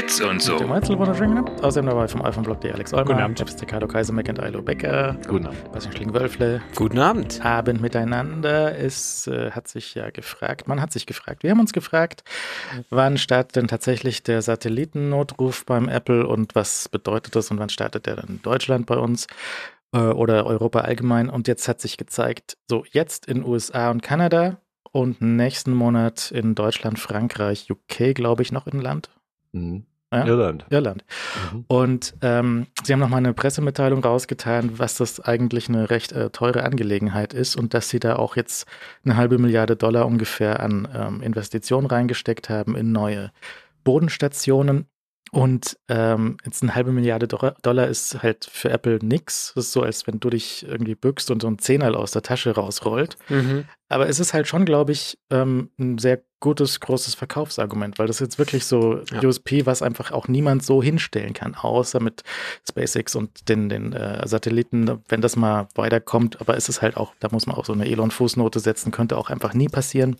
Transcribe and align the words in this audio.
Bits 0.00 0.20
und 0.22 0.40
so. 0.40 0.56
Der 0.56 0.66
genannt. 0.66 1.50
Außerdem 1.62 1.90
dabei 1.90 2.08
vom 2.08 2.24
iPhone-Blog 2.24 2.62
die 2.62 2.70
Alex 2.70 2.94
Olmer. 2.94 3.04
Guten 3.04 3.20
Abend. 3.20 3.38
Nebst 3.38 3.60
Ricardo 3.60 3.86
Kaiser, 3.86 4.14
Mac 4.14 4.28
und 4.30 4.38
Ilo 4.38 4.62
Becker. 4.62 5.18
Guten 5.28 5.46
Abend. 5.46 5.72
Bastian 5.72 5.94
Schling-Wölfle. 5.94 6.62
Guten 6.74 6.98
Abend. 6.98 7.44
Abend 7.44 7.82
miteinander. 7.82 8.78
Es 8.78 9.26
äh, 9.26 9.50
hat 9.50 9.68
sich 9.68 9.94
ja 9.94 10.08
gefragt, 10.08 10.68
man 10.68 10.80
hat 10.80 10.90
sich 10.90 11.04
gefragt, 11.04 11.42
wir 11.42 11.50
haben 11.50 11.60
uns 11.60 11.74
gefragt, 11.74 12.24
wann 12.88 13.18
startet 13.18 13.56
denn 13.56 13.68
tatsächlich 13.68 14.22
der 14.22 14.40
Satellitennotruf 14.40 15.66
beim 15.66 15.86
Apple 15.86 16.26
und 16.26 16.54
was 16.54 16.88
bedeutet 16.88 17.36
das 17.36 17.50
und 17.50 17.58
wann 17.58 17.68
startet 17.68 18.06
der 18.06 18.16
dann 18.16 18.28
in 18.28 18.42
Deutschland 18.42 18.86
bei 18.86 18.96
uns 18.96 19.26
äh, 19.92 19.98
oder 19.98 20.46
Europa 20.46 20.80
allgemein? 20.80 21.28
Und 21.28 21.46
jetzt 21.46 21.68
hat 21.68 21.82
sich 21.82 21.98
gezeigt, 21.98 22.56
so 22.70 22.84
jetzt 22.90 23.26
in 23.26 23.44
USA 23.44 23.90
und 23.90 24.02
Kanada 24.02 24.62
und 24.92 25.20
nächsten 25.20 25.74
Monat 25.74 26.30
in 26.30 26.54
Deutschland, 26.54 26.98
Frankreich, 26.98 27.70
UK, 27.70 28.14
glaube 28.14 28.40
ich, 28.40 28.50
noch 28.50 28.66
in 28.66 28.80
Land. 28.80 29.10
Mhm. 29.52 29.84
Ja? 30.12 30.26
Irland. 30.26 30.66
Irland. 30.70 31.04
Mhm. 31.52 31.64
Und 31.68 32.14
ähm, 32.22 32.66
sie 32.82 32.92
haben 32.92 33.00
nochmal 33.00 33.18
eine 33.18 33.32
Pressemitteilung 33.32 34.02
rausgetan, 34.02 34.78
was 34.78 34.96
das 34.96 35.20
eigentlich 35.20 35.68
eine 35.68 35.90
recht 35.90 36.12
äh, 36.12 36.30
teure 36.30 36.64
Angelegenheit 36.64 37.32
ist 37.32 37.54
und 37.54 37.74
dass 37.74 37.88
sie 37.88 38.00
da 38.00 38.16
auch 38.16 38.34
jetzt 38.36 38.66
eine 39.04 39.16
halbe 39.16 39.38
Milliarde 39.38 39.76
Dollar 39.76 40.06
ungefähr 40.06 40.60
an 40.60 40.88
ähm, 40.92 41.22
Investitionen 41.22 41.86
reingesteckt 41.86 42.48
haben 42.48 42.74
in 42.74 42.90
neue 42.92 43.30
Bodenstationen. 43.84 44.86
Und 45.32 45.78
ähm, 45.88 46.38
jetzt 46.44 46.60
eine 46.64 46.74
halbe 46.74 46.90
Milliarde 46.90 47.28
Do- 47.28 47.52
Dollar 47.62 47.86
ist 47.86 48.20
halt 48.20 48.46
für 48.50 48.70
Apple 48.70 48.98
nix. 49.00 49.52
Das 49.54 49.66
ist 49.66 49.72
so, 49.72 49.82
als 49.82 50.08
wenn 50.08 50.18
du 50.18 50.28
dich 50.28 50.66
irgendwie 50.66 50.96
bückst 50.96 51.30
und 51.30 51.42
so 51.42 51.46
ein 51.46 51.60
Zehnerl 51.60 51.94
aus 51.94 52.10
der 52.10 52.22
Tasche 52.22 52.52
rausrollt. 52.56 53.16
Mhm. 53.28 53.64
Aber 53.88 54.08
es 54.08 54.18
ist 54.18 54.34
halt 54.34 54.48
schon, 54.48 54.64
glaube 54.64 54.90
ich, 54.90 55.20
ähm, 55.30 55.70
ein 55.78 55.98
sehr 55.98 56.24
gutes, 56.40 56.80
großes 56.80 57.14
Verkaufsargument, 57.14 57.98
weil 57.98 58.06
das 58.06 58.18
jetzt 58.18 58.38
wirklich 58.38 58.64
so 58.64 59.02
Ja. 59.12 59.22
USP, 59.22 59.66
was 59.66 59.82
einfach 59.82 60.10
auch 60.10 60.26
niemand 60.26 60.64
so 60.64 60.82
hinstellen 60.82 61.34
kann, 61.34 61.54
außer 61.54 62.00
mit 62.00 62.22
SpaceX 62.68 63.14
und 63.14 63.48
den, 63.48 63.68
den 63.68 63.92
äh, 63.92 64.26
Satelliten, 64.26 65.00
wenn 65.08 65.20
das 65.20 65.36
mal 65.36 65.68
weiterkommt. 65.74 66.40
Aber 66.40 66.56
es 66.56 66.68
ist 66.68 66.82
halt 66.82 66.96
auch, 66.96 67.14
da 67.20 67.28
muss 67.30 67.46
man 67.46 67.56
auch 67.56 67.64
so 67.66 67.72
eine 67.72 67.86
Elon-Fußnote 67.86 68.58
setzen, 68.58 68.90
könnte 68.90 69.16
auch 69.16 69.30
einfach 69.30 69.54
nie 69.54 69.68
passieren. 69.68 70.16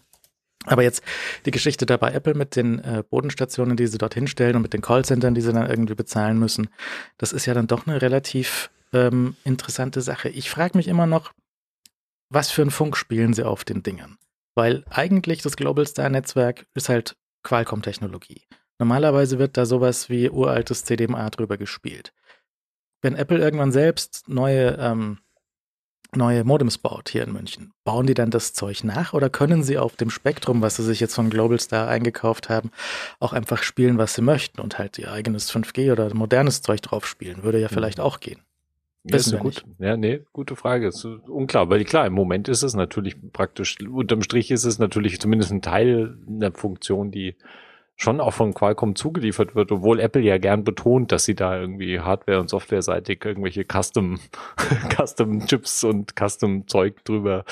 Aber 0.67 0.83
jetzt 0.83 1.03
die 1.47 1.51
Geschichte 1.51 1.87
da 1.87 1.97
bei 1.97 2.13
Apple 2.13 2.35
mit 2.35 2.55
den 2.55 2.81
äh, 2.81 3.03
Bodenstationen, 3.09 3.77
die 3.77 3.87
sie 3.87 3.97
dort 3.97 4.13
hinstellen 4.13 4.57
und 4.57 4.63
mit 4.63 4.75
den 4.75 4.83
Callcentern, 4.83 5.35
die 5.35 5.41
sie 5.41 5.53
dann 5.53 5.69
irgendwie 5.69 5.95
bezahlen 5.95 6.39
müssen, 6.39 6.69
das 7.17 7.33
ist 7.33 7.47
ja 7.47 7.55
dann 7.55 7.67
doch 7.67 7.87
eine 7.87 8.03
relativ 8.03 8.71
ähm, 8.93 9.37
interessante 9.45 10.03
Sache. 10.03 10.29
Ich 10.29 10.51
frage 10.51 10.77
mich 10.77 10.87
immer 10.87 11.07
noch, 11.07 11.33
was 12.29 12.51
für 12.51 12.63
einen 12.63 12.71
Funk 12.71 12.97
spielen 12.97 13.33
sie 13.33 13.45
auf 13.45 13.65
den 13.65 13.83
Dingern? 13.83 14.19
Weil 14.61 14.85
eigentlich 14.91 15.41
das 15.41 15.57
Global 15.57 15.87
Star 15.87 16.11
Netzwerk 16.11 16.67
ist 16.75 16.91
halt 16.91 17.17
Qualcomm-Technologie. 17.45 18.43
Normalerweise 18.79 19.39
wird 19.39 19.57
da 19.57 19.65
sowas 19.65 20.11
wie 20.11 20.29
uraltes 20.29 20.85
CDMA 20.85 21.31
drüber 21.31 21.57
gespielt. 21.57 22.13
Wenn 23.01 23.15
Apple 23.15 23.39
irgendwann 23.39 23.73
selbst 23.73 24.29
neue, 24.29 24.77
ähm, 24.79 25.21
neue 26.15 26.45
Modems 26.45 26.77
baut 26.77 27.09
hier 27.09 27.23
in 27.23 27.33
München, 27.33 27.73
bauen 27.85 28.07
die 28.07 28.13
dann 28.13 28.31
das 28.31 28.53
Zeug 28.53 28.85
nach 28.85 29.15
oder 29.15 29.31
können 29.31 29.63
sie 29.63 29.79
auf 29.79 29.97
dem 29.97 30.11
Spektrum, 30.11 30.61
was 30.61 30.77
sie 30.77 30.85
sich 30.85 31.01
jetzt 31.01 31.15
von 31.15 31.31
Global 31.31 31.59
Star 31.59 31.89
eingekauft 31.89 32.51
haben, 32.51 32.71
auch 33.19 33.33
einfach 33.33 33.63
spielen, 33.63 33.97
was 33.97 34.13
sie 34.13 34.21
möchten 34.21 34.61
und 34.61 34.77
halt 34.77 34.99
ihr 34.99 35.11
eigenes 35.11 35.51
5G 35.51 35.91
oder 35.91 36.15
modernes 36.15 36.61
Zeug 36.61 36.83
drauf 36.83 37.07
spielen? 37.07 37.45
Würde 37.45 37.61
ja 37.61 37.69
vielleicht 37.69 37.99
auch 37.99 38.21
gehen. 38.21 38.43
Ja, 39.05 39.17
ist 39.17 39.33
eine 39.33 39.41
gut, 39.41 39.65
ja, 39.79 39.97
nee, 39.97 40.21
gute 40.33 40.57
Frage. 40.57 40.89
Ist 40.89 41.05
unklar, 41.05 41.71
weil 41.71 41.85
klar, 41.85 42.07
im 42.07 42.13
Moment 42.13 42.49
ist 42.49 42.63
es 42.63 42.75
natürlich 42.75 43.17
praktisch, 43.33 43.79
unterm 43.81 44.23
Strich 44.23 44.51
ist 44.51 44.65
es 44.65 44.79
natürlich 44.79 45.21
zumindest 45.21 45.53
ein 45.53 45.63
Teil 45.63 46.19
einer 46.29 46.53
Funktion, 46.53 47.11
die 47.11 47.35
schon 48.01 48.21
auch 48.21 48.33
von 48.33 48.55
Qualcomm 48.55 48.97
zugeliefert 48.97 49.55
wird, 49.55 49.71
obwohl 49.73 50.01
Apple 50.01 50.23
ja 50.23 50.39
gern 50.39 50.65
betont, 50.65 51.13
dass 51.13 51.27
sie 51.27 51.35
da 51.35 51.61
irgendwie 51.61 52.01
Hardware- 52.01 52.41
und 52.41 52.49
Softwareseitig 52.49 53.23
irgendwelche 53.25 53.65
Custom, 53.65 54.19
Custom 54.97 55.47
Chips 55.47 55.85
und 55.85 56.15
Custom 56.19 56.67
Zeug 56.67 57.05
drüber 57.05 57.45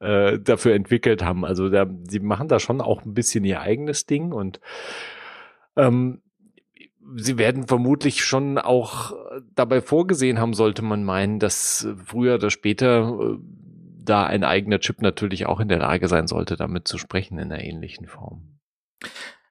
äh, 0.00 0.40
dafür 0.40 0.74
entwickelt 0.74 1.24
haben. 1.24 1.44
Also 1.44 1.68
da, 1.68 1.86
sie 2.08 2.18
machen 2.18 2.48
da 2.48 2.58
schon 2.58 2.80
auch 2.80 3.04
ein 3.04 3.14
bisschen 3.14 3.44
ihr 3.44 3.60
eigenes 3.60 4.06
Ding 4.06 4.32
und 4.32 4.60
ähm, 5.76 6.20
sie 7.16 7.38
werden 7.38 7.66
vermutlich 7.66 8.24
schon 8.24 8.58
auch 8.58 9.12
dabei 9.54 9.80
vorgesehen 9.80 10.38
haben, 10.38 10.54
sollte 10.54 10.82
man 10.82 11.04
meinen, 11.04 11.38
dass 11.38 11.86
früher 12.04 12.34
oder 12.36 12.50
später 12.50 13.18
äh, 13.20 13.38
da 14.04 14.24
ein 14.24 14.44
eigener 14.44 14.80
Chip 14.80 15.00
natürlich 15.00 15.46
auch 15.46 15.60
in 15.60 15.68
der 15.68 15.78
Lage 15.78 16.08
sein 16.08 16.26
sollte, 16.26 16.56
damit 16.56 16.88
zu 16.88 16.98
sprechen 16.98 17.38
in 17.38 17.52
einer 17.52 17.62
ähnlichen 17.62 18.06
Form. 18.06 18.58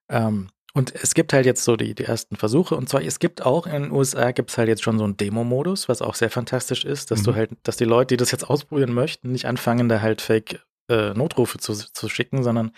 Ähm, 0.10 0.50
und 0.74 0.94
es 0.96 1.14
gibt 1.14 1.34
halt 1.34 1.46
jetzt 1.46 1.64
so 1.64 1.76
die, 1.76 1.96
die 1.96 2.06
ersten 2.06 2.36
Versuche. 2.38 2.76
Und 2.76 2.88
zwar, 2.88 3.02
es 3.02 3.20
gibt 3.20 3.46
auch 3.46 3.66
in 3.68 3.84
den 3.84 3.92
USA 3.92 4.32
gibt 4.32 4.50
es 4.52 4.58
halt 4.58 4.70
jetzt 4.70 4.84
schon 4.84 4.98
so 4.98 5.04
einen 5.04 5.18
Demo-Modus, 5.18 5.90
was 5.90 6.02
auch 6.02 6.16
sehr 6.16 6.30
fantastisch 6.30 6.86
ist, 6.86 7.12
dass 7.12 7.24
du 7.24 7.32
Mhm. 7.32 7.36
halt, 7.36 7.52
dass 7.64 7.78
die 7.78 7.86
Leute, 7.86 8.14
die 8.14 8.18
das 8.18 8.32
jetzt 8.32 8.50
ausprobieren 8.50 8.94
möchten, 8.94 9.32
nicht 9.32 9.46
anfangen, 9.46 9.90
da 9.90 10.02
halt 10.02 10.22
Fake 10.22 10.62
äh, 10.90 11.14
Notrufe 11.14 11.58
zu, 11.58 11.74
zu 11.74 12.10
schicken, 12.10 12.44
sondern 12.44 12.72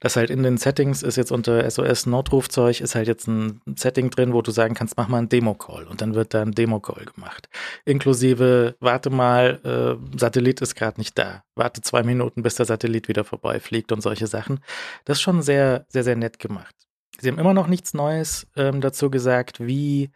dass 0.00 0.16
halt 0.16 0.30
in 0.30 0.42
den 0.42 0.56
Settings 0.56 1.02
ist 1.02 1.16
jetzt 1.16 1.32
unter 1.32 1.68
SOS 1.68 2.06
Notrufzeug 2.06 2.80
ist 2.80 2.94
halt 2.94 3.08
jetzt 3.08 3.26
ein 3.26 3.60
Setting 3.76 4.10
drin, 4.10 4.32
wo 4.32 4.42
du 4.42 4.50
sagen 4.50 4.74
kannst, 4.74 4.96
mach 4.96 5.08
mal 5.08 5.18
einen 5.18 5.28
Demo-Call 5.28 5.84
und 5.84 6.00
dann 6.00 6.14
wird 6.14 6.34
da 6.34 6.42
ein 6.42 6.52
Demo-Call 6.52 7.06
gemacht. 7.06 7.48
Inklusive, 7.84 8.76
warte 8.80 9.10
mal, 9.10 9.60
äh, 9.64 10.18
Satellit 10.18 10.60
ist 10.60 10.74
gerade 10.74 11.00
nicht 11.00 11.18
da. 11.18 11.42
Warte 11.54 11.80
zwei 11.82 12.02
Minuten, 12.02 12.42
bis 12.42 12.56
der 12.56 12.66
Satellit 12.66 13.08
wieder 13.08 13.24
vorbeifliegt 13.24 13.92
und 13.92 14.00
solche 14.00 14.26
Sachen. 14.26 14.60
Das 15.04 15.18
ist 15.18 15.22
schon 15.22 15.42
sehr, 15.42 15.86
sehr, 15.88 16.04
sehr 16.04 16.16
nett 16.16 16.38
gemacht. 16.38 16.74
Sie 17.18 17.28
haben 17.28 17.38
immer 17.38 17.54
noch 17.54 17.66
nichts 17.66 17.94
Neues 17.94 18.46
ähm, 18.56 18.80
dazu 18.80 19.10
gesagt, 19.10 19.60
wie 19.60 20.10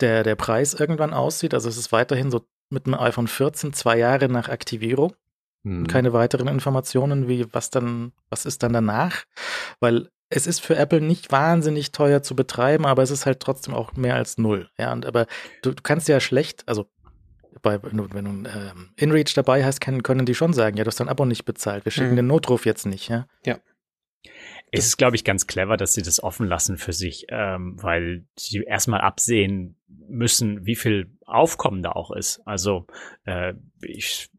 der, 0.00 0.22
der 0.22 0.36
Preis 0.36 0.74
irgendwann 0.74 1.14
aussieht. 1.14 1.54
Also 1.54 1.68
es 1.68 1.76
ist 1.76 1.92
weiterhin 1.92 2.30
so 2.30 2.46
mit 2.70 2.86
dem 2.86 2.94
iPhone 2.94 3.28
14 3.28 3.72
zwei 3.72 3.98
Jahre 3.98 4.28
nach 4.28 4.48
Aktivierung. 4.48 5.14
Hm. 5.64 5.86
Keine 5.86 6.12
weiteren 6.12 6.48
Informationen, 6.48 7.28
wie 7.28 7.46
was 7.52 7.70
dann, 7.70 8.12
was 8.30 8.46
ist 8.46 8.62
dann 8.62 8.72
danach? 8.72 9.24
Weil 9.80 10.08
es 10.28 10.46
ist 10.46 10.60
für 10.60 10.76
Apple 10.76 11.00
nicht 11.00 11.32
wahnsinnig 11.32 11.92
teuer 11.92 12.22
zu 12.22 12.34
betreiben, 12.36 12.86
aber 12.86 13.02
es 13.02 13.10
ist 13.10 13.26
halt 13.26 13.40
trotzdem 13.40 13.74
auch 13.74 13.94
mehr 13.94 14.14
als 14.14 14.38
null. 14.38 14.68
Ja, 14.78 14.92
und 14.92 15.06
aber 15.06 15.26
du, 15.62 15.72
du 15.72 15.82
kannst 15.82 16.08
ja 16.08 16.20
schlecht, 16.20 16.64
also 16.66 16.86
bei, 17.62 17.82
wenn 17.82 17.96
du, 17.96 18.08
wenn 18.12 18.24
du 18.42 18.50
ähm, 18.50 18.90
InReach 18.96 19.32
dabei 19.34 19.64
hast, 19.64 19.80
können, 19.80 20.02
können 20.02 20.26
die 20.26 20.34
schon 20.34 20.52
sagen, 20.52 20.76
ja, 20.76 20.84
du 20.84 20.88
hast 20.88 21.00
dein 21.00 21.08
Abo 21.08 21.24
nicht 21.24 21.44
bezahlt, 21.44 21.84
wir 21.84 21.92
schicken 21.92 22.12
Mhm. 22.12 22.16
den 22.16 22.26
Notruf 22.26 22.66
jetzt 22.66 22.84
nicht, 22.86 23.08
ja. 23.08 23.26
Es 24.76 24.86
ist, 24.86 24.96
glaube 24.96 25.14
ich, 25.14 25.22
ganz 25.22 25.46
clever, 25.46 25.76
dass 25.76 25.94
sie 25.94 26.02
das 26.02 26.20
offen 26.20 26.48
lassen 26.48 26.78
für 26.78 26.92
sich, 26.92 27.26
ähm, 27.28 27.80
weil 27.80 28.24
sie 28.36 28.62
erstmal 28.62 29.02
absehen 29.02 29.76
müssen, 29.86 30.66
wie 30.66 30.74
viel 30.74 31.16
Aufkommen 31.26 31.82
da 31.82 31.92
auch 31.92 32.10
ist. 32.10 32.40
Also 32.44 32.86
äh, 33.24 33.54
ich 33.82 34.30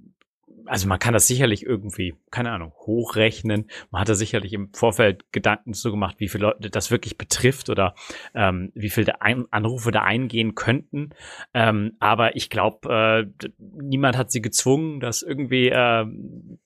also 0.66 0.88
man 0.88 1.00
kann 1.00 1.14
das 1.14 1.28
sicherlich 1.28 1.66
irgendwie, 1.66 2.16
keine 2.32 2.52
Ahnung, 2.52 2.74
hochrechnen. 2.86 3.70
Man 3.92 4.02
hat 4.02 4.10
da 4.10 4.16
sicherlich 4.16 4.54
im 4.54 4.72
Vorfeld 4.74 5.32
Gedanken 5.32 5.74
zu 5.74 5.92
gemacht, 5.92 6.16
wie 6.20 6.28
viele 6.28 6.48
Leute 6.48 6.70
das 6.70 6.92
wirklich 6.92 7.18
betrifft 7.18 7.70
oder 7.70 7.96
ähm, 8.34 8.72
wie 8.76 8.90
viele 8.90 9.22
Anrufe 9.22 9.92
da 9.92 10.02
eingehen 10.02 10.56
könnten. 10.56 11.12
Ähm, 11.54 11.94
aber 12.00 12.36
ich 12.36 12.50
glaube, 12.50 13.30
äh, 13.30 13.48
niemand 13.58 14.18
hat 14.18 14.32
sie 14.32 14.42
gezwungen, 14.42 15.00
das 15.00 15.22
irgendwie 15.22 15.70
äh, 15.70 16.06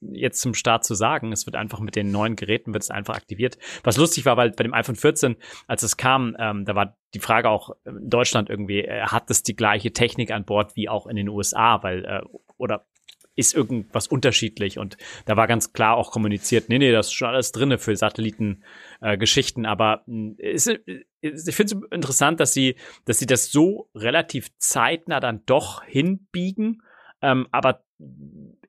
jetzt 0.01 0.41
zum 0.41 0.53
Start 0.53 0.83
zu 0.83 0.95
sagen. 0.95 1.31
Es 1.31 1.45
wird 1.45 1.55
einfach 1.55 1.79
mit 1.79 1.95
den 1.95 2.11
neuen 2.11 2.35
Geräten 2.35 2.73
wird 2.73 2.83
es 2.83 2.91
einfach 2.91 3.15
aktiviert. 3.15 3.57
Was 3.83 3.97
lustig 3.97 4.25
war, 4.25 4.37
weil 4.37 4.51
bei 4.51 4.63
dem 4.63 4.73
iPhone 4.73 4.95
14, 4.95 5.35
als 5.67 5.83
es 5.83 5.97
kam, 5.97 6.35
ähm, 6.39 6.65
da 6.65 6.75
war 6.75 6.97
die 7.13 7.19
Frage 7.19 7.49
auch 7.49 7.71
in 7.85 8.09
Deutschland 8.09 8.49
irgendwie, 8.49 8.81
äh, 8.81 9.01
hat 9.01 9.29
es 9.29 9.43
die 9.43 9.55
gleiche 9.55 9.91
Technik 9.91 10.31
an 10.31 10.45
Bord 10.45 10.75
wie 10.75 10.89
auch 10.89 11.07
in 11.07 11.15
den 11.15 11.29
USA, 11.29 11.81
weil 11.81 12.05
äh, 12.05 12.21
oder 12.57 12.85
ist 13.39 13.55
irgendwas 13.55 14.07
unterschiedlich 14.07 14.77
und 14.77 14.97
da 15.25 15.37
war 15.37 15.47
ganz 15.47 15.71
klar 15.71 15.95
auch 15.95 16.11
kommuniziert, 16.11 16.67
nee, 16.67 16.77
nee, 16.77 16.91
das 16.91 17.07
ist 17.07 17.13
schon 17.13 17.29
alles 17.29 17.51
drinne 17.51 17.77
für 17.77 17.95
Satellitengeschichten, 17.95 19.65
äh, 19.65 19.67
aber 19.67 20.03
mh, 20.07 20.33
ist, 20.37 20.67
ist, 21.21 21.47
ich 21.47 21.55
finde 21.55 21.75
es 21.75 21.91
interessant, 21.91 22.39
dass 22.39 22.53
sie, 22.53 22.75
dass 23.05 23.19
sie 23.19 23.25
das 23.25 23.51
so 23.51 23.89
relativ 23.95 24.49
zeitnah 24.57 25.19
dann 25.19 25.43
doch 25.45 25.83
hinbiegen, 25.83 26.83
ähm, 27.21 27.47
aber 27.51 27.83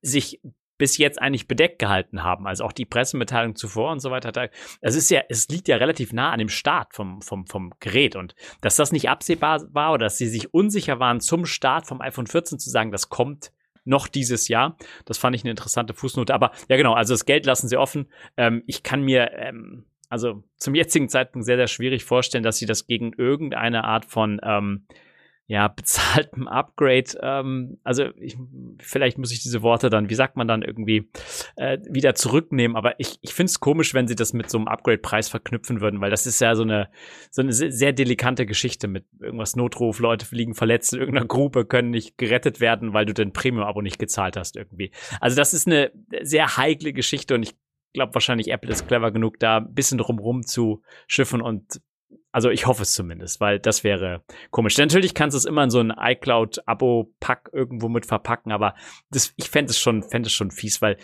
sich 0.03 0.41
bis 0.79 0.97
jetzt 0.97 1.21
eigentlich 1.21 1.47
bedeckt 1.47 1.79
gehalten 1.79 2.23
haben. 2.23 2.47
Also 2.47 2.65
auch 2.65 2.73
die 2.73 2.87
Pressemitteilung 2.87 3.55
zuvor 3.55 3.93
und 3.93 4.01
so 4.01 4.11
weiter. 4.11 4.49
Es 4.81 4.97
ist 4.97 5.11
ja, 5.11 5.21
es 5.29 5.47
liegt 5.49 5.69
ja 5.69 5.77
relativ 5.77 6.15
nah 6.15 6.31
an 6.31 6.39
dem 6.39 6.49
Start 6.49 6.95
vom, 6.95 7.21
vom, 7.21 7.47
vom 7.47 7.75
Gerät. 7.81 8.17
Und 8.17 8.35
dass 8.63 8.77
das 8.77 8.91
nicht 8.91 9.11
absehbar 9.11 9.63
war 9.75 9.93
oder 9.93 10.07
dass 10.07 10.17
sie 10.17 10.27
sich 10.27 10.55
unsicher 10.55 10.99
waren 10.99 11.21
zum 11.21 11.45
Start 11.45 11.87
vom 11.87 12.01
iPhone 12.01 12.27
14 12.27 12.59
zu 12.59 12.71
sagen, 12.71 12.93
das 12.93 13.11
kommt 13.11 13.53
noch 13.91 14.09
dieses 14.09 14.49
Jahr. 14.49 14.77
Das 15.05 15.19
fand 15.19 15.37
ich 15.37 15.43
eine 15.43 15.51
interessante 15.51 15.93
Fußnote. 15.93 16.33
Aber 16.33 16.53
ja, 16.69 16.79
genau, 16.79 16.95
also 16.95 17.13
das 17.13 17.27
Geld 17.27 17.45
lassen 17.45 17.69
sie 17.69 17.77
offen. 17.77 18.07
Ähm, 18.39 18.63
ich 18.67 18.83
kann 18.83 19.03
mir 19.03 19.33
ähm, 19.33 19.85
also 20.09 20.43
zum 20.57 20.75
jetzigen 20.75 21.09
Zeitpunkt 21.09 21.47
sehr, 21.47 21.57
sehr 21.57 21.69
schwierig 21.69 22.05
vorstellen, 22.05 22.43
dass 22.43 22.57
sie 22.57 22.67
das 22.67 22.87
gegen 22.87 23.13
irgendeine 23.13 23.85
Art 23.85 24.05
von 24.05 24.41
ähm, 24.43 24.87
ja, 25.51 25.67
bezahltem 25.77 26.47
Upgrade, 26.47 27.19
ähm, 27.23 27.79
also 27.83 28.05
ich, 28.15 28.37
vielleicht 28.79 29.19
muss 29.19 29.33
ich 29.33 29.43
diese 29.43 29.63
Worte 29.63 29.91
dann, 29.91 30.09
wie 30.09 30.15
sagt 30.15 30.37
man 30.37 30.47
dann 30.47 30.63
irgendwie, 30.63 31.11
äh, 31.57 31.79
wieder 31.91 32.15
zurücknehmen, 32.15 32.77
aber 32.77 33.01
ich, 33.01 33.19
ich 33.21 33.35
finde 33.35 33.51
es 33.51 33.59
komisch, 33.59 33.93
wenn 33.93 34.07
sie 34.07 34.15
das 34.15 34.33
mit 34.33 34.49
so 34.49 34.59
einem 34.59 34.69
Upgrade-Preis 34.69 35.29
verknüpfen 35.29 35.81
würden, 35.81 36.01
weil 36.01 36.11
das 36.11 36.25
ist 36.25 36.41
ja 36.41 36.55
so 36.55 36.63
eine, 36.63 36.89
so 37.33 37.43
eine 37.43 37.53
sehr, 37.53 37.93
delikante 37.93 38.47
Geschichte 38.47 38.87
mit 38.87 39.07
irgendwas 39.21 39.57
Notruf, 39.57 39.99
Leute 39.99 40.25
liegen 40.31 40.55
verletzt 40.55 40.93
in 40.93 41.01
irgendeiner 41.01 41.27
Gruppe, 41.27 41.65
können 41.65 41.91
nicht 41.91 42.17
gerettet 42.17 42.61
werden, 42.61 42.93
weil 42.95 43.05
du 43.05 43.13
dein 43.13 43.33
Premium-Abo 43.33 43.83
nicht 43.83 43.99
gezahlt 43.99 44.37
hast 44.37 44.55
irgendwie. 44.55 44.93
Also 45.21 45.37
das 45.37 45.53
ist 45.53 45.67
eine 45.67 45.91
sehr 46.23 46.59
heikle 46.59 46.93
Geschichte 46.93 47.35
und 47.35 47.43
ich 47.43 47.57
glaube 47.93 48.15
wahrscheinlich 48.15 48.53
Apple 48.53 48.71
ist 48.71 48.87
clever 48.87 49.11
genug, 49.11 49.41
da 49.41 49.57
ein 49.57 49.75
bisschen 49.75 49.99
drumrum 49.99 50.47
zu 50.47 50.83
schiffen 51.09 51.43
und 51.43 51.81
also 52.33 52.51
ich 52.51 52.67
hoffe 52.67 52.83
es 52.83 52.95
zumindest, 52.95 53.41
weil 53.41 53.59
das 53.59 53.83
wäre 53.83 54.23
komisch. 54.51 54.79
Natürlich 54.79 55.15
kannst 55.15 55.35
du 55.35 55.39
es 55.39 55.45
immer 55.45 55.65
in 55.65 55.71
so 55.71 55.81
ein 55.81 55.93
iCloud-Abo-Pack 55.97 57.51
irgendwo 57.53 57.89
mit 57.89 58.07
verpacken, 58.07 58.53
aber 58.53 58.75
das, 59.11 59.35
ich 59.37 59.51
fände 59.51 59.71
es 59.71 59.79
schon, 59.79 60.03
fände 60.03 60.29
es 60.29 60.33
schon 60.33 60.51
fies, 60.51 60.81
weil 60.81 60.97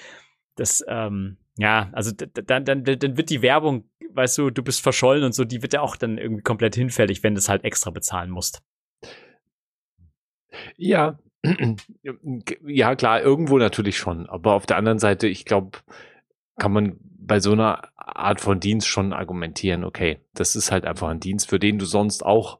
das, 0.54 0.84
ähm, 0.88 1.38
ja, 1.58 1.90
also 1.92 2.12
dann, 2.12 2.64
dann, 2.64 2.84
dann 2.84 3.16
wird 3.16 3.30
die 3.30 3.42
Werbung, 3.42 3.88
weißt 4.12 4.38
du, 4.38 4.50
du 4.50 4.62
bist 4.62 4.80
verschollen 4.80 5.24
und 5.24 5.32
so, 5.32 5.44
die 5.44 5.62
wird 5.62 5.72
ja 5.72 5.80
auch 5.80 5.96
dann 5.96 6.18
irgendwie 6.18 6.42
komplett 6.42 6.74
hinfällig, 6.74 7.22
wenn 7.22 7.34
du 7.34 7.38
es 7.38 7.48
halt 7.48 7.64
extra 7.64 7.90
bezahlen 7.90 8.30
musst. 8.30 8.62
Ja, 10.76 11.18
ja, 12.66 12.94
klar, 12.94 13.20
irgendwo 13.20 13.58
natürlich 13.58 13.98
schon. 13.98 14.26
Aber 14.26 14.54
auf 14.54 14.66
der 14.66 14.76
anderen 14.76 14.98
Seite, 14.98 15.26
ich 15.26 15.44
glaube, 15.44 15.78
kann 16.56 16.72
man 16.72 16.98
bei 17.26 17.40
so 17.40 17.52
einer 17.52 17.82
Art 17.96 18.40
von 18.40 18.60
Dienst 18.60 18.86
schon 18.86 19.12
argumentieren, 19.12 19.84
okay, 19.84 20.20
das 20.34 20.56
ist 20.56 20.70
halt 20.70 20.84
einfach 20.84 21.08
ein 21.08 21.20
Dienst, 21.20 21.48
für 21.48 21.58
den 21.58 21.78
du 21.78 21.84
sonst 21.84 22.24
auch 22.24 22.58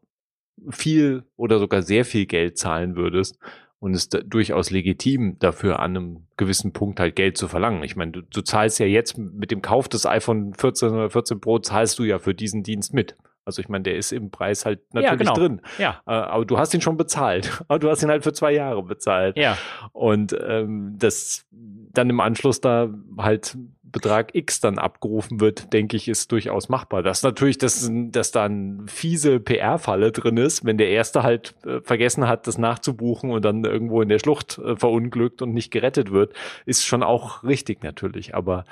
viel 0.71 1.25
oder 1.37 1.59
sogar 1.59 1.83
sehr 1.83 2.05
viel 2.05 2.27
Geld 2.27 2.59
zahlen 2.59 2.97
würdest 2.97 3.39
und 3.79 3.95
es 3.95 4.05
ist 4.05 4.25
durchaus 4.27 4.71
legitim 4.71 5.39
dafür 5.39 5.79
an 5.81 5.97
einem 5.97 6.27
gewissen 6.37 6.73
Punkt 6.73 6.99
halt 6.99 7.15
Geld 7.15 7.37
zu 7.37 7.47
verlangen. 7.47 7.83
Ich 7.83 7.95
meine, 7.95 8.13
du, 8.13 8.23
du 8.23 8.43
zahlst 8.43 8.79
ja 8.79 8.87
jetzt 8.87 9.19
mit 9.19 9.51
dem 9.51 9.63
Kauf 9.63 9.89
des 9.89 10.07
iPhone 10.07 10.55
14 10.55 10.91
oder 10.91 11.11
14 11.11 11.41
Pro 11.41 11.59
zahlst 11.59 11.99
du 11.99 12.05
ja 12.05 12.19
für 12.19 12.35
diesen 12.35 12.63
Dienst 12.63 12.95
mit. 12.95 13.17
Also 13.45 13.61
ich 13.61 13.69
meine, 13.69 13.85
der 13.85 13.97
ist 13.97 14.13
im 14.13 14.31
Preis 14.31 14.65
halt 14.65 14.81
natürlich 14.93 15.11
ja, 15.11 15.15
genau. 15.17 15.35
drin. 15.35 15.61
Ja. 15.79 16.01
Äh, 16.07 16.11
aber 16.11 16.45
du 16.47 16.59
hast 16.59 16.75
ihn 16.75 16.81
schon 16.81 16.97
bezahlt. 16.97 17.63
Aber 17.69 17.79
du 17.79 17.89
hast 17.89 18.03
ihn 18.03 18.09
halt 18.09 18.25
für 18.25 18.33
zwei 18.33 18.53
Jahre 18.53 18.83
bezahlt. 18.83 19.37
Ja. 19.37 19.57
Und 19.93 20.37
ähm, 20.45 20.97
das 20.99 21.47
dann 21.53 22.11
im 22.11 22.19
Anschluss 22.19 22.61
da 22.61 22.89
halt 23.19 23.57
Betrag 23.93 24.35
X 24.35 24.61
dann 24.61 24.79
abgerufen 24.79 25.41
wird, 25.41 25.73
denke 25.73 25.97
ich, 25.97 26.09
ist 26.09 26.33
durchaus 26.33 26.69
machbar. 26.69 27.03
Das 27.03 27.23
natürlich, 27.23 27.59
dass, 27.59 27.89
dass 27.91 28.33
da 28.33 28.45
ein 28.45 28.85
fiese 28.89 29.39
PR-Falle 29.41 30.13
drin 30.13 30.37
ist, 30.37 30.65
wenn 30.65 30.77
der 30.77 30.91
Erste 30.91 31.23
halt 31.23 31.55
äh, 31.65 31.81
vergessen 31.81 32.27
hat, 32.27 32.47
das 32.47 32.59
nachzubuchen 32.59 33.31
und 33.31 33.45
dann 33.45 33.65
irgendwo 33.65 34.03
in 34.03 34.09
der 34.09 34.19
Schlucht 34.19 34.59
äh, 34.59 34.77
verunglückt 34.77 35.41
und 35.41 35.55
nicht 35.55 35.71
gerettet 35.71 36.11
wird, 36.11 36.35
ist 36.65 36.85
schon 36.85 37.03
auch 37.03 37.45
richtig 37.45 37.83
natürlich. 37.83 38.35
Aber 38.35 38.65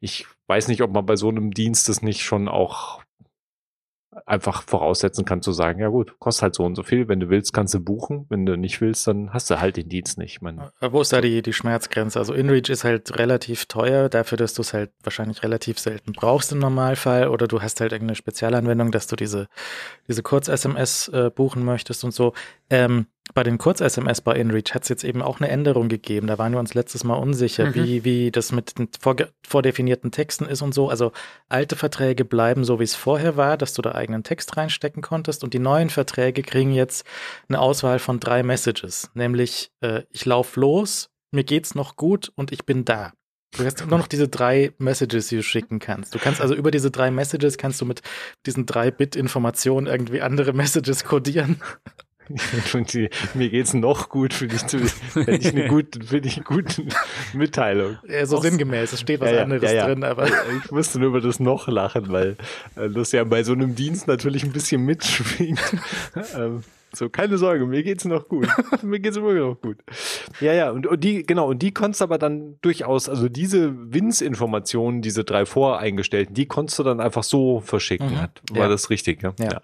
ich 0.00 0.26
weiß 0.46 0.68
nicht, 0.68 0.82
ob 0.82 0.92
man 0.92 1.06
bei 1.06 1.16
so 1.16 1.28
einem 1.28 1.50
Dienst 1.50 1.88
das 1.88 2.02
nicht 2.02 2.22
schon 2.22 2.48
auch 2.48 3.01
einfach 4.26 4.62
voraussetzen 4.62 5.24
kann 5.24 5.40
zu 5.40 5.52
sagen, 5.52 5.80
ja 5.80 5.88
gut, 5.88 6.18
kostet 6.18 6.42
halt 6.42 6.54
so 6.54 6.64
und 6.64 6.74
so 6.74 6.82
viel. 6.82 7.08
Wenn 7.08 7.20
du 7.20 7.30
willst, 7.30 7.52
kannst 7.52 7.72
du 7.74 7.80
buchen. 7.80 8.26
Wenn 8.28 8.44
du 8.44 8.56
nicht 8.56 8.80
willst, 8.80 9.06
dann 9.06 9.32
hast 9.32 9.50
du 9.50 9.60
halt 9.60 9.76
den 9.76 9.88
Dienst 9.88 10.18
nicht. 10.18 10.32
Ich 10.32 10.40
meine, 10.42 10.70
Wo 10.80 11.00
ist 11.00 11.12
da 11.12 11.20
die, 11.20 11.40
die 11.40 11.52
Schmerzgrenze? 11.52 12.18
Also 12.18 12.34
InReach 12.34 12.68
ist 12.68 12.84
halt 12.84 13.18
relativ 13.18 13.66
teuer, 13.66 14.08
dafür, 14.08 14.36
dass 14.36 14.54
du 14.54 14.62
es 14.62 14.74
halt 14.74 14.90
wahrscheinlich 15.02 15.42
relativ 15.42 15.78
selten 15.78 16.12
brauchst 16.12 16.52
im 16.52 16.58
Normalfall. 16.58 17.28
Oder 17.28 17.48
du 17.48 17.62
hast 17.62 17.80
halt 17.80 17.92
irgendeine 17.92 18.16
Spezialanwendung, 18.16 18.90
dass 18.90 19.06
du 19.06 19.16
diese, 19.16 19.48
diese 20.08 20.22
Kurz-SMS 20.22 21.08
äh, 21.08 21.30
buchen 21.34 21.64
möchtest 21.64 22.04
und 22.04 22.12
so. 22.12 22.34
Ähm, 22.68 23.06
bei 23.34 23.42
den 23.44 23.56
Kurz-SMS 23.56 24.20
bei 24.20 24.34
InReach 24.34 24.74
hat 24.74 24.82
es 24.82 24.88
jetzt 24.88 25.04
eben 25.04 25.22
auch 25.22 25.40
eine 25.40 25.48
Änderung 25.48 25.88
gegeben. 25.88 26.26
Da 26.26 26.38
waren 26.38 26.52
wir 26.52 26.58
uns 26.58 26.74
letztes 26.74 27.04
Mal 27.04 27.14
unsicher, 27.14 27.66
mhm. 27.66 27.74
wie, 27.74 28.04
wie 28.04 28.30
das 28.30 28.52
mit 28.52 28.78
den 28.78 28.88
vordefinierten 29.48 30.10
Texten 30.10 30.44
ist 30.44 30.60
und 30.60 30.74
so. 30.74 30.88
Also 30.88 31.12
alte 31.48 31.76
Verträge 31.76 32.24
bleiben 32.24 32.64
so, 32.64 32.78
wie 32.78 32.84
es 32.84 32.94
vorher 32.94 33.36
war, 33.36 33.56
dass 33.56 33.74
du 33.74 33.82
da 33.82 33.92
eigenen 33.92 34.22
Text 34.22 34.56
reinstecken 34.56 35.02
konntest. 35.02 35.44
Und 35.44 35.54
die 35.54 35.60
neuen 35.60 35.88
Verträge 35.88 36.42
kriegen 36.42 36.72
jetzt 36.72 37.06
eine 37.48 37.60
Auswahl 37.60 38.00
von 38.00 38.20
drei 38.20 38.42
Messages. 38.42 39.10
Nämlich, 39.14 39.70
äh, 39.80 40.02
ich 40.10 40.26
laufe 40.26 40.60
los, 40.60 41.08
mir 41.30 41.44
geht's 41.44 41.74
noch 41.74 41.96
gut 41.96 42.32
und 42.34 42.52
ich 42.52 42.66
bin 42.66 42.84
da. 42.84 43.12
Du 43.56 43.64
hast 43.64 43.86
nur 43.86 43.98
noch 43.98 44.06
diese 44.06 44.28
drei 44.28 44.72
Messages, 44.78 45.28
die 45.28 45.36
du 45.36 45.42
schicken 45.42 45.78
kannst. 45.78 46.14
Du 46.14 46.18
kannst 46.18 46.40
also 46.40 46.54
über 46.54 46.70
diese 46.70 46.90
drei 46.90 47.10
Messages 47.10 47.58
kannst 47.58 47.80
du 47.82 47.84
mit 47.84 48.00
diesen 48.46 48.64
drei 48.64 48.90
Bit 48.90 49.14
Informationen 49.14 49.86
irgendwie 49.86 50.22
andere 50.22 50.52
Messages 50.54 51.04
codieren. 51.04 51.60
Und 52.74 52.92
die, 52.92 53.10
mir 53.34 53.50
geht's 53.50 53.74
noch 53.74 54.08
gut, 54.08 54.34
finde 54.34 54.56
ich, 54.56 54.62
finde 54.92 55.36
ich 55.36 55.48
eine 55.48 55.68
gute, 55.68 56.04
finde 56.04 56.28
ich 56.28 56.44
gute 56.44 56.84
Mitteilung. 57.32 57.98
Ja, 58.08 58.26
so 58.26 58.40
sinngemäß, 58.40 58.92
es 58.92 59.00
steht 59.00 59.20
was 59.20 59.30
ja, 59.30 59.42
anderes 59.42 59.72
ja, 59.72 59.86
drin, 59.86 60.04
aber. 60.04 60.28
Ich 60.64 60.70
musste 60.70 60.98
nur 60.98 61.08
über 61.08 61.20
das 61.20 61.40
noch 61.40 61.68
lachen, 61.68 62.10
weil 62.10 62.36
äh, 62.76 62.88
das 62.88 63.12
ja 63.12 63.24
bei 63.24 63.42
so 63.42 63.52
einem 63.52 63.74
Dienst 63.74 64.06
natürlich 64.06 64.44
ein 64.44 64.52
bisschen 64.52 64.84
mitschwingt. 64.84 65.60
so, 66.94 67.08
keine 67.08 67.38
Sorge, 67.38 67.66
mir 67.66 67.82
geht's 67.82 68.04
noch 68.04 68.28
gut. 68.28 68.48
mir 68.82 69.00
geht's 69.00 69.16
immer 69.16 69.32
noch 69.32 69.60
gut. 69.60 69.78
Ja, 70.40 70.52
ja, 70.52 70.70
und, 70.70 70.86
und 70.86 71.02
die, 71.02 71.22
genau, 71.22 71.48
und 71.48 71.62
die 71.62 71.72
konntest 71.72 72.02
aber 72.02 72.18
dann 72.18 72.58
durchaus, 72.60 73.08
also 73.08 73.28
diese 73.28 73.72
Wins-Informationen, 73.92 75.00
diese 75.00 75.24
drei 75.24 75.46
voreingestellten, 75.46 76.34
die 76.34 76.46
konntest 76.46 76.78
du 76.78 76.82
dann 76.82 77.00
einfach 77.00 77.22
so 77.22 77.60
verschicken. 77.60 78.10
Mhm. 78.10 78.56
War 78.56 78.64
ja. 78.64 78.68
das 78.68 78.90
richtig, 78.90 79.22
ja? 79.22 79.32
Ja. 79.38 79.52
ja. 79.52 79.60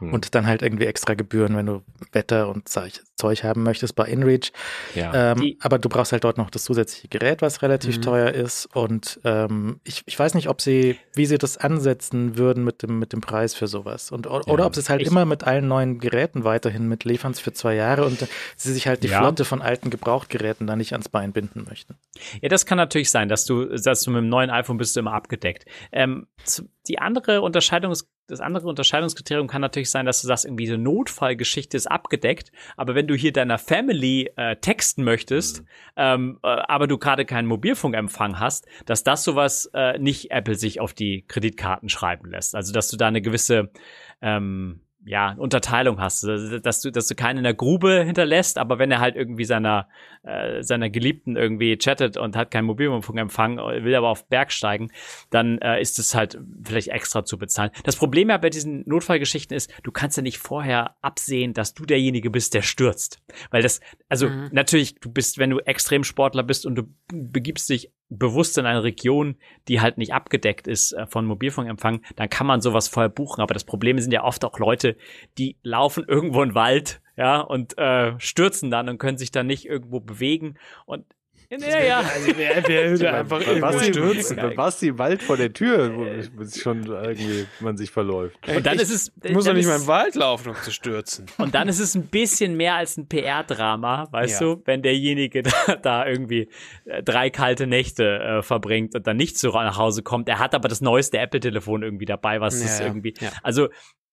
Mhm. 0.00 0.12
Und 0.12 0.34
dann 0.34 0.46
halt 0.46 0.62
irgendwie 0.62 0.86
extra 0.86 1.14
Gebühren, 1.14 1.56
wenn 1.56 1.66
du 1.66 1.82
Wetter 2.12 2.48
und 2.48 2.68
Zeug 2.68 3.44
haben 3.44 3.62
möchtest 3.62 3.94
bei 3.94 4.04
InReach. 4.04 4.52
Ja. 4.94 5.32
Ähm, 5.32 5.56
aber 5.60 5.78
du 5.78 5.88
brauchst 5.88 6.12
halt 6.12 6.24
dort 6.24 6.38
noch 6.38 6.50
das 6.50 6.64
zusätzliche 6.64 7.08
Gerät, 7.08 7.42
was 7.42 7.62
relativ 7.62 7.96
mhm. 7.98 8.02
teuer 8.02 8.30
ist. 8.30 8.66
Und 8.74 9.20
ähm, 9.24 9.80
ich, 9.84 10.02
ich 10.06 10.18
weiß 10.18 10.34
nicht, 10.34 10.48
ob 10.48 10.60
sie, 10.60 10.96
wie 11.14 11.26
sie 11.26 11.38
das 11.38 11.56
ansetzen 11.56 12.36
würden 12.36 12.64
mit 12.64 12.82
dem, 12.82 12.98
mit 12.98 13.12
dem 13.12 13.20
Preis 13.20 13.54
für 13.54 13.66
sowas. 13.66 14.12
Und, 14.12 14.26
oder 14.26 14.58
ja. 14.58 14.66
ob 14.66 14.74
sie 14.74 14.80
es 14.80 14.90
halt 14.90 15.02
ich, 15.02 15.08
immer 15.08 15.24
mit 15.24 15.44
allen 15.44 15.66
neuen 15.66 15.98
Geräten 15.98 16.44
weiter 16.44 16.57
weiterhin 16.58 16.88
mitliefern 16.88 17.34
für 17.34 17.52
zwei 17.52 17.74
Jahre 17.74 18.04
und 18.04 18.26
sie 18.56 18.72
sich 18.72 18.88
halt 18.88 19.04
die 19.04 19.08
ja. 19.08 19.18
Flotte 19.18 19.44
von 19.44 19.62
alten 19.62 19.90
Gebrauchtgeräten 19.90 20.66
da 20.66 20.74
nicht 20.74 20.92
ans 20.92 21.08
Bein 21.08 21.32
binden 21.32 21.64
möchten. 21.68 21.94
Ja, 22.40 22.48
das 22.48 22.66
kann 22.66 22.78
natürlich 22.78 23.10
sein, 23.10 23.28
dass 23.28 23.44
du, 23.44 23.66
dass 23.66 24.02
du 24.02 24.10
mit 24.10 24.18
dem 24.18 24.28
neuen 24.28 24.50
iPhone 24.50 24.76
bist 24.76 24.96
du 24.96 25.00
immer 25.00 25.12
abgedeckt. 25.12 25.66
Ähm, 25.92 26.26
die 26.88 26.98
andere 26.98 27.42
Unterscheidungs 27.42 28.08
das 28.28 28.40
andere 28.40 28.68
Unterscheidungskriterium 28.68 29.46
kann 29.46 29.62
natürlich 29.62 29.90
sein, 29.90 30.04
dass 30.04 30.20
du 30.20 30.26
sagst, 30.26 30.44
irgendwie 30.44 30.66
so 30.66 30.76
Notfallgeschichte 30.76 31.76
ist 31.76 31.86
abgedeckt, 31.86 32.52
aber 32.76 32.94
wenn 32.94 33.06
du 33.06 33.14
hier 33.14 33.32
deiner 33.32 33.56
Family 33.58 34.30
äh, 34.36 34.56
texten 34.56 35.02
möchtest, 35.02 35.62
mhm. 35.62 35.66
ähm, 35.96 36.38
äh, 36.42 36.48
aber 36.48 36.86
du 36.86 36.98
gerade 36.98 37.24
keinen 37.24 37.48
Mobilfunkempfang 37.48 38.38
hast, 38.38 38.66
dass 38.84 39.02
das 39.02 39.24
sowas 39.24 39.70
äh, 39.72 39.98
nicht 39.98 40.30
Apple 40.30 40.56
sich 40.56 40.78
auf 40.78 40.92
die 40.92 41.24
Kreditkarten 41.26 41.88
schreiben 41.88 42.30
lässt. 42.30 42.54
Also 42.54 42.72
dass 42.72 42.90
du 42.90 42.98
da 42.98 43.08
eine 43.08 43.22
gewisse 43.22 43.70
ähm, 44.20 44.82
ja, 45.08 45.34
Unterteilung 45.38 46.00
hast, 46.00 46.22
dass 46.24 46.82
du, 46.82 46.92
dass 46.92 47.06
du 47.08 47.14
keinen 47.14 47.38
in 47.38 47.44
der 47.44 47.54
Grube 47.54 48.04
hinterlässt, 48.04 48.58
aber 48.58 48.78
wenn 48.78 48.90
er 48.90 49.00
halt 49.00 49.16
irgendwie 49.16 49.44
seiner, 49.44 49.88
äh, 50.22 50.62
seiner 50.62 50.90
Geliebten 50.90 51.36
irgendwie 51.36 51.78
chattet 51.78 52.18
und 52.18 52.36
hat 52.36 52.50
keinen 52.50 52.66
Mobilfunkempfang, 52.66 53.56
will 53.56 53.94
aber 53.94 54.10
auf 54.10 54.28
Berg 54.28 54.52
steigen, 54.52 54.90
dann 55.30 55.58
äh, 55.58 55.80
ist 55.80 55.98
es 55.98 56.14
halt 56.14 56.38
vielleicht 56.62 56.88
extra 56.88 57.24
zu 57.24 57.38
bezahlen. 57.38 57.70
Das 57.84 57.96
Problem 57.96 58.28
ja 58.28 58.36
bei 58.36 58.50
diesen 58.50 58.82
Notfallgeschichten 58.86 59.56
ist, 59.56 59.72
du 59.82 59.92
kannst 59.92 60.18
ja 60.18 60.22
nicht 60.22 60.38
vorher 60.38 60.96
absehen, 61.00 61.54
dass 61.54 61.72
du 61.72 61.86
derjenige 61.86 62.28
bist, 62.28 62.52
der 62.52 62.62
stürzt. 62.62 63.22
Weil 63.50 63.62
das, 63.62 63.80
also 64.10 64.28
mhm. 64.28 64.50
natürlich, 64.52 64.96
du 64.96 65.10
bist, 65.10 65.38
wenn 65.38 65.48
du 65.48 65.60
Extremsportler 65.60 66.42
bist 66.42 66.66
und 66.66 66.74
du 66.74 66.82
begibst 67.10 67.70
dich 67.70 67.90
bewusst 68.10 68.56
in 68.58 68.66
eine 68.66 68.82
Region, 68.82 69.36
die 69.68 69.80
halt 69.80 69.98
nicht 69.98 70.14
abgedeckt 70.14 70.66
ist 70.66 70.92
äh, 70.92 71.06
von 71.06 71.26
Mobilfunkempfang, 71.26 72.02
dann 72.16 72.30
kann 72.30 72.46
man 72.46 72.60
sowas 72.60 72.88
vorher 72.88 73.10
buchen. 73.10 73.40
Aber 73.40 73.54
das 73.54 73.64
Problem 73.64 73.98
sind 73.98 74.12
ja 74.12 74.24
oft 74.24 74.44
auch 74.44 74.58
Leute, 74.58 74.96
die 75.36 75.56
laufen 75.62 76.04
irgendwo 76.06 76.42
in 76.42 76.50
den 76.50 76.54
Wald, 76.54 77.00
ja, 77.16 77.40
und 77.40 77.76
äh, 77.78 78.14
stürzen 78.18 78.70
dann 78.70 78.88
und 78.88 78.98
können 78.98 79.18
sich 79.18 79.30
dann 79.30 79.46
nicht 79.46 79.66
irgendwo 79.66 80.00
bewegen. 80.00 80.54
Und 80.86 81.04
ja, 81.58 81.80
ja. 81.80 81.98
Also 82.00 82.36
wer, 82.36 82.62
wer 82.66 82.90
würde 82.90 83.12
einfach 83.12 83.42
bei 83.42 83.58
Basti, 83.58 83.84
stürzen? 83.86 84.36
Bei 84.36 84.54
Basti 84.54 84.98
Wald 84.98 85.22
vor 85.22 85.38
der 85.38 85.52
Tür, 85.52 85.94
wo 85.96 86.44
schon 86.44 86.84
irgendwie 86.84 87.46
man 87.60 87.78
sich 87.78 87.90
verläuft. 87.90 88.36
Und 88.46 88.66
dann 88.66 88.76
ich 88.76 88.82
ist 88.82 88.90
es. 88.90 89.12
Ich 89.22 89.32
muss 89.32 89.46
doch 89.46 89.54
nicht 89.54 89.66
mal 89.66 89.80
im 89.80 89.86
Wald 89.86 90.14
laufen, 90.14 90.50
um 90.50 90.56
zu 90.56 90.70
stürzen. 90.70 91.26
Und 91.38 91.54
dann 91.54 91.68
ist 91.68 91.78
es 91.80 91.94
ein 91.94 92.08
bisschen 92.08 92.56
mehr 92.56 92.74
als 92.74 92.98
ein 92.98 93.08
PR-Drama, 93.08 94.08
weißt 94.10 94.40
ja. 94.40 94.46
du, 94.46 94.62
wenn 94.66 94.82
derjenige 94.82 95.42
da, 95.66 95.76
da 95.76 96.06
irgendwie 96.06 96.50
äh, 96.84 97.02
drei 97.02 97.30
kalte 97.30 97.66
Nächte 97.66 98.18
äh, 98.18 98.42
verbringt 98.42 98.94
und 98.94 99.06
dann 99.06 99.16
nicht 99.16 99.38
zu 99.38 99.48
nach 99.48 99.78
Hause 99.78 100.02
kommt. 100.02 100.28
Er 100.28 100.38
hat 100.38 100.54
aber 100.54 100.68
das 100.68 100.82
neueste 100.82 101.18
Apple-Telefon 101.18 101.82
irgendwie 101.82 102.04
dabei, 102.04 102.42
was 102.42 102.60
ja, 102.60 102.66
ist 102.66 102.80
irgendwie. 102.80 103.14
Ja. 103.20 103.30
Also 103.42 103.68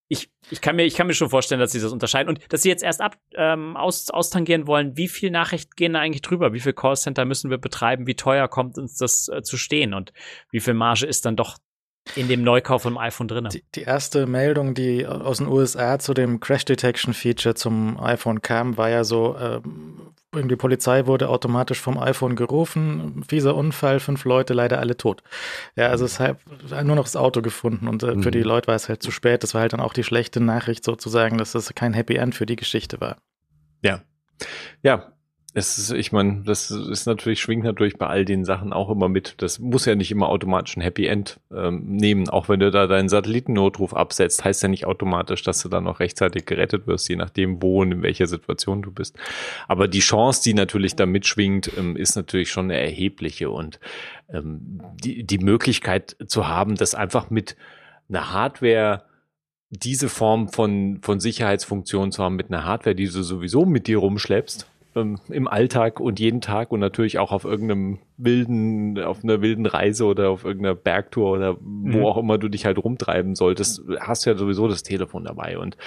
ich, 0.07 0.29
ich, 0.51 0.62
kann 0.62 0.75
mir, 0.75 0.83
ich 0.85 0.95
kann 0.95 1.07
mir 1.07 1.13
schon 1.13 1.29
vorstellen, 1.29 1.59
dass 1.59 1.71
sie 1.71 1.81
das 1.81 1.91
unterscheiden 1.91 2.29
und 2.29 2.53
dass 2.53 2.62
sie 2.62 2.69
jetzt 2.69 2.83
erst 2.83 3.01
ab, 3.01 3.17
ähm, 3.35 3.75
aus, 3.75 4.09
austangieren 4.09 4.67
wollen, 4.67 4.95
wie 4.97 5.07
viel 5.07 5.31
Nachrichten 5.31 5.71
gehen 5.75 5.93
da 5.93 6.00
eigentlich 6.00 6.21
drüber, 6.21 6.53
wie 6.53 6.59
viel 6.59 6.74
Callcenter 6.74 7.25
müssen 7.25 7.50
wir 7.50 7.57
betreiben, 7.57 8.05
wie 8.05 8.15
teuer 8.15 8.47
kommt 8.47 8.77
uns 8.77 8.97
das 8.97 9.27
äh, 9.29 9.41
zu 9.41 9.57
stehen? 9.57 9.93
Und 9.93 10.13
wie 10.51 10.59
viel 10.59 10.75
Marge 10.75 11.07
ist 11.07 11.25
dann 11.25 11.35
doch 11.35 11.57
in 12.15 12.27
dem 12.27 12.43
Neukauf 12.43 12.83
vom 12.83 12.97
iPhone 12.97 13.27
drin. 13.27 13.47
Die, 13.51 13.63
die, 13.74 13.81
erste 13.81 14.27
Meldung, 14.27 14.74
die 14.75 15.05
aus 15.07 15.39
den 15.39 15.47
USA 15.47 15.97
zu 16.00 16.13
dem 16.13 16.39
Crash 16.39 16.65
Detection 16.65 17.13
Feature 17.13 17.55
zum 17.55 18.00
iPhone 18.00 18.41
kam, 18.41 18.77
war 18.77 18.89
ja 18.89 19.03
so, 19.03 19.35
ähm, 19.39 20.13
die 20.33 20.55
Polizei 20.55 21.07
wurde 21.07 21.29
automatisch 21.29 21.79
vom 21.79 21.97
iPhone 21.97 22.35
gerufen, 22.35 23.24
fieser 23.27 23.55
Unfall, 23.55 24.00
fünf 24.00 24.25
Leute, 24.25 24.53
leider 24.53 24.79
alle 24.79 24.97
tot. 24.97 25.24
Ja, 25.75 25.88
also 25.88 26.05
es 26.05 26.19
hat 26.19 26.38
nur 26.83 26.95
noch 26.95 27.05
das 27.05 27.15
Auto 27.15 27.41
gefunden 27.41 27.88
und 27.88 28.03
äh, 28.03 28.15
mhm. 28.15 28.24
für 28.24 28.31
die 28.31 28.39
mhm. 28.39 28.45
Leute 28.45 28.67
war 28.67 28.75
es 28.75 28.88
halt 28.89 29.01
zu 29.01 29.12
spät. 29.12 29.43
Das 29.43 29.53
war 29.53 29.62
halt 29.62 29.74
dann 29.74 29.79
auch 29.81 29.93
die 29.93 30.03
schlechte 30.03 30.41
Nachricht 30.41 30.83
sozusagen, 30.83 31.38
dass 31.38 31.53
das 31.53 31.74
kein 31.74 31.93
Happy 31.93 32.15
End 32.15 32.35
für 32.35 32.45
die 32.45 32.55
Geschichte 32.55 33.01
war. 33.01 33.17
Ja. 33.81 34.01
Ja, 34.83 35.14
es 35.57 35.77
ist, 35.77 35.91
ich 35.91 36.12
meine, 36.12 36.43
das 36.43 36.69
ist 36.69 37.05
natürlich, 37.05 37.39
schwingt 37.39 37.63
natürlich 37.63 37.97
bei 37.97 38.07
all 38.07 38.25
den 38.25 38.43
Sachen 38.43 38.74
auch 38.74 38.89
immer 38.89 39.07
mit. 39.07 39.35
Das 39.38 39.57
muss 39.57 39.85
ja 39.85 39.95
nicht 39.95 40.12
immer 40.12 40.27
automatisch 40.27 40.75
ein 40.75 40.81
Happy 40.81 41.07
End 41.07 41.39
ähm, 41.50 41.95
nehmen. 41.95 42.27
Auch 42.27 42.50
wenn 42.50 42.59
du 42.59 42.71
da 42.71 42.88
deinen 42.88 43.07
Satellitennotruf 43.07 43.93
absetzt, 43.93 44.43
heißt 44.43 44.63
ja 44.63 44.67
nicht 44.67 44.85
automatisch, 44.85 45.43
dass 45.43 45.62
du 45.62 45.69
dann 45.69 45.85
noch 45.85 46.01
rechtzeitig 46.01 46.45
gerettet 46.45 46.88
wirst, 46.88 47.07
je 47.07 47.15
nachdem, 47.15 47.62
wo 47.62 47.81
und 47.81 47.93
in 47.93 48.01
welcher 48.01 48.27
Situation 48.27 48.81
du 48.81 48.91
bist. 48.91 49.15
Aber 49.69 49.88
die 49.88 50.00
Chance, 50.00 50.43
die 50.43 50.53
natürlich 50.53 50.97
da 50.97 51.05
mitschwingt, 51.05 51.71
ähm, 51.77 51.95
ist 51.95 52.17
natürlich 52.17 52.51
schon 52.51 52.65
eine 52.65 52.77
erhebliche. 52.77 53.50
Und 53.50 53.79
ähm, 54.27 54.81
die, 55.01 55.24
die 55.24 55.39
Möglichkeit 55.39 56.17
zu 56.27 56.50
haben, 56.50 56.75
das 56.75 56.95
einfach 56.95 57.29
mit 57.29 57.55
einer 58.09 58.33
Hardware 58.33 59.03
diese 59.69 60.09
Form 60.09 60.50
von, 60.50 61.00
von 61.01 61.21
Sicherheitsfunktion 61.21 62.12
zu 62.12 62.21
haben 62.25 62.35
mit 62.35 62.51
einer 62.51 62.65
Hardware, 62.65 62.93
die 62.93 63.05
du 63.05 63.24
sowieso 63.24 63.65
mit 63.65 63.88
dir 63.88 64.00
rumschleppst 64.00 64.67
ähm, 64.96 65.20
im 65.30 65.48
Alltag 65.48 66.00
und 66.00 66.20
jeden 66.20 66.42
Tag 66.42 66.72
und 66.72 66.80
natürlich 66.80 67.20
auch 67.20 67.32
auf 67.32 67.46
irgendeinem 67.46 68.00
wilden, 68.18 69.00
auf 69.00 69.24
einer 69.24 69.42
wilden 69.42 69.66
Reise 69.66 70.06
oder 70.06 70.30
auf 70.30 70.46
irgendeiner 70.46 70.75
Bergtour 70.75 71.32
oder 71.32 71.58
wo 71.60 72.00
mhm. 72.00 72.06
auch 72.06 72.18
immer 72.18 72.38
du 72.38 72.48
dich 72.48 72.66
halt 72.66 72.78
rumtreiben 72.78 73.36
solltest, 73.36 73.82
hast 74.00 74.25
du 74.25 74.30
ja 74.30 74.38
sowieso 74.38 74.68
das 74.68 74.84
Telefon 74.84 75.25
dabei 75.25 75.58
und 75.58 75.78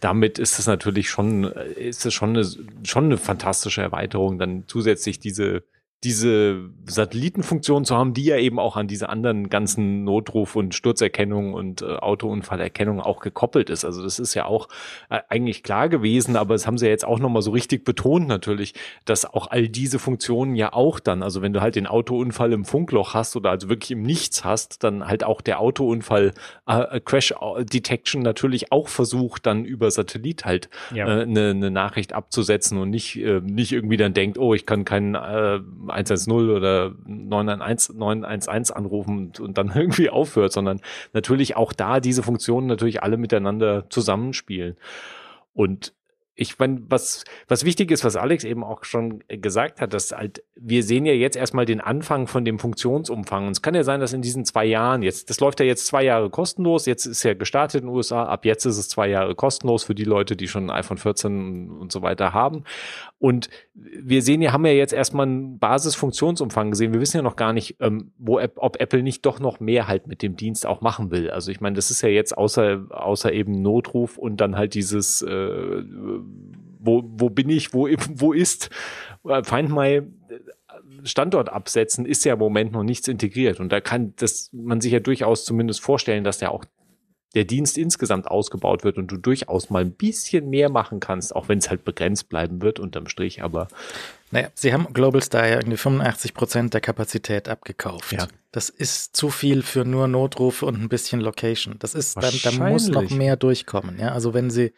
damit 0.00 0.38
ist 0.38 0.58
es 0.58 0.66
natürlich 0.66 1.08
schon, 1.08 1.44
ist 1.44 2.04
es 2.04 2.14
schon 2.14 2.30
eine, 2.30 2.46
schon 2.84 3.06
eine 3.06 3.16
fantastische 3.16 3.82
Erweiterung, 3.82 4.38
dann 4.38 4.64
zusätzlich 4.66 5.18
diese 5.18 5.62
diese 6.04 6.70
Satellitenfunktion 6.86 7.84
zu 7.84 7.96
haben, 7.96 8.14
die 8.14 8.24
ja 8.24 8.36
eben 8.36 8.60
auch 8.60 8.76
an 8.76 8.86
diese 8.86 9.08
anderen 9.08 9.48
ganzen 9.50 10.04
Notruf- 10.04 10.54
und 10.54 10.72
Sturzerkennung 10.72 11.54
und 11.54 11.82
äh, 11.82 11.86
Autounfallerkennung 11.86 13.00
auch 13.00 13.18
gekoppelt 13.18 13.68
ist. 13.68 13.84
Also 13.84 14.04
das 14.04 14.20
ist 14.20 14.34
ja 14.34 14.44
auch 14.44 14.68
äh, 15.10 15.18
eigentlich 15.28 15.64
klar 15.64 15.88
gewesen, 15.88 16.36
aber 16.36 16.54
das 16.54 16.68
haben 16.68 16.78
sie 16.78 16.86
ja 16.86 16.92
jetzt 16.92 17.04
auch 17.04 17.18
nochmal 17.18 17.42
so 17.42 17.50
richtig 17.50 17.84
betont 17.84 18.28
natürlich, 18.28 18.74
dass 19.06 19.24
auch 19.24 19.48
all 19.50 19.68
diese 19.68 19.98
Funktionen 19.98 20.54
ja 20.54 20.72
auch 20.72 21.00
dann, 21.00 21.24
also 21.24 21.42
wenn 21.42 21.52
du 21.52 21.60
halt 21.60 21.74
den 21.74 21.88
Autounfall 21.88 22.52
im 22.52 22.64
Funkloch 22.64 23.14
hast 23.14 23.34
oder 23.34 23.50
also 23.50 23.68
wirklich 23.68 23.90
im 23.90 24.02
Nichts 24.02 24.44
hast, 24.44 24.84
dann 24.84 25.08
halt 25.08 25.24
auch 25.24 25.40
der 25.40 25.58
Autounfall 25.58 26.32
äh, 26.66 27.00
Crash 27.00 27.34
Detection 27.72 28.22
natürlich 28.22 28.70
auch 28.70 28.86
versucht, 28.86 29.46
dann 29.46 29.64
über 29.64 29.90
Satellit 29.90 30.44
halt 30.44 30.70
eine 30.90 30.98
ja. 30.98 31.22
äh, 31.22 31.26
ne, 31.26 31.54
ne 31.54 31.70
Nachricht 31.72 32.12
abzusetzen 32.12 32.78
und 32.78 32.90
nicht, 32.90 33.16
äh, 33.16 33.40
nicht 33.40 33.72
irgendwie 33.72 33.96
dann 33.96 34.14
denkt, 34.14 34.38
oh, 34.38 34.54
ich 34.54 34.64
kann 34.64 34.84
keinen 34.84 35.16
äh, 35.16 35.58
110 35.90 36.32
oder 36.32 36.92
911, 37.06 37.94
911 37.94 38.70
anrufen 38.72 39.18
und, 39.18 39.40
und 39.40 39.58
dann 39.58 39.72
irgendwie 39.74 40.10
aufhört, 40.10 40.52
sondern 40.52 40.80
natürlich 41.12 41.56
auch 41.56 41.72
da 41.72 42.00
diese 42.00 42.22
Funktionen 42.22 42.66
natürlich 42.66 43.02
alle 43.02 43.16
miteinander 43.16 43.88
zusammenspielen. 43.90 44.76
Und 45.54 45.92
ich 46.40 46.56
meine, 46.60 46.80
was, 46.88 47.24
was 47.48 47.64
wichtig 47.64 47.90
ist, 47.90 48.04
was 48.04 48.14
Alex 48.14 48.44
eben 48.44 48.62
auch 48.62 48.84
schon 48.84 49.24
gesagt 49.26 49.80
hat, 49.80 49.92
dass 49.92 50.12
halt, 50.12 50.44
wir 50.54 50.84
sehen 50.84 51.04
ja 51.04 51.12
jetzt 51.12 51.36
erstmal 51.36 51.64
den 51.64 51.80
Anfang 51.80 52.28
von 52.28 52.44
dem 52.44 52.60
Funktionsumfang. 52.60 53.46
Und 53.46 53.52
es 53.52 53.60
kann 53.60 53.74
ja 53.74 53.82
sein, 53.82 53.98
dass 53.98 54.12
in 54.12 54.22
diesen 54.22 54.44
zwei 54.44 54.64
Jahren, 54.64 55.02
jetzt, 55.02 55.30
das 55.30 55.40
läuft 55.40 55.58
ja 55.58 55.66
jetzt 55.66 55.88
zwei 55.88 56.04
Jahre 56.04 56.30
kostenlos, 56.30 56.86
jetzt 56.86 57.06
ist 57.06 57.24
ja 57.24 57.34
gestartet 57.34 57.80
in 57.80 57.88
den 57.88 57.96
USA, 57.96 58.22
ab 58.22 58.44
jetzt 58.44 58.64
ist 58.66 58.78
es 58.78 58.88
zwei 58.88 59.08
Jahre 59.08 59.34
kostenlos 59.34 59.82
für 59.82 59.96
die 59.96 60.04
Leute, 60.04 60.36
die 60.36 60.46
schon 60.46 60.70
ein 60.70 60.76
iPhone 60.78 60.98
14 60.98 61.70
und 61.70 61.90
so 61.90 62.02
weiter 62.02 62.32
haben. 62.32 62.62
Und 63.18 63.50
wir 63.74 64.22
sehen 64.22 64.40
ja, 64.42 64.52
haben 64.52 64.64
ja 64.64 64.72
jetzt 64.72 64.92
erstmal 64.92 65.26
einen 65.26 65.58
Basisfunktionsumfang 65.58 66.70
gesehen. 66.70 66.92
Wir 66.92 67.00
wissen 67.00 67.16
ja 67.16 67.22
noch 67.22 67.34
gar 67.34 67.52
nicht, 67.52 67.76
ähm, 67.80 68.12
wo, 68.16 68.40
ob 68.56 68.80
Apple 68.80 69.02
nicht 69.02 69.26
doch 69.26 69.40
noch 69.40 69.58
mehr 69.58 69.88
halt 69.88 70.06
mit 70.06 70.22
dem 70.22 70.36
Dienst 70.36 70.66
auch 70.66 70.80
machen 70.82 71.10
will. 71.10 71.30
Also 71.30 71.50
ich 71.50 71.60
meine, 71.60 71.74
das 71.74 71.90
ist 71.90 72.02
ja 72.02 72.08
jetzt 72.08 72.38
außer, 72.38 72.86
außer 72.90 73.32
eben 73.32 73.60
Notruf 73.60 74.18
und 74.18 74.40
dann 74.40 74.56
halt 74.56 74.74
dieses, 74.74 75.22
äh, 75.22 75.82
wo, 76.78 77.02
wo 77.04 77.28
bin 77.28 77.48
ich, 77.50 77.74
wo, 77.74 77.88
wo 78.14 78.32
ist, 78.32 78.70
äh, 79.24 79.42
Find 79.42 79.70
My 79.70 79.96
äh, 79.96 80.02
Standort 81.02 81.48
absetzen, 81.48 82.06
ist 82.06 82.24
ja 82.24 82.34
im 82.34 82.38
Moment 82.38 82.70
noch 82.72 82.84
nichts 82.84 83.08
integriert. 83.08 83.58
Und 83.58 83.72
da 83.72 83.80
kann 83.80 84.14
das 84.16 84.50
man 84.52 84.80
sich 84.80 84.92
ja 84.92 85.00
durchaus 85.00 85.44
zumindest 85.44 85.80
vorstellen, 85.80 86.22
dass 86.22 86.38
der 86.38 86.52
auch 86.52 86.64
der 87.38 87.44
Dienst 87.44 87.78
insgesamt 87.78 88.26
ausgebaut 88.26 88.82
wird 88.82 88.98
und 88.98 89.12
du 89.12 89.16
durchaus 89.16 89.70
mal 89.70 89.82
ein 89.82 89.92
bisschen 89.92 90.50
mehr 90.50 90.68
machen 90.70 90.98
kannst, 90.98 91.36
auch 91.36 91.48
wenn 91.48 91.58
es 91.58 91.70
halt 91.70 91.84
begrenzt 91.84 92.28
bleiben 92.28 92.62
wird 92.62 92.80
unterm 92.80 93.06
Strich, 93.06 93.44
aber. 93.44 93.68
Naja, 94.32 94.48
sie 94.54 94.72
haben 94.72 94.92
Global 94.92 95.22
Star 95.22 95.46
ja 95.46 95.54
irgendwie 95.54 95.76
85 95.76 96.34
Prozent 96.34 96.74
der 96.74 96.80
Kapazität 96.80 97.48
abgekauft. 97.48 98.10
Ja. 98.10 98.26
Das 98.50 98.70
ist 98.70 99.14
zu 99.14 99.30
viel 99.30 99.62
für 99.62 99.84
nur 99.84 100.08
Notrufe 100.08 100.66
und 100.66 100.82
ein 100.82 100.88
bisschen 100.88 101.20
Location. 101.20 101.76
Das 101.78 101.94
ist, 101.94 102.16
da, 102.16 102.28
da 102.42 102.50
muss 102.70 102.88
noch 102.88 103.08
mehr 103.10 103.36
durchkommen. 103.36 104.00
Ja, 104.00 104.08
also 104.08 104.34
wenn 104.34 104.50
sie 104.50 104.72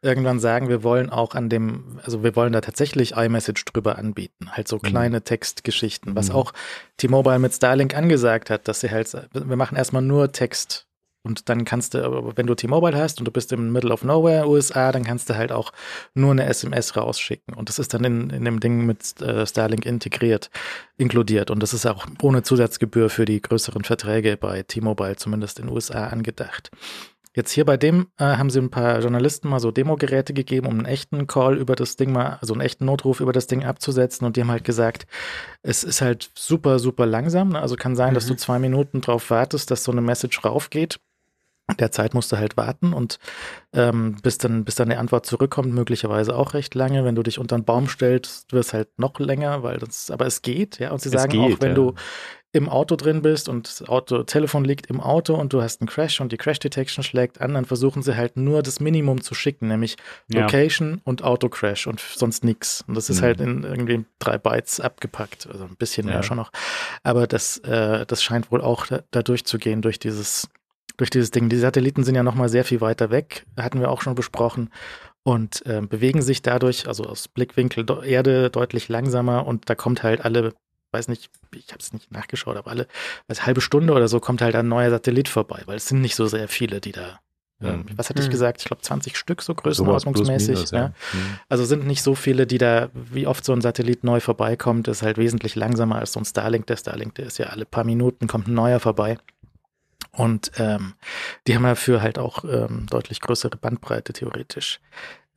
irgendwann 0.00 0.40
sagen, 0.40 0.70
wir 0.70 0.82
wollen 0.82 1.10
auch 1.10 1.34
an 1.34 1.50
dem, 1.50 2.00
also 2.02 2.22
wir 2.22 2.34
wollen 2.34 2.54
da 2.54 2.62
tatsächlich 2.62 3.12
iMessage 3.12 3.66
drüber 3.66 3.98
anbieten, 3.98 4.52
halt 4.52 4.68
so 4.68 4.76
mhm. 4.76 4.82
kleine 4.82 5.18
mhm. 5.18 5.24
Textgeschichten, 5.24 6.16
was 6.16 6.30
mhm. 6.30 6.36
auch 6.36 6.52
T-Mobile 6.96 7.38
mit 7.38 7.52
Starlink 7.52 7.94
angesagt 7.94 8.48
hat, 8.48 8.68
dass 8.68 8.80
sie 8.80 8.90
halt, 8.90 9.12
wir 9.34 9.56
machen 9.56 9.76
erstmal 9.76 10.02
nur 10.02 10.32
Text 10.32 10.85
und 11.26 11.48
dann 11.48 11.64
kannst 11.64 11.94
du, 11.94 12.32
wenn 12.36 12.46
du 12.46 12.54
T-Mobile 12.54 12.96
hast 12.96 13.18
und 13.18 13.24
du 13.24 13.32
bist 13.32 13.52
im 13.52 13.72
Middle 13.72 13.92
of 13.92 14.04
Nowhere, 14.04 14.48
USA, 14.48 14.92
dann 14.92 15.02
kannst 15.02 15.28
du 15.28 15.36
halt 15.36 15.50
auch 15.50 15.72
nur 16.14 16.30
eine 16.30 16.46
SMS 16.46 16.96
rausschicken. 16.96 17.52
Und 17.54 17.68
das 17.68 17.80
ist 17.80 17.92
dann 17.92 18.04
in, 18.04 18.30
in 18.30 18.44
dem 18.44 18.60
Ding 18.60 18.86
mit 18.86 19.20
äh, 19.20 19.44
Starlink 19.44 19.84
integriert, 19.84 20.50
inkludiert. 20.96 21.50
Und 21.50 21.62
das 21.62 21.74
ist 21.74 21.84
auch 21.84 22.06
ohne 22.22 22.44
Zusatzgebühr 22.44 23.10
für 23.10 23.24
die 23.24 23.42
größeren 23.42 23.82
Verträge 23.82 24.36
bei 24.36 24.62
T-Mobile, 24.62 25.16
zumindest 25.16 25.58
in 25.58 25.68
USA, 25.68 26.06
angedacht. 26.06 26.70
Jetzt 27.36 27.50
hier 27.50 27.66
bei 27.66 27.76
dem 27.76 28.06
äh, 28.16 28.24
haben 28.24 28.48
sie 28.48 28.60
ein 28.60 28.70
paar 28.70 29.00
Journalisten 29.00 29.48
mal 29.50 29.60
so 29.60 29.70
Demogeräte 29.70 30.32
gegeben, 30.32 30.68
um 30.68 30.72
einen 30.72 30.86
echten 30.86 31.26
Call 31.26 31.58
über 31.58 31.76
das 31.76 31.96
Ding 31.96 32.10
mal, 32.10 32.38
also 32.40 32.54
einen 32.54 32.62
echten 32.62 32.86
Notruf 32.86 33.20
über 33.20 33.32
das 33.32 33.46
Ding 33.46 33.62
abzusetzen. 33.62 34.26
Und 34.26 34.36
die 34.36 34.40
haben 34.40 34.50
halt 34.50 34.64
gesagt, 34.64 35.06
es 35.62 35.84
ist 35.84 36.00
halt 36.00 36.30
super, 36.34 36.78
super 36.78 37.04
langsam. 37.04 37.54
Also 37.54 37.76
kann 37.76 37.94
sein, 37.94 38.10
mhm. 38.10 38.14
dass 38.14 38.26
du 38.26 38.36
zwei 38.36 38.58
Minuten 38.58 39.02
drauf 39.02 39.28
wartest, 39.28 39.70
dass 39.70 39.84
so 39.84 39.92
eine 39.92 40.00
Message 40.00 40.42
raufgeht 40.46 40.98
der 41.74 41.90
Zeit 41.90 42.14
musst 42.14 42.30
du 42.30 42.36
halt 42.36 42.56
warten 42.56 42.92
und 42.92 43.18
ähm, 43.72 44.16
bis 44.22 44.38
dann, 44.38 44.64
bis 44.64 44.76
dann 44.76 44.88
die 44.88 44.96
Antwort 44.96 45.26
zurückkommt, 45.26 45.74
möglicherweise 45.74 46.36
auch 46.36 46.54
recht 46.54 46.74
lange. 46.74 47.04
Wenn 47.04 47.16
du 47.16 47.22
dich 47.22 47.38
unter 47.38 47.56
einen 47.56 47.64
Baum 47.64 47.88
stellst, 47.88 48.52
wird 48.52 48.64
es 48.64 48.72
halt 48.72 48.88
noch 48.98 49.18
länger, 49.18 49.62
weil 49.62 49.78
das, 49.78 50.10
aber 50.10 50.26
es 50.26 50.42
geht, 50.42 50.78
ja. 50.78 50.92
Und 50.92 51.00
sie 51.00 51.08
es 51.08 51.14
sagen 51.14 51.32
geht, 51.32 51.56
auch, 51.56 51.60
wenn 51.60 51.70
ja. 51.70 51.74
du 51.74 51.94
im 52.52 52.68
Auto 52.70 52.96
drin 52.96 53.20
bist 53.20 53.48
und 53.48 53.68
das 53.68 53.86
Auto, 53.86 54.22
Telefon 54.22 54.64
liegt 54.64 54.86
im 54.86 55.00
Auto 55.00 55.34
und 55.34 55.52
du 55.52 55.60
hast 55.60 55.80
einen 55.80 55.88
Crash 55.88 56.20
und 56.20 56.32
die 56.32 56.38
Crash 56.38 56.58
Detection 56.58 57.04
schlägt 57.04 57.40
an, 57.40 57.52
dann 57.52 57.66
versuchen 57.66 58.02
sie 58.02 58.16
halt 58.16 58.36
nur 58.36 58.62
das 58.62 58.80
Minimum 58.80 59.20
zu 59.20 59.34
schicken, 59.34 59.68
nämlich 59.68 59.96
Location 60.28 60.94
ja. 60.94 61.00
und 61.04 61.22
Auto 61.22 61.50
Crash 61.50 61.86
und 61.86 62.00
sonst 62.00 62.44
nichts. 62.44 62.82
Und 62.86 62.94
das 62.94 63.10
ist 63.10 63.20
mhm. 63.20 63.24
halt 63.24 63.40
in 63.40 63.62
irgendwie 63.64 64.06
drei 64.20 64.38
Bytes 64.38 64.80
abgepackt, 64.80 65.48
also 65.50 65.64
ein 65.64 65.76
bisschen 65.76 66.06
ja. 66.06 66.14
mehr 66.14 66.22
schon 66.22 66.38
noch. 66.38 66.50
Aber 67.02 67.26
das, 67.26 67.58
äh, 67.58 68.06
das 68.06 68.22
scheint 68.22 68.50
wohl 68.50 68.62
auch 68.62 68.86
da, 68.86 69.00
da 69.10 69.22
durchzugehen 69.22 69.82
durch 69.82 69.98
dieses 69.98 70.48
durch 70.96 71.10
dieses 71.10 71.30
Ding. 71.30 71.48
Die 71.48 71.56
Satelliten 71.56 72.04
sind 72.04 72.14
ja 72.14 72.22
nochmal 72.22 72.48
sehr 72.48 72.64
viel 72.64 72.80
weiter 72.80 73.10
weg, 73.10 73.46
hatten 73.56 73.80
wir 73.80 73.90
auch 73.90 74.02
schon 74.02 74.14
besprochen, 74.14 74.70
und 75.26 75.66
äh, 75.66 75.80
bewegen 75.80 76.22
sich 76.22 76.40
dadurch, 76.40 76.86
also 76.86 77.02
aus 77.02 77.26
Blickwinkel 77.26 77.84
Erde, 78.04 78.48
deutlich 78.48 78.88
langsamer 78.88 79.44
und 79.44 79.68
da 79.68 79.74
kommt 79.74 80.04
halt 80.04 80.24
alle, 80.24 80.54
weiß 80.92 81.08
nicht, 81.08 81.30
ich 81.52 81.68
habe 81.72 81.80
es 81.80 81.92
nicht 81.92 82.12
nachgeschaut, 82.12 82.56
aber 82.56 82.70
alle, 82.70 82.86
als 83.26 83.44
halbe 83.44 83.60
Stunde 83.60 83.92
oder 83.92 84.06
so 84.06 84.20
kommt 84.20 84.40
halt 84.40 84.54
ein 84.54 84.68
neuer 84.68 84.90
Satellit 84.90 85.28
vorbei, 85.28 85.62
weil 85.66 85.78
es 85.78 85.88
sind 85.88 86.00
nicht 86.00 86.14
so 86.14 86.26
sehr 86.26 86.46
viele, 86.46 86.80
die 86.80 86.92
da 86.92 87.18
ähm, 87.62 87.86
was 87.96 88.10
hatte 88.10 88.20
ich 88.20 88.26
hm. 88.26 88.32
gesagt? 88.32 88.60
Ich 88.60 88.66
glaube 88.66 88.82
20 88.82 89.16
Stück 89.16 89.40
so 89.40 89.54
größenordnungsmäßig. 89.54 90.56
Minus, 90.56 90.70
ja. 90.72 90.78
ja. 90.78 90.86
Hm. 91.12 91.20
Also 91.48 91.64
sind 91.64 91.86
nicht 91.86 92.02
so 92.02 92.14
viele, 92.14 92.46
die 92.46 92.58
da, 92.58 92.90
wie 92.92 93.26
oft 93.26 93.44
so 93.44 93.52
ein 93.54 93.62
Satellit 93.62 94.04
neu 94.04 94.20
vorbeikommt, 94.20 94.88
ist 94.88 95.02
halt 95.02 95.16
wesentlich 95.16 95.54
langsamer 95.54 95.96
als 95.96 96.12
so 96.12 96.20
ein 96.20 96.26
Starlink. 96.26 96.66
Der 96.66 96.76
Starlink, 96.76 97.14
der 97.14 97.26
ist 97.26 97.38
ja 97.38 97.46
alle 97.46 97.64
paar 97.64 97.84
Minuten, 97.84 98.26
kommt 98.26 98.46
ein 98.48 98.54
neuer 98.54 98.78
vorbei. 98.78 99.16
Und 100.16 100.52
ähm, 100.58 100.94
die 101.46 101.54
haben 101.54 101.64
dafür 101.64 102.00
halt 102.00 102.18
auch 102.18 102.44
ähm, 102.44 102.86
deutlich 102.88 103.20
größere 103.20 103.56
Bandbreite 103.56 104.12
theoretisch. 104.12 104.80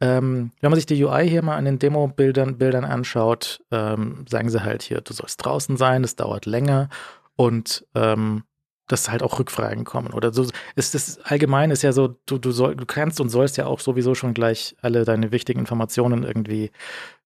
Ähm, 0.02 0.52
wenn 0.62 0.72
man 0.72 0.78
sich 0.78 0.86
die 0.86 1.04
UI 1.04 1.28
hier 1.28 1.42
mal 1.44 1.58
an 1.58 1.66
den 1.66 1.80
Demo-Bildern 1.80 2.58
Bildern 2.58 2.86
anschaut, 2.86 3.62
ähm, 3.72 4.26
sagen 4.30 4.50
sie 4.50 4.64
halt 4.64 4.82
hier, 4.82 5.02
du 5.02 5.14
sollst 5.14 5.44
draußen 5.44 5.76
sein, 5.76 6.04
das 6.04 6.16
dauert 6.16 6.46
länger 6.46 6.88
und 7.36 7.86
ähm, 7.96 8.44
dass 8.90 9.10
halt 9.10 9.24
auch 9.24 9.40
Rückfragen 9.40 9.86
kommen 9.86 10.12
oder 10.12 10.34
so. 10.34 10.46
Ist 10.76 10.96
das 10.96 11.20
allgemein 11.22 11.72
ist 11.72 11.84
ja 11.84 11.94
so, 11.94 12.16
du, 12.26 12.38
du, 12.38 12.52
soll, 12.52 12.76
du 12.76 12.86
kannst 12.86 13.22
und 13.22 13.30
sollst 13.30 13.56
ja 13.58 13.68
auch 13.68 13.80
sowieso 13.80 14.16
schon 14.16 14.34
gleich 14.34 14.76
alle 14.82 15.06
deine 15.06 15.32
wichtigen 15.32 15.60
Informationen 15.60 16.24
irgendwie 16.24 16.72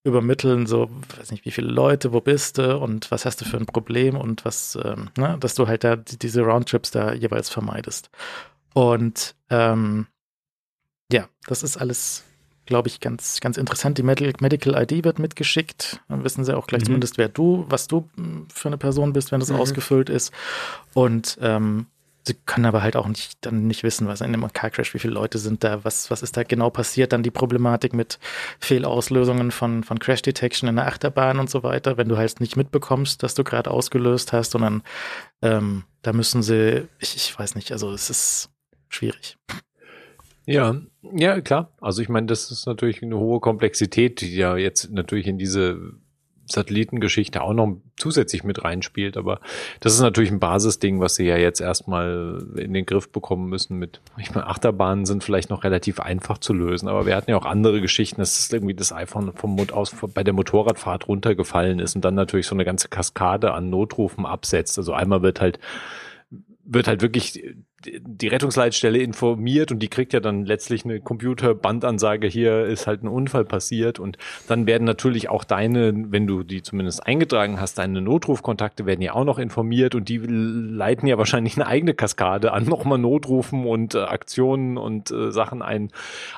übermitteln, 0.04 0.66
so, 0.66 0.90
weiß 1.18 1.30
nicht, 1.30 1.46
wie 1.46 1.50
viele 1.50 1.68
Leute, 1.68 2.12
wo 2.12 2.20
bist 2.20 2.58
du 2.58 2.76
und 2.78 3.10
was 3.10 3.24
hast 3.24 3.40
du 3.40 3.46
für 3.46 3.56
ein 3.56 3.66
Problem 3.66 4.16
und 4.16 4.44
was, 4.44 4.78
ähm, 4.84 5.08
ne, 5.16 5.36
dass 5.40 5.54
du 5.54 5.66
halt 5.66 5.82
da 5.82 5.96
diese 5.96 6.42
Roundtrips 6.42 6.90
da 6.90 7.14
jeweils 7.14 7.48
vermeidest. 7.48 8.10
Und 8.74 9.34
ähm, 9.48 10.06
ja, 11.10 11.28
das 11.46 11.62
ist 11.62 11.78
alles 11.78 12.24
glaube 12.66 12.88
ich, 12.88 13.00
ganz, 13.00 13.40
ganz 13.40 13.56
interessant. 13.56 13.98
Die 13.98 14.02
Medical 14.02 14.82
ID 14.82 15.04
wird 15.04 15.18
mitgeschickt. 15.18 16.00
Dann 16.08 16.24
wissen 16.24 16.44
sie 16.44 16.56
auch 16.56 16.66
gleich 16.66 16.82
mhm. 16.82 16.86
zumindest, 16.86 17.18
wer 17.18 17.28
du, 17.28 17.66
was 17.68 17.88
du 17.88 18.08
hm, 18.16 18.46
für 18.52 18.68
eine 18.68 18.78
Person 18.78 19.12
bist, 19.12 19.32
wenn 19.32 19.40
das 19.40 19.50
mhm. 19.50 19.56
ausgefüllt 19.56 20.08
ist. 20.08 20.32
Und 20.94 21.38
ähm, 21.40 21.86
sie 22.26 22.34
können 22.46 22.66
aber 22.66 22.82
halt 22.82 22.96
auch 22.96 23.06
nicht 23.06 23.38
dann 23.42 23.66
nicht 23.66 23.82
wissen, 23.82 24.06
was 24.06 24.20
in 24.20 24.28
einem 24.28 24.50
Car 24.52 24.70
Crash, 24.70 24.94
wie 24.94 24.98
viele 24.98 25.12
Leute 25.12 25.38
sind 25.38 25.62
da, 25.62 25.84
was, 25.84 26.10
was 26.10 26.22
ist 26.22 26.36
da 26.36 26.42
genau 26.42 26.70
passiert, 26.70 27.12
dann 27.12 27.22
die 27.22 27.30
Problematik 27.30 27.92
mit 27.92 28.18
Fehlauslösungen 28.60 29.50
von, 29.50 29.84
von 29.84 29.98
Crash 29.98 30.22
Detection 30.22 30.68
in 30.68 30.76
der 30.76 30.86
Achterbahn 30.86 31.38
und 31.38 31.50
so 31.50 31.62
weiter, 31.62 31.96
wenn 31.96 32.08
du 32.08 32.16
halt 32.16 32.40
nicht 32.40 32.56
mitbekommst, 32.56 33.22
dass 33.22 33.34
du 33.34 33.44
gerade 33.44 33.70
ausgelöst 33.70 34.32
hast, 34.32 34.52
sondern 34.52 34.82
ähm, 35.42 35.84
da 36.02 36.12
müssen 36.12 36.42
sie, 36.42 36.88
ich, 36.98 37.16
ich 37.16 37.38
weiß 37.38 37.54
nicht, 37.54 37.72
also 37.72 37.92
es 37.92 38.08
ist 38.10 38.50
schwierig. 38.88 39.36
Ja, 40.46 40.76
ja, 41.14 41.40
klar. 41.40 41.72
Also 41.80 42.02
ich 42.02 42.08
meine, 42.08 42.26
das 42.26 42.50
ist 42.50 42.66
natürlich 42.66 43.02
eine 43.02 43.18
hohe 43.18 43.40
Komplexität, 43.40 44.20
die 44.20 44.34
ja 44.34 44.56
jetzt 44.56 44.90
natürlich 44.90 45.26
in 45.26 45.38
diese 45.38 45.94
Satellitengeschichte 46.46 47.40
auch 47.42 47.54
noch 47.54 47.76
zusätzlich 47.96 48.44
mit 48.44 48.64
reinspielt. 48.64 49.16
Aber 49.16 49.40
das 49.80 49.94
ist 49.94 50.00
natürlich 50.00 50.30
ein 50.30 50.40
Basisding, 50.40 51.00
was 51.00 51.14
sie 51.14 51.24
ja 51.24 51.36
jetzt 51.36 51.60
erstmal 51.60 52.46
in 52.56 52.74
den 52.74 52.84
Griff 52.84 53.10
bekommen 53.10 53.48
müssen 53.48 53.78
mit, 53.78 54.00
ich 54.18 54.34
meine, 54.34 54.46
Achterbahnen 54.46 55.06
sind 55.06 55.24
vielleicht 55.24 55.50
noch 55.50 55.64
relativ 55.64 56.00
einfach 56.00 56.38
zu 56.38 56.52
lösen, 56.52 56.88
aber 56.88 57.06
wir 57.06 57.16
hatten 57.16 57.30
ja 57.30 57.36
auch 57.36 57.46
andere 57.46 57.80
Geschichten, 57.80 58.20
dass 58.20 58.52
irgendwie 58.52 58.74
das 58.74 58.92
iPhone 58.92 59.32
vom 59.34 59.54
Mund 59.54 59.72
aus 59.72 59.94
bei 60.12 60.24
der 60.24 60.34
Motorradfahrt 60.34 61.08
runtergefallen 61.08 61.78
ist 61.78 61.96
und 61.96 62.04
dann 62.04 62.14
natürlich 62.14 62.46
so 62.46 62.54
eine 62.54 62.64
ganze 62.64 62.88
Kaskade 62.88 63.52
an 63.52 63.70
Notrufen 63.70 64.26
absetzt. 64.26 64.78
Also 64.78 64.92
einmal 64.92 65.22
wird 65.22 65.40
halt 65.40 65.58
wird 66.66 66.88
halt 66.88 67.02
wirklich 67.02 67.44
die 67.86 68.28
Rettungsleitstelle 68.28 68.98
informiert 68.98 69.72
und 69.72 69.80
die 69.80 69.88
kriegt 69.88 70.12
ja 70.12 70.20
dann 70.20 70.44
letztlich 70.44 70.84
eine 70.84 71.00
Computerbandansage, 71.00 72.26
hier 72.26 72.64
ist 72.64 72.86
halt 72.86 73.02
ein 73.02 73.08
Unfall 73.08 73.44
passiert 73.44 73.98
und 73.98 74.18
dann 74.48 74.66
werden 74.66 74.84
natürlich 74.84 75.28
auch 75.28 75.44
deine, 75.44 75.92
wenn 76.10 76.26
du 76.26 76.42
die 76.42 76.62
zumindest 76.62 77.06
eingetragen 77.06 77.60
hast, 77.60 77.78
deine 77.78 78.00
Notrufkontakte 78.00 78.86
werden 78.86 79.02
ja 79.02 79.14
auch 79.14 79.24
noch 79.24 79.38
informiert 79.38 79.94
und 79.94 80.08
die 80.08 80.18
leiten 80.18 81.06
ja 81.06 81.18
wahrscheinlich 81.18 81.56
eine 81.56 81.66
eigene 81.66 81.94
Kaskade 81.94 82.52
an, 82.52 82.64
nochmal 82.74 82.98
Notrufen 82.98 83.66
und 83.66 83.94
äh, 83.94 83.98
Aktionen 83.98 84.76
und 84.76 85.10
äh, 85.10 85.30
Sachen 85.30 85.62
ein. 85.62 85.90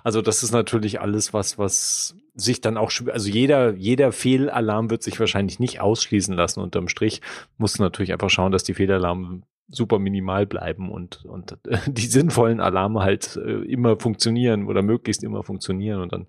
Also 0.05 0.23
das 0.23 0.43
ist 0.43 0.53
natürlich 0.53 1.01
alles 1.01 1.33
was, 1.33 1.59
was 1.59 2.17
sich 2.35 2.61
dann 2.61 2.77
auch, 2.77 2.93
also 3.13 3.31
jeder, 3.31 3.75
jeder 3.75 4.13
Fehlalarm 4.13 4.91
wird 4.91 5.03
sich 5.03 5.19
wahrscheinlich 5.19 5.59
nicht 5.59 5.81
ausschließen 5.81 6.35
lassen. 6.35 6.61
Unterm 6.61 6.89
Strich 6.89 7.23
musst 7.57 7.79
du 7.79 7.83
natürlich 7.83 8.13
einfach 8.13 8.31
schauen, 8.31 8.53
dass 8.53 8.63
die 8.63 8.75
Fehlalarme 8.75 9.43
super 9.69 9.99
minimal 9.99 10.47
bleiben 10.47 10.91
und, 10.91 11.25
und 11.25 11.57
die 11.87 12.07
sinnvollen 12.07 12.61
Alarme 12.61 13.01
halt 13.01 13.37
äh, 13.37 13.63
immer 13.65 13.99
funktionieren 13.99 14.67
oder 14.67 14.83
möglichst 14.83 15.25
immer 15.25 15.43
funktionieren 15.43 16.01
und 16.01 16.13
dann 16.13 16.27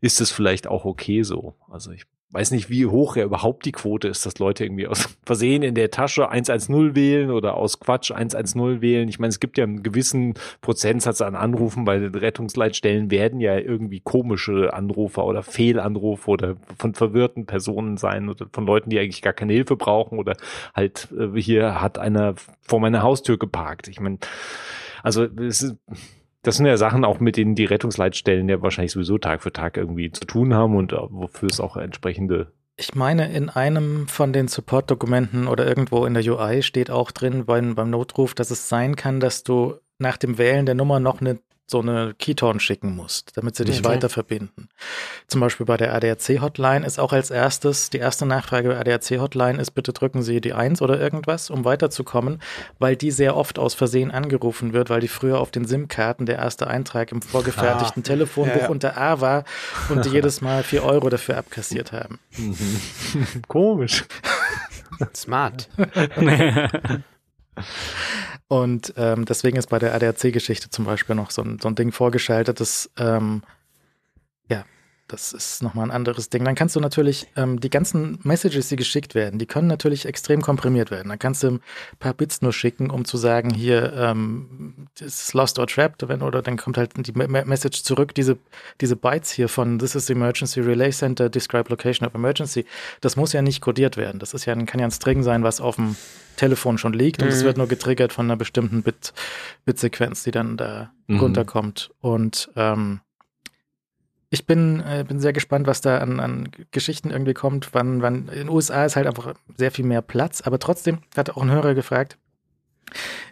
ist 0.00 0.20
es 0.20 0.32
vielleicht 0.32 0.66
auch 0.66 0.84
okay 0.84 1.22
so. 1.22 1.54
Also 1.70 1.92
ich 1.92 2.06
weiß 2.32 2.50
nicht, 2.50 2.70
wie 2.70 2.86
hoch 2.86 3.16
ja 3.16 3.24
überhaupt 3.24 3.66
die 3.66 3.72
Quote 3.72 4.08
ist, 4.08 4.24
dass 4.24 4.38
Leute 4.38 4.64
irgendwie 4.64 4.86
aus 4.86 5.16
Versehen 5.24 5.62
in 5.62 5.74
der 5.74 5.90
Tasche 5.90 6.30
110 6.30 6.96
wählen 6.96 7.30
oder 7.30 7.56
aus 7.56 7.78
Quatsch 7.78 8.10
110 8.10 8.80
wählen. 8.80 9.08
Ich 9.08 9.18
meine, 9.18 9.30
es 9.30 9.38
gibt 9.40 9.58
ja 9.58 9.64
einen 9.64 9.82
gewissen 9.82 10.34
Prozentsatz 10.62 11.20
an 11.20 11.34
Anrufen, 11.34 11.86
weil 11.86 12.06
Rettungsleitstellen 12.06 13.10
werden 13.10 13.40
ja 13.40 13.58
irgendwie 13.58 14.00
komische 14.00 14.72
Anrufer 14.72 15.24
oder 15.26 15.42
Fehlanrufe 15.42 16.30
oder 16.30 16.56
von 16.78 16.94
verwirrten 16.94 17.46
Personen 17.46 17.98
sein 17.98 18.28
oder 18.28 18.46
von 18.50 18.66
Leuten, 18.66 18.90
die 18.90 18.98
eigentlich 18.98 19.22
gar 19.22 19.34
keine 19.34 19.52
Hilfe 19.52 19.76
brauchen 19.76 20.18
oder 20.18 20.36
halt 20.74 21.08
äh, 21.16 21.38
hier 21.38 21.80
hat 21.80 21.98
einer 21.98 22.34
vor 22.62 22.80
meiner 22.80 23.02
Haustür 23.02 23.38
geparkt. 23.38 23.88
Ich 23.88 24.00
meine, 24.00 24.18
also 25.02 25.24
es 25.24 25.62
ist 25.62 25.76
das 26.42 26.56
sind 26.56 26.66
ja 26.66 26.76
Sachen 26.76 27.04
auch, 27.04 27.20
mit 27.20 27.36
denen 27.36 27.54
die 27.54 27.64
Rettungsleitstellen 27.64 28.48
ja 28.48 28.60
wahrscheinlich 28.62 28.92
sowieso 28.92 29.18
Tag 29.18 29.42
für 29.42 29.52
Tag 29.52 29.76
irgendwie 29.76 30.10
zu 30.10 30.24
tun 30.24 30.54
haben 30.54 30.76
und 30.76 30.92
wofür 30.92 31.48
es 31.48 31.60
auch 31.60 31.76
entsprechende. 31.76 32.52
Ich 32.76 32.94
meine, 32.94 33.32
in 33.32 33.48
einem 33.48 34.08
von 34.08 34.32
den 34.32 34.48
Support-Dokumenten 34.48 35.46
oder 35.46 35.66
irgendwo 35.66 36.04
in 36.04 36.14
der 36.14 36.24
UI 36.24 36.62
steht 36.62 36.90
auch 36.90 37.10
drin 37.10 37.44
beim, 37.44 37.74
beim 37.74 37.90
Notruf, 37.90 38.34
dass 38.34 38.50
es 38.50 38.68
sein 38.68 38.96
kann, 38.96 39.20
dass 39.20 39.44
du 39.44 39.74
nach 39.98 40.16
dem 40.16 40.36
Wählen 40.38 40.66
der 40.66 40.74
Nummer 40.74 40.98
noch 40.98 41.20
eine 41.20 41.38
so 41.72 41.80
eine 41.80 42.14
Keytorn 42.16 42.60
schicken 42.60 42.94
musst, 42.94 43.36
damit 43.36 43.56
sie 43.56 43.64
dich 43.64 43.80
okay. 43.80 43.88
weiter 43.88 44.08
verbinden. 44.08 44.68
Zum 45.26 45.40
Beispiel 45.40 45.66
bei 45.66 45.76
der 45.76 45.92
ADAC-Hotline 45.94 46.86
ist 46.86 47.00
auch 47.00 47.12
als 47.12 47.30
erstes, 47.30 47.90
die 47.90 47.98
erste 47.98 48.26
Nachfrage 48.26 48.68
bei 48.68 48.78
ADAC-Hotline 48.78 49.60
ist, 49.60 49.72
bitte 49.72 49.92
drücken 49.92 50.22
Sie 50.22 50.40
die 50.40 50.52
1 50.52 50.80
oder 50.80 51.00
irgendwas, 51.00 51.50
um 51.50 51.64
weiterzukommen, 51.64 52.40
weil 52.78 52.94
die 52.94 53.10
sehr 53.10 53.36
oft 53.36 53.58
aus 53.58 53.74
Versehen 53.74 54.12
angerufen 54.12 54.72
wird, 54.72 54.90
weil 54.90 55.00
die 55.00 55.08
früher 55.08 55.40
auf 55.40 55.50
den 55.50 55.64
SIM-Karten 55.64 56.26
der 56.26 56.36
erste 56.36 56.68
Eintrag 56.68 57.10
im 57.10 57.22
vorgefertigten 57.22 58.02
ah, 58.02 58.06
Telefonbuch 58.06 58.54
ja, 58.54 58.62
ja. 58.62 58.68
unter 58.68 58.96
A 58.96 59.20
war 59.20 59.44
und 59.88 60.04
die 60.04 60.10
jedes 60.12 60.40
Mal 60.40 60.62
4 60.62 60.84
Euro 60.84 61.08
dafür 61.08 61.38
abkassiert 61.38 61.90
haben. 61.90 62.20
Mhm. 62.36 62.78
Komisch. 63.48 64.04
Smart. 65.16 65.68
Und 68.52 68.92
ähm, 68.98 69.24
deswegen 69.24 69.56
ist 69.56 69.70
bei 69.70 69.78
der 69.78 69.94
ADAC-Geschichte 69.94 70.68
zum 70.68 70.84
Beispiel 70.84 71.14
noch 71.14 71.30
so 71.30 71.40
ein, 71.40 71.58
so 71.58 71.68
ein 71.68 71.74
Ding 71.74 71.90
vorgeschaltet, 71.90 72.60
das 72.60 72.90
ähm, 72.98 73.40
das 75.12 75.32
ist 75.34 75.62
nochmal 75.62 75.86
ein 75.86 75.90
anderes 75.90 76.30
Ding. 76.30 76.44
Dann 76.44 76.54
kannst 76.54 76.74
du 76.74 76.80
natürlich 76.80 77.26
ähm, 77.36 77.60
die 77.60 77.68
ganzen 77.68 78.18
Messages, 78.22 78.68
die 78.68 78.76
geschickt 78.76 79.14
werden, 79.14 79.38
die 79.38 79.46
können 79.46 79.68
natürlich 79.68 80.06
extrem 80.06 80.40
komprimiert 80.40 80.90
werden. 80.90 81.10
Dann 81.10 81.18
kannst 81.18 81.42
du 81.42 81.48
ein 81.48 81.60
paar 81.98 82.14
Bits 82.14 82.40
nur 82.40 82.52
schicken, 82.52 82.90
um 82.90 83.04
zu 83.04 83.18
sagen, 83.18 83.50
hier 83.50 83.92
ähm, 83.92 84.88
ist 84.98 85.34
lost 85.34 85.58
or 85.58 85.66
trapped, 85.66 86.08
wenn, 86.08 86.22
oder 86.22 86.40
dann 86.40 86.56
kommt 86.56 86.78
halt 86.78 86.92
die 86.96 87.12
Message 87.12 87.82
zurück. 87.82 88.14
Diese, 88.14 88.38
diese 88.80 88.96
Bytes 88.96 89.30
hier 89.30 89.48
von 89.48 89.78
This 89.78 89.94
is 89.94 90.06
the 90.06 90.14
Emergency 90.14 90.60
Relay 90.60 90.90
Center, 90.90 91.28
describe 91.28 91.68
location 91.68 92.08
of 92.08 92.14
emergency, 92.14 92.64
das 93.02 93.16
muss 93.16 93.34
ja 93.34 93.42
nicht 93.42 93.60
codiert 93.60 93.98
werden. 93.98 94.18
Das 94.18 94.32
ist 94.32 94.46
ja, 94.46 94.54
kann 94.64 94.80
ja 94.80 94.86
ein 94.86 94.92
String 94.92 95.22
sein, 95.22 95.42
was 95.42 95.60
auf 95.60 95.76
dem 95.76 95.96
Telefon 96.36 96.78
schon 96.78 96.94
liegt 96.94 97.20
mhm. 97.20 97.26
und 97.26 97.32
es 97.34 97.42
mhm. 97.42 97.46
wird 97.46 97.58
nur 97.58 97.68
getriggert 97.68 98.14
von 98.14 98.26
einer 98.26 98.36
bestimmten 98.36 98.82
Bit, 98.82 99.12
Bitsequenz, 99.66 100.22
die 100.22 100.30
dann 100.30 100.56
da 100.56 100.90
mhm. 101.06 101.20
runterkommt. 101.20 101.90
Und 102.00 102.50
ähm, 102.56 103.00
ich 104.32 104.46
bin, 104.46 104.80
äh, 104.80 105.04
bin 105.06 105.20
sehr 105.20 105.34
gespannt, 105.34 105.66
was 105.66 105.82
da 105.82 105.98
an, 105.98 106.18
an 106.18 106.48
Geschichten 106.70 107.10
irgendwie 107.10 107.34
kommt. 107.34 107.74
Wann, 107.74 108.00
wann, 108.00 108.28
in 108.28 108.38
den 108.38 108.48
USA 108.48 108.86
ist 108.86 108.96
halt 108.96 109.06
einfach 109.06 109.34
sehr 109.58 109.70
viel 109.70 109.84
mehr 109.84 110.00
Platz, 110.00 110.40
aber 110.40 110.58
trotzdem 110.58 111.00
hat 111.14 111.28
auch 111.28 111.42
ein 111.42 111.50
Hörer 111.50 111.74
gefragt, 111.74 112.16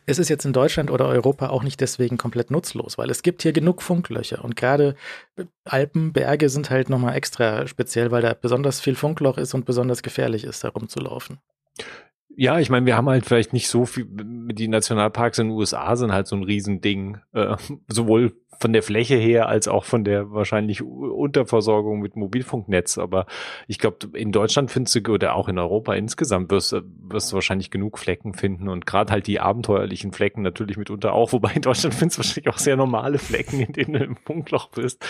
ist 0.05 0.19
es 0.19 0.29
jetzt 0.29 0.45
in 0.45 0.53
Deutschland 0.53 0.91
oder 0.91 1.07
Europa 1.07 1.49
auch 1.49 1.63
nicht 1.63 1.81
deswegen 1.81 2.19
komplett 2.19 2.51
nutzlos, 2.51 2.99
weil 2.99 3.09
es 3.09 3.23
gibt 3.23 3.41
hier 3.43 3.53
genug 3.53 3.81
Funklöcher 3.81 4.45
und 4.45 4.57
gerade 4.57 4.95
Alpen, 5.65 6.13
Berge 6.13 6.51
sind 6.51 6.69
halt 6.69 6.91
nochmal 6.91 7.17
extra 7.17 7.67
speziell, 7.67 8.11
weil 8.11 8.21
da 8.21 8.35
besonders 8.35 8.81
viel 8.81 8.95
Funkloch 8.95 9.39
ist 9.39 9.55
und 9.55 9.65
besonders 9.65 10.03
gefährlich 10.03 10.45
ist, 10.45 10.65
da 10.65 10.69
rumzulaufen. 10.69 11.39
Ja, 12.37 12.59
ich 12.59 12.69
meine, 12.69 12.85
wir 12.85 12.99
haben 12.99 13.09
halt 13.09 13.25
vielleicht 13.25 13.55
nicht 13.55 13.69
so 13.69 13.87
viel, 13.87 14.07
die 14.07 14.69
Nationalparks 14.69 15.39
in 15.39 15.49
den 15.49 15.57
USA 15.57 15.97
sind 15.97 16.13
halt 16.13 16.27
so 16.27 16.37
ein 16.37 16.45
Riesending, 16.45 17.19
äh, 17.33 17.57
sowohl 17.89 18.35
von 18.61 18.75
der 18.75 18.83
Fläche 18.83 19.17
her 19.17 19.49
als 19.49 19.69
auch 19.69 19.85
von 19.85 20.05
der 20.05 20.31
wahrscheinlich 20.33 20.83
Unterversorgung 20.83 22.01
mit 22.01 22.15
Mobilfunknetz. 22.15 22.99
Aber 22.99 23.27
ich 23.67 23.79
glaube, 23.79 24.09
in 24.13 24.33
Deutschland 24.33 24.71
findest 24.71 24.95
du 24.95 25.13
oder 25.13 25.35
auch 25.35 25.49
in 25.49 25.59
Europa 25.59 25.95
insgesamt 25.95 26.51
wirst, 26.51 26.77
wirst 27.09 27.33
du 27.33 27.35
wahrscheinlich 27.35 27.71
genug 27.71 27.99
Flecken 27.99 28.35
finden 28.35 28.69
und 28.69 28.85
gerade 28.85 29.13
halt 29.13 29.27
die 29.27 29.41
abenteuerlichen 29.41 30.13
Flecken 30.13 30.43
natürlich 30.43 30.77
mitunter 30.77 31.15
auch. 31.15 31.33
Wobei 31.41 31.53
in 31.53 31.63
Deutschland 31.63 31.95
findest 31.95 32.19
du 32.19 32.23
wahrscheinlich 32.23 32.55
auch 32.55 32.59
sehr 32.59 32.77
normale 32.77 33.19
Flecken, 33.19 33.61
in 33.61 33.73
denen 33.73 33.93
du 33.95 34.05
im 34.05 34.17
Funkloch 34.17 34.69
bist. 34.69 35.03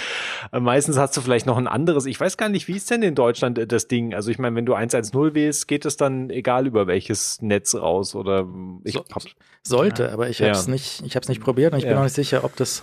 Äh, 0.53 0.61
meistens 0.61 0.97
hast 0.97 1.17
du 1.17 1.21
vielleicht 1.21 1.47
noch 1.47 1.59
ein 1.59 1.67
anderes. 1.67 2.07
Ich 2.07 2.21
weiß 2.21 2.37
gar 2.37 2.49
nicht, 2.49 2.69
wie 2.69 2.77
ist 2.77 2.91
denn 2.91 3.03
in 3.03 3.17
Deutschland 3.17 3.59
äh, 3.59 3.67
das 3.67 3.89
Ding? 3.89 4.15
Also 4.15 4.31
ich 4.31 4.39
meine, 4.39 4.55
wenn 4.55 4.67
du 4.67 4.75
110 4.75 5.35
wählst, 5.35 5.67
geht 5.67 5.85
es 5.85 5.97
dann 5.97 6.31
egal 6.31 6.69
über 6.69 6.87
welches 6.87 7.43
Netz 7.43 7.75
raus 7.75 8.15
oder 8.15 8.47
ich 8.85 8.95
so, 8.95 9.05
sollte, 9.67 10.05
ja. 10.05 10.13
aber 10.13 10.29
ich 10.29 10.41
habe 10.41 10.53
es 10.53 10.67
ja. 10.67 10.73
nicht, 10.73 11.03
ich 11.05 11.17
habe 11.17 11.23
es 11.23 11.29
nicht 11.29 11.43
probiert 11.43 11.73
und 11.73 11.79
ich 11.79 11.85
ja. 11.85 11.91
bin 11.91 11.99
auch 11.99 12.05
nicht 12.05 12.15
sicher, 12.15 12.45
ob 12.45 12.57
das 12.57 12.83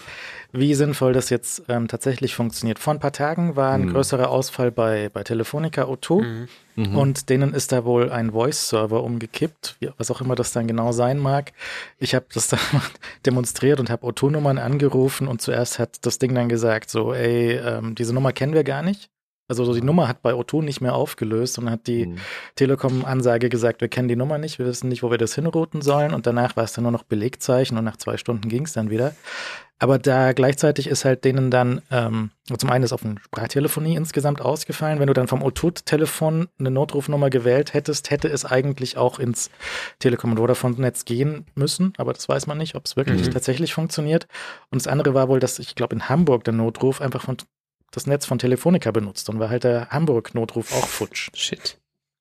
wie 0.54 0.74
sinnvoll 0.74 1.14
das 1.14 1.30
jetzt 1.30 1.64
ähm, 1.68 1.88
tatsächlich 1.88 2.36
funktioniert. 2.36 2.80
Vor 2.80 2.94
ein 2.94 3.00
paar 3.00 3.12
Tagen 3.12 3.56
war 3.56 3.74
ein 3.74 3.86
mhm. 3.86 3.94
größerer 3.94 4.30
Ausfall 4.30 4.72
bei, 4.72 5.10
bei 5.10 5.24
Telefonica 5.24 5.84
O2 5.84 6.24
mhm. 6.24 6.48
mhm. 6.76 6.98
und 6.98 7.30
denen 7.30 7.54
ist 7.54 7.72
da 7.72 7.84
wohl 7.84 8.10
ein 8.12 8.32
Voice-Server 8.32 9.04
umgekippt, 9.04 9.78
was 9.98 10.10
auch 10.10 10.22
immer 10.22 10.36
das 10.36 10.54
dann 10.54 10.68
genau 10.68 10.92
sein 10.94 11.20
mag. 11.20 11.52
Ich 12.00 12.16
habe 12.16 12.26
das 12.34 12.48
dann 12.48 12.60
demonstriert 13.26 13.80
und 13.80 13.90
habe 13.90 14.08
O2-Nummern 14.08 14.58
angerufen 14.58 15.28
und 15.28 15.42
zuerst 15.42 15.80
hat 15.80 16.06
das 16.06 16.18
Ding 16.18 16.34
dann 16.34 16.50
gesagt, 16.50 16.90
so, 16.90 17.14
ey, 17.14 17.58
ähm, 17.58 17.96
diese 17.96 18.14
Nummer 18.14 18.32
kennen 18.32 18.54
wir 18.54 18.64
gar 18.64 18.84
nicht. 18.84 19.10
Also 19.48 19.64
so 19.64 19.74
die 19.74 19.82
Nummer 19.82 20.08
hat 20.08 20.22
bei 20.22 20.34
O2 20.34 20.62
nicht 20.62 20.82
mehr 20.82 20.94
aufgelöst 20.94 21.58
und 21.58 21.70
hat 21.70 21.88
die 21.88 22.08
mhm. 22.08 22.18
Telekom-Ansage 22.56 23.50
gesagt, 23.50 23.82
wir 23.82 23.88
kennen 23.88 24.10
die 24.10 24.16
Nummer 24.16 24.38
nicht, 24.38 24.60
wir 24.60 24.66
wissen 24.66 24.90
nicht, 24.90 25.04
wo 25.04 25.12
wir 25.12 25.18
das 25.18 25.36
hinrouten 25.36 25.82
sollen. 25.82 26.14
Und 26.14 26.28
danach 26.28 26.56
war 26.58 26.66
es 26.66 26.74
dann 26.74 26.84
nur 26.84 26.92
noch 26.92 27.04
Belegzeichen 27.04 27.78
und 27.78 27.86
nach 27.86 27.98
zwei 27.98 28.18
Stunden 28.18 28.50
ging 28.50 28.66
es 28.66 28.74
dann 28.74 28.90
wieder. 28.90 29.14
Aber 29.80 30.00
da 30.00 30.34
gleichzeitig 30.34 30.88
ist 30.88 31.06
halt 31.06 31.24
denen 31.24 31.52
dann, 31.52 31.82
ähm, 31.92 32.32
zum 32.58 32.70
einen 32.72 32.84
ist 32.84 32.94
auf 32.94 33.06
eine 33.06 33.20
Sprachtelefonie 33.20 33.96
insgesamt 33.96 34.42
ausgefallen. 34.42 35.00
Wenn 35.00 35.08
du 35.08 35.14
dann 35.14 35.28
vom 35.28 35.44
O2-Telefon 35.44 36.48
eine 36.60 36.72
Notrufnummer 36.72 37.30
gewählt 37.30 37.76
hättest, 37.76 38.10
hätte 38.10 38.28
es 38.28 38.44
eigentlich 38.44 38.98
auch 38.98 39.20
ins 39.20 39.52
Telekom- 40.00 40.32
und 40.32 40.38
Vodafone-Netz 40.38 41.06
gehen 41.06 41.46
müssen. 41.54 41.94
Aber 41.98 42.14
das 42.14 42.28
weiß 42.28 42.48
man 42.48 42.58
nicht, 42.58 42.74
ob 42.74 42.86
es 42.86 42.98
wirklich 42.98 43.28
mhm. 43.28 43.32
tatsächlich 43.32 43.74
funktioniert. 43.74 44.28
Und 44.72 44.82
das 44.82 44.88
andere 44.88 45.14
war 45.14 45.30
wohl, 45.30 45.40
dass 45.40 45.60
ich 45.60 45.76
glaube 45.76 45.96
in 45.96 46.10
Hamburg 46.10 46.44
der 46.44 46.54
Notruf 46.54 47.00
einfach 47.00 47.22
von 47.22 47.38
das 47.92 48.08
Netz 48.08 48.26
von 48.26 48.40
Telefonica 48.40 48.92
benutzt 48.92 49.30
und 49.30 49.40
war 49.40 49.50
halt 49.50 49.64
der 49.64 49.90
Hamburg-Notruf 49.90 50.74
auch 50.74 50.88
futsch. 50.88 51.30
Shit. 51.34 51.78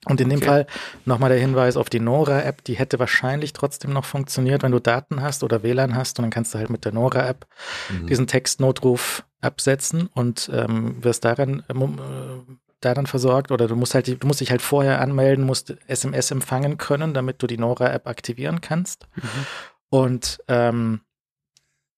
Und 0.09 0.20
in 0.20 0.29
dem 0.29 0.38
okay. 0.38 0.46
Fall 0.46 0.66
nochmal 1.05 1.31
der 1.31 1.40
Hinweis 1.40 1.76
auf 1.76 1.90
die 1.90 1.98
Nora-App, 1.98 2.62
die 2.62 2.74
hätte 2.74 2.98
wahrscheinlich 3.00 3.52
trotzdem 3.52 3.92
noch 3.92 4.05
funktioniert, 4.05 4.62
wenn 4.62 4.70
du 4.70 4.79
Daten 4.79 5.20
hast 5.20 5.42
oder 5.42 5.64
WLAN 5.64 5.96
hast 5.96 6.18
und 6.18 6.22
dann 6.22 6.31
kannst 6.31 6.55
du 6.55 6.59
halt 6.59 6.70
mit 6.70 6.85
der 6.85 6.92
Nora-App 6.92 7.46
mhm. 7.90 8.07
diesen 8.07 8.29
Textnotruf 8.29 9.24
absetzen 9.40 10.09
und 10.14 10.48
ähm, 10.55 11.02
wirst 11.02 11.24
daran, 11.24 11.64
äh, 11.68 12.55
daran 12.81 13.07
versorgt 13.07 13.50
oder 13.50 13.66
du 13.66 13.74
musst 13.74 13.94
halt, 13.94 14.22
du 14.22 14.26
musst 14.26 14.40
dich 14.40 14.52
halt 14.52 14.62
vorher 14.62 15.00
anmelden, 15.00 15.44
musst 15.44 15.76
SMS 15.88 16.31
empfangen 16.31 16.79
können, 16.79 17.12
damit 17.12 17.42
du 17.42 17.48
die 17.48 17.59
Nora-App 17.59 18.07
aktivieren 18.07 18.61
kannst. 18.61 19.09
Mhm. 19.16 19.46
Und 19.88 20.38
ähm, 20.46 21.00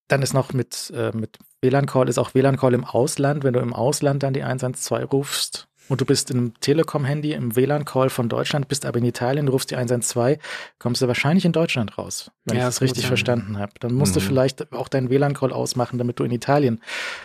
dann 0.08 0.22
ist 0.22 0.32
noch 0.32 0.54
mit, 0.54 0.90
äh, 0.96 1.10
mit 1.14 1.38
WLAN-Call, 1.62 2.08
ist 2.08 2.18
auch 2.18 2.34
WLAN-Call 2.34 2.74
im 2.74 2.84
Ausland. 2.84 3.44
Wenn 3.44 3.54
du 3.54 3.60
im 3.60 3.72
Ausland 3.72 4.22
dann 4.22 4.34
die 4.34 4.42
112 4.42 5.12
rufst 5.12 5.68
und 5.88 6.00
du 6.00 6.04
bist 6.04 6.30
im 6.30 6.54
Telekom-Handy 6.60 7.32
im 7.32 7.56
WLAN-Call 7.56 8.10
von 8.10 8.28
Deutschland, 8.28 8.68
bist 8.68 8.84
aber 8.84 8.98
in 8.98 9.04
Italien, 9.04 9.48
rufst 9.48 9.70
die 9.70 9.76
112, 9.76 10.38
kommst 10.78 11.02
du 11.02 11.08
wahrscheinlich 11.08 11.44
in 11.44 11.52
Deutschland 11.52 11.98
raus, 11.98 12.30
wenn 12.44 12.56
ja, 12.56 12.62
ich 12.62 12.68
das 12.68 12.80
richtig 12.80 13.06
verstanden 13.06 13.58
habe. 13.58 13.72
Dann 13.80 13.94
musst 13.94 14.14
mhm. 14.14 14.20
du 14.20 14.26
vielleicht 14.26 14.72
auch 14.72 14.88
deinen 14.88 15.10
WLAN-Call 15.10 15.52
ausmachen, 15.52 15.98
damit 15.98 16.20
du 16.20 16.24
in 16.24 16.30
Italien 16.30 16.80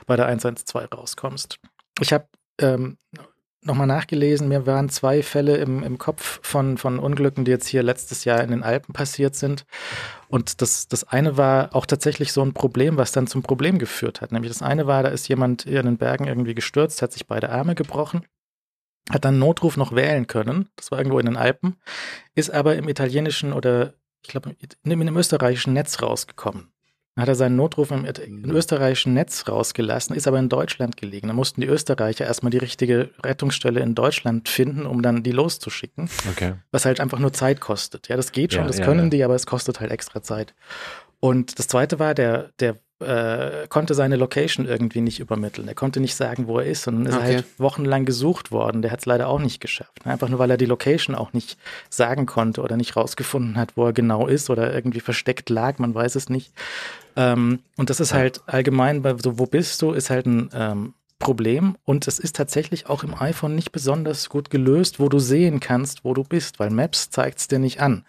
bei 0.05 0.15
der 0.15 0.25
112 0.25 0.91
rauskommst. 0.91 1.59
Ich 1.99 2.11
habe 2.13 2.25
ähm, 2.59 2.97
nochmal 3.65 3.87
nachgelesen, 3.87 4.47
mir 4.47 4.65
waren 4.65 4.89
zwei 4.89 5.23
Fälle 5.23 5.57
im, 5.57 5.83
im 5.83 5.97
Kopf 5.97 6.39
von, 6.41 6.77
von 6.77 6.99
Unglücken, 6.99 7.45
die 7.45 7.51
jetzt 7.51 7.67
hier 7.67 7.83
letztes 7.83 8.25
Jahr 8.25 8.41
in 8.43 8.51
den 8.51 8.63
Alpen 8.63 8.93
passiert 8.93 9.35
sind. 9.35 9.65
Und 10.33 10.63
das, 10.63 10.87
das 10.87 11.03
eine 11.03 11.37
war 11.37 11.75
auch 11.75 11.85
tatsächlich 11.85 12.33
so 12.33 12.41
ein 12.41 12.55
Problem, 12.55 12.97
was 12.97 13.11
dann 13.11 13.27
zum 13.27 13.43
Problem 13.43 13.77
geführt 13.77 14.19
hat. 14.19 14.31
Nämlich 14.31 14.51
das 14.51 14.63
eine 14.63 14.87
war, 14.87 15.03
da 15.03 15.09
ist 15.09 15.27
jemand 15.27 15.67
in 15.67 15.85
den 15.85 15.97
Bergen 15.97 16.25
irgendwie 16.25 16.55
gestürzt, 16.55 17.03
hat 17.03 17.13
sich 17.13 17.27
beide 17.27 17.51
Arme 17.51 17.75
gebrochen, 17.75 18.25
hat 19.11 19.25
dann 19.25 19.37
Notruf 19.37 19.77
noch 19.77 19.93
wählen 19.93 20.25
können. 20.25 20.69
Das 20.75 20.89
war 20.89 20.97
irgendwo 20.97 21.19
in 21.19 21.27
den 21.27 21.37
Alpen, 21.37 21.75
ist 22.33 22.49
aber 22.49 22.75
im 22.77 22.89
italienischen 22.89 23.53
oder 23.53 23.93
ich 24.23 24.29
glaube, 24.29 24.55
in 24.81 24.89
dem 24.89 25.17
österreichischen 25.17 25.73
Netz 25.73 26.01
rausgekommen 26.01 26.72
hat 27.15 27.27
er 27.27 27.35
seinen 27.35 27.55
Notruf 27.55 27.91
im, 27.91 28.05
im, 28.05 28.51
österreichischen 28.51 29.13
Netz 29.13 29.47
rausgelassen, 29.47 30.15
ist 30.15 30.27
aber 30.27 30.39
in 30.39 30.49
Deutschland 30.49 30.97
gelegen. 30.97 31.27
Da 31.27 31.33
mussten 31.33 31.61
die 31.61 31.67
Österreicher 31.67 32.25
erstmal 32.25 32.49
die 32.49 32.57
richtige 32.57 33.11
Rettungsstelle 33.23 33.81
in 33.81 33.93
Deutschland 33.93 34.49
finden, 34.49 34.87
um 34.87 35.03
dann 35.03 35.21
die 35.21 35.31
loszuschicken. 35.31 36.09
Okay. 36.31 36.53
Was 36.71 36.85
halt 36.85 36.99
einfach 36.99 37.19
nur 37.19 37.31
Zeit 37.31 37.59
kostet. 37.59 38.07
Ja, 38.07 38.15
das 38.15 38.31
geht 38.31 38.53
schon, 38.53 38.63
ja, 38.63 38.67
das 38.67 38.79
ja, 38.79 38.85
können 38.85 39.05
ja. 39.05 39.09
die, 39.09 39.23
aber 39.23 39.35
es 39.35 39.45
kostet 39.45 39.79
halt 39.79 39.91
extra 39.91 40.23
Zeit. 40.23 40.55
Und 41.23 41.57
das 41.57 41.69
zweite 41.69 41.99
war, 41.99 42.13
der, 42.13 42.49
der 42.59 42.79
äh, 42.99 43.65
konnte 43.69 43.93
seine 43.93 44.17
Location 44.17 44.65
irgendwie 44.65 44.99
nicht 44.99 45.21
übermitteln. 45.21 45.69
Er 45.69 45.73
konnte 45.73 46.01
nicht 46.01 46.15
sagen, 46.15 46.47
wo 46.47 46.59
er 46.59 46.65
ist, 46.65 46.83
sondern 46.83 47.05
ist 47.05 47.15
okay. 47.15 47.35
halt 47.35 47.45
wochenlang 47.59 48.03
gesucht 48.03 48.51
worden. 48.51 48.81
Der 48.81 48.91
hat 48.91 48.99
es 48.99 49.05
leider 49.05 49.29
auch 49.29 49.39
nicht 49.39 49.61
geschafft. 49.61 50.05
Einfach 50.05 50.27
nur, 50.27 50.39
weil 50.39 50.51
er 50.51 50.57
die 50.57 50.65
Location 50.65 51.15
auch 51.15 51.31
nicht 51.31 51.57
sagen 51.89 52.25
konnte 52.25 52.59
oder 52.59 52.75
nicht 52.75 52.97
rausgefunden 52.97 53.55
hat, 53.55 53.77
wo 53.77 53.85
er 53.85 53.93
genau 53.93 54.27
ist 54.27 54.49
oder 54.49 54.73
irgendwie 54.73 54.99
versteckt 54.99 55.49
lag, 55.49 55.79
man 55.79 55.95
weiß 55.95 56.15
es 56.15 56.27
nicht. 56.27 56.51
Ähm, 57.15 57.59
und 57.77 57.89
das 57.89 58.01
ist 58.01 58.13
halt 58.13 58.41
allgemein 58.45 59.01
bei 59.01 59.15
so, 59.17 59.39
wo 59.39 59.45
bist 59.45 59.81
du, 59.81 59.93
ist 59.93 60.09
halt 60.09 60.25
ein 60.25 60.49
ähm, 60.53 60.93
Problem 61.19 61.77
und 61.85 62.05
es 62.09 62.19
ist 62.19 62.35
tatsächlich 62.35 62.87
auch 62.89 63.01
im 63.05 63.15
iPhone 63.17 63.55
nicht 63.55 63.71
besonders 63.71 64.27
gut 64.27 64.49
gelöst, 64.49 64.99
wo 64.99 65.07
du 65.07 65.19
sehen 65.19 65.61
kannst, 65.61 66.03
wo 66.03 66.13
du 66.13 66.25
bist, 66.25 66.59
weil 66.59 66.69
Maps 66.69 67.11
zeigt 67.11 67.39
es 67.39 67.47
dir 67.47 67.59
nicht 67.59 67.79
an. 67.79 68.03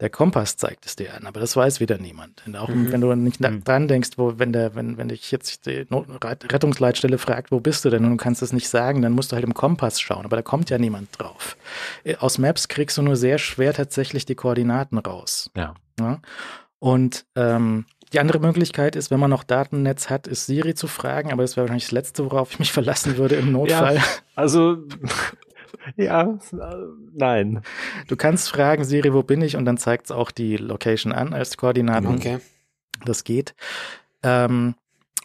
Der 0.00 0.10
Kompass 0.10 0.56
zeigt 0.56 0.86
es 0.86 0.94
dir 0.94 1.14
an, 1.14 1.26
aber 1.26 1.40
das 1.40 1.56
weiß 1.56 1.80
wieder 1.80 1.98
niemand. 1.98 2.42
Und 2.46 2.54
auch 2.56 2.68
mhm. 2.68 2.92
wenn 2.92 3.00
du 3.00 3.14
nicht 3.16 3.40
mhm. 3.40 3.64
dran 3.64 3.88
denkst, 3.88 4.10
wo, 4.16 4.38
wenn 4.38 4.52
der, 4.52 4.76
wenn, 4.76 4.96
wenn 4.96 5.08
dich 5.08 5.32
jetzt 5.32 5.66
die 5.66 5.86
Rettungsleitstelle 5.90 7.18
fragt, 7.18 7.50
wo 7.50 7.58
bist 7.58 7.84
du 7.84 7.90
denn 7.90 8.04
und 8.04 8.12
du 8.12 8.16
kannst 8.16 8.40
es 8.42 8.52
nicht 8.52 8.68
sagen, 8.68 9.02
dann 9.02 9.12
musst 9.12 9.32
du 9.32 9.34
halt 9.34 9.44
im 9.44 9.54
Kompass 9.54 10.00
schauen, 10.00 10.24
aber 10.24 10.36
da 10.36 10.42
kommt 10.42 10.70
ja 10.70 10.78
niemand 10.78 11.18
drauf. 11.18 11.56
Äh, 12.04 12.16
aus 12.16 12.38
Maps 12.38 12.68
kriegst 12.68 12.96
du 12.96 13.02
nur 13.02 13.16
sehr 13.16 13.38
schwer 13.38 13.74
tatsächlich 13.74 14.24
die 14.24 14.36
Koordinaten 14.36 14.98
raus. 14.98 15.50
Ja. 15.56 15.74
ja? 15.98 16.20
Und 16.78 17.26
ähm, 17.34 17.86
die 18.12 18.20
andere 18.20 18.38
Möglichkeit 18.38 18.96
ist, 18.96 19.10
wenn 19.10 19.20
man 19.20 19.30
noch 19.30 19.44
Datennetz 19.44 20.08
hat, 20.08 20.26
ist 20.26 20.46
Siri 20.46 20.74
zu 20.74 20.86
fragen, 20.86 21.32
aber 21.32 21.42
das 21.42 21.56
wäre 21.56 21.64
wahrscheinlich 21.64 21.84
das 21.84 21.92
Letzte, 21.92 22.24
worauf 22.24 22.52
ich 22.52 22.58
mich 22.58 22.72
verlassen 22.72 23.16
würde 23.18 23.34
im 23.34 23.52
Notfall. 23.52 23.96
Ja, 23.96 24.04
also 24.34 24.78
ja, 25.96 26.38
nein. 27.12 27.62
Du 28.06 28.16
kannst 28.16 28.48
fragen, 28.50 28.84
Siri, 28.84 29.12
wo 29.12 29.22
bin 29.22 29.42
ich? 29.42 29.56
Und 29.56 29.64
dann 29.64 29.78
zeigt 29.78 30.06
es 30.06 30.10
auch 30.10 30.30
die 30.30 30.56
Location 30.56 31.12
an 31.12 31.32
als 31.32 31.56
Koordinaten. 31.56 32.08
Okay. 32.08 32.38
Das 33.04 33.24
geht. 33.24 33.54
Ähm, 34.22 34.74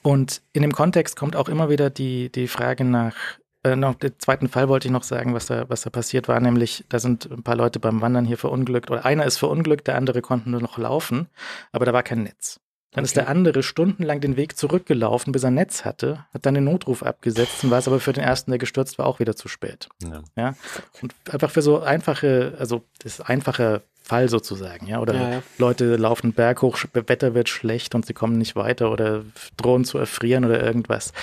und 0.03 0.41
in 0.51 0.61
dem 0.61 0.73
Kontext 0.73 1.15
kommt 1.15 1.35
auch 1.35 1.49
immer 1.49 1.69
wieder 1.69 1.89
die, 1.89 2.31
die 2.31 2.47
Frage 2.47 2.83
nach, 2.83 3.15
äh, 3.63 3.75
noch 3.75 3.95
den 3.95 4.19
zweiten 4.19 4.49
Fall 4.49 4.67
wollte 4.67 4.87
ich 4.87 4.91
noch 4.91 5.03
sagen, 5.03 5.33
was 5.33 5.45
da, 5.45 5.69
was 5.69 5.81
da 5.81 5.89
passiert 5.89 6.27
war, 6.27 6.39
nämlich 6.39 6.83
da 6.89 6.99
sind 6.99 7.31
ein 7.31 7.43
paar 7.43 7.55
Leute 7.55 7.79
beim 7.79 8.01
Wandern 8.01 8.25
hier 8.25 8.37
verunglückt 8.37 8.91
oder 8.91 9.05
einer 9.05 9.25
ist 9.25 9.37
verunglückt, 9.37 9.87
der 9.87 9.95
andere 9.95 10.21
konnte 10.21 10.49
nur 10.49 10.61
noch 10.61 10.77
laufen, 10.77 11.29
aber 11.71 11.85
da 11.85 11.93
war 11.93 12.03
kein 12.03 12.23
Netz. 12.23 12.59
Dann 12.93 13.01
okay. 13.01 13.05
ist 13.05 13.17
der 13.17 13.27
andere 13.27 13.63
stundenlang 13.63 14.21
den 14.21 14.37
Weg 14.37 14.55
zurückgelaufen, 14.57 15.31
bis 15.31 15.43
er 15.43 15.51
Netz 15.51 15.83
hatte, 15.83 16.25
hat 16.33 16.45
dann 16.45 16.53
den 16.53 16.65
Notruf 16.65 17.01
abgesetzt 17.03 17.63
und 17.63 17.71
war 17.71 17.79
es 17.79 17.87
aber 17.87 17.99
für 17.99 18.13
den 18.13 18.23
ersten, 18.23 18.51
der 18.51 18.59
gestürzt 18.59 18.99
war, 18.99 19.07
auch 19.07 19.19
wieder 19.19 19.35
zu 19.35 19.47
spät. 19.47 19.89
Ja. 20.03 20.21
ja? 20.35 20.55
Und 21.01 21.13
einfach 21.31 21.49
für 21.49 21.63
so 21.63 21.81
einfache, 21.81 22.53
also 22.59 22.83
das 23.03 23.19
einfache 23.19 23.81
Fall 24.03 24.29
sozusagen, 24.29 24.85
ja. 24.85 24.99
Oder 24.99 25.13
ja, 25.15 25.29
ja. 25.31 25.43
Leute 25.57 25.95
laufen 25.95 26.33
Berg 26.33 26.61
hoch, 26.61 26.77
Wetter 26.93 27.33
wird 27.33 27.49
schlecht 27.49 27.95
und 27.95 28.05
sie 28.05 28.13
kommen 28.13 28.37
nicht 28.37 28.55
weiter 28.55 28.91
oder 28.91 29.23
drohen 29.57 29.85
zu 29.85 29.97
erfrieren 29.97 30.45
oder 30.45 30.61
irgendwas. 30.61 31.13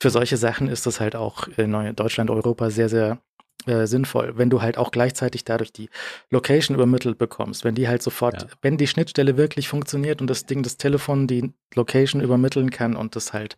Für 0.00 0.10
solche 0.10 0.36
Sachen 0.36 0.68
ist 0.68 0.86
das 0.86 1.00
halt 1.00 1.14
auch 1.14 1.48
in 1.58 1.94
Deutschland, 1.94 2.30
Europa 2.30 2.70
sehr, 2.70 2.88
sehr 2.88 3.18
äh, 3.66 3.86
sinnvoll, 3.86 4.32
wenn 4.36 4.48
du 4.48 4.62
halt 4.62 4.78
auch 4.78 4.90
gleichzeitig 4.90 5.44
dadurch 5.44 5.72
die 5.72 5.90
Location 6.30 6.74
übermittelt 6.74 7.18
bekommst, 7.18 7.64
wenn 7.64 7.74
die 7.74 7.88
halt 7.88 8.02
sofort, 8.02 8.42
ja. 8.42 8.48
wenn 8.62 8.78
die 8.78 8.86
Schnittstelle 8.86 9.36
wirklich 9.36 9.68
funktioniert 9.68 10.22
und 10.22 10.28
das 10.28 10.46
Ding, 10.46 10.62
das 10.62 10.78
Telefon 10.78 11.26
die 11.26 11.52
Location 11.74 12.20
übermitteln 12.20 12.70
kann 12.70 12.96
und 12.96 13.14
das 13.16 13.32
halt 13.32 13.56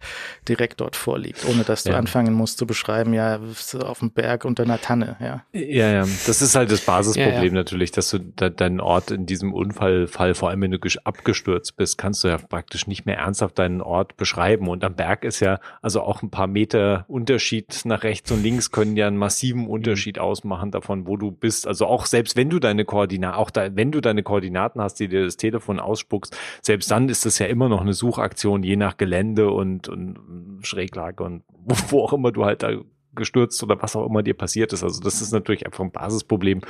direkt 0.49 0.81
dort 0.81 0.97
vorliegt, 0.97 1.47
ohne 1.49 1.63
dass 1.63 1.85
du 1.85 1.91
ja. 1.91 1.99
anfangen 1.99 2.35
musst 2.35 2.59
zu 2.59 2.67
beschreiben, 2.67 3.15
ja, 3.15 3.41
auf 3.81 4.01
dem 4.01 4.11
Berg 4.11 4.45
unter 4.45 4.65
einer 4.65 4.81
Tanne, 4.81 5.17
ja. 5.21 5.45
Ja, 5.53 5.93
ja, 5.93 6.01
das 6.01 6.43
ist 6.43 6.55
halt 6.57 6.71
das 6.71 6.81
Basisproblem 6.81 7.45
ja, 7.45 7.53
natürlich, 7.53 7.93
dass 7.93 8.11
du 8.11 8.19
de 8.19 8.51
deinen 8.51 8.81
Ort 8.81 9.13
in 9.13 9.25
diesem 9.25 9.55
Unfallfall, 9.55 10.35
vor 10.35 10.51
allem 10.51 10.63
wenn 10.63 10.73
du 10.73 10.79
abgestürzt 11.05 11.77
bist, 11.77 11.97
kannst 11.97 12.25
du 12.25 12.29
ja 12.29 12.39
praktisch 12.39 12.87
nicht 12.87 13.07
mehr 13.07 13.19
ernsthaft 13.19 13.59
deinen 13.59 13.81
Ort 13.81 14.17
beschreiben 14.17 14.69
und 14.69 14.85
am 14.85 14.95
Berg 14.95 15.25
ist 15.25 15.41
ja, 15.41 15.61
also 15.81 16.03
auch 16.03 16.23
ein 16.23 16.31
paar 16.31 16.49
Meter 16.49 17.05
Unterschied 17.09 17.83
nach 17.85 18.03
rechts 18.03 18.31
und 18.33 18.43
links 18.43 18.73
können 18.73 18.97
ja 18.97 19.07
einen 19.07 19.17
massiven 19.17 19.67
Unterschied 19.69 19.92
ausmachen 20.19 20.71
davon, 20.71 21.07
wo 21.07 21.17
du 21.17 21.31
bist. 21.31 21.67
Also 21.67 21.87
auch 21.87 22.07
selbst 22.07 22.37
wenn 22.37 22.51
du 22.51 22.59
deine 22.59 22.85
Koordinaten, 22.85 23.37
auch 23.37 23.51
da, 23.51 23.75
wenn 23.77 23.93
du 23.93 24.01
deine 24.01 24.23
Koordinaten 24.23 24.81
hast, 24.81 24.95
die 25.01 25.09
dir 25.09 25.25
das 25.25 25.37
Telefon 25.37 25.81
ausspuckst, 25.81 26.37
selbst 26.61 26.91
dann 26.91 27.09
ist 27.09 27.27
das 27.27 27.39
ja 27.39 27.47
immer 27.47 27.69
noch 27.69 27.81
eine 27.81 27.93
Suchaktion 27.93 28.63
je 28.63 28.77
nach 28.77 28.97
Gelände 28.97 29.51
und, 29.51 29.89
und 29.89 30.61
Schräglage 30.63 31.23
und 31.23 31.45
wo, 31.89 32.03
auch 32.03 32.13
immer 32.13 32.33
du 32.33 32.45
halt 32.45 32.63
da 32.63 32.71
gestürzt 33.15 33.63
oder 33.63 33.81
was 33.83 33.95
auch 33.97 34.07
immer 34.07 34.23
dir 34.23 34.35
passiert 34.35 34.73
ist. 34.73 34.83
Also 34.83 35.01
das 35.01 35.21
ist 35.21 35.33
natürlich 35.33 35.67
einfach 35.67 35.85
ein 35.85 35.93
Basisproblem, 35.93 36.63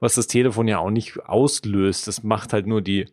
was 0.00 0.14
das 0.14 0.26
Telefon 0.26 0.68
ja 0.68 0.78
auch 0.78 0.90
nicht 0.90 1.18
auslöst. 1.26 2.06
Das 2.06 2.22
macht 2.22 2.52
halt 2.52 2.66
nur 2.66 2.82
die, 2.82 3.06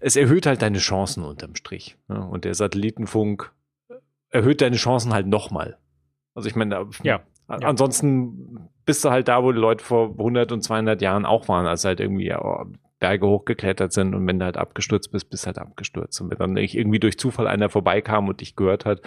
es 0.00 0.16
erhöht 0.16 0.46
halt 0.46 0.62
deine 0.62 0.78
Chancen 0.78 1.24
unterm 1.24 1.56
Strich. 1.56 1.96
Ne? 2.08 2.24
Und 2.24 2.44
der 2.44 2.54
Satellitenfunk 2.54 3.52
erhöht 4.30 4.60
deine 4.60 4.76
Chancen 4.76 5.12
halt 5.12 5.26
nochmal. 5.26 5.78
Also 6.34 6.48
ich 6.48 6.54
meine, 6.54 6.88
ja. 7.02 7.20
Ja. 7.48 7.56
ansonsten 7.68 8.68
bist 8.84 9.04
du 9.04 9.10
halt 9.10 9.28
da, 9.28 9.42
wo 9.42 9.52
die 9.52 9.58
Leute 9.58 9.84
vor 9.84 10.10
100 10.10 10.52
und 10.52 10.62
200 10.62 11.02
Jahren 11.02 11.26
auch 11.26 11.48
waren, 11.48 11.66
als 11.66 11.84
halt 11.84 12.00
irgendwie 12.00 12.26
ja, 12.26 12.66
Berge 12.98 13.26
hochgeklettert 13.26 13.92
sind 13.92 14.14
und 14.14 14.26
wenn 14.26 14.38
du 14.38 14.44
halt 14.44 14.56
abgestürzt 14.56 15.12
bist, 15.12 15.30
bist 15.30 15.46
halt 15.46 15.58
abgestürzt. 15.58 16.20
Und 16.20 16.30
wenn 16.30 16.38
dann 16.38 16.56
irgendwie 16.56 16.98
durch 16.98 17.18
Zufall 17.18 17.46
einer 17.46 17.68
vorbeikam 17.68 18.28
und 18.28 18.40
dich 18.40 18.56
gehört 18.56 18.84
hat, 18.84 19.02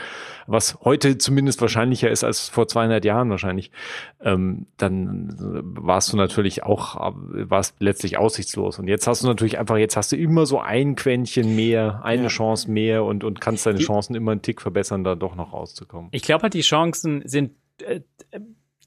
was 0.48 0.80
heute 0.84 1.18
zumindest 1.18 1.62
wahrscheinlicher 1.62 2.10
ist 2.10 2.24
als 2.24 2.48
vor 2.48 2.68
200 2.68 3.04
Jahren 3.04 3.30
wahrscheinlich, 3.30 3.72
ähm, 4.22 4.68
dann 4.78 5.36
warst 5.64 6.14
du 6.14 6.18
natürlich 6.18 6.64
auch, 6.64 7.14
warst 7.16 7.76
letztlich 7.80 8.18
aussichtslos. 8.18 8.80
Und 8.80 8.88
jetzt 8.88 9.08
hast 9.08 9.24
du 9.24 9.28
natürlich 9.28 9.60
einfach, 9.60 9.78
jetzt 9.78 9.98
hast 9.98 10.12
du 10.12 10.16
immer 10.16 10.46
so 10.46 10.60
ein 10.60 10.96
Quäntchen 10.96 11.56
mehr, 11.56 12.02
eine 12.04 12.24
ja. 12.24 12.28
Chance 12.30 12.72
mehr 12.72 13.04
und, 13.04 13.24
und 13.24 13.42
kannst 13.42 13.66
deine 13.66 13.80
Chancen 13.80 14.16
immer 14.16 14.32
einen 14.32 14.42
Tick 14.42 14.62
verbessern, 14.62 15.04
da 15.04 15.16
doch 15.16 15.36
noch 15.36 15.52
rauszukommen. 15.52 16.10
Ich 16.12 16.22
glaube 16.22 16.44
halt, 16.44 16.54
die 16.54 16.62
Chancen 16.62 17.24
sind 17.26 17.52
äh, 17.82 18.02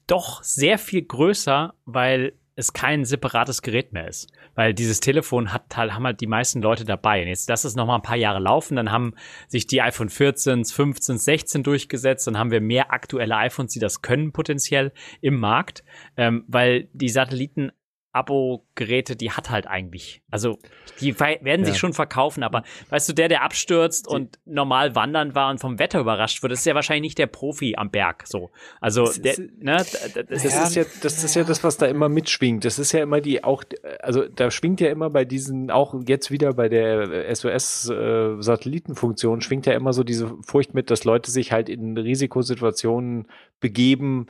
doch 0.07 0.43
sehr 0.43 0.77
viel 0.77 1.03
größer, 1.03 1.73
weil 1.85 2.33
es 2.55 2.73
kein 2.73 3.03
separates 3.03 3.61
Gerät 3.61 3.91
mehr 3.91 4.07
ist. 4.07 4.31
Weil 4.55 4.73
dieses 4.73 5.01
Telefon 5.01 5.51
hat 5.51 5.75
halt, 5.75 5.93
haben 5.93 6.05
halt 6.05 6.21
die 6.21 6.27
meisten 6.27 6.61
Leute 6.61 6.85
dabei. 6.85 7.21
Und 7.21 7.27
jetzt 7.27 7.49
lass 7.49 7.65
es 7.65 7.75
noch 7.75 7.85
mal 7.85 7.95
ein 7.95 8.01
paar 8.01 8.15
Jahre 8.15 8.39
laufen, 8.39 8.77
dann 8.77 8.91
haben 8.91 9.13
sich 9.47 9.67
die 9.67 9.81
iPhone 9.81 10.09
14, 10.09 10.63
15, 10.63 11.17
16 11.17 11.63
durchgesetzt, 11.63 12.27
dann 12.27 12.37
haben 12.37 12.51
wir 12.51 12.61
mehr 12.61 12.93
aktuelle 12.93 13.35
iPhones, 13.35 13.73
die 13.73 13.79
das 13.79 14.01
können 14.01 14.31
potenziell 14.31 14.93
im 15.19 15.37
Markt, 15.37 15.83
ähm, 16.15 16.45
weil 16.47 16.87
die 16.93 17.09
Satelliten 17.09 17.71
Abo-Geräte, 18.15 19.15
die 19.15 19.31
hat 19.31 19.49
halt 19.49 19.67
eigentlich. 19.67 20.21
Also 20.31 20.57
die 21.01 21.19
werden 21.19 21.61
ja. 21.61 21.65
sich 21.65 21.77
schon 21.77 21.93
verkaufen, 21.93 22.43
aber 22.43 22.63
weißt 22.89 23.09
du, 23.09 23.13
der, 23.13 23.27
der 23.27 23.43
abstürzt 23.43 24.07
und 24.07 24.39
normal 24.45 24.95
wandern 24.95 25.35
war 25.35 25.49
und 25.49 25.59
vom 25.59 25.79
Wetter 25.79 25.99
überrascht 25.99 26.41
wird, 26.41 26.53
ist 26.53 26.65
ja 26.65 26.75
wahrscheinlich 26.75 27.01
nicht 27.01 27.17
der 27.17 27.27
Profi 27.27 27.75
am 27.77 27.91
Berg. 27.91 28.23
So, 28.25 28.51
also 28.79 29.05
das 29.05 29.21
der, 29.21 29.33
ist, 29.33 29.39
ne, 29.61 29.75
das, 29.75 30.13
das 30.29 30.43
ja. 30.43 30.63
ist 30.63 30.75
ja, 30.75 30.83
das 31.01 31.23
ist 31.23 31.35
ja 31.35 31.43
das, 31.43 31.63
was 31.63 31.77
da 31.77 31.87
immer 31.87 32.07
mitschwingt. 32.07 32.63
Das 32.63 32.79
ist 32.79 32.93
ja 32.93 33.03
immer 33.03 33.19
die 33.19 33.43
auch, 33.43 33.63
also 33.99 34.25
da 34.27 34.49
schwingt 34.49 34.79
ja 34.79 34.89
immer 34.89 35.09
bei 35.09 35.25
diesen, 35.25 35.69
auch 35.69 35.95
jetzt 36.07 36.31
wieder 36.31 36.53
bei 36.53 36.69
der 36.69 37.35
SOS-Satellitenfunktion, 37.35 39.39
äh, 39.39 39.41
schwingt 39.41 39.65
ja 39.65 39.73
immer 39.73 39.91
so 39.91 40.03
diese 40.03 40.37
Furcht 40.41 40.73
mit, 40.73 40.89
dass 40.89 41.03
Leute 41.03 41.31
sich 41.31 41.51
halt 41.51 41.67
in 41.67 41.97
Risikosituationen 41.97 43.27
begeben, 43.59 44.27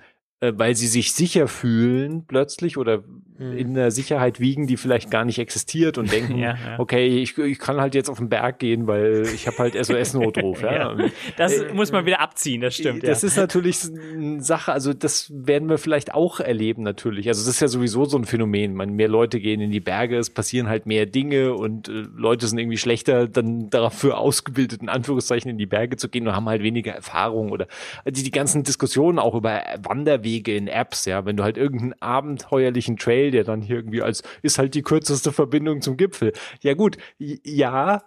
weil 0.56 0.76
sie 0.76 0.88
sich 0.88 1.14
sicher 1.14 1.48
fühlen 1.48 2.26
plötzlich 2.28 2.78
oder 2.78 3.04
mhm. 3.38 3.58
in 3.58 3.74
der 3.74 3.92
Sicherheit 3.92 4.40
wiegen, 4.40 4.68
die 4.68 4.78
vielleicht 4.78 5.12
gar 5.12 5.26
nicht 5.26 5.40
existiert 5.40 5.98
und 5.98 6.12
denken, 6.12 6.38
ja, 6.38 6.56
ja. 6.56 6.80
okay, 6.80 7.08
ich, 7.08 7.38
ich 7.38 7.60
kann 7.60 7.80
halt 7.82 7.96
jetzt 7.96 8.10
auf 8.10 8.18
den 8.18 8.30
Berg 8.30 8.60
gehen, 8.60 8.88
weil 8.88 9.24
ich 9.34 9.48
habe 9.48 9.58
halt 9.58 9.74
SOS-Notruf. 9.74 10.62
ja. 10.64 10.94
ja. 10.94 11.10
Das 11.38 11.54
äh, 11.54 11.74
muss 11.74 11.92
man 11.92 12.06
wieder 12.06 12.22
abziehen, 12.22 12.62
das 12.62 12.76
stimmt. 12.76 13.04
Das 13.04 13.24
ist 13.24 13.38
natürlich 13.38 13.80
eine 13.84 14.42
Sache, 14.42 14.72
also 14.72 14.94
das 14.94 15.32
werden 15.34 15.70
wir 15.70 15.78
vielleicht 15.78 16.14
auch 16.14 16.40
erleben 16.40 16.84
natürlich. 16.84 17.28
Also 17.28 17.42
das 17.42 17.56
ist 17.56 17.62
ja 17.62 17.68
sowieso 17.68 18.06
so 18.06 18.18
ein 18.18 18.26
Phänomen. 18.26 18.74
Man, 18.74 18.94
mehr 18.94 19.08
Leute 19.08 19.40
gehen 19.40 19.62
in 19.62 19.72
die 19.72 19.80
Berge, 19.80 20.18
es 20.18 20.30
passieren 20.30 20.68
halt 20.68 20.86
mehr 20.86 21.06
Dinge 21.06 21.54
und 21.54 21.88
äh, 21.88 22.04
Leute 22.16 22.48
sind 22.48 22.60
irgendwie 22.60 22.78
schlechter 22.78 23.28
dann 23.28 23.70
dafür 23.70 24.18
ausgebildet, 24.18 24.82
in 24.82 24.90
Anführungszeichen 24.90 25.50
in 25.50 25.58
die 25.58 25.66
Berge 25.66 25.98
zu 25.98 26.10
gehen 26.10 26.28
und 26.28 26.36
haben 26.36 26.48
halt 26.50 26.64
weniger 26.64 26.92
Erfahrung 26.92 27.52
oder 27.52 27.68
die, 28.06 28.24
die 28.24 28.32
ganzen 28.32 28.64
Diskussionen 28.64 29.20
auch 29.20 29.36
über 29.36 29.62
Wanderwege 29.84 30.35
Wege 30.36 30.56
in 30.56 30.68
Apps, 30.68 31.06
ja, 31.06 31.26
wenn 31.26 31.38
du 31.38 31.44
halt 31.44 31.58
irgendeinen 31.58 31.94
abenteuerlichen 32.02 32.98
Trail, 32.98 33.32
der 33.32 33.44
dann 33.44 33.62
hier 33.62 33.78
irgendwie 33.78 34.02
als 34.02 34.24
ist 34.42 34.58
halt 34.58 34.76
die 34.76 34.82
kürzeste 34.82 35.32
Verbindung 35.32 35.82
zum 35.82 35.98
Gipfel. 35.98 36.34
Ja 36.62 36.74
gut, 36.74 36.98
ja, 37.18 38.04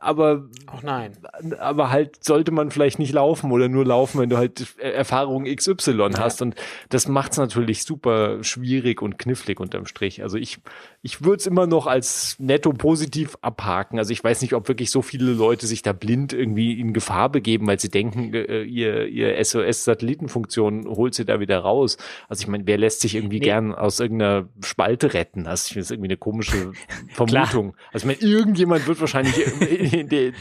aber 0.00 0.48
auch 0.66 0.82
nein. 0.82 1.12
Aber 1.58 1.90
halt 1.90 2.22
sollte 2.24 2.50
man 2.50 2.70
vielleicht 2.70 2.98
nicht 2.98 3.12
laufen 3.12 3.52
oder 3.52 3.68
nur 3.68 3.84
laufen, 3.84 4.20
wenn 4.20 4.28
du 4.28 4.36
halt 4.36 4.66
Erfahrung 4.78 5.44
XY 5.44 5.92
ja. 5.92 6.18
hast 6.18 6.42
und 6.42 6.54
das 6.88 7.06
macht 7.08 7.32
es 7.32 7.38
natürlich 7.38 7.84
super 7.84 8.42
schwierig 8.42 9.02
und 9.02 9.18
knifflig 9.18 9.60
unterm 9.60 9.86
Strich. 9.86 10.22
Also 10.22 10.36
ich 10.36 10.58
ich 11.02 11.22
würde 11.22 11.36
es 11.36 11.46
immer 11.46 11.66
noch 11.66 11.86
als 11.86 12.36
netto 12.40 12.72
positiv 12.72 13.36
abhaken. 13.40 13.98
Also 13.98 14.12
ich 14.12 14.22
weiß 14.22 14.42
nicht, 14.42 14.54
ob 14.54 14.68
wirklich 14.68 14.90
so 14.90 15.00
viele 15.00 15.32
Leute 15.32 15.66
sich 15.66 15.82
da 15.82 15.92
blind 15.92 16.32
irgendwie 16.32 16.78
in 16.80 16.92
Gefahr 16.92 17.28
begeben, 17.28 17.66
weil 17.66 17.78
sie 17.78 17.88
denken, 17.88 18.34
äh, 18.34 18.62
ihr, 18.62 19.06
ihr 19.06 19.42
SOS-Satellitenfunktion 19.44 20.88
holt 20.88 21.14
sie 21.14 21.24
da 21.24 21.38
wieder 21.38 21.57
raus. 21.58 21.98
Also 22.28 22.42
ich 22.42 22.48
meine, 22.48 22.66
wer 22.66 22.78
lässt 22.78 23.00
sich 23.00 23.14
irgendwie 23.14 23.38
nee. 23.38 23.44
gern 23.44 23.74
aus 23.74 24.00
irgendeiner 24.00 24.48
Spalte 24.62 25.14
retten? 25.14 25.46
Also 25.46 25.66
ich 25.66 25.72
finde 25.72 25.82
das 25.82 25.90
irgendwie 25.90 26.08
eine 26.08 26.16
komische 26.16 26.72
Vermutung. 27.12 27.76
also 27.92 28.08
ich 28.08 28.20
meine, 28.20 28.32
irgendjemand 28.32 28.86
wird 28.86 29.00
wahrscheinlich 29.00 29.36
äh, 29.60 30.32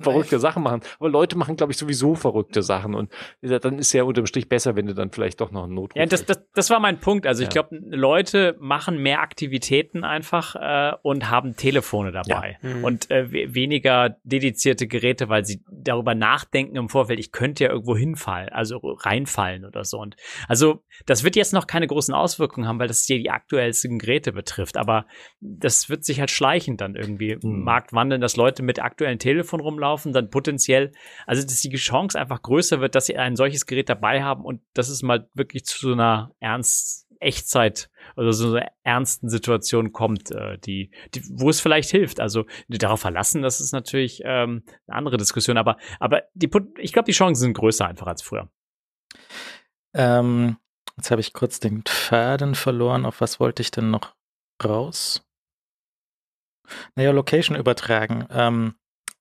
verrückte 0.00 0.38
Sachen 0.38 0.62
machen. 0.62 0.80
Aber 0.98 1.08
Leute 1.08 1.36
machen, 1.36 1.56
glaube 1.56 1.72
ich, 1.72 1.78
sowieso 1.78 2.14
verrückte 2.14 2.62
Sachen. 2.62 2.94
Und 2.94 3.10
dann 3.42 3.78
ist 3.78 3.92
ja 3.92 4.02
unterm 4.02 4.26
Strich 4.26 4.48
besser, 4.48 4.76
wenn 4.76 4.86
du 4.86 4.94
dann 4.94 5.10
vielleicht 5.10 5.40
doch 5.40 5.50
noch 5.50 5.64
einen 5.64 5.74
Notruf 5.74 5.96
Ja, 5.96 6.06
das, 6.06 6.24
das, 6.24 6.40
das 6.54 6.70
war 6.70 6.80
mein 6.80 7.00
Punkt. 7.00 7.26
Also 7.26 7.42
ich 7.42 7.48
glaube, 7.48 7.76
Leute 7.76 8.56
machen 8.58 9.02
mehr 9.02 9.20
Aktivitäten 9.20 10.04
einfach 10.04 10.56
äh, 10.56 10.96
und 11.02 11.30
haben 11.30 11.56
Telefone 11.56 12.12
dabei 12.12 12.58
ja. 12.62 12.68
mhm. 12.68 12.84
und 12.84 13.10
äh, 13.10 13.54
weniger 13.54 14.16
dedizierte 14.24 14.86
Geräte, 14.86 15.28
weil 15.28 15.44
sie 15.44 15.62
darüber 15.70 16.14
nachdenken 16.14 16.76
im 16.76 16.88
Vorfeld, 16.88 17.18
ich 17.18 17.32
könnte 17.32 17.64
ja 17.64 17.70
irgendwo 17.70 17.96
hinfallen, 17.96 18.50
also 18.50 18.78
reinfallen 18.82 19.64
oder 19.64 19.84
so. 19.84 19.98
Und 19.98 20.16
also 20.50 20.82
das 21.06 21.22
wird 21.22 21.36
jetzt 21.36 21.52
noch 21.52 21.68
keine 21.68 21.86
großen 21.86 22.12
Auswirkungen 22.12 22.66
haben, 22.66 22.80
weil 22.80 22.88
das 22.88 23.06
hier 23.06 23.20
die 23.20 23.30
aktuellsten 23.30 24.00
Geräte 24.00 24.32
betrifft. 24.32 24.76
Aber 24.76 25.06
das 25.38 25.88
wird 25.88 26.04
sich 26.04 26.18
halt 26.18 26.32
schleichend 26.32 26.80
dann 26.80 26.96
irgendwie 26.96 27.36
mhm. 27.36 27.40
im 27.42 27.62
Markt 27.62 27.92
wandeln, 27.92 28.20
dass 28.20 28.34
Leute 28.34 28.64
mit 28.64 28.82
aktuellen 28.82 29.20
Telefon 29.20 29.60
rumlaufen, 29.60 30.12
dann 30.12 30.28
potenziell, 30.28 30.90
also 31.24 31.40
dass 31.40 31.60
die 31.60 31.70
Chance 31.76 32.18
einfach 32.18 32.42
größer 32.42 32.80
wird, 32.80 32.96
dass 32.96 33.06
sie 33.06 33.16
ein 33.16 33.36
solches 33.36 33.64
Gerät 33.64 33.88
dabei 33.88 34.24
haben 34.24 34.44
und 34.44 34.60
das 34.74 34.88
ist 34.88 35.04
mal 35.04 35.28
wirklich 35.34 35.66
zu 35.66 35.78
so 35.78 35.92
einer 35.92 36.32
ernst 36.40 37.06
Echtzeit 37.20 37.88
oder 38.16 38.32
so 38.32 38.56
einer 38.56 38.72
ernsten 38.82 39.28
Situation 39.28 39.92
kommt, 39.92 40.32
äh, 40.32 40.58
die, 40.58 40.90
die, 41.14 41.22
wo 41.30 41.48
es 41.48 41.60
vielleicht 41.60 41.90
hilft. 41.90 42.18
Also 42.18 42.46
darauf 42.68 43.02
verlassen, 43.02 43.42
das 43.42 43.60
ist 43.60 43.70
natürlich 43.70 44.22
ähm, 44.24 44.64
eine 44.88 44.96
andere 44.96 45.16
Diskussion, 45.16 45.58
aber, 45.58 45.76
aber 46.00 46.24
die, 46.34 46.50
ich 46.78 46.92
glaube, 46.92 47.06
die 47.06 47.12
Chancen 47.12 47.40
sind 47.40 47.52
größer 47.52 47.86
einfach 47.86 48.08
als 48.08 48.22
früher. 48.22 48.50
Ähm, 49.94 50.56
jetzt 50.96 51.10
habe 51.10 51.20
ich 51.20 51.32
kurz 51.32 51.60
den 51.60 51.82
Faden 51.86 52.54
verloren. 52.54 53.04
Auf 53.04 53.20
was 53.20 53.40
wollte 53.40 53.62
ich 53.62 53.70
denn 53.70 53.90
noch 53.90 54.14
raus? 54.62 55.22
Naja, 56.94 57.10
Location 57.10 57.56
übertragen. 57.56 58.26
Ähm, 58.30 58.74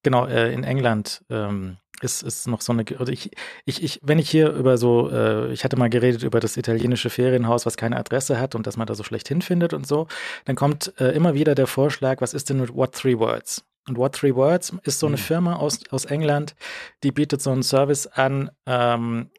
genau, 0.04 0.26
äh, 0.26 0.54
in 0.54 0.64
England 0.64 1.24
ähm, 1.30 1.78
ist, 2.02 2.24
ist 2.24 2.48
noch 2.48 2.62
so 2.62 2.72
eine, 2.74 2.86
also 2.98 3.12
ich, 3.12 3.32
ich, 3.66 3.84
ich, 3.84 4.00
wenn 4.04 4.20
ich 4.20 4.30
hier 4.30 4.52
über 4.52 4.78
so, 4.78 5.10
äh, 5.10 5.52
ich 5.52 5.64
hatte 5.64 5.78
mal 5.78 5.90
geredet 5.90 6.24
über 6.24 6.40
das 6.40 6.58
italienische 6.58 7.10
Ferienhaus, 7.10 7.66
was 7.66 7.78
keine 7.78 7.98
Adresse 7.98 8.40
hat 8.40 8.56
und 8.56 8.68
dass 8.68 8.78
man 8.78 8.88
da 8.88 8.96
so 8.96 9.04
schlecht 9.04 9.28
hinfindet 9.28 9.74
und 9.74 9.88
so, 9.88 10.08
dann 10.46 10.56
kommt 10.56 10.94
äh, 11.00 11.12
immer 11.12 11.34
wieder 11.34 11.56
der 11.56 11.68
Vorschlag, 11.68 12.22
was 12.22 12.34
ist 12.34 12.50
denn 12.50 12.60
mit 12.60 12.74
What 12.74 12.94
Three 12.94 13.18
Words? 13.18 13.64
Und 13.88 13.98
What 13.98 14.16
Three 14.16 14.36
Words 14.36 14.74
ist 14.84 15.00
so 15.00 15.08
eine 15.08 15.18
mhm. 15.18 15.22
Firma 15.22 15.56
aus, 15.56 15.80
aus 15.90 16.06
England, 16.06 16.56
die 17.04 17.12
bietet 17.12 17.42
so 17.42 17.52
einen 17.52 17.64
Service 17.64 18.08
an, 18.08 18.52
ähm, 18.66 19.32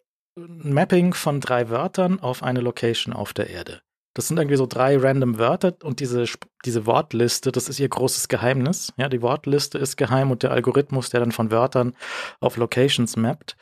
Mapping 0.48 1.14
von 1.14 1.40
drei 1.40 1.70
Wörtern 1.70 2.20
auf 2.20 2.42
eine 2.42 2.61
Location 2.61 3.12
auf 3.12 3.33
der 3.33 3.50
Erde. 3.50 3.83
Das 4.14 4.26
sind 4.26 4.38
irgendwie 4.38 4.57
so 4.57 4.66
drei 4.66 4.96
random 4.96 5.38
Wörter 5.38 5.76
und 5.83 6.00
diese, 6.00 6.24
diese 6.64 6.85
Wortliste, 6.85 7.53
das 7.53 7.68
ist 7.68 7.79
ihr 7.79 7.88
großes 7.88 8.29
Geheimnis. 8.29 8.92
Ja, 8.96 9.09
die 9.09 9.22
Wortliste 9.22 9.79
ist 9.79 9.96
geheim 9.96 10.31
und 10.31 10.42
der 10.42 10.50
Algorithmus, 10.50 11.11
der 11.11 11.20
dann 11.20 11.33
von 11.33 11.50
Wörtern 11.50 11.94
auf 12.40 12.57
Locations 12.57 13.16
mappt. 13.16 13.57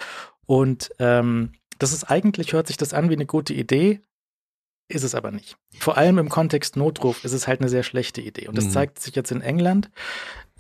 Und 0.47 0.91
ähm, 0.99 1.53
das 1.79 1.93
ist 1.93 2.05
eigentlich, 2.05 2.55
hört 2.55 2.67
sich 2.67 2.79
das 2.79 2.95
an 2.95 3.11
wie 3.11 3.15
eine 3.15 3.27
gute 3.27 3.53
Idee, 3.53 4.01
ist 4.89 5.05
es 5.05 5.15
aber 5.15 5.31
nicht. 5.31 5.59
Vor 5.79 5.99
allem 5.99 6.19
im 6.19 6.31
Kontext 6.31 6.77
Notruf 6.77 7.25
ist 7.25 7.33
es 7.33 7.47
halt 7.47 7.61
eine 7.61 7.69
sehr 7.69 7.83
schlechte 7.83 8.23
Idee. 8.23 8.49
Und 8.49 8.57
das 8.57 8.67
mhm. 8.67 8.71
zeigt 8.71 8.99
sich 9.01 9.15
jetzt 9.15 9.31
in 9.31 9.43
England. 9.43 9.91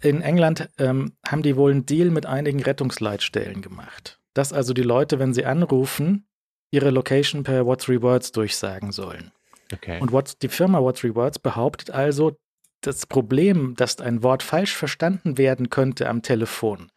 In 0.02 0.20
England 0.20 0.68
ähm, 0.78 1.12
haben 1.26 1.42
die 1.42 1.57
wohl 1.57 1.70
einen 1.70 1.87
Deal 1.87 2.11
mit 2.11 2.26
einigen 2.26 2.62
Rettungsleitstellen 2.62 3.62
gemacht. 3.62 4.17
Dass 4.38 4.53
also 4.53 4.72
die 4.72 4.83
Leute, 4.83 5.18
wenn 5.18 5.35
sie 5.35 5.44
anrufen, 5.44 6.24
ihre 6.70 6.90
Location 6.90 7.42
per 7.42 7.66
What 7.66 7.83
Three 7.83 8.01
Words 8.03 8.31
durchsagen 8.31 8.92
sollen. 8.92 9.33
Okay. 9.72 10.01
Und 10.01 10.12
what, 10.12 10.40
die 10.42 10.48
Firma 10.48 10.81
What 10.81 11.03
Rewards 11.03 11.40
behauptet 11.40 11.90
also, 11.90 12.38
das 12.81 13.05
Problem, 13.07 13.74
dass 13.74 14.01
ein 14.01 14.22
Wort 14.22 14.44
falsch 14.44 14.77
verstanden 14.77 15.38
werden 15.38 15.70
könnte 15.70 16.09
am 16.09 16.22
Telefon, 16.22 16.92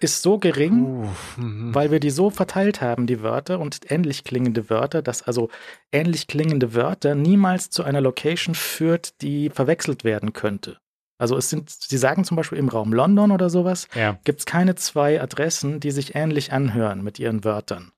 ist 0.00 0.22
so 0.22 0.38
gering, 0.38 1.04
uh, 1.04 1.08
weil 1.36 1.90
wir 1.90 2.00
die 2.00 2.08
so 2.08 2.30
verteilt 2.30 2.80
haben, 2.80 3.06
die 3.06 3.20
Wörter 3.20 3.60
und 3.60 3.90
ähnlich 3.90 4.24
klingende 4.24 4.70
Wörter, 4.70 5.02
dass 5.02 5.20
also 5.20 5.50
ähnlich 5.92 6.26
klingende 6.26 6.72
Wörter 6.74 7.14
niemals 7.14 7.68
zu 7.68 7.84
einer 7.84 8.00
Location 8.00 8.54
führt, 8.54 9.20
die 9.20 9.50
verwechselt 9.50 10.04
werden 10.04 10.32
könnte. 10.32 10.78
Also 11.20 11.36
es 11.36 11.50
sind, 11.50 11.68
Sie 11.68 11.98
sagen 11.98 12.24
zum 12.24 12.38
Beispiel 12.38 12.56
im 12.56 12.70
Raum 12.70 12.94
London 12.94 13.30
oder 13.30 13.50
sowas, 13.50 13.88
ja. 13.94 14.18
gibt 14.24 14.40
es 14.40 14.46
keine 14.46 14.74
zwei 14.74 15.20
Adressen, 15.20 15.78
die 15.78 15.90
sich 15.90 16.14
ähnlich 16.14 16.50
anhören 16.54 17.04
mit 17.04 17.18
ihren 17.18 17.44
Wörtern. 17.44 17.92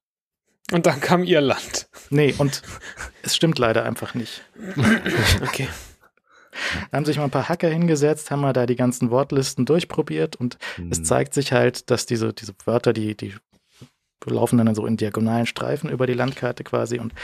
Und 0.72 0.86
dann 0.86 1.00
kam 1.00 1.22
Irland. 1.22 1.86
Nee, 2.10 2.34
und 2.38 2.62
es 3.22 3.36
stimmt 3.36 3.60
leider 3.60 3.84
einfach 3.84 4.14
nicht. 4.14 4.42
okay. 5.40 5.68
Da 6.90 6.96
haben 6.96 7.04
sich 7.04 7.16
mal 7.16 7.24
ein 7.24 7.30
paar 7.30 7.48
Hacker 7.48 7.68
hingesetzt, 7.68 8.32
haben 8.32 8.40
mal 8.40 8.52
da 8.52 8.66
die 8.66 8.74
ganzen 8.74 9.10
Wortlisten 9.10 9.66
durchprobiert 9.66 10.34
und 10.34 10.58
hm. 10.74 10.90
es 10.90 11.04
zeigt 11.04 11.32
sich 11.32 11.52
halt, 11.52 11.90
dass 11.90 12.06
diese, 12.06 12.32
diese 12.32 12.54
Wörter, 12.64 12.92
die, 12.92 13.16
die 13.16 13.34
laufen 14.26 14.58
dann 14.58 14.74
so 14.74 14.84
in 14.84 14.96
diagonalen 14.96 15.46
Streifen 15.46 15.90
über 15.90 16.08
die 16.08 16.14
Landkarte 16.14 16.64
quasi 16.64 16.98
und 16.98 17.14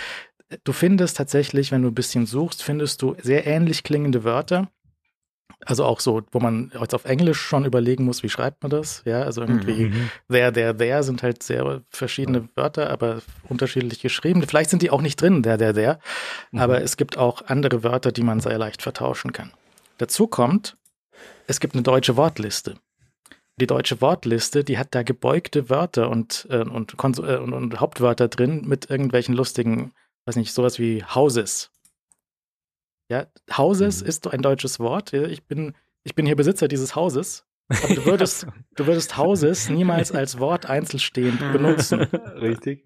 du 0.63 0.73
findest 0.73 1.17
tatsächlich, 1.17 1.73
wenn 1.73 1.83
du 1.83 1.89
ein 1.89 1.95
bisschen 1.95 2.27
suchst, 2.27 2.63
findest 2.63 3.03
du 3.03 3.17
sehr 3.21 3.47
ähnlich 3.47 3.83
klingende 3.83 4.23
Wörter 4.23 4.69
also 5.65 5.85
auch 5.85 6.01
so, 6.01 6.23
wo 6.31 6.41
man 6.41 6.73
jetzt 6.81 6.95
auf 6.95 7.05
Englisch 7.05 7.41
schon 7.41 7.65
überlegen 7.65 8.05
muss, 8.05 8.23
wie 8.23 8.29
schreibt 8.29 8.63
man 8.63 8.71
das? 8.71 9.03
Ja, 9.05 9.23
also 9.23 9.43
irgendwie 9.43 9.87
mhm. 9.87 10.11
there, 10.31 10.53
there, 10.53 10.77
there 10.77 11.03
sind 11.03 11.23
halt 11.23 11.43
sehr 11.43 11.83
verschiedene 11.91 12.49
Wörter, 12.55 12.91
aber 12.91 13.23
unterschiedlich 13.49 14.01
geschrieben. 14.01 14.43
Vielleicht 14.47 14.71
sind 14.71 14.83
die 14.83 14.91
auch 14.91 15.03
nicht 15.03 15.21
drin, 15.21 15.43
there, 15.43 15.59
there, 15.59 15.75
there. 15.75 15.99
Mhm. 16.53 16.61
Aber 16.61 16.83
es 16.83 16.97
gibt 16.97 17.19
auch 17.19 17.43
andere 17.47 17.83
Wörter, 17.83 18.13
die 18.13 18.23
man 18.23 18.41
sehr 18.41 18.59
leicht 18.59 18.83
vertauschen 18.83 19.33
kann. 19.33 19.51
Dazu 19.99 20.27
kommt, 20.27 20.77
es 21.47 21.61
gibt 21.61 21.75
eine 21.75 21.83
deutsche 21.83 22.17
Wortliste. 22.17 22.77
die 23.61 23.67
deutsche 23.67 24.01
Wortliste, 24.01 24.63
die 24.65 24.79
hat 24.79 24.95
da 24.95 25.03
gebeugte 25.03 25.69
Wörter 25.69 26.09
und, 26.11 26.47
äh, 26.51 26.59
und, 26.59 26.97
Kons 26.97 27.19
äh, 27.19 27.37
und, 27.37 27.53
und 27.53 27.81
Hauptwörter 27.81 28.29
drin 28.29 28.63
mit 28.67 28.89
irgendwelchen 28.89 29.35
lustigen, 29.35 29.93
weiß 30.27 30.37
nicht, 30.37 30.53
sowas 30.53 30.79
wie 30.79 31.03
Houses. 31.03 31.71
Ja, 33.09 33.27
Houses 33.57 34.03
Mhm. 34.03 34.09
ist 34.09 34.27
ein 34.33 34.43
deutsches 34.43 34.79
Wort. 34.81 35.13
Ich 35.13 35.45
bin, 35.45 35.75
ich 36.05 36.15
bin 36.15 36.27
hier 36.27 36.37
Besitzer 36.37 36.69
dieses 36.69 36.95
Hauses. 36.95 37.45
Aber 37.71 37.95
du 37.95 38.07
würdest, 38.07 38.47
du 38.77 38.87
würdest 38.87 39.19
Houses 39.19 39.69
niemals 39.69 40.11
als 40.11 40.39
Wort 40.39 40.65
einzelstehend 40.65 41.39
benutzen. 41.53 42.01
Richtig. 42.41 42.83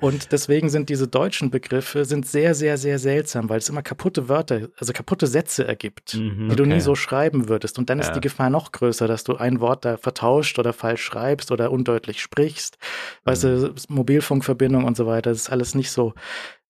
Und 0.00 0.30
deswegen 0.30 0.68
sind 0.68 0.88
diese 0.88 1.08
deutschen 1.08 1.50
Begriffe 1.50 2.04
sind 2.04 2.24
sehr, 2.24 2.54
sehr, 2.54 2.78
sehr 2.78 3.00
seltsam, 3.00 3.48
weil 3.48 3.58
es 3.58 3.68
immer 3.68 3.82
kaputte 3.82 4.28
Wörter, 4.28 4.68
also 4.78 4.92
kaputte 4.92 5.26
Sätze 5.26 5.66
ergibt, 5.66 6.14
Mhm, 6.14 6.48
die 6.48 6.54
du 6.54 6.64
nie 6.64 6.74
okay. 6.74 6.80
so 6.80 6.94
schreiben 6.94 7.48
würdest. 7.48 7.76
Und 7.76 7.90
dann 7.90 7.98
ist 7.98 8.08
Ja. 8.08 8.12
die 8.14 8.20
Gefahr 8.20 8.50
noch 8.50 8.70
größer, 8.70 9.08
dass 9.08 9.24
du 9.24 9.34
ein 9.36 9.58
Wort 9.60 9.84
da 9.84 9.96
vertauscht 9.96 10.60
oder 10.60 10.72
falsch 10.72 11.02
schreibst 11.02 11.50
oder 11.50 11.72
undeutlich 11.72 12.20
sprichst. 12.22 12.78
Weißt 13.24 13.42
du, 13.42 13.74
Mobilfunkverbindung 13.88 14.84
und 14.84 14.96
so 14.96 15.06
weiter, 15.06 15.30
das 15.30 15.40
ist 15.40 15.50
alles 15.50 15.74
nicht 15.74 15.90
so 15.90 16.14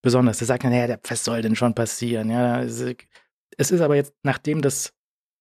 besonders. 0.02 0.38
Der 0.38 0.46
sagt, 0.46 0.64
naja, 0.64 0.96
was 1.08 1.24
soll 1.24 1.42
denn 1.42 1.56
schon 1.56 1.74
passieren? 1.74 2.30
Ja, 2.30 2.62
es 2.62 2.80
ist 3.70 3.80
aber 3.80 3.96
jetzt, 3.96 4.12
nachdem 4.22 4.62
das 4.62 4.92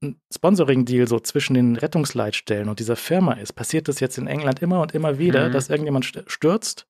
ein 0.04 0.22
Sponsoring-Deal 0.32 1.08
so 1.08 1.20
zwischen 1.20 1.56
den 1.56 1.76
Rettungsleitstellen 1.76 2.70
und 2.70 2.78
dieser 2.80 2.96
Firma 2.96 3.34
ist, 3.34 3.54
passiert 3.54 3.88
das 3.88 4.00
jetzt 4.00 4.20
in 4.20 4.28
England 4.28 4.62
immer 4.62 4.80
und 4.82 4.94
immer 4.94 5.18
wieder, 5.18 5.48
Mhm. 5.50 5.54
dass 5.54 5.70
irgendjemand 5.72 6.06
st- 6.06 6.30
stürzt, 6.30 6.86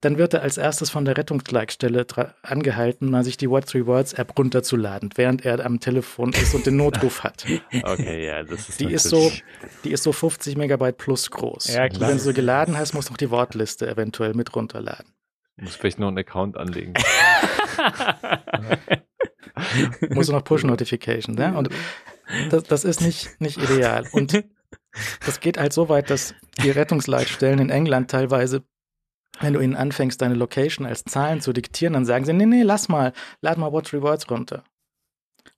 dann 0.00 0.16
wird 0.16 0.32
er 0.34 0.42
als 0.42 0.58
erstes 0.58 0.88
von 0.88 1.04
der 1.04 1.16
Rettungsleitstelle 1.16 2.06
angehalten, 2.42 3.10
mal 3.10 3.24
sich 3.24 3.36
die 3.36 3.50
What 3.50 3.66
Three 3.66 3.84
Words 3.86 4.12
App 4.12 4.38
runterzuladen, 4.38 5.10
während 5.16 5.44
er 5.44 5.66
am 5.66 5.80
Telefon 5.80 6.32
ist 6.34 6.54
und 6.54 6.64
den 6.66 6.76
Notruf 6.76 7.24
hat. 7.24 7.44
Okay, 7.82 8.26
ja, 8.26 8.42
das 8.44 8.68
ist 8.68 8.78
Die 8.80 8.92
ist 8.92 9.08
so, 9.08 9.32
die 9.82 9.90
ist 9.90 10.04
so 10.04 10.12
50 10.12 10.56
Megabyte 10.56 10.96
plus 10.98 11.32
groß. 11.32 11.66
Ja, 11.74 11.82
Und 11.82 11.94
klar. 11.94 12.10
wenn 12.10 12.18
du 12.18 12.22
so 12.22 12.32
geladen 12.32 12.78
hast, 12.78 12.94
musst 12.94 13.08
du 13.08 13.12
noch 13.14 13.18
die 13.18 13.30
Wortliste 13.30 13.88
eventuell 13.90 14.34
mit 14.34 14.54
runterladen. 14.54 15.12
Muss 15.56 15.76
vielleicht 15.76 15.98
noch 15.98 16.08
einen 16.08 16.18
Account 16.18 16.56
anlegen. 16.56 16.94
Musst 20.10 20.28
du 20.28 20.32
noch 20.32 20.44
Push-Notifications, 20.44 21.38
ja? 21.38 21.52
Und 21.52 21.68
das, 22.50 22.64
das 22.64 22.84
ist 22.84 23.00
nicht, 23.00 23.40
nicht 23.40 23.58
ideal. 23.58 24.06
Und 24.12 24.44
das 25.24 25.40
geht 25.40 25.58
halt 25.58 25.72
so 25.72 25.88
weit, 25.88 26.10
dass 26.10 26.34
die 26.62 26.70
Rettungsleitstellen 26.70 27.58
in 27.58 27.70
England 27.70 28.10
teilweise, 28.10 28.62
wenn 29.40 29.52
du 29.52 29.60
ihnen 29.60 29.76
anfängst, 29.76 30.20
deine 30.22 30.34
Location 30.34 30.86
als 30.86 31.04
Zahlen 31.04 31.40
zu 31.40 31.52
diktieren, 31.52 31.92
dann 31.94 32.04
sagen 32.06 32.24
sie, 32.24 32.32
nee, 32.32 32.46
nee, 32.46 32.62
lass 32.62 32.88
mal, 32.88 33.12
lad 33.40 33.58
mal 33.58 33.72
What 33.72 33.92
Rewards 33.92 34.30
runter. 34.30 34.64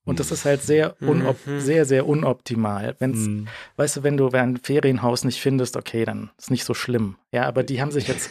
Und 0.05 0.21
das 0.21 0.31
ist 0.33 0.45
halt 0.45 0.63
sehr, 0.63 0.97
unop 1.01 1.47
Mhm. 1.47 1.61
sehr, 1.61 1.85
sehr 1.85 2.07
unoptimal. 2.07 2.97
Wenn's, 2.99 3.19
Mhm. 3.27 3.49
weißt 3.77 3.97
du, 3.99 4.03
wenn 4.03 4.17
du 4.17 4.29
ein 4.31 4.57
Ferienhaus 4.59 5.25
nicht 5.25 5.41
findest, 5.41 5.77
okay, 5.77 6.05
dann 6.05 6.31
ist 6.39 6.51
nicht 6.51 6.65
so 6.65 6.75
schlimm. 6.75 7.17
Ja, 7.33 7.45
aber 7.47 7.63
die 7.63 7.81
haben 7.81 7.91
sich 7.91 8.09
jetzt, 8.09 8.31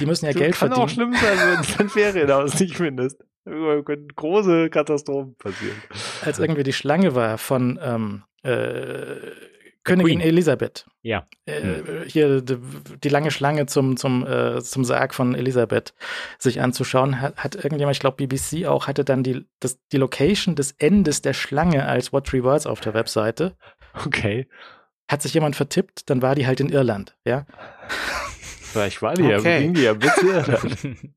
die 0.00 0.06
müssen 0.06 0.26
ja 0.26 0.32
Du, 0.32 0.38
Geld 0.38 0.54
kann 0.54 0.68
verdienen. 0.68 0.84
auch 0.84 0.88
schlimm 0.88 1.12
sein, 1.14 1.38
wenn 1.38 1.62
du 1.62 1.80
ein 1.80 1.88
Ferienhaus 1.88 2.58
nicht 2.60 2.76
findest. 2.76 3.20
Da 3.44 3.82
können 3.82 4.08
große 4.14 4.70
Katastrophen 4.70 5.34
passieren. 5.36 5.76
als 6.24 6.38
irgendwie 6.38 6.62
die 6.62 6.72
Schlange 6.72 7.14
war 7.14 7.38
von 7.38 7.78
ähm, 7.82 8.22
äh, 8.44 9.16
Königin 9.84 10.18
Queen. 10.18 10.20
Elisabeth. 10.20 10.86
Ja. 11.02 11.26
Äh, 11.44 11.82
Hier 12.06 12.40
die, 12.40 12.56
die 13.02 13.08
lange 13.08 13.32
Schlange 13.32 13.66
zum, 13.66 13.96
zum, 13.96 14.24
äh, 14.24 14.62
zum 14.62 14.84
Sarg 14.84 15.12
von 15.12 15.34
Elisabeth 15.34 15.92
sich 16.38 16.60
anzuschauen, 16.60 17.20
hat, 17.20 17.36
hat 17.36 17.56
irgendjemand, 17.56 17.96
ich 17.96 18.00
glaube 18.00 18.24
BBC 18.24 18.64
auch, 18.66 18.86
hatte 18.86 19.04
dann 19.04 19.24
die, 19.24 19.44
das, 19.58 19.80
die 19.90 19.96
Location 19.96 20.54
des 20.54 20.70
Endes 20.78 21.20
der 21.20 21.32
Schlange 21.32 21.84
als 21.86 22.12
What 22.12 22.28
Three 22.28 22.44
Words 22.44 22.66
auf 22.68 22.78
der 22.80 22.94
Webseite. 22.94 23.56
Okay. 24.06 24.46
Hat 25.10 25.20
sich 25.20 25.34
jemand 25.34 25.56
vertippt, 25.56 26.08
dann 26.08 26.22
war 26.22 26.36
die 26.36 26.46
halt 26.46 26.60
in 26.60 26.68
Irland, 26.68 27.16
ja. 27.26 27.44
Vielleicht 28.72 29.02
war 29.02 29.14
die 29.14 29.24
ja, 29.24 29.38
Okay. 29.38 29.60
ging 29.60 29.74
die 29.74 29.82
ja 29.82 29.92
Irland. 29.92 30.84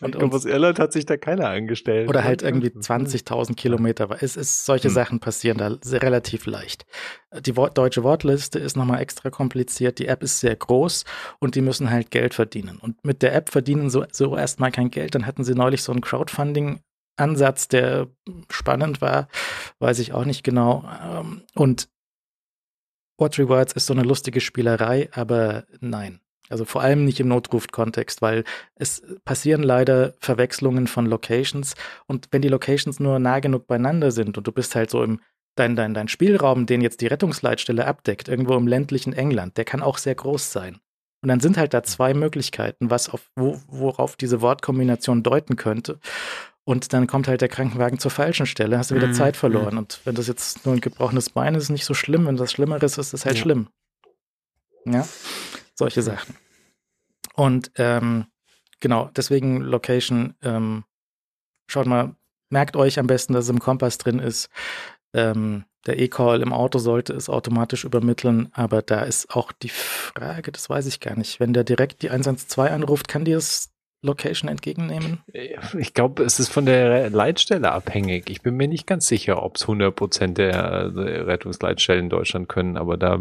Und- 0.00 0.14
ich 0.14 0.18
glaube, 0.20 0.36
aus 0.36 0.44
Irland 0.44 0.78
hat 0.78 0.92
sich 0.92 1.04
da 1.06 1.16
keiner 1.16 1.48
angestellt. 1.48 2.08
Oder 2.08 2.22
halt 2.22 2.42
irgendwie 2.42 2.68
20.000 2.68 3.56
Kilometer. 3.56 4.08
Es 4.20 4.36
ist, 4.36 4.64
solche 4.64 4.86
Hm. 4.86 4.94
Sachen 4.94 5.20
passieren 5.20 5.58
da 5.58 5.76
relativ 5.98 6.46
leicht. 6.46 6.86
Die 7.40 7.56
Wort, 7.56 7.76
deutsche 7.76 8.04
Wortliste 8.04 8.60
ist 8.60 8.76
nochmal 8.76 9.00
extra 9.00 9.30
kompliziert. 9.30 9.98
Die 9.98 10.06
App 10.06 10.22
ist 10.22 10.38
sehr 10.38 10.54
groß 10.54 11.04
und 11.40 11.56
die 11.56 11.60
müssen 11.62 11.90
halt 11.90 12.12
Geld 12.12 12.34
verdienen. 12.34 12.78
Und 12.78 13.04
mit 13.04 13.22
der 13.22 13.34
App 13.34 13.48
verdienen 13.50 13.90
so, 13.90 14.04
so 14.12 14.36
erstmal 14.36 14.70
kein 14.70 14.90
Geld. 14.90 15.16
Dann 15.16 15.26
hatten 15.26 15.42
sie 15.42 15.54
neulich 15.54 15.82
so 15.82 15.90
einen 15.90 16.02
Crowdfunding-Ansatz, 16.02 17.66
der 17.66 18.06
spannend 18.50 19.00
war. 19.00 19.26
Weiß 19.80 19.98
ich 19.98 20.12
auch 20.12 20.24
nicht 20.24 20.44
genau. 20.44 20.88
Ähm, 21.02 21.42
Und 21.56 21.88
What 23.18 23.36
Rewards 23.40 23.72
ist 23.72 23.86
so 23.86 23.94
eine 23.94 24.04
lustige 24.04 24.40
Spielerei, 24.40 25.08
aber 25.12 25.64
nein. 25.80 26.20
Also 26.50 26.64
vor 26.64 26.82
allem 26.82 27.04
nicht 27.04 27.20
im 27.20 27.28
Notruf-Kontext, 27.28 28.22
weil 28.22 28.44
es 28.76 29.02
passieren 29.24 29.62
leider 29.62 30.14
Verwechslungen 30.20 30.86
von 30.86 31.06
Locations 31.06 31.74
und 32.06 32.28
wenn 32.30 32.42
die 32.42 32.48
Locations 32.48 33.00
nur 33.00 33.18
nah 33.18 33.40
genug 33.40 33.66
beieinander 33.66 34.10
sind 34.10 34.38
und 34.38 34.46
du 34.46 34.52
bist 34.52 34.74
halt 34.74 34.90
so 34.90 35.02
im 35.02 35.20
dein, 35.56 35.74
dein, 35.76 35.92
dein 35.92 36.08
Spielraum, 36.08 36.66
den 36.66 36.80
jetzt 36.80 37.00
die 37.00 37.08
Rettungsleitstelle 37.08 37.84
abdeckt, 37.86 38.28
irgendwo 38.28 38.54
im 38.54 38.68
ländlichen 38.68 39.12
England, 39.12 39.56
der 39.56 39.64
kann 39.64 39.82
auch 39.82 39.98
sehr 39.98 40.14
groß 40.14 40.52
sein. 40.52 40.78
Und 41.20 41.28
dann 41.28 41.40
sind 41.40 41.56
halt 41.56 41.74
da 41.74 41.82
zwei 41.82 42.14
Möglichkeiten, 42.14 42.90
was 42.90 43.08
auf, 43.08 43.28
wo, 43.34 43.60
worauf 43.66 44.14
diese 44.14 44.40
Wortkombination 44.40 45.24
deuten 45.24 45.56
könnte. 45.56 45.98
Und 46.62 46.92
dann 46.92 47.08
kommt 47.08 47.26
halt 47.26 47.40
der 47.40 47.48
Krankenwagen 47.48 47.98
zur 47.98 48.12
falschen 48.12 48.46
Stelle, 48.46 48.78
hast 48.78 48.92
du 48.92 48.94
wieder 48.94 49.08
Mhm, 49.08 49.14
Zeit 49.14 49.36
verloren. 49.36 49.78
Und 49.78 50.00
wenn 50.04 50.14
das 50.14 50.28
jetzt 50.28 50.64
nur 50.64 50.76
ein 50.76 50.80
gebrochenes 50.80 51.30
Bein 51.30 51.56
ist, 51.56 51.64
ist 51.64 51.70
nicht 51.70 51.86
so 51.86 51.94
schlimm. 51.94 52.26
Wenn 52.26 52.36
das 52.36 52.52
Schlimmeres 52.52 52.92
ist, 52.92 52.98
ist 53.08 53.12
es 53.14 53.24
halt 53.24 53.36
Ja. 53.36 53.42
schlimm. 53.42 53.68
Ja, 54.84 55.06
solche 55.78 56.02
Sachen. 56.02 56.36
Und 57.34 57.70
ähm, 57.76 58.26
genau, 58.80 59.10
deswegen 59.16 59.60
Location, 59.60 60.34
ähm, 60.42 60.84
schaut 61.68 61.86
mal, 61.86 62.16
merkt 62.50 62.76
euch 62.76 62.98
am 62.98 63.06
besten, 63.06 63.32
dass 63.32 63.44
es 63.44 63.50
im 63.50 63.60
Kompass 63.60 63.96
drin 63.96 64.18
ist. 64.18 64.50
Ähm, 65.14 65.64
der 65.86 65.98
E-Call 65.98 66.42
im 66.42 66.52
Auto 66.52 66.78
sollte 66.78 67.14
es 67.14 67.30
automatisch 67.30 67.84
übermitteln, 67.84 68.48
aber 68.52 68.82
da 68.82 69.02
ist 69.02 69.34
auch 69.34 69.52
die 69.52 69.70
Frage, 69.70 70.52
das 70.52 70.68
weiß 70.68 70.86
ich 70.86 71.00
gar 71.00 71.16
nicht. 71.16 71.40
Wenn 71.40 71.54
der 71.54 71.64
direkt 71.64 72.02
die 72.02 72.10
112 72.10 72.70
anruft, 72.70 73.08
kann 73.08 73.24
die 73.24 73.32
das 73.32 73.70
Location 74.02 74.48
entgegennehmen? 74.48 75.20
Ich 75.78 75.94
glaube, 75.94 76.22
es 76.24 76.40
ist 76.40 76.50
von 76.50 76.66
der 76.66 77.10
Leitstelle 77.10 77.72
abhängig. 77.72 78.30
Ich 78.30 78.42
bin 78.42 78.56
mir 78.56 78.68
nicht 78.68 78.86
ganz 78.86 79.08
sicher, 79.08 79.42
ob 79.42 79.56
es 79.56 79.66
100% 79.66 80.34
der, 80.34 80.90
der 80.90 81.26
Rettungsleitstellen 81.26 82.04
in 82.04 82.10
Deutschland 82.10 82.48
können, 82.48 82.76
aber 82.76 82.96
da 82.96 83.18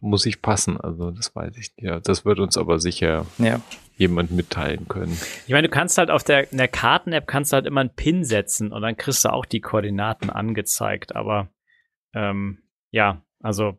muss 0.00 0.26
ich 0.26 0.42
passen. 0.42 0.80
Also 0.80 1.10
das 1.10 1.34
weiß 1.34 1.56
ich. 1.58 1.72
Ja, 1.76 2.00
das 2.00 2.24
wird 2.24 2.38
uns 2.40 2.56
aber 2.56 2.78
sicher 2.78 3.26
Ja. 3.38 3.60
jemand 3.96 4.30
mitteilen 4.30 4.88
können. 4.88 5.16
Ich 5.46 5.52
meine, 5.52 5.68
du 5.68 5.72
kannst 5.74 5.98
halt 5.98 6.10
auf 6.10 6.24
der, 6.24 6.50
in 6.50 6.58
der 6.58 6.68
Karten-App 6.68 7.26
kannst 7.26 7.52
du 7.52 7.56
halt 7.56 7.66
immer 7.66 7.80
einen 7.82 7.94
Pin 7.94 8.24
setzen 8.24 8.72
und 8.72 8.82
dann 8.82 8.96
kriegst 8.96 9.24
du 9.24 9.28
auch 9.30 9.44
die 9.44 9.60
Koordinaten 9.60 10.30
angezeigt. 10.30 11.14
Aber 11.16 11.48
ähm, 12.14 12.62
ja, 12.90 13.22
also 13.40 13.78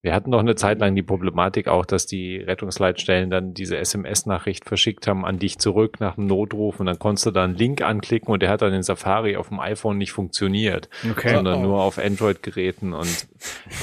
Wir 0.00 0.14
hatten 0.14 0.30
doch 0.30 0.38
eine 0.38 0.54
Zeit 0.54 0.78
lang 0.78 0.94
die 0.94 1.02
Problematik 1.02 1.66
auch, 1.66 1.84
dass 1.84 2.06
die 2.06 2.36
Rettungsleitstellen 2.36 3.30
dann 3.30 3.52
diese 3.52 3.76
SMS-Nachricht 3.78 4.64
verschickt 4.64 5.08
haben 5.08 5.24
an 5.24 5.40
dich 5.40 5.58
zurück 5.58 5.98
nach 5.98 6.14
dem 6.14 6.26
Notruf 6.26 6.78
und 6.78 6.86
dann 6.86 7.00
konntest 7.00 7.26
du 7.26 7.30
da 7.32 7.42
einen 7.42 7.56
Link 7.56 7.82
anklicken 7.82 8.32
und 8.32 8.40
der 8.40 8.48
hat 8.50 8.62
dann 8.62 8.72
in 8.72 8.84
Safari 8.84 9.36
auf 9.36 9.48
dem 9.48 9.58
iPhone 9.58 9.98
nicht 9.98 10.12
funktioniert, 10.12 10.88
okay. 11.10 11.34
sondern 11.34 11.58
Oh. 11.58 11.62
nur 11.62 11.82
auf 11.82 11.98
Android-Geräten 11.98 12.92
und 12.92 13.26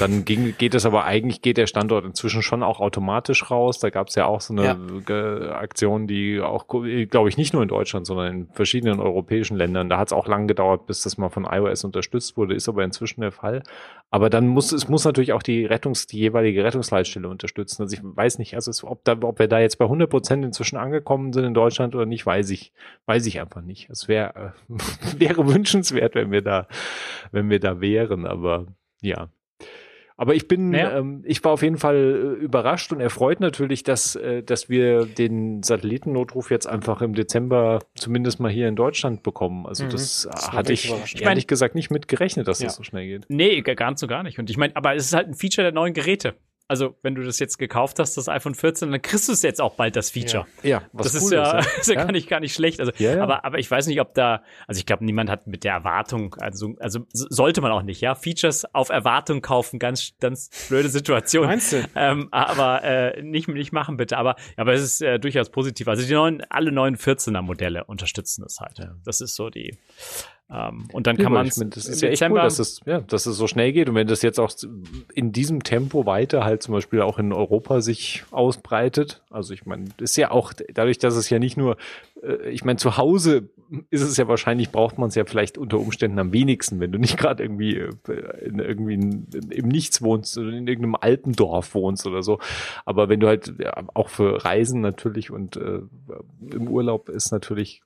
dann 0.00 0.24
ging, 0.24 0.54
geht 0.56 0.74
es 0.74 0.86
aber 0.86 1.04
eigentlich, 1.04 1.42
geht 1.42 1.58
der 1.58 1.66
Standort 1.66 2.06
inzwischen 2.06 2.40
schon 2.40 2.62
auch 2.62 2.80
automatisch 2.80 3.50
raus. 3.50 3.78
Da 3.78 3.90
gab 3.90 4.08
es 4.08 4.14
ja 4.14 4.24
auch 4.24 4.40
so 4.40 4.54
eine 4.54 4.64
Ja. 4.64 5.52
Aktion, 5.56 6.06
die 6.06 6.40
auch, 6.40 6.66
glaube 6.66 7.28
ich, 7.28 7.36
nicht 7.36 7.52
nur 7.52 7.62
in 7.62 7.68
Deutschland, 7.68 8.06
sondern 8.06 8.26
in 8.32 8.46
verschiedenen 8.52 9.00
europäischen 9.00 9.56
Ländern. 9.58 9.90
Da 9.90 9.98
hat 9.98 10.08
es 10.08 10.12
auch 10.14 10.28
lang 10.28 10.48
gedauert, 10.48 10.86
bis 10.86 11.02
das 11.02 11.18
mal 11.18 11.28
von 11.28 11.44
iOS 11.44 11.84
unterstützt 11.84 12.38
wurde, 12.38 12.54
ist 12.54 12.68
aber 12.70 12.84
inzwischen 12.84 13.20
der 13.20 13.32
Fall. 13.32 13.62
Aber 14.10 14.30
dann 14.30 14.46
muss 14.46 14.72
es 14.72 14.88
muss 14.88 15.04
natürlich 15.04 15.32
auch 15.32 15.42
die 15.42 15.64
Rettungs, 15.64 16.06
die 16.06 16.18
jeweilige 16.18 16.62
Rettungsleitstelle 16.62 17.28
unterstützen. 17.28 17.82
Also 17.82 17.96
ich 17.96 18.00
weiß 18.02 18.38
nicht, 18.38 18.54
also 18.54 18.70
es, 18.70 18.84
ob 18.84 19.04
da, 19.04 19.16
ob 19.20 19.38
wir 19.38 19.48
da 19.48 19.58
jetzt 19.58 19.78
bei 19.78 19.84
100 19.84 20.08
Prozent 20.08 20.44
inzwischen 20.44 20.76
angekommen 20.76 21.32
sind 21.32 21.44
in 21.44 21.54
Deutschland 21.54 21.94
oder 21.94 22.06
nicht, 22.06 22.24
weiß 22.24 22.50
ich, 22.50 22.72
weiß 23.06 23.26
ich 23.26 23.40
einfach 23.40 23.62
nicht. 23.62 23.90
Es 23.90 24.06
wäre 24.08 24.54
äh, 24.68 25.18
wäre 25.18 25.46
wünschenswert, 25.46 26.14
wenn 26.14 26.30
wir 26.30 26.42
da, 26.42 26.68
wenn 27.32 27.50
wir 27.50 27.60
da 27.60 27.80
wären. 27.80 28.26
Aber 28.26 28.66
ja. 29.02 29.28
Aber 30.18 30.34
ich 30.34 30.48
bin, 30.48 30.72
Ja. 30.72 30.96
ähm, 30.98 31.22
ich 31.26 31.44
war 31.44 31.52
auf 31.52 31.62
jeden 31.62 31.76
Fall 31.76 32.36
äh, 32.40 32.42
überrascht 32.42 32.90
und 32.90 33.00
erfreut 33.00 33.38
natürlich, 33.40 33.82
dass, 33.82 34.16
äh, 34.16 34.42
dass 34.42 34.70
wir 34.70 35.04
den 35.04 35.62
Satellitennotruf 35.62 36.50
jetzt 36.50 36.66
einfach 36.66 37.02
im 37.02 37.14
Dezember 37.14 37.80
zumindest 37.94 38.40
mal 38.40 38.50
hier 38.50 38.66
in 38.68 38.76
Deutschland 38.76 39.22
bekommen. 39.22 39.66
Also 39.66 39.84
Mhm. 39.84 39.90
das, 39.90 40.26
Das 40.30 40.46
war 40.48 40.52
hatte 40.54 40.72
ich 40.72 40.90
ehrlich 40.90 41.14
Ich 41.16 41.24
mein- 41.24 41.38
gesagt 41.38 41.74
nicht 41.74 41.90
mit 41.90 42.08
gerechnet, 42.08 42.48
dass 42.48 42.60
Ja. 42.60 42.66
das 42.66 42.76
so 42.76 42.82
schnell 42.82 43.06
geht. 43.06 43.26
Nee, 43.28 43.60
ga- 43.60 43.74
ganz 43.74 44.00
so 44.00 44.06
gar 44.06 44.22
nicht. 44.22 44.38
Und 44.38 44.48
ich 44.48 44.56
meine, 44.56 44.74
aber 44.74 44.94
es 44.96 45.04
ist 45.06 45.12
halt 45.14 45.28
ein 45.28 45.34
Feature 45.34 45.64
der 45.64 45.72
neuen 45.72 45.92
Geräte. 45.92 46.34
Also 46.68 46.96
wenn 47.02 47.14
du 47.14 47.22
das 47.22 47.38
jetzt 47.38 47.58
gekauft 47.58 47.98
hast, 47.98 48.16
das 48.16 48.28
iPhone 48.28 48.54
14, 48.54 48.90
dann 48.90 49.02
kriegst 49.02 49.28
du 49.28 49.32
es 49.32 49.42
jetzt 49.42 49.60
auch 49.60 49.74
bald 49.74 49.96
das 49.96 50.10
Feature. 50.10 50.46
Ja, 50.62 50.68
ja 50.68 50.82
was 50.92 51.12
das 51.12 51.22
cool 51.22 51.26
ist 51.26 51.32
ja, 51.32 51.58
ist, 51.58 51.66
das 51.76 51.78
ist 51.78 51.88
ja 51.88 51.94
gar 51.94 52.12
nicht 52.12 52.28
gar 52.28 52.40
nicht 52.40 52.54
schlecht. 52.54 52.80
Also, 52.80 52.92
Ja, 52.98 53.16
ja. 53.16 53.22
aber 53.22 53.44
aber 53.44 53.58
ich 53.58 53.70
weiß 53.70 53.86
nicht, 53.86 54.00
ob 54.00 54.14
da, 54.14 54.42
also 54.66 54.78
ich 54.78 54.86
glaube, 54.86 55.04
niemand 55.04 55.30
hat 55.30 55.46
mit 55.46 55.64
der 55.64 55.72
Erwartung, 55.72 56.34
also 56.36 56.74
also 56.80 57.06
sollte 57.12 57.60
man 57.60 57.72
auch 57.72 57.82
nicht, 57.82 58.00
ja, 58.00 58.14
Features 58.14 58.64
auf 58.74 58.88
Erwartung 58.88 59.42
kaufen, 59.42 59.78
ganz 59.78 60.12
ganz 60.20 60.50
blöde 60.68 60.88
Situation. 60.88 61.46
Meinst 61.46 61.72
du? 61.72 61.76
Ähm, 61.98 62.28
aber 62.30 62.84
äh, 62.84 63.22
nicht 63.22 63.48
nicht 63.48 63.72
machen 63.72 63.96
bitte. 63.96 64.18
Aber 64.18 64.36
aber 64.56 64.74
es 64.74 64.82
ist 64.82 65.00
äh, 65.00 65.18
durchaus 65.18 65.50
positiv. 65.50 65.88
Also 65.88 66.06
die 66.06 66.12
neuen, 66.12 66.42
alle 66.50 66.72
neuen 66.72 66.96
14er 66.96 67.42
Modelle 67.42 67.84
unterstützen 67.84 68.42
das 68.42 68.58
halt. 68.60 68.78
Ja. 68.78 68.94
Das 69.04 69.20
ist 69.20 69.34
so 69.34 69.50
die. 69.50 69.78
Ähm, 70.48 70.86
und 70.92 71.08
dann 71.08 71.16
kann 71.16 71.32
man 71.32 71.50
mein, 71.56 71.70
das 71.70 71.86
ist 71.86 72.02
ja 72.02 72.08
echt 72.08 72.22
cool, 72.22 72.36
dass 72.36 72.60
es, 72.60 72.80
ja, 72.86 73.00
dass 73.00 73.26
es 73.26 73.36
so 73.36 73.48
schnell 73.48 73.72
geht. 73.72 73.88
Und 73.88 73.96
wenn 73.96 74.06
das 74.06 74.22
jetzt 74.22 74.38
auch 74.38 74.52
in 75.12 75.32
diesem 75.32 75.64
Tempo 75.64 76.06
weiter 76.06 76.44
halt 76.44 76.62
zum 76.62 76.74
Beispiel 76.74 77.02
auch 77.02 77.18
in 77.18 77.32
Europa 77.32 77.80
sich 77.80 78.24
ausbreitet, 78.30 79.22
also 79.30 79.52
ich 79.52 79.66
meine, 79.66 79.86
ist 79.98 80.16
ja 80.16 80.30
auch 80.30 80.52
dadurch, 80.52 80.98
dass 80.98 81.16
es 81.16 81.30
ja 81.30 81.40
nicht 81.40 81.56
nur, 81.56 81.76
äh, 82.22 82.48
ich 82.50 82.64
meine, 82.64 82.76
zu 82.76 82.96
Hause 82.96 83.48
ist 83.90 84.02
es 84.02 84.16
ja 84.16 84.28
wahrscheinlich, 84.28 84.70
braucht 84.70 84.98
man 84.98 85.08
es 85.08 85.16
ja 85.16 85.24
vielleicht 85.24 85.58
unter 85.58 85.80
Umständen 85.80 86.20
am 86.20 86.32
wenigsten, 86.32 86.78
wenn 86.78 86.92
du 86.92 86.98
nicht 86.98 87.18
gerade 87.18 87.42
irgendwie 87.42 87.78
äh, 87.78 87.90
in, 88.44 88.60
irgendwie 88.60 88.94
in, 88.94 89.26
im 89.50 89.66
Nichts 89.66 90.00
wohnst 90.00 90.38
oder 90.38 90.50
in 90.50 90.68
irgendeinem 90.68 90.94
Alpendorf 90.94 91.74
wohnst 91.74 92.06
oder 92.06 92.22
so. 92.22 92.38
Aber 92.84 93.08
wenn 93.08 93.18
du 93.18 93.26
halt 93.26 93.54
ja, 93.58 93.74
auch 93.94 94.08
für 94.08 94.44
Reisen 94.44 94.80
natürlich 94.80 95.32
und 95.32 95.56
äh, 95.56 95.80
im 96.52 96.68
Urlaub 96.68 97.08
ist 97.08 97.32
natürlich 97.32 97.82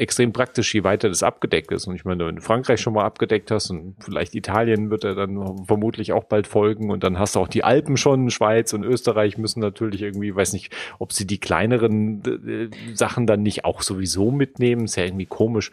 extrem 0.00 0.32
praktisch, 0.32 0.74
je 0.74 0.82
weiter 0.82 1.08
das 1.08 1.22
abgedeckt 1.22 1.70
ist. 1.72 1.86
Und 1.86 1.94
ich 1.94 2.04
meine, 2.04 2.26
wenn 2.26 2.36
du 2.36 2.42
Frankreich 2.42 2.80
schon 2.80 2.94
mal 2.94 3.04
abgedeckt 3.04 3.50
hast 3.50 3.70
und 3.70 3.96
vielleicht 4.00 4.34
Italien 4.34 4.90
wird 4.90 5.04
er 5.04 5.14
dann 5.14 5.66
vermutlich 5.66 6.12
auch 6.12 6.24
bald 6.24 6.46
folgen 6.46 6.90
und 6.90 7.04
dann 7.04 7.18
hast 7.18 7.36
du 7.36 7.40
auch 7.40 7.48
die 7.48 7.64
Alpen 7.64 7.96
schon, 7.96 8.30
Schweiz 8.30 8.72
und 8.72 8.82
Österreich 8.82 9.36
müssen 9.36 9.60
natürlich 9.60 10.02
irgendwie, 10.02 10.34
weiß 10.34 10.54
nicht, 10.54 10.74
ob 10.98 11.12
sie 11.12 11.26
die 11.26 11.38
kleineren 11.38 12.22
äh, 12.24 12.94
Sachen 12.94 13.26
dann 13.26 13.42
nicht 13.42 13.64
auch 13.66 13.82
sowieso 13.82 14.30
mitnehmen, 14.30 14.86
ist 14.86 14.96
ja 14.96 15.04
irgendwie 15.04 15.26
komisch. 15.26 15.70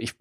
Ich, 0.00 0.14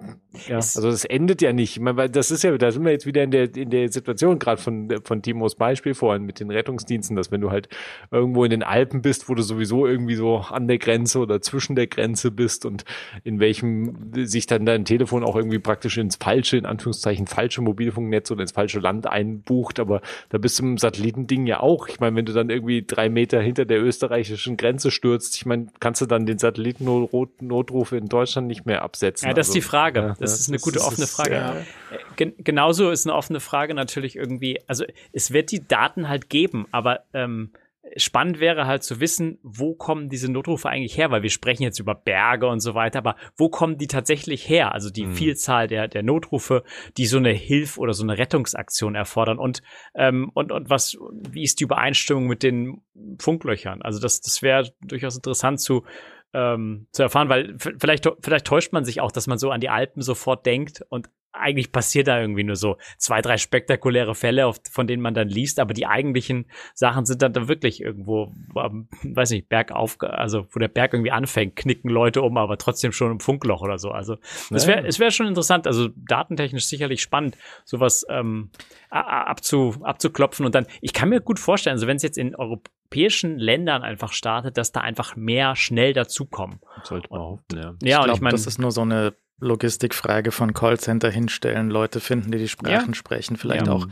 ja, 0.48 0.58
also 0.58 0.90
das 0.90 1.06
endet 1.06 1.42
ja 1.42 1.54
nicht. 1.54 1.78
Ich 1.78 1.80
meine, 1.80 1.98
weil 1.98 2.10
das 2.10 2.32
ist 2.32 2.44
ja, 2.44 2.58
da 2.58 2.72
sind 2.72 2.84
wir 2.84 2.92
jetzt 2.92 3.06
wieder 3.06 3.24
in 3.24 3.32
der, 3.32 3.56
in 3.56 3.70
der 3.70 3.92
Situation, 3.92 4.40
gerade 4.40 4.62
von, 4.62 4.90
von 5.04 5.22
Timos 5.22 5.56
Beispiel 5.56 5.94
vorhin 5.94 6.24
mit 6.24 6.40
den 6.40 6.52
Rettungsdiensten, 6.52 7.16
dass 7.16 7.32
wenn 7.32 7.42
du 7.42 7.52
halt 7.52 7.70
irgendwo 8.12 8.44
in 8.44 8.52
den 8.52 8.64
Alpen 8.64 9.02
bist, 9.02 9.30
wo 9.30 9.36
du 9.36 9.42
sowieso 9.42 9.88
irgendwie 9.88 10.16
so 10.16 10.38
an 10.38 10.68
der 10.68 10.78
Grenze 10.78 11.20
oder 11.20 11.42
zwischen 11.42 11.76
der 11.76 11.88
Grenze 11.88 12.32
bist 12.32 12.66
und 12.66 12.86
in 13.24 13.40
welchem 13.40 14.12
sich 14.14 14.46
dann 14.46 14.66
dein 14.66 14.86
Telefon 14.86 15.24
auch 15.24 15.36
irgendwie 15.36 15.60
praktisch 15.60 15.98
ins 15.98 16.16
falsche, 16.16 16.58
in 16.58 16.66
Anführungszeichen, 16.66 17.28
falsche 17.28 17.62
Mobilfunknetz 17.62 18.32
oder 18.32 18.42
ins 18.42 18.52
falsche 18.52 18.80
Land 18.80 19.08
einbucht, 19.08 19.80
aber 19.80 20.02
da 20.30 20.38
bist 20.38 20.60
du 20.60 20.64
im 20.64 20.78
Satellitending 20.78 21.48
ja 21.48 21.60
auch. 21.60 21.88
Ich 21.88 22.00
meine, 22.00 22.16
wenn 22.16 22.26
du 22.26 22.34
dann 22.34 22.50
irgendwie 22.50 22.84
drei 22.86 23.10
Meter 23.10 23.42
hinter 23.42 23.66
der 23.66 23.82
österreichischen 23.82 24.58
Grenze 24.58 24.92
stürzt, 24.92 25.36
ich 25.36 25.46
meine, 25.46 25.68
kannst 25.80 26.02
du 26.02 26.06
dann 26.06 26.26
den 26.26 26.38
Satellitennotruf 26.38 27.92
in 27.92 28.08
Deutschland 28.08 28.48
nicht 28.48 28.66
mehr 28.66 28.82
absetzen. 28.82 29.28
Ja, 29.28 29.34
das 29.34 29.48
ist 29.48 29.52
Also, 29.52 29.60
die 29.60 29.62
Frage. 29.70 30.00
ja, 30.00 30.16
das 30.20 30.32
ja, 30.32 30.38
ist 30.38 30.50
eine 30.50 30.60
gute 30.60 30.82
offene 30.82 31.08
Frage. 31.08 31.32
ja. 31.32 31.56
Gen 32.16 32.34
genauso 32.38 32.90
ist 32.92 33.06
eine 33.08 33.16
offene 33.16 33.40
Frage 33.40 33.74
natürlich 33.74 34.16
irgendwie, 34.16 34.60
also 34.68 34.84
es 35.14 35.32
wird 35.32 35.52
die 35.52 35.66
Daten 35.68 36.10
halt 36.10 36.30
geben, 36.30 36.68
aber 36.72 37.02
ähm, 37.14 37.52
spannend 37.96 38.40
wäre 38.40 38.68
halt 38.68 38.84
zu 38.84 39.00
wissen, 39.00 39.40
wo 39.42 39.74
kommen 39.74 40.10
diese 40.10 40.32
Notrufe 40.32 40.70
eigentlich 40.70 40.96
her, 40.98 41.10
weil 41.10 41.24
wir 41.24 41.30
sprechen 41.32 41.64
jetzt 41.64 41.80
über 41.80 41.96
Berge 41.96 42.46
und 42.48 42.60
so 42.60 42.76
weiter, 42.76 43.00
aber 43.00 43.16
wo 43.36 43.50
kommen 43.50 43.78
die 43.78 43.88
tatsächlich 43.88 44.48
her? 44.48 44.74
Also 44.74 44.92
die 44.92 45.06
Mhm. 45.08 45.14
Vielzahl 45.14 45.68
der, 45.68 45.88
der 45.88 46.04
Notrufe, 46.04 46.64
die 46.98 47.08
so 47.08 47.18
eine 47.18 47.32
Hilf- 47.32 47.78
oder 47.80 47.94
so 47.94 48.04
eine 48.04 48.18
Rettungsaktion 48.18 48.94
erfordern 48.96 49.40
und, 49.40 49.64
ähm, 49.96 50.30
und, 50.36 50.52
und 50.52 50.70
was, 50.70 50.98
wie 51.32 51.42
ist 51.44 51.60
die 51.62 51.64
Übereinstimmung 51.64 52.28
mit 52.28 52.44
den 52.44 52.82
Funklöchern? 53.20 53.82
Also 53.82 54.00
das, 54.00 54.22
das 54.22 54.42
wäre 54.44 54.70
durchaus 54.82 55.16
interessant 55.16 55.60
zu, 55.60 55.84
ähm, 56.34 56.88
zu 56.92 57.04
erfahren, 57.04 57.30
weil 57.30 57.56
vielleicht, 57.58 58.08
vielleicht 58.22 58.46
täuscht 58.46 58.74
man 58.74 58.86
sich 58.86 59.02
auch, 59.02 59.12
dass 59.12 59.28
man 59.28 59.38
so 59.38 59.52
an 59.52 59.62
die 59.62 59.70
Alpen 59.70 60.02
sofort 60.02 60.46
denkt 60.46 60.84
und 60.90 61.10
eigentlich 61.32 61.72
passiert 61.72 62.08
da 62.08 62.20
irgendwie 62.20 62.44
nur 62.44 62.56
so 62.56 62.78
zwei, 62.98 63.22
drei 63.22 63.38
spektakuläre 63.38 64.16
Fälle, 64.16 64.52
von 64.70 64.88
denen 64.88 65.02
man 65.02 65.14
dann 65.14 65.30
liest, 65.30 65.60
aber 65.60 65.74
die 65.74 65.86
eigentlichen 65.86 66.46
Sachen 66.74 67.06
sind 67.06 67.22
dann 67.22 67.34
da 67.34 67.48
wirklich 67.48 67.82
irgendwo, 67.82 68.34
ähm, 68.56 68.88
weiß 69.04 69.32
nicht, 69.32 69.50
bergauf, 69.50 69.98
also 70.02 70.48
wo 70.52 70.60
der 70.60 70.68
Berg 70.68 70.94
irgendwie 70.94 71.12
anfängt, 71.12 71.56
knicken 71.56 71.90
Leute 71.90 72.22
um, 72.22 72.38
aber 72.38 72.58
trotzdem 72.58 72.92
schon 72.92 73.12
im 73.12 73.20
Funkloch 73.20 73.62
oder 73.62 73.78
so. 73.78 73.92
Also 73.92 74.18
es 74.50 74.68
wäre, 74.68 74.86
es 74.86 75.00
wäre 75.00 75.12
schon 75.12 75.28
interessant, 75.28 75.68
also 75.68 75.90
datentechnisch 75.96 76.66
sicherlich 76.66 77.02
spannend, 77.02 77.38
sowas 77.64 78.06
ähm, 78.10 78.50
abzu, 78.90 79.76
abzuklopfen 79.82 80.46
und 80.46 80.56
dann, 80.56 80.66
ich 80.82 80.94
kann 80.94 81.10
mir 81.10 81.22
gut 81.22 81.40
vorstellen, 81.40 81.76
also 81.76 81.88
wenn 81.88 81.98
es 81.98 82.04
jetzt 82.04 82.18
in 82.18 82.36
europäischen 82.36 83.38
Ländern 83.38 83.84
einfach 83.84 84.14
startet, 84.14 84.58
dass 84.58 84.72
da 84.72 84.82
einfach 84.82 85.16
mehr 85.16 85.56
schnell 85.56 85.94
dazukommen. 85.94 86.60
Sollte 86.84 87.10
man 87.12 87.22
hoffen, 87.22 87.44
ja. 87.56 87.62
Ja, 87.62 87.68
ich 87.70 87.72
und 87.72 87.84
ich 87.84 88.04
glaube, 88.06 88.24
meine, 88.24 88.32
das 88.32 88.48
ist 88.48 88.58
nur 88.58 88.72
so 88.72 88.82
eine 88.82 89.14
Logistikfrage 89.40 90.32
von 90.32 90.54
Callcenter 90.54 91.10
hinstellen, 91.10 91.70
Leute 91.70 92.00
finden, 92.00 92.32
die 92.32 92.38
die 92.38 92.48
Sprachen 92.48 92.94
sprechen. 92.94 93.36
Vielleicht 93.38 93.68
Ja. 93.68 93.74
auch. 93.74 93.88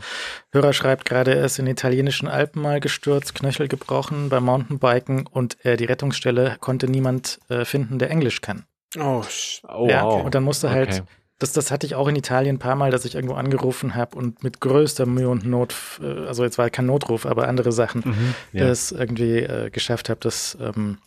Hörer 0.52 0.72
schreibt 0.72 1.04
gerade, 1.04 1.34
er 1.34 1.44
ist 1.44 1.58
in 1.58 1.66
italienischen 1.66 2.28
Alpen 2.28 2.62
mal 2.62 2.80
gestürzt, 2.80 3.34
Knöchel 3.34 3.68
gebrochen 3.68 4.28
beim 4.28 4.44
Mountainbiken 4.44 5.26
und 5.26 5.64
äh, 5.64 5.76
die 5.76 5.84
Rettungsstelle 5.84 6.56
konnte 6.60 6.88
niemand 6.88 7.38
äh, 7.48 7.64
finden, 7.64 7.98
der 7.98 8.10
Englisch 8.10 8.40
kann. 8.40 8.64
Oh, 8.98 9.22
Oh, 9.68 9.86
ja, 9.88 10.04
wow. 10.04 10.24
und 10.24 10.34
dann 10.34 10.42
musste 10.44 10.70
halt, 10.70 10.88
Okay. 10.88 11.02
das, 11.38 11.52
das 11.52 11.70
hatte 11.70 11.86
ich 11.86 11.94
auch 11.94 12.08
in 12.08 12.16
Italien 12.16 12.56
ein 12.56 12.58
paar 12.58 12.74
Mal, 12.76 12.90
dass 12.90 13.04
ich 13.04 13.14
irgendwo 13.14 13.34
angerufen 13.34 13.94
habe 13.94 14.16
und 14.16 14.42
mit 14.42 14.60
größter 14.60 15.04
Mühe 15.06 15.28
und 15.28 15.44
Not, 15.44 15.74
äh, 16.02 16.26
also 16.26 16.42
jetzt 16.44 16.56
war 16.58 16.70
kein 16.70 16.86
Notruf, 16.86 17.26
aber 17.26 17.48
andere 17.48 17.70
Sachen, 17.72 18.02
mhm. 18.04 18.34
Ja. 18.52 18.66
das 18.66 18.92
irgendwie 18.92 19.38
äh, 19.40 19.70
geschafft 19.70 20.08
habe, 20.08 20.20
das, 20.20 20.56
ähm, 20.60 20.98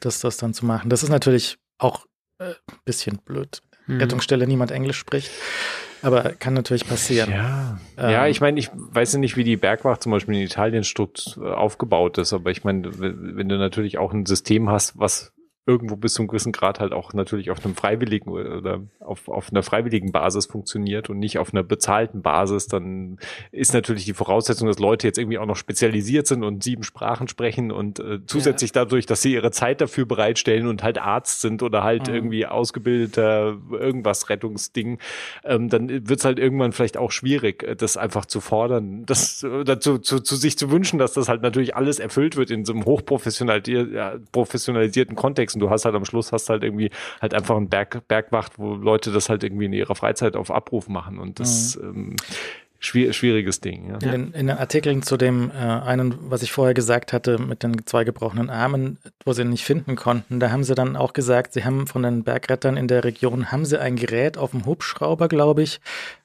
das, 0.00 0.20
das 0.20 0.36
dann 0.36 0.52
zu 0.54 0.66
machen. 0.66 0.90
Das 0.90 1.02
ist 1.02 1.08
natürlich 1.10 1.58
auch 1.78 2.06
ein 2.40 2.50
äh, 2.50 2.54
bisschen 2.84 3.18
blöd. 3.18 3.62
Hm. 3.88 3.98
Rettungsstelle 3.98 4.46
niemand 4.46 4.70
Englisch 4.70 4.98
spricht, 4.98 5.30
aber 6.02 6.34
kann 6.38 6.54
natürlich 6.54 6.86
passieren. 6.86 7.30
Ja, 7.30 7.78
Ähm, 7.96 8.10
ja 8.10 8.26
ich 8.28 8.40
meine, 8.40 8.58
ich 8.58 8.70
weiß 8.72 9.14
ja 9.14 9.18
nicht, 9.18 9.36
wie 9.36 9.44
die 9.44 9.56
Bergwacht 9.56 10.02
zum 10.02 10.12
Beispiel 10.12 10.34
in 10.36 10.42
Italien 10.42 10.84
strukt, 10.84 11.38
äh, 11.42 11.46
aufgebaut 11.46 12.18
ist, 12.18 12.32
aber 12.32 12.50
ich 12.50 12.64
meine, 12.64 12.90
wenn 12.98 13.48
du 13.48 13.56
natürlich 13.56 13.98
auch 13.98 14.12
ein 14.12 14.26
System 14.26 14.70
hast, 14.70 14.98
was 14.98 15.32
irgendwo 15.68 15.94
bis 15.96 16.14
zu 16.14 16.22
einem 16.22 16.28
gewissen 16.28 16.50
Grad 16.50 16.80
halt 16.80 16.92
auch 16.92 17.12
natürlich 17.12 17.50
auf 17.50 17.64
einem 17.64 17.76
freiwilligen 17.76 18.30
oder 18.30 18.80
auf, 18.98 19.28
auf 19.28 19.50
einer 19.50 19.62
freiwilligen 19.62 20.10
Basis 20.10 20.46
funktioniert 20.46 21.10
und 21.10 21.20
nicht 21.20 21.38
auf 21.38 21.52
einer 21.52 21.62
bezahlten 21.62 22.22
Basis, 22.22 22.66
dann 22.66 23.18
ist 23.52 23.74
natürlich 23.74 24.04
die 24.04 24.14
Voraussetzung, 24.14 24.66
dass 24.66 24.78
Leute 24.78 25.06
jetzt 25.06 25.18
irgendwie 25.18 25.38
auch 25.38 25.46
noch 25.46 25.56
spezialisiert 25.56 26.26
sind 26.26 26.42
und 26.42 26.64
sieben 26.64 26.82
Sprachen 26.82 27.28
sprechen 27.28 27.70
und 27.70 28.00
äh, 28.00 28.18
zusätzlich 28.26 28.72
dadurch, 28.72 29.06
dass 29.06 29.22
sie 29.22 29.34
ihre 29.34 29.50
Zeit 29.50 29.80
dafür 29.80 30.06
bereitstellen 30.06 30.66
und 30.66 30.82
halt 30.82 30.98
Arzt 30.98 31.42
sind 31.42 31.62
oder 31.62 31.84
halt 31.84 32.08
Mhm. 32.08 32.14
irgendwie 32.14 32.46
ausgebildeter 32.46 33.58
irgendwas 33.70 34.28
Rettungsding, 34.30 34.98
ähm, 35.44 35.68
dann 35.68 35.88
wird 36.08 36.18
es 36.18 36.24
halt 36.24 36.38
irgendwann 36.38 36.72
vielleicht 36.72 36.96
auch 36.96 37.10
schwierig, 37.10 37.62
äh, 37.62 37.76
das 37.76 37.96
einfach 37.96 38.26
zu 38.26 38.40
fordern, 38.40 39.04
das 39.06 39.46
dazu 39.64 39.98
zu, 39.98 40.20
zu 40.20 40.36
sich 40.36 40.58
zu 40.58 40.70
wünschen, 40.70 40.98
dass 40.98 41.12
das 41.12 41.28
halt 41.28 41.42
natürlich 41.42 41.76
alles 41.76 41.98
erfüllt 41.98 42.36
wird 42.36 42.50
in 42.50 42.64
so 42.64 42.72
einem 42.72 42.84
hochprofessionalisierten 42.84 43.94
ja, 43.94 45.20
Kontext. 45.20 45.57
Und 45.58 45.60
du 45.60 45.70
hast 45.70 45.84
halt 45.84 45.94
am 45.96 46.04
Schluss 46.04 46.32
hast 46.32 46.48
halt 46.48 46.62
irgendwie 46.62 46.90
halt 47.20 47.34
einfach 47.34 47.56
einen 47.56 47.68
Berg, 47.68 48.06
Bergwacht, 48.06 48.58
wo 48.58 48.74
Leute 48.74 49.10
das 49.10 49.28
halt 49.28 49.42
irgendwie 49.42 49.64
in 49.64 49.72
ihrer 49.72 49.96
Freizeit 49.96 50.36
auf 50.36 50.50
Abruf 50.52 50.88
machen. 50.88 51.18
Und 51.18 51.40
das 51.40 51.76
ähm, 51.82 52.14
schwier 52.78 53.12
schwieriges 53.12 53.60
Ding. 53.60 53.90
Ja. 53.90 53.94
In, 53.94 54.10
den, 54.10 54.32
in 54.32 54.46
den 54.46 54.56
Artikeln 54.56 55.02
zu 55.02 55.16
dem 55.16 55.50
äh, 55.50 55.54
einen, 55.54 56.14
was 56.30 56.42
ich 56.42 56.52
vorher 56.52 56.74
gesagt 56.74 57.12
hatte, 57.12 57.38
mit 57.38 57.62
den 57.62 57.84
zwei 57.86 58.04
gebrochenen 58.04 58.50
Armen, 58.50 58.98
wo 59.24 59.32
sie 59.32 59.42
ihn 59.42 59.50
nicht 59.50 59.64
finden 59.64 59.96
konnten, 59.96 60.38
da 60.38 60.50
haben 60.50 60.64
sie 60.64 60.74
dann 60.74 60.96
auch 60.96 61.12
gesagt, 61.12 61.52
sie 61.52 61.64
haben 61.64 61.86
von 61.86 62.02
den 62.02 62.22
Bergrettern 62.22 62.76
in 62.76 62.88
der 62.88 63.04
Region, 63.04 63.50
haben 63.50 63.64
sie 63.64 63.80
ein 63.80 63.96
Gerät 63.96 64.38
auf 64.38 64.52
dem 64.52 64.64
Hubschrauber, 64.64 65.28
glaube 65.28 65.62
ich, 65.62 65.80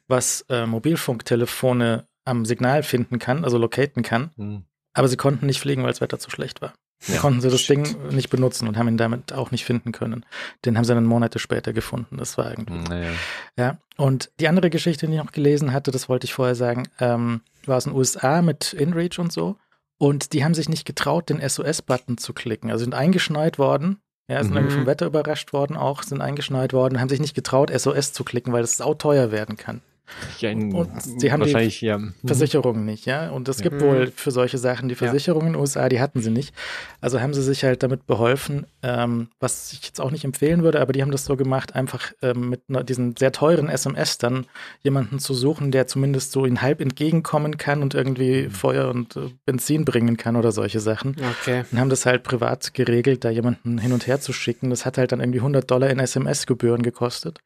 was 0.08 0.46
äh, 0.50 0.66
Mobilfunktelefone 0.66 2.06
am 2.26 2.46
Signal 2.46 2.84
finden 2.84 3.20
kann, 3.20 3.44
also 3.44 3.58
locaten 3.58 4.04
kann. 4.04 4.32
Hm. 4.38 4.64
Aber 4.94 5.08
sie 5.08 5.18
konnten 5.18 5.48
nicht 5.48 5.60
fliegen, 5.60 5.84
weil 5.84 5.92
das 5.92 6.02
Wetter 6.02 6.20
zu 6.20 6.30
schlecht 6.30 6.62
war. 6.62 6.74
Ja, 7.08 7.20
konnten 7.20 7.42
sie 7.42 7.50
das 7.50 7.62
shit. 7.62 7.78
Ding 7.86 8.08
nicht 8.12 8.30
benutzen 8.30 8.68
und 8.68 8.78
haben 8.78 8.88
ihn 8.88 8.98
damit 8.98 9.34
auch 9.34 9.52
nicht 9.52 9.66
finden 9.66 9.92
können. 9.92 10.26
Den 10.66 10.78
haben 10.78 10.86
sie 10.86 10.94
dann 10.94 11.06
Monate 11.06 11.40
später 11.40 11.74
gefunden. 11.74 12.18
Das 12.18 12.38
war 12.38 12.50
irgendwie. 12.50 12.74
Naja. 12.90 13.12
Ja. 13.58 13.78
Und 13.98 14.32
die 14.40 14.48
andere 14.48 14.70
Geschichte, 14.70 15.06
die 15.08 15.14
ich 15.14 15.20
noch 15.20 15.32
gelesen 15.32 15.74
hatte, 15.74 15.92
das 15.92 16.08
wollte 16.10 16.26
ich 16.26 16.34
vorher 16.34 16.56
sagen, 16.56 16.88
ähm, 17.00 17.42
war 17.66 17.78
aus 17.78 17.84
den 17.86 17.94
USA 17.94 18.42
mit 18.42 18.74
InReach 18.74 19.20
und 19.20 19.32
so. 19.34 19.58
Und 19.98 20.34
die 20.34 20.44
haben 20.44 20.54
sich 20.54 20.70
nicht 20.70 20.86
getraut, 20.86 21.30
den 21.30 21.40
SOS-Button 21.48 22.18
zu 22.18 22.34
klicken. 22.34 22.72
Also 22.72 22.84
sind 22.84 22.94
eingeschneit 22.96 23.60
worden. 23.60 24.00
Ja, 24.30 24.42
sind 24.42 24.52
Mhm. 24.52 24.58
irgendwie 24.58 24.76
vom 24.78 24.86
Wetter 24.86 25.06
überrascht 25.06 25.52
worden 25.52 25.76
auch, 25.76 26.02
sind 26.04 26.22
eingeschneit 26.22 26.72
worden, 26.72 27.02
haben 27.02 27.10
sich 27.10 27.20
nicht 27.20 27.36
getraut, 27.36 27.70
SOS 27.70 28.14
zu 28.14 28.24
klicken, 28.24 28.54
weil 28.54 28.62
das 28.62 28.78
sauteuer 28.78 29.32
werden 29.32 29.58
kann. 29.58 29.82
Ja, 30.40 30.50
in, 30.50 30.74
Und 30.74 30.90
sie 31.02 31.32
haben 31.32 31.40
die 31.42 31.54
wahrscheinlich, 31.54 31.82
ja. 31.82 31.98
Mhm. 31.98 32.14
Versicherungen 32.26 32.86
nicht, 32.86 33.06
ja. 33.06 33.30
Und 33.30 33.48
es 33.50 33.62
gibt 33.62 33.76
Mhm. 33.78 33.82
wohl 33.82 34.12
für 34.16 34.32
solche 34.32 34.58
Sachen 34.58 34.90
die 34.90 34.96
Versicherungen 34.96 35.48
in 35.48 35.54
den 35.54 35.60
USA, 35.62 35.88
die 35.90 36.00
hatten 36.02 36.22
sie 36.22 36.30
nicht. 36.30 36.54
Also 37.02 37.22
haben 37.22 37.34
sie 37.34 37.42
sich 37.42 37.64
halt 37.64 37.84
damit 37.84 38.06
beholfen, 38.06 38.66
ähm, 38.84 39.30
was 39.40 39.72
ich 39.74 39.84
jetzt 39.86 40.02
auch 40.02 40.12
nicht 40.12 40.24
empfehlen 40.26 40.62
würde, 40.64 40.82
aber 40.82 40.92
die 40.94 41.02
haben 41.02 41.12
das 41.12 41.26
so 41.26 41.36
gemacht, 41.38 41.74
einfach 41.74 42.12
ähm, 42.22 42.50
mit 42.50 42.70
ne- 42.70 42.84
diesen 42.84 43.16
sehr 43.16 43.32
teuren 43.32 43.70
SMS 43.70 44.18
dann 44.18 44.46
jemanden 44.82 45.20
zu 45.20 45.34
suchen, 45.34 45.72
der 45.72 45.88
zumindest 45.88 46.32
so 46.34 46.46
ihnen 46.46 46.62
halb 46.62 46.82
entgegenkommen 46.82 47.58
kann 47.58 47.82
und 47.82 47.94
irgendwie 47.96 48.50
Feuer 48.50 48.90
und 48.90 49.16
äh, 49.16 49.30
Benzin 49.46 49.86
bringen 49.86 50.18
kann 50.18 50.36
oder 50.36 50.52
solche 50.52 50.80
Sachen. 50.82 51.16
Okay. 51.42 51.64
Und 51.72 51.80
haben 51.80 51.90
das 51.90 52.06
halt 52.06 52.24
privat 52.24 52.74
geregelt, 52.74 53.24
da 53.24 53.30
jemanden 53.30 53.78
hin 53.78 53.94
und 53.94 54.06
her 54.06 54.20
zu 54.20 54.34
schicken. 54.34 54.70
Das 54.70 54.86
hat 54.86 54.98
halt 54.98 55.12
dann 55.14 55.22
irgendwie 55.22 55.40
100 55.40 55.70
Dollar 55.72 55.90
in 55.90 56.00
SMS-Gebühren 56.00 56.84
gekostet. 56.84 57.40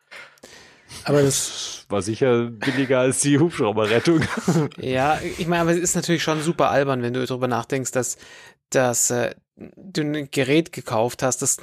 Aber 1.04 1.22
das, 1.22 1.86
war 1.90 2.02
sicher 2.02 2.46
billiger 2.50 3.00
als 3.00 3.22
die 3.22 3.40
Hubschrauberrettung. 3.40 4.22
Ja, 4.78 5.20
ich 5.38 5.48
meine, 5.48 5.62
aber 5.62 5.72
es 5.72 5.78
ist 5.78 5.96
natürlich 5.96 6.24
schon 6.24 6.42
super 6.42 6.70
albern, 6.70 7.02
wenn 7.02 7.14
du 7.14 7.26
darüber 7.26 7.48
nachdenkst, 7.48 7.92
dass, 7.92 8.18
dass 8.70 9.10
äh, 9.12 9.36
du 9.56 10.02
ein 10.02 10.30
Gerät 10.32 10.72
gekauft 10.72 11.24
hast, 11.24 11.42
das 11.42 11.58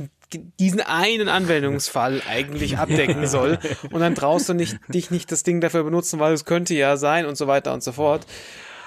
diesen 0.59 0.81
einen 0.81 1.29
Anwendungsfall 1.29 2.23
eigentlich 2.29 2.79
abdecken 2.79 3.27
soll 3.27 3.59
und 3.93 4.01
dann 4.01 4.15
traust 4.15 4.49
du 4.49 4.55
nicht, 4.55 4.79
dich 4.89 5.11
nicht 5.11 5.31
das 5.31 5.43
Ding 5.45 5.61
dafür 5.61 5.85
benutzen, 5.85 6.19
weil 6.19 6.33
es 6.33 6.45
könnte 6.45 6.75
ja 6.75 6.97
sein 6.97 7.27
und 7.27 7.37
so 7.37 7.47
weiter 7.47 7.73
und 7.73 7.83
so 7.83 7.93
fort. 7.93 8.27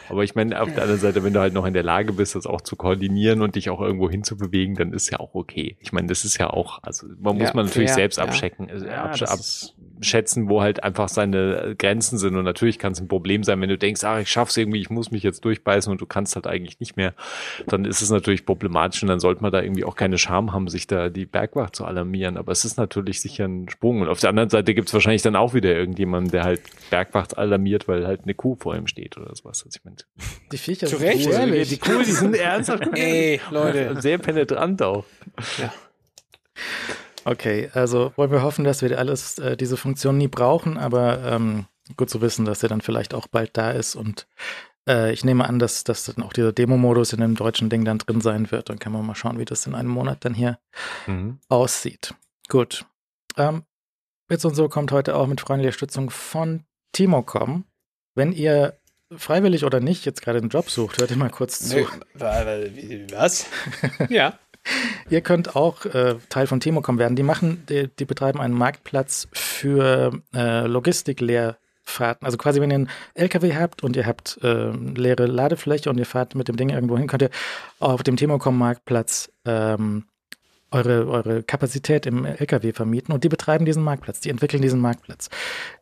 Aber 0.10 0.24
ich 0.24 0.36
meine, 0.36 0.62
auf 0.62 0.72
der 0.72 0.84
anderen 0.84 1.02
Seite, 1.02 1.24
wenn 1.24 1.34
du 1.34 1.40
halt 1.42 1.54
noch 1.54 1.66
in 1.66 1.74
der 1.74 1.84
Lage 1.84 2.14
bist, 2.14 2.36
das 2.36 2.46
auch 2.46 2.62
zu 2.62 2.76
koordinieren 2.78 3.42
und 3.42 3.56
dich 3.56 3.70
auch 3.70 3.82
irgendwo 3.82 4.10
hinzubewegen, 4.10 4.76
dann 4.76 4.94
ist 4.94 5.10
ja 5.10 5.20
auch 5.20 5.36
okay. 5.36 5.76
Ich 5.82 5.92
meine, 5.92 6.08
das 6.08 6.24
ist 6.24 6.38
ja 6.38 6.50
auch, 6.50 6.82
also 6.82 7.08
man 7.20 7.38
muss 7.38 7.50
Ja, 7.50 7.54
man 7.56 7.66
natürlich 7.66 7.90
fair, 7.90 7.96
selbst 7.96 8.18
ja. 8.18 8.24
abchecken, 8.24 8.70
äh, 8.70 8.88
Ja, 8.88 9.04
absch 9.04 9.24
ab, 9.24 9.40
schätzen, 10.02 10.50
wo 10.50 10.62
halt 10.62 10.84
einfach 10.84 11.10
seine 11.10 11.76
Grenzen 11.78 12.18
sind. 12.18 12.36
Und 12.36 12.44
natürlich 12.46 12.80
kann 12.80 12.92
es 12.94 13.00
ein 13.00 13.08
Problem 13.08 13.44
sein, 13.44 13.60
wenn 13.62 13.70
du 13.70 13.78
denkst, 13.78 14.04
ach, 14.04 14.20
ich 14.20 14.30
schaff's 14.30 14.58
irgendwie, 14.58 14.80
ich 14.80 14.90
muss 14.90 15.12
mich 15.12 15.24
jetzt 15.24 15.44
durchbeißen 15.46 15.92
und 15.92 16.02
du 16.02 16.06
kannst 16.06 16.36
halt 16.36 16.48
eigentlich 16.48 16.80
nicht 16.80 16.98
mehr. 16.98 17.14
Dann 17.68 17.86
ist 17.86 18.02
es 18.02 18.10
natürlich 18.10 18.46
problematisch 18.46 19.02
und 19.04 19.10
dann 19.10 19.20
sollte 19.20 19.42
man 19.42 19.52
da 19.52 19.62
irgendwie 19.62 19.84
auch 19.84 19.96
keine 19.96 20.18
Scham 20.18 20.54
haben, 20.54 20.68
sich 20.68 20.88
da 20.88 21.10
die 21.10 21.26
Bergwacht 21.26 21.76
zu 21.76 21.86
alarmieren. 21.86 22.38
Aber 22.38 22.52
es 22.52 22.66
ist 22.66 22.78
natürlich 22.78 23.22
sicher 23.22 23.46
ein 23.46 23.70
Sprung. 23.70 24.02
Und 24.02 24.10
auf 24.10 24.20
der 24.20 24.30
anderen 24.30 24.50
Seite 24.50 24.74
gibt's 24.74 24.94
wahrscheinlich 24.94 25.22
dann 25.22 25.36
auch 25.36 25.54
wieder 25.54 25.74
irgendjemanden, 25.76 26.32
der 26.32 26.44
halt 26.44 26.62
Bergwacht 26.90 27.38
alarmiert, 27.38 27.88
weil 27.88 28.06
halt 28.06 28.24
eine 28.24 28.34
Kuh 28.34 28.56
vor 28.56 28.76
ihm 28.76 28.88
steht 28.88 29.18
oder 29.18 29.36
sowas. 29.36 29.64
Also 29.66 29.78
ich 29.78 29.86
meine, 29.86 29.98
die 30.52 30.58
Viecher 30.58 30.88
Zu 30.88 30.98
sind 30.98 31.08
Recht, 31.08 31.28
cool. 31.28 31.34
ehrlich. 31.34 31.70
die 31.70 31.78
Kuh, 31.78 32.00
die 32.00 32.12
sind 32.12 32.36
ernsthaft 32.36 32.88
Ey, 32.94 33.40
Leute. 33.52 34.02
sehr 34.02 34.18
penetrant 34.18 34.82
auch. 34.82 35.06
Okay, 37.28 37.70
also 37.74 38.14
wollen 38.16 38.32
wir 38.32 38.42
hoffen, 38.42 38.64
dass 38.64 38.82
wir 38.82 38.98
alles, 38.98 39.38
äh, 39.38 39.58
diese 39.58 39.76
Funktion 39.76 40.18
nie 40.18 40.30
brauchen, 40.30 40.78
aber 40.78 41.22
ähm, 41.26 41.66
gut 41.98 42.10
zu 42.10 42.22
wissen, 42.22 42.46
dass 42.46 42.64
er 42.64 42.70
dann 42.70 42.80
vielleicht 42.80 43.14
auch 43.14 43.28
bald 43.28 43.58
da 43.58 43.72
ist 43.72 43.96
und 43.96 44.28
äh, 44.88 45.12
ich 45.12 45.26
nehme 45.26 45.46
an, 45.46 45.60
dass, 45.60 45.84
dass 45.84 46.06
dann 46.06 46.24
auch 46.24 46.32
dieser 46.32 46.54
Demo-Modus 46.54 47.12
in 47.12 47.20
dem 47.20 47.36
deutschen 47.36 47.70
Ding 47.70 47.84
dann 47.84 47.98
drin 47.98 48.22
sein 48.22 48.50
wird. 48.52 48.70
Dann 48.70 48.80
kann 48.80 48.94
man 48.94 49.06
mal 49.06 49.14
schauen, 49.16 49.40
wie 49.40 49.46
das 49.46 49.68
in 49.68 49.76
einem 49.76 49.90
Monat 49.90 50.24
dann 50.24 50.34
hier 50.34 50.58
Mhm. 51.06 51.40
aussieht. 51.50 52.14
Gut. 52.48 52.86
Ähm, 53.36 53.64
Bits 54.30 54.46
und 54.46 54.56
so 54.56 54.70
kommt 54.70 54.94
heute 54.94 55.16
auch 55.16 55.28
mit 55.28 55.42
freundlicher 55.42 55.74
Stützung 55.74 56.10
von 56.10 56.64
Timocom. 56.94 57.66
Wenn 58.16 58.32
ihr 58.32 58.78
freiwillig 59.16 59.66
oder 59.66 59.82
nicht 59.82 60.06
jetzt 60.06 60.22
gerade 60.22 60.40
einen 60.40 60.50
Job 60.50 60.70
sucht, 60.70 60.98
hört 61.00 61.12
ihr 61.12 61.18
mal 61.18 61.30
kurz 61.30 61.60
zu. 61.60 61.78
Nö, 61.78 61.86
Was? 63.12 63.46
ja. 64.10 64.40
Ihr 65.10 65.22
könnt 65.22 65.56
auch 65.56 65.86
äh, 65.86 66.16
Teil 66.30 66.48
von 66.48 66.60
Timocom 66.60 67.00
werden. 67.00 67.16
Die 67.16 67.24
machen, 67.24 67.64
die, 67.70 67.88
die 67.88 68.06
betreiben 68.06 68.40
einen 68.40 68.54
Marktplatz 68.54 69.28
für 69.34 70.12
äh, 70.34 70.68
Logistikleerfahrten. 70.68 72.26
Also 72.26 72.38
quasi, 72.38 72.62
wenn 72.62 72.72
ihr 72.72 72.76
einen 72.76 72.90
LKW 73.14 73.56
habt 73.56 73.84
und 73.84 73.96
ihr 73.96 74.06
habt 74.06 74.40
äh, 74.44 74.72
leere 74.72 75.26
Ladefläche 75.26 75.90
und 75.90 75.98
ihr 75.98 76.06
fahrt 76.06 76.36
mit 76.36 76.48
dem 76.48 76.58
Ding 76.58 76.70
irgendwo 76.70 76.98
hin, 76.98 77.08
könnt 77.08 77.24
ihr 77.24 77.32
auf 77.80 78.04
dem 78.04 78.18
Timocom 78.18 78.58
Marktplatz 78.58 79.32
ähm, 79.46 80.06
eure, 80.72 81.08
eure 81.08 81.44
Kapazität 81.44 82.06
im 82.06 82.26
LKW 82.26 82.74
vermieten 82.74 83.14
und 83.14 83.24
die 83.24 83.30
betreiben 83.30 83.66
diesen 83.66 83.84
Marktplatz, 83.84 84.20
die 84.20 84.30
entwickeln 84.30 84.62
diesen 84.62 84.80
Marktplatz. 84.80 85.30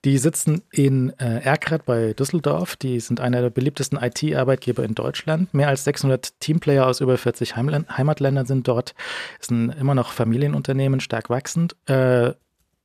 Die 0.03 0.17
sitzen 0.17 0.61
in 0.71 1.17
äh, 1.19 1.39
Erkrath 1.39 1.85
bei 1.85 2.13
Düsseldorf, 2.13 2.75
die 2.75 2.99
sind 2.99 3.19
einer 3.19 3.41
der 3.41 3.49
beliebtesten 3.49 3.97
IT-Arbeitgeber 4.01 4.83
in 4.83 4.95
Deutschland. 4.95 5.53
Mehr 5.53 5.69
als 5.69 5.83
600 5.85 6.39
Teamplayer 6.39 6.85
aus 6.85 7.01
über 7.01 7.17
40 7.17 7.55
Heimland 7.55 7.97
Heimatländern 7.97 8.45
sind 8.45 8.67
dort. 8.67 8.93
Ist 9.39 9.51
ein 9.51 9.69
immer 9.69 9.95
noch 9.95 10.11
Familienunternehmen, 10.11 10.99
stark 10.99 11.29
wachsend. 11.29 11.75
Äh, 11.87 12.33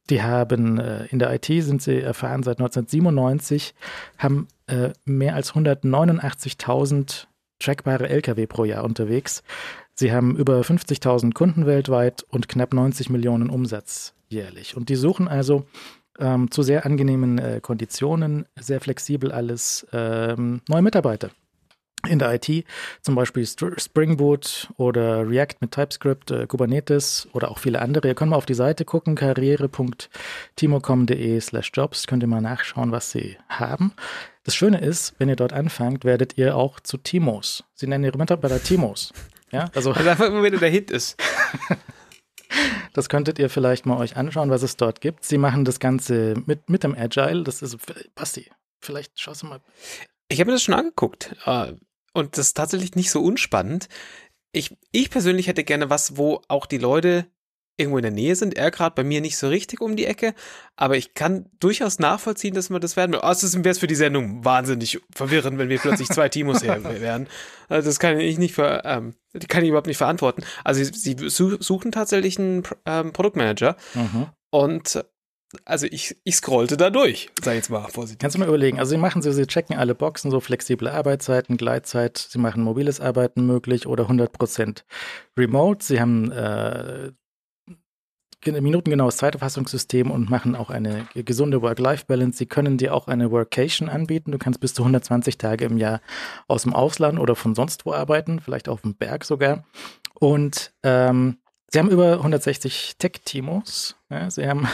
die 0.09 0.22
haben 0.22 0.78
äh, 0.78 1.05
in 1.07 1.18
der 1.18 1.32
IT 1.32 1.46
sind 1.46 1.82
sie 1.82 2.01
erfahren 2.01 2.42
seit 2.42 2.59
1997, 2.59 3.74
haben 4.18 4.48
äh, 4.66 4.90
mehr 5.05 5.34
als 5.34 5.53
189.000 5.53 7.26
trackbare 7.61 8.09
Lkw 8.09 8.46
pro 8.46 8.64
Jahr 8.64 8.84
unterwegs. 8.84 9.42
Sie 10.01 10.12
haben 10.12 10.34
über 10.34 10.62
50.000 10.62 11.34
Kunden 11.34 11.66
weltweit 11.66 12.24
und 12.30 12.48
knapp 12.48 12.72
90 12.72 13.11
Millionen 13.11 13.51
Umsatz 13.51 14.14
jährlich. 14.30 14.74
Und 14.74 14.88
die 14.88 14.96
suchen 14.96 15.28
also 15.28 15.66
ähm, 16.18 16.51
zu 16.51 16.62
sehr 16.62 16.86
angenehmen 16.86 17.36
äh, 17.36 17.61
Konditionen, 17.61 18.46
sehr 18.59 18.80
flexibel 18.80 19.30
alles, 19.30 19.86
ähm, 19.92 20.62
neue 20.68 20.80
Mitarbeiter 20.80 21.28
in 22.09 22.18
der 22.18 22.32
IT, 22.32 22.64
zum 23.03 23.14
Beispiel 23.14 23.46
Spring 23.46 24.16
Boot 24.16 24.72
oder 24.78 25.28
React 25.28 25.57
mit 25.61 25.72
TypeScript, 25.72 26.30
äh, 26.30 26.46
Kubernetes 26.46 27.28
oder 27.34 27.51
auch 27.51 27.59
viele 27.59 27.82
andere. 27.82 28.09
Ihr 28.09 28.14
könnt 28.14 28.30
mal 28.30 28.38
auf 28.38 28.46
die 28.46 28.55
Seite 28.55 28.86
gucken, 28.86 29.16
karriere.timocom.de 29.16 31.40
slash 31.40 31.72
jobs, 31.74 32.07
könnt 32.07 32.22
ihr 32.22 32.26
mal 32.26 32.40
nachschauen, 32.40 32.90
was 32.90 33.11
sie 33.11 33.36
haben. 33.51 33.92
Das 34.44 34.55
Schöne 34.55 34.80
ist, 34.80 35.12
wenn 35.18 35.28
ihr 35.28 35.36
dort 35.36 35.53
anfangt, 35.53 36.07
werdet 36.07 36.38
ihr 36.38 36.57
auch 36.57 36.80
zu 36.80 36.96
Timos. 36.96 37.64
Sie 37.74 37.86
nennen 37.86 38.05
ihre 38.05 38.16
Mitarbeiter 38.16 38.62
Timos. 38.62 39.12
Ja, 39.53 39.70
also 39.74 39.92
Also 39.92 40.09
einfach 40.09 40.26
immer, 40.26 40.42
wenn 40.42 40.59
der 40.59 40.70
Hit 40.70 40.90
ist. 40.90 41.16
das 42.92 43.09
könntet 43.09 43.38
ihr 43.38 43.51
vielleicht 43.51 43.86
mal 43.86 43.96
euch 43.98 44.16
anschauen, 44.16 44.51
was 44.51 44.62
es 44.62 44.76
dort 44.76 45.01
gibt. 45.01 45.24
Sie 45.24 45.38
machen 45.38 45.64
das 45.64 45.80
Ganze 45.80 46.34
mit, 46.46 46.68
mit 46.68 46.84
dem 46.84 46.94
Agile. 46.96 47.42
Das 47.42 47.62
ist, 47.62 47.76
Basti, 48.14 48.51
vielleicht 48.80 49.18
schaust 49.20 49.42
du 49.42 49.46
mal. 49.46 49.61
Ich 50.28 50.40
habe 50.40 50.51
mir 50.51 50.55
das 50.57 50.62
schon 50.62 50.74
angeguckt. 50.74 51.34
äh, 51.46 51.72
Und 52.12 52.36
das 52.36 52.48
ist 52.48 52.57
tatsächlich 52.57 52.94
nicht 52.94 53.11
so 53.11 53.20
unspannend. 53.22 53.88
Ich, 54.53 54.76
ich 54.92 55.11
persönlich 55.11 55.46
hätte 55.46 55.64
gerne 55.64 55.90
was, 55.90 56.16
wo 56.16 56.42
auch 56.48 56.66
die 56.66 56.78
Leute 56.78 57.26
irgendwo 57.81 57.99
in 57.99 58.03
der 58.03 58.12
Nähe 58.12 58.37
sind. 58.37 58.57
Er 58.57 58.70
gerade 58.70 58.95
bei 58.95 59.03
mir 59.03 59.20
nicht 59.20 59.37
so 59.37 59.49
richtig 59.49 59.81
um 59.81 59.97
die 59.97 60.07
Ecke. 60.07 60.35
Aber 60.76 60.97
ich 60.97 61.14
kann 61.14 61.47
durchaus 61.59 61.99
nachvollziehen, 61.99 62.55
dass 62.55 62.70
man 62.70 62.81
das 62.81 62.97
werden 62.97 63.12
will. 63.12 63.20
Außerdem 63.20 63.64
wäre 63.64 63.72
es 63.72 63.78
für 63.78 63.87
die 63.89 63.95
Sendung 63.97 64.45
wahnsinnig 64.45 65.01
verwirrend, 65.12 65.59
wenn 65.59 65.68
wir 65.68 65.78
plötzlich 65.78 66.09
zwei 66.09 66.28
Timos 66.28 66.62
her 66.62 66.83
wären. 67.01 67.26
Also 67.68 67.89
das 67.89 67.99
kann 67.99 68.20
ich 68.20 68.39
nicht 68.39 68.55
ver, 68.55 68.85
ähm, 68.85 69.14
die 69.33 69.47
kann 69.47 69.62
ich 69.64 69.70
überhaupt 69.70 69.87
nicht 69.89 69.99
verantworten. 69.99 70.45
Also 70.64 70.85
sie, 70.85 70.93
sie 71.16 71.28
su- 71.28 71.57
suchen 71.61 71.91
tatsächlich 71.91 72.39
einen 72.39 72.62
ähm, 72.87 73.12
Produktmanager. 73.12 73.76
Mhm. 73.95 74.26
Und 74.51 75.05
also 75.64 75.87
ich, 75.91 76.16
ich 76.22 76.37
scrollte 76.37 76.76
da 76.76 76.91
durch, 76.91 77.28
sag 77.43 77.55
ich 77.55 77.57
jetzt 77.57 77.70
mal 77.70 77.89
vorsichtig. 77.89 78.20
Kannst 78.20 78.37
du 78.37 78.39
mal 78.39 78.47
überlegen. 78.47 78.78
Also 78.78 78.91
sie 78.91 78.97
machen 78.99 79.20
so, 79.20 79.33
sie 79.33 79.49
checken 79.49 79.76
alle 79.76 79.97
Boxen, 79.97 80.31
so 80.31 80.39
flexible 80.39 80.87
Arbeitszeiten, 80.89 81.57
Gleitzeit, 81.57 82.18
sie 82.18 82.39
machen 82.39 82.62
mobiles 82.62 83.01
Arbeiten 83.01 83.47
möglich 83.47 83.89
oder 83.89 84.05
100% 84.09 84.85
remote. 85.37 85.85
Sie 85.85 86.01
haben 86.01 86.31
äh, 86.31 87.11
minutengenaues 88.47 89.16
Zeiterfassungssystem 89.18 90.11
und 90.11 90.30
machen 90.30 90.55
auch 90.57 90.70
eine 90.70 91.07
ge- 91.12 91.22
gesunde 91.22 91.62
Work-Life-Balance. 91.62 92.38
Sie 92.38 92.47
können 92.47 92.78
dir 92.78 92.95
auch 92.95 93.07
eine 93.09 93.30
Workation 93.30 93.88
anbieten. 93.88 94.32
Du 94.32 94.38
kannst 94.38 94.61
bis 94.61 94.74
zu 94.74 94.82
120 94.82 95.38
Tage 95.38 95.66
im 95.66 95.76
Jahr 95.76 96.01
aus 96.49 96.62
dem 96.62 96.74
Ausland 96.74 97.18
oder 97.18 97.36
von 97.36 97.55
sonst 97.55 97.84
wo 97.86 97.93
arbeiten, 97.93 98.41
vielleicht 98.41 98.68
auf 98.68 98.82
dem 98.82 98.95
Berg 98.95 99.24
sogar. 99.24 99.64
Und 100.14 100.72
ähm, 100.82 101.38
sie 101.68 101.78
haben 101.78 101.91
über 101.91 102.12
160 102.14 102.97
Tech-Timos. 102.99 103.97
Ja, 104.11 104.30
sie 104.30 104.47
haben 104.49 104.66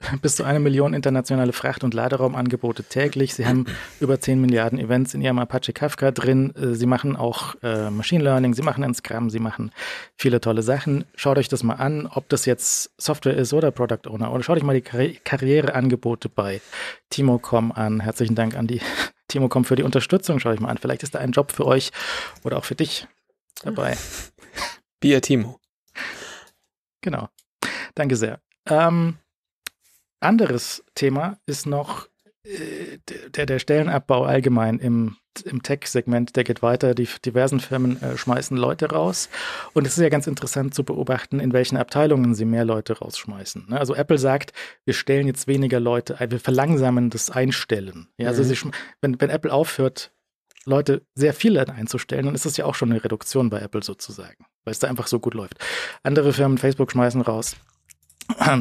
bis 0.22 0.36
zu 0.36 0.44
eine 0.44 0.60
Million 0.60 0.94
internationale 0.94 1.52
Fracht- 1.52 1.82
und 1.82 1.94
Laderaumangebote 1.94 2.84
täglich. 2.84 3.34
Sie 3.34 3.46
haben 3.46 3.66
über 4.00 4.20
10 4.20 4.40
Milliarden 4.40 4.78
Events 4.78 5.14
in 5.14 5.20
ihrem 5.20 5.38
Apache 5.38 5.72
Kafka 5.72 6.10
drin. 6.10 6.54
Äh, 6.54 6.74
Sie 6.74 6.86
machen 6.86 7.16
auch 7.16 7.54
äh, 7.62 7.90
Machine 7.90 8.22
Learning, 8.22 8.54
sie 8.54 8.62
machen 8.62 8.84
ein 8.84 8.94
Scrum, 8.94 9.30
sie 9.30 9.40
machen 9.40 9.72
viele 10.16 10.40
tolle 10.40 10.62
Sachen. 10.62 11.04
Schaut 11.14 11.38
euch 11.38 11.48
das 11.48 11.62
mal 11.62 11.74
an, 11.74 12.06
ob 12.06 12.28
das 12.28 12.46
jetzt 12.46 12.90
Software 12.98 13.36
ist 13.36 13.52
oder 13.52 13.70
Product 13.70 14.08
Owner. 14.08 14.32
Oder 14.32 14.42
schaut 14.42 14.56
euch 14.56 14.62
mal 14.62 14.74
die 14.74 14.82
Karri 14.82 15.18
Karriereangebote 15.24 16.28
bei 16.28 16.60
Timocom 17.10 17.72
an. 17.72 18.00
Herzlichen 18.00 18.34
Dank 18.34 18.56
an 18.56 18.66
die 18.66 18.80
Timocom 19.28 19.64
für 19.64 19.76
die 19.76 19.82
Unterstützung. 19.82 20.38
Schaut 20.38 20.54
euch 20.54 20.60
mal 20.60 20.70
an. 20.70 20.78
Vielleicht 20.78 21.02
ist 21.02 21.14
da 21.14 21.18
ein 21.18 21.32
Job 21.32 21.52
für 21.52 21.66
euch 21.66 21.90
oder 22.44 22.56
auch 22.58 22.64
für 22.64 22.74
dich 22.74 23.06
dabei. 23.62 23.96
Bier 25.00 25.20
Timo. 25.22 25.60
Genau. 27.00 27.28
Danke 27.94 28.16
sehr. 28.16 28.40
Ähm, 28.66 29.16
anderes 30.20 30.84
Thema 30.94 31.38
ist 31.46 31.66
noch 31.66 32.08
äh, 32.44 32.98
der, 33.34 33.46
der 33.46 33.58
Stellenabbau 33.58 34.24
allgemein 34.24 34.78
im 34.78 35.16
im 35.44 35.62
Tech-Segment, 35.62 36.36
der 36.36 36.44
geht 36.44 36.62
weiter. 36.62 36.94
Die 36.94 37.08
diversen 37.24 37.60
Firmen 37.60 38.00
äh, 38.02 38.16
schmeißen 38.16 38.56
Leute 38.56 38.90
raus. 38.90 39.28
Und 39.72 39.86
es 39.86 39.96
ist 39.96 40.02
ja 40.02 40.08
ganz 40.08 40.26
interessant 40.26 40.74
zu 40.74 40.84
beobachten, 40.84 41.40
in 41.40 41.52
welchen 41.52 41.76
Abteilungen 41.76 42.34
sie 42.34 42.44
mehr 42.44 42.64
Leute 42.64 42.98
rausschmeißen. 42.98 43.66
Ne? 43.68 43.78
Also 43.78 43.94
Apple 43.94 44.18
sagt, 44.18 44.52
wir 44.84 44.94
stellen 44.94 45.26
jetzt 45.26 45.46
weniger 45.46 45.80
Leute, 45.80 46.20
ein, 46.20 46.30
wir 46.30 46.40
verlangsamen 46.40 47.10
das 47.10 47.30
Einstellen. 47.30 48.08
Ja, 48.16 48.28
also 48.28 48.42
mhm. 48.42 48.72
wenn, 49.00 49.20
wenn 49.20 49.30
Apple 49.30 49.52
aufhört, 49.52 50.12
Leute 50.64 51.02
sehr 51.14 51.32
viele 51.32 51.66
einzustellen, 51.68 52.26
dann 52.26 52.34
ist 52.34 52.44
das 52.44 52.56
ja 52.58 52.66
auch 52.66 52.74
schon 52.74 52.90
eine 52.90 53.02
Reduktion 53.02 53.48
bei 53.48 53.60
Apple 53.60 53.82
sozusagen, 53.82 54.44
weil 54.64 54.72
es 54.72 54.78
da 54.78 54.88
einfach 54.88 55.06
so 55.06 55.18
gut 55.18 55.32
läuft. 55.32 55.54
Andere 56.02 56.32
Firmen, 56.34 56.58
Facebook 56.58 56.92
schmeißen 56.92 57.22
raus, 57.22 57.56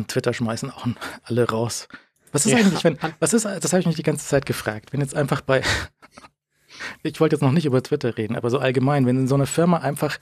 Twitter 0.07 0.33
schmeißen 0.33 0.71
auch 0.71 0.87
alle 1.23 1.49
raus. 1.49 1.87
Was 2.31 2.45
ist 2.45 2.51
ja. 2.51 2.57
eigentlich, 2.59 2.83
wenn, 2.83 2.97
was 3.19 3.33
ist, 3.33 3.45
das 3.45 3.73
habe 3.73 3.79
ich 3.79 3.87
mich 3.87 3.95
die 3.95 4.03
ganze 4.03 4.25
Zeit 4.25 4.45
gefragt, 4.45 4.93
wenn 4.93 5.01
jetzt 5.01 5.15
einfach 5.15 5.41
bei, 5.41 5.61
ich 7.03 7.19
wollte 7.19 7.35
jetzt 7.35 7.41
noch 7.41 7.51
nicht 7.51 7.65
über 7.65 7.81
Twitter 7.81 8.17
reden, 8.17 8.35
aber 8.35 8.49
so 8.49 8.59
allgemein, 8.59 9.05
wenn 9.05 9.17
in 9.17 9.27
so 9.27 9.35
einer 9.35 9.47
Firma 9.47 9.77
einfach 9.77 10.17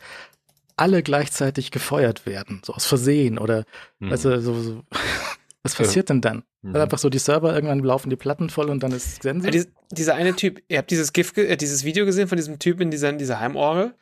alle 0.78 1.04
gleichzeitig 1.04 1.72
gefeuert 1.72 2.26
werden, 2.26 2.62
so 2.64 2.74
aus 2.74 2.86
Versehen 2.86 3.38
oder, 3.38 3.66
mhm. 4.00 4.10
du, 4.10 4.18
so, 4.18 4.40
so 4.40 4.84
was 5.64 5.76
passiert 5.76 6.10
ja. 6.10 6.14
denn 6.14 6.22
dann? 6.22 6.44
Mhm. 6.62 6.76
Einfach 6.76 6.98
so 6.98 7.10
die 7.10 7.20
Server, 7.20 7.54
irgendwann 7.54 7.80
laufen 7.80 8.10
die 8.10 8.16
Platten 8.16 8.50
voll 8.50 8.70
und 8.70 8.84
dann 8.84 8.92
ist 8.92 9.24
Sensor. 9.24 9.52
Ja, 9.52 9.64
dieser 9.92 10.16
eine 10.16 10.36
Typ, 10.36 10.62
ihr 10.68 10.78
habt 10.78 10.92
dieses 10.92 11.14
GIF, 11.14 11.36
äh, 11.38 11.56
dieses 11.56 11.84
Video 11.84 12.06
gesehen 12.06 12.28
von 12.28 12.38
diesem 12.38 12.60
Typ 12.60 12.82
in 12.82 12.92
dieser, 12.92 13.10
in 13.10 13.18
dieser 13.18 13.40
Heimorgel? 13.40 13.94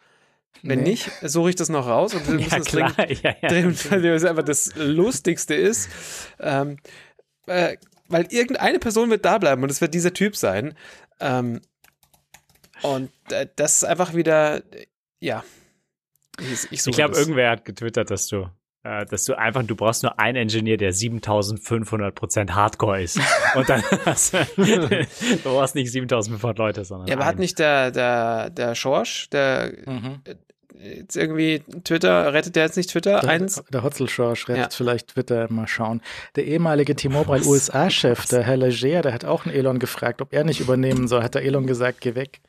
Wenn 0.62 0.80
nee. 0.80 0.92
nicht, 0.92 1.12
suche 1.22 1.50
ich 1.50 1.56
das 1.56 1.70
noch 1.70 1.88
raus 1.88 2.14
und 2.14 2.28
wir 2.28 2.34
müssen 2.36 2.50
ja, 2.50 2.58
das 2.58 2.68
klar. 2.68 2.92
Dringend, 2.94 3.22
ja, 3.24 3.36
ja. 3.42 3.50
Dringend, 3.50 3.92
weil 3.92 4.02
das 4.02 4.24
einfach 4.24 4.44
das 4.44 4.76
Lustigste 4.76 5.56
ist. 5.56 5.90
Ähm, 6.40 6.78
äh, 7.48 7.78
weil 8.08 8.28
irgendeine 8.30 8.80
Person 8.80 9.10
wird 9.10 9.26
da 9.26 9.38
bleiben 9.38 9.64
und 9.64 9.72
es 9.72 9.82
wird 9.82 9.94
dieser 9.94 10.14
Typ 10.14 10.36
sein. 10.36 10.76
Ähm, 11.20 11.62
und 12.82 13.12
äh, 13.32 13.48
das 13.56 13.78
ist 13.78 13.84
einfach 13.86 14.14
wieder, 14.14 14.62
ja. 15.20 15.44
Ich, 16.40 16.72
ich, 16.72 16.88
ich 16.88 16.96
glaube, 16.96 17.16
irgendwer 17.16 17.52
hat 17.52 17.66
getwittert, 17.66 18.12
dass 18.12 18.28
du, 18.28 18.50
dass 18.84 19.26
du 19.26 19.38
einfach, 19.38 19.64
du 19.64 19.76
brauchst 19.76 20.04
nur 20.04 20.20
einen 20.20 20.36
Engineer, 20.36 20.78
der 20.78 20.92
7500 20.92 22.14
Prozent 22.14 22.54
Hardcore 22.54 23.02
ist. 23.02 23.20
Und 23.56 23.70
dann 23.70 23.82
hast 24.06 24.34
du, 24.34 24.46
du 24.58 25.06
brauchst 25.44 25.76
nicht 25.76 25.92
7500 25.92 26.58
Leute, 26.58 26.84
sondern. 26.86 27.08
Ja, 27.08 27.16
aber 27.16 27.24
einen. 27.24 27.30
hat 27.30 27.40
nicht 27.40 27.60
der, 27.60 27.92
der, 27.92 28.50
der 28.50 28.76
Schorsch, 28.76 29.30
der, 29.30 29.72
mhm 29.86 30.22
jetzt 30.84 31.16
irgendwie 31.16 31.64
Twitter, 31.84 32.34
rettet 32.34 32.56
der 32.56 32.66
jetzt 32.66 32.78
nicht 32.78 32.90
Twitter? 32.90 33.22
Der, 33.22 33.30
Eins? 33.30 33.64
der 33.72 33.84
Hotzelschorsch 33.84 34.48
rettet 34.50 34.72
ja. 34.72 34.78
vielleicht 34.78 35.10
Twitter, 35.10 35.52
mal 35.52 35.68
schauen. 35.68 36.02
Der 36.36 36.46
ehemalige 36.46 36.96
T-Mobile 36.96 37.44
USA-Chef, 37.46 38.26
der 38.28 38.44
Herr 38.44 38.58
Leger, 38.58 39.02
der 39.02 39.14
hat 39.14 39.26
auch 39.26 39.46
einen 39.46 39.56
Elon 39.56 39.80
gefragt, 39.80 40.22
ob 40.22 40.34
er 40.34 40.44
nicht 40.44 40.60
übernehmen 40.60 41.08
soll. 41.08 41.24
Hat 41.24 41.36
der 41.36 41.44
Elon 41.44 41.68
gesagt, 41.68 42.02
geh 42.02 42.16
weg. 42.16 42.42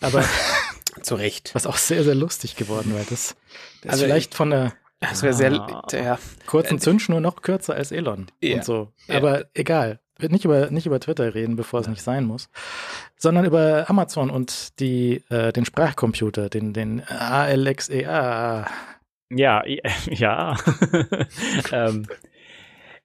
Aber 0.00 0.24
zu 1.02 1.16
Recht. 1.16 1.54
Was 1.54 1.66
auch 1.66 1.76
sehr, 1.76 2.04
sehr 2.04 2.14
lustig 2.14 2.56
geworden 2.56 2.94
wäre. 2.94 3.04
Das, 3.08 3.36
das 3.82 3.92
also 3.92 4.04
ist 4.04 4.10
vielleicht 4.10 4.34
von 4.34 4.50
der 4.50 4.72
das 5.10 5.22
wäre 5.22 5.34
sehr 5.34 5.52
ah, 5.52 5.86
ja. 5.92 6.18
kurzen 6.46 6.78
Zündschnur 6.78 7.20
noch 7.20 7.42
kürzer 7.42 7.74
als 7.74 7.92
Elon 7.92 8.26
ja. 8.40 8.56
und 8.56 8.64
so. 8.64 8.92
Aber 9.08 9.40
ja. 9.40 9.46
egal 9.54 10.00
wird 10.18 10.32
nicht 10.32 10.44
über, 10.44 10.70
nicht 10.70 10.86
über 10.86 11.00
Twitter 11.00 11.34
reden, 11.34 11.56
bevor 11.56 11.80
es 11.80 11.88
nicht 11.88 12.02
sein 12.02 12.24
muss, 12.24 12.48
sondern 13.16 13.44
über 13.44 13.88
Amazon 13.88 14.30
und 14.30 14.78
die, 14.80 15.22
äh, 15.28 15.52
den 15.52 15.64
Sprachcomputer, 15.64 16.48
den, 16.48 16.72
den 16.72 17.02
ALXEA. 17.02 18.66
E 19.30 19.36
ja, 19.36 19.62
ja. 20.06 20.56
ähm, 21.72 22.06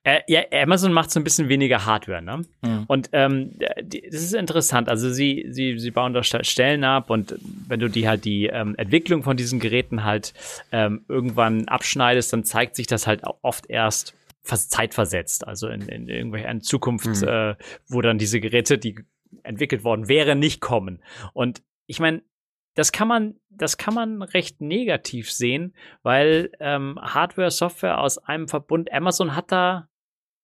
äh, 0.02 0.20
ja, 0.28 0.42
Amazon 0.52 0.92
macht 0.92 1.10
so 1.10 1.20
ein 1.20 1.24
bisschen 1.24 1.48
weniger 1.48 1.84
Hardware, 1.84 2.22
ne? 2.22 2.42
Mhm. 2.62 2.84
Und 2.86 3.10
ähm, 3.12 3.58
die, 3.82 4.02
das 4.02 4.22
ist 4.22 4.34
interessant. 4.34 4.88
Also 4.88 5.10
sie, 5.10 5.46
sie, 5.50 5.78
sie 5.78 5.90
bauen 5.90 6.14
da 6.14 6.22
Stellen 6.22 6.84
ab 6.84 7.10
und 7.10 7.34
wenn 7.68 7.80
du 7.80 7.88
die 7.88 8.08
halt 8.08 8.24
die 8.24 8.46
ähm, 8.46 8.74
Entwicklung 8.76 9.22
von 9.22 9.36
diesen 9.36 9.60
Geräten 9.60 10.04
halt 10.04 10.32
ähm, 10.72 11.04
irgendwann 11.08 11.68
abschneidest, 11.68 12.32
dann 12.32 12.44
zeigt 12.44 12.76
sich 12.76 12.86
das 12.86 13.06
halt 13.06 13.22
oft 13.42 13.68
erst 13.68 14.14
zeitversetzt, 14.42 15.46
also 15.46 15.68
in, 15.68 15.82
in 15.82 16.08
irgendwelche 16.08 16.58
Zukunft, 16.60 17.06
mhm. 17.06 17.28
äh, 17.28 17.54
wo 17.88 18.00
dann 18.00 18.18
diese 18.18 18.40
Geräte, 18.40 18.78
die 18.78 18.96
entwickelt 19.42 19.84
worden 19.84 20.08
wären, 20.08 20.38
nicht 20.38 20.60
kommen. 20.60 21.02
Und 21.34 21.62
ich 21.86 22.00
meine, 22.00 22.22
das 22.74 22.92
kann 22.92 23.08
man, 23.08 23.34
das 23.50 23.76
kann 23.76 23.94
man 23.94 24.22
recht 24.22 24.60
negativ 24.60 25.30
sehen, 25.30 25.74
weil 26.02 26.50
ähm, 26.60 26.98
Hardware, 27.00 27.50
Software 27.50 28.00
aus 28.00 28.18
einem 28.18 28.48
Verbund, 28.48 28.92
Amazon 28.92 29.36
hat 29.36 29.52
da, 29.52 29.88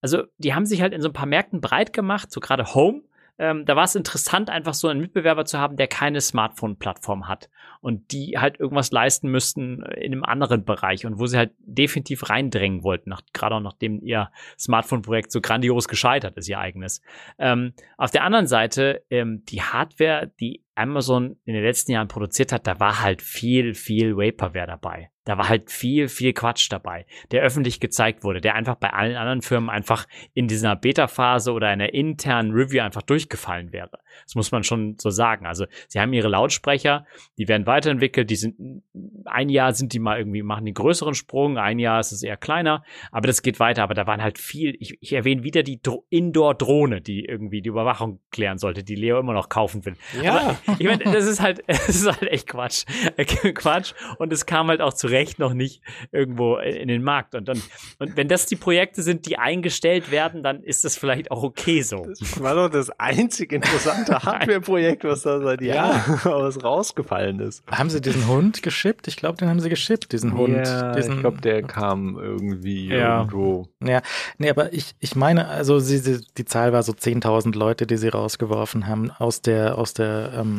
also 0.07 0.23
die 0.39 0.55
haben 0.55 0.67
sich 0.67 0.83
halt 0.83 0.93
in 0.93 1.03
so 1.03 1.09
ein 1.09 1.13
paar 1.13 1.27
Märkten 1.27 1.61
breit 1.61 1.93
gemacht, 1.93 2.31
so 2.31 2.39
gerade 2.39 2.75
Home. 2.75 3.03
Ähm, 3.39 3.67
da 3.67 3.75
war 3.75 3.83
es 3.83 3.97
interessant, 3.97 4.49
einfach 4.49 4.73
so 4.73 4.87
einen 4.87 5.01
Mitbewerber 5.01 5.45
zu 5.45 5.59
haben, 5.59 5.77
der 5.77 5.89
keine 5.89 6.21
Smartphone-Plattform 6.21 7.29
hat 7.29 7.51
und 7.81 8.13
die 8.13 8.39
halt 8.39 8.61
irgendwas 8.61 8.93
leisten 8.93 9.29
müssten 9.29 9.83
in 9.83 10.13
einem 10.13 10.25
anderen 10.25 10.65
Bereich 10.65 11.05
und 11.05 11.19
wo 11.19 11.27
sie 11.27 11.37
halt 11.37 11.53
definitiv 11.59 12.31
reindrängen 12.31 12.85
wollten, 12.85 13.11
nach, 13.11 13.21
gerade 13.33 13.57
auch 13.57 13.61
nachdem 13.61 14.01
ihr 14.01 14.31
Smartphone-Projekt 14.59 15.33
so 15.33 15.41
grandios 15.41 15.89
gescheitert 15.89 16.37
ist, 16.37 16.49
ihr 16.49 16.61
eigenes. 16.61 17.03
Ähm, 17.37 17.75
auf 17.99 18.13
der 18.13 18.23
anderen 18.23 18.47
Seite, 18.47 19.03
ähm, 19.11 19.43
die 19.47 19.61
Hardware, 19.61 20.33
die 20.41 20.63
Amazon 20.77 21.37
in 21.45 21.55
den 21.55 21.63
letzten 21.63 21.93
Jahren 21.93 22.09
produziert 22.09 22.53
hat, 22.53 22.67
da 22.67 22.79
war 22.79 23.03
halt 23.03 23.23
viel, 23.23 23.75
viel 23.75 24.17
Vaporware 24.17 24.67
dabei. 24.67 25.11
Da 25.27 25.37
war 25.37 25.49
halt 25.49 25.73
viel, 25.73 26.07
viel 26.07 26.33
Quatsch 26.33 26.71
dabei, 26.71 27.05
der 27.33 27.43
öffentlich 27.43 27.81
gezeigt 27.81 28.23
wurde, 28.23 28.41
der 28.41 28.55
einfach 28.55 28.77
bei 28.77 28.93
allen 28.93 29.17
anderen 29.17 29.43
Firmen 29.43 29.69
einfach 29.69 30.07
in 30.35 30.47
dieser 30.47 30.77
Beta-Phase 30.77 31.53
oder 31.53 31.67
einer 31.67 31.93
internen 31.93 32.53
Review 32.53 32.81
einfach 32.81 33.03
durchgefallen 33.03 33.73
wäre. 33.73 33.91
Das 34.25 34.37
muss 34.37 34.53
man 34.53 34.63
schon 34.63 34.95
so 34.99 35.11
sagen. 35.11 35.45
Also 35.45 35.67
sie 35.89 35.99
haben 35.99 36.13
ihre 36.13 36.29
Lautsprecher, 36.29 37.07
die 37.39 37.49
werden 37.49 37.67
weiterentwickelt, 37.67 38.31
die 38.31 38.37
sind, 38.37 38.85
ein 39.25 39.49
Jahr 39.49 39.75
sind 39.75 39.93
die 39.93 39.99
mal 39.99 40.17
irgendwie, 40.17 40.45
machen 40.45 40.65
die 40.65 40.73
größeren 40.73 41.15
Sprung, 41.15 41.59
ein 41.59 41.81
Jahr 41.81 41.99
ist 41.99 42.13
es 42.13 42.23
eher 42.23 42.37
kleiner, 42.37 42.85
aber 43.11 43.27
das 43.27 43.43
geht 43.43 43.59
weiter. 43.59 43.83
Aber 43.83 43.95
da 43.95 44.07
waren 44.07 44.23
halt 44.23 44.39
viel, 44.39 44.77
ich, 44.79 44.97
ich 45.01 45.13
erwähne 45.13 45.43
wieder 45.43 45.65
die 45.65 45.81
Indoor-Drohne, 46.09 47.01
die 47.01 47.25
irgendwie 47.25 47.63
die 47.63 47.71
Überwachung 47.71 48.21
klären 48.31 48.59
sollte, 48.59 48.85
die 48.85 48.95
Leo 48.95 49.19
immer 49.19 49.33
noch 49.33 49.49
kaufen 49.49 49.85
will. 49.85 49.97
Ja. 50.23 50.37
Aber 50.37 50.59
ich 50.79 50.87
meine, 50.87 51.05
das 51.05 51.27
ist 51.27 51.41
halt, 51.41 51.63
das 51.67 51.89
ist 51.89 52.07
halt 52.07 52.31
echt 52.31 52.47
Quatsch. 52.49 52.85
Quatsch. 53.55 53.93
Und 54.19 54.33
es 54.33 54.47
kam 54.47 54.69
halt 54.69 54.81
auch 54.81 54.93
zu 54.93 55.07
Recht 55.07 55.39
noch 55.39 55.55
nicht 55.55 55.83
irgendwo 56.13 56.57
in 56.57 56.89
den 56.89 57.03
Markt. 57.03 57.35
Und 57.35 57.49
dann, 57.49 57.63
und 57.99 58.17
wenn 58.17 58.29
das 58.29 58.47
die 58.47 58.57
Projekte 58.57 59.03
sind, 59.03 59.27
die 59.27 59.39
eingestellt 59.39 60.11
werden, 60.11 60.43
dann 60.43 60.63
ist 60.63 60.85
das 60.85 60.97
vielleicht 60.97 61.31
auch 61.31 61.43
okay 61.43 61.83
so. 61.83 62.07
Das 62.07 62.41
war 62.43 62.55
doch 62.55 62.69
das 62.69 62.91
einzig 62.99 63.53
interessante 63.53 64.19
Hardware-Projekt, 64.23 65.05
was 65.05 65.23
da 65.23 65.41
seit 65.41 65.61
Jahren 65.61 66.21
ja. 66.25 66.49
rausgefallen 66.63 67.41
ist. 67.41 67.63
Haben 67.71 67.91
sie 67.91 68.01
diesen 68.01 68.27
Hund 68.27 68.63
geschippt? 68.63 69.09
Ich 69.09 69.17
glaube, 69.17 69.39
den 69.39 69.49
haben 69.49 69.61
sie 69.61 69.69
geschippt, 69.69 70.13
diesen 70.13 70.37
Hund. 70.37 70.57
Ja, 70.57 70.93
diesen, 70.93 71.15
ich 71.15 71.21
glaube, 71.21 71.41
der 71.41 71.63
kam 71.63 72.19
irgendwie 72.19 72.89
ja. 72.89 73.19
irgendwo. 73.19 73.69
Ja, 73.83 74.03
nee, 74.39 74.51
aber 74.51 74.73
ich, 74.73 74.95
ich 75.01 75.17
meine, 75.17 75.49
also 75.49 75.79
sie, 75.79 75.99
sie, 75.99 76.25
die 76.37 76.45
Zahl 76.45 76.73
war 76.73 76.83
so 76.83 76.93
10.000 76.93 77.57
Leute, 77.57 77.87
die 77.87 77.97
sie 77.97 78.09
rausgeworfen 78.09 78.87
haben 78.87 79.11
aus 79.11 79.43
der, 79.43 79.79
aus 79.79 79.95
der 79.95 80.33
ähm, 80.35 80.56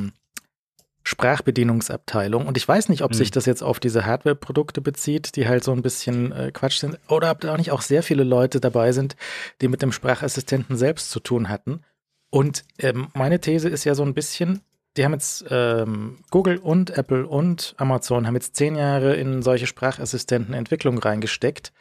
Sprachbedienungsabteilung. 1.08 2.48
Und 2.48 2.58
ich 2.58 2.68
weiß 2.68 2.90
nicht, 2.90 3.02
ob 3.02 3.12
hm. 3.12 3.18
sich 3.18 3.32
das 3.32 3.46
jetzt 3.46 3.64
auf 3.64 3.80
diese 3.80 4.06
Hardware-Produkte 4.06 4.82
bezieht, 4.82 5.38
die 5.38 5.48
halt 5.48 5.64
so 5.64 5.72
ein 5.72 5.82
bisschen 5.82 6.34
äh, 6.34 6.52
Quatsch 6.52 6.80
sind, 6.80 7.00
oder 7.08 7.32
ob 7.32 7.40
da 7.40 7.54
auch 7.54 7.58
nicht 7.58 7.72
auch 7.72 7.82
sehr 7.82 8.04
viele 8.04 8.24
Leute 8.24 8.60
dabei 8.60 8.92
sind, 8.92 9.16
die 9.62 9.70
mit 9.70 9.82
dem 9.82 9.94
Sprachassistenten 9.94 10.76
selbst 10.76 11.10
zu 11.10 11.22
tun 11.22 11.48
hatten. 11.48 11.82
Und 12.30 12.66
ähm, 12.80 13.08
meine 13.14 13.40
These 13.40 13.70
ist 13.70 13.86
ja 13.86 13.96
so 13.96 14.04
ein 14.04 14.14
bisschen, 14.14 14.62
die 14.98 15.06
haben 15.06 15.14
jetzt 15.14 15.46
ähm, 15.50 16.18
Google 16.30 16.58
und 16.58 16.98
Apple 16.98 17.26
und 17.26 17.74
Amazon 17.78 18.28
haben 18.28 18.36
jetzt 18.36 18.58
zehn 18.58 18.76
Jahre 18.76 19.16
in 19.16 19.42
solche 19.42 19.66
Sprachassistentenentwicklung 19.66 20.98
reingesteckt. 20.98 21.72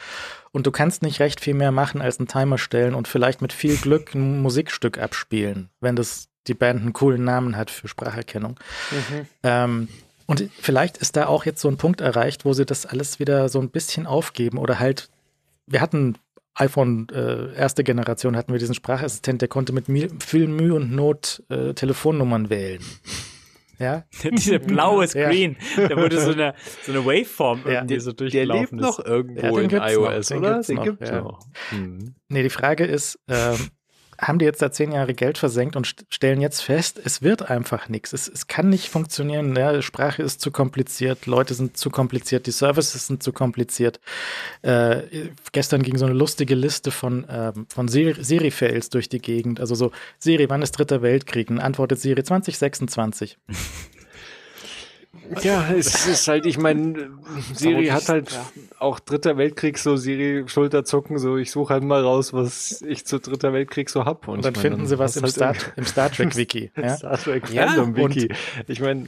Und 0.53 0.69
du 0.69 0.71
kannst 0.71 1.03
nicht 1.03 1.19
recht 1.19 1.41
viel 1.41 1.55
mehr 1.55 1.73
machen 1.73 2.01
als 2.01 2.21
einen 2.21 2.29
Timer 2.29 2.59
stellen 2.59 2.95
und 2.95 3.09
vielleicht 3.09 3.43
mit 3.43 3.53
viel 3.53 3.77
Glück 3.77 4.15
ein 4.15 4.41
Musikstück 4.41 4.99
abspielen, 4.99 5.71
wenn 5.81 5.97
das 5.97 6.29
die 6.49 6.55
Band 6.55 6.83
einen 6.83 6.93
coolen 6.93 7.25
Namen 7.25 7.57
hat 7.57 7.71
für 7.71 7.89
Spracherkennung. 7.89 8.59
Mhm. 8.91 9.27
Ähm, 9.43 9.89
und 10.27 10.49
vielleicht 10.59 10.99
ist 10.99 11.17
da 11.17 11.27
auch 11.27 11.47
jetzt 11.47 11.61
so 11.61 11.69
ein 11.69 11.77
Punkt 11.77 12.01
erreicht, 12.01 12.45
wo 12.45 12.53
sie 12.53 12.67
das 12.67 12.85
alles 12.85 13.21
wieder 13.21 13.49
so 13.49 13.61
ein 13.61 13.71
bisschen 13.71 14.07
aufgeben 14.07 14.59
oder 14.59 14.81
halt, 14.81 15.09
wir 15.67 15.81
hatten 15.81 16.19
iPhone 16.55 17.07
äh, 17.11 17.55
erste 17.55 17.85
Generation 17.85 18.37
hatten 18.37 18.53
wir 18.53 18.59
diesen 18.59 18.75
Sprachassistent, 18.75 19.43
der 19.43 19.49
konnte 19.49 19.73
mit 19.73 19.87
viel 20.23 20.49
Mühe 20.49 20.75
und 20.75 20.91
Not 20.91 21.43
äh, 21.49 21.75
Telefonnummern 21.75 22.51
wählen. 22.51 22.83
Ja. 23.79 24.05
Diese 24.33 24.59
blaue 24.59 25.07
Screen, 25.07 25.57
ja. 25.77 25.89
da 25.89 25.97
wurde 25.97 26.19
so 26.19 26.33
eine, 26.33 26.55
so 26.83 26.93
eine 26.93 27.05
Waveform 27.05 27.63
ja. 27.67 27.73
irgendwie 27.73 28.01
so 28.01 28.13
durchgelaufen. 28.13 28.79
Der 28.79 28.87
lebt 28.87 28.91
ist. 28.91 28.99
noch 28.99 29.05
irgendwo 29.05 29.59
ja, 29.59 29.61
in 29.61 29.71
iOS, 29.71 30.31
noch, 30.31 30.37
oder? 30.39 30.55
Den, 30.55 30.63
den 30.63 30.77
noch, 30.77 30.85
gibt's 30.85 31.11
ja. 31.11 31.21
noch. 31.21 31.41
Hm. 31.71 32.15
Nee, 32.29 32.43
die 32.43 32.51
Frage 32.51 32.85
ist, 32.85 33.19
ähm, 33.29 33.59
haben 34.21 34.39
die 34.39 34.45
jetzt 34.45 34.63
da 34.63 34.71
zehn 34.71 34.93
Jahre 34.93 35.15
Geld 35.15 35.39
versenkt 35.39 35.77
und 35.77 36.07
stellen 36.09 36.41
jetzt 36.41 36.63
fest, 36.63 37.01
es 37.03 37.23
wird 37.23 37.51
einfach 37.51 37.89
nichts. 37.89 38.13
Es, 38.13 38.29
es 38.29 38.47
kann 38.47 38.69
nicht 38.69 38.89
funktionieren. 38.89 39.55
Ja, 39.57 39.81
Sprache 39.83 40.23
ist 40.23 40.41
zu 40.41 40.51
kompliziert, 40.51 41.27
Leute 41.27 41.55
sind 41.55 41.77
zu 41.77 41.91
kompliziert, 41.91 42.47
die 42.47 42.53
Services 42.53 43.07
sind 43.07 43.23
zu 43.23 43.33
kompliziert. 43.33 44.01
Äh, 44.63 45.03
gestern 45.53 45.83
ging 45.83 45.97
so 45.97 46.07
eine 46.07 46.15
lustige 46.15 46.55
Liste 46.55 46.91
von, 46.91 47.27
ähm, 47.29 47.67
von 47.69 47.89
Siri-Fails 47.89 48.91
durch 48.91 49.09
die 49.09 49.21
Gegend. 49.21 49.61
Also 49.61 49.75
so, 49.75 49.93
Siri, 50.19 50.49
wann 50.49 50.63
ist 50.63 50.73
dritter 50.73 51.03
Weltkrieg? 51.03 51.51
Und 51.51 51.61
antwortet 51.61 52.01
Siri 52.01 52.23
2026. 52.23 53.39
Ja, 55.43 55.69
es 55.73 56.07
ist 56.09 56.29
halt, 56.29 56.47
ich 56.47 56.59
meine, 56.59 57.11
Siri 57.55 57.87
hat 57.87 58.09
halt 58.09 58.31
ja. 58.33 58.47
auch 58.79 59.01
Dritter 59.01 59.37
Weltkrieg 59.37 59.79
so 59.79 59.97
Siri 59.97 60.45
Schulterzucken, 60.49 61.19
so 61.19 61.37
ich 61.37 61.51
suche 61.51 61.75
halt 61.75 61.83
mal 61.83 62.03
raus, 62.03 62.33
was 62.33 62.83
ich 62.83 63.07
zu 63.07 63.19
Dritter 63.19 63.53
Weltkrieg 63.53 63.91
so 63.91 64.05
hab. 64.05 64.29
Und, 64.29 64.37
und 64.37 64.45
dann 64.45 64.53
meine, 64.55 64.63
finden 64.63 64.87
sie 64.87 64.99
was 64.99 65.17
im, 65.17 65.23
halt 65.23 65.33
Star, 65.33 65.55
im 65.77 65.85
Star 65.85 66.11
Trek 66.11 66.37
Wiki. 66.37 66.71
ja? 66.77 66.97
Star 66.97 67.19
Trek 67.19 67.49
Fandom 67.49 67.97
Wiki. 67.97 68.33
Ich 68.67 68.81
meine, 68.81 69.07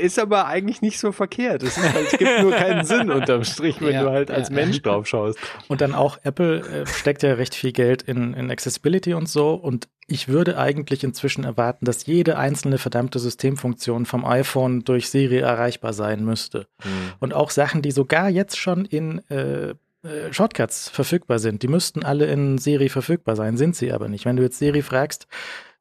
ist 0.00 0.18
aber 0.18 0.46
eigentlich 0.46 0.82
nicht 0.82 0.98
so 0.98 1.12
verkehrt. 1.12 1.62
Es 1.62 1.76
halt, 1.76 2.10
gibt 2.18 2.40
nur 2.40 2.52
keinen 2.52 2.84
Sinn 2.84 3.10
unterm 3.10 3.44
Strich, 3.44 3.80
wenn 3.80 3.94
ja, 3.94 4.02
du 4.02 4.10
halt 4.10 4.30
als 4.30 4.50
Mensch 4.50 4.82
drauf 4.82 5.06
schaust. 5.06 5.38
Und 5.68 5.80
dann 5.80 5.94
auch 5.94 6.18
Apple 6.22 6.60
äh, 6.60 6.86
steckt 6.86 7.22
ja 7.22 7.34
recht 7.34 7.54
viel 7.54 7.72
Geld 7.72 8.02
in, 8.02 8.34
in 8.34 8.50
Accessibility 8.50 9.14
und 9.14 9.28
so 9.28 9.54
und 9.54 9.88
ich 10.06 10.28
würde 10.28 10.58
eigentlich 10.58 11.04
inzwischen 11.04 11.44
erwarten, 11.44 11.84
dass 11.84 12.06
jede 12.06 12.36
einzelne 12.36 12.78
verdammte 12.78 13.18
Systemfunktion 13.18 14.04
vom 14.04 14.24
iPhone 14.24 14.84
durch 14.84 15.08
Siri 15.08 15.38
erreichbar 15.38 15.92
sein 15.92 16.24
müsste. 16.24 16.66
Mhm. 16.84 17.12
Und 17.20 17.34
auch 17.34 17.50
Sachen, 17.50 17.82
die 17.82 17.92
sogar 17.92 18.28
jetzt 18.28 18.58
schon 18.58 18.84
in 18.84 19.18
äh, 19.30 19.74
äh, 20.02 20.32
Shortcuts 20.32 20.88
verfügbar 20.88 21.38
sind, 21.38 21.62
die 21.62 21.68
müssten 21.68 22.04
alle 22.04 22.26
in 22.26 22.58
Siri 22.58 22.88
verfügbar 22.88 23.36
sein, 23.36 23.56
sind 23.56 23.76
sie 23.76 23.92
aber 23.92 24.08
nicht. 24.08 24.24
Wenn 24.24 24.36
du 24.36 24.42
jetzt 24.42 24.58
Siri 24.58 24.82
fragst, 24.82 25.26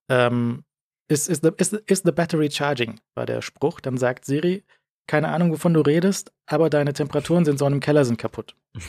ähm, 0.10 0.64
ist, 1.08 1.28
ist, 1.28 1.44
the, 1.44 1.52
is, 1.58 1.74
is 1.88 2.04
the 2.06 2.12
battery 2.12 2.50
charging, 2.52 3.00
war 3.16 3.26
der 3.26 3.42
Spruch, 3.42 3.80
dann 3.80 3.98
sagt 3.98 4.26
Siri, 4.26 4.64
keine 5.08 5.30
Ahnung, 5.30 5.52
wovon 5.52 5.74
du 5.74 5.82
redest, 5.82 6.32
aber 6.46 6.70
deine 6.70 6.94
Temperaturen 6.94 7.44
sind 7.44 7.58
so 7.58 7.66
in 7.66 7.74
einem 7.74 7.82
Keller 7.82 8.06
sind 8.06 8.18
kaputt. 8.18 8.56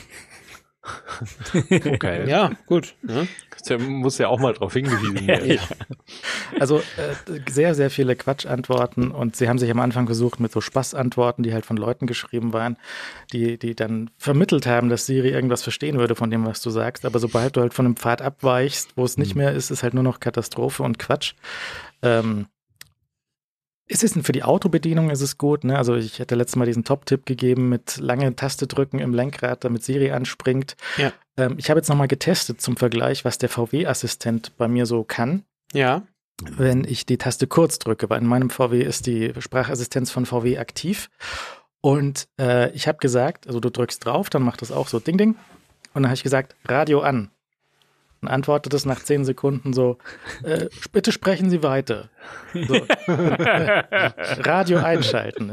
okay. 1.71 2.29
Ja, 2.29 2.51
gut. 2.65 2.95
Der 3.69 3.79
muss 3.79 4.17
ja 4.17 4.27
auch 4.27 4.39
mal 4.39 4.53
drauf 4.53 4.73
hingewiesen 4.73 5.27
werden. 5.27 5.51
ja. 5.51 5.61
Also 6.59 6.79
äh, 6.79 7.39
sehr, 7.49 7.73
sehr 7.73 7.89
viele 7.89 8.15
Quatschantworten 8.15 9.11
und 9.11 9.35
sie 9.35 9.47
haben 9.47 9.57
sich 9.57 9.71
am 9.71 9.79
Anfang 9.79 10.05
versucht 10.07 10.41
mit 10.41 10.51
so 10.51 10.59
Spaßantworten, 10.59 11.43
die 11.43 11.53
halt 11.53 11.65
von 11.65 11.77
Leuten 11.77 12.05
geschrieben 12.05 12.51
waren, 12.51 12.77
die, 13.31 13.57
die 13.57 13.75
dann 13.75 14.09
vermittelt 14.17 14.65
haben, 14.65 14.89
dass 14.89 15.05
Siri 15.05 15.29
irgendwas 15.29 15.63
verstehen 15.63 15.97
würde 15.97 16.15
von 16.15 16.29
dem, 16.29 16.45
was 16.45 16.61
du 16.61 16.69
sagst. 16.69 17.05
Aber 17.05 17.19
sobald 17.19 17.55
du 17.55 17.61
halt 17.61 17.73
von 17.73 17.85
einem 17.85 17.95
Pfad 17.95 18.21
abweichst, 18.21 18.97
wo 18.97 19.05
es 19.05 19.17
nicht 19.17 19.35
mhm. 19.35 19.41
mehr 19.41 19.53
ist, 19.53 19.71
ist 19.71 19.83
halt 19.83 19.93
nur 19.93 20.03
noch 20.03 20.19
Katastrophe 20.19 20.83
und 20.83 20.99
Quatsch. 20.99 21.33
Ähm, 22.01 22.47
ist 23.93 24.03
es 24.03 24.13
denn 24.13 24.23
für 24.23 24.31
die 24.31 24.43
Autobedienung 24.43 25.09
ist 25.09 25.21
es 25.21 25.37
gut, 25.37 25.63
ne? 25.63 25.77
Also 25.77 25.95
ich 25.95 26.19
hatte 26.19 26.35
letztes 26.35 26.55
Mal 26.55 26.65
diesen 26.65 26.83
Top-Tipp 26.83 27.25
gegeben 27.25 27.69
mit 27.69 27.97
lange 27.97 28.35
Taste 28.35 28.67
drücken 28.67 28.99
im 28.99 29.13
Lenkrad, 29.13 29.63
damit 29.63 29.83
Siri 29.83 30.11
anspringt. 30.11 30.75
Ja. 30.97 31.13
Ähm, 31.37 31.55
ich 31.57 31.69
habe 31.69 31.79
jetzt 31.79 31.89
nochmal 31.89 32.07
getestet 32.07 32.59
zum 32.59 32.75
Vergleich, 32.75 33.23
was 33.23 33.37
der 33.37 33.49
VW-Assistent 33.49 34.57
bei 34.57 34.67
mir 34.67 34.85
so 34.85 35.03
kann. 35.03 35.43
Ja. 35.73 36.01
Wenn 36.41 36.83
ich 36.83 37.05
die 37.05 37.17
Taste 37.17 37.47
kurz 37.47 37.77
drücke, 37.77 38.09
weil 38.09 38.19
in 38.19 38.27
meinem 38.27 38.49
VW 38.49 38.81
ist 38.81 39.05
die 39.05 39.33
Sprachassistenz 39.37 40.09
von 40.09 40.25
VW 40.25 40.57
aktiv. 40.57 41.09
Und 41.81 42.27
äh, 42.39 42.71
ich 42.71 42.87
habe 42.87 42.97
gesagt, 42.97 43.45
also 43.47 43.59
du 43.59 43.69
drückst 43.69 44.05
drauf, 44.05 44.29
dann 44.29 44.41
macht 44.41 44.61
das 44.61 44.71
auch 44.71 44.87
so 44.87 44.99
Ding 44.99 45.17
Ding. 45.17 45.35
Und 45.93 46.01
dann 46.01 46.05
habe 46.05 46.15
ich 46.15 46.23
gesagt, 46.23 46.55
Radio 46.65 47.01
an 47.01 47.29
und 48.23 48.29
antwortet 48.29 48.73
es 48.73 48.85
nach 48.85 49.03
zehn 49.03 49.25
Sekunden 49.25 49.73
so, 49.73 49.97
äh, 50.43 50.69
bitte 50.93 51.11
sprechen 51.11 51.49
Sie 51.49 51.61
weiter. 51.61 52.09
So. 52.53 52.75
Radio 53.07 54.79
einschalten. 54.79 55.51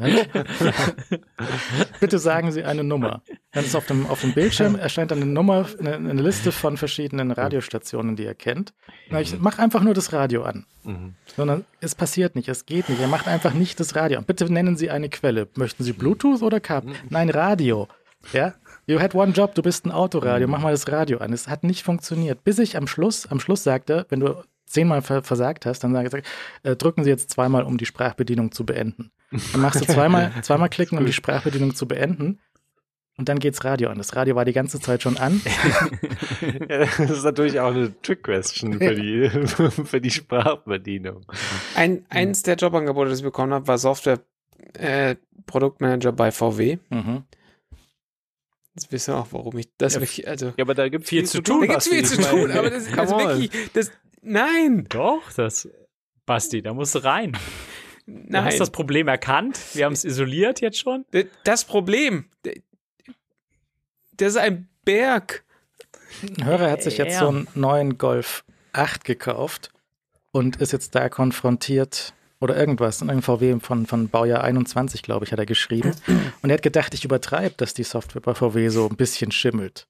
Bitte 1.99 2.18
sagen 2.21 2.53
Sie 2.53 2.62
eine 2.62 2.85
Nummer. 2.85 3.23
Dann 3.53 3.64
ist 3.64 3.75
auf 3.75 3.87
dem, 3.87 4.07
auf 4.07 4.21
dem 4.21 4.35
Bildschirm 4.35 4.77
erscheint 4.77 5.11
eine 5.11 5.27
Nummer, 5.27 5.66
eine, 5.81 5.97
eine 5.97 6.23
Liste 6.23 6.53
von 6.53 6.77
verschiedenen 6.77 7.33
Radiostationen, 7.33 8.14
die 8.14 8.25
er 8.25 8.37
kennt. 8.37 8.73
ich 9.18 9.39
mach 9.41 9.59
einfach 9.59 9.83
nur 9.83 9.95
das 9.95 10.12
Radio 10.12 10.45
an. 10.45 10.64
Mhm. 10.85 11.14
Sondern 11.37 11.64
es 11.81 11.97
passiert 11.97 12.37
nicht, 12.37 12.49
es 12.49 12.66
geht 12.66 12.89
nicht. 12.89 13.01
Er 13.01 13.09
macht 13.09 13.27
einfach 13.27 13.53
nicht 13.53 13.81
das 13.81 13.97
Radio 13.97 14.18
an. 14.18 14.25
Bitte 14.25 14.51
nennen 14.53 14.77
Sie 14.77 14.91
eine 14.91 15.09
Quelle. 15.09 15.49
Möchten 15.57 15.83
Sie 15.83 15.93
Bluetooth 15.93 16.43
oder 16.43 16.61
Kabel? 16.61 16.95
Nein, 17.09 17.31
Radio. 17.31 17.89
Ja, 18.33 18.55
You 18.91 18.99
had 18.99 19.14
one 19.14 19.30
job, 19.30 19.55
du 19.55 19.62
bist 19.62 19.86
ein 19.86 19.93
Autoradio, 19.93 20.49
mach 20.49 20.62
mal 20.62 20.72
das 20.72 20.91
Radio 20.91 21.18
an. 21.18 21.32
Es 21.32 21.47
hat 21.47 21.62
nicht 21.62 21.84
funktioniert. 21.84 22.43
Bis 22.43 22.59
ich 22.59 22.76
am 22.76 22.88
Schluss, 22.88 23.30
am 23.30 23.38
Schluss 23.38 23.62
sagte, 23.62 24.05
wenn 24.09 24.18
du 24.18 24.43
zehnmal 24.66 25.01
versagt 25.01 25.64
hast, 25.64 25.84
dann 25.84 25.93
sage 25.93 26.18
ich, 26.18 26.24
äh, 26.68 26.74
drücken 26.74 27.05
Sie 27.05 27.11
jetzt 27.11 27.30
zweimal, 27.30 27.62
um 27.62 27.78
die 27.78 27.86
Sprachbedienung 27.86 28.51
zu 28.51 28.66
beenden. 28.66 29.12
Dann 29.53 29.61
machst 29.61 29.80
du 29.80 29.86
zweimal, 29.86 30.32
zweimal 30.43 30.70
klicken, 30.70 30.99
um 30.99 31.07
die 31.07 31.12
Sprachbedienung 31.12 31.76
zu 31.76 31.86
beenden. 31.86 32.41
Und 33.16 33.28
dann 33.28 33.38
geht's 33.38 33.64
Radio 33.64 33.91
an. 33.91 33.99
Das 33.99 34.16
Radio 34.16 34.34
war 34.34 34.45
die 34.45 34.53
ganze 34.53 34.80
Zeit 34.80 35.05
schon 35.05 35.18
an. 35.18 35.41
ja, 36.68 36.86
das 36.99 36.99
ist 36.99 37.22
natürlich 37.22 37.61
auch 37.61 37.70
eine 37.70 37.95
Trick-Question 38.03 38.80
für 38.80 38.97
die, 38.97 39.30
für 39.84 40.01
die 40.01 40.11
Sprachbedienung. 40.11 41.26
Ein, 41.76 42.07
eins 42.09 42.43
der 42.43 42.57
Jobangebote, 42.57 43.11
das 43.11 43.20
ich 43.20 43.24
bekommen 43.24 43.55
habe, 43.55 43.68
war 43.68 43.78
Software-Produktmanager 43.78 46.09
äh, 46.09 46.12
bei 46.12 46.32
VW. 46.32 46.78
Mhm. 46.88 47.22
Jetzt 48.75 48.93
wissen 48.93 49.14
wir 49.14 49.18
auch, 49.18 49.29
warum 49.33 49.57
ich 49.59 49.68
das 49.79 49.95
ja, 49.95 50.01
wirklich, 50.01 50.29
also. 50.29 50.47
Ja, 50.57 50.64
aber 50.64 50.75
da 50.75 50.89
gibt 50.89 51.05
es 51.05 51.09
viel, 51.09 51.21
viel, 51.21 51.29
zu 51.29 51.43
tun. 51.43 51.61
Da 51.61 51.66
gibt 51.66 51.79
es 51.79 51.89
viel 51.89 52.05
zu 52.05 52.21
tun, 52.23 52.51
aber 52.53 52.71
das, 52.71 52.87
das 52.89 53.11
wirklich, 53.11 53.51
das, 53.73 53.91
nein. 54.23 54.87
Doch, 54.89 55.33
das, 55.33 55.68
Basti, 56.25 56.62
da 56.62 56.73
musst 56.73 56.95
du 56.95 57.01
rein. 57.01 57.37
Nein. 58.07 58.27
Du 58.31 58.45
hast 58.45 58.61
das 58.61 58.71
Problem 58.71 59.09
erkannt. 59.09 59.59
Wir 59.75 59.85
haben 59.85 59.93
es 59.93 60.05
isoliert 60.05 60.61
jetzt 60.61 60.79
schon. 60.79 61.05
Das 61.45 61.64
Problem, 61.64 62.27
das 64.16 64.29
ist 64.29 64.37
ein 64.37 64.68
Berg. 64.85 65.45
Ein 66.23 66.45
Hörer 66.45 66.71
hat 66.71 66.83
sich 66.83 66.99
jetzt 66.99 67.18
so 67.18 67.29
einen 67.29 67.49
neuen 67.55 67.99
Golf 67.99 68.45
8 68.73 69.05
gekauft 69.05 69.73
und 70.33 70.57
ist 70.57 70.73
jetzt 70.73 70.95
da 70.95 71.09
konfrontiert 71.09 72.14
oder 72.41 72.57
irgendwas, 72.57 73.03
ein 73.03 73.22
VW 73.22 73.61
von, 73.61 73.86
von 73.86 74.09
Baujahr 74.09 74.43
21, 74.43 75.03
glaube 75.03 75.24
ich, 75.24 75.32
hat 75.32 75.38
er 75.38 75.47
geschrieben. 75.47 75.95
Und 76.43 76.51
er 76.51 76.55
hat 76.55 76.62
gedacht, 76.62 76.95
ich 76.95 77.05
übertreibe, 77.05 77.55
dass 77.57 77.74
die 77.74 77.84
Software 77.84 78.22
bei 78.22 78.34
VW 78.34 78.68
so 78.70 78.88
ein 78.88 78.97
bisschen 78.97 79.30
schimmelt. 79.30 79.86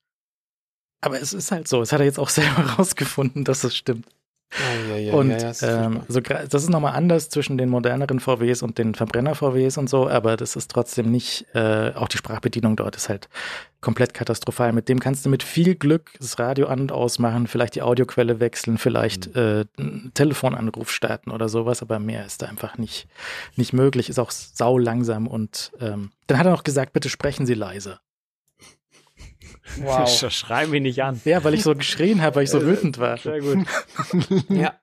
Aber 1.01 1.21
es 1.21 1.33
ist 1.33 1.51
halt 1.51 1.69
so. 1.69 1.81
Es 1.81 1.93
hat 1.93 2.01
er 2.01 2.07
jetzt 2.07 2.19
auch 2.19 2.29
selber 2.31 2.63
rausgefunden, 2.63 3.45
dass 3.45 3.65
es 3.65 3.77
stimmt. 3.77 4.07
Ja, 4.59 4.97
ja, 4.97 4.97
ja, 4.97 5.13
und 5.13 5.63
ähm, 5.63 6.01
so, 6.09 6.21
das 6.21 6.63
ist 6.63 6.71
nochmal 6.71 6.95
anders 6.95 7.29
zwischen 7.29 7.57
den 7.57 7.69
moderneren 7.69 8.19
VWs 8.19 8.63
und 8.63 8.79
den 8.79 8.97
Verbrenner-VWs 8.97 9.79
und 9.79 9.89
so, 9.89 10.09
aber 10.09 10.37
das 10.37 10.57
ist 10.57 10.73
trotzdem 10.73 11.11
nicht, 11.11 11.47
äh, 11.55 11.93
auch 11.95 12.09
die 12.09 12.17
Sprachbedienung 12.17 12.75
dort 12.75 12.97
ist 12.97 13.09
halt 13.09 13.29
komplett 13.81 14.13
katastrophal. 14.13 14.73
Mit 14.73 14.89
dem 14.89 14.99
kannst 14.99 15.25
du 15.25 15.31
mit 15.31 15.45
viel 15.45 15.77
Glück 15.77 16.11
das 16.19 16.41
Radio 16.41 16.67
an- 16.67 16.81
und 16.81 16.93
ausmachen, 16.93 17.47
vielleicht 17.47 17.77
die 17.77 17.83
Audioquelle 17.83 18.41
wechseln, 18.41 18.77
vielleicht 18.77 19.35
mhm. 19.37 19.41
äh, 19.41 19.65
einen 19.79 20.11
Telefonanruf 20.15 20.91
starten 20.91 21.31
oder 21.31 21.49
sowas, 21.49 21.81
aber 21.81 22.01
mehr 22.01 22.27
ist 22.27 22.43
da 22.43 22.47
einfach 22.47 22.77
nicht, 22.77 23.07
nicht 23.55 23.73
möglich, 23.73 24.09
ist 24.09 24.19
auch 24.19 24.33
sau 24.33 24.79
langsam 24.79 25.29
und 25.29 25.71
ähm, 25.81 26.11
dann 26.27 26.39
hat 26.39 26.47
er 26.47 26.53
noch 26.53 26.65
gesagt, 26.65 26.93
bitte 26.93 27.09
sprechen 27.09 27.47
Sie 27.47 27.55
leise. 27.55 28.01
Wow. 29.79 30.09
Schreien 30.31 30.73
wir 30.73 30.81
nicht 30.81 31.03
an. 31.03 31.21
Ja, 31.25 31.45
weil 31.45 31.55
ich 31.55 31.63
so 31.63 31.75
geschrien 31.75 32.23
habe, 32.23 32.37
weil 32.37 32.45
ich 32.45 32.51
so 32.51 32.63
wütend 32.65 32.99
war. 32.99 33.17
Sehr 33.17 33.41
gut. 33.41 33.67
ja. 34.49 34.81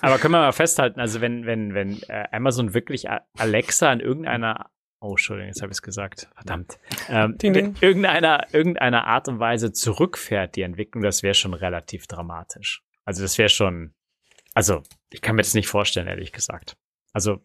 Aber 0.00 0.18
können 0.18 0.34
wir 0.34 0.40
mal 0.40 0.52
festhalten, 0.52 1.00
also 1.00 1.20
wenn, 1.20 1.46
wenn, 1.46 1.74
wenn 1.74 2.02
äh, 2.08 2.24
Amazon 2.32 2.74
wirklich 2.74 3.06
Alexa 3.36 3.92
in 3.92 4.00
irgendeiner 4.00 4.70
Oh, 5.00 5.10
Entschuldigung, 5.10 5.48
jetzt 5.48 5.62
habe 5.62 5.70
ich 5.70 5.76
es 5.76 5.82
gesagt. 5.82 6.28
Verdammt. 6.34 6.78
Ähm, 7.08 7.38
ding, 7.38 7.52
ding. 7.52 7.76
Irgendeiner, 7.80 8.52
irgendeiner 8.52 9.06
Art 9.06 9.28
und 9.28 9.38
Weise 9.38 9.72
zurückfährt 9.72 10.56
die 10.56 10.62
Entwicklung, 10.62 11.04
das 11.04 11.22
wäre 11.22 11.34
schon 11.34 11.54
relativ 11.54 12.08
dramatisch. 12.08 12.82
Also 13.04 13.22
das 13.22 13.38
wäre 13.38 13.48
schon, 13.48 13.94
also 14.54 14.82
ich 15.10 15.22
kann 15.22 15.36
mir 15.36 15.42
das 15.42 15.54
nicht 15.54 15.68
vorstellen, 15.68 16.08
ehrlich 16.08 16.32
gesagt. 16.32 16.76
Also 17.12 17.38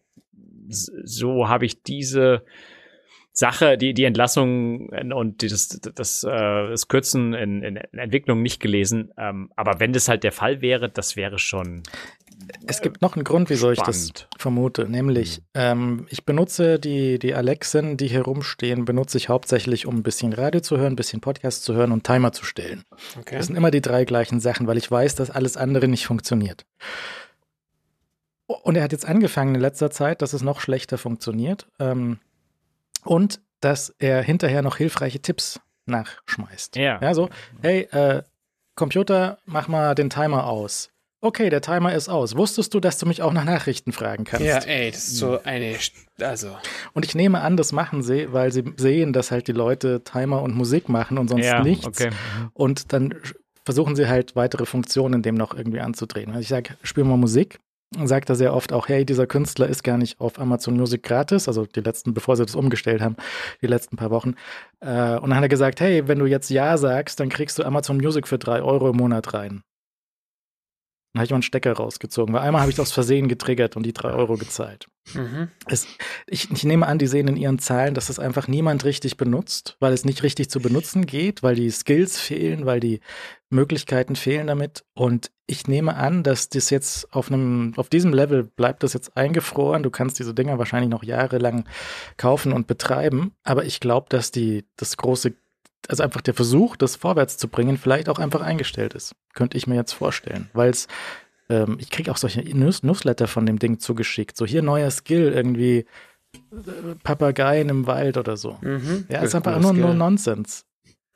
so 0.68 1.48
habe 1.48 1.64
ich 1.64 1.82
diese 1.82 2.44
Sache, 3.36 3.76
die, 3.76 3.94
die 3.94 4.04
Entlassung 4.04 4.90
und 5.12 5.42
das, 5.42 5.80
das, 5.94 6.22
äh, 6.22 6.28
das 6.30 6.86
Kürzen 6.86 7.34
in, 7.34 7.62
in 7.64 7.76
Entwicklung 7.76 8.42
nicht 8.42 8.60
gelesen. 8.60 9.12
Ähm, 9.18 9.50
aber 9.56 9.80
wenn 9.80 9.92
das 9.92 10.08
halt 10.08 10.22
der 10.22 10.30
Fall 10.30 10.62
wäre, 10.62 10.88
das 10.88 11.16
wäre 11.16 11.40
schon. 11.40 11.82
Es 12.66 12.80
gibt 12.80 13.02
noch 13.02 13.16
einen 13.16 13.24
Grund, 13.24 13.50
wieso 13.50 13.74
spannend. 13.74 13.96
ich 13.96 14.12
das 14.12 14.26
vermute, 14.38 14.88
nämlich 14.88 15.38
mhm. 15.38 15.44
ähm, 15.54 16.06
ich 16.10 16.24
benutze 16.24 16.78
die, 16.78 17.18
die 17.18 17.34
Alexen, 17.34 17.96
die 17.96 18.06
hier 18.06 18.22
rumstehen, 18.22 18.84
benutze 18.84 19.18
ich 19.18 19.28
hauptsächlich, 19.28 19.86
um 19.86 19.96
ein 19.96 20.02
bisschen 20.04 20.32
Radio 20.32 20.60
zu 20.60 20.78
hören, 20.78 20.92
ein 20.92 20.96
bisschen 20.96 21.20
Podcast 21.20 21.64
zu 21.64 21.74
hören 21.74 21.90
und 21.90 22.04
Timer 22.04 22.30
zu 22.30 22.44
stellen. 22.44 22.84
Okay. 23.18 23.36
Das 23.36 23.46
sind 23.46 23.56
immer 23.56 23.72
die 23.72 23.82
drei 23.82 24.04
gleichen 24.04 24.38
Sachen, 24.38 24.68
weil 24.68 24.78
ich 24.78 24.88
weiß, 24.88 25.16
dass 25.16 25.30
alles 25.30 25.56
andere 25.56 25.88
nicht 25.88 26.06
funktioniert. 26.06 26.64
Und 28.46 28.76
er 28.76 28.84
hat 28.84 28.92
jetzt 28.92 29.06
angefangen 29.06 29.56
in 29.56 29.60
letzter 29.60 29.90
Zeit, 29.90 30.22
dass 30.22 30.34
es 30.34 30.42
noch 30.42 30.60
schlechter 30.60 30.98
funktioniert. 30.98 31.66
Ähm, 31.80 32.18
und 33.04 33.40
dass 33.60 33.94
er 33.98 34.22
hinterher 34.22 34.62
noch 34.62 34.76
hilfreiche 34.76 35.20
Tipps 35.20 35.60
nachschmeißt. 35.86 36.76
Ja. 36.76 37.00
Ja, 37.00 37.14
so, 37.14 37.28
hey, 37.62 37.82
äh, 37.92 38.22
Computer, 38.74 39.38
mach 39.46 39.68
mal 39.68 39.94
den 39.94 40.10
Timer 40.10 40.46
aus. 40.46 40.90
Okay, 41.20 41.48
der 41.48 41.62
Timer 41.62 41.94
ist 41.94 42.10
aus. 42.10 42.36
Wusstest 42.36 42.74
du, 42.74 42.80
dass 42.80 42.98
du 42.98 43.06
mich 43.06 43.22
auch 43.22 43.32
nach 43.32 43.44
Nachrichten 43.46 43.92
fragen 43.92 44.24
kannst? 44.24 44.44
Ja, 44.44 44.58
ey, 44.58 44.90
das 44.90 45.04
ist 45.04 45.16
so 45.16 45.40
eine, 45.42 45.76
also. 46.20 46.54
Und 46.92 47.06
ich 47.06 47.14
nehme 47.14 47.40
an, 47.40 47.56
das 47.56 47.72
machen 47.72 48.02
sie, 48.02 48.30
weil 48.32 48.52
sie 48.52 48.62
sehen, 48.76 49.14
dass 49.14 49.30
halt 49.30 49.48
die 49.48 49.52
Leute 49.52 50.02
Timer 50.04 50.42
und 50.42 50.54
Musik 50.54 50.90
machen 50.90 51.16
und 51.16 51.28
sonst 51.28 51.46
Ja, 51.46 51.62
nichts. 51.62 51.86
okay. 51.86 52.10
Und 52.52 52.92
dann 52.92 53.14
versuchen 53.64 53.96
sie 53.96 54.06
halt 54.06 54.36
weitere 54.36 54.66
Funktionen 54.66 55.22
dem 55.22 55.36
noch 55.36 55.54
irgendwie 55.54 55.80
anzudrehen. 55.80 56.28
Also 56.28 56.40
ich 56.40 56.48
sage, 56.48 56.76
spiel 56.82 57.04
mal 57.04 57.16
Musik. 57.16 57.58
Sagt 58.04 58.28
er 58.28 58.34
sehr 58.34 58.54
oft 58.54 58.72
auch, 58.72 58.88
hey, 58.88 59.04
dieser 59.04 59.26
Künstler 59.26 59.68
ist 59.68 59.84
gar 59.84 59.96
nicht 59.96 60.20
auf 60.20 60.38
Amazon 60.38 60.76
Music 60.76 61.02
gratis, 61.02 61.48
also 61.48 61.66
die 61.66 61.80
letzten, 61.80 62.14
bevor 62.14 62.36
sie 62.36 62.44
das 62.44 62.54
umgestellt 62.54 63.00
haben, 63.00 63.16
die 63.62 63.66
letzten 63.66 63.96
paar 63.96 64.10
Wochen. 64.10 64.34
Äh, 64.80 65.16
und 65.18 65.30
dann 65.30 65.36
hat 65.36 65.42
er 65.42 65.48
gesagt, 65.48 65.80
hey, 65.80 66.08
wenn 66.08 66.18
du 66.18 66.26
jetzt 66.26 66.50
Ja 66.50 66.76
sagst, 66.76 67.20
dann 67.20 67.28
kriegst 67.28 67.58
du 67.58 67.64
Amazon 67.64 67.96
Music 67.98 68.26
für 68.26 68.38
drei 68.38 68.62
Euro 68.62 68.90
im 68.90 68.96
Monat 68.96 69.32
rein. 69.34 69.62
Dann 71.14 71.20
habe 71.20 71.26
ich 71.26 71.30
mal 71.30 71.36
einen 71.36 71.42
Stecker 71.42 71.74
rausgezogen, 71.74 72.34
weil 72.34 72.42
einmal 72.42 72.62
habe 72.62 72.72
ich 72.72 72.76
das 72.76 72.88
aus 72.88 72.92
Versehen 72.92 73.28
getriggert 73.28 73.76
und 73.76 73.84
die 73.84 73.92
drei 73.92 74.10
Euro 74.10 74.36
gezahlt. 74.36 74.88
Mhm. 75.14 75.48
Es, 75.66 75.86
ich, 76.26 76.50
ich 76.50 76.64
nehme 76.64 76.88
an, 76.88 76.98
die 76.98 77.06
sehen 77.06 77.28
in 77.28 77.36
ihren 77.36 77.60
Zahlen, 77.60 77.94
dass 77.94 78.08
das 78.08 78.18
einfach 78.18 78.48
niemand 78.48 78.84
richtig 78.84 79.16
benutzt, 79.16 79.76
weil 79.78 79.92
es 79.92 80.04
nicht 80.04 80.24
richtig 80.24 80.50
zu 80.50 80.58
benutzen 80.58 81.06
geht, 81.06 81.44
weil 81.44 81.54
die 81.54 81.70
Skills 81.70 82.18
fehlen, 82.18 82.66
weil 82.66 82.80
die 82.80 82.98
Möglichkeiten 83.48 84.16
fehlen 84.16 84.48
damit. 84.48 84.84
Und 84.94 85.30
ich 85.46 85.66
nehme 85.66 85.96
an, 85.96 86.22
dass 86.22 86.48
das 86.48 86.70
jetzt 86.70 87.12
auf 87.12 87.30
einem, 87.30 87.74
auf 87.76 87.88
diesem 87.88 88.12
Level 88.12 88.44
bleibt 88.44 88.82
das 88.82 88.94
jetzt 88.94 89.16
eingefroren. 89.16 89.82
Du 89.82 89.90
kannst 89.90 90.18
diese 90.18 90.34
Dinger 90.34 90.58
wahrscheinlich 90.58 90.90
noch 90.90 91.04
jahrelang 91.04 91.68
kaufen 92.16 92.52
und 92.52 92.66
betreiben. 92.66 93.32
Aber 93.42 93.64
ich 93.64 93.80
glaube, 93.80 94.06
dass 94.08 94.30
die, 94.30 94.64
das 94.76 94.96
große, 94.96 95.34
also 95.88 96.02
einfach 96.02 96.22
der 96.22 96.34
Versuch, 96.34 96.76
das 96.76 96.96
vorwärts 96.96 97.36
zu 97.36 97.48
bringen, 97.48 97.76
vielleicht 97.76 98.08
auch 98.08 98.18
einfach 98.18 98.40
eingestellt 98.40 98.94
ist. 98.94 99.14
Könnte 99.34 99.58
ich 99.58 99.66
mir 99.66 99.74
jetzt 99.74 99.92
vorstellen. 99.92 100.48
Weil 100.54 100.70
es 100.70 100.88
ähm, 101.48 101.76
ich 101.78 101.90
kriege 101.90 102.10
auch 102.10 102.16
solche 102.16 102.42
News 102.56 102.82
Newsletter 102.82 103.28
von 103.28 103.46
dem 103.46 103.58
Ding 103.58 103.78
zugeschickt. 103.78 104.36
So 104.36 104.46
hier 104.46 104.62
neuer 104.62 104.90
Skill, 104.90 105.32
irgendwie 105.32 105.86
äh, 106.32 106.94
Papageien 107.02 107.68
im 107.68 107.86
Wald 107.86 108.16
oder 108.16 108.36
so. 108.36 108.58
Mhm. 108.62 109.06
Ja, 109.08 109.20
ist 109.22 109.34
einfach 109.34 109.58
nur, 109.60 109.72
nur. 109.72 109.94
Nonsens. 109.94 110.64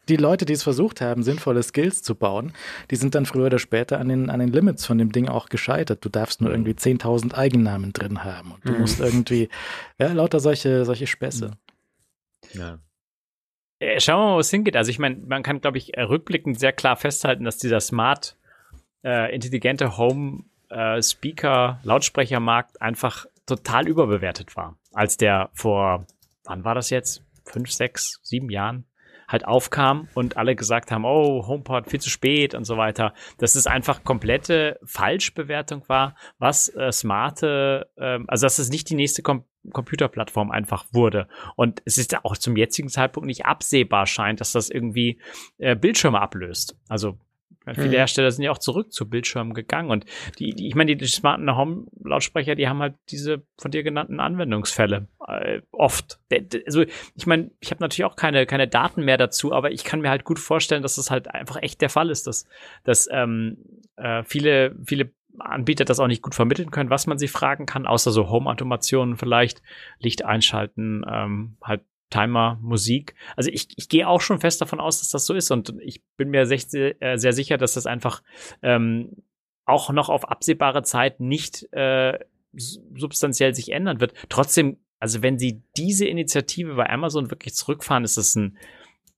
Die 0.08 0.16
Leute, 0.16 0.44
die 0.46 0.52
es 0.54 0.62
versucht 0.62 1.00
haben, 1.00 1.22
sinnvolle 1.22 1.62
Skills 1.62 2.02
zu 2.02 2.14
bauen, 2.14 2.52
die 2.90 2.96
sind 2.96 3.14
dann 3.14 3.26
früher 3.26 3.46
oder 3.46 3.58
später 3.58 3.98
an 4.00 4.08
den, 4.08 4.30
an 4.30 4.40
den 4.40 4.48
Limits 4.48 4.86
von 4.86 4.98
dem 4.98 5.12
Ding 5.12 5.28
auch 5.28 5.48
gescheitert. 5.48 6.04
Du 6.04 6.08
darfst 6.08 6.40
nur 6.40 6.50
irgendwie 6.50 6.72
10.000 6.72 7.34
Eigennamen 7.34 7.92
drin 7.92 8.24
haben 8.24 8.52
und 8.52 8.66
du 8.66 8.72
Mhm. 8.72 8.78
musst 8.80 9.00
irgendwie, 9.00 9.48
ja, 9.98 10.12
lauter 10.12 10.40
solche, 10.40 10.84
solche 10.84 11.06
Späße. 11.06 11.50
Ja. 12.54 12.78
Äh, 13.80 14.00
Schauen 14.00 14.20
wir 14.20 14.26
mal, 14.28 14.34
wo 14.36 14.40
es 14.40 14.50
hingeht. 14.50 14.76
Also 14.76 14.90
ich 14.90 14.98
meine, 14.98 15.16
man 15.26 15.42
kann, 15.42 15.60
glaube 15.60 15.78
ich, 15.78 15.96
äh, 15.96 16.02
rückblickend 16.02 16.58
sehr 16.58 16.72
klar 16.72 16.96
festhalten, 16.96 17.44
dass 17.44 17.58
dieser 17.58 17.80
smart, 17.80 18.36
äh, 19.04 19.32
intelligente 19.34 19.96
Home 19.96 20.44
äh, 20.70 21.00
Speaker 21.02 21.80
Lautsprechermarkt 21.82 22.80
einfach 22.82 23.26
total 23.46 23.86
überbewertet 23.88 24.56
war, 24.56 24.76
als 24.92 25.16
der 25.16 25.50
vor, 25.54 26.06
wann 26.44 26.64
war 26.64 26.74
das 26.74 26.90
jetzt? 26.90 27.22
Fünf, 27.44 27.70
sechs, 27.70 28.20
sieben 28.22 28.50
Jahren 28.50 28.84
halt 29.28 29.46
aufkam 29.46 30.08
und 30.14 30.36
alle 30.36 30.56
gesagt 30.56 30.90
haben, 30.90 31.04
oh, 31.04 31.46
HomePod 31.46 31.88
viel 31.88 32.00
zu 32.00 32.10
spät 32.10 32.54
und 32.54 32.64
so 32.64 32.76
weiter. 32.76 33.12
Dass 33.36 33.54
es 33.54 33.66
einfach 33.66 34.02
komplette 34.02 34.80
Falschbewertung 34.84 35.84
war, 35.88 36.16
was 36.38 36.74
äh, 36.74 36.90
smarte, 36.90 37.90
ähm, 37.98 38.24
also 38.28 38.46
dass 38.46 38.58
es 38.58 38.70
nicht 38.70 38.88
die 38.90 38.94
nächste 38.96 39.22
Com 39.22 39.44
Computerplattform 39.72 40.50
einfach 40.50 40.86
wurde. 40.92 41.28
Und 41.56 41.82
es 41.84 41.98
ist 41.98 42.24
auch 42.24 42.38
zum 42.38 42.56
jetzigen 42.56 42.88
Zeitpunkt 42.88 43.26
nicht 43.26 43.44
absehbar 43.44 44.06
scheint, 44.06 44.40
dass 44.40 44.52
das 44.52 44.70
irgendwie 44.70 45.20
äh, 45.58 45.76
Bildschirme 45.76 46.20
ablöst. 46.20 46.78
Also 46.88 47.18
viele 47.74 47.88
Mhm. 47.88 47.92
Hersteller 47.92 48.30
sind 48.30 48.44
ja 48.44 48.50
auch 48.50 48.58
zurück 48.58 48.92
zu 48.92 49.08
Bildschirmen 49.08 49.52
gegangen. 49.54 49.90
Und 49.90 50.04
die, 50.38 50.54
die 50.54 50.68
ich 50.68 50.74
meine, 50.74 50.94
die, 50.94 50.96
die 50.96 51.06
smarten 51.10 51.54
Home-Lautsprecher, 51.54 52.54
die 52.54 52.68
haben 52.68 52.80
halt 52.80 52.94
diese 53.10 53.42
von 53.58 53.70
dir 53.70 53.82
genannten 53.82 54.20
Anwendungsfälle 54.20 55.06
äh, 55.26 55.60
oft. 55.70 56.18
Der- 56.30 56.44
Also 56.66 56.82
ich 57.14 57.26
meine, 57.26 57.50
ich 57.60 57.70
habe 57.70 57.82
natürlich 57.82 58.04
auch 58.10 58.16
keine, 58.16 58.46
keine 58.46 58.68
Daten 58.68 59.04
mehr 59.04 59.18
dazu, 59.18 59.52
aber 59.52 59.70
ich 59.70 59.84
kann 59.84 60.00
mir 60.00 60.10
halt 60.10 60.24
gut 60.24 60.38
vorstellen, 60.38 60.82
dass 60.82 60.96
das 60.96 61.10
halt 61.10 61.28
einfach 61.34 61.62
echt 61.62 61.80
der 61.80 61.90
Fall 61.90 62.10
ist, 62.10 62.26
dass, 62.26 62.46
dass 62.84 63.08
ähm, 63.12 63.58
äh, 63.96 64.22
viele, 64.24 64.74
viele 64.84 65.10
Anbieter 65.38 65.84
das 65.84 66.00
auch 66.00 66.08
nicht 66.08 66.22
gut 66.22 66.34
vermitteln 66.34 66.70
können, 66.70 66.90
was 66.90 67.06
man 67.06 67.18
sie 67.18 67.28
fragen 67.28 67.66
kann, 67.66 67.86
außer 67.86 68.10
so 68.10 68.28
Home-Automationen 68.28 69.16
vielleicht, 69.16 69.62
Licht 70.00 70.24
einschalten, 70.24 71.04
ähm, 71.08 71.56
halt 71.62 71.82
Timer, 72.10 72.58
Musik. 72.62 73.14
Also 73.36 73.50
ich, 73.50 73.68
ich 73.76 73.88
gehe 73.88 74.08
auch 74.08 74.20
schon 74.20 74.40
fest 74.40 74.60
davon 74.60 74.80
aus, 74.80 75.00
dass 75.00 75.10
das 75.10 75.26
so 75.26 75.34
ist 75.34 75.50
und 75.50 75.74
ich 75.80 76.02
bin 76.16 76.30
mir 76.30 76.46
sehr, 76.46 76.60
sehr, 76.60 77.18
sehr 77.18 77.32
sicher, 77.32 77.58
dass 77.58 77.74
das 77.74 77.86
einfach 77.86 78.22
ähm, 78.62 79.22
auch 79.64 79.90
noch 79.90 80.08
auf 80.08 80.28
absehbare 80.28 80.82
Zeit 80.82 81.20
nicht 81.20 81.70
äh, 81.72 82.18
substanziell 82.54 83.54
sich 83.54 83.70
ändern 83.72 84.00
wird. 84.00 84.14
Trotzdem, 84.28 84.78
also 84.98 85.22
wenn 85.22 85.38
sie 85.38 85.62
diese 85.76 86.06
Initiative 86.06 86.74
bei 86.74 86.88
Amazon 86.88 87.30
wirklich 87.30 87.54
zurückfahren, 87.54 88.04
ist 88.04 88.16
das 88.16 88.34
ein 88.34 88.58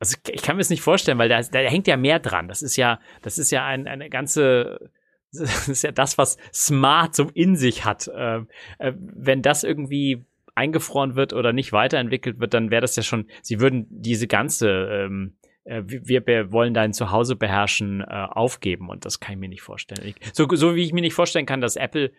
also 0.00 0.16
ich 0.28 0.42
kann 0.42 0.56
mir 0.56 0.62
es 0.62 0.70
nicht 0.70 0.80
vorstellen, 0.80 1.18
weil 1.18 1.28
da, 1.28 1.40
da 1.42 1.58
hängt 1.58 1.86
ja 1.86 1.98
mehr 1.98 2.18
dran. 2.18 2.48
Das 2.48 2.62
ist 2.62 2.76
ja, 2.76 3.00
das 3.20 3.36
ist 3.36 3.50
ja 3.50 3.66
ein, 3.66 3.86
eine 3.86 4.08
ganze, 4.08 4.90
das 5.32 5.68
ist 5.68 5.82
ja 5.82 5.92
das, 5.92 6.18
was 6.18 6.38
Smart 6.52 7.14
so 7.14 7.30
in 7.34 7.54
sich 7.54 7.84
hat. 7.84 8.08
Äh, 8.08 8.40
äh, 8.78 8.94
wenn 8.96 9.42
das 9.42 9.62
irgendwie 9.62 10.24
eingefroren 10.54 11.16
wird 11.16 11.32
oder 11.32 11.52
nicht 11.52 11.72
weiterentwickelt 11.72 12.40
wird, 12.40 12.54
dann 12.54 12.70
wäre 12.70 12.82
das 12.82 12.96
ja 12.96 13.02
schon, 13.02 13.26
sie 13.42 13.60
würden 13.60 13.86
diese 13.90 14.26
ganze 14.26 14.68
ähm, 14.68 15.36
äh, 15.64 15.82
wir, 15.84 16.26
wir 16.26 16.52
wollen 16.52 16.74
dein 16.74 16.92
Zuhause 16.92 17.36
beherrschen, 17.36 18.00
äh, 18.00 18.04
aufgeben 18.04 18.88
und 18.88 19.04
das 19.04 19.20
kann 19.20 19.34
ich 19.34 19.38
mir 19.38 19.48
nicht 19.48 19.62
vorstellen. 19.62 20.06
Ich, 20.06 20.34
so, 20.34 20.48
so 20.50 20.74
wie 20.74 20.82
ich 20.82 20.92
mir 20.92 21.02
nicht 21.02 21.14
vorstellen 21.14 21.46
kann, 21.46 21.60
dass 21.60 21.76
Apple 21.76 22.12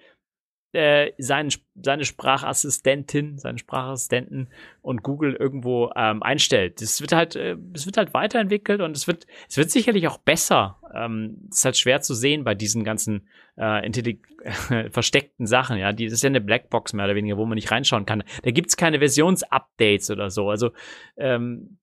äh, 0.73 1.11
seinen, 1.17 1.51
seine 1.75 2.05
Sprachassistentin, 2.05 3.37
seinen 3.37 3.57
Sprachassistenten 3.57 4.49
und 4.81 5.03
Google 5.03 5.33
irgendwo 5.33 5.91
ähm, 5.95 6.23
einstellt. 6.23 6.81
Das 6.81 7.01
wird 7.01 7.11
halt, 7.11 7.35
äh, 7.35 7.57
es 7.73 7.85
wird 7.85 7.97
halt 7.97 8.13
weiterentwickelt 8.13 8.79
und 8.79 8.95
es 8.95 9.05
wird, 9.05 9.27
es 9.49 9.57
wird 9.57 9.69
sicherlich 9.69 10.07
auch 10.07 10.17
besser. 10.17 10.77
Ähm, 10.93 11.47
ist 11.49 11.65
halt 11.65 11.77
schwer 11.77 12.01
zu 12.01 12.13
sehen 12.13 12.43
bei 12.43 12.55
diesen 12.55 12.83
ganzen 12.83 13.27
äh, 13.55 13.89
versteckten 14.91 15.45
Sachen, 15.47 15.77
ja. 15.77 15.93
Die 15.93 16.05
das 16.05 16.15
ist 16.15 16.23
ja 16.23 16.29
eine 16.29 16.41
Blackbox 16.41 16.93
mehr 16.93 17.05
oder 17.05 17.15
weniger, 17.15 17.37
wo 17.37 17.45
man 17.45 17.55
nicht 17.55 17.71
reinschauen 17.71 18.05
kann. 18.05 18.23
Da 18.43 18.51
gibt's 18.51 18.77
keine 18.77 18.99
Versionsupdates 18.99 20.11
oder 20.11 20.29
so. 20.29 20.49
Also 20.49 20.71
ähm, 21.17 21.77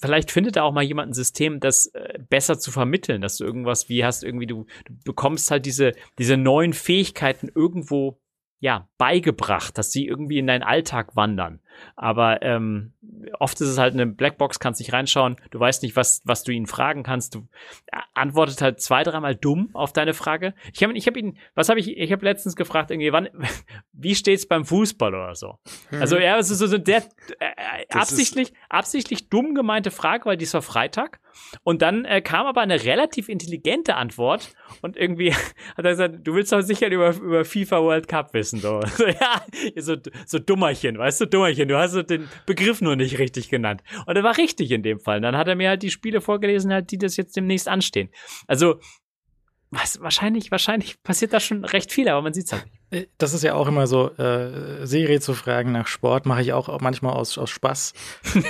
vielleicht 0.00 0.30
findet 0.30 0.56
da 0.56 0.62
auch 0.62 0.72
mal 0.72 0.82
jemand 0.82 1.10
ein 1.10 1.14
System, 1.14 1.60
das 1.60 1.86
äh, 1.86 2.18
besser 2.28 2.58
zu 2.58 2.70
vermitteln, 2.70 3.22
dass 3.22 3.36
du 3.36 3.44
irgendwas 3.44 3.88
wie 3.88 4.04
hast, 4.04 4.24
irgendwie 4.24 4.46
du, 4.46 4.66
du 4.86 4.94
bekommst 5.04 5.50
halt 5.50 5.66
diese, 5.66 5.92
diese 6.18 6.36
neuen 6.36 6.72
Fähigkeiten 6.72 7.50
irgendwo 7.54 8.20
ja, 8.62 8.88
beigebracht, 8.96 9.76
dass 9.76 9.90
sie 9.90 10.06
irgendwie 10.06 10.38
in 10.38 10.46
deinen 10.46 10.62
Alltag 10.62 11.16
wandern. 11.16 11.60
Aber 11.96 12.42
ähm, 12.42 12.92
oft 13.38 13.60
ist 13.60 13.68
es 13.68 13.78
halt 13.78 13.94
eine 13.94 14.06
Blackbox, 14.06 14.58
kannst 14.58 14.80
nicht 14.80 14.92
reinschauen, 14.92 15.36
du 15.50 15.60
weißt 15.60 15.82
nicht, 15.82 15.96
was, 15.96 16.22
was 16.24 16.42
du 16.44 16.52
ihn 16.52 16.66
fragen 16.66 17.02
kannst. 17.02 17.34
Du 17.34 17.46
äh, 17.86 17.98
antwortet 18.14 18.62
halt 18.62 18.80
zwei, 18.80 19.02
dreimal 19.02 19.34
dumm 19.34 19.70
auf 19.72 19.92
deine 19.92 20.14
Frage. 20.14 20.54
Ich 20.72 20.82
habe 20.82 20.92
ich 20.94 21.06
hab 21.06 21.16
ihn, 21.16 21.38
was 21.54 21.68
habe 21.68 21.80
ich, 21.80 21.96
ich 21.96 22.12
habe 22.12 22.24
letztens 22.24 22.56
gefragt, 22.56 22.90
irgendwie, 22.90 23.12
wann, 23.12 23.28
wie 23.92 24.14
steht's 24.14 24.46
beim 24.46 24.64
Fußball 24.64 25.14
oder 25.14 25.34
so? 25.34 25.58
Also 25.90 26.16
Mhm. 26.16 26.22
er 26.22 26.38
ist 26.38 26.48
so, 26.48 26.66
so 26.66 26.78
der 26.78 26.98
äh, 27.38 27.84
absichtlich, 27.90 28.52
absichtlich 28.68 29.28
dumm 29.28 29.54
gemeinte 29.54 29.90
Frage, 29.90 30.26
weil 30.26 30.36
dies 30.36 30.54
war 30.54 30.62
Freitag. 30.62 31.20
Und 31.64 31.80
dann 31.80 32.04
äh, 32.04 32.20
kam 32.20 32.46
aber 32.46 32.60
eine 32.60 32.84
relativ 32.84 33.28
intelligente 33.30 33.96
Antwort 33.96 34.52
und 34.82 34.96
irgendwie 34.96 35.32
hat 35.76 35.84
er 35.84 35.90
gesagt, 35.90 36.16
du 36.22 36.34
willst 36.34 36.52
doch 36.52 36.60
sicher 36.60 36.88
über, 36.90 37.10
über 37.16 37.44
FIFA 37.44 37.80
World 37.82 38.08
Cup 38.08 38.34
wissen. 38.34 38.58
So, 38.60 38.80
so 38.96 39.06
ja, 39.06 39.42
so, 39.76 39.96
so 40.26 40.38
Dummerchen, 40.38 40.98
weißt 40.98 41.22
du, 41.22 41.26
Dummerchen, 41.26 41.61
du 41.68 41.78
hast 41.78 41.94
den 42.10 42.28
Begriff 42.46 42.80
nur 42.80 42.96
nicht 42.96 43.18
richtig 43.18 43.48
genannt. 43.48 43.82
Und 44.06 44.16
er 44.16 44.22
war 44.22 44.36
richtig 44.36 44.70
in 44.70 44.82
dem 44.82 45.00
Fall. 45.00 45.16
Und 45.16 45.22
dann 45.22 45.36
hat 45.36 45.48
er 45.48 45.54
mir 45.54 45.70
halt 45.70 45.82
die 45.82 45.90
Spiele 45.90 46.20
vorgelesen, 46.20 46.72
halt, 46.72 46.90
die 46.90 46.98
das 46.98 47.16
jetzt 47.16 47.36
demnächst 47.36 47.68
anstehen. 47.68 48.10
Also, 48.46 48.80
was, 49.70 50.00
wahrscheinlich, 50.00 50.50
wahrscheinlich 50.50 51.02
passiert 51.02 51.32
da 51.32 51.40
schon 51.40 51.64
recht 51.64 51.92
viel, 51.92 52.08
aber 52.08 52.22
man 52.22 52.34
sieht's 52.34 52.52
halt 52.52 52.64
nicht. 52.64 52.81
Das 53.18 53.32
ist 53.32 53.42
ja 53.42 53.54
auch 53.54 53.68
immer 53.68 53.86
so, 53.86 54.10
äh, 54.16 54.86
Siri 54.86 55.18
zu 55.20 55.32
fragen 55.32 55.72
nach 55.72 55.86
Sport 55.86 56.26
mache 56.26 56.42
ich 56.42 56.52
auch 56.52 56.80
manchmal 56.80 57.14
aus, 57.14 57.38
aus 57.38 57.48
Spaß. 57.50 57.94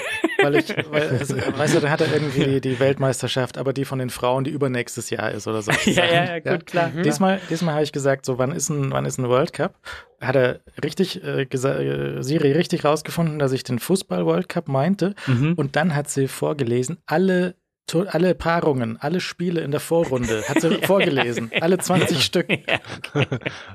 weil 0.43 0.57
ich, 0.57 0.69
weil, 0.91 1.03
es, 1.21 1.31
weißt 1.31 1.75
du, 1.77 1.81
dann 1.81 1.91
hat 1.91 2.01
er 2.01 2.13
irgendwie 2.13 2.45
die, 2.45 2.61
die 2.61 2.81
Weltmeisterschaft, 2.81 3.57
aber 3.57 3.73
die 3.73 3.85
von 3.85 4.01
den 4.01 4.11
Frauen, 4.11 4.43
die 4.43 4.51
übernächstes 4.51 5.11
Jahr 5.11 5.31
ist 5.31 5.47
oder 5.47 5.63
so. 5.63 5.71
ja, 5.85 6.05
ja, 6.05 6.25
ja, 6.25 6.39
gut, 6.41 6.67
klar. 6.67 6.91
Mhm. 6.93 7.05
Diesmal, 7.05 7.41
diesmal 7.51 7.75
habe 7.75 7.85
ich 7.85 7.93
gesagt, 7.93 8.27
so 8.27 8.39
wann 8.39 8.53
ist 8.53 8.69
ein, 8.69 8.91
wann 8.91 9.05
ist 9.05 9.19
ein 9.19 9.29
World 9.29 9.53
Cup? 9.53 9.75
Hat 10.21 10.37
er 10.37 10.61
richtig, 10.83 11.23
äh, 11.23 11.43
äh, 11.43 12.23
Siri 12.23 12.53
richtig 12.53 12.85
rausgefunden, 12.85 13.39
dass 13.39 13.53
ich 13.53 13.65
den 13.65 13.79
Fußball 13.79 14.27
World 14.27 14.49
Cup 14.49 14.69
meinte. 14.69 15.15
Mhm. 15.27 15.55
Und 15.55 15.77
dann 15.77 15.95
hat 15.95 16.11
sie 16.11 16.27
vorgelesen, 16.27 16.99
alle 17.07 17.55
alle 18.01 18.35
Paarungen, 18.35 18.97
alle 19.01 19.21
Spiele 19.21 19.61
in 19.61 19.71
der 19.71 19.81
Vorrunde, 19.81 20.43
hat 20.49 20.61
sie 20.61 20.71
vorgelesen, 20.83 21.51
alle 21.61 21.79
20 21.79 22.23
Stück. 22.25 22.49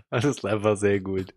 Das 0.09 0.23
ist 0.25 0.45
einfach 0.45 0.77
sehr 0.77 0.99
gut. 0.99 1.33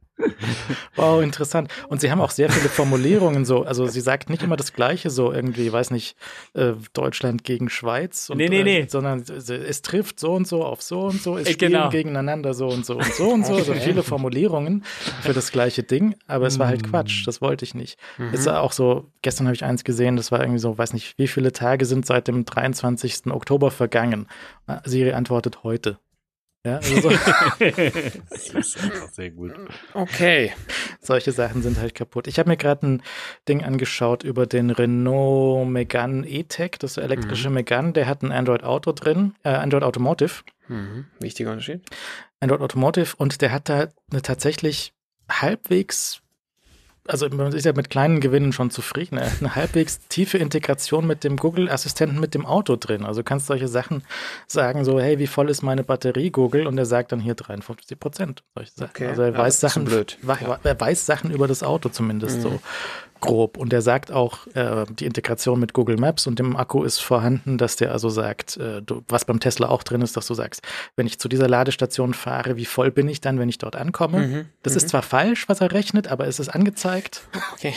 Wow, 0.96 1.22
interessant. 1.22 1.70
Und 1.88 2.00
sie 2.02 2.10
haben 2.10 2.20
auch 2.20 2.30
sehr 2.30 2.50
viele 2.50 2.68
Formulierungen 2.68 3.46
so, 3.46 3.62
also 3.64 3.86
sie 3.86 4.00
sagt 4.02 4.28
nicht 4.28 4.42
immer 4.42 4.56
das 4.56 4.74
Gleiche, 4.74 5.08
so 5.08 5.32
irgendwie, 5.32 5.72
weiß 5.72 5.90
nicht, 5.92 6.14
äh, 6.52 6.72
Deutschland 6.92 7.42
gegen 7.42 7.70
Schweiz. 7.70 8.28
Und, 8.28 8.36
Nee, 8.36 8.48
nee, 8.50 8.62
nee. 8.62 8.80
Äh, 8.80 8.88
sondern 8.88 9.20
es, 9.20 9.80
trifft 9.82 10.20
so 10.20 10.32
und 10.32 10.46
so 10.46 10.62
auf 10.64 10.82
so 10.82 11.06
und 11.06 11.22
so, 11.22 11.38
es 11.38 11.48
Äh, 11.48 11.52
spielen 11.52 11.72
genau. 11.72 11.88
gegeneinander 11.88 12.52
so 12.52 12.68
und 12.68 12.84
so 12.84 12.98
und 12.98 13.14
so 13.14 13.30
und 13.30 13.46
so. 13.46 13.54
Also 13.54 13.72
Okay. 13.72 13.80
viele 13.80 14.02
Formulierungen 14.02 14.84
für 15.22 15.32
das 15.32 15.52
gleiche 15.52 15.82
Ding, 15.82 16.14
aber 16.26 16.46
es 16.46 16.58
war 16.58 16.66
halt 16.68 16.82
Mm. 16.82 16.90
Quatsch, 16.90 17.26
das 17.26 17.40
wollte 17.40 17.64
ich 17.64 17.74
nicht. 17.74 17.98
Mhm. 18.18 18.30
Es 18.34 18.44
war 18.46 18.60
auch 18.60 18.72
so, 18.72 19.10
gestern 19.22 19.46
habe 19.46 19.54
ich 19.54 19.64
eins 19.64 19.84
gesehen, 19.84 20.16
das 20.16 20.30
war 20.32 20.40
irgendwie 20.40 20.58
so, 20.60 20.76
weiß 20.76 20.92
nicht, 20.92 21.16
wie 21.18 21.28
viele 21.28 21.52
Tage 21.52 21.86
sind 21.86 22.04
seit 22.04 22.28
dem 22.28 22.44
23. 22.44 22.69
Oktober 23.32 23.70
vergangen. 23.70 24.26
Ah, 24.66 24.80
Siri 24.84 25.12
antwortet 25.12 25.62
heute. 25.64 25.98
Ja, 26.66 26.76
also 26.76 27.00
so, 27.00 27.08
Das 27.58 28.48
ist 28.48 28.76
einfach 28.82 29.08
sehr 29.12 29.30
gut. 29.30 29.52
Okay. 29.94 30.52
solche 31.00 31.32
Sachen 31.32 31.62
sind 31.62 31.78
halt 31.78 31.94
kaputt. 31.94 32.26
Ich 32.26 32.38
habe 32.38 32.50
mir 32.50 32.58
gerade 32.58 32.86
ein 32.86 33.02
Ding 33.48 33.64
angeschaut 33.64 34.24
über 34.24 34.46
den 34.46 34.68
Renault 34.70 35.66
Megane 35.68 36.28
E-Tech, 36.28 36.72
das 36.78 36.98
elektrische 36.98 37.48
Megane, 37.48 37.92
der 37.92 38.06
hat 38.06 38.22
ein 38.22 38.30
Android 38.32 38.62
Auto 38.62 38.92
drin, 38.92 39.34
äh, 39.42 39.50
Android 39.50 39.82
Automotive, 39.84 40.42
Mhm. 40.68 41.06
Wichtiger 41.18 41.50
Unterschied. 41.50 41.80
Android 42.38 42.60
Automotive 42.60 43.14
und 43.16 43.40
der 43.40 43.50
hat 43.52 43.68
da 43.68 43.88
eine 44.12 44.22
tatsächlich 44.22 44.92
halbwegs 45.28 46.20
also 47.10 47.28
man 47.30 47.52
ist 47.52 47.64
ja 47.64 47.72
mit 47.74 47.90
kleinen 47.90 48.20
Gewinnen 48.20 48.52
schon 48.52 48.70
zufrieden. 48.70 49.18
Er 49.18 49.30
hat 49.30 49.40
eine 49.40 49.54
halbwegs 49.54 50.00
tiefe 50.08 50.38
Integration 50.38 51.06
mit 51.06 51.24
dem 51.24 51.36
Google-Assistenten 51.36 52.18
mit 52.20 52.34
dem 52.34 52.46
Auto 52.46 52.76
drin. 52.76 53.04
Also 53.04 53.20
du 53.20 53.24
kannst 53.24 53.46
solche 53.46 53.68
Sachen 53.68 54.02
sagen, 54.46 54.84
so, 54.84 54.98
hey, 55.00 55.18
wie 55.18 55.26
voll 55.26 55.50
ist 55.50 55.62
meine 55.62 55.82
Batterie, 55.82 56.30
Google? 56.30 56.66
Und 56.66 56.78
er 56.78 56.86
sagt 56.86 57.12
dann 57.12 57.20
hier 57.20 57.34
53 57.34 57.98
Prozent. 58.00 58.42
Solche 58.54 58.70
Sachen. 58.72 58.90
Okay. 58.90 59.06
Also 59.08 59.22
er 59.22 59.32
Ja, 59.32 59.38
weiß 59.38 59.60
Sachen, 59.60 59.84
blöd. 59.84 60.18
Ja. 60.26 60.58
er 60.62 60.80
weiß 60.80 61.04
Sachen 61.06 61.30
über 61.30 61.46
das 61.48 61.62
Auto 61.62 61.88
zumindest 61.88 62.38
Mhm. 62.38 62.42
so 62.42 62.60
grob. 63.20 63.56
Und 63.56 63.72
er 63.72 63.82
sagt 63.82 64.10
auch, 64.12 64.46
äh, 64.54 64.84
die 64.90 65.06
Integration 65.06 65.60
mit 65.60 65.72
Google 65.72 65.96
Maps 65.96 66.26
und 66.26 66.38
dem 66.38 66.56
Akku 66.56 66.82
ist 66.84 66.98
vorhanden, 67.00 67.58
dass 67.58 67.76
der 67.76 67.92
also 67.92 68.08
sagt, 68.08 68.56
äh, 68.56 68.82
du, 68.82 69.02
was 69.08 69.24
beim 69.24 69.40
Tesla 69.40 69.68
auch 69.68 69.82
drin 69.82 70.02
ist, 70.02 70.16
dass 70.16 70.26
du 70.26 70.34
sagst, 70.34 70.62
wenn 70.96 71.06
ich 71.06 71.18
zu 71.18 71.28
dieser 71.28 71.48
Ladestation 71.48 72.14
fahre, 72.14 72.56
wie 72.56 72.64
voll 72.64 72.90
bin 72.90 73.08
ich 73.08 73.20
dann, 73.20 73.38
wenn 73.38 73.48
ich 73.48 73.58
dort 73.58 73.76
ankomme? 73.76 74.26
Mhm. 74.26 74.46
Das 74.62 74.72
Mhm. 74.72 74.76
ist 74.78 74.88
zwar 74.90 75.02
falsch, 75.02 75.48
was 75.48 75.60
er 75.60 75.72
rechnet, 75.72 76.08
aber 76.08 76.26
es 76.26 76.38
ist 76.40 76.48
angezeigt. 76.48 77.22
Okay. 77.54 77.74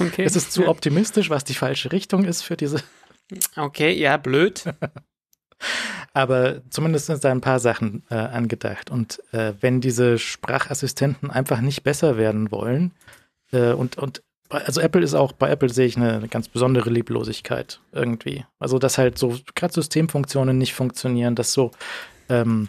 Okay. 0.00 0.24
Es 0.24 0.36
ist 0.36 0.52
zu 0.52 0.68
optimistisch, 0.68 1.30
was 1.30 1.44
die 1.44 1.54
falsche 1.54 1.92
Richtung 1.92 2.24
ist 2.24 2.42
für 2.42 2.56
diese. 2.56 2.82
Okay, 3.56 3.92
ja, 3.92 4.16
blöd. 4.16 4.64
Aber 6.14 6.62
zumindest 6.70 7.06
sind 7.06 7.22
da 7.24 7.30
ein 7.30 7.40
paar 7.40 7.60
Sachen 7.60 8.02
äh, 8.10 8.14
angedacht. 8.14 8.90
Und 8.90 9.22
äh, 9.32 9.52
wenn 9.60 9.80
diese 9.80 10.18
Sprachassistenten 10.18 11.30
einfach 11.30 11.60
nicht 11.60 11.82
besser 11.82 12.16
werden 12.16 12.50
wollen, 12.50 12.92
äh, 13.52 13.72
und, 13.72 13.98
und 13.98 14.22
also 14.50 14.80
Apple 14.80 15.02
ist 15.02 15.14
auch, 15.14 15.32
bei 15.32 15.50
Apple 15.50 15.68
sehe 15.68 15.86
ich 15.86 15.96
eine, 15.96 16.14
eine 16.14 16.28
ganz 16.28 16.48
besondere 16.48 16.90
Lieblosigkeit 16.90 17.80
irgendwie. 17.92 18.44
Also, 18.58 18.78
dass 18.78 18.98
halt 18.98 19.18
so 19.18 19.38
gerade 19.54 19.74
Systemfunktionen 19.74 20.56
nicht 20.56 20.74
funktionieren, 20.74 21.34
dass 21.34 21.52
so 21.52 21.70
ähm, 22.28 22.68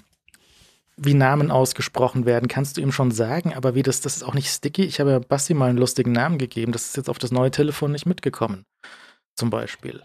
wie 0.97 1.13
Namen 1.13 1.51
ausgesprochen 1.51 2.25
werden, 2.25 2.49
kannst 2.49 2.75
du 2.75 2.81
ihm 2.81 2.91
schon 2.91 3.11
sagen, 3.11 3.53
aber 3.53 3.75
wie 3.75 3.83
das, 3.83 4.01
das 4.01 4.17
ist 4.17 4.23
auch 4.23 4.33
nicht 4.33 4.49
sticky. 4.49 4.83
Ich 4.83 4.99
habe 4.99 5.11
ja 5.11 5.19
Basti 5.19 5.53
mal 5.53 5.69
einen 5.69 5.77
lustigen 5.77 6.11
Namen 6.11 6.37
gegeben, 6.37 6.73
das 6.73 6.87
ist 6.87 6.97
jetzt 6.97 7.09
auf 7.09 7.19
das 7.19 7.31
neue 7.31 7.51
Telefon 7.51 7.93
nicht 7.93 8.05
mitgekommen. 8.05 8.65
Zum 9.35 9.49
Beispiel. 9.49 10.01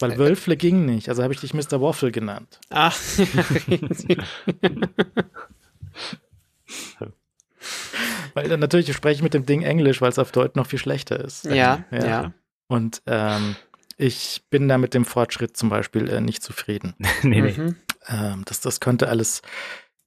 Weil 0.00 0.12
Äh, 0.12 0.18
Wölfle 0.18 0.56
ging 0.56 0.84
nicht, 0.84 1.08
also 1.08 1.22
habe 1.22 1.32
ich 1.32 1.40
dich 1.40 1.54
Mr. 1.54 1.80
Waffle 1.80 2.10
genannt. 2.10 2.58
Ach. 6.98 7.08
Weil 8.34 8.48
dann 8.48 8.60
natürlich 8.60 8.92
spreche 8.92 9.16
ich 9.16 9.22
mit 9.22 9.34
dem 9.34 9.46
Ding 9.46 9.62
Englisch, 9.62 10.00
weil 10.00 10.10
es 10.10 10.18
auf 10.18 10.32
Deutsch 10.32 10.54
noch 10.54 10.66
viel 10.66 10.78
schlechter 10.78 11.18
ist. 11.18 11.44
ja, 11.44 11.84
Ja. 11.90 12.06
ja. 12.06 12.32
Und 12.68 13.02
ähm, 13.06 13.56
ich 13.96 14.42
bin 14.50 14.68
da 14.68 14.78
mit 14.78 14.94
dem 14.94 15.04
Fortschritt 15.04 15.56
zum 15.56 15.70
Beispiel 15.70 16.08
äh, 16.08 16.20
nicht 16.20 16.42
zufrieden. 16.42 16.94
nee, 17.22 17.40
nee. 17.40 17.52
Mhm. 17.56 17.76
Ähm, 18.08 18.42
das, 18.44 18.60
das 18.60 18.80
könnte 18.80 19.08
alles 19.08 19.42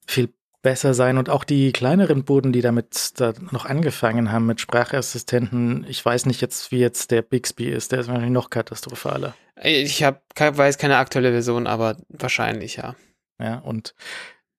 viel 0.06 0.32
besser 0.62 0.94
sein. 0.94 1.18
Und 1.18 1.28
auch 1.28 1.44
die 1.44 1.72
kleineren 1.72 2.24
Buden, 2.24 2.52
die 2.52 2.62
damit 2.62 3.20
da 3.20 3.34
noch 3.50 3.66
angefangen 3.66 4.32
haben 4.32 4.46
mit 4.46 4.60
Sprachassistenten, 4.60 5.84
ich 5.88 6.04
weiß 6.04 6.26
nicht 6.26 6.40
jetzt, 6.40 6.70
wie 6.70 6.78
jetzt 6.78 7.10
der 7.10 7.22
Bixby 7.22 7.68
ist, 7.68 7.92
der 7.92 8.00
ist 8.00 8.08
wahrscheinlich 8.08 8.32
noch 8.32 8.48
katastrophaler. 8.48 9.34
Ich 9.62 10.02
hab, 10.02 10.22
weiß 10.38 10.78
keine 10.78 10.96
aktuelle 10.96 11.32
Version, 11.32 11.66
aber 11.66 11.96
wahrscheinlich, 12.08 12.76
ja. 12.76 12.94
Ja, 13.40 13.58
und 13.58 13.94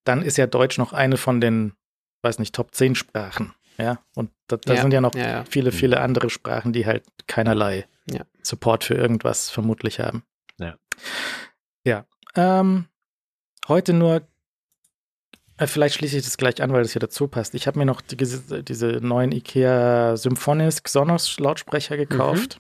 dann 0.03 0.21
ist 0.21 0.37
ja 0.37 0.45
Deutsch 0.45 0.77
noch 0.77 0.93
eine 0.93 1.17
von 1.17 1.39
den, 1.41 1.73
weiß 2.23 2.39
nicht, 2.39 2.55
Top 2.55 2.73
10 2.73 2.95
Sprachen. 2.95 3.53
Ja, 3.77 3.99
und 4.15 4.29
da, 4.47 4.57
da 4.57 4.75
Ja, 4.75 4.81
sind 4.81 4.93
ja 4.93 5.01
noch 5.01 5.15
ja, 5.15 5.27
ja. 5.27 5.43
viele, 5.45 5.71
viele 5.71 5.99
andere 5.99 6.29
Sprachen, 6.29 6.73
die 6.73 6.85
halt 6.85 7.03
keinerlei 7.27 7.85
Ja. 8.09 8.21
Support 8.43 8.83
für 8.83 8.93
irgendwas 8.93 9.49
vermutlich 9.49 9.99
haben. 9.99 10.23
Ja. 10.59 10.75
Ja. 11.85 12.05
Ähm, 12.35 12.85
heute 13.67 13.93
nur, 13.93 14.21
äh, 15.57 15.67
vielleicht 15.67 15.95
schließe 15.95 16.17
ich 16.17 16.23
das 16.23 16.37
gleich 16.37 16.61
an, 16.61 16.71
weil 16.71 16.83
das 16.83 16.91
hier 16.93 16.99
dazu 16.99 17.27
passt. 17.27 17.55
Ich 17.55 17.65
habe 17.67 17.79
mir 17.79 17.85
noch 17.85 18.01
die, 18.01 18.15
diese 18.15 18.87
neuen 19.01 19.31
IKEA 19.31 20.17
Symphonisk 20.17 20.87
Sonos 20.87 21.39
Lautsprecher 21.39 21.97
gekauft. 21.97 22.59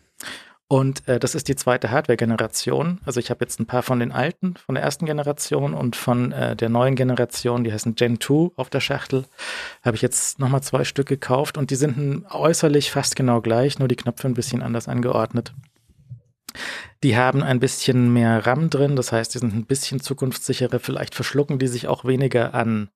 Und 0.73 1.07
äh, 1.07 1.19
das 1.19 1.35
ist 1.35 1.49
die 1.49 1.55
zweite 1.55 1.91
Hardware-Generation. 1.91 2.99
Also 3.05 3.19
ich 3.19 3.29
habe 3.29 3.45
jetzt 3.45 3.59
ein 3.59 3.67
paar 3.67 3.83
von 3.83 3.99
den 3.99 4.11
alten, 4.11 4.55
von 4.55 4.73
der 4.73 4.83
ersten 4.83 5.05
Generation 5.05 5.75
und 5.75 5.95
von 5.95 6.31
äh, 6.31 6.55
der 6.55 6.69
neuen 6.69 6.95
Generation, 6.95 7.63
die 7.63 7.71
heißen 7.71 7.93
Gen 7.93 8.19
2 8.19 8.53
auf 8.55 8.71
der 8.71 8.79
Schachtel, 8.79 9.25
habe 9.83 9.95
ich 9.95 10.01
jetzt 10.01 10.39
nochmal 10.39 10.63
zwei 10.63 10.83
Stück 10.83 11.07
gekauft 11.07 11.59
und 11.59 11.69
die 11.69 11.75
sind 11.75 12.25
äußerlich 12.27 12.89
fast 12.89 13.15
genau 13.15 13.39
gleich, 13.39 13.77
nur 13.77 13.87
die 13.87 13.95
Knöpfe 13.95 14.27
ein 14.27 14.33
bisschen 14.33 14.63
anders 14.63 14.87
angeordnet. 14.87 15.53
Die 17.03 17.15
haben 17.15 17.43
ein 17.43 17.59
bisschen 17.59 18.11
mehr 18.11 18.43
RAM 18.47 18.71
drin, 18.71 18.95
das 18.95 19.11
heißt, 19.11 19.35
die 19.35 19.39
sind 19.39 19.53
ein 19.53 19.67
bisschen 19.67 19.99
zukunftssicherer. 19.99 20.79
Vielleicht 20.79 21.13
verschlucken 21.13 21.59
die 21.59 21.67
sich 21.67 21.87
auch 21.87 22.03
weniger 22.03 22.55
an 22.55 22.89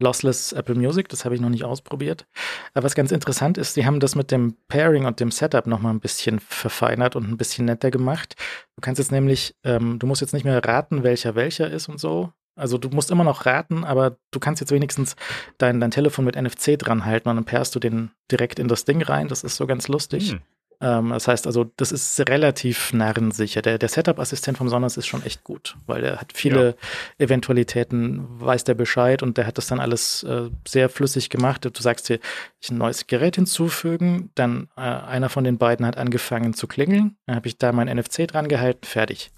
Lossless 0.00 0.52
Apple 0.52 0.74
Music, 0.74 1.08
das 1.08 1.24
habe 1.24 1.34
ich 1.34 1.40
noch 1.40 1.48
nicht 1.48 1.64
ausprobiert. 1.64 2.26
Aber 2.72 2.84
was 2.84 2.94
ganz 2.94 3.12
interessant 3.12 3.58
ist, 3.58 3.76
die 3.76 3.86
haben 3.86 4.00
das 4.00 4.14
mit 4.14 4.30
dem 4.30 4.56
Pairing 4.68 5.06
und 5.06 5.20
dem 5.20 5.30
Setup 5.30 5.66
nochmal 5.66 5.94
ein 5.94 6.00
bisschen 6.00 6.40
verfeinert 6.40 7.16
und 7.16 7.28
ein 7.28 7.36
bisschen 7.36 7.66
netter 7.66 7.90
gemacht. 7.90 8.34
Du 8.76 8.80
kannst 8.80 8.98
jetzt 8.98 9.12
nämlich, 9.12 9.54
ähm, 9.64 9.98
du 9.98 10.06
musst 10.06 10.20
jetzt 10.20 10.34
nicht 10.34 10.44
mehr 10.44 10.64
raten, 10.64 11.02
welcher 11.02 11.34
welcher 11.34 11.70
ist 11.70 11.88
und 11.88 12.00
so. 12.00 12.32
Also 12.56 12.78
du 12.78 12.88
musst 12.88 13.10
immer 13.10 13.24
noch 13.24 13.46
raten, 13.46 13.84
aber 13.84 14.16
du 14.30 14.38
kannst 14.38 14.60
jetzt 14.60 14.70
wenigstens 14.70 15.16
dein, 15.58 15.80
dein 15.80 15.90
Telefon 15.90 16.24
mit 16.24 16.40
NFC 16.40 16.78
dran 16.78 17.04
halten 17.04 17.28
und 17.28 17.36
dann 17.36 17.44
pairst 17.44 17.74
du 17.74 17.80
den 17.80 18.12
direkt 18.30 18.58
in 18.58 18.68
das 18.68 18.84
Ding 18.84 19.02
rein. 19.02 19.28
Das 19.28 19.42
ist 19.42 19.56
so 19.56 19.66
ganz 19.66 19.88
lustig. 19.88 20.32
Hm. 20.32 20.40
Ähm, 20.80 21.10
das 21.10 21.28
heißt 21.28 21.46
also, 21.46 21.70
das 21.76 21.92
ist 21.92 22.20
relativ 22.28 22.92
narrensicher. 22.92 23.62
Der, 23.62 23.78
der 23.78 23.88
Setup-Assistent 23.88 24.58
vom 24.58 24.68
Sonos 24.68 24.96
ist 24.96 25.06
schon 25.06 25.24
echt 25.24 25.44
gut, 25.44 25.76
weil 25.86 26.02
der 26.02 26.20
hat 26.20 26.32
viele 26.34 26.76
Eventualitäten, 27.18 28.26
weiß 28.40 28.64
der 28.64 28.74
Bescheid 28.74 29.22
und 29.22 29.38
der 29.38 29.46
hat 29.46 29.58
das 29.58 29.66
dann 29.66 29.80
alles 29.80 30.22
äh, 30.24 30.50
sehr 30.66 30.88
flüssig 30.88 31.30
gemacht. 31.30 31.64
Du 31.64 31.70
sagst 31.82 32.08
dir, 32.08 32.18
ich 32.60 32.70
ein 32.70 32.78
neues 32.78 33.06
Gerät 33.06 33.36
hinzufügen, 33.36 34.30
dann 34.34 34.68
äh, 34.76 34.80
einer 34.80 35.28
von 35.28 35.44
den 35.44 35.58
beiden 35.58 35.86
hat 35.86 35.96
angefangen 35.96 36.54
zu 36.54 36.66
klingeln, 36.66 37.16
dann 37.26 37.36
habe 37.36 37.48
ich 37.48 37.58
da 37.58 37.72
mein 37.72 37.88
NFC 37.88 38.26
dran 38.28 38.48
gehalten, 38.48 38.84
fertig. 38.84 39.30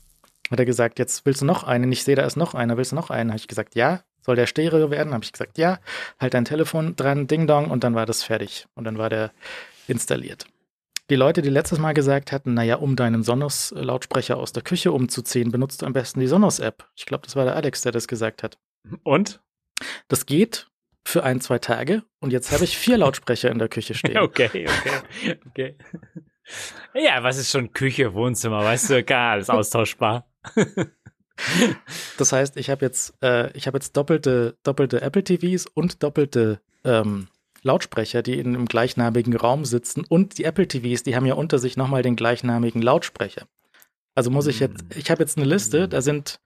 Hat 0.51 0.59
er 0.59 0.65
gesagt, 0.65 0.99
jetzt 0.99 1.27
willst 1.27 1.41
du 1.41 1.45
noch 1.45 1.65
einen? 1.65 1.91
Ich 1.91 2.05
sehe, 2.05 2.15
da 2.15 2.25
ist 2.25 2.37
noch 2.37 2.55
einer, 2.55 2.77
willst 2.77 2.93
du 2.93 2.97
noch 2.97 3.11
einen? 3.11 3.31
Habe 3.31 3.39
ich 3.39 3.49
gesagt, 3.49 3.75
ja. 3.75 4.01
Soll 4.23 4.37
der 4.37 4.47
Stereo 4.47 4.91
werden? 4.91 5.13
Habe 5.13 5.25
ich 5.25 5.33
gesagt, 5.33 5.59
ja. 5.59 5.79
Halt 6.19 6.35
dein 6.35 6.45
Telefon 6.45 6.97
dran, 6.97 7.27
Ding 7.27 7.47
Dong 7.47 7.71
und 7.71 7.85
dann 7.85 7.95
war 7.95 8.07
das 8.07 8.23
fertig. 8.23 8.67
Und 8.75 8.85
dann 8.85 8.99
war 8.99 9.09
der 9.09 9.33
installiert. 9.89 10.47
Die 11.09 11.15
Leute, 11.15 11.41
die 11.41 11.51
letztes 11.51 11.79
Mal 11.79 11.93
gesagt 11.93 12.33
hatten, 12.33 12.55
naja, 12.55 12.77
um 12.77 12.97
deinen 12.97 13.23
Sonos-Lautsprecher 13.23 14.37
aus 14.37 14.53
der 14.53 14.65
Küche 14.65 14.91
umzuziehen, 14.91 15.53
benutzt 15.53 15.83
du 15.83 15.87
am 15.87 15.93
besten 15.93 16.19
die 16.19 16.27
Sonos-App. 16.27 16.89
Ich 16.97 17.07
glaube, 17.07 17.25
das 17.25 17.37
war 17.37 17.45
der 17.45 17.55
Alex, 17.55 17.83
der 17.83 17.93
das 17.93 18.09
gesagt 18.09 18.43
hat. 18.43 18.59
Und? 19.05 19.41
Das 20.09 20.27
geht 20.27 20.69
für 21.05 21.23
ein, 21.23 21.41
zwei 21.41 21.61
Tage 21.61 22.03
und 22.19 22.33
jetzt 22.33 22.51
habe 22.51 22.65
ich 22.65 22.77
vier 22.77 22.99
Lautsprecher 22.99 23.51
in 23.51 23.61
der 23.61 23.69
Küche 23.69 23.95
stehen. 23.95 24.19
Okay, 24.19 24.67
okay, 24.67 25.39
okay. 25.47 25.77
Ja, 26.95 27.23
was 27.23 27.39
ist 27.39 27.53
schon 27.53 27.73
Küche, 27.73 28.13
Wohnzimmer, 28.15 28.65
weißt 28.65 28.91
du, 28.91 29.05
gar 29.05 29.33
alles 29.33 29.49
austauschbar. 29.49 30.29
Das 32.19 32.33
heißt, 32.33 32.57
ich 32.57 32.71
habe 32.71 32.85
jetzt, 32.85 33.15
äh, 33.23 33.53
ich 33.57 33.67
habe 33.67 33.77
jetzt 33.77 33.97
doppelte, 33.97 34.57
doppelte 34.63 35.03
Apple 35.03 35.23
TVs 35.23 35.67
und 35.67 36.03
doppelte 36.03 36.61
ähm, 36.85 37.29
Lautsprecher, 37.67 38.23
die 38.23 38.39
in 38.39 38.49
einem 38.55 38.67
gleichnamigen 38.67 39.37
Raum 39.37 39.65
sitzen. 39.65 40.05
Und 40.09 40.39
die 40.39 40.45
Apple 40.45 40.67
TVs, 40.67 41.03
die 41.03 41.15
haben 41.17 41.27
ja 41.27 41.35
unter 41.35 41.59
sich 41.59 41.77
nochmal 41.77 42.03
den 42.03 42.17
gleichnamigen 42.17 42.81
Lautsprecher. 42.81 43.47
Also 44.15 44.31
muss 44.31 44.47
ich 44.47 44.61
jetzt, 44.61 44.85
ich 44.95 45.11
habe 45.11 45.23
jetzt 45.23 45.37
eine 45.37 45.47
Liste, 45.47 45.89
da 45.89 46.01
sind 46.01 46.41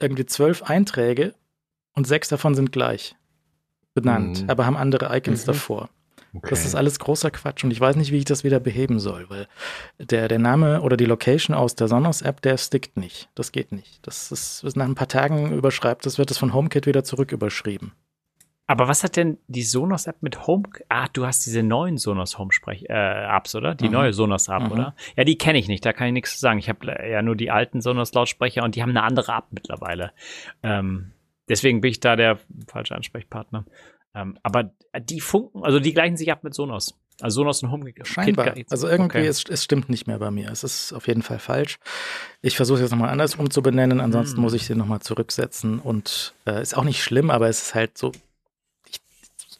irgendwie 0.00 0.24
zwölf 0.26 0.62
Einträge 0.62 1.34
und 1.94 2.06
sechs 2.06 2.28
davon 2.28 2.54
sind 2.54 2.72
gleich 2.72 3.14
benannt, 3.94 4.42
Mhm. 4.44 4.50
aber 4.50 4.64
haben 4.64 4.76
andere 4.76 5.14
Icons 5.16 5.42
Mhm. 5.42 5.46
davor. 5.52 5.88
Okay. 6.34 6.46
Das 6.48 6.64
ist 6.64 6.74
alles 6.74 6.98
großer 6.98 7.30
Quatsch 7.30 7.62
und 7.62 7.72
ich 7.72 7.80
weiß 7.80 7.94
nicht, 7.96 8.10
wie 8.10 8.16
ich 8.16 8.24
das 8.24 8.42
wieder 8.42 8.58
beheben 8.58 8.98
soll, 9.00 9.28
weil 9.28 9.46
der, 9.98 10.28
der 10.28 10.38
Name 10.38 10.80
oder 10.80 10.96
die 10.96 11.04
Location 11.04 11.54
aus 11.54 11.74
der 11.74 11.88
Sonos-App, 11.88 12.40
der 12.40 12.56
stickt 12.56 12.96
nicht. 12.96 13.28
Das 13.34 13.52
geht 13.52 13.70
nicht. 13.70 13.98
Das 14.06 14.32
ist, 14.32 14.64
nach 14.74 14.86
ein 14.86 14.94
paar 14.94 15.08
Tagen 15.08 15.52
überschreibt, 15.52 16.06
das 16.06 16.16
wird 16.16 16.30
es 16.30 16.38
von 16.38 16.54
HomeKit 16.54 16.86
wieder 16.86 17.04
zurück 17.04 17.32
überschrieben. 17.32 17.92
Aber 18.66 18.88
was 18.88 19.02
hat 19.02 19.16
denn 19.16 19.38
die 19.48 19.62
Sonos-App 19.62 20.22
mit 20.22 20.46
Home? 20.46 20.64
Ah, 20.88 21.08
du 21.12 21.26
hast 21.26 21.44
diese 21.44 21.62
neuen 21.62 21.98
Sonos 21.98 22.38
Home-Apps, 22.38 23.54
äh, 23.54 23.58
oder? 23.58 23.74
Die 23.74 23.86
mhm. 23.86 23.92
neue 23.92 24.12
Sonos-App, 24.12 24.62
mhm. 24.62 24.72
oder? 24.72 24.96
Ja, 25.16 25.24
die 25.24 25.36
kenne 25.36 25.58
ich 25.58 25.68
nicht, 25.68 25.84
da 25.84 25.92
kann 25.92 26.06
ich 26.06 26.12
nichts 26.12 26.34
zu 26.34 26.40
sagen. 26.40 26.58
Ich 26.58 26.68
habe 26.68 26.86
ja 26.86 27.22
nur 27.22 27.36
die 27.36 27.50
alten 27.50 27.80
Sonos-Lautsprecher 27.80 28.62
und 28.62 28.76
die 28.76 28.82
haben 28.82 28.90
eine 28.90 29.02
andere 29.02 29.32
App 29.32 29.46
mittlerweile. 29.50 30.12
Ähm, 30.62 31.12
deswegen 31.48 31.80
bin 31.80 31.90
ich 31.90 32.00
da 32.00 32.16
der 32.16 32.38
falsche 32.68 32.94
Ansprechpartner. 32.94 33.64
Ähm, 34.14 34.38
aber 34.42 34.72
die 35.00 35.20
funken, 35.20 35.64
also 35.64 35.80
die 35.80 35.92
gleichen 35.92 36.16
sich 36.16 36.30
ab 36.30 36.44
mit 36.44 36.54
Sonos. 36.54 36.98
Also 37.20 37.40
Sonos 37.40 37.62
und 37.62 37.70
HomeKit. 37.70 38.06
Scheinbar. 38.06 38.54
Also 38.70 38.88
irgendwie, 38.88 39.18
okay. 39.18 39.26
es, 39.26 39.44
es 39.44 39.64
stimmt 39.64 39.88
nicht 39.88 40.06
mehr 40.06 40.18
bei 40.18 40.30
mir. 40.30 40.50
Es 40.50 40.64
ist 40.64 40.92
auf 40.92 41.06
jeden 41.06 41.22
Fall 41.22 41.38
falsch. 41.38 41.78
Ich 42.40 42.56
versuche 42.56 42.76
es 42.76 42.82
jetzt 42.82 42.90
nochmal 42.90 43.10
anders 43.10 43.34
umzubenennen, 43.34 44.00
ansonsten 44.00 44.36
hm. 44.36 44.42
muss 44.42 44.54
ich 44.54 44.66
den 44.66 44.78
nochmal 44.78 45.00
zurücksetzen. 45.00 45.78
Und 45.78 46.34
äh, 46.46 46.60
ist 46.62 46.76
auch 46.76 46.84
nicht 46.84 47.02
schlimm, 47.02 47.30
aber 47.30 47.48
es 47.48 47.62
ist 47.62 47.74
halt 47.74 47.98
so. 47.98 48.12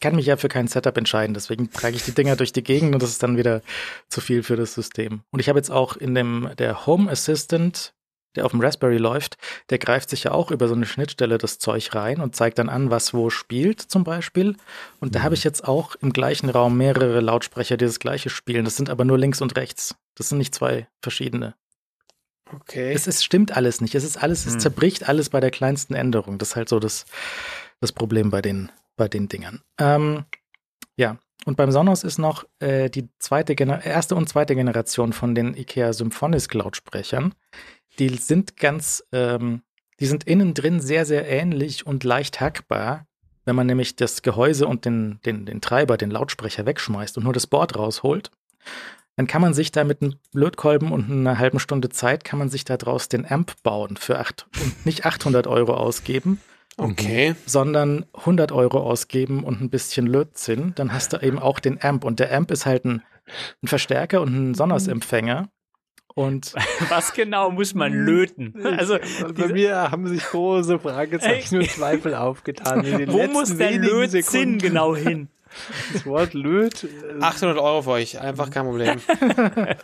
Kann 0.03 0.17
mich 0.17 0.27
ja 0.27 0.37
für 0.37 0.49
kein 0.49 0.69
Setup 0.69 0.97
entscheiden, 0.99 1.33
deswegen 1.33 1.71
trage 1.71 1.97
ich 1.97 2.03
die 2.03 2.13
Dinger 2.13 2.37
durch 2.37 2.53
die 2.53 2.63
Gegend 2.63 2.93
und 2.93 3.03
das 3.03 3.11
ist 3.11 3.23
dann 3.23 3.39
wieder 3.39 3.63
zu 4.09 4.21
viel 4.21 4.43
für 4.43 4.57
das 4.57 4.75
System. 4.75 5.23
Und 5.31 5.41
ich 5.41 5.49
habe 5.49 5.59
jetzt 5.59 5.71
auch 5.71 5.97
in 5.97 6.15
dem 6.15 6.51
der 6.59 6.87
Home 6.87 7.11
Assistant 7.11 7.95
der 8.35 8.47
auf 8.47 8.53
dem 8.53 8.61
Raspberry 8.61 8.97
läuft, 8.97 9.37
der 9.71 9.79
greift 9.79 10.11
sich 10.11 10.25
ja 10.25 10.33
auch 10.33 10.51
über 10.51 10.69
so 10.69 10.75
eine 10.75 10.87
Schnittstelle 10.87 11.39
das 11.39 11.59
Zeug 11.59 11.95
rein 11.95 12.21
und 12.21 12.35
zeigt 12.35 12.59
dann 12.59 12.69
an, 12.69 12.91
was 12.91 13.13
wo 13.13 13.31
spielt 13.31 13.81
zum 13.81 14.05
Beispiel. 14.05 14.57
Und 15.01 15.15
da 15.15 15.21
habe 15.21 15.31
mhm. 15.31 15.35
ich 15.35 15.45
jetzt 15.45 15.67
auch 15.67 15.95
im 15.97 16.13
gleichen 16.13 16.49
Raum 16.49 16.77
mehrere 16.77 17.21
Lautsprecher, 17.21 17.77
die 17.77 17.85
das 17.85 17.99
gleiche 17.99 18.31
spielen. 18.31 18.65
Das 18.65 18.77
sind 18.77 18.91
aber 18.91 19.05
nur 19.05 19.19
links 19.19 19.41
und 19.43 19.57
rechts. 19.57 19.97
Das 20.15 20.29
sind 20.29 20.39
nicht 20.39 20.55
zwei 20.55 20.89
verschiedene. 21.03 21.55
Okay. 22.55 22.93
Es, 22.93 23.07
es 23.07 23.25
stimmt 23.25 23.57
alles 23.57 23.81
nicht. 23.81 23.95
Es 23.95 24.05
ist 24.05 24.23
alles, 24.23 24.47
es 24.47 24.55
hm. 24.55 24.61
zerbricht 24.61 25.09
alles 25.09 25.31
bei 25.31 25.41
der 25.41 25.51
kleinsten 25.51 25.95
Änderung. 25.95 26.39
Das 26.39 26.51
ist 26.51 26.57
halt 26.57 26.69
so 26.69 26.81
das, 26.81 27.05
das 27.81 27.93
Problem 27.93 28.31
bei 28.31 28.43
den, 28.43 28.71
bei 29.03 29.09
den 29.09 29.29
Dingern. 29.29 29.63
Ähm, 29.79 30.25
ja, 30.97 31.19
und 31.45 31.57
beim 31.57 31.73
Sonos 31.73 32.05
ist 32.05 32.19
noch 32.19 32.45
äh, 32.61 32.89
die 32.89 33.09
zweite 33.19 33.55
erste 33.55 34.15
und 34.15 34.29
zweite 34.29 34.55
Generation 34.55 35.13
von 35.13 35.35
den 35.35 35.57
IKEA 35.57 35.93
Symphonisk 35.93 36.55
Lautsprechern 36.55 37.35
die 37.99 38.09
sind 38.17 38.57
ganz, 38.57 39.05
ähm, 39.13 39.63
die 40.01 40.07
sind 40.07 40.25
innen 40.25 40.55
drin 40.55 40.81
sehr, 40.81 41.05
sehr 41.05 41.29
ähnlich 41.29 41.87
und 41.87 42.05
leicht 42.05 42.41
hackbar. 42.41 43.07
Wenn 43.45 43.57
man 43.57 43.67
nämlich 43.67 43.97
das 43.97 44.23
Gehäuse 44.23 44.67
und 44.67 44.85
den, 44.85 45.21
den, 45.27 45.47
den 45.47 45.61
Treiber, 45.61 45.97
den 45.97 46.11
Lautsprecher 46.11 46.65
wegschmeißt 46.65 47.17
und 47.17 47.25
nur 47.25 47.33
das 47.33 47.47
Board 47.47 47.77
rausholt, 47.77 48.31
dann 49.17 49.27
kann 49.27 49.43
man 49.43 49.53
sich 49.53 49.73
da 49.73 49.85
mit 49.85 50.01
einem 50.01 50.15
Blödkolben 50.33 50.93
und 50.93 51.11
einer 51.11 51.39
halben 51.39 51.59
Stunde 51.59 51.89
Zeit, 51.91 52.25
kann 52.25 52.39
man 52.39 52.49
sich 52.49 52.65
da 52.65 52.77
draus 52.77 53.09
den 53.09 53.31
Amp 53.31 53.55
bauen 53.63 53.97
für 53.97 54.19
acht 54.19 54.47
und 54.63 54.87
nicht 54.87 55.05
800 55.05 55.47
Euro 55.47 55.75
ausgeben. 55.75 56.41
Okay. 56.77 57.35
Sondern 57.47 58.07
100 58.15 58.53
Euro 58.53 58.81
ausgeben 58.81 59.45
und 59.45 59.61
ein 59.61 59.71
bisschen 59.71 60.07
Lötzinn. 60.07 60.73
Dann 60.75 60.93
hast 60.93 61.13
du 61.13 61.19
eben 61.19 61.39
auch 61.39 61.61
den 61.61 61.83
Amp. 61.83 62.05
Und 62.05 62.19
der 62.21 62.35
Amp 62.35 62.51
ist 62.51 62.67
halt 62.67 62.85
ein, 62.85 63.03
ein 63.63 63.69
Verstärker 63.69 64.21
und 64.21 64.35
ein 64.35 64.55
Sonos-Empfänger. 64.55 65.49
Und 66.15 66.55
was 66.89 67.13
genau 67.15 67.51
muss 67.51 67.75
man 67.75 67.93
löten? 67.93 68.55
Also 68.79 68.99
bei 69.35 69.49
mir 69.49 69.91
haben 69.91 70.07
sich 70.09 70.23
große 70.23 70.79
Fragezeichen 70.79 71.59
und 71.59 71.71
Zweifel 71.71 72.15
aufgetan. 72.15 72.85
Wo 73.09 73.27
muss 73.29 73.57
der 73.57 73.79
Lötzinn 73.79 74.59
genau 74.59 74.95
hin? 74.97 75.29
Das 75.93 76.07
Wort 76.07 76.33
Löt. 76.33 76.89
800 77.21 77.57
äh, 77.57 77.61
Euro 77.61 77.83
für 77.83 77.91
euch, 77.91 78.19
einfach 78.19 78.51
kein 78.51 78.65
Problem. 78.65 79.01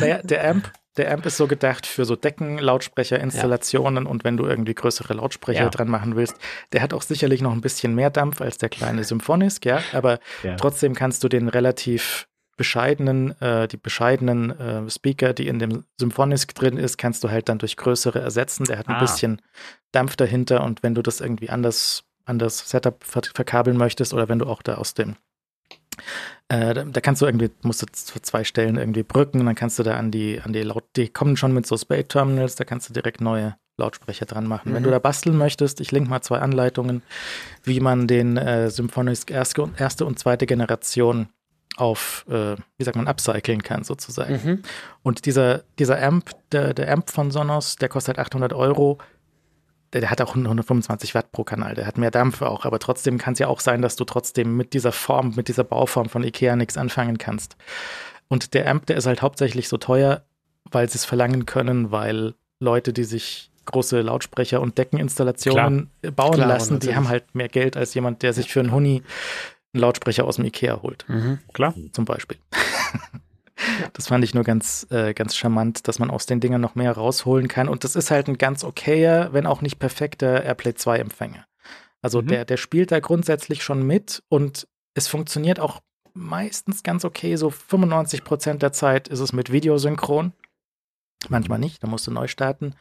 naja, 0.00 0.22
der 0.22 0.48
Amp, 0.48 0.70
der 0.96 1.12
Amp 1.12 1.26
ist 1.26 1.36
so 1.36 1.46
gedacht 1.46 1.86
für 1.86 2.04
so 2.04 2.16
Deckenlautsprecherinstallationen 2.16 4.04
ja. 4.04 4.10
und 4.10 4.24
wenn 4.24 4.36
du 4.36 4.46
irgendwie 4.46 4.74
größere 4.74 5.14
Lautsprecher 5.14 5.64
ja. 5.64 5.70
dran 5.70 5.88
machen 5.88 6.16
willst. 6.16 6.36
Der 6.72 6.82
hat 6.82 6.94
auch 6.94 7.02
sicherlich 7.02 7.42
noch 7.42 7.52
ein 7.52 7.60
bisschen 7.60 7.94
mehr 7.94 8.10
Dampf 8.10 8.40
als 8.40 8.58
der 8.58 8.68
kleine 8.68 9.04
Symphonisk, 9.04 9.66
ja, 9.66 9.80
aber 9.92 10.18
ja. 10.42 10.56
trotzdem 10.56 10.94
kannst 10.94 11.22
du 11.24 11.28
den 11.28 11.48
relativ 11.48 12.28
bescheidenen, 12.56 13.40
äh, 13.40 13.68
die 13.68 13.76
bescheidenen 13.76 14.58
äh, 14.58 14.90
Speaker, 14.90 15.34
die 15.34 15.46
in 15.46 15.58
dem 15.58 15.84
Symphonisk 16.00 16.54
drin 16.54 16.78
ist, 16.78 16.96
kannst 16.96 17.22
du 17.22 17.30
halt 17.30 17.48
dann 17.48 17.58
durch 17.58 17.76
größere 17.76 18.18
ersetzen. 18.20 18.64
Der 18.64 18.78
hat 18.78 18.88
ein 18.88 18.94
ah. 18.94 19.00
bisschen 19.00 19.42
Dampf 19.92 20.16
dahinter 20.16 20.64
und 20.64 20.82
wenn 20.82 20.94
du 20.94 21.02
das 21.02 21.20
irgendwie 21.20 21.50
anders, 21.50 22.04
anders 22.24 22.68
Setup 22.68 23.04
ver 23.04 23.22
verkabeln 23.34 23.76
möchtest 23.76 24.14
oder 24.14 24.28
wenn 24.28 24.38
du 24.38 24.46
auch 24.46 24.62
da 24.62 24.76
aus 24.76 24.94
dem 24.94 25.16
äh, 26.48 26.74
da, 26.74 26.84
da, 26.84 27.00
kannst 27.00 27.22
du 27.22 27.26
irgendwie, 27.26 27.50
musst 27.62 27.82
du 27.82 27.86
zu 27.86 28.20
zwei 28.20 28.44
Stellen 28.44 28.76
irgendwie 28.76 29.02
brücken, 29.02 29.44
dann 29.44 29.54
kannst 29.54 29.78
du 29.78 29.82
da 29.82 29.96
an 29.96 30.10
die, 30.10 30.40
an 30.40 30.52
die 30.52 30.62
Laut, 30.62 30.84
die 30.96 31.08
kommen 31.08 31.36
schon 31.36 31.52
mit 31.52 31.66
so 31.66 31.76
Spade-Terminals, 31.76 32.56
da 32.56 32.64
kannst 32.64 32.88
du 32.88 32.92
direkt 32.92 33.20
neue 33.20 33.56
Lautsprecher 33.78 34.26
dran 34.26 34.46
machen. 34.46 34.70
Mhm. 34.70 34.76
Wenn 34.76 34.82
du 34.84 34.90
da 34.90 34.98
basteln 34.98 35.36
möchtest, 35.36 35.80
ich 35.80 35.92
link 35.92 36.08
mal 36.08 36.22
zwei 36.22 36.38
Anleitungen, 36.38 37.02
wie 37.62 37.80
man 37.80 38.06
den 38.06 38.36
äh, 38.36 38.70
Symphonisk 38.70 39.30
erste, 39.30 39.68
erste 39.76 40.06
und 40.06 40.18
zweite 40.18 40.46
Generation 40.46 41.28
auf, 41.76 42.24
äh, 42.28 42.56
wie 42.78 42.84
sagt 42.84 42.96
man, 42.96 43.06
upcyclen 43.06 43.62
kann 43.62 43.84
sozusagen. 43.84 44.40
Mhm. 44.42 44.62
Und 45.02 45.26
dieser, 45.26 45.62
dieser 45.78 46.02
Amp, 46.02 46.30
der, 46.52 46.74
der 46.74 46.90
Amp 46.90 47.10
von 47.10 47.30
Sonos, 47.30 47.76
der 47.76 47.88
kostet 47.88 48.18
800 48.18 48.52
Euro. 48.52 48.98
Der, 50.00 50.10
hat 50.10 50.20
auch 50.20 50.34
125 50.34 51.14
Watt 51.14 51.32
pro 51.32 51.44
Kanal, 51.44 51.74
der 51.74 51.86
hat 51.86 51.98
mehr 51.98 52.10
Dampf 52.10 52.42
auch, 52.42 52.64
aber 52.64 52.78
trotzdem 52.78 53.18
kann 53.18 53.32
es 53.32 53.38
ja 53.38 53.48
auch 53.48 53.60
sein, 53.60 53.82
dass 53.82 53.96
du 53.96 54.04
trotzdem 54.04 54.56
mit 54.56 54.72
dieser 54.72 54.92
Form, 54.92 55.34
mit 55.36 55.48
dieser 55.48 55.64
Bauform 55.64 56.08
von 56.08 56.22
Ikea 56.22 56.56
nichts 56.56 56.76
anfangen 56.76 57.18
kannst. 57.18 57.56
Und 58.28 58.54
der 58.54 58.68
Amp, 58.68 58.86
der 58.86 58.96
ist 58.96 59.06
halt 59.06 59.22
hauptsächlich 59.22 59.68
so 59.68 59.76
teuer, 59.76 60.22
weil 60.70 60.88
sie 60.88 60.96
es 60.96 61.04
verlangen 61.04 61.46
können, 61.46 61.90
weil 61.92 62.34
Leute, 62.60 62.92
die 62.92 63.04
sich 63.04 63.50
große 63.66 64.00
Lautsprecher 64.00 64.60
und 64.60 64.78
Deckeninstallationen 64.78 65.90
Klar. 66.02 66.12
bauen 66.12 66.34
Klar, 66.34 66.48
lassen, 66.48 66.78
die 66.78 66.94
haben 66.94 67.08
halt 67.08 67.34
mehr 67.34 67.48
Geld 67.48 67.76
als 67.76 67.94
jemand, 67.94 68.22
der 68.22 68.32
sich 68.32 68.52
für 68.52 68.60
einen 68.60 68.72
Huni 68.72 69.02
einen 69.74 69.80
Lautsprecher 69.80 70.24
aus 70.24 70.36
dem 70.36 70.44
Ikea 70.44 70.82
holt. 70.82 71.04
Mhm, 71.08 71.38
klar. 71.52 71.74
Zum 71.92 72.04
Beispiel. 72.04 72.38
Das 73.94 74.08
fand 74.08 74.22
ich 74.22 74.34
nur 74.34 74.44
ganz, 74.44 74.86
äh, 74.90 75.14
ganz 75.14 75.34
charmant, 75.34 75.88
dass 75.88 75.98
man 75.98 76.10
aus 76.10 76.26
den 76.26 76.40
Dingern 76.40 76.60
noch 76.60 76.74
mehr 76.74 76.92
rausholen 76.92 77.48
kann. 77.48 77.68
Und 77.68 77.84
das 77.84 77.96
ist 77.96 78.10
halt 78.10 78.28
ein 78.28 78.38
ganz 78.38 78.64
okayer, 78.64 79.32
wenn 79.32 79.46
auch 79.46 79.62
nicht 79.62 79.78
perfekter 79.78 80.42
AirPlay 80.44 80.74
2 80.74 80.98
Empfänger. 80.98 81.46
Also 82.02 82.22
mhm. 82.22 82.28
der, 82.28 82.44
der 82.44 82.56
spielt 82.56 82.92
da 82.92 83.00
grundsätzlich 83.00 83.62
schon 83.62 83.86
mit 83.86 84.22
und 84.28 84.68
es 84.94 85.08
funktioniert 85.08 85.60
auch 85.60 85.80
meistens 86.14 86.82
ganz 86.82 87.04
okay. 87.04 87.36
So 87.36 87.50
95 87.50 88.24
Prozent 88.24 88.62
der 88.62 88.72
Zeit 88.72 89.08
ist 89.08 89.20
es 89.20 89.32
mit 89.32 89.50
Videosynchron. 89.52 90.32
Manchmal 91.28 91.58
nicht, 91.58 91.82
da 91.82 91.88
musst 91.88 92.06
du 92.06 92.10
neu 92.10 92.28
starten. 92.28 92.74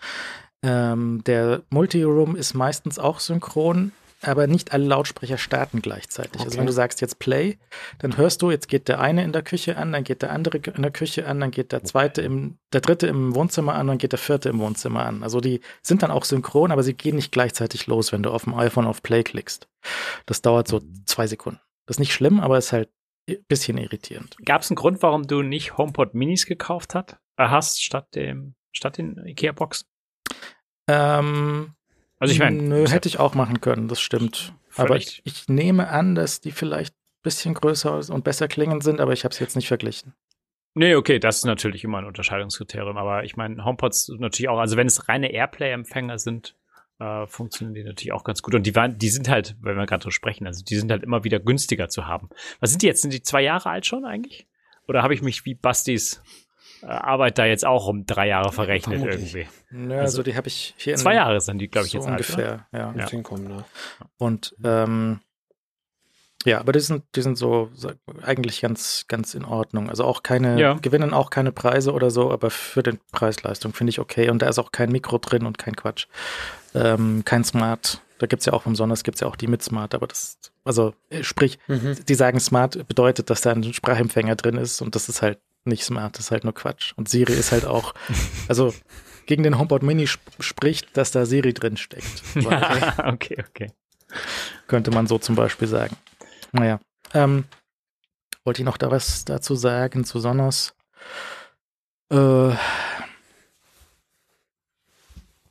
Ähm, 0.61 1.23
der 1.25 1.63
Multiroom 1.69 2.35
ist 2.35 2.53
meistens 2.53 2.99
auch 2.99 3.19
synchron 3.19 3.91
aber 4.27 4.47
nicht 4.47 4.73
alle 4.73 4.85
Lautsprecher 4.85 5.37
starten 5.37 5.81
gleichzeitig. 5.81 6.35
Okay. 6.35 6.45
Also 6.45 6.57
wenn 6.57 6.65
du 6.65 6.71
sagst 6.71 7.01
jetzt 7.01 7.19
Play, 7.19 7.57
dann 7.99 8.17
hörst 8.17 8.41
du, 8.41 8.51
jetzt 8.51 8.67
geht 8.67 8.87
der 8.87 8.99
eine 8.99 9.23
in 9.23 9.33
der 9.33 9.43
Küche 9.43 9.77
an, 9.77 9.91
dann 9.91 10.03
geht 10.03 10.21
der 10.21 10.31
andere 10.31 10.57
in 10.57 10.81
der 10.81 10.91
Küche 10.91 11.27
an, 11.27 11.39
dann 11.39 11.51
geht 11.51 11.71
der 11.71 11.83
zweite 11.83 12.21
im, 12.21 12.57
der 12.73 12.81
dritte 12.81 13.07
im 13.07 13.35
Wohnzimmer 13.35 13.75
an, 13.75 13.87
dann 13.87 13.97
geht 13.97 14.11
der 14.11 14.19
vierte 14.19 14.49
im 14.49 14.59
Wohnzimmer 14.59 15.05
an. 15.05 15.23
Also 15.23 15.39
die 15.39 15.61
sind 15.81 16.03
dann 16.03 16.11
auch 16.11 16.25
synchron, 16.25 16.71
aber 16.71 16.83
sie 16.83 16.93
gehen 16.93 17.15
nicht 17.15 17.31
gleichzeitig 17.31 17.87
los, 17.87 18.11
wenn 18.11 18.23
du 18.23 18.31
auf 18.31 18.43
dem 18.43 18.55
iPhone 18.55 18.87
auf 18.87 19.03
Play 19.03 19.23
klickst. 19.23 19.67
Das 20.25 20.41
dauert 20.41 20.67
so 20.67 20.81
zwei 21.05 21.27
Sekunden. 21.27 21.59
Das 21.85 21.95
ist 21.95 21.99
nicht 21.99 22.13
schlimm, 22.13 22.39
aber 22.39 22.57
ist 22.57 22.73
halt 22.73 22.89
ein 23.29 23.37
bisschen 23.47 23.77
irritierend. 23.77 24.35
Gab 24.43 24.61
es 24.61 24.69
einen 24.69 24.75
Grund, 24.75 25.01
warum 25.01 25.27
du 25.27 25.41
nicht 25.41 25.77
HomePod 25.77 26.13
Minis 26.13 26.45
gekauft 26.45 26.95
hat, 26.95 27.19
äh, 27.37 27.47
hast, 27.47 27.83
statt 27.83 28.07
dem, 28.15 28.55
statt 28.71 28.97
den 28.97 29.17
IKEA-Boxen? 29.25 29.87
Ähm, 30.87 31.74
also 32.25 32.33
ich 32.33 32.39
meine. 32.39 32.61
Nö, 32.61 32.87
hätte 32.87 33.07
ich 33.07 33.19
auch 33.19 33.33
machen 33.35 33.61
können, 33.61 33.87
das 33.87 34.01
stimmt. 34.01 34.53
Aber 34.75 34.97
ich, 34.97 35.21
ich, 35.23 35.47
nehme 35.47 35.89
an, 35.89 36.15
dass 36.15 36.41
die 36.41 36.51
vielleicht 36.51 36.93
ein 36.93 37.23
bisschen 37.23 37.53
größer 37.53 38.09
und 38.09 38.23
besser 38.23 38.47
klingend 38.47 38.83
sind, 38.83 38.99
aber 38.99 39.13
ich 39.13 39.23
habe 39.23 39.33
es 39.33 39.39
jetzt 39.39 39.55
nicht 39.55 39.67
verglichen. 39.67 40.13
Nee, 40.73 40.95
okay, 40.95 41.19
das 41.19 41.37
ist 41.37 41.45
natürlich 41.45 41.85
immer 41.85 41.99
ein 41.99 42.05
Unterscheidungskriterium, 42.05 42.97
aber 42.97 43.23
ich 43.23 43.37
meine, 43.37 43.63
HomePods 43.63 44.09
natürlich 44.19 44.49
auch, 44.49 44.59
also 44.59 44.75
wenn 44.75 44.87
es 44.87 45.07
reine 45.07 45.31
Airplay-Empfänger 45.31 46.19
sind, 46.19 46.55
äh, 46.99 47.25
funktionieren 47.27 47.75
die 47.75 47.83
natürlich 47.83 48.11
auch 48.11 48.25
ganz 48.25 48.41
gut. 48.41 48.55
Und 48.55 48.63
die 48.65 48.75
waren, 48.75 48.97
die 48.97 49.09
sind 49.09 49.29
halt, 49.29 49.55
wenn 49.61 49.77
wir 49.77 49.85
gerade 49.85 50.03
so 50.03 50.11
sprechen, 50.11 50.45
also 50.47 50.63
die 50.63 50.75
sind 50.75 50.91
halt 50.91 51.03
immer 51.03 51.23
wieder 51.23 51.39
günstiger 51.39 51.87
zu 51.87 52.07
haben. 52.07 52.29
Was 52.59 52.71
sind 52.71 52.81
die 52.81 52.87
jetzt? 52.87 53.01
Sind 53.01 53.13
die 53.13 53.21
zwei 53.21 53.41
Jahre 53.41 53.69
alt 53.69 53.85
schon 53.85 54.05
eigentlich? 54.05 54.47
Oder 54.87 55.01
habe 55.01 55.13
ich 55.13 55.21
mich 55.21 55.45
wie 55.45 55.55
Bastis 55.55 56.21
Arbeit 56.85 57.37
da 57.37 57.45
jetzt 57.45 57.65
auch 57.65 57.87
um 57.87 58.05
drei 58.05 58.27
Jahre 58.27 58.51
verrechnet 58.51 58.99
Vermutlich. 58.99 59.35
irgendwie. 59.35 59.49
Naja, 59.71 60.01
also, 60.01 60.19
also, 60.19 60.23
die 60.23 60.35
habe 60.37 60.47
ich 60.47 60.73
hier 60.77 60.95
Zwei 60.95 61.15
Jahre 61.15 61.41
sind 61.41 61.59
die, 61.59 61.67
glaube 61.67 61.87
ich, 61.87 61.93
so 61.93 61.97
jetzt 61.99 62.07
ungefähr, 62.07 62.67
alt, 62.71 62.81
ja. 62.81 62.93
ja. 62.95 63.09
Hinkommen, 63.09 63.47
ne? 63.47 63.65
Und 64.17 64.55
ähm, 64.63 65.19
ja, 66.45 66.59
aber 66.59 66.73
die 66.73 66.79
sind, 66.79 67.03
die 67.15 67.23
sind 67.23 67.37
so 67.37 67.71
eigentlich 68.21 68.61
ganz, 68.61 69.05
ganz 69.07 69.33
in 69.33 69.45
Ordnung. 69.45 69.89
Also 69.89 70.03
auch 70.03 70.21
keine, 70.21 70.59
ja. 70.59 70.73
gewinnen 70.75 71.11
auch 71.11 71.31
keine 71.31 71.51
Preise 71.51 71.91
oder 71.91 72.11
so, 72.11 72.31
aber 72.31 72.51
für 72.51 72.83
den 72.83 72.99
Preis-Leistung 73.11 73.73
finde 73.73 73.89
ich 73.89 73.99
okay. 73.99 74.29
Und 74.29 74.43
da 74.43 74.47
ist 74.47 74.59
auch 74.59 74.71
kein 74.71 74.91
Mikro 74.91 75.17
drin 75.17 75.47
und 75.47 75.57
kein 75.57 75.75
Quatsch. 75.75 76.05
Ähm, 76.75 77.23
kein 77.25 77.43
Smart, 77.43 78.01
Da 78.19 78.27
gibt's 78.27 78.45
ja 78.45 78.53
auch 78.53 78.61
vom 78.61 78.75
Sonos 78.75 79.03
gibt's 79.03 79.21
ja 79.21 79.27
auch 79.27 79.35
die 79.35 79.47
mit 79.47 79.63
Smart, 79.63 79.95
aber 79.95 80.07
das, 80.07 80.37
also 80.63 80.93
äh, 81.09 81.23
sprich, 81.23 81.57
Mhm. 81.67 81.97
die 82.07 82.15
sagen 82.15 82.39
Smart 82.39 82.87
bedeutet, 82.87 83.29
dass 83.29 83.41
da 83.41 83.51
ein 83.51 83.73
Sprachempfänger 83.73 84.35
drin 84.35 84.57
ist 84.57 84.81
und 84.81 84.93
das 84.95 85.09
ist 85.09 85.21
halt 85.21 85.39
nicht 85.65 85.83
smart, 85.83 86.17
das 86.17 86.25
ist 86.25 86.31
halt 86.31 86.43
nur 86.43 86.53
Quatsch. 86.53 86.93
Und 86.95 87.09
Siri 87.09 87.33
ist 87.33 87.51
halt 87.51 87.65
auch, 87.65 87.93
also 88.47 88.73
gegen 89.25 89.43
den 89.43 89.57
HomePod 89.57 89.83
Mini 89.83 90.03
sp 90.07 90.21
spricht, 90.39 90.95
dass 90.97 91.11
da 91.11 91.25
Siri 91.25 91.53
drin 91.53 91.77
steckt. 91.77 92.23
Ja, 92.35 93.09
okay, 93.11 93.43
okay. 93.49 93.71
Könnte 94.67 94.91
man 94.91 95.07
so 95.07 95.17
zum 95.17 95.35
Beispiel 95.35 95.67
sagen. 95.67 95.95
Naja. 96.51 96.79
Ähm, 97.13 97.45
wollte 98.43 98.61
ich 98.61 98.65
noch 98.65 98.77
da 98.77 98.91
was 98.91 99.25
dazu 99.25 99.55
sagen 99.55 100.05
zu 100.05 100.19
Sonos? 100.19 100.73
Äh, 102.09 102.51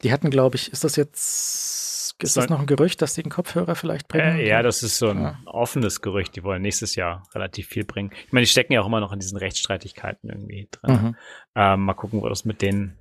die 0.02 0.12
hatten, 0.12 0.30
glaube 0.30 0.56
ich, 0.56 0.72
ist 0.72 0.84
das 0.84 0.96
jetzt, 0.96 1.93
ist 2.22 2.36
das 2.36 2.48
noch 2.48 2.60
ein 2.60 2.66
Gerücht, 2.66 3.02
dass 3.02 3.14
die 3.14 3.22
einen 3.22 3.30
Kopfhörer 3.30 3.74
vielleicht 3.74 4.08
bringen? 4.08 4.38
Äh, 4.38 4.48
ja, 4.48 4.62
das 4.62 4.82
ist 4.82 4.98
so 4.98 5.08
ein 5.08 5.20
Ja. 5.20 5.38
offenes 5.46 6.00
Gerücht. 6.00 6.36
Die 6.36 6.44
wollen 6.44 6.62
nächstes 6.62 6.94
Jahr 6.94 7.26
relativ 7.34 7.68
viel 7.68 7.84
bringen. 7.84 8.10
Ich 8.26 8.32
meine, 8.32 8.44
die 8.44 8.50
stecken 8.50 8.72
ja 8.72 8.80
auch 8.82 8.86
immer 8.86 9.00
noch 9.00 9.12
in 9.12 9.18
diesen 9.18 9.36
Rechtsstreitigkeiten 9.38 10.30
irgendwie 10.30 10.68
drin. 10.70 10.92
Mhm. 10.92 11.16
Ähm, 11.56 11.80
mal 11.80 11.94
gucken, 11.94 12.22
wo 12.22 12.28
das 12.28 12.44
mit 12.44 12.62
denen 12.62 12.96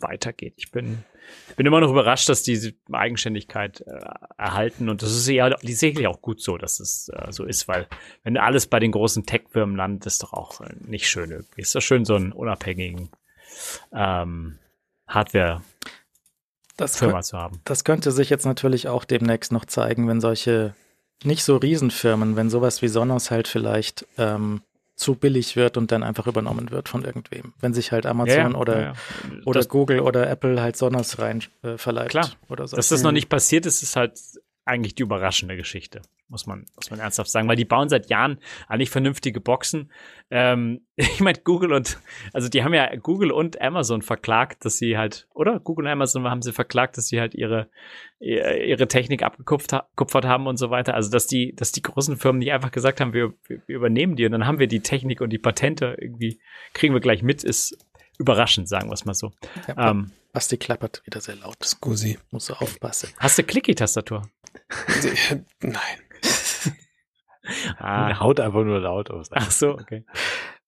weitergeht. 0.00 0.54
Ich 0.56 0.70
bin, 0.70 1.04
bin 1.56 1.66
immer 1.66 1.80
noch 1.80 1.90
überrascht, 1.90 2.28
dass 2.28 2.42
diese 2.44 2.74
Eigenständigkeit 2.92 3.80
äh, 3.80 3.98
erhalten 4.36 4.88
und 4.88 5.02
das 5.02 5.10
ist 5.10 5.26
ja 5.28 5.52
sicherlich 5.62 6.06
auch 6.06 6.22
gut 6.22 6.40
so, 6.40 6.58
dass 6.58 6.78
es 6.78 7.08
äh, 7.08 7.32
so 7.32 7.44
ist, 7.44 7.66
weil 7.66 7.88
wenn 8.22 8.36
alles 8.36 8.68
bei 8.68 8.78
den 8.78 8.92
großen 8.92 9.26
Tech-Firmen 9.26 9.74
landet, 9.74 10.06
ist 10.06 10.22
doch 10.22 10.32
auch 10.32 10.60
äh, 10.60 10.72
nicht 10.80 11.08
schön 11.08 11.30
irgendwie. 11.32 11.62
Ist 11.62 11.74
doch 11.74 11.80
schön, 11.80 12.04
so 12.04 12.14
einen 12.14 12.32
unabhängigen 12.32 13.10
ähm, 13.92 14.58
Hardware-Firma 15.08 15.64
Das, 16.78 17.00
kö- 17.00 17.20
zu 17.22 17.36
haben. 17.36 17.60
das 17.64 17.84
könnte 17.84 18.10
sich 18.10 18.30
jetzt 18.30 18.46
natürlich 18.46 18.88
auch 18.88 19.04
demnächst 19.04 19.52
noch 19.52 19.66
zeigen, 19.66 20.08
wenn 20.08 20.22
solche 20.22 20.74
nicht 21.24 21.44
so 21.44 21.56
Riesenfirmen, 21.56 22.36
wenn 22.36 22.48
sowas 22.48 22.80
wie 22.80 22.88
Sonos 22.88 23.30
halt 23.30 23.48
vielleicht 23.48 24.06
ähm, 24.16 24.62
zu 24.94 25.14
billig 25.14 25.56
wird 25.56 25.76
und 25.76 25.92
dann 25.92 26.02
einfach 26.02 26.26
übernommen 26.26 26.70
wird 26.70 26.88
von 26.88 27.04
irgendwem. 27.04 27.52
Wenn 27.60 27.74
sich 27.74 27.92
halt 27.92 28.06
Amazon 28.06 28.54
oder, 28.54 28.80
ja, 28.80 28.86
ja. 28.86 28.92
oder 29.44 29.60
das, 29.60 29.68
Google 29.68 30.00
oder 30.00 30.28
Apple 30.28 30.60
halt 30.60 30.76
Sonos 30.76 31.18
rein 31.18 31.42
äh, 31.62 31.76
verleiht 31.76 32.10
Klar. 32.10 32.30
oder 32.48 32.66
so. 32.66 32.76
Dass 32.76 32.88
das 32.88 33.02
noch 33.02 33.12
nicht 33.12 33.28
passiert 33.28 33.66
ist, 33.66 33.82
ist 33.82 33.96
halt 33.96 34.18
eigentlich 34.64 34.94
die 34.94 35.02
überraschende 35.02 35.56
Geschichte, 35.56 36.02
muss 36.28 36.46
man, 36.46 36.66
muss 36.76 36.90
man 36.90 37.00
ernsthaft 37.00 37.30
sagen, 37.30 37.48
weil 37.48 37.56
die 37.56 37.64
bauen 37.64 37.88
seit 37.88 38.10
Jahren 38.10 38.38
eigentlich 38.66 38.90
vernünftige 38.90 39.40
Boxen. 39.40 39.90
Ähm, 40.30 40.82
ich 40.96 41.20
meine, 41.20 41.38
Google 41.42 41.72
und, 41.72 41.98
also 42.32 42.48
die 42.48 42.62
haben 42.62 42.74
ja 42.74 42.94
Google 42.96 43.32
und 43.32 43.60
Amazon 43.60 44.02
verklagt, 44.02 44.64
dass 44.64 44.78
sie 44.78 44.98
halt, 44.98 45.26
oder? 45.34 45.60
Google 45.60 45.86
und 45.86 45.92
Amazon 45.92 46.28
haben 46.28 46.42
sie 46.42 46.52
verklagt, 46.52 46.96
dass 46.96 47.08
sie 47.08 47.20
halt 47.20 47.34
ihre, 47.34 47.68
ihre 48.20 48.88
Technik 48.88 49.22
abgekupft 49.22 49.72
ha 49.72 49.88
kupfert 49.96 50.24
haben 50.24 50.46
und 50.46 50.58
so 50.58 50.70
weiter. 50.70 50.94
Also, 50.94 51.10
dass 51.10 51.26
die, 51.26 51.54
dass 51.54 51.72
die 51.72 51.82
großen 51.82 52.16
Firmen 52.16 52.40
nicht 52.40 52.52
einfach 52.52 52.72
gesagt 52.72 53.00
haben, 53.00 53.12
wir, 53.12 53.34
wir 53.46 53.62
übernehmen 53.66 54.16
die 54.16 54.26
und 54.26 54.32
dann 54.32 54.46
haben 54.46 54.58
wir 54.58 54.68
die 54.68 54.80
Technik 54.80 55.20
und 55.20 55.30
die 55.30 55.38
Patente 55.38 55.96
irgendwie, 55.98 56.40
kriegen 56.74 56.94
wir 56.94 57.00
gleich 57.00 57.22
mit, 57.22 57.44
ist 57.44 57.78
überraschend, 58.18 58.68
sagen 58.68 58.88
wir 58.88 58.94
es 58.94 59.04
mal 59.04 59.14
so. 59.14 59.32
Ja, 59.68 59.90
Ähm, 59.90 60.12
Basti 60.32 60.56
klappert 60.58 61.02
wieder 61.06 61.20
sehr 61.20 61.36
laut. 61.36 61.56
Scusi. 61.64 62.18
Muss 62.30 62.50
aufpassen. 62.50 63.10
hast 63.18 63.38
du 63.38 63.44
Clicky-Tastatur? 63.44 64.28
Nein. 65.60 66.07
Ah, 67.78 68.18
haut 68.20 68.40
einfach 68.40 68.64
nur 68.64 68.80
laut 68.80 69.10
aus. 69.10 69.28
Ach 69.32 69.50
so, 69.50 69.72
okay. 69.72 70.04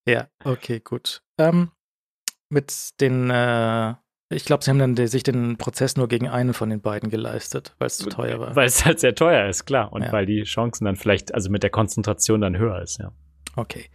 Ja, 0.06 0.28
okay, 0.44 0.80
gut. 0.80 1.22
Ähm, 1.38 1.70
mit 2.48 3.00
den, 3.00 3.30
äh, 3.30 3.94
ich 4.30 4.44
glaube, 4.44 4.64
sie 4.64 4.70
haben 4.70 4.78
dann 4.78 4.94
die, 4.94 5.06
sich 5.06 5.22
den 5.22 5.56
Prozess 5.56 5.96
nur 5.96 6.08
gegen 6.08 6.28
eine 6.28 6.52
von 6.52 6.70
den 6.70 6.80
beiden 6.80 7.10
geleistet, 7.10 7.74
weil 7.78 7.86
es 7.88 7.98
zu 7.98 8.08
teuer 8.08 8.38
war. 8.40 8.56
Weil 8.56 8.66
es 8.66 8.84
halt 8.84 9.00
sehr 9.00 9.14
teuer 9.14 9.48
ist, 9.48 9.66
klar. 9.66 9.92
Und 9.92 10.02
Ja. 10.02 10.12
weil 10.12 10.26
die 10.26 10.42
Chancen 10.44 10.84
dann 10.84 10.96
vielleicht, 10.96 11.34
also 11.34 11.50
mit 11.50 11.62
der 11.62 11.70
Konzentration 11.70 12.40
dann 12.40 12.56
höher 12.56 12.80
ist, 12.82 12.98
ja. 12.98 13.12
Okay. 13.56 13.90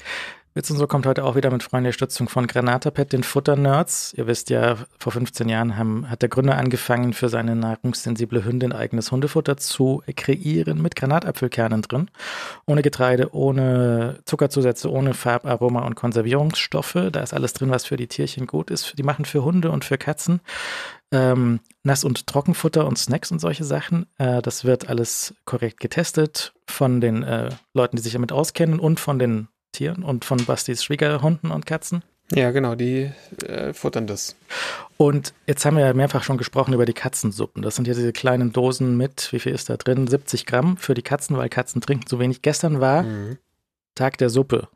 Witz 0.57 0.71
und 0.71 0.77
so 0.77 0.87
kommt 0.87 1.05
heute 1.05 1.25
auch 1.25 1.35
wieder 1.35 1.51
mit 1.51 1.63
freundlicher 1.63 1.91
Stützung 1.91 2.29
von 2.29 2.47
Granatapet, 2.47 3.11
den 3.11 3.23
Futter-Nerds. 3.23 4.13
Ihr 4.13 4.25
wisst 4.25 4.49
ja, 4.49 4.77
vor 4.97 5.11
15 5.11 5.49
Jahren 5.49 5.75
haben, 5.75 6.09
hat 6.09 6.21
der 6.21 6.29
Gründer 6.29 6.57
angefangen, 6.57 7.11
für 7.11 7.27
seine 7.27 7.57
nahrungssensible 7.57 8.45
Hündin 8.45 8.71
eigenes 8.71 9.11
Hundefutter 9.11 9.57
zu 9.57 10.01
kreieren 10.15 10.81
mit 10.81 10.95
Granatapfelkernen 10.95 11.81
drin. 11.81 12.09
Ohne 12.65 12.83
Getreide, 12.83 13.35
ohne 13.35 14.19
Zuckerzusätze, 14.23 14.89
ohne 14.89 15.13
Farb, 15.13 15.45
Aroma 15.45 15.85
und 15.85 15.95
Konservierungsstoffe. 15.95 17.09
Da 17.11 17.19
ist 17.19 17.33
alles 17.33 17.51
drin, 17.51 17.69
was 17.69 17.83
für 17.83 17.97
die 17.97 18.07
Tierchen 18.07 18.47
gut 18.47 18.71
ist. 18.71 18.97
Die 18.97 19.03
machen 19.03 19.25
für 19.25 19.43
Hunde 19.43 19.71
und 19.71 19.83
für 19.83 19.97
Katzen 19.97 20.39
ähm, 21.11 21.59
Nass- 21.83 22.05
und 22.05 22.27
Trockenfutter 22.27 22.87
und 22.87 22.97
Snacks 22.97 23.29
und 23.29 23.39
solche 23.39 23.65
Sachen. 23.65 24.05
Äh, 24.17 24.41
das 24.41 24.63
wird 24.63 24.89
alles 24.89 25.35
korrekt 25.43 25.81
getestet 25.81 26.53
von 26.65 27.01
den 27.01 27.23
äh, 27.23 27.49
Leuten, 27.73 27.97
die 27.97 28.01
sich 28.01 28.13
damit 28.13 28.31
auskennen 28.31 28.79
und 28.79 29.01
von 29.01 29.19
den 29.19 29.49
Tieren 29.75 30.03
und 30.03 30.25
von 30.25 30.43
Bastis 30.45 30.83
Schwiegerhunden 30.83 31.51
und 31.51 31.65
Katzen. 31.65 32.03
Ja, 32.33 32.49
genau, 32.51 32.73
die 32.73 33.11
äh, 33.45 33.73
futtern 33.73 34.07
das. 34.07 34.35
Und 34.97 35.33
jetzt 35.45 35.63
haben 35.63 35.77
wir 35.77 35.85
ja 35.85 35.93
mehrfach 35.93 36.23
schon 36.23 36.39
gesprochen 36.39 36.73
über 36.73 36.85
die 36.85 36.93
Katzensuppen. 36.93 37.61
Das 37.61 37.75
sind 37.75 37.87
ja 37.87 37.93
diese 37.93 38.13
kleinen 38.13 38.51
Dosen 38.51 38.97
mit, 38.97 39.31
wie 39.31 39.39
viel 39.39 39.53
ist 39.53 39.69
da 39.69 39.77
drin? 39.77 40.07
70 40.07 40.47
Gramm 40.47 40.77
für 40.77 40.95
die 40.95 41.03
Katzen, 41.03 41.37
weil 41.37 41.49
Katzen 41.49 41.81
trinken 41.81 42.07
zu 42.07 42.17
wenig. 42.17 42.41
Gestern 42.41 42.79
war 42.81 43.03
Mhm. 43.03 43.37
Tag 43.93 44.17
der 44.17 44.29
Suppe. 44.29 44.67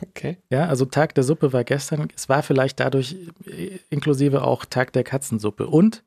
Okay. 0.00 0.38
Ja, 0.50 0.66
also 0.66 0.84
Tag 0.84 1.14
der 1.14 1.22
Suppe 1.22 1.52
war 1.52 1.64
gestern. 1.64 2.08
Es 2.16 2.28
war 2.28 2.42
vielleicht 2.42 2.80
dadurch 2.80 3.14
äh, 3.46 3.78
inklusive 3.90 4.42
auch 4.42 4.64
Tag 4.64 4.92
der 4.92 5.04
Katzensuppe. 5.04 5.66
Und 5.66 6.02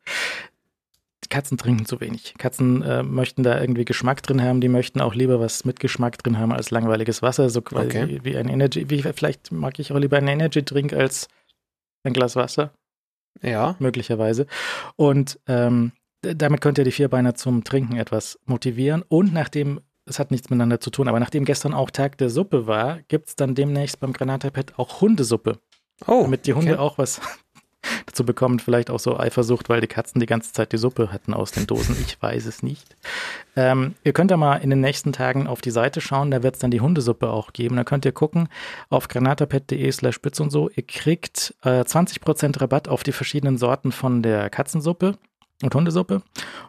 Katzen 1.30 1.58
trinken 1.58 1.86
zu 1.86 2.00
wenig. 2.02 2.36
Katzen 2.38 2.82
äh, 2.84 3.02
möchten 3.04 3.44
da 3.44 3.60
irgendwie 3.60 3.86
Geschmack 3.86 4.22
drin 4.22 4.42
haben. 4.44 4.62
Die 4.62 4.68
möchten 4.70 5.02
auch 5.02 5.16
lieber 5.16 5.40
was 5.40 5.66
mit 5.66 5.80
Geschmack 5.80 6.22
drin 6.22 6.38
haben 6.38 6.52
als 6.52 6.72
langweiliges 6.72 7.22
Wasser. 7.22 7.50
So 7.50 7.62
quasi 7.62 7.88
Okay. 7.88 8.20
wie, 8.24 8.38
ein 8.38 8.48
Energy. 8.48 8.90
Wie, 8.90 9.02
vielleicht 9.02 9.52
mag 9.52 9.80
ich 9.80 9.92
auch 9.92 9.98
lieber 9.98 10.18
einen 10.18 10.28
Energy-Drink 10.28 10.94
als 10.94 11.28
ein 12.04 12.14
Glas 12.14 12.36
Wasser, 12.36 12.72
Ja. 13.42 13.76
möglicherweise. 13.80 14.46
Und 14.96 15.40
ähm, 15.48 15.92
damit 16.22 16.62
könnt 16.62 16.78
ihr 16.78 16.84
die 16.84 16.92
Vierbeiner 16.92 17.34
zum 17.36 17.64
Trinken 17.64 17.96
etwas 17.98 18.40
motivieren. 18.46 19.04
Und 19.08 19.34
nachdem, 19.34 19.82
es 20.06 20.20
hat 20.20 20.30
nichts 20.32 20.50
miteinander 20.50 20.80
zu 20.80 20.92
tun, 20.92 21.08
aber 21.08 21.20
nachdem 21.20 21.46
gestern 21.46 21.74
auch 21.74 21.90
Tag 21.90 22.18
der 22.20 22.30
Suppe 22.30 22.68
war, 22.68 23.00
gibt 23.08 23.30
es 23.30 23.36
dann 23.36 23.56
demnächst 23.56 24.00
beim 24.00 24.14
Granatapet 24.14 24.78
auch 24.78 25.02
Hundesuppe. 25.02 25.60
Oh. 26.08 26.24
damit 26.24 26.46
die 26.46 26.54
Hunde 26.54 26.74
okay. 26.74 26.80
auch 26.82 26.98
was 26.98 27.22
dazu 28.06 28.26
bekommen. 28.26 28.60
Vielleicht 28.60 28.90
auch 28.90 28.99
so 28.99 29.18
Eifersucht, 29.18 29.70
weil 29.70 29.82
die 29.82 29.88
Katzen 29.88 30.20
die 30.20 30.26
ganze 30.26 30.53
Zeit 30.53 30.72
die 30.72 30.78
Suppe 30.78 31.12
hatten 31.12 31.34
aus 31.34 31.52
den 31.52 31.68
Dosen. 31.68 31.95
Ich 32.06 32.22
weiß 32.22 32.45
es 32.45 32.64
nicht. 32.64 32.95
Ähm, 33.56 33.95
ihr 34.03 34.14
könnt 34.14 34.32
ja 34.32 34.38
mal 34.38 34.57
in 34.57 34.70
den 34.70 34.82
nächsten 34.82 35.14
Tagen 35.14 35.48
auf 35.48 35.62
die 35.62 35.72
Seite 35.72 36.02
schauen, 36.02 36.32
da 36.32 36.44
wird 36.44 36.56
es 36.56 36.60
dann 36.60 36.72
die 36.72 36.82
Hundesuppe 36.82 37.30
auch 37.30 37.53
geben. 37.53 37.76
Da 37.76 37.84
könnt 37.84 38.06
ihr 38.06 38.12
gucken 38.12 38.49
auf 38.90 39.07
granatapet.de 39.07 39.91
slash 39.91 40.16
spitz 40.16 40.40
und 40.40 40.52
so. 40.52 40.70
Ihr 40.70 40.84
kriegt 40.84 41.53
äh, 41.64 41.82
20% 41.82 42.62
Rabatt 42.62 42.88
auf 42.88 43.03
die 43.03 43.12
verschiedenen 43.12 43.57
Sorten 43.57 43.91
von 43.91 44.22
der 44.22 44.49
Katzensuppe 44.49 45.18
und 45.64 45.74
Hundesuppe. 45.74 46.22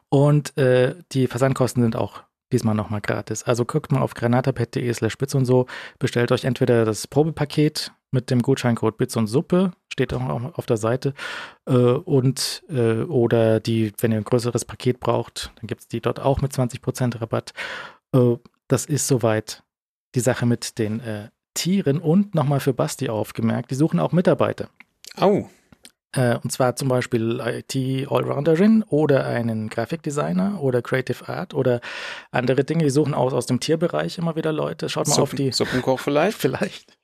Und 0.08 0.56
äh, 0.56 0.94
die 1.12 1.26
Versandkosten 1.26 1.82
sind 1.82 1.96
auch 1.96 2.22
diesmal 2.52 2.74
nochmal 2.74 3.00
gratis. 3.00 3.42
Also 3.42 3.64
guckt 3.64 3.92
mal 3.92 4.02
auf 4.02 4.14
granatapet.de 4.14 4.92
slash 4.92 5.12
spitz 5.12 5.34
und 5.34 5.44
so. 5.44 5.66
Bestellt 5.98 6.32
euch 6.32 6.44
entweder 6.44 6.84
das 6.84 7.06
Probepaket 7.06 7.92
mit 8.12 8.30
dem 8.30 8.42
Gutscheincode 8.42 8.96
Bits 8.96 9.16
und 9.16 9.26
Suppe, 9.26 9.72
steht 9.96 10.12
auch 10.12 10.58
auf 10.58 10.66
der 10.66 10.76
Seite, 10.76 11.14
äh, 11.66 11.72
und 11.72 12.62
äh, 12.68 13.02
oder 13.02 13.60
die, 13.60 13.92
wenn 13.98 14.12
ihr 14.12 14.18
ein 14.18 14.24
größeres 14.24 14.66
Paket 14.66 15.00
braucht, 15.00 15.50
dann 15.56 15.66
gibt 15.66 15.80
es 15.80 15.88
die 15.88 16.00
dort 16.00 16.20
auch 16.20 16.42
mit 16.42 16.52
20% 16.52 17.20
Rabatt. 17.20 17.54
Äh, 18.12 18.36
das 18.68 18.84
ist 18.84 19.08
soweit 19.08 19.62
die 20.14 20.20
Sache 20.20 20.44
mit 20.44 20.78
den 20.78 21.00
äh, 21.00 21.28
Tieren 21.54 21.98
und 21.98 22.34
nochmal 22.34 22.60
für 22.60 22.74
Basti 22.74 23.08
aufgemerkt, 23.08 23.70
die 23.70 23.74
suchen 23.74 23.98
auch 23.98 24.12
Mitarbeiter. 24.12 24.68
Oh. 25.18 25.46
Äh, 26.12 26.36
und 26.42 26.52
zwar 26.52 26.76
zum 26.76 26.88
Beispiel 26.88 27.40
IT-Allrounderin 27.40 28.82
oder 28.82 29.24
einen 29.24 29.70
Grafikdesigner 29.70 30.60
oder 30.60 30.82
Creative 30.82 31.26
Art 31.26 31.54
oder 31.54 31.80
andere 32.30 32.64
Dinge. 32.64 32.84
Die 32.84 32.90
suchen 32.90 33.14
aus, 33.14 33.32
aus 33.32 33.46
dem 33.46 33.60
Tierbereich 33.60 34.18
immer 34.18 34.36
wieder 34.36 34.52
Leute. 34.52 34.90
Schaut 34.90 35.06
mal 35.06 35.14
auf 35.14 35.30
Suppen, 35.30 35.36
die. 35.36 35.52
Suppenkoch 35.52 36.00
vielleicht? 36.00 36.38
Vielleicht. 36.46 36.98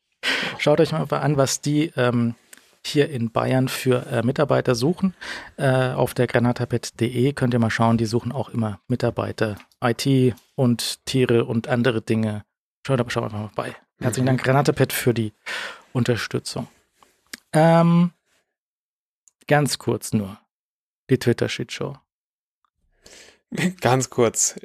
Schaut 0.58 0.78
euch 0.80 0.92
mal 0.92 1.04
an, 1.10 1.36
was 1.36 1.62
die 1.62 1.90
ähm, 1.96 2.36
hier 2.84 3.10
in 3.10 3.30
Bayern 3.30 3.68
für 3.68 4.06
äh, 4.06 4.22
Mitarbeiter 4.22 4.74
suchen. 4.74 5.14
Äh, 5.56 5.90
auf 5.90 6.14
der 6.14 6.26
granatapet.de 6.26 7.32
könnt 7.32 7.54
ihr 7.54 7.60
mal 7.60 7.70
schauen, 7.70 7.96
die 7.98 8.06
suchen 8.06 8.32
auch 8.32 8.48
immer 8.48 8.80
Mitarbeiter, 8.88 9.56
IT 9.82 10.34
und 10.54 11.04
Tiere 11.06 11.44
und 11.44 11.68
andere 11.68 12.02
Dinge. 12.02 12.44
Schaut 12.86 13.00
aber 13.00 13.10
schaut 13.10 13.24
einfach 13.24 13.38
mal 13.38 13.50
bei. 13.54 13.76
Herzlichen 14.00 14.26
Dank, 14.26 14.42
Granatapet, 14.42 14.92
für 14.92 15.14
die 15.14 15.32
Unterstützung. 15.92 16.66
Ähm, 17.52 18.12
ganz 19.46 19.78
kurz 19.78 20.12
nur. 20.12 20.38
Die 21.08 21.18
Twitter-Shitshow. 21.18 21.98
Ganz 23.80 24.10
kurz. 24.10 24.56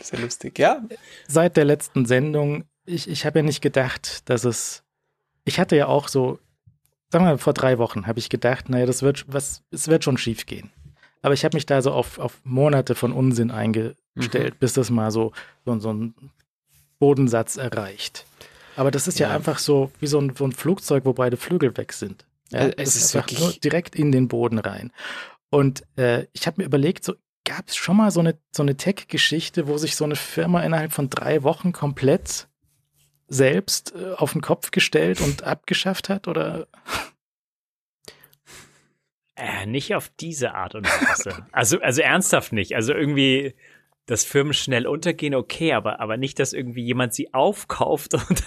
Sehr 0.00 0.20
lustig, 0.20 0.58
ja? 0.58 0.82
seit 1.26 1.56
der 1.56 1.64
letzten 1.64 2.06
Sendung, 2.06 2.64
ich, 2.86 3.08
ich 3.08 3.26
habe 3.26 3.40
ja 3.40 3.42
nicht 3.42 3.60
gedacht, 3.60 4.28
dass 4.28 4.44
es. 4.44 4.84
Ich 5.44 5.58
hatte 5.58 5.76
ja 5.76 5.86
auch 5.86 6.08
so, 6.08 6.38
sagen 7.10 7.24
wir 7.24 7.30
mal, 7.32 7.38
vor 7.38 7.52
drei 7.52 7.78
Wochen 7.78 8.06
habe 8.06 8.18
ich 8.18 8.28
gedacht, 8.28 8.68
naja, 8.68 8.86
das 8.86 9.02
wird 9.02 9.24
was, 9.28 9.62
es 9.70 9.88
wird 9.88 10.04
schon 10.04 10.16
schief 10.18 10.46
gehen. 10.46 10.70
Aber 11.22 11.34
ich 11.34 11.44
habe 11.44 11.56
mich 11.56 11.66
da 11.66 11.82
so 11.82 11.92
auf, 11.92 12.18
auf 12.18 12.40
Monate 12.44 12.94
von 12.94 13.12
Unsinn 13.12 13.50
eingestellt, 13.50 14.54
Mhm. 14.54 14.58
bis 14.58 14.72
das 14.72 14.90
mal 14.90 15.10
so, 15.10 15.32
so, 15.64 15.78
so 15.78 15.92
ein 15.92 16.14
Bodensatz 16.98 17.56
erreicht. 17.56 18.26
Aber 18.76 18.90
das 18.90 19.08
ist 19.08 19.18
ja, 19.18 19.28
Ja. 19.28 19.34
einfach 19.36 19.58
so 19.58 19.90
wie 20.00 20.06
so 20.06 20.18
ein, 20.20 20.34
so 20.36 20.44
ein 20.44 20.52
Flugzeug, 20.52 21.04
wo 21.04 21.12
beide 21.12 21.36
Flügel 21.36 21.76
weg 21.76 21.92
sind. 21.92 22.24
Ja, 22.50 22.68
es 22.76 22.96
ist 22.96 23.14
einfach 23.14 23.28
wirklich- 23.30 23.40
nur 23.40 23.52
direkt 23.52 23.94
in 23.96 24.12
den 24.12 24.28
Boden 24.28 24.58
rein. 24.58 24.92
Und 25.50 25.82
äh, 25.96 26.26
ich 26.32 26.46
habe 26.46 26.60
mir 26.62 26.64
überlegt, 26.66 27.04
so 27.04 27.14
gab 27.44 27.68
es 27.68 27.76
schon 27.76 27.96
mal 27.96 28.10
so 28.10 28.20
eine, 28.20 28.38
so 28.54 28.62
eine 28.62 28.76
Tech-Geschichte, 28.76 29.66
wo 29.66 29.78
sich 29.78 29.96
so 29.96 30.04
eine 30.04 30.16
Firma 30.16 30.62
innerhalb 30.62 30.92
von 30.92 31.10
drei 31.10 31.42
Wochen 31.42 31.72
komplett 31.72 32.48
selbst 33.30 33.94
äh, 33.96 34.12
auf 34.12 34.32
den 34.32 34.42
Kopf 34.42 34.70
gestellt 34.70 35.20
und 35.20 35.44
abgeschafft 35.44 36.08
hat? 36.10 36.28
Oder 36.28 36.66
Äh, 39.40 39.64
nicht 39.64 39.94
auf 39.94 40.10
diese 40.20 40.52
Art 40.52 40.74
und 40.74 40.84
Weise. 40.86 41.46
also, 41.52 41.80
also 41.80 42.02
ernsthaft 42.02 42.52
nicht. 42.52 42.74
Also 42.74 42.92
irgendwie, 42.92 43.54
dass 44.10 44.24
Firmen 44.24 44.52
schnell 44.52 44.86
untergehen, 44.86 45.34
okay, 45.34 45.72
aber, 45.72 46.00
aber 46.00 46.16
nicht, 46.16 46.38
dass 46.38 46.52
irgendwie 46.52 46.82
jemand 46.82 47.14
sie 47.14 47.32
aufkauft 47.32 48.14
und, 48.28 48.42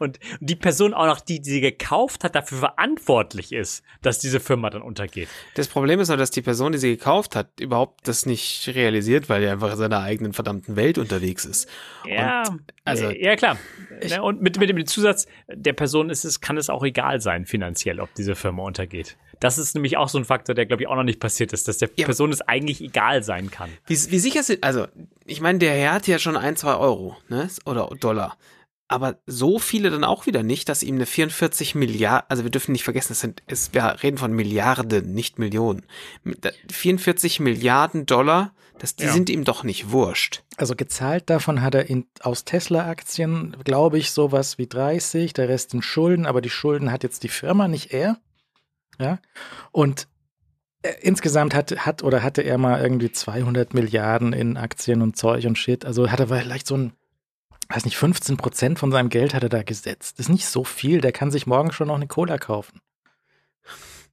und 0.00 0.18
die 0.40 0.56
Person 0.56 0.92
auch 0.94 1.06
noch, 1.06 1.20
die, 1.20 1.40
die 1.40 1.50
sie 1.50 1.60
gekauft 1.60 2.24
hat, 2.24 2.34
dafür 2.34 2.58
verantwortlich 2.58 3.52
ist, 3.52 3.82
dass 4.02 4.18
diese 4.18 4.40
Firma 4.40 4.70
dann 4.70 4.82
untergeht. 4.82 5.28
Das 5.54 5.68
Problem 5.68 6.00
ist 6.00 6.08
nur, 6.08 6.16
dass 6.16 6.30
die 6.30 6.42
Person, 6.42 6.72
die 6.72 6.78
sie 6.78 6.96
gekauft 6.96 7.36
hat, 7.36 7.60
überhaupt 7.60 8.06
das 8.08 8.26
nicht 8.26 8.68
realisiert, 8.74 9.28
weil 9.28 9.42
er 9.44 9.52
einfach 9.52 9.72
in 9.72 9.78
seiner 9.78 10.00
eigenen 10.00 10.32
verdammten 10.32 10.76
Welt 10.76 10.98
unterwegs 10.98 11.44
ist. 11.44 11.68
Ja, 12.06 12.42
also- 12.84 13.08
äh, 13.08 13.22
ja 13.24 13.36
klar. 13.36 13.56
Ich- 14.00 14.10
Ne, 14.14 14.22
und 14.22 14.42
mit, 14.42 14.58
mit 14.58 14.68
dem 14.68 14.84
Zusatz, 14.86 15.26
der 15.48 15.72
Person 15.72 16.10
ist 16.10 16.24
es, 16.24 16.40
kann 16.40 16.56
es 16.56 16.68
auch 16.68 16.82
egal 16.84 17.20
sein 17.20 17.46
finanziell, 17.46 18.00
ob 18.00 18.12
diese 18.14 18.34
Firma 18.34 18.62
untergeht. 18.64 19.16
Das 19.44 19.58
ist 19.58 19.74
nämlich 19.74 19.98
auch 19.98 20.08
so 20.08 20.16
ein 20.16 20.24
Faktor, 20.24 20.54
der 20.54 20.64
glaube 20.64 20.82
ich 20.82 20.88
auch 20.88 20.96
noch 20.96 21.02
nicht 21.04 21.20
passiert 21.20 21.52
ist, 21.52 21.68
dass 21.68 21.76
der 21.76 21.90
Ja. 21.96 22.06
Person 22.06 22.32
es 22.32 22.40
eigentlich 22.40 22.80
egal 22.80 23.22
sein 23.22 23.50
kann. 23.50 23.68
Wie, 23.86 23.94
wie 24.10 24.18
sicher 24.18 24.42
sind, 24.42 24.64
also, 24.64 24.86
ich 25.26 25.42
meine, 25.42 25.58
der 25.58 25.74
Herr 25.74 25.92
hat 25.92 26.06
ja 26.06 26.18
schon 26.18 26.38
ein, 26.38 26.56
zwei 26.56 26.74
Euro, 26.76 27.14
ne, 27.28 27.48
oder 27.66 27.90
Dollar. 28.00 28.38
Aber 28.88 29.18
so 29.26 29.58
viele 29.58 29.90
dann 29.90 30.02
auch 30.04 30.24
wieder 30.24 30.42
nicht, 30.42 30.68
dass 30.70 30.82
ihm 30.82 30.94
eine 30.94 31.04
44 31.04 31.74
Milliarden, 31.74 32.24
also 32.30 32.44
wir 32.44 32.50
dürfen 32.50 32.72
nicht 32.72 32.84
vergessen, 32.84 33.08
das 33.10 33.20
sind, 33.20 33.42
es, 33.46 33.74
wir 33.74 33.96
reden 34.02 34.16
von 34.16 34.32
Milliarden, 34.32 35.12
nicht 35.14 35.38
Millionen. 35.38 35.82
Mit- 36.22 36.50
44 36.72 37.38
Milliarden 37.40 38.06
Dollar, 38.06 38.52
das, 38.78 38.96
die 38.96 39.04
Ja. 39.04 39.12
sind 39.12 39.28
ihm 39.28 39.44
doch 39.44 39.62
nicht 39.62 39.90
wurscht. 39.90 40.42
Also 40.56 40.74
gezahlt 40.74 41.28
davon 41.28 41.60
hat 41.60 41.74
er 41.74 41.90
in, 41.90 42.06
aus 42.20 42.44
Tesla-Aktien, 42.46 43.56
glaube 43.64 43.98
ich, 43.98 44.10
sowas 44.10 44.56
wie 44.58 44.66
30, 44.66 45.32
der 45.34 45.48
Rest 45.50 45.70
sind 45.72 45.84
Schulden, 45.84 46.24
aber 46.24 46.40
die 46.40 46.50
Schulden 46.50 46.90
hat 46.90 47.02
jetzt 47.02 47.22
die 47.24 47.28
Firma, 47.28 47.68
nicht 47.68 47.92
er. 47.92 48.16
Ja. 48.98 49.18
Und 49.72 50.08
äh, 50.82 50.92
insgesamt 51.00 51.54
hat, 51.54 51.70
hat 51.86 52.02
oder 52.02 52.22
hatte 52.22 52.42
er 52.42 52.58
mal 52.58 52.80
irgendwie 52.80 53.10
200 53.10 53.74
Milliarden 53.74 54.32
in 54.32 54.56
Aktien 54.56 55.02
und 55.02 55.16
Zeug 55.16 55.46
und 55.46 55.58
Shit. 55.58 55.84
Also 55.84 56.10
hat 56.10 56.20
er 56.20 56.28
vielleicht 56.28 56.66
so 56.66 56.76
ein, 56.76 56.92
weiß 57.68 57.84
nicht, 57.84 57.96
15 57.96 58.36
Prozent 58.36 58.78
von 58.78 58.92
seinem 58.92 59.08
Geld 59.08 59.34
hat 59.34 59.42
er 59.42 59.48
da 59.48 59.62
gesetzt. 59.62 60.18
Das 60.18 60.26
ist 60.26 60.32
nicht 60.32 60.46
so 60.46 60.64
viel, 60.64 61.00
der 61.00 61.12
kann 61.12 61.30
sich 61.30 61.46
morgen 61.46 61.72
schon 61.72 61.88
noch 61.88 61.96
eine 61.96 62.06
Cola 62.06 62.38
kaufen. 62.38 62.80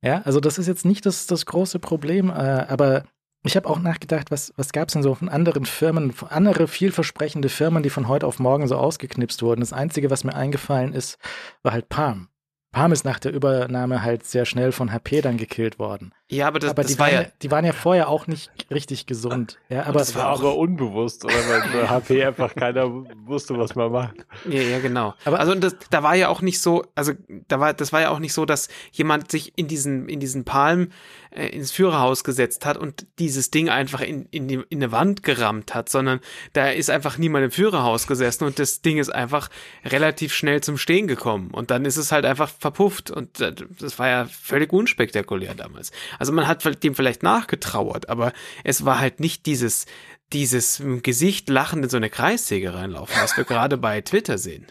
Ja, 0.01 0.21
also 0.23 0.39
das 0.39 0.57
ist 0.57 0.67
jetzt 0.67 0.85
nicht 0.85 1.05
das, 1.05 1.27
das 1.27 1.45
große 1.45 1.77
Problem, 1.77 2.29
äh, 2.29 2.33
aber 2.33 3.03
ich 3.43 3.55
habe 3.55 3.69
auch 3.69 3.79
nachgedacht, 3.79 4.29
was, 4.29 4.53
was 4.55 4.71
gab 4.71 4.87
es 4.87 4.93
denn 4.93 5.03
so 5.03 5.15
von 5.15 5.29
anderen 5.29 5.65
Firmen, 5.65 6.13
andere 6.29 6.67
vielversprechende 6.67 7.49
Firmen, 7.49 7.83
die 7.83 7.89
von 7.89 8.07
heute 8.07 8.27
auf 8.27 8.39
morgen 8.39 8.67
so 8.67 8.77
ausgeknipst 8.77 9.41
wurden. 9.41 9.61
Das 9.61 9.73
Einzige, 9.73 10.09
was 10.09 10.23
mir 10.23 10.35
eingefallen 10.35 10.93
ist, 10.93 11.17
war 11.63 11.71
halt 11.71 11.89
Palm. 11.89 12.27
Palm 12.71 12.93
ist 12.93 13.03
nach 13.03 13.19
der 13.19 13.33
Übernahme 13.33 14.01
halt 14.01 14.25
sehr 14.25 14.45
schnell 14.45 14.71
von 14.71 14.93
HP 14.93 15.21
dann 15.21 15.37
gekillt 15.37 15.77
worden. 15.77 16.13
Ja, 16.31 16.47
aber 16.47 16.59
das, 16.59 16.69
aber 16.71 16.83
das 16.83 16.93
die, 16.93 16.99
war 16.99 17.07
waren 17.11 17.23
ja, 17.23 17.29
die 17.41 17.51
waren 17.51 17.65
ja 17.65 17.73
vorher 17.73 18.07
auch 18.07 18.25
nicht 18.25 18.49
richtig 18.71 19.05
gesund. 19.05 19.59
Ja, 19.69 19.83
aber 19.83 19.99
das 19.99 20.15
war 20.15 20.31
auch- 20.31 20.39
aber 20.39 20.55
unbewusst, 20.55 21.25
oder? 21.25 21.33
Weil 21.33 21.61
bei 21.73 21.87
HP 21.89 22.23
einfach 22.23 22.55
keiner 22.55 22.89
wusste, 23.25 23.57
was 23.57 23.75
man 23.75 23.91
macht. 23.91 24.15
Ja, 24.49 24.61
ja, 24.61 24.79
genau. 24.79 25.13
Aber- 25.25 25.39
also 25.41 25.53
das, 25.55 25.75
da 25.89 26.03
war 26.03 26.15
ja 26.15 26.29
auch 26.29 26.41
nicht 26.41 26.61
so, 26.61 26.85
also 26.95 27.11
da 27.49 27.59
war, 27.59 27.73
das 27.73 27.91
war 27.91 27.99
ja 28.01 28.09
auch 28.11 28.19
nicht 28.19 28.33
so, 28.33 28.45
dass 28.45 28.69
jemand 28.93 29.29
sich 29.29 29.51
in 29.57 29.67
diesen, 29.67 30.07
in 30.07 30.21
diesen 30.21 30.45
Palm 30.45 30.89
äh, 31.31 31.47
ins 31.47 31.71
Führerhaus 31.71 32.23
gesetzt 32.23 32.65
hat 32.65 32.77
und 32.77 33.05
dieses 33.19 33.51
Ding 33.51 33.69
einfach 33.69 33.99
in, 34.01 34.25
in, 34.31 34.47
die, 34.47 34.55
in 34.69 34.79
eine 34.81 34.91
Wand 34.91 35.23
gerammt 35.23 35.75
hat, 35.75 35.89
sondern 35.89 36.19
da 36.53 36.69
ist 36.69 36.89
einfach 36.89 37.17
niemand 37.17 37.45
im 37.45 37.51
Führerhaus 37.51 38.07
gesessen 38.07 38.45
und 38.45 38.57
das 38.57 38.81
Ding 38.81 38.97
ist 38.97 39.09
einfach 39.13 39.49
relativ 39.85 40.33
schnell 40.33 40.61
zum 40.61 40.77
Stehen 40.77 41.07
gekommen 41.07 41.51
und 41.51 41.71
dann 41.71 41.85
ist 41.85 41.97
es 41.97 42.11
halt 42.11 42.25
einfach 42.25 42.49
verpufft 42.49 43.11
und 43.11 43.39
äh, 43.41 43.53
das 43.79 43.99
war 43.99 44.07
ja 44.07 44.25
völlig 44.25 44.71
unspektakulär 44.73 45.55
damals. 45.55 45.91
Also 46.21 46.31
man 46.33 46.47
hat 46.47 46.83
dem 46.83 46.93
vielleicht 46.93 47.23
nachgetrauert, 47.23 48.07
aber 48.07 48.31
es 48.63 48.85
war 48.85 48.99
halt 48.99 49.19
nicht 49.19 49.47
dieses, 49.47 49.87
dieses 50.33 50.81
Gesicht 51.01 51.49
lachend 51.49 51.83
in 51.83 51.89
so 51.89 51.97
eine 51.97 52.11
Kreissäge 52.11 52.73
reinlaufen, 52.75 53.15
was 53.19 53.35
wir 53.37 53.43
gerade 53.51 53.75
bei 53.77 53.99
Twitter 54.01 54.37
sehen. 54.37 54.67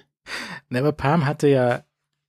Ne, 0.68 0.78
aber 0.78 0.93
Palm 0.93 1.27
hatte 1.27 1.48
ja, 1.48 1.82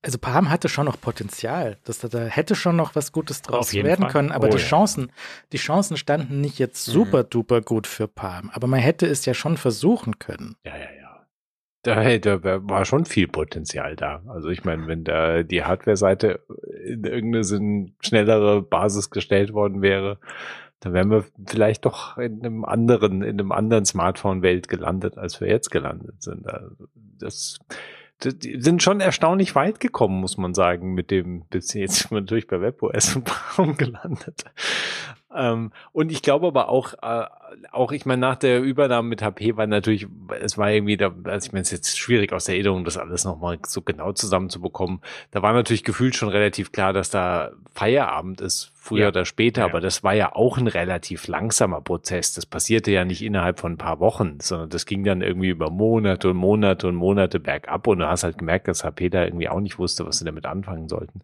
also 0.04 0.18
Palm 0.18 0.50
hatte 0.50 0.70
schon 0.70 0.86
noch 0.88 1.00
Potenzial. 1.00 1.78
Das, 1.84 2.00
da 2.00 2.20
hätte 2.26 2.56
schon 2.56 2.76
noch 2.76 2.96
was 2.96 3.12
Gutes 3.12 3.44
draus 3.44 3.72
werden 3.74 4.02
Fall. 4.06 4.12
können, 4.12 4.32
aber 4.32 4.48
Oh 4.48 4.52
die 4.52 4.58
ja. 4.58 4.64
Chancen, 4.68 5.12
die 5.52 5.58
Chancen 5.58 5.98
standen 5.98 6.42
nicht 6.42 6.58
jetzt 6.58 6.88
Mhm. 6.88 6.92
super 6.94 7.24
duper 7.24 7.62
gut 7.62 7.86
für 7.86 8.08
Palm. 8.08 8.50
Aber 8.52 8.66
man 8.66 8.80
hätte 8.80 9.06
es 9.06 9.26
ja 9.28 9.36
schon 9.36 9.58
versuchen 9.58 10.18
können. 10.18 10.56
Ja, 10.66 10.76
ja, 10.76 10.82
ja. 11.00 11.01
Da, 11.84 12.00
hey, 12.00 12.20
da 12.22 12.44
war 12.44 12.86
schon 12.86 13.06
viel 13.06 13.28
Potenzial 13.28 13.96
da. 13.96 14.22
Also 14.28 14.50
ich 14.50 14.64
meine, 14.64 14.86
wenn 14.88 15.04
da 15.04 15.42
die 15.42 15.64
Hardware-Seite 15.64 16.42
in 16.86 17.04
irgendeine 17.04 17.44
sinn- 17.44 17.96
schnellere 18.02 18.62
Basis 18.62 19.10
gestellt 19.10 19.54
worden 19.54 19.82
wäre, 19.82 20.20
dann 20.82 20.94
wären 20.94 21.10
wir 21.10 21.26
vielleicht 21.48 21.86
doch 21.86 22.18
in 22.18 22.40
einem 22.44 22.66
anderen, 22.66 23.24
in 23.24 23.40
einem 23.40 23.52
anderen 23.52 23.86
Smartphone-Welt 23.86 24.68
gelandet, 24.68 25.18
als 25.18 25.42
wir 25.42 25.48
jetzt 25.48 25.72
gelandet 25.72 26.22
sind. 26.22 26.48
Also 26.48 26.76
das, 27.20 27.60
das 28.20 28.38
die 28.38 28.62
sind 28.62 28.84
schon 28.84 29.00
erstaunlich 29.00 29.56
weit 29.56 29.80
gekommen, 29.80 30.20
muss 30.20 30.38
man 30.38 30.54
sagen, 30.54 30.94
mit 30.94 31.10
dem, 31.10 31.46
bis 31.50 31.74
jetzt 31.74 31.96
sind 31.96 32.12
wir 32.12 32.22
natürlich 32.22 32.48
bei 32.48 32.62
WebOS 32.62 33.16
und 33.16 33.26
Palm 33.56 33.78
gelandet. 33.78 34.44
Ähm, 35.36 35.72
und 35.94 36.12
ich 36.12 36.22
glaube 36.22 36.48
aber 36.48 36.70
auch, 36.70 36.94
äh, 37.02 37.26
auch 37.72 37.92
ich 37.92 38.06
meine, 38.06 38.20
nach 38.22 38.36
der 38.36 38.62
Übernahme 38.62 39.08
mit 39.10 39.22
HP 39.22 39.58
war 39.58 39.68
natürlich, 39.68 40.08
es 40.42 40.58
war 40.58 40.72
irgendwie, 40.72 40.98
da, 40.98 41.12
also 41.26 41.48
ich 41.48 41.52
meine, 41.54 41.62
es 41.64 41.72
ist 41.72 41.78
jetzt 41.78 42.00
schwierig 42.00 42.32
aus 42.34 42.46
der 42.46 42.56
Erinnerung, 42.56 42.84
das 42.86 42.98
alles 42.98 43.26
nochmal 43.26 43.60
so 43.68 43.82
genau 43.82 44.12
zusammenzubekommen. 44.14 45.02
Da 45.32 45.42
war 45.42 45.54
natürlich 45.54 45.84
gefühlt 45.84 46.16
schon 46.16 46.30
relativ 46.30 46.72
klar, 46.72 46.94
dass 46.94 47.10
da 47.10 47.52
Feierabend 47.74 48.42
ist, 48.42 48.72
früher 48.76 49.04
Ja. 49.04 49.08
oder 49.10 49.26
später, 49.26 49.62
Ja. 49.62 49.68
aber 49.68 49.80
das 49.82 50.04
war 50.04 50.14
ja 50.14 50.34
auch 50.36 50.58
ein 50.58 50.68
relativ 50.68 51.28
langsamer 51.28 51.82
Prozess. 51.82 52.34
Das 52.34 52.46
passierte 52.46 52.92
ja 52.92 53.06
nicht 53.06 53.22
innerhalb 53.22 53.60
von 53.60 53.74
ein 53.74 53.78
paar 53.78 54.00
Wochen, 54.00 54.40
sondern 54.42 54.70
das 54.70 54.86
ging 54.86 55.04
dann 55.04 55.22
irgendwie 55.22 55.50
über 55.50 55.70
Monate 55.70 56.30
und 56.30 56.38
Monate 56.38 56.88
und 56.88 56.96
Monate 56.96 57.40
bergab 57.40 57.88
und 57.88 58.00
du 58.00 58.08
hast 58.08 58.24
halt 58.24 58.38
gemerkt, 58.38 58.68
dass 58.68 58.84
HP 58.84 59.10
da 59.10 59.24
irgendwie 59.24 59.50
auch 59.50 59.60
nicht 59.60 59.78
wusste, 59.80 60.06
was 60.06 60.18
sie 60.20 60.26
damit 60.26 60.46
anfangen 60.46 60.90
sollten. 60.90 61.22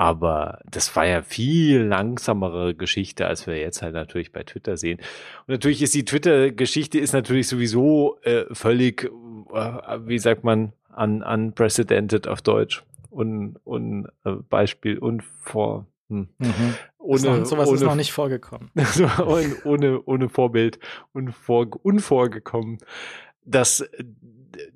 Aber 0.00 0.60
das 0.64 0.96
war 0.96 1.04
ja 1.06 1.20
viel 1.20 1.82
langsamere 1.82 2.74
Geschichte, 2.74 3.26
als 3.26 3.46
wir 3.46 3.58
jetzt 3.58 3.82
halt 3.82 3.92
natürlich 3.92 4.32
bei 4.32 4.42
Twitter 4.44 4.78
sehen. 4.78 4.98
Und 5.46 5.48
natürlich 5.48 5.82
ist 5.82 5.92
die 5.92 6.06
Twitter-Geschichte 6.06 6.98
ist 6.98 7.12
natürlich 7.12 7.48
sowieso 7.48 8.16
äh, 8.22 8.46
völlig, 8.50 9.04
äh, 9.52 9.98
wie 10.06 10.18
sagt 10.18 10.42
man, 10.42 10.72
un, 10.96 11.22
unprecedented 11.22 12.28
auf 12.28 12.40
Deutsch. 12.40 12.82
Und, 13.10 13.56
und 13.64 14.08
äh, 14.24 14.36
Beispiel 14.48 14.96
unvor, 14.96 15.84
hm, 16.08 16.28
Mhm. 16.38 16.74
ohne, 16.96 17.16
Ist 17.16 17.24
noch, 17.24 17.44
sowas 17.44 17.68
ist 17.70 17.80
ohne 17.82 17.90
noch 17.90 17.94
nicht 17.94 18.12
vorgekommen. 18.12 18.70
ohne, 19.26 19.56
ohne, 19.64 20.00
ohne 20.06 20.28
Vorbild, 20.30 20.78
unvor, 21.12 21.66
unvorgekommen, 21.82 22.78
dass 23.44 23.80
äh, 23.80 24.04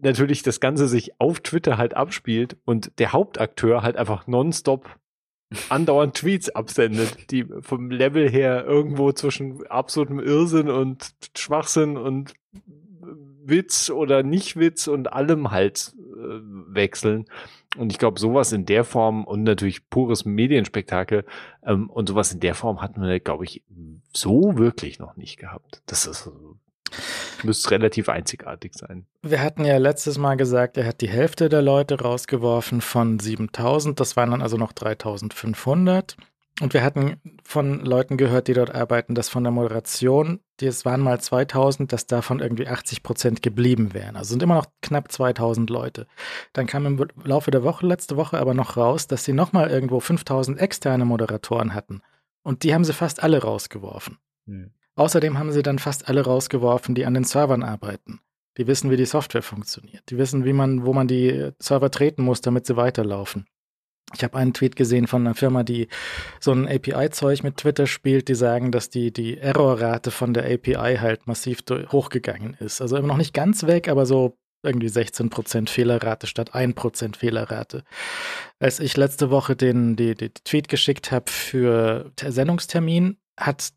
natürlich 0.02 0.42
das 0.42 0.60
Ganze 0.60 0.86
sich 0.86 1.18
auf 1.18 1.40
Twitter 1.40 1.78
halt 1.78 1.94
abspielt 1.94 2.58
und 2.66 2.98
der 2.98 3.14
Hauptakteur 3.14 3.82
halt 3.82 3.96
einfach 3.96 4.26
nonstop 4.26 4.98
andauernd 5.68 6.14
Tweets 6.14 6.50
absendet, 6.50 7.30
die 7.30 7.46
vom 7.60 7.90
Level 7.90 8.28
her 8.28 8.64
irgendwo 8.64 9.12
zwischen 9.12 9.66
absolutem 9.66 10.18
Irrsinn 10.20 10.68
und 10.68 11.14
Schwachsinn 11.36 11.96
und 11.96 12.34
Witz 13.46 13.90
oder 13.90 14.22
Nicht-Witz 14.22 14.86
und 14.86 15.12
allem 15.12 15.50
halt 15.50 15.94
äh, 15.98 16.40
wechseln. 16.74 17.26
Und 17.76 17.92
ich 17.92 17.98
glaube, 17.98 18.18
sowas 18.18 18.52
in 18.52 18.66
der 18.66 18.84
Form 18.84 19.24
und 19.24 19.42
natürlich 19.42 19.88
pures 19.90 20.24
Medienspektakel 20.24 21.24
ähm, 21.64 21.90
und 21.90 22.08
sowas 22.08 22.32
in 22.32 22.40
der 22.40 22.54
Form 22.54 22.80
hatten 22.80 23.02
wir, 23.02 23.20
glaube 23.20 23.44
ich, 23.44 23.62
so 24.12 24.56
wirklich 24.56 24.98
noch 24.98 25.16
nicht 25.16 25.38
gehabt. 25.38 25.82
Das 25.86 26.06
ist 26.06 26.30
müsste 27.42 27.72
relativ 27.72 28.08
einzigartig 28.08 28.74
sein. 28.74 29.06
Wir 29.22 29.42
hatten 29.42 29.64
ja 29.64 29.76
letztes 29.78 30.18
Mal 30.18 30.36
gesagt, 30.36 30.76
er 30.76 30.86
hat 30.86 31.00
die 31.00 31.08
Hälfte 31.08 31.48
der 31.48 31.62
Leute 31.62 32.00
rausgeworfen 32.00 32.80
von 32.80 33.18
7000. 33.18 33.98
Das 34.00 34.16
waren 34.16 34.30
dann 34.30 34.42
also 34.42 34.56
noch 34.56 34.72
3500. 34.72 36.16
Und 36.60 36.72
wir 36.72 36.84
hatten 36.84 37.20
von 37.42 37.84
Leuten 37.84 38.16
gehört, 38.16 38.46
die 38.46 38.52
dort 38.52 38.72
arbeiten, 38.72 39.16
dass 39.16 39.28
von 39.28 39.42
der 39.42 39.50
Moderation, 39.50 40.38
die 40.60 40.66
es 40.66 40.84
waren 40.84 41.00
mal 41.00 41.20
2000, 41.20 41.92
dass 41.92 42.06
davon 42.06 42.38
irgendwie 42.38 42.68
80 42.68 43.02
Prozent 43.02 43.42
geblieben 43.42 43.92
wären. 43.92 44.14
Also 44.14 44.30
sind 44.30 44.42
immer 44.42 44.54
noch 44.54 44.66
knapp 44.80 45.10
2000 45.10 45.68
Leute. 45.68 46.06
Dann 46.52 46.68
kam 46.68 46.86
im 46.86 47.04
Laufe 47.24 47.50
der 47.50 47.64
Woche, 47.64 47.84
letzte 47.84 48.16
Woche 48.16 48.38
aber 48.38 48.54
noch 48.54 48.76
raus, 48.76 49.08
dass 49.08 49.24
sie 49.24 49.32
nochmal 49.32 49.68
irgendwo 49.68 49.98
5000 49.98 50.60
externe 50.60 51.04
Moderatoren 51.04 51.74
hatten. 51.74 52.02
Und 52.44 52.62
die 52.62 52.72
haben 52.72 52.84
sie 52.84 52.92
fast 52.92 53.20
alle 53.20 53.42
rausgeworfen. 53.42 54.18
Hm. 54.46 54.70
Außerdem 54.96 55.38
haben 55.38 55.52
sie 55.52 55.62
dann 55.62 55.78
fast 55.78 56.08
alle 56.08 56.22
rausgeworfen, 56.22 56.94
die 56.94 57.04
an 57.04 57.14
den 57.14 57.24
Servern 57.24 57.62
arbeiten. 57.62 58.20
Die 58.56 58.66
wissen, 58.66 58.90
wie 58.90 58.96
die 58.96 59.06
Software 59.06 59.42
funktioniert. 59.42 60.02
Die 60.10 60.18
wissen, 60.18 60.44
wie 60.44 60.52
man, 60.52 60.86
wo 60.86 60.92
man 60.92 61.08
die 61.08 61.50
Server 61.58 61.90
treten 61.90 62.22
muss, 62.22 62.40
damit 62.40 62.66
sie 62.66 62.76
weiterlaufen. 62.76 63.46
Ich 64.14 64.22
habe 64.22 64.36
einen 64.36 64.52
Tweet 64.52 64.76
gesehen 64.76 65.06
von 65.06 65.26
einer 65.26 65.34
Firma, 65.34 65.64
die 65.64 65.88
so 66.38 66.52
ein 66.52 66.68
API-Zeug 66.68 67.42
mit 67.42 67.56
Twitter 67.56 67.86
spielt, 67.86 68.28
die 68.28 68.34
sagen, 68.34 68.70
dass 68.70 68.90
die, 68.90 69.12
die 69.12 69.38
Errorrate 69.38 70.10
von 70.10 70.34
der 70.34 70.44
API 70.44 70.98
halt 71.00 71.26
massiv 71.26 71.64
hochgegangen 71.90 72.54
ist. 72.60 72.80
Also 72.80 72.96
immer 72.96 73.08
noch 73.08 73.16
nicht 73.16 73.34
ganz 73.34 73.66
weg, 73.66 73.88
aber 73.88 74.06
so 74.06 74.36
irgendwie 74.62 74.88
16% 74.88 75.68
Fehlerrate 75.68 76.26
statt 76.26 76.54
1% 76.54 77.16
Fehlerrate. 77.16 77.82
Als 78.58 78.78
ich 78.78 78.96
letzte 78.96 79.30
Woche 79.30 79.56
den 79.56 79.96
die, 79.96 80.14
die 80.14 80.30
Tweet 80.30 80.68
geschickt 80.68 81.10
habe 81.10 81.30
für 81.30 82.12
Sendungstermin, 82.20 83.18
hat 83.36 83.70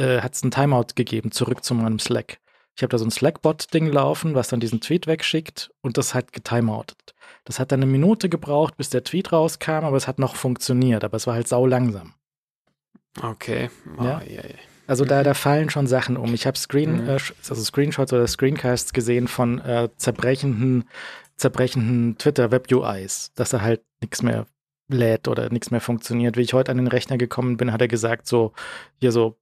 äh, 0.00 0.28
es 0.30 0.42
einen 0.42 0.50
Timeout 0.50 0.94
gegeben, 0.94 1.30
zurück 1.30 1.64
zu 1.64 1.74
meinem 1.74 1.98
Slack. 1.98 2.38
Ich 2.76 2.82
habe 2.82 2.90
da 2.90 2.98
so 2.98 3.04
ein 3.04 3.10
Slack-Bot-Ding 3.10 3.92
laufen, 3.92 4.34
was 4.34 4.48
dann 4.48 4.60
diesen 4.60 4.80
Tweet 4.80 5.06
wegschickt 5.06 5.70
und 5.82 5.98
das 5.98 6.14
hat 6.14 6.32
getimeoutet. 6.32 7.14
Das 7.44 7.58
hat 7.58 7.72
dann 7.72 7.82
eine 7.82 7.90
Minute 7.90 8.28
gebraucht, 8.28 8.76
bis 8.76 8.90
der 8.90 9.04
Tweet 9.04 9.32
rauskam, 9.32 9.84
aber 9.84 9.96
es 9.96 10.08
hat 10.08 10.18
noch 10.18 10.36
funktioniert, 10.36 11.04
aber 11.04 11.16
es 11.16 11.26
war 11.26 11.34
halt 11.34 11.48
sau 11.48 11.66
langsam. 11.66 12.14
Okay. 13.20 13.70
Oh, 13.98 14.04
ja? 14.04 14.20
Yeah, 14.20 14.44
yeah. 14.44 14.44
Also 14.86 15.04
da, 15.04 15.22
da 15.22 15.34
fallen 15.34 15.70
schon 15.70 15.86
Sachen 15.86 16.16
um. 16.16 16.34
Ich 16.34 16.46
habe 16.46 16.58
Screen, 16.58 17.02
mhm. 17.02 17.08
äh, 17.08 17.18
also 17.48 17.62
Screenshots 17.62 18.12
oder 18.12 18.26
Screencasts 18.26 18.92
gesehen 18.92 19.28
von 19.28 19.60
äh, 19.60 19.88
zerbrechenden, 19.96 20.88
zerbrechenden 21.36 22.18
Twitter-Web-UIs, 22.18 23.32
dass 23.34 23.50
da 23.50 23.60
halt 23.60 23.82
nichts 24.00 24.22
mehr 24.22 24.46
lädt 24.92 25.28
oder 25.28 25.50
nichts 25.50 25.70
mehr 25.70 25.80
funktioniert. 25.80 26.36
Wie 26.36 26.42
ich 26.42 26.52
heute 26.52 26.70
an 26.70 26.78
den 26.78 26.86
Rechner 26.86 27.18
gekommen 27.18 27.56
bin, 27.56 27.72
hat 27.72 27.80
er 27.80 27.88
gesagt, 27.88 28.26
so, 28.26 28.52
hier 29.00 29.12
so, 29.12 29.36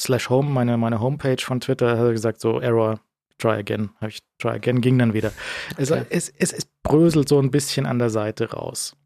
slash 0.00 0.30
home, 0.30 0.50
meine, 0.50 0.76
meine 0.76 1.00
Homepage 1.00 1.42
von 1.42 1.60
Twitter, 1.60 1.98
hat 1.98 2.06
er 2.06 2.12
gesagt, 2.12 2.40
so, 2.40 2.60
Error, 2.60 3.00
try 3.38 3.58
again. 3.58 3.90
Habe 4.00 4.10
ich 4.10 4.20
try 4.38 4.50
again, 4.50 4.80
ging 4.80 4.98
dann 4.98 5.14
wieder. 5.14 5.32
Also 5.76 5.94
okay. 5.94 6.06
es, 6.10 6.28
es, 6.38 6.52
es 6.52 6.66
bröselt 6.82 7.28
so 7.28 7.40
ein 7.40 7.50
bisschen 7.50 7.86
an 7.86 7.98
der 7.98 8.10
Seite 8.10 8.50
raus. 8.50 8.96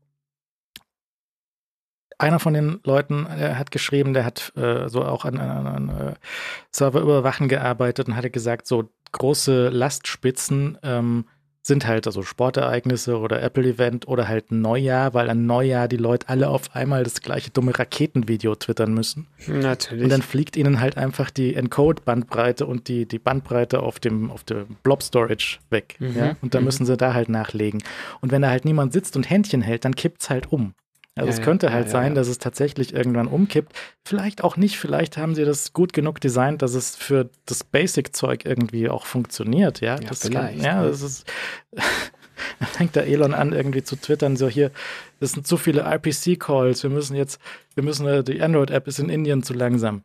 Einer 2.19 2.39
von 2.39 2.55
den 2.55 2.81
Leuten 2.85 3.27
der 3.39 3.59
hat 3.59 3.71
geschrieben, 3.71 4.15
der 4.15 4.25
hat 4.25 4.53
äh, 4.57 4.89
so 4.89 5.05
auch 5.05 5.27
an, 5.27 5.39
an, 5.39 5.67
an 5.67 5.89
äh, 5.91 6.15
Server 6.71 7.01
überwachen 7.01 7.49
gearbeitet 7.49 8.09
und 8.09 8.17
hatte 8.17 8.31
gesagt, 8.31 8.67
so 8.67 8.89
große 9.13 9.69
Lastspitzen 9.69 10.79
ähm, 10.83 11.27
sind 11.67 11.87
halt 11.87 12.07
also 12.07 12.23
Sportereignisse 12.23 13.19
oder 13.19 13.43
Apple-Event 13.43 14.07
oder 14.07 14.29
halt 14.29 14.53
Neujahr, 14.53 15.15
weil 15.15 15.29
an 15.29 15.47
Neujahr 15.47 15.89
die 15.89 15.97
Leute 15.97 16.29
alle 16.29 16.49
auf 16.49 16.75
einmal 16.75 17.03
das 17.03 17.21
gleiche 17.21 17.51
dumme 17.51 17.77
Raketenvideo 17.77 18.55
twittern 18.55 18.95
müssen. 18.95 19.27
Natürlich. 19.47 20.05
Und 20.05 20.11
dann 20.11 20.23
fliegt 20.23 20.57
ihnen 20.57 20.81
halt 20.81 20.97
einfach 20.97 21.31
die 21.31 21.55
Encode-Bandbreite 21.55 22.67
und 22.67 22.89
die, 22.89 23.07
die 23.07 23.19
Bandbreite 23.19 23.81
auf 23.81 23.99
dem, 23.99 24.31
auf 24.31 24.45
dem 24.45 24.77
Blob-Storage 24.83 25.59
weg. 25.71 25.97
Mhm. 25.99 26.17
Ja? 26.17 26.37
Und 26.41 26.55
dann 26.55 26.63
mhm. 26.63 26.67
müssen 26.67 26.87
sie 26.87 26.97
da 26.97 27.15
halt 27.15 27.29
nachlegen. 27.29 27.83
Und 28.21 28.31
wenn 28.31 28.43
da 28.43 28.49
halt 28.49 28.65
niemand 28.65 28.93
sitzt 28.93 29.17
und 29.17 29.29
Händchen 29.29 29.63
hält, 29.63 29.85
dann 29.85 29.97
kippt 29.97 30.23
es 30.23 30.31
halt 30.31 30.53
um. 30.53 30.75
Also 31.17 31.31
ja, 31.31 31.35
es 31.35 31.43
könnte 31.43 31.67
ja, 31.67 31.73
halt 31.73 31.87
ja, 31.87 31.93
sein, 31.93 32.15
dass 32.15 32.29
es 32.29 32.39
tatsächlich 32.39 32.93
irgendwann 32.93 33.27
umkippt. 33.27 33.73
Vielleicht 34.05 34.45
auch 34.45 34.59
nicht. 34.59 34.79
Vielleicht 34.79 35.17
haben 35.17 35.35
sie 35.35 35.47
das 35.47 35.73
gut 35.73 35.95
genug 35.95 36.21
designt, 36.21 36.61
dass 36.61 36.75
es 36.75 36.95
für 36.95 37.31
das 37.47 37.65
Basic-Zeug 37.65 38.45
irgendwie 38.45 38.91
auch 38.91 39.07
funktioniert. 39.07 39.81
Ja, 39.81 39.97
das 39.97 40.21
vielleicht. 40.21 40.63
Kann, 40.63 40.65
ja, 40.65 40.85
das 40.85 41.01
ist. 41.01 41.27
Dann 42.59 42.69
fängt 42.69 42.97
der 42.97 43.07
Elon 43.07 43.33
an, 43.33 43.55
irgendwie 43.55 43.83
zu 43.83 43.97
twittern, 43.97 44.37
so 44.37 44.47
hier, 44.47 44.71
das 45.21 45.33
sind 45.33 45.47
zu 45.47 45.57
viele 45.57 45.81
RPC-Calls, 45.81 46.83
wir 46.83 46.91
müssen 46.91 47.17
jetzt, 47.17 47.41
wir 47.75 47.83
müssen, 47.83 48.07
äh, 48.07 48.23
die 48.23 48.43
Android-App 48.43 48.87
ist 48.87 48.99
in 48.99 49.09
Indien 49.09 49.43
zu 49.43 49.55
langsam. 49.55 50.03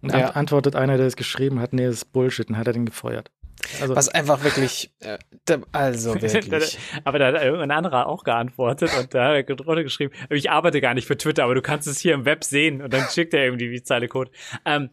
Und 0.00 0.14
antwortet 0.14 0.74
einer, 0.74 0.96
der 0.96 1.06
es 1.06 1.16
geschrieben 1.16 1.60
hat, 1.60 1.74
nee, 1.74 1.84
das 1.84 1.96
ist 1.96 2.12
Bullshit, 2.12 2.48
und 2.48 2.56
hat 2.56 2.66
er 2.66 2.72
den 2.72 2.86
gefeuert. 2.86 3.30
Also, 3.80 3.96
Was 3.96 4.08
einfach 4.08 4.42
wirklich, 4.42 4.90
äh, 5.00 5.18
also 5.72 6.14
wirklich. 6.20 6.78
aber 7.04 7.18
da 7.18 7.26
hat 7.28 7.36
ein 7.36 7.70
anderer 7.70 8.06
auch 8.06 8.24
geantwortet 8.24 8.90
und 8.98 9.14
da 9.14 9.28
hat 9.28 9.48
er 9.48 9.56
drunter 9.56 9.82
geschrieben, 9.82 10.12
ich 10.30 10.50
arbeite 10.50 10.80
gar 10.80 10.94
nicht 10.94 11.06
für 11.06 11.16
Twitter, 11.16 11.44
aber 11.44 11.54
du 11.54 11.62
kannst 11.62 11.86
es 11.86 11.98
hier 11.98 12.14
im 12.14 12.24
Web 12.24 12.44
sehen 12.44 12.82
und 12.82 12.92
dann 12.92 13.08
schickt 13.08 13.34
er 13.34 13.44
irgendwie 13.44 13.70
die 13.70 13.82
Zeile 13.82 14.08
Code. 14.08 14.30
Ähm, 14.64 14.90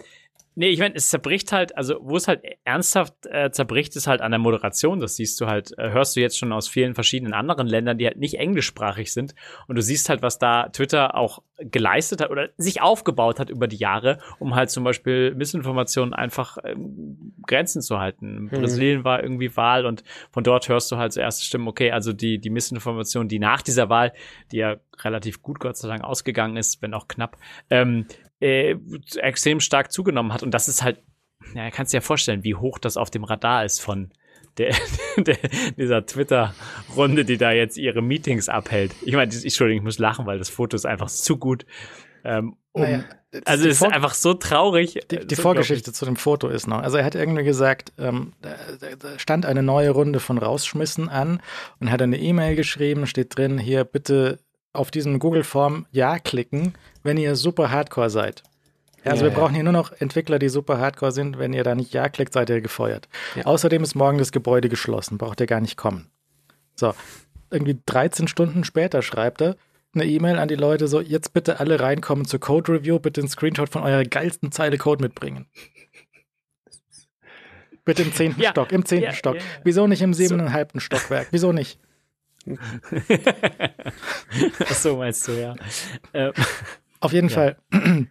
Nee, 0.59 0.69
ich 0.69 0.79
meine, 0.79 0.95
es 0.95 1.11
zerbricht 1.11 1.51
halt, 1.51 1.77
also 1.77 1.99
wo 2.01 2.17
es 2.17 2.27
halt 2.27 2.41
ernsthaft 2.63 3.13
äh, 3.27 3.51
zerbricht, 3.51 3.95
ist 3.95 4.07
halt 4.07 4.21
an 4.21 4.31
der 4.31 4.39
Moderation. 4.39 4.99
Das 4.99 5.15
siehst 5.15 5.39
du 5.39 5.45
halt, 5.45 5.77
äh, 5.77 5.91
hörst 5.91 6.15
du 6.15 6.19
jetzt 6.19 6.35
schon 6.35 6.51
aus 6.51 6.67
vielen 6.67 6.95
verschiedenen 6.95 7.33
anderen 7.33 7.67
Ländern, 7.67 7.99
die 7.99 8.07
halt 8.07 8.17
nicht 8.17 8.39
englischsprachig 8.39 9.13
sind. 9.13 9.35
Und 9.67 9.75
du 9.75 9.83
siehst 9.83 10.09
halt, 10.09 10.23
was 10.23 10.39
da 10.39 10.69
Twitter 10.69 11.13
auch 11.13 11.43
geleistet 11.59 12.21
hat 12.21 12.31
oder 12.31 12.49
sich 12.57 12.81
aufgebaut 12.81 13.39
hat 13.39 13.51
über 13.51 13.67
die 13.67 13.77
Jahre, 13.77 14.17
um 14.39 14.55
halt 14.55 14.71
zum 14.71 14.83
Beispiel 14.83 15.35
Missinformationen 15.35 16.15
einfach 16.15 16.57
ähm, 16.63 17.35
Grenzen 17.45 17.83
zu 17.83 17.99
halten. 17.99 18.45
Mhm. 18.45 18.49
Brasilien 18.49 19.03
war 19.03 19.21
irgendwie 19.21 19.55
Wahl 19.55 19.85
und 19.85 20.03
von 20.31 20.43
dort 20.43 20.69
hörst 20.69 20.91
du 20.91 20.97
halt 20.97 21.13
so 21.13 21.21
erste 21.21 21.45
Stimmen, 21.45 21.67
okay, 21.67 21.91
also 21.91 22.13
die, 22.13 22.39
die 22.39 22.49
Missinformation, 22.49 23.27
die 23.27 23.37
nach 23.37 23.61
dieser 23.61 23.89
Wahl, 23.89 24.11
die 24.51 24.57
ja 24.57 24.77
relativ 25.03 25.43
gut 25.43 25.59
Gott 25.59 25.77
sei 25.77 25.87
Dank 25.87 26.03
ausgegangen 26.03 26.57
ist, 26.57 26.81
wenn 26.81 26.95
auch 26.95 27.07
knapp, 27.07 27.37
ähm, 27.69 28.07
äh, 28.39 28.75
extrem 29.17 29.59
stark 29.59 29.91
zugenommen 29.91 30.33
hat. 30.33 30.43
Und 30.43 30.51
das 30.51 30.67
ist 30.67 30.83
halt, 30.83 31.01
ja, 31.53 31.69
kannst 31.71 31.93
dir 31.93 31.97
ja 31.97 32.01
vorstellen, 32.01 32.43
wie 32.43 32.55
hoch 32.55 32.79
das 32.79 32.97
auf 32.97 33.09
dem 33.09 33.23
Radar 33.23 33.65
ist 33.65 33.79
von 33.79 34.11
der, 34.57 34.75
der, 35.17 35.37
dieser 35.77 36.05
Twitter-Runde, 36.05 37.25
die 37.25 37.37
da 37.37 37.51
jetzt 37.51 37.77
ihre 37.77 38.01
Meetings 38.01 38.49
abhält. 38.49 38.93
Ich 39.03 39.13
meine, 39.13 39.31
Entschuldigung, 39.33 39.81
ich 39.81 39.85
muss 39.85 39.99
lachen, 39.99 40.25
weil 40.25 40.39
das 40.39 40.49
Foto 40.49 40.75
ist 40.75 40.85
einfach 40.85 41.07
zu 41.07 41.37
gut. 41.37 41.65
Ähm, 42.23 42.55
um, 42.73 42.81
naja, 42.81 43.05
also 43.45 43.67
es 43.67 43.81
ist 43.81 43.83
einfach 43.83 44.13
so 44.13 44.33
traurig. 44.33 44.99
Die, 45.11 45.25
die 45.25 45.35
Vorgeschichte 45.35 45.91
zu 45.93 46.05
dem 46.05 46.15
Foto 46.15 46.47
ist 46.47 46.67
noch. 46.67 46.81
Also 46.81 46.97
er 46.97 47.05
hat 47.05 47.15
irgendwie 47.15 47.43
gesagt, 47.43 47.93
ähm, 47.97 48.33
da, 48.41 48.55
da, 48.99 49.19
stand 49.19 49.45
eine 49.45 49.63
neue 49.63 49.91
Runde 49.91 50.19
von 50.19 50.37
Rausschmissen 50.37 51.09
an 51.09 51.41
und 51.79 51.91
hat 51.91 52.01
eine 52.01 52.17
E-Mail 52.17 52.55
geschrieben, 52.55 53.05
steht 53.05 53.37
drin, 53.37 53.57
hier 53.57 53.83
bitte 53.83 54.39
auf 54.77 54.91
diesen 54.91 55.19
Google-Form 55.19 55.85
Ja 55.91 56.19
klicken, 56.19 56.73
wenn 57.03 57.17
ihr 57.17 57.35
super 57.35 57.71
Hardcore 57.71 58.09
seid. 58.09 58.43
Ja, 59.03 59.11
also 59.11 59.25
ja, 59.25 59.31
wir 59.31 59.37
brauchen 59.37 59.53
hier 59.53 59.63
nur 59.63 59.73
noch 59.73 59.91
Entwickler, 59.91 60.39
die 60.39 60.49
super 60.49 60.79
Hardcore 60.79 61.11
sind. 61.11 61.37
Wenn 61.37 61.53
ihr 61.53 61.63
da 61.63 61.75
nicht 61.75 61.93
Ja 61.93 62.09
klickt, 62.09 62.33
seid 62.33 62.49
ihr 62.49 62.61
gefeuert. 62.61 63.07
Ja. 63.35 63.45
Außerdem 63.45 63.83
ist 63.83 63.95
morgen 63.95 64.17
das 64.17 64.31
Gebäude 64.31 64.69
geschlossen, 64.69 65.17
braucht 65.17 65.39
ihr 65.39 65.47
gar 65.47 65.61
nicht 65.61 65.77
kommen. 65.77 66.09
So, 66.75 66.93
irgendwie 67.49 67.79
13 67.85 68.27
Stunden 68.27 68.63
später 68.63 69.01
schreibt 69.01 69.41
er 69.41 69.55
eine 69.93 70.05
E-Mail 70.05 70.37
an 70.37 70.47
die 70.47 70.55
Leute 70.55 70.87
so, 70.87 71.01
jetzt 71.01 71.33
bitte 71.33 71.59
alle 71.59 71.79
reinkommen 71.79 72.25
zur 72.25 72.39
Code 72.39 72.71
Review, 72.71 72.99
bitte 72.99 73.21
einen 73.21 73.29
Screenshot 73.29 73.69
von 73.69 73.83
eurer 73.83 74.03
geilsten 74.03 74.51
Zeile 74.51 74.77
Code 74.77 75.01
mitbringen. 75.01 75.47
Bitte 77.83 78.03
im 78.03 78.13
zehnten 78.13 78.41
ja, 78.41 78.51
Stock, 78.51 78.71
im 78.71 78.85
zehnten 78.85 79.05
ja, 79.05 79.13
Stock. 79.13 79.35
Ja, 79.35 79.41
Wieso 79.63 79.87
nicht 79.87 80.01
im 80.01 80.13
siebeneinhalbten 80.13 80.79
so. 80.79 80.85
Stockwerk? 80.85 81.27
Wieso 81.31 81.53
nicht? 81.53 81.79
Ach 84.65 84.75
so 84.75 84.97
meinst 84.97 85.27
du, 85.27 85.33
ja. 85.33 85.55
Ähm, 86.13 86.33
Auf 86.99 87.13
jeden 87.13 87.29
Fall 87.29 87.57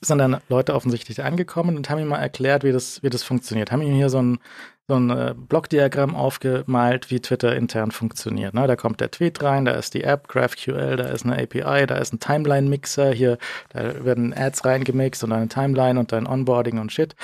sind 0.00 0.18
dann 0.18 0.40
Leute 0.48 0.74
offensichtlich 0.74 1.22
angekommen 1.24 1.76
und 1.76 1.90
haben 1.90 1.98
ihm 1.98 2.08
mal 2.08 2.18
erklärt, 2.18 2.64
wie 2.64 2.72
das, 2.72 3.02
wie 3.02 3.10
das 3.10 3.22
funktioniert. 3.22 3.72
Haben 3.72 3.82
ihm 3.82 3.94
hier 3.94 4.10
so 4.10 4.22
ein, 4.22 4.38
so 4.86 4.94
ein 4.94 5.10
äh, 5.10 5.34
Blockdiagramm 5.36 6.14
aufgemalt, 6.14 7.10
wie 7.10 7.20
Twitter 7.20 7.56
intern 7.56 7.90
funktioniert. 7.90 8.54
Ne? 8.54 8.66
Da 8.66 8.76
kommt 8.76 9.00
der 9.00 9.10
Tweet 9.10 9.42
rein, 9.42 9.64
da 9.64 9.72
ist 9.72 9.94
die 9.94 10.04
App, 10.04 10.28
GraphQL, 10.28 10.96
da 10.96 11.04
ist 11.08 11.24
eine 11.24 11.42
API, 11.42 11.86
da 11.86 11.96
ist 11.96 12.12
ein 12.12 12.20
Timeline-Mixer, 12.20 13.12
hier, 13.12 13.38
da 13.70 14.04
werden 14.04 14.32
Ads 14.32 14.64
reingemixt 14.64 15.24
und 15.24 15.32
eine 15.32 15.48
Timeline 15.48 15.98
und 15.98 16.12
ein 16.12 16.26
Onboarding 16.26 16.78
und 16.78 16.92
Shit. 16.92 17.16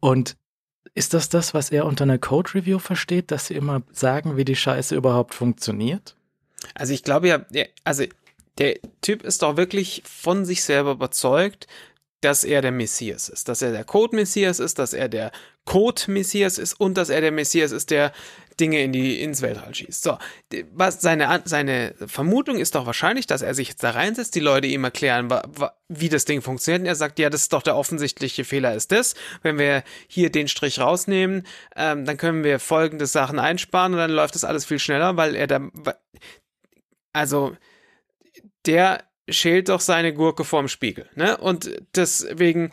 Und 0.00 0.36
ist 0.94 1.14
das 1.14 1.28
das, 1.28 1.54
was 1.54 1.70
er 1.70 1.86
unter 1.86 2.04
einer 2.04 2.18
Code-Review 2.18 2.78
versteht, 2.78 3.30
dass 3.30 3.46
sie 3.46 3.54
immer 3.54 3.82
sagen, 3.92 4.36
wie 4.36 4.44
die 4.44 4.56
Scheiße 4.56 4.94
überhaupt 4.94 5.34
funktioniert? 5.34 6.16
Also 6.74 6.92
ich 6.92 7.04
glaube 7.04 7.28
ja, 7.28 7.40
also 7.84 8.04
der 8.58 8.78
Typ 9.00 9.22
ist 9.22 9.42
doch 9.42 9.56
wirklich 9.56 10.02
von 10.04 10.44
sich 10.44 10.64
selber 10.64 10.92
überzeugt, 10.92 11.66
dass 12.20 12.42
er 12.42 12.62
der 12.62 12.72
Messias 12.72 13.28
ist, 13.28 13.48
dass 13.48 13.62
er 13.62 13.70
der 13.70 13.84
Code-Messias 13.84 14.58
ist, 14.58 14.78
dass 14.78 14.92
er 14.92 15.08
der 15.08 15.30
Code-Messias 15.68 16.56
ist 16.56 16.80
und 16.80 16.96
dass 16.96 17.10
er 17.10 17.20
der 17.20 17.30
Messias 17.30 17.72
ist, 17.72 17.90
der 17.90 18.12
Dinge 18.58 18.82
in 18.82 18.90
die, 18.90 19.20
ins 19.20 19.42
Weltall 19.42 19.74
schießt. 19.74 20.02
So, 20.02 20.16
was 20.72 21.02
seine, 21.02 21.42
seine 21.44 21.94
Vermutung 22.06 22.56
ist 22.56 22.74
doch 22.74 22.86
wahrscheinlich, 22.86 23.26
dass 23.26 23.42
er 23.42 23.52
sich 23.52 23.68
jetzt 23.68 23.82
da 23.82 23.90
reinsetzt, 23.90 24.34
die 24.34 24.40
Leute 24.40 24.66
ihm 24.66 24.82
erklären, 24.84 25.28
wie 25.88 26.08
das 26.08 26.24
Ding 26.24 26.40
funktioniert. 26.40 26.80
Und 26.80 26.86
er 26.86 26.94
sagt, 26.94 27.18
ja, 27.18 27.28
das 27.28 27.42
ist 27.42 27.52
doch 27.52 27.60
der 27.60 27.76
offensichtliche 27.76 28.44
Fehler 28.44 28.74
ist 28.74 28.92
das. 28.92 29.14
Wenn 29.42 29.58
wir 29.58 29.84
hier 30.06 30.32
den 30.32 30.48
Strich 30.48 30.80
rausnehmen, 30.80 31.46
ähm, 31.76 32.06
dann 32.06 32.16
können 32.16 32.44
wir 32.44 32.60
folgende 32.60 33.06
Sachen 33.06 33.38
einsparen 33.38 33.92
und 33.92 33.98
dann 33.98 34.10
läuft 34.10 34.36
das 34.36 34.44
alles 34.44 34.64
viel 34.64 34.78
schneller, 34.78 35.18
weil 35.18 35.36
er 35.36 35.48
da, 35.48 35.68
also, 37.12 37.54
der 38.64 39.04
schält 39.28 39.68
doch 39.68 39.80
seine 39.80 40.14
Gurke 40.14 40.44
vorm 40.44 40.68
Spiegel, 40.68 41.10
ne? 41.14 41.36
Und 41.36 41.70
deswegen. 41.94 42.70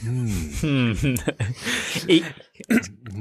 Hm. 0.00 1.16
ich, 2.06 2.22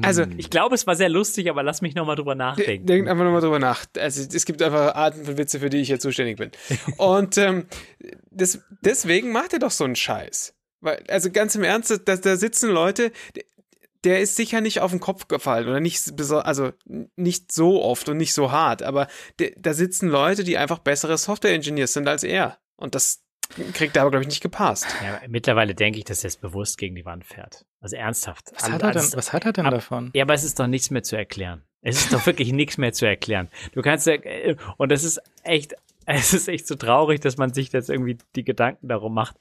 also, 0.01 0.23
ich 0.37 0.49
glaube, 0.49 0.75
es 0.75 0.85
war 0.85 0.95
sehr 0.95 1.09
lustig, 1.09 1.49
aber 1.49 1.63
lass 1.63 1.81
mich 1.81 1.95
nochmal 1.95 2.15
drüber 2.15 2.35
nachdenken. 2.35 2.85
Denkt 2.85 3.09
einfach 3.09 3.23
nochmal 3.23 3.41
drüber 3.41 3.59
nach. 3.59 3.85
Also, 3.97 4.21
es 4.31 4.45
gibt 4.45 4.61
einfach 4.61 4.95
Arten 4.95 5.25
von 5.25 5.37
Witze, 5.37 5.59
für 5.59 5.69
die 5.69 5.77
ich 5.77 5.87
hier 5.87 5.99
zuständig 5.99 6.37
bin. 6.37 6.51
Und 6.97 7.37
ähm, 7.37 7.65
das, 8.29 8.59
deswegen 8.81 9.31
macht 9.31 9.53
er 9.53 9.59
doch 9.59 9.71
so 9.71 9.83
einen 9.83 9.95
Scheiß. 9.95 10.53
Weil, 10.81 11.03
also 11.07 11.31
ganz 11.31 11.55
im 11.55 11.63
Ernst, 11.63 12.01
da, 12.05 12.15
da 12.15 12.35
sitzen 12.35 12.69
Leute, 12.69 13.11
der 14.03 14.21
ist 14.21 14.35
sicher 14.35 14.61
nicht 14.61 14.79
auf 14.79 14.91
den 14.91 14.99
Kopf 14.99 15.27
gefallen 15.27 15.67
oder 15.67 15.79
nicht, 15.79 16.13
also 16.31 16.71
nicht 17.15 17.51
so 17.51 17.83
oft 17.83 18.07
und 18.09 18.17
nicht 18.17 18.33
so 18.33 18.51
hart, 18.51 18.83
aber 18.83 19.07
da 19.57 19.73
sitzen 19.73 20.07
Leute, 20.07 20.43
die 20.43 20.57
einfach 20.57 20.79
bessere 20.79 21.17
Software-Engineers 21.17 21.93
sind 21.93 22.07
als 22.07 22.23
er. 22.23 22.59
Und 22.75 22.95
das 22.95 23.23
kriegt 23.73 23.95
er 23.95 24.03
aber, 24.03 24.11
glaube 24.11 24.23
ich, 24.23 24.29
nicht 24.29 24.41
gepasst. 24.41 24.87
Ja, 25.03 25.21
mittlerweile 25.27 25.75
denke 25.75 25.99
ich, 25.99 26.05
dass 26.05 26.23
er 26.23 26.29
es 26.29 26.37
bewusst 26.37 26.77
gegen 26.77 26.95
die 26.95 27.05
Wand 27.05 27.25
fährt. 27.25 27.65
Also 27.81 27.95
ernsthaft. 27.95 28.51
Was, 28.53 28.69
hat, 28.69 28.81
er 28.81 28.91
denn, 28.91 29.13
was 29.13 29.33
hat 29.33 29.45
er 29.45 29.53
denn 29.53 29.65
ab, 29.65 29.73
davon? 29.73 30.11
Ja, 30.13 30.23
aber 30.23 30.33
es 30.33 30.43
ist 30.43 30.59
doch 30.59 30.67
nichts 30.67 30.89
mehr 30.89 31.03
zu 31.03 31.15
erklären. 31.15 31.63
Es 31.81 31.97
ist 31.97 32.13
doch 32.13 32.25
wirklich 32.25 32.51
nichts 32.53 32.77
mehr 32.77 32.93
zu 32.93 33.05
erklären. 33.05 33.49
Du 33.73 33.81
kannst 33.81 34.07
ja, 34.07 34.15
und 34.77 34.91
das 34.91 35.03
ist 35.03 35.21
echt, 35.43 35.75
es 36.05 36.33
ist 36.33 36.47
echt 36.47 36.67
so 36.67 36.75
traurig, 36.75 37.21
dass 37.21 37.37
man 37.37 37.53
sich 37.53 37.71
jetzt 37.71 37.89
irgendwie 37.89 38.17
die 38.35 38.43
Gedanken 38.43 38.87
darum 38.87 39.13
macht, 39.13 39.37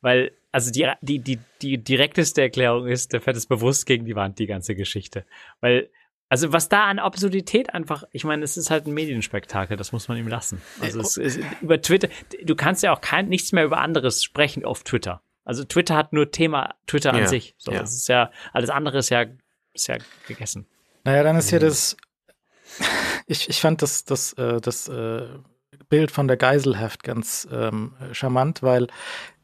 weil, 0.00 0.32
also 0.52 0.70
die, 0.70 0.88
die, 1.02 1.18
die, 1.18 1.38
die 1.60 1.78
direkteste 1.78 2.42
Erklärung 2.42 2.86
ist, 2.86 3.12
der 3.12 3.20
fährt 3.20 3.36
es 3.36 3.46
bewusst 3.46 3.86
gegen 3.86 4.06
die 4.06 4.16
Wand, 4.16 4.38
die 4.38 4.46
ganze 4.46 4.74
Geschichte. 4.74 5.24
Weil, 5.60 5.90
also 6.30 6.52
was 6.52 6.68
da 6.68 6.84
an 6.84 7.00
Absurdität 7.00 7.74
einfach, 7.74 8.04
ich 8.12 8.24
meine, 8.24 8.44
es 8.44 8.56
ist 8.56 8.70
halt 8.70 8.86
ein 8.86 8.94
Medienspektakel, 8.94 9.76
das 9.76 9.90
muss 9.90 10.06
man 10.06 10.16
ihm 10.16 10.28
lassen. 10.28 10.62
Also 10.80 11.00
es, 11.00 11.16
es, 11.16 11.40
über 11.60 11.82
Twitter, 11.82 12.08
du 12.42 12.54
kannst 12.54 12.84
ja 12.84 12.92
auch 12.92 13.00
kein, 13.00 13.28
nichts 13.28 13.50
mehr 13.50 13.64
über 13.64 13.78
anderes 13.78 14.22
sprechen 14.22 14.64
auf 14.64 14.84
Twitter. 14.84 15.22
Also 15.44 15.64
Twitter 15.64 15.96
hat 15.96 16.12
nur 16.12 16.30
Thema 16.30 16.76
Twitter 16.86 17.12
an 17.12 17.18
Ja, 17.18 17.26
sich. 17.26 17.56
So, 17.58 17.72
ja. 17.72 17.80
das 17.80 17.94
ist 17.94 18.08
ja, 18.08 18.30
alles 18.52 18.70
andere 18.70 18.98
ist 18.98 19.08
ja, 19.08 19.26
ist 19.74 19.88
ja 19.88 19.98
gegessen. 20.28 20.66
Naja, 21.02 21.24
dann 21.24 21.36
ist 21.36 21.50
hier 21.50 21.60
das. 21.60 21.96
Ich, 23.26 23.48
ich 23.48 23.60
fand 23.60 23.80
das, 23.80 24.04
das, 24.04 24.32
äh, 24.32 24.60
das 24.60 24.88
äh, 24.88 25.22
Bild 25.88 26.10
von 26.10 26.26
der 26.26 26.36
Geiselhaft 26.36 27.04
ganz 27.04 27.46
ähm, 27.52 27.92
charmant, 28.10 28.62
weil 28.62 28.88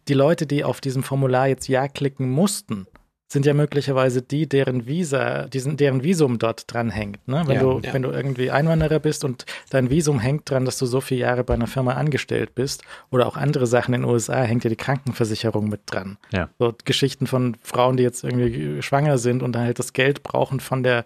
die 0.08 0.14
Leute, 0.14 0.46
die 0.46 0.64
auf 0.64 0.80
diesem 0.80 1.04
Formular 1.04 1.46
jetzt 1.46 1.68
Ja 1.68 1.86
klicken 1.86 2.28
mussten, 2.28 2.88
sind 3.28 3.44
ja 3.44 3.54
möglicherweise 3.54 4.22
die, 4.22 4.48
deren 4.48 4.86
Visa, 4.86 5.46
diesen, 5.48 5.76
deren 5.76 6.04
Visum 6.04 6.38
dort 6.38 6.72
dran 6.72 6.90
hängt. 6.90 7.26
Ne? 7.26 7.42
Wenn, 7.46 7.56
Ja, 7.56 7.62
du, 7.62 7.80
ja. 7.82 7.92
wenn 7.92 8.02
du 8.02 8.10
irgendwie 8.10 8.52
Einwanderer 8.52 9.00
bist 9.00 9.24
und 9.24 9.46
dein 9.70 9.90
Visum 9.90 10.20
hängt 10.20 10.48
dran, 10.48 10.64
dass 10.64 10.78
du 10.78 10.86
so 10.86 11.00
viele 11.00 11.22
Jahre 11.22 11.42
bei 11.42 11.54
einer 11.54 11.66
Firma 11.66 11.94
angestellt 11.94 12.54
bist 12.54 12.84
oder 13.10 13.26
auch 13.26 13.36
andere 13.36 13.66
Sachen 13.66 13.94
in 13.94 14.02
den 14.02 14.10
USA, 14.10 14.42
hängt 14.42 14.62
ja 14.62 14.70
die 14.70 14.76
Krankenversicherung 14.76 15.68
mit 15.68 15.80
dran. 15.86 16.18
Ja. 16.32 16.50
So 16.60 16.72
Geschichten 16.84 17.26
von 17.26 17.56
Frauen, 17.62 17.96
die 17.96 18.04
jetzt 18.04 18.22
irgendwie 18.22 18.80
schwanger 18.80 19.18
sind 19.18 19.42
und 19.42 19.52
dann 19.52 19.62
halt 19.64 19.80
das 19.80 19.92
Geld 19.92 20.22
brauchen 20.22 20.60
von 20.60 20.84
der 20.84 21.04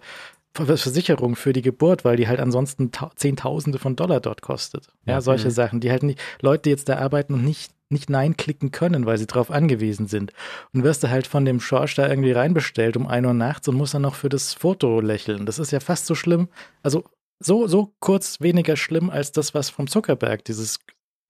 Versicherung 0.53 1.35
für 1.35 1.53
die 1.53 1.61
Geburt, 1.61 2.03
weil 2.03 2.17
die 2.17 2.27
halt 2.27 2.39
ansonsten 2.39 2.91
ta- 2.91 3.11
Zehntausende 3.15 3.79
von 3.79 3.95
Dollar 3.95 4.19
dort 4.19 4.41
kostet. 4.41 4.87
Ja, 5.05 5.13
Ja. 5.13 5.21
solche 5.21 5.47
Mhm. 5.47 5.51
Sachen, 5.51 5.79
die 5.79 5.89
halt 5.91 6.03
nicht, 6.03 6.19
Leute, 6.41 6.63
die 6.63 6.69
jetzt 6.71 6.89
da 6.89 6.97
arbeiten 6.97 7.33
und 7.33 7.43
nicht, 7.45 7.71
nicht 7.91 8.09
Nein 8.09 8.37
klicken 8.37 8.71
können, 8.71 9.05
weil 9.05 9.17
sie 9.17 9.27
darauf 9.27 9.51
angewiesen 9.51 10.07
sind. 10.07 10.33
Und 10.73 10.83
wirst 10.83 11.03
du 11.03 11.09
halt 11.09 11.27
von 11.27 11.45
dem 11.45 11.59
Schorsch 11.59 11.95
da 11.95 12.07
irgendwie 12.07 12.31
reinbestellt 12.31 12.97
um 12.97 13.07
ein 13.07 13.25
Uhr 13.25 13.33
nachts 13.33 13.67
und 13.67 13.75
musst 13.75 13.93
dann 13.93 14.01
noch 14.01 14.15
für 14.15 14.29
das 14.29 14.53
Foto 14.53 14.99
lächeln. 15.01 15.45
Das 15.45 15.59
ist 15.59 15.71
ja 15.71 15.79
fast 15.79 16.05
so 16.05 16.15
schlimm, 16.15 16.49
also 16.83 17.03
so, 17.39 17.67
so 17.67 17.93
kurz 17.99 18.39
weniger 18.39 18.77
schlimm 18.77 19.09
als 19.09 19.31
das, 19.31 19.53
was 19.53 19.69
vom 19.69 19.87
Zuckerberg, 19.87 20.45
dieses 20.45 20.79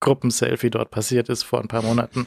Gruppenselfie 0.00 0.70
dort 0.70 0.90
passiert 0.90 1.28
ist 1.28 1.42
vor 1.42 1.60
ein 1.60 1.68
paar 1.68 1.82
Monaten. 1.82 2.26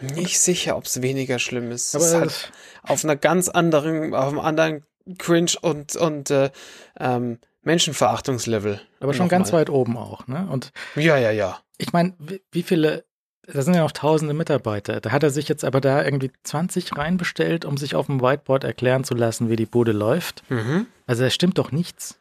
Nicht 0.00 0.40
sicher, 0.40 0.76
ob 0.76 0.84
es 0.84 1.00
weniger 1.02 1.38
schlimm 1.38 1.70
ist. 1.70 1.94
Aber 1.94 2.04
es 2.04 2.12
ist 2.12 2.20
halt 2.20 2.52
auf 2.82 3.04
einer 3.04 3.16
ganz 3.16 3.48
anderen, 3.48 4.14
auf 4.14 4.28
einem 4.28 4.40
anderen 4.40 4.84
Cringe 5.18 5.52
und, 5.62 5.96
und 5.96 6.30
äh, 6.30 6.50
ähm, 6.98 7.38
Menschenverachtungslevel. 7.62 8.80
aber 9.00 9.14
schon 9.14 9.28
ganz 9.28 9.52
weit 9.52 9.70
oben 9.70 9.96
auch, 9.96 10.26
ne? 10.26 10.48
Und 10.50 10.72
Ja, 10.96 11.16
ja, 11.16 11.30
ja. 11.30 11.60
ich 11.78 11.92
meine, 11.92 12.14
wie 12.50 12.62
viele, 12.62 13.04
da 13.52 13.60
sind 13.60 13.74
ja 13.74 13.82
noch 13.82 13.92
tausende 13.92 14.32
Mitarbeiter. 14.32 15.00
Da 15.02 15.10
hat 15.10 15.22
er 15.22 15.30
sich 15.30 15.46
jetzt 15.46 15.62
aber 15.62 15.82
da 15.82 16.02
irgendwie 16.02 16.30
20 16.42 16.96
reinbestellt, 16.96 17.66
um 17.66 17.76
sich 17.76 17.94
auf 17.94 18.06
dem 18.06 18.22
Whiteboard 18.22 18.64
erklären 18.64 19.04
zu 19.04 19.14
lassen, 19.14 19.50
wie 19.50 19.56
die 19.56 19.66
Bude 19.66 19.92
läuft. 19.92 20.42
Mhm. 20.50 20.86
Also 21.06 21.24
es 21.24 21.34
stimmt 21.34 21.58
doch 21.58 21.70
nichts. 21.70 22.18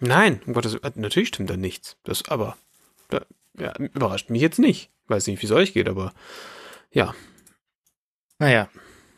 Nein, 0.00 0.42
um 0.46 0.52
Gottes 0.52 0.74
Willen, 0.74 0.92
natürlich 0.96 1.28
stimmt 1.28 1.48
da 1.48 1.56
nichts. 1.56 1.96
Das 2.04 2.28
aber, 2.28 2.58
da, 3.08 3.22
ja, 3.58 3.74
überrascht 3.78 4.28
mich 4.28 4.42
jetzt 4.42 4.58
nicht. 4.58 4.90
Weiß 5.08 5.26
nicht, 5.28 5.40
wie 5.40 5.46
es 5.46 5.52
euch 5.52 5.72
geht, 5.72 5.88
aber 5.88 6.12
ja. 6.90 7.14
Naja, 8.38 8.68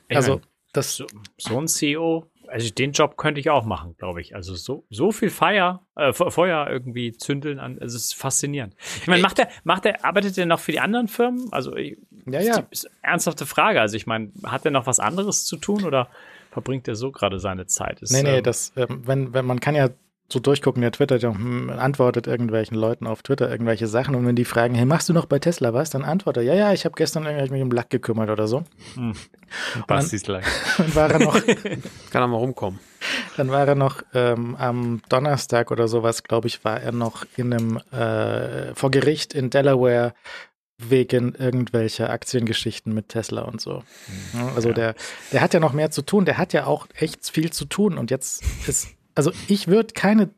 Ich 0.09 0.17
also 0.17 0.35
mein, 0.35 0.43
das, 0.73 0.95
so, 0.95 1.07
so 1.39 1.59
ein 1.59 1.67
CEO, 1.67 2.31
also 2.49 2.71
den 2.73 2.93
Job 2.93 3.17
könnte 3.17 3.41
ich 3.41 3.51
auch 3.51 3.65
machen, 3.65 3.95
glaube 3.99 4.21
ich. 4.21 4.35
Also 4.35 4.55
so, 4.55 4.85
so 4.91 5.13
viel 5.13 5.31
Feier, 5.31 5.87
äh, 5.97 6.13
Fe- 6.13 6.31
Feuer 6.31 6.69
irgendwie 6.69 7.13
zündeln 7.13 7.59
an, 7.59 7.79
also 7.81 7.97
es 7.97 8.05
ist 8.07 8.15
faszinierend. 8.15 8.75
Ich 9.01 9.07
meine, 9.07 9.23
macht 9.23 9.39
er, 9.39 9.49
macht 9.65 9.87
er, 9.87 10.05
arbeitet 10.05 10.37
er 10.39 10.47
noch 10.47 10.61
für 10.61 10.73
die 10.73 10.81
anderen 10.81 11.09
Firmen? 11.09 11.49
Also 11.53 11.77
ja, 11.77 11.93
ist 12.41 12.47
ja. 12.47 12.67
ist 12.71 12.87
eine 12.87 13.13
ernsthafte 13.13 13.47
Frage. 13.47 13.81
Also 13.81 13.97
ich 13.97 14.07
meine, 14.07 14.33
hat 14.45 14.65
er 14.65 14.71
noch 14.71 14.87
was 14.87 14.99
anderes 15.01 15.45
zu 15.45 15.57
tun 15.57 15.85
oder 15.85 16.09
verbringt 16.51 16.89
er 16.89 16.97
so 16.97 17.13
gerade 17.13 17.39
seine 17.39 17.67
Zeit? 17.67 18.03
Ist, 18.03 18.13
Nee, 18.13 18.23
nee, 18.23 18.39
ähm, 18.39 18.43
das, 18.43 18.73
ähm, 18.77 19.03
wenn, 19.07 19.33
wenn 19.35 19.45
man 19.47 19.61
kann 19.61 19.75
ja 19.75 19.89
so 20.31 20.41
durchgucken, 20.41 20.83
der 20.83 20.93
twittert 20.93 21.23
ja, 21.23 21.33
hm, 21.33 21.71
antwortet 21.71 22.27
irgendwelchen 22.27 22.77
Leuten 22.77 23.07
auf 23.07 23.23
Twitter 23.23 23.51
irgendwelche 23.51 23.87
Sachen 23.87 24.15
und 24.15 24.27
wenn 24.27 24.37
die 24.37 24.45
fragen, 24.45 24.75
hey, 24.75 24.85
machst 24.85 25.09
du 25.09 25.15
noch 25.15 25.25
bei 25.27 25.39
Tesla 25.39 25.73
was? 25.73 25.89
Dann 25.91 26.05
antwortet 26.05 26.45
er, 26.45 26.55
ja, 26.55 26.67
ja, 26.69 26.73
ich 26.75 26.85
habe 26.85 26.95
gestern 26.97 27.25
irgendwie 27.25 27.53
mich 27.53 27.63
um 27.63 27.71
Lack 27.71 27.89
gekümmert 27.89 28.29
oder 28.29 28.47
so. 28.47 28.65
Bastis 29.87 30.23
gleich. 30.23 30.45
Dann 30.79 30.95
war 30.95 31.11
er 31.11 31.19
noch, 31.19 31.35
Kann 32.11 32.23
er 32.23 32.27
mal 32.29 32.37
rumkommen. 32.37 32.79
dann 33.37 33.51
war 33.51 33.67
er 33.67 33.75
noch 33.75 34.03
ähm, 34.13 34.55
am 34.57 35.01
Donnerstag 35.09 35.71
oder 35.71 35.89
sowas, 35.89 36.23
glaube 36.23 36.49
ich, 36.49 36.65
war 36.65 36.81
er 36.81 36.93
noch 36.93 37.25
in 37.37 37.53
einem 37.55 37.77
äh, 37.93 38.75
vor 38.75 38.91
Gericht 38.91 39.33
in 39.35 39.51
Delaware 39.51 40.13
wegen 40.81 41.35
irgendwelcher 41.35 42.11
Aktiengeschichten 42.11 42.93
mit 42.95 43.09
Tesla 43.09 43.43
und 43.43 43.61
so. 43.61 43.83
Ja, 44.35 44.53
also 44.55 44.69
Ja. 44.69 44.75
der, 44.75 44.95
der 45.33 45.41
hat 45.41 45.55
ja 45.55 45.59
noch 45.61 45.73
mehr 45.73 45.91
zu 45.91 46.03
tun. 46.03 46.25
Der 46.25 46.39
hat 46.39 46.53
ja 46.53 46.67
auch 46.67 46.87
echt 46.95 47.29
viel 47.31 47.51
zu 47.51 47.65
tun. 47.65 47.99
Und 47.99 48.11
jetzt 48.13 48.45
ist, 48.69 48.89
also 49.19 49.33
ich 49.49 49.67
würde 49.69 49.93
keine 49.95 50.31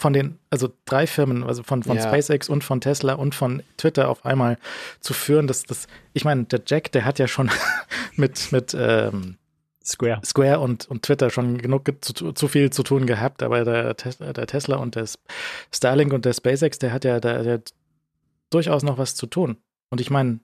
von 0.00 0.12
den, 0.12 0.38
also 0.48 0.68
drei 0.84 1.08
Firmen, 1.08 1.42
also 1.42 1.64
von, 1.64 1.82
von 1.82 1.96
Ja. 1.96 2.04
SpaceX 2.04 2.48
und 2.48 2.62
von 2.62 2.80
Tesla 2.80 3.14
und 3.14 3.34
von 3.34 3.64
Twitter 3.78 4.08
auf 4.08 4.24
einmal 4.24 4.56
zu 5.00 5.12
führen, 5.12 5.48
dass 5.48 5.64
das, 5.64 5.88
ich 6.12 6.24
meine, 6.24 6.44
der 6.44 6.62
Jack, 6.64 6.92
der 6.92 7.04
hat 7.04 7.18
ja 7.18 7.26
schon 7.26 7.50
mit, 8.16 8.52
mit 8.52 8.76
ähm, 8.78 9.38
Square. 9.84 10.20
Square 10.24 10.60
und, 10.60 10.86
und 10.88 11.02
Twitter 11.02 11.30
schon 11.30 11.58
genug 11.58 11.84
ge- 11.86 11.96
zu, 12.00 12.30
zu 12.32 12.46
viel 12.46 12.70
zu 12.70 12.84
tun 12.84 13.06
gehabt, 13.06 13.42
aber 13.42 13.64
der, 13.64 13.94
der 13.94 14.46
Tesla 14.46 14.76
und 14.76 14.94
der 14.94 15.06
Starlink 15.74 16.12
und 16.12 16.24
der 16.24 16.32
SpaceX, 16.32 16.78
der 16.78 16.92
hat 16.92 17.04
ja 17.04 17.14
hat 17.20 17.72
durchaus 18.50 18.84
noch 18.84 18.98
was 18.98 19.16
zu 19.16 19.26
tun. 19.26 19.56
Und 19.90 20.00
ich 20.00 20.10
meine, 20.10 20.38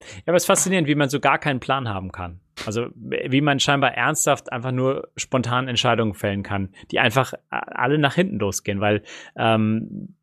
Ja, 0.00 0.22
aber 0.26 0.36
es 0.36 0.44
ist 0.44 0.48
faszinierend, 0.48 0.88
wie 0.88 0.94
man 0.94 1.08
so 1.08 1.20
gar 1.20 1.38
keinen 1.38 1.60
Plan 1.60 1.88
haben 1.88 2.12
kann. 2.12 2.40
Also 2.66 2.88
wie 2.94 3.40
man 3.40 3.58
scheinbar 3.58 3.94
ernsthaft 3.94 4.52
einfach 4.52 4.72
nur 4.72 5.08
spontan 5.16 5.68
Entscheidungen 5.68 6.14
fällen 6.14 6.42
kann, 6.42 6.70
die 6.90 7.00
einfach 7.00 7.34
alle 7.50 7.98
nach 7.98 8.14
hinten 8.14 8.38
losgehen, 8.38 8.80
weil 8.80 9.02
ähm, 9.36 10.14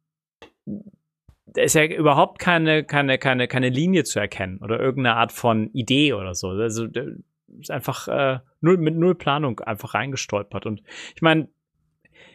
da 1.54 1.62
ist 1.62 1.76
ja 1.76 1.84
überhaupt 1.86 2.40
keine, 2.40 2.84
keine, 2.84 3.18
keine, 3.18 3.48
keine 3.48 3.70
Linie 3.70 4.04
zu 4.04 4.20
erkennen 4.20 4.60
oder 4.60 4.80
irgendeine 4.80 5.18
Art 5.18 5.32
von 5.32 5.70
Idee 5.74 6.14
oder 6.14 6.34
so. 6.34 6.50
Also 6.50 6.88
ist 7.60 7.72
einfach 7.72 8.08
äh, 8.08 8.40
null, 8.62 8.78
mit 8.78 8.96
null 8.96 9.16
Planung 9.16 9.60
einfach 9.60 9.94
reingestolpert. 9.94 10.66
Und 10.66 10.82
ich 11.16 11.22
meine, 11.22 11.50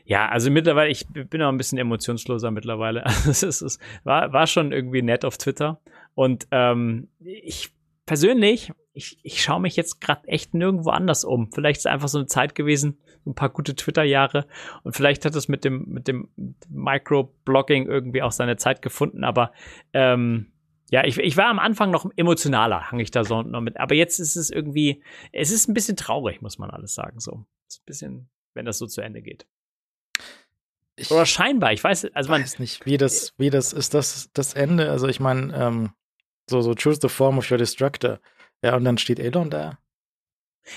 ja, 0.05 0.29
also 0.29 0.51
mittlerweile, 0.51 0.91
ich 0.91 1.07
bin 1.09 1.43
auch 1.43 1.49
ein 1.49 1.57
bisschen 1.57 1.79
emotionsloser 1.79 2.51
mittlerweile. 2.51 3.05
Also 3.05 3.31
es, 3.31 3.43
ist, 3.43 3.63
es 3.63 3.79
war, 4.05 4.33
war 4.33 4.47
schon 4.47 4.73
irgendwie 4.73 5.03
nett 5.03 5.25
auf 5.25 5.39
Twitter. 5.39 5.81
Und 6.17 6.49
ähm, 6.51 7.09
ich 7.21 7.73
persönlich, 8.07 8.73
ich, 8.95 9.19
ich 9.23 9.43
schaue 9.43 9.61
mich 9.61 9.77
jetzt 9.77 10.01
gerade 10.01 10.27
echt 10.29 10.55
nirgendwo 10.55 10.89
anders 10.89 11.25
um. 11.25 11.53
Vielleicht 11.53 11.81
ist 11.81 11.87
einfach 11.87 12.09
so 12.09 12.17
eine 12.17 12.27
Zeit 12.27 12.55
gewesen, 12.55 12.99
ein 13.27 13.35
paar 13.35 13.51
gute 13.51 13.77
Twitter-Jahre. 13.77 14.47
Und 14.83 14.97
vielleicht 14.97 15.27
hat 15.27 15.35
es 15.35 15.47
mit 15.47 15.63
dem, 15.65 15.85
mit 15.87 16.09
dem 16.09 16.31
Microblogging 16.71 17.87
irgendwie 17.87 18.23
auch 18.23 18.33
seine 18.33 18.57
Zeit 18.57 18.81
gefunden. 18.81 19.25
Aber 19.25 19.53
ähm, 19.93 20.53
ja, 20.89 21.05
ich, 21.05 21.19
ich 21.19 21.37
war 21.37 21.49
am 21.49 21.59
Anfang 21.59 21.91
noch 21.91 22.11
emotionaler, 22.17 22.91
hang 22.91 22.99
ich 22.99 23.11
da 23.11 23.23
so 23.23 23.43
noch 23.43 23.61
mit. 23.61 23.79
Aber 23.79 23.95
jetzt 23.95 24.19
ist 24.19 24.37
es 24.37 24.49
irgendwie, 24.51 25.03
es 25.33 25.51
ist 25.51 25.69
ein 25.69 25.75
bisschen 25.75 25.99
traurig, 25.99 26.41
muss 26.41 26.57
man 26.57 26.71
alles 26.71 26.95
sagen. 26.95 27.21
So, 27.21 27.45
ist 27.69 27.83
ein 27.83 27.85
bisschen, 27.85 28.31
wenn 28.55 28.65
das 28.65 28.79
so 28.79 28.87
zu 28.87 29.03
Ende 29.03 29.21
geht. 29.21 29.47
ich 30.97 31.11
Oder 31.11 31.27
scheinbar, 31.27 31.75
ich 31.75 31.85
weiß, 31.85 32.07
also 32.15 32.31
man, 32.31 32.41
weiß 32.41 32.59
nicht, 32.59 32.87
wie 32.87 32.97
das, 32.97 33.35
wie 33.37 33.51
das 33.51 33.75
ist 33.75 33.93
das 33.93 34.31
das 34.33 34.55
Ende. 34.55 34.91
Also 34.91 35.09
ich 35.09 35.21
meine, 35.21 35.55
ähm, 35.55 35.91
so, 36.49 36.61
so 36.61 36.75
choose 36.75 37.01
the 37.01 37.09
form 37.09 37.39
of 37.39 37.51
your 37.51 37.59
destructor. 37.59 38.21
Ja, 38.63 38.77
und 38.77 38.85
dann 38.85 38.99
steht 38.99 39.19
Elon 39.19 39.51
da. 39.51 39.79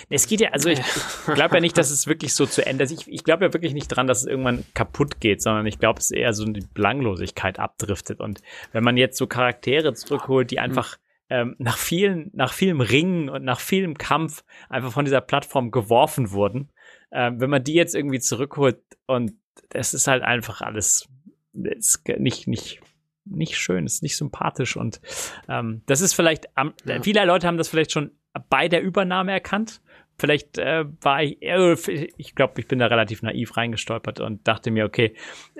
es 0.10 0.28
geht 0.28 0.42
ja, 0.42 0.50
also 0.50 0.70
ich, 0.70 0.80
ich 0.80 1.34
glaube 1.34 1.56
ja 1.56 1.62
nicht, 1.62 1.78
dass 1.78 1.92
es 1.92 2.08
wirklich 2.08 2.34
so 2.34 2.46
zu 2.46 2.66
Ende 2.66 2.84
ist. 2.84 2.92
Ich, 2.92 3.08
ich 3.08 3.24
glaube 3.24 3.46
ja 3.46 3.54
wirklich 3.54 3.74
nicht 3.74 3.88
dran, 3.88 4.08
dass 4.08 4.22
es 4.22 4.26
irgendwann 4.26 4.66
kaputt 4.74 5.20
geht, 5.20 5.42
sondern 5.42 5.66
ich 5.66 5.80
glaube, 5.80 6.00
es 6.00 6.12
ist 6.12 6.18
eher 6.18 6.34
so 6.34 6.46
eine 6.46 6.60
Belanglosigkeit 6.74 7.60
abdriftet. 7.60 8.20
Und 8.20 8.42
wenn 8.72 8.84
man 8.84 8.98
jetzt 8.98 9.18
so 9.18 9.28
Charaktere 9.28 9.94
zurückholt, 9.94 10.52
die 10.52 10.60
einfach 10.60 10.98
ähm, 11.30 11.56
nach 11.60 11.78
vielen, 11.78 12.32
nach 12.34 12.54
vielem 12.54 12.82
Ringen 12.82 13.30
und 13.30 13.44
nach 13.44 13.60
vielem 13.60 13.98
Kampf 13.98 14.44
einfach 14.70 14.92
von 14.92 15.06
dieser 15.06 15.22
Plattform 15.22 15.72
geworfen 15.72 16.32
wurden, 16.32 16.72
ähm, 17.12 17.40
wenn 17.40 17.50
man 17.50 17.64
die 17.64 17.74
jetzt 17.74 17.96
irgendwie 17.96 18.20
zurückholt 18.20 18.82
und 19.06 19.34
das 19.70 19.94
ist 19.94 20.08
halt 20.08 20.24
einfach 20.24 20.62
alles 20.62 21.08
ist 21.54 22.08
nicht, 22.20 22.48
nicht, 22.48 22.82
nicht 23.30 23.58
schön, 23.58 23.86
ist 23.86 24.04
nicht 24.04 24.18
sympathisch 24.18 24.76
und 24.78 25.00
ähm, 25.48 25.82
das 25.86 26.02
ist 26.02 26.14
vielleicht, 26.14 26.56
am, 26.58 26.74
Ja. 26.86 27.02
viele 27.02 27.26
Leute 27.26 27.48
haben 27.48 27.58
das 27.58 27.70
vielleicht 27.70 27.92
schon 27.92 28.12
bei 28.50 28.68
der 28.68 28.82
Übernahme 28.82 29.32
erkannt. 29.32 29.82
Vielleicht 30.18 30.58
äh, 30.58 30.86
war 31.02 31.24
ich, 31.24 31.42
äh, 31.42 32.08
ich 32.18 32.36
glaube, 32.36 32.60
ich 32.60 32.68
bin 32.68 32.80
da 32.80 32.88
relativ 32.88 33.22
naiv 33.22 33.56
reingestolpert 33.56 34.20
und 34.20 34.48
dachte 34.48 34.70
mir, 34.70 34.86
okay, 34.86 35.16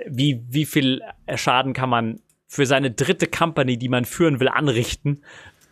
wie, 0.06 0.42
wie 0.48 0.66
viel 0.66 1.00
Schaden 1.34 1.72
kann 1.72 1.88
man 1.88 2.20
für 2.46 2.66
seine 2.66 2.90
dritte 2.90 3.26
Company, 3.26 3.78
die 3.78 3.88
man 3.88 4.04
führen 4.04 4.38
will, 4.38 4.48
anrichten? 4.48 5.22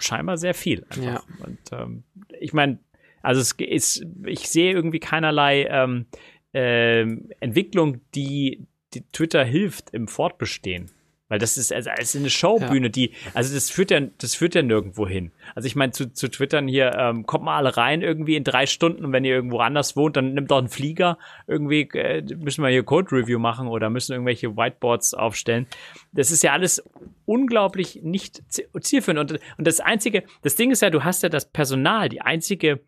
Scheinbar 0.00 0.38
sehr 0.38 0.54
viel. 0.54 0.84
Einfach. 0.90 1.02
Ja. 1.02 1.22
Und 1.44 1.58
ähm, 1.72 2.04
ich 2.40 2.52
meine, 2.52 2.78
also 3.20 3.40
es 3.40 3.52
ist, 3.52 4.06
ich 4.24 4.48
sehe 4.48 4.72
irgendwie 4.72 5.00
keinerlei 5.00 5.66
ähm, 5.68 6.06
ähm, 6.54 7.30
Entwicklung, 7.40 8.00
die, 8.14 8.66
die 8.94 9.02
Twitter 9.12 9.44
hilft 9.44 9.90
im 9.90 10.08
Fortbestehen. 10.08 10.90
Weil 11.28 11.38
das 11.38 11.58
ist 11.58 11.72
also 11.72 11.90
als 11.90 12.16
eine 12.16 12.30
Showbühne, 12.30 12.86
ja. 12.86 12.92
die, 12.92 13.12
also 13.34 13.54
das 13.54 13.70
führt 13.70 13.90
ja, 13.90 14.00
das 14.00 14.34
führt 14.34 14.54
ja 14.54 14.62
nirgendwo 14.62 15.06
hin. 15.06 15.30
Also 15.54 15.66
ich 15.66 15.76
meine, 15.76 15.92
zu, 15.92 16.12
zu 16.12 16.28
twittern 16.28 16.68
hier, 16.68 16.94
ähm, 16.96 17.26
kommt 17.26 17.44
mal 17.44 17.56
alle 17.56 17.76
rein 17.76 18.02
irgendwie 18.02 18.36
in 18.36 18.44
drei 18.44 18.66
Stunden 18.66 19.04
und 19.04 19.12
wenn 19.12 19.24
ihr 19.24 19.34
irgendwo 19.34 19.58
anders 19.58 19.96
wohnt, 19.96 20.16
dann 20.16 20.34
nimmt 20.34 20.50
doch 20.50 20.58
einen 20.58 20.68
Flieger. 20.68 21.18
Irgendwie 21.46 21.82
äh, 21.94 22.22
müssen 22.36 22.62
wir 22.62 22.70
hier 22.70 22.82
Code 22.82 23.12
Review 23.12 23.38
machen 23.38 23.68
oder 23.68 23.90
müssen 23.90 24.12
irgendwelche 24.12 24.56
Whiteboards 24.56 25.14
aufstellen. 25.14 25.66
Das 26.12 26.30
ist 26.30 26.42
ja 26.42 26.52
alles 26.52 26.82
unglaublich 27.28 28.00
nicht 28.02 28.42
zielführend. 28.80 29.32
Und, 29.32 29.40
und 29.58 29.66
das 29.66 29.80
einzige, 29.80 30.24
das 30.42 30.56
Ding 30.56 30.70
ist 30.70 30.82
ja, 30.82 30.90
du 30.90 31.04
hast 31.04 31.22
ja 31.22 31.28
das 31.28 31.50
Personal, 31.50 32.08
die 32.08 32.22
einzige, 32.22 32.80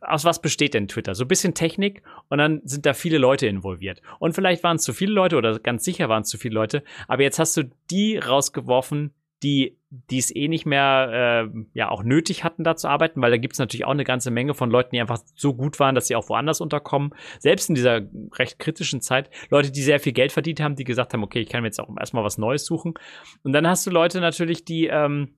aus 0.00 0.24
was 0.24 0.40
besteht 0.40 0.74
denn 0.74 0.88
Twitter? 0.88 1.14
So 1.14 1.24
ein 1.24 1.28
bisschen 1.28 1.54
Technik 1.54 2.02
und 2.28 2.38
dann 2.38 2.60
sind 2.64 2.86
da 2.86 2.94
viele 2.94 3.18
Leute 3.18 3.46
involviert. 3.46 4.00
Und 4.20 4.34
vielleicht 4.34 4.62
waren 4.62 4.76
es 4.76 4.82
zu 4.82 4.92
viele 4.92 5.12
Leute 5.12 5.36
oder 5.36 5.58
ganz 5.58 5.84
sicher 5.84 6.08
waren 6.08 6.22
es 6.22 6.28
zu 6.28 6.38
viele 6.38 6.54
Leute, 6.54 6.84
aber 7.08 7.22
jetzt 7.22 7.38
hast 7.38 7.56
du 7.56 7.64
die 7.90 8.16
rausgeworfen, 8.16 9.12
die 9.42 9.76
die 10.10 10.18
es 10.18 10.34
eh 10.34 10.48
nicht 10.48 10.66
mehr 10.66 11.50
äh, 11.52 11.58
ja 11.72 11.90
auch 11.90 12.02
nötig 12.02 12.44
hatten, 12.44 12.64
da 12.64 12.76
zu 12.76 12.88
arbeiten, 12.88 13.20
weil 13.22 13.30
da 13.30 13.36
gibt 13.36 13.54
es 13.54 13.58
natürlich 13.58 13.84
auch 13.84 13.92
eine 13.92 14.04
ganze 14.04 14.30
Menge 14.30 14.54
von 14.54 14.70
Leuten, 14.70 14.90
die 14.92 15.00
einfach 15.00 15.20
so 15.34 15.54
gut 15.54 15.78
waren, 15.80 15.94
dass 15.94 16.08
sie 16.08 16.16
auch 16.16 16.28
woanders 16.28 16.60
unterkommen. 16.60 17.14
Selbst 17.38 17.68
in 17.68 17.74
dieser 17.74 18.02
recht 18.34 18.58
kritischen 18.58 19.00
Zeit, 19.00 19.30
Leute, 19.50 19.70
die 19.70 19.82
sehr 19.82 20.00
viel 20.00 20.12
Geld 20.12 20.32
verdient 20.32 20.60
haben, 20.60 20.76
die 20.76 20.84
gesagt 20.84 21.12
haben, 21.12 21.22
okay, 21.22 21.40
ich 21.40 21.48
kann 21.48 21.62
mir 21.62 21.68
jetzt 21.68 21.80
auch 21.80 21.88
erstmal 21.98 22.24
was 22.24 22.38
Neues 22.38 22.64
suchen. 22.64 22.94
Und 23.42 23.52
dann 23.52 23.66
hast 23.66 23.86
du 23.86 23.90
Leute 23.90 24.20
natürlich, 24.20 24.64
die 24.64 24.86
ähm, 24.86 25.34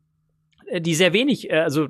die 0.80 0.94
sehr 0.94 1.12
wenig, 1.12 1.50
äh, 1.50 1.60
also 1.60 1.88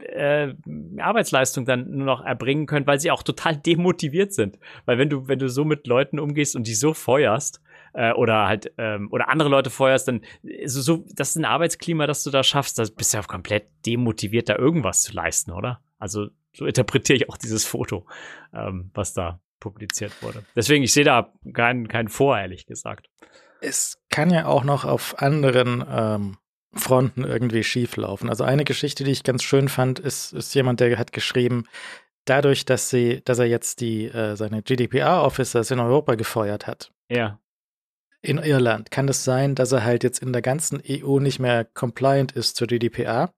äh, 0.00 0.54
Arbeitsleistung 0.98 1.64
dann 1.64 1.90
nur 1.90 2.06
noch 2.06 2.24
erbringen 2.24 2.66
können, 2.66 2.86
weil 2.86 3.00
sie 3.00 3.10
auch 3.10 3.22
total 3.22 3.56
demotiviert 3.66 4.32
sind. 4.32 4.58
Weil 4.84 4.98
wenn 4.98 5.10
du, 5.10 5.28
wenn 5.28 5.38
du 5.38 5.48
so 5.48 5.64
mit 5.64 5.86
Leuten 5.86 6.18
umgehst 6.18 6.56
und 6.56 6.66
die 6.66 6.74
so 6.74 6.92
feuerst, 6.94 7.60
äh, 7.94 8.12
oder 8.12 8.46
halt 8.46 8.72
ähm, 8.76 9.08
oder 9.10 9.28
andere 9.28 9.48
Leute 9.48 9.70
feuerst, 9.70 10.08
dann 10.08 10.20
so, 10.66 10.80
so 10.82 11.04
das 11.14 11.30
ist 11.30 11.36
ein 11.36 11.44
Arbeitsklima, 11.44 12.06
das 12.06 12.22
du 12.22 12.30
da 12.30 12.42
schaffst, 12.42 12.78
da 12.78 12.84
bist 12.94 13.14
du 13.14 13.18
ja 13.18 13.22
komplett 13.22 13.68
demotiviert, 13.86 14.48
da 14.48 14.56
irgendwas 14.56 15.02
zu 15.02 15.12
leisten, 15.12 15.52
oder? 15.52 15.80
Also 15.98 16.28
so 16.54 16.66
interpretiere 16.66 17.16
ich 17.16 17.30
auch 17.30 17.36
dieses 17.36 17.64
Foto, 17.64 18.06
ähm, 18.52 18.90
was 18.94 19.14
da 19.14 19.40
publiziert 19.60 20.22
wurde. 20.22 20.44
Deswegen, 20.54 20.84
ich 20.84 20.92
sehe 20.92 21.04
da 21.04 21.32
keinen 21.52 21.88
kein 21.88 22.08
Vor, 22.08 22.38
ehrlich 22.38 22.66
gesagt. 22.66 23.08
Es 23.60 23.98
kann 24.10 24.30
ja 24.30 24.46
auch 24.46 24.64
noch 24.64 24.84
auf 24.84 25.20
anderen 25.22 25.82
ähm, 25.88 26.36
Fronten 26.74 27.24
irgendwie 27.24 27.64
schief 27.64 27.96
laufen. 27.96 28.28
Also 28.28 28.44
eine 28.44 28.64
Geschichte, 28.64 29.04
die 29.04 29.12
ich 29.12 29.22
ganz 29.22 29.42
schön 29.42 29.68
fand, 29.68 30.00
ist, 30.00 30.32
ist 30.32 30.54
jemand, 30.54 30.80
der 30.80 30.98
hat 30.98 31.12
geschrieben, 31.12 31.64
dadurch, 32.26 32.66
dass 32.66 32.90
sie, 32.90 33.22
dass 33.24 33.38
er 33.38 33.46
jetzt 33.46 33.80
die 33.80 34.06
äh, 34.06 34.36
seine 34.36 34.62
GDPR-Officers 34.62 35.70
in 35.70 35.78
Europa 35.80 36.16
gefeuert 36.16 36.66
hat. 36.66 36.92
Ja 37.08 37.38
in 38.24 38.38
Irland. 38.38 38.90
Kann 38.90 39.08
es 39.08 39.24
sein, 39.24 39.54
dass 39.54 39.72
er 39.72 39.84
halt 39.84 40.02
jetzt 40.02 40.20
in 40.20 40.32
der 40.32 40.42
ganzen 40.42 40.82
EU 40.88 41.18
nicht 41.18 41.38
mehr 41.38 41.64
compliant 41.64 42.32
ist 42.32 42.56
zur 42.56 42.66
GDPR? 42.66 43.32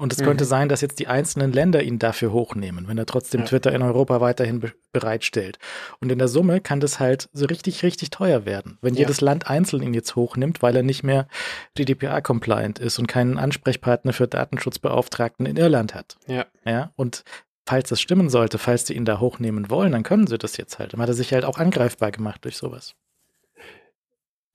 Und 0.00 0.12
es 0.12 0.20
mhm. 0.20 0.26
könnte 0.26 0.44
sein, 0.44 0.68
dass 0.68 0.80
jetzt 0.80 1.00
die 1.00 1.08
einzelnen 1.08 1.52
Länder 1.52 1.82
ihn 1.82 1.98
dafür 1.98 2.32
hochnehmen, 2.32 2.86
wenn 2.86 2.98
er 2.98 3.06
trotzdem 3.06 3.40
ja. 3.40 3.46
Twitter 3.46 3.72
in 3.74 3.82
Europa 3.82 4.20
weiterhin 4.20 4.60
be 4.60 4.72
bereitstellt. 4.90 5.58
Und 6.00 6.10
in 6.10 6.18
der 6.18 6.28
Summe 6.28 6.60
kann 6.60 6.80
das 6.80 6.98
halt 6.98 7.28
so 7.32 7.44
richtig, 7.44 7.82
richtig 7.82 8.10
teuer 8.10 8.46
werden, 8.46 8.78
wenn 8.80 8.94
ja. 8.94 9.00
jedes 9.00 9.20
Land 9.20 9.50
einzeln 9.50 9.82
ihn 9.82 9.92
jetzt 9.92 10.16
hochnimmt, 10.16 10.62
weil 10.62 10.74
er 10.76 10.82
nicht 10.82 11.02
mehr 11.02 11.28
GDPR-compliant 11.74 12.78
ist 12.78 12.98
und 12.98 13.06
keinen 13.06 13.38
Ansprechpartner 13.38 14.12
für 14.12 14.26
Datenschutzbeauftragten 14.26 15.44
in 15.46 15.56
Irland 15.56 15.94
hat. 15.94 16.16
Ja. 16.26 16.46
Ja. 16.64 16.92
Und 16.96 17.24
falls 17.66 17.90
das 17.90 18.00
stimmen 18.00 18.30
sollte, 18.30 18.56
falls 18.56 18.86
sie 18.86 18.94
ihn 18.94 19.04
da 19.04 19.20
hochnehmen 19.20 19.68
wollen, 19.68 19.92
dann 19.92 20.04
können 20.04 20.26
sie 20.26 20.38
das 20.38 20.56
jetzt 20.56 20.78
halt. 20.78 20.94
Dann 20.94 21.02
hat 21.02 21.08
er 21.08 21.14
sich 21.14 21.32
halt 21.34 21.44
auch 21.44 21.58
angreifbar 21.58 22.12
gemacht 22.12 22.44
durch 22.44 22.56
sowas. 22.56 22.94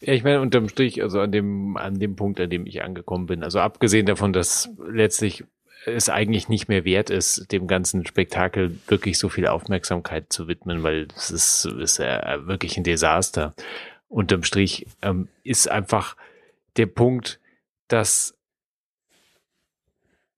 Ja, 0.06 0.12
ich 0.14 0.24
meine, 0.24 0.42
unterm 0.42 0.68
Strich, 0.68 1.02
also 1.02 1.22
an 1.22 1.32
dem, 1.32 1.78
an 1.78 1.98
dem 1.98 2.18
Punkt, 2.18 2.40
an 2.42 2.50
dem 2.50 2.66
ich 2.66 2.84
angekommen 2.84 3.26
bin, 3.26 3.42
also 3.42 3.60
abgesehen 3.60 4.06
davon, 4.06 4.34
dass 4.34 4.70
letztlich 4.86 5.46
es 5.86 6.10
eigentlich 6.10 6.50
nicht 6.50 6.68
mehr 6.68 6.84
wert 6.84 7.10
ist, 7.10 7.52
dem 7.54 7.68
ganzen 7.68 8.06
Spektakel 8.06 8.78
wirklich 8.88 9.18
so 9.18 9.30
viel 9.30 9.48
Aufmerksamkeit 9.48 10.32
zu 10.32 10.50
widmen, 10.50 10.84
weil 10.84 11.08
es 11.16 11.32
ist, 11.32 11.66
ist 11.66 12.00
ja 12.00 12.46
wirklich 12.48 12.76
ein 12.76 12.84
Desaster. 12.84 13.54
Unterm 14.10 14.44
Strich 14.44 14.88
ähm, 15.02 15.30
ist 15.44 15.72
einfach 15.72 16.18
der 16.76 16.88
Punkt, 16.88 17.40
dass 17.88 18.38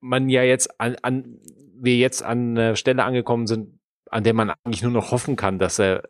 man 0.00 0.28
ja 0.28 0.44
jetzt 0.44 0.80
an, 0.80 0.96
an, 1.02 1.38
wir 1.74 1.96
jetzt 1.96 2.22
an 2.22 2.56
einer 2.56 2.76
Stelle 2.76 3.02
angekommen 3.02 3.48
sind, 3.48 3.80
an 4.10 4.22
der 4.22 4.34
man 4.34 4.50
eigentlich 4.62 4.82
nur 4.82 4.92
noch 4.92 5.10
hoffen 5.10 5.34
kann, 5.34 5.58
dass 5.58 5.80
er 5.80 6.04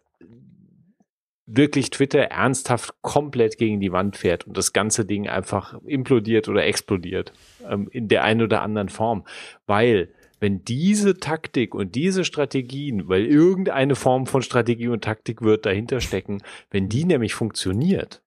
wirklich 1.46 1.90
Twitter 1.90 2.22
ernsthaft 2.22 2.94
komplett 3.02 3.56
gegen 3.56 3.80
die 3.80 3.92
Wand 3.92 4.16
fährt 4.16 4.46
und 4.46 4.56
das 4.56 4.72
ganze 4.72 5.04
Ding 5.04 5.28
einfach 5.28 5.80
implodiert 5.84 6.48
oder 6.48 6.64
explodiert 6.64 7.32
ähm, 7.68 7.88
in 7.92 8.08
der 8.08 8.24
einen 8.24 8.42
oder 8.42 8.62
anderen 8.62 8.88
Form. 8.88 9.24
Weil 9.66 10.08
wenn 10.40 10.64
diese 10.64 11.18
Taktik 11.18 11.74
und 11.74 11.94
diese 11.94 12.24
Strategien, 12.24 13.08
weil 13.08 13.24
irgendeine 13.24 13.94
Form 13.94 14.26
von 14.26 14.42
Strategie 14.42 14.88
und 14.88 15.04
Taktik 15.04 15.40
wird 15.40 15.64
dahinter 15.64 16.00
stecken, 16.00 16.42
wenn 16.70 16.88
die 16.88 17.04
nämlich 17.04 17.34
funktioniert, 17.34 18.22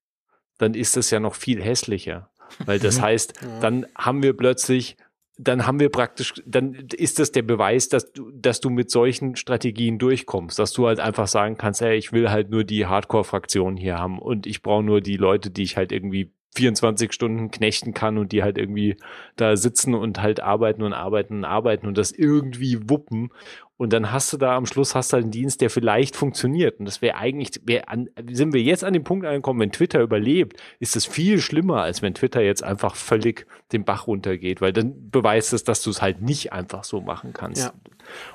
dann 0.58 0.74
ist 0.74 0.98
das 0.98 1.12
ja 1.12 1.20
noch 1.20 1.36
viel 1.36 1.62
hässlicher. 1.62 2.30
Weil 2.66 2.80
das 2.80 3.00
heißt, 3.02 3.34
dann 3.62 3.86
haben 3.96 4.24
wir 4.24 4.36
plötzlich 4.36 4.98
dann 5.42 5.66
haben 5.66 5.80
wir 5.80 5.90
praktisch, 5.90 6.34
dann 6.46 6.74
ist 6.94 7.18
das 7.18 7.32
der 7.32 7.44
Beweis, 7.44 7.88
dass 7.88 8.12
du, 8.12 8.30
dass 8.32 8.60
du 8.60 8.70
mit 8.70 8.92
solchen 8.92 9.38
Strategien 9.38 9.98
durchkommst, 9.98 10.60
dass 10.60 10.74
du 10.74 10.86
halt 10.86 11.00
einfach 11.00 11.28
sagen 11.28 11.58
kannst, 11.58 11.80
hey, 11.80 11.98
ich 11.98 12.12
will 12.12 12.30
halt 12.30 12.50
nur 12.50 12.66
die 12.66 12.86
Hardcore-Fraktion 12.86 13.78
hier 13.78 13.98
haben 13.98 14.20
und 14.20 14.46
ich 14.46 14.62
brauche 14.62 14.84
nur 14.84 15.00
die 15.00 15.16
Leute, 15.16 15.50
die 15.50 15.64
ich 15.64 15.78
halt 15.78 15.94
irgendwie 15.94 16.34
24 16.56 17.14
Stunden 17.14 17.52
knechten 17.52 17.94
kann 17.94 18.18
und 18.18 18.32
die 18.32 18.44
halt 18.44 18.58
irgendwie 18.58 18.98
da 19.36 19.56
sitzen 19.56 19.94
und 19.94 20.22
halt 20.22 20.40
arbeiten 20.40 20.82
und 20.82 20.94
arbeiten 20.94 21.38
und 21.38 21.46
arbeiten 21.46 21.88
und 21.88 21.98
das 21.98 22.12
irgendwie 22.12 22.90
wuppen. 22.90 23.30
Und 23.78 23.94
dann 23.94 24.12
hast 24.12 24.34
du 24.34 24.38
da 24.38 24.58
am 24.58 24.66
Schluss 24.66 24.94
hast 24.94 25.12
du 25.12 25.16
halt 25.16 25.24
einen 25.24 25.32
Dienst, 25.32 25.62
der 25.62 25.70
vielleicht 25.70 26.18
funktioniert. 26.18 26.80
Und 26.80 26.86
das 26.86 27.02
wäre 27.02 27.16
eigentlich, 27.16 27.62
wär 27.64 27.88
an, 27.88 28.10
sind 28.30 28.54
wir 28.54 28.62
jetzt 28.62 28.84
an 28.84 28.94
dem 28.94 29.06
Punkt 29.06 29.26
angekommen, 29.26 29.62
wenn 29.62 29.72
Twitter 29.72 30.02
überlebt, 30.02 30.62
ist 30.80 30.98
es 30.98 31.06
viel 31.06 31.40
schlimmer, 31.40 31.84
als 31.84 32.02
wenn 32.02 32.14
Twitter 32.14 32.42
jetzt 32.42 32.64
einfach 32.64 32.96
völlig 32.96 33.46
den 33.72 33.86
Bach 33.86 34.08
runtergeht, 34.08 34.60
weil 34.60 34.74
dann 34.74 35.10
beweist 35.10 35.54
es, 35.54 35.64
dass 35.64 35.82
du 35.82 35.92
es 35.92 36.02
halt 36.02 36.22
nicht 36.22 36.52
einfach 36.52 36.84
so 36.84 37.00
machen 37.00 37.32
kannst. 37.32 37.68
Ja. 37.68 37.74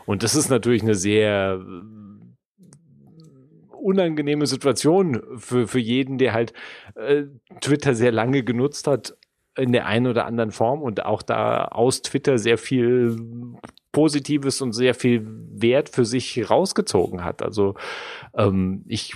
Und 0.07 0.23
das 0.23 0.35
ist 0.35 0.49
natürlich 0.49 0.83
eine 0.83 0.95
sehr 0.95 1.61
unangenehme 3.85 4.47
Situation 4.47 5.23
für, 5.37 5.69
für 5.69 5.79
jeden, 5.79 6.17
der 6.17 6.33
halt 6.33 6.55
äh, 6.95 7.25
Twitter 7.61 7.95
sehr 7.95 8.13
lange 8.13 8.43
genutzt 8.43 8.87
hat 8.87 9.17
in 9.57 9.73
der 9.73 9.87
einen 9.87 10.09
oder 10.09 10.27
anderen 10.27 10.51
Form 10.51 10.83
und 10.83 11.05
auch 11.05 11.23
da 11.23 11.67
aus 11.67 12.03
Twitter 12.03 12.39
sehr 12.39 12.59
viel 12.59 13.17
Positives 13.93 14.61
und 14.61 14.73
sehr 14.73 14.95
viel 14.95 15.25
Wert 15.25 15.89
für 15.89 16.05
sich 16.05 16.51
rausgezogen 16.51 17.25
hat. 17.25 17.43
Also 17.43 17.75
ähm, 18.35 18.85
ich 18.89 19.15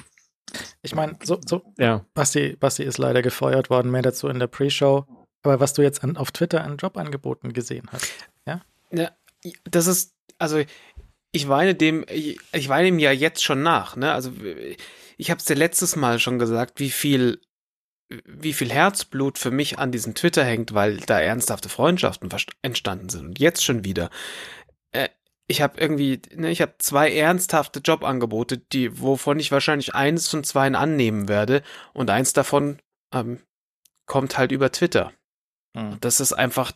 ich 0.83 0.95
meine, 0.95 1.19
so, 1.23 1.39
so 1.45 1.63
ja. 1.79 2.05
Basti, 2.15 2.57
Basti 2.59 2.83
ist 2.83 2.99
leider 2.99 3.23
gefeuert 3.23 3.71
worden, 3.71 3.91
mehr 3.91 4.03
dazu 4.03 4.29
in 4.29 4.39
der 4.39 4.47
Pre-Show. 4.47 5.05
Aber 5.43 5.61
was 5.61 5.75
du 5.75 5.83
jetzt 5.83 6.03
an, 6.03 6.17
auf 6.17 6.31
Twitter 6.31 6.65
an 6.65 6.77
Jobangeboten 6.77 7.53
gesehen 7.53 7.89
hast, 7.93 8.13
ja? 8.47 8.63
Ja, 8.91 9.11
das 9.65 9.87
ist, 9.87 10.15
also 10.39 10.63
ich 11.33 11.49
weine 11.49 11.75
dem, 11.75 12.05
ich, 12.09 12.39
ich 12.53 12.69
weine 12.69 12.89
ihm 12.89 12.99
ja 12.99 13.13
jetzt 13.13 13.45
schon 13.45 13.63
nach, 13.63 13.97
ne? 13.97 14.13
Also 14.13 14.33
ich 15.17 15.31
habe 15.31 15.39
es 15.39 15.45
dir 15.45 15.55
letztes 15.55 15.97
Mal 15.97 16.19
schon 16.19 16.39
gesagt, 16.39 16.81
wie 16.81 16.91
viel, 16.91 17.41
wie 18.09 18.53
viel 18.53 18.71
Herzblut 18.71 19.39
für 19.39 19.51
mich 19.51 19.79
an 19.79 19.93
diesem 19.93 20.15
Twitter 20.15 20.45
hängt, 20.45 20.75
weil 20.75 20.99
da 20.99 21.21
ernsthafte 21.21 21.69
Freundschaften 21.69 22.31
entstanden 22.63 23.09
sind. 23.09 23.27
Und 23.27 23.39
jetzt 23.39 23.65
schon 23.65 23.85
wieder. 23.85 24.11
Äh, 24.93 25.09
ich 25.47 25.63
habe 25.63 25.81
irgendwie, 25.81 26.21
ne, 26.35 26.51
ich 26.51 26.61
habe 26.63 26.75
zwei 26.79 27.13
ernsthafte 27.13 27.81
Jobangebote, 27.81 28.59
die, 28.59 29.01
wovon 29.01 29.39
ich 29.39 29.53
wahrscheinlich 29.53 29.95
eines 29.95 30.29
von 30.29 30.45
zwei 30.45 30.69
annehmen 30.69 31.29
werde. 31.29 31.63
Und 31.93 32.11
eins 32.11 32.33
davon 32.33 32.79
ähm, 33.13 33.41
kommt 34.07 34.39
halt 34.39 34.53
über 34.53 34.73
Twitter. 34.73 35.13
Hm. 35.77 35.99
Das 36.01 36.21
ist 36.21 36.33
einfach, 36.33 36.73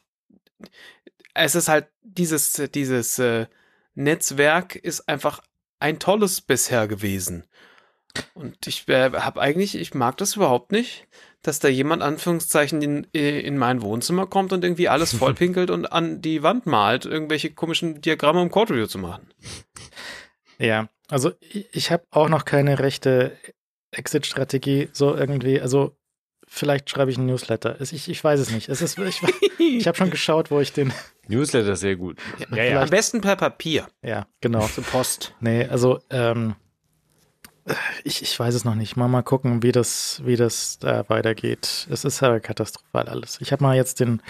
es 1.35 1.55
ist 1.55 1.69
halt 1.69 1.89
dieses, 2.03 2.53
dieses, 2.73 3.19
äh, 3.19 3.47
Netzwerk 3.95 4.77
ist 4.77 5.09
einfach 5.09 5.43
ein 5.79 5.99
tolles 5.99 6.41
bisher 6.41 6.89
gewesen. 6.89 7.45
Und 8.35 8.67
ich 8.67 8.89
äh, 8.89 9.11
habe 9.11 9.41
eigentlich, 9.41 9.75
ich 9.75 9.95
mag 9.95 10.17
das 10.19 10.37
überhaupt 10.37 10.73
nicht, 10.73 11.07
dass 11.43 11.59
da 11.59 11.69
jemand 11.69 12.03
Anführungszeichen 12.03 12.83
in, 12.83 13.05
in 13.13 13.59
mein 13.59 13.83
Wohnzimmer 13.83 14.27
kommt 14.27 14.53
und 14.53 14.65
irgendwie 14.65 14.89
alles 14.89 15.15
vollpinkelt 15.19 15.71
und 15.71 15.87
an 15.87 16.23
die 16.23 16.43
Wand 16.43 16.67
malt, 16.67 17.05
irgendwelche 17.05 17.51
komischen 17.51 18.01
Diagramme, 18.01 18.41
um 18.41 18.51
Code 18.51 18.75
Review 18.75 18.87
zu 18.87 18.99
machen. 18.99 19.29
Ja, 20.59 20.89
also 21.09 21.33
ich, 21.41 21.91
habe 21.91 22.05
auch 22.11 22.29
noch 22.29 22.45
keine 22.45 22.79
rechte 22.79 23.37
Exit-Strategie, 23.91 24.89
so 24.93 25.15
irgendwie. 25.15 25.61
Also 25.61 25.97
vielleicht 26.47 26.89
schreibe 26.89 27.11
ich 27.11 27.19
einen 27.19 27.27
Newsletter. 27.27 27.81
Ich, 27.81 28.09
ich 28.09 28.23
weiß 28.23 28.39
es 28.39 28.51
nicht. 28.51 28.69
Es 28.69 28.81
ist, 28.81 28.99
ich, 28.99 29.21
ich 29.59 29.87
habe 29.89 29.99
schon 29.99 30.11
geschaut, 30.13 30.51
wo 30.51 30.61
ich 30.61 30.73
den. 30.73 30.93
Newsletter 31.27 31.77
sehr 31.77 31.97
gut. 31.97 32.19
Ja, 32.55 32.63
ja. 32.65 32.83
Am 32.83 32.91
besten 32.91 33.21
per 33.21 33.37
Papier. 33.37 33.89
Ja, 34.03 34.27
genau. 34.41 34.67
Zur 34.69 34.85
Post. 34.85 35.35
Nee, 35.41 35.67
also 35.67 36.01
ähm, 36.11 36.55
ich, 38.05 38.23
ich 38.23 38.39
weiß 38.39 38.55
es 38.55 38.65
noch 38.65 38.75
nicht. 38.75 38.97
Mal 38.97 39.09
mal 39.09 39.23
gucken, 39.23 39.63
wie 39.63 39.73
das, 39.73 40.21
wie 40.25 40.37
das 40.37 40.79
da 40.79 41.09
weitergeht. 41.09 41.87
Es 41.91 42.05
ist 42.05 42.21
ja 42.21 42.41
katastrophal 42.41 43.09
alles. 43.09 43.39
Ich 43.41 43.53
habe 43.53 43.63
mal 43.63 43.77
jetzt 43.77 44.01
den 44.01 44.21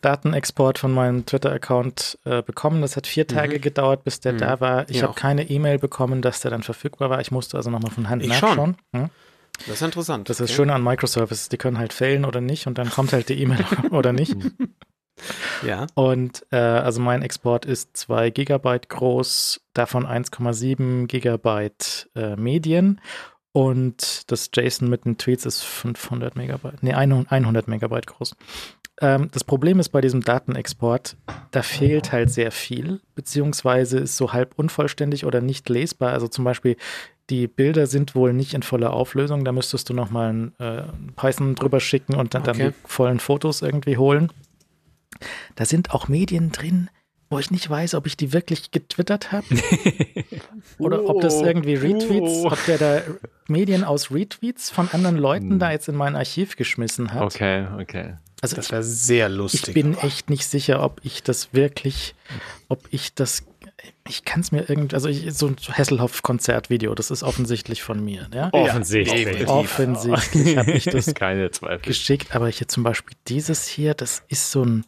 Datenexport 0.00 0.78
von 0.78 0.92
meinem 0.92 1.26
Twitter-Account 1.26 2.18
äh, 2.24 2.42
bekommen. 2.42 2.82
Das 2.82 2.96
hat 2.96 3.06
vier 3.06 3.26
Tage 3.26 3.56
mhm. 3.56 3.60
gedauert, 3.60 4.04
bis 4.04 4.20
der 4.20 4.34
mhm. 4.34 4.38
da 4.38 4.60
war. 4.60 4.88
Ich 4.88 4.98
ja, 4.98 5.02
habe 5.04 5.14
keine 5.14 5.50
E-Mail 5.50 5.78
bekommen, 5.78 6.22
dass 6.22 6.40
der 6.40 6.50
dann 6.50 6.62
verfügbar 6.62 7.10
war. 7.10 7.20
Ich 7.20 7.30
musste 7.30 7.56
also 7.56 7.70
nochmal 7.70 7.90
von 7.90 8.08
Hand 8.08 8.22
ich 8.22 8.28
nachschauen. 8.28 8.76
Schon. 8.92 9.02
Hm? 9.02 9.10
Das 9.66 9.76
ist 9.76 9.82
interessant. 9.82 10.28
Das 10.28 10.40
okay. 10.40 10.50
ist 10.50 10.56
schön 10.56 10.70
an 10.70 10.84
Microservices. 10.84 11.48
Die 11.48 11.56
können 11.56 11.78
halt 11.78 11.92
failen 11.92 12.24
oder 12.24 12.40
nicht 12.40 12.68
und 12.68 12.78
dann 12.78 12.90
kommt 12.90 13.12
halt 13.12 13.28
die 13.28 13.40
E-Mail 13.42 13.64
oder 13.90 14.12
nicht. 14.12 14.36
Ja. 15.66 15.86
Und 15.94 16.44
äh, 16.50 16.56
also 16.56 17.00
mein 17.00 17.22
Export 17.22 17.64
ist 17.64 17.96
2 17.96 18.30
Gigabyte 18.30 18.88
groß, 18.88 19.60
davon 19.74 20.06
1,7 20.06 21.06
Gigabyte 21.06 22.10
äh, 22.14 22.36
Medien. 22.36 23.00
Und 23.52 24.30
das 24.30 24.50
JSON 24.54 24.88
mit 24.88 25.04
den 25.04 25.18
Tweets 25.18 25.46
ist 25.46 25.62
500 25.62 26.36
Megabyte, 26.36 26.82
nee, 26.82 26.92
100 26.92 27.66
Megabyte 27.66 28.06
groß. 28.06 28.36
Ähm, 29.00 29.30
das 29.32 29.44
Problem 29.44 29.80
ist 29.80 29.90
bei 29.90 30.00
diesem 30.00 30.22
Datenexport, 30.22 31.16
da 31.50 31.62
fehlt 31.62 32.12
halt 32.12 32.30
sehr 32.30 32.50
viel, 32.50 33.00
beziehungsweise 33.14 33.98
ist 33.98 34.16
so 34.16 34.32
halb 34.32 34.54
unvollständig 34.56 35.24
oder 35.24 35.40
nicht 35.40 35.68
lesbar. 35.68 36.12
Also 36.12 36.28
zum 36.28 36.44
Beispiel, 36.44 36.76
die 37.30 37.46
Bilder 37.46 37.86
sind 37.86 38.14
wohl 38.14 38.32
nicht 38.32 38.54
in 38.54 38.62
voller 38.62 38.92
Auflösung. 38.92 39.44
Da 39.44 39.52
müsstest 39.52 39.88
du 39.88 39.94
nochmal 39.94 40.32
ein 40.32 40.52
äh, 40.58 40.82
Python 41.14 41.54
drüber 41.54 41.78
schicken 41.78 42.14
und 42.14 42.34
dann, 42.34 42.42
okay. 42.42 42.58
dann 42.58 42.68
die 42.68 42.74
vollen 42.88 43.20
Fotos 43.20 43.62
irgendwie 43.62 43.96
holen. 43.98 44.32
Da 45.56 45.64
sind 45.64 45.92
auch 45.92 46.08
Medien 46.08 46.52
drin, 46.52 46.90
wo 47.30 47.38
ich 47.38 47.50
nicht 47.50 47.68
weiß, 47.68 47.94
ob 47.94 48.06
ich 48.06 48.16
die 48.16 48.32
wirklich 48.32 48.70
getwittert 48.70 49.32
habe. 49.32 49.46
Oder 50.78 51.04
ob 51.04 51.20
das 51.20 51.40
irgendwie 51.40 51.74
Retweets, 51.74 52.44
oh. 52.44 52.50
ob 52.50 52.64
der 52.66 52.78
da 52.78 53.02
Medien 53.48 53.84
aus 53.84 54.10
Retweets 54.10 54.70
von 54.70 54.88
anderen 54.92 55.16
Leuten 55.16 55.50
hm. 55.50 55.58
da 55.58 55.70
jetzt 55.70 55.88
in 55.88 55.94
mein 55.94 56.16
Archiv 56.16 56.56
geschmissen 56.56 57.12
hat. 57.12 57.22
Okay, 57.22 57.66
okay. 57.78 58.14
Also 58.40 58.56
das 58.56 58.70
wäre 58.70 58.84
sehr 58.84 59.28
lustig. 59.28 59.68
Ich 59.68 59.74
bin 59.74 59.98
echt 59.98 60.30
nicht 60.30 60.46
sicher, 60.46 60.82
ob 60.82 61.00
ich 61.02 61.22
das 61.22 61.52
wirklich, 61.52 62.14
ob 62.68 62.86
ich 62.90 63.14
das, 63.14 63.42
ich 64.08 64.24
kann 64.24 64.42
es 64.42 64.52
mir 64.52 64.68
irgendwie, 64.68 64.94
also 64.94 65.08
ich, 65.08 65.34
so 65.34 65.48
ein 65.48 65.56
Hesselhoff-Konzertvideo, 65.58 66.94
das 66.94 67.10
ist 67.10 67.24
offensichtlich 67.24 67.82
von 67.82 68.02
mir. 68.04 68.28
Ja? 68.32 68.50
Offensichtlich. 68.52 69.40
Ja, 69.40 69.48
offensichtlich 69.48 70.56
habe 70.56 70.70
ich 70.70 70.84
das 70.84 71.06
Keine 71.14 71.50
Zweifel. 71.50 71.80
geschickt, 71.80 72.34
aber 72.34 72.48
hier 72.48 72.68
zum 72.68 72.84
Beispiel 72.84 73.16
dieses 73.26 73.66
hier, 73.66 73.94
das 73.94 74.22
ist 74.28 74.52
so 74.52 74.64
ein, 74.64 74.84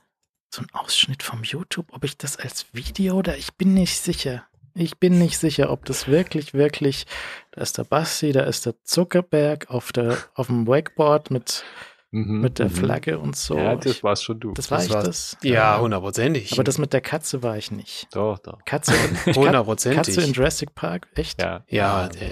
so 0.50 0.62
ein 0.62 0.68
Ausschnitt 0.72 1.22
vom 1.22 1.42
YouTube, 1.42 1.86
ob 1.92 2.04
ich 2.04 2.16
das 2.16 2.36
als 2.36 2.66
Video 2.72 3.16
oder 3.16 3.36
ich 3.36 3.54
bin 3.54 3.74
nicht 3.74 3.98
sicher. 4.00 4.44
Ich 4.74 4.98
bin 4.98 5.18
nicht 5.18 5.38
sicher, 5.38 5.70
ob 5.70 5.84
das 5.84 6.06
wirklich, 6.06 6.54
wirklich, 6.54 7.06
da 7.52 7.62
ist 7.62 7.76
der 7.76 7.84
Basti, 7.84 8.32
da 8.32 8.42
ist 8.42 8.66
der 8.66 8.74
Zuckerberg 8.84 9.68
auf, 9.70 9.92
der, 9.92 10.16
auf 10.34 10.46
dem 10.46 10.66
Wakeboard 10.66 11.30
mit, 11.30 11.64
mhm, 12.12 12.40
mit 12.40 12.58
der 12.58 12.66
mhm. 12.66 12.74
Flagge 12.74 13.18
und 13.18 13.36
so. 13.36 13.58
Ja, 13.58 13.74
das 13.74 14.02
warst 14.04 14.24
schon 14.24 14.38
du. 14.38 14.52
Das 14.52 14.70
war 14.70 14.78
das 14.78 14.86
ich 14.86 14.92
das? 14.92 15.36
Ja, 15.42 15.80
hundertprozentig. 15.80 16.52
Aber 16.52 16.64
das 16.64 16.78
mit 16.78 16.92
der 16.92 17.00
Katze 17.00 17.42
war 17.42 17.56
ich 17.56 17.72
nicht. 17.72 18.08
Doch, 18.12 18.38
doch. 18.38 18.64
Katze, 18.64 18.94
hundertprozentig. 19.26 20.14
Katze 20.14 20.22
in 20.22 20.32
Jurassic 20.32 20.74
Park, 20.74 21.08
echt? 21.14 21.42
Ja. 21.42 21.64
Ja, 21.68 22.08
ja. 22.14 22.26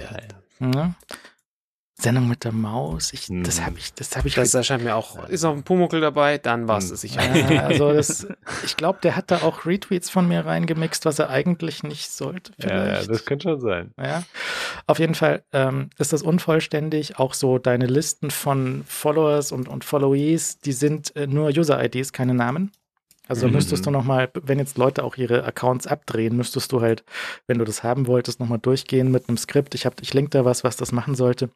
ja. 0.59 0.73
ja. 0.73 0.95
Sendung 2.01 2.27
mit 2.27 2.45
der 2.45 2.53
Maus. 2.53 3.11
Ich, 3.13 3.29
mhm. 3.29 3.43
Das 3.43 3.61
habe 3.61 3.77
ich, 3.77 3.93
das 3.93 4.15
habe 4.15 4.27
ich. 4.27 4.35
Das 4.35 4.53
erscheint 4.53 4.83
mir 4.83 4.95
auch. 4.95 5.27
Ist 5.27 5.43
noch 5.43 5.53
ein 5.53 5.63
Pumuckel 5.63 5.99
dabei, 5.99 6.37
dann 6.37 6.67
war 6.67 6.77
es 6.77 6.91
mhm. 6.91 6.95
sicher. 6.95 7.35
Ja, 7.35 7.65
also 7.65 7.91
das, 7.93 8.27
ich 8.65 8.77
glaube, 8.77 8.99
der 9.03 9.15
hat 9.15 9.31
da 9.31 9.39
auch 9.39 9.65
Retweets 9.65 10.09
von 10.09 10.27
mir 10.27 10.45
reingemixt, 10.45 11.05
was 11.05 11.19
er 11.19 11.29
eigentlich 11.29 11.83
nicht 11.83 12.09
sollte. 12.09 12.53
Vielleicht. 12.57 13.01
Ja, 13.01 13.07
das 13.07 13.25
könnte 13.25 13.49
schon 13.49 13.59
sein. 13.59 13.93
Ja, 14.01 14.23
auf 14.87 14.99
jeden 14.99 15.15
Fall 15.15 15.43
ähm, 15.51 15.89
ist 15.97 16.13
das 16.13 16.21
unvollständig. 16.21 17.19
Auch 17.19 17.33
so 17.33 17.57
deine 17.57 17.85
Listen 17.85 18.31
von 18.31 18.83
Followers 18.87 19.51
und, 19.51 19.67
und 19.67 19.83
Followees, 19.83 20.59
die 20.59 20.73
sind 20.73 21.15
äh, 21.15 21.27
nur 21.27 21.49
User-IDs, 21.49 22.13
keine 22.13 22.33
Namen. 22.33 22.71
Also 23.27 23.47
mhm. 23.47 23.53
müsstest 23.53 23.85
du 23.85 23.91
nochmal, 23.91 24.31
wenn 24.41 24.57
jetzt 24.57 24.77
Leute 24.77 25.03
auch 25.03 25.17
ihre 25.17 25.43
Accounts 25.43 25.85
abdrehen, 25.85 26.35
müsstest 26.35 26.71
du 26.71 26.81
halt, 26.81 27.03
wenn 27.45 27.59
du 27.59 27.65
das 27.65 27.83
haben 27.83 28.07
wolltest, 28.07 28.39
nochmal 28.39 28.57
durchgehen 28.57 29.11
mit 29.11 29.27
einem 29.27 29.37
Skript. 29.37 29.75
Ich 29.75 29.87
ich 30.01 30.13
link 30.13 30.31
da 30.31 30.45
was, 30.45 30.63
was 30.63 30.77
das 30.77 30.91
machen 30.91 31.13
sollte 31.13 31.49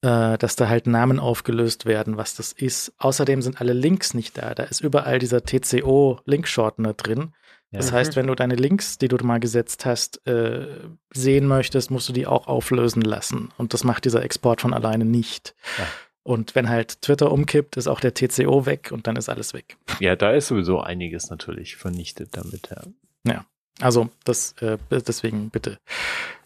dass 0.00 0.54
da 0.54 0.68
halt 0.68 0.86
Namen 0.86 1.18
aufgelöst 1.18 1.84
werden, 1.84 2.16
was 2.16 2.36
das 2.36 2.52
ist. 2.52 2.92
Außerdem 2.98 3.42
sind 3.42 3.60
alle 3.60 3.72
Links 3.72 4.14
nicht 4.14 4.38
da. 4.38 4.54
Da 4.54 4.62
ist 4.62 4.80
überall 4.80 5.18
dieser 5.18 5.42
TCO-Link-Shortener 5.42 6.94
drin. 6.94 7.32
Ja. 7.70 7.78
Das 7.78 7.92
heißt, 7.92 8.16
wenn 8.16 8.28
du 8.28 8.34
deine 8.34 8.54
Links, 8.54 8.96
die 8.98 9.08
du 9.08 9.16
mal 9.24 9.40
gesetzt 9.40 9.84
hast, 9.84 10.26
äh, 10.26 10.68
sehen 11.12 11.46
möchtest, 11.46 11.90
musst 11.90 12.08
du 12.08 12.12
die 12.12 12.26
auch 12.26 12.46
auflösen 12.46 13.02
lassen. 13.02 13.50
Und 13.58 13.74
das 13.74 13.84
macht 13.84 14.04
dieser 14.04 14.22
Export 14.22 14.60
von 14.60 14.72
alleine 14.72 15.04
nicht. 15.04 15.54
Ja. 15.78 15.86
Und 16.22 16.54
wenn 16.54 16.68
halt 16.68 17.02
Twitter 17.02 17.30
umkippt, 17.30 17.76
ist 17.76 17.88
auch 17.88 18.00
der 18.00 18.14
TCO 18.14 18.66
weg 18.66 18.90
und 18.92 19.06
dann 19.06 19.16
ist 19.16 19.28
alles 19.28 19.52
weg. 19.52 19.76
Ja, 20.00 20.14
da 20.14 20.32
ist 20.32 20.48
sowieso 20.48 20.80
einiges 20.80 21.28
natürlich 21.30 21.76
vernichtet 21.76 22.36
damit, 22.36 22.70
ja. 22.70 22.82
Ja. 23.24 23.44
Also 23.80 24.08
das 24.24 24.52
äh, 24.60 24.76
deswegen 24.90 25.50
bitte, 25.50 25.78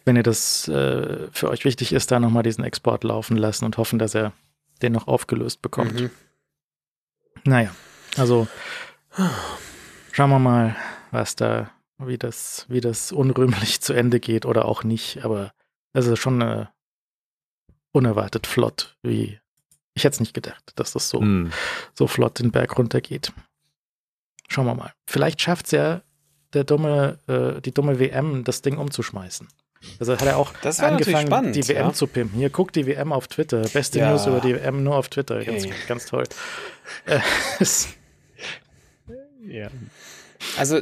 wenn 0.05 0.15
ihr 0.15 0.23
das 0.23 0.67
äh, 0.67 1.27
für 1.31 1.49
euch 1.49 1.65
wichtig 1.65 1.93
ist, 1.93 2.11
da 2.11 2.19
nochmal 2.19 2.43
diesen 2.43 2.63
Export 2.63 3.03
laufen 3.03 3.37
lassen 3.37 3.65
und 3.65 3.77
hoffen, 3.77 3.99
dass 3.99 4.15
er 4.15 4.33
den 4.81 4.93
noch 4.93 5.07
aufgelöst 5.07 5.61
bekommt. 5.61 5.99
Mhm. 5.99 6.09
Naja, 7.45 7.73
also 8.17 8.47
schauen 10.11 10.29
wir 10.29 10.39
mal, 10.39 10.75
was 11.11 11.35
da, 11.35 11.71
wie 11.97 12.17
das, 12.17 12.65
wie 12.69 12.81
das 12.81 13.11
unrühmlich 13.11 13.81
zu 13.81 13.93
Ende 13.93 14.19
geht 14.19 14.45
oder 14.45 14.65
auch 14.65 14.83
nicht. 14.83 15.23
Aber 15.23 15.53
es 15.93 16.07
ist 16.07 16.19
schon 16.19 16.41
äh, 16.41 16.65
unerwartet 17.91 18.47
flott, 18.47 18.97
wie 19.03 19.39
ich 19.95 20.03
hätte 20.03 20.15
es 20.15 20.19
nicht 20.19 20.33
gedacht, 20.33 20.71
dass 20.75 20.93
das 20.93 21.09
so, 21.09 21.21
mhm. 21.21 21.51
so 21.93 22.07
flott 22.07 22.39
den 22.39 22.51
Berg 22.51 22.77
runtergeht. 22.77 23.31
Schauen 24.47 24.65
wir 24.65 24.75
mal. 24.75 24.93
Vielleicht 25.05 25.41
schafft 25.41 25.67
es 25.67 25.71
ja 25.71 26.01
der 26.53 26.63
dumme, 26.63 27.19
äh, 27.27 27.61
die 27.61 27.73
dumme 27.73 27.99
WM, 27.99 28.43
das 28.43 28.61
Ding 28.61 28.77
umzuschmeißen. 28.77 29.47
Also 29.99 30.13
hat 30.13 30.21
er 30.25 30.37
auch 30.37 30.53
angefangen, 30.79 31.27
spannend, 31.27 31.55
die 31.55 31.67
WM 31.67 31.87
ja? 31.87 31.93
zu 31.93 32.07
pimpen. 32.07 32.39
Hier, 32.39 32.49
guck 32.49 32.71
die 32.73 32.85
WM 32.85 33.11
auf 33.11 33.27
Twitter. 33.27 33.61
Beste 33.61 33.99
ja. 33.99 34.11
News 34.11 34.25
über 34.25 34.39
die 34.39 34.55
WM 34.55 34.83
nur 34.83 34.95
auf 34.95 35.09
Twitter. 35.09 35.43
Ganz, 35.43 35.65
hey. 35.65 35.73
ganz 35.87 36.05
toll. 36.05 36.23
Äh, 37.05 37.19
ja. 39.47 39.69
Also, 40.57 40.81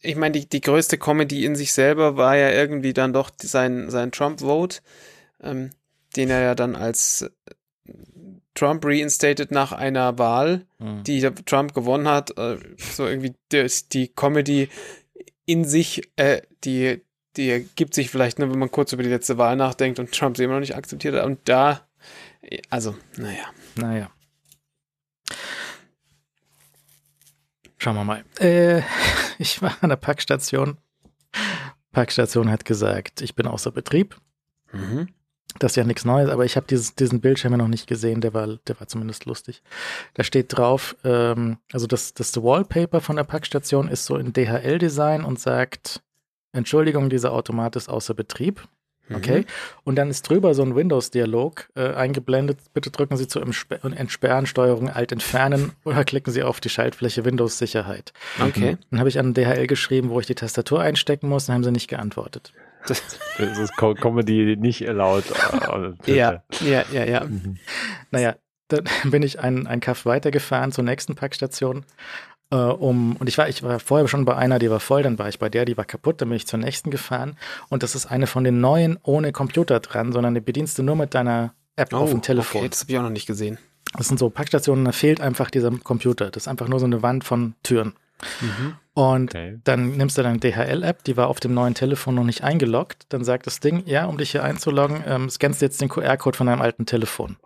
ich 0.00 0.16
meine, 0.16 0.32
die, 0.32 0.48
die 0.48 0.60
größte 0.60 0.98
Comedy 0.98 1.44
in 1.44 1.56
sich 1.56 1.72
selber 1.72 2.16
war 2.16 2.36
ja 2.36 2.50
irgendwie 2.50 2.92
dann 2.92 3.12
doch 3.12 3.30
sein, 3.40 3.90
sein 3.90 4.12
Trump-Vote, 4.12 4.78
ähm, 5.42 5.70
den 6.14 6.30
er 6.30 6.40
ja 6.40 6.54
dann 6.54 6.76
als 6.76 7.28
Trump 8.54 8.84
reinstated 8.84 9.50
nach 9.50 9.72
einer 9.72 10.18
Wahl, 10.18 10.66
mhm. 10.78 11.04
die 11.04 11.20
Trump 11.20 11.74
gewonnen 11.74 12.08
hat. 12.08 12.36
Äh, 12.38 12.58
so 12.78 13.06
irgendwie 13.06 13.34
die, 13.52 13.66
die 13.92 14.08
Comedy 14.08 14.68
in 15.44 15.64
sich, 15.64 16.10
äh, 16.16 16.42
die, 16.64 17.02
die 17.36 17.50
ergibt 17.50 17.94
sich 17.94 18.10
vielleicht, 18.10 18.38
ne, 18.38 18.50
wenn 18.50 18.58
man 18.58 18.70
kurz 18.70 18.92
über 18.92 19.02
die 19.02 19.08
letzte 19.08 19.38
Wahl 19.38 19.56
nachdenkt 19.56 19.98
und 19.98 20.12
Trump 20.12 20.36
sie 20.36 20.44
immer 20.44 20.54
noch 20.54 20.60
nicht 20.60 20.76
akzeptiert 20.76 21.14
hat. 21.14 21.24
Und 21.24 21.40
da, 21.44 21.86
also, 22.70 22.96
naja. 23.16 23.44
Naja. 23.76 24.10
Schauen 27.78 27.96
wir 27.96 28.04
mal. 28.04 28.24
Äh, 28.38 28.82
ich 29.38 29.60
war 29.62 29.76
an 29.80 29.90
der 29.90 29.96
Packstation. 29.96 30.78
Packstation 31.92 32.50
hat 32.50 32.64
gesagt, 32.64 33.22
ich 33.22 33.34
bin 33.34 33.46
außer 33.46 33.70
Betrieb. 33.70 34.16
Mhm. 34.72 35.08
Das 35.58 35.72
ist 35.72 35.76
ja 35.76 35.84
nichts 35.84 36.04
Neues, 36.04 36.28
aber 36.28 36.44
ich 36.44 36.56
habe 36.56 36.66
diesen 36.66 37.20
Bildschirm 37.20 37.52
ja 37.52 37.58
noch 37.58 37.68
nicht 37.68 37.86
gesehen, 37.86 38.20
der 38.20 38.34
war, 38.34 38.58
der 38.66 38.78
war 38.78 38.88
zumindest 38.88 39.24
lustig. 39.24 39.62
Da 40.12 40.22
steht 40.22 40.54
drauf, 40.56 40.96
ähm, 41.04 41.58
also 41.72 41.86
das, 41.86 42.12
das 42.12 42.36
Wallpaper 42.36 43.00
von 43.00 43.16
der 43.16 43.24
Packstation 43.24 43.88
ist 43.88 44.04
so 44.04 44.16
in 44.16 44.34
DHL-Design 44.34 45.24
und 45.24 45.40
sagt, 45.40 46.02
Entschuldigung, 46.56 47.10
dieser 47.10 47.32
Automat 47.32 47.76
ist 47.76 47.88
außer 47.88 48.14
Betrieb. 48.14 48.62
Okay. 49.12 49.40
Mhm. 49.40 49.44
Und 49.84 49.96
dann 49.96 50.10
ist 50.10 50.28
drüber 50.28 50.54
so 50.54 50.62
ein 50.62 50.74
Windows-Dialog 50.74 51.68
äh, 51.76 51.92
eingeblendet. 51.94 52.58
Bitte 52.74 52.90
drücken 52.90 53.16
Sie 53.16 53.28
zu 53.28 53.40
Entsperren, 53.40 54.46
Steuerung 54.46 54.90
Alt 54.90 55.12
entfernen 55.12 55.72
oder 55.84 56.04
klicken 56.04 56.32
Sie 56.32 56.42
auf 56.42 56.60
die 56.60 56.68
Schaltfläche 56.68 57.24
Windows-Sicherheit. 57.24 58.12
Okay. 58.40 58.78
Dann 58.90 58.98
habe 58.98 59.08
ich 59.08 59.18
an 59.18 59.32
DHL 59.32 59.68
geschrieben, 59.68 60.10
wo 60.10 60.18
ich 60.18 60.26
die 60.26 60.34
Tastatur 60.34 60.80
einstecken 60.80 61.28
muss, 61.28 61.46
dann 61.46 61.54
haben 61.54 61.64
sie 61.64 61.70
nicht 61.70 61.88
geantwortet. 61.88 62.52
Das, 62.88 63.02
das 63.38 63.58
ist 63.58 63.76
Comedy 63.76 64.56
nicht 64.56 64.82
erlaubt. 64.82 65.32
ja, 66.06 66.42
ja, 66.60 66.84
ja, 66.92 67.04
ja. 67.04 67.24
Mhm. 67.24 67.58
Naja, 68.10 68.36
dann 68.68 68.84
bin 69.04 69.22
ich 69.22 69.40
einen, 69.40 69.66
einen 69.66 69.80
Kaff 69.80 70.06
weitergefahren 70.06 70.72
zur 70.72 70.84
nächsten 70.84 71.14
Packstation. 71.14 71.84
Äh, 72.50 72.56
um, 72.56 73.16
und 73.16 73.28
ich 73.28 73.38
war, 73.38 73.48
ich 73.48 73.62
war 73.62 73.80
vorher 73.80 74.06
schon 74.08 74.24
bei 74.24 74.36
einer, 74.36 74.58
die 74.58 74.70
war 74.70 74.80
voll, 74.80 75.02
dann 75.02 75.18
war 75.18 75.28
ich 75.28 75.38
bei 75.38 75.48
der, 75.48 75.64
die 75.64 75.76
war 75.76 75.84
kaputt, 75.84 76.20
dann 76.20 76.28
bin 76.28 76.36
ich 76.36 76.46
zur 76.46 76.58
nächsten 76.58 76.90
gefahren. 76.90 77.36
Und 77.68 77.82
das 77.82 77.94
ist 77.94 78.06
eine 78.06 78.26
von 78.26 78.44
den 78.44 78.60
neuen 78.60 78.98
ohne 79.02 79.32
Computer 79.32 79.80
dran, 79.80 80.12
sondern 80.12 80.34
die 80.34 80.40
bedienst 80.40 80.78
du 80.78 80.82
nur 80.82 80.96
mit 80.96 81.14
deiner 81.14 81.54
App 81.74 81.92
oh, 81.92 81.96
auf 81.96 82.10
dem 82.10 82.22
Telefon. 82.22 82.60
Okay, 82.60 82.68
das 82.68 82.80
habe 82.82 82.92
ich 82.92 82.98
auch 82.98 83.02
noch 83.02 83.10
nicht 83.10 83.26
gesehen. 83.26 83.58
Das 83.96 84.08
sind 84.08 84.18
so 84.18 84.30
Packstationen, 84.30 84.84
da 84.84 84.92
fehlt 84.92 85.20
einfach 85.20 85.50
dieser 85.50 85.70
Computer. 85.70 86.30
Das 86.30 86.44
ist 86.44 86.48
einfach 86.48 86.68
nur 86.68 86.78
so 86.78 86.86
eine 86.86 87.02
Wand 87.02 87.24
von 87.24 87.54
Türen. 87.62 87.94
Mhm. 88.40 88.74
Und 88.94 89.30
okay. 89.34 89.58
dann 89.64 89.96
nimmst 89.96 90.16
du 90.16 90.22
deine 90.22 90.38
DHL-App, 90.38 91.04
die 91.04 91.16
war 91.16 91.28
auf 91.28 91.38
dem 91.38 91.52
neuen 91.52 91.74
Telefon 91.74 92.14
noch 92.14 92.24
nicht 92.24 92.42
eingeloggt. 92.42 93.04
Dann 93.10 93.24
sagt 93.24 93.46
das 93.46 93.60
Ding, 93.60 93.82
ja, 93.86 94.06
um 94.06 94.16
dich 94.16 94.30
hier 94.30 94.42
einzuloggen, 94.42 95.04
ähm, 95.06 95.28
scannst 95.28 95.60
du 95.60 95.66
jetzt 95.66 95.80
den 95.80 95.88
QR-Code 95.88 96.36
von 96.36 96.46
deinem 96.46 96.62
alten 96.62 96.86
Telefon. 96.86 97.36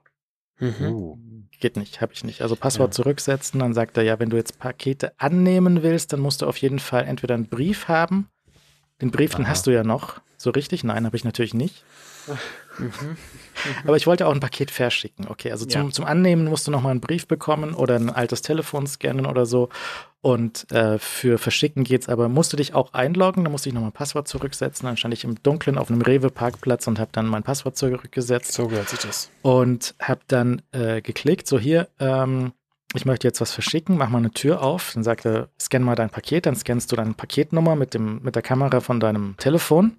Mhm. 0.59 0.87
Uh. 0.87 1.19
Geht 1.61 1.77
nicht, 1.77 2.01
habe 2.01 2.15
ich 2.15 2.25
nicht. 2.25 2.41
Also 2.41 2.57
Passwort 2.57 2.89
ja. 2.89 3.03
zurücksetzen, 3.03 3.61
dann 3.61 3.75
sagt 3.75 3.99
er, 3.99 4.03
ja, 4.03 4.19
wenn 4.19 4.31
du 4.31 4.37
jetzt 4.39 4.59
Pakete 4.59 5.13
annehmen 5.19 5.83
willst, 5.83 6.13
dann 6.13 6.21
musst 6.21 6.41
du 6.41 6.47
auf 6.47 6.57
jeden 6.57 6.79
Fall 6.79 7.05
entweder 7.05 7.35
einen 7.35 7.49
Brief 7.49 7.87
haben. 7.87 8.29
Den 9.03 9.11
Brief, 9.11 9.35
den 9.35 9.47
hast 9.47 9.67
du 9.67 9.71
ja 9.71 9.85
noch. 9.85 10.21
So 10.39 10.51
richtig? 10.51 10.85
Nein, 10.85 11.05
habe 11.05 11.17
ich 11.17 11.25
natürlich 11.25 11.55
nicht. 11.55 11.85
Mhm. 12.81 13.17
Aber 13.87 13.97
ich 13.97 14.07
wollte 14.07 14.27
auch 14.27 14.33
ein 14.33 14.41
Paket 14.41 14.71
verschicken. 14.71 15.27
Okay, 15.29 15.53
also 15.53 15.67
zum, 15.67 15.87
ja. 15.87 15.91
zum 15.91 16.05
Annehmen 16.05 16.47
musst 16.47 16.67
du 16.67 16.71
nochmal 16.71 16.93
einen 16.93 17.01
Brief 17.01 17.27
bekommen 17.27 17.75
oder 17.75 17.97
ein 17.97 18.11
altes 18.11 18.43
Telefon 18.43 18.87
scannen 18.87 19.27
oder 19.27 19.47
so. 19.47 19.69
Und 20.23 20.71
äh, 20.71 20.99
für 20.99 21.39
Verschicken 21.39 21.83
geht's 21.85 22.09
aber, 22.09 22.29
musst 22.29 22.53
du 22.53 22.57
dich 22.57 22.75
auch 22.75 22.93
einloggen, 22.93 23.45
da 23.45 23.51
musste 23.51 23.71
ich 23.71 23.75
nochmal 23.75 23.91
ein 23.91 23.95
Passwort 23.95 24.29
zurücksetzen. 24.29 24.87
Dann 24.87 24.97
stand 24.97 25.15
ich 25.15 25.25
im 25.25 25.43
Dunkeln 25.43 25.79
auf 25.79 25.91
einem 25.91 26.03
Rewe-Parkplatz 26.03 26.87
und 26.87 26.99
habe 26.99 27.11
dann 27.13 27.27
mein 27.27 27.43
Passwort 27.43 27.77
zurückgesetzt. 27.77 28.53
So 28.53 28.69
gehört 28.69 28.91
sich 28.91 29.01
das. 29.01 29.31
Und 29.43 29.95
habe 30.01 30.21
dann 30.29 30.63
äh, 30.73 31.01
geklickt, 31.01 31.47
so 31.47 31.59
hier, 31.59 31.89
ähm, 31.99 32.53
ich 32.95 33.07
möchte 33.07 33.27
jetzt 33.27 33.41
was 33.41 33.53
verschicken, 33.53 33.97
mach 33.97 34.11
mal 34.11 34.19
eine 34.19 34.33
Tür 34.33 34.63
auf. 34.63 34.93
Dann 34.95 35.05
sagt 35.05 35.25
er, 35.25 35.49
scan 35.59 35.81
mal 35.81 35.95
dein 35.95 36.11
Paket, 36.11 36.47
dann 36.47 36.57
scannst 36.57 36.93
du 36.93 36.97
deine 36.97 37.15
Paketnummer 37.15 37.77
mit, 37.77 37.95
dem, 37.95 38.21
mit 38.23 38.35
der 38.35 38.43
Kamera 38.43 38.81
von 38.81 39.01
deinem 39.01 39.37
Telefon. 39.39 39.97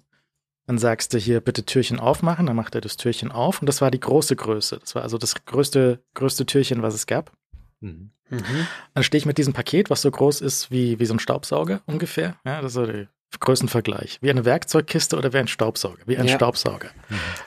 Dann 0.66 0.78
sagst 0.78 1.12
du 1.12 1.18
hier 1.18 1.40
bitte 1.40 1.64
Türchen 1.64 1.98
aufmachen, 1.98 2.46
dann 2.46 2.56
macht 2.56 2.74
er 2.74 2.80
das 2.80 2.96
Türchen 2.96 3.32
auf 3.32 3.60
und 3.60 3.66
das 3.66 3.80
war 3.80 3.90
die 3.90 4.00
große 4.00 4.36
Größe. 4.36 4.78
Das 4.78 4.94
war 4.94 5.02
also 5.02 5.18
das 5.18 5.44
größte, 5.44 6.02
größte 6.14 6.46
Türchen, 6.46 6.82
was 6.82 6.94
es 6.94 7.06
gab. 7.06 7.32
Mhm. 7.80 8.10
Mhm. 8.30 8.66
Dann 8.94 9.04
stehe 9.04 9.18
ich 9.18 9.26
mit 9.26 9.38
diesem 9.38 9.52
Paket, 9.52 9.90
was 9.90 10.02
so 10.02 10.10
groß 10.10 10.40
ist 10.40 10.70
wie, 10.70 10.98
wie 10.98 11.06
so 11.06 11.14
ein 11.14 11.18
Staubsauger 11.18 11.82
ungefähr. 11.86 12.36
Ja, 12.44 12.62
das 12.62 12.72
ist 12.72 12.74
so 12.74 12.86
der 12.86 13.08
Größenvergleich. 13.40 14.18
Wie 14.22 14.30
eine 14.30 14.44
Werkzeugkiste 14.44 15.16
oder 15.16 15.32
wie 15.32 15.38
ein 15.38 15.48
Staubsauger. 15.48 16.02
Wie 16.06 16.16
ein 16.16 16.28
ja. 16.28 16.34
Staubsauger. 16.36 16.90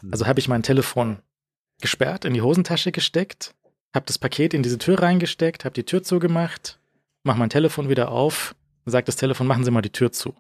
Mhm. 0.02 0.12
Also 0.12 0.28
habe 0.28 0.40
ich 0.40 0.48
mein 0.48 0.64
Telefon 0.64 1.20
gesperrt, 1.82 2.26
in 2.26 2.34
die 2.34 2.42
Hosentasche 2.42 2.92
gesteckt, 2.92 3.54
habe 3.94 4.06
das 4.06 4.18
Paket 4.18 4.54
in 4.54 4.64
diese 4.64 4.78
Tür 4.78 5.02
reingesteckt, 5.02 5.66
habe 5.66 5.74
die 5.74 5.84
Tür 5.84 6.04
zugemacht, 6.04 6.80
mache 7.24 7.40
mein 7.40 7.50
Telefon 7.50 7.90
wieder 7.90 8.12
auf, 8.12 8.56
sagt 8.86 9.08
das 9.08 9.16
Telefon, 9.16 9.48
machen 9.48 9.64
Sie 9.64 9.72
mal 9.72 9.82
die 9.82 9.92
Tür 9.92 10.12
zu. 10.12 10.36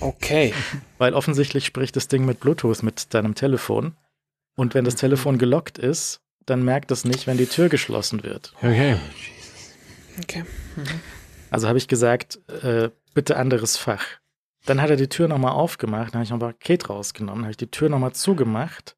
Okay. 0.00 0.54
Weil 0.98 1.14
offensichtlich 1.14 1.66
spricht 1.66 1.96
das 1.96 2.08
Ding 2.08 2.24
mit 2.24 2.40
Bluetooth 2.40 2.82
mit 2.82 3.12
deinem 3.14 3.34
Telefon. 3.34 3.94
Und 4.56 4.74
wenn 4.74 4.84
das 4.84 4.94
mhm. 4.94 4.98
Telefon 5.00 5.38
gelockt 5.38 5.78
ist, 5.78 6.20
dann 6.46 6.64
merkt 6.64 6.90
es 6.90 7.04
nicht, 7.04 7.26
wenn 7.26 7.36
die 7.36 7.46
Tür 7.46 7.68
geschlossen 7.68 8.22
wird. 8.22 8.52
Okay. 8.58 8.96
Okay. 10.22 10.44
Mhm. 10.76 11.00
Also 11.50 11.68
habe 11.68 11.78
ich 11.78 11.88
gesagt, 11.88 12.40
äh, 12.62 12.90
bitte 13.14 13.36
anderes 13.36 13.76
Fach. 13.76 14.04
Dann 14.64 14.80
hat 14.80 14.90
er 14.90 14.96
die 14.96 15.08
Tür 15.08 15.28
nochmal 15.28 15.52
aufgemacht, 15.52 16.08
dann 16.08 16.20
habe 16.20 16.24
ich 16.24 16.30
noch 16.30 16.38
ein 16.38 16.40
Paket 16.40 16.88
rausgenommen, 16.88 17.44
habe 17.44 17.52
ich 17.52 17.56
die 17.56 17.70
Tür 17.70 17.88
nochmal 17.88 18.12
zugemacht. 18.12 18.96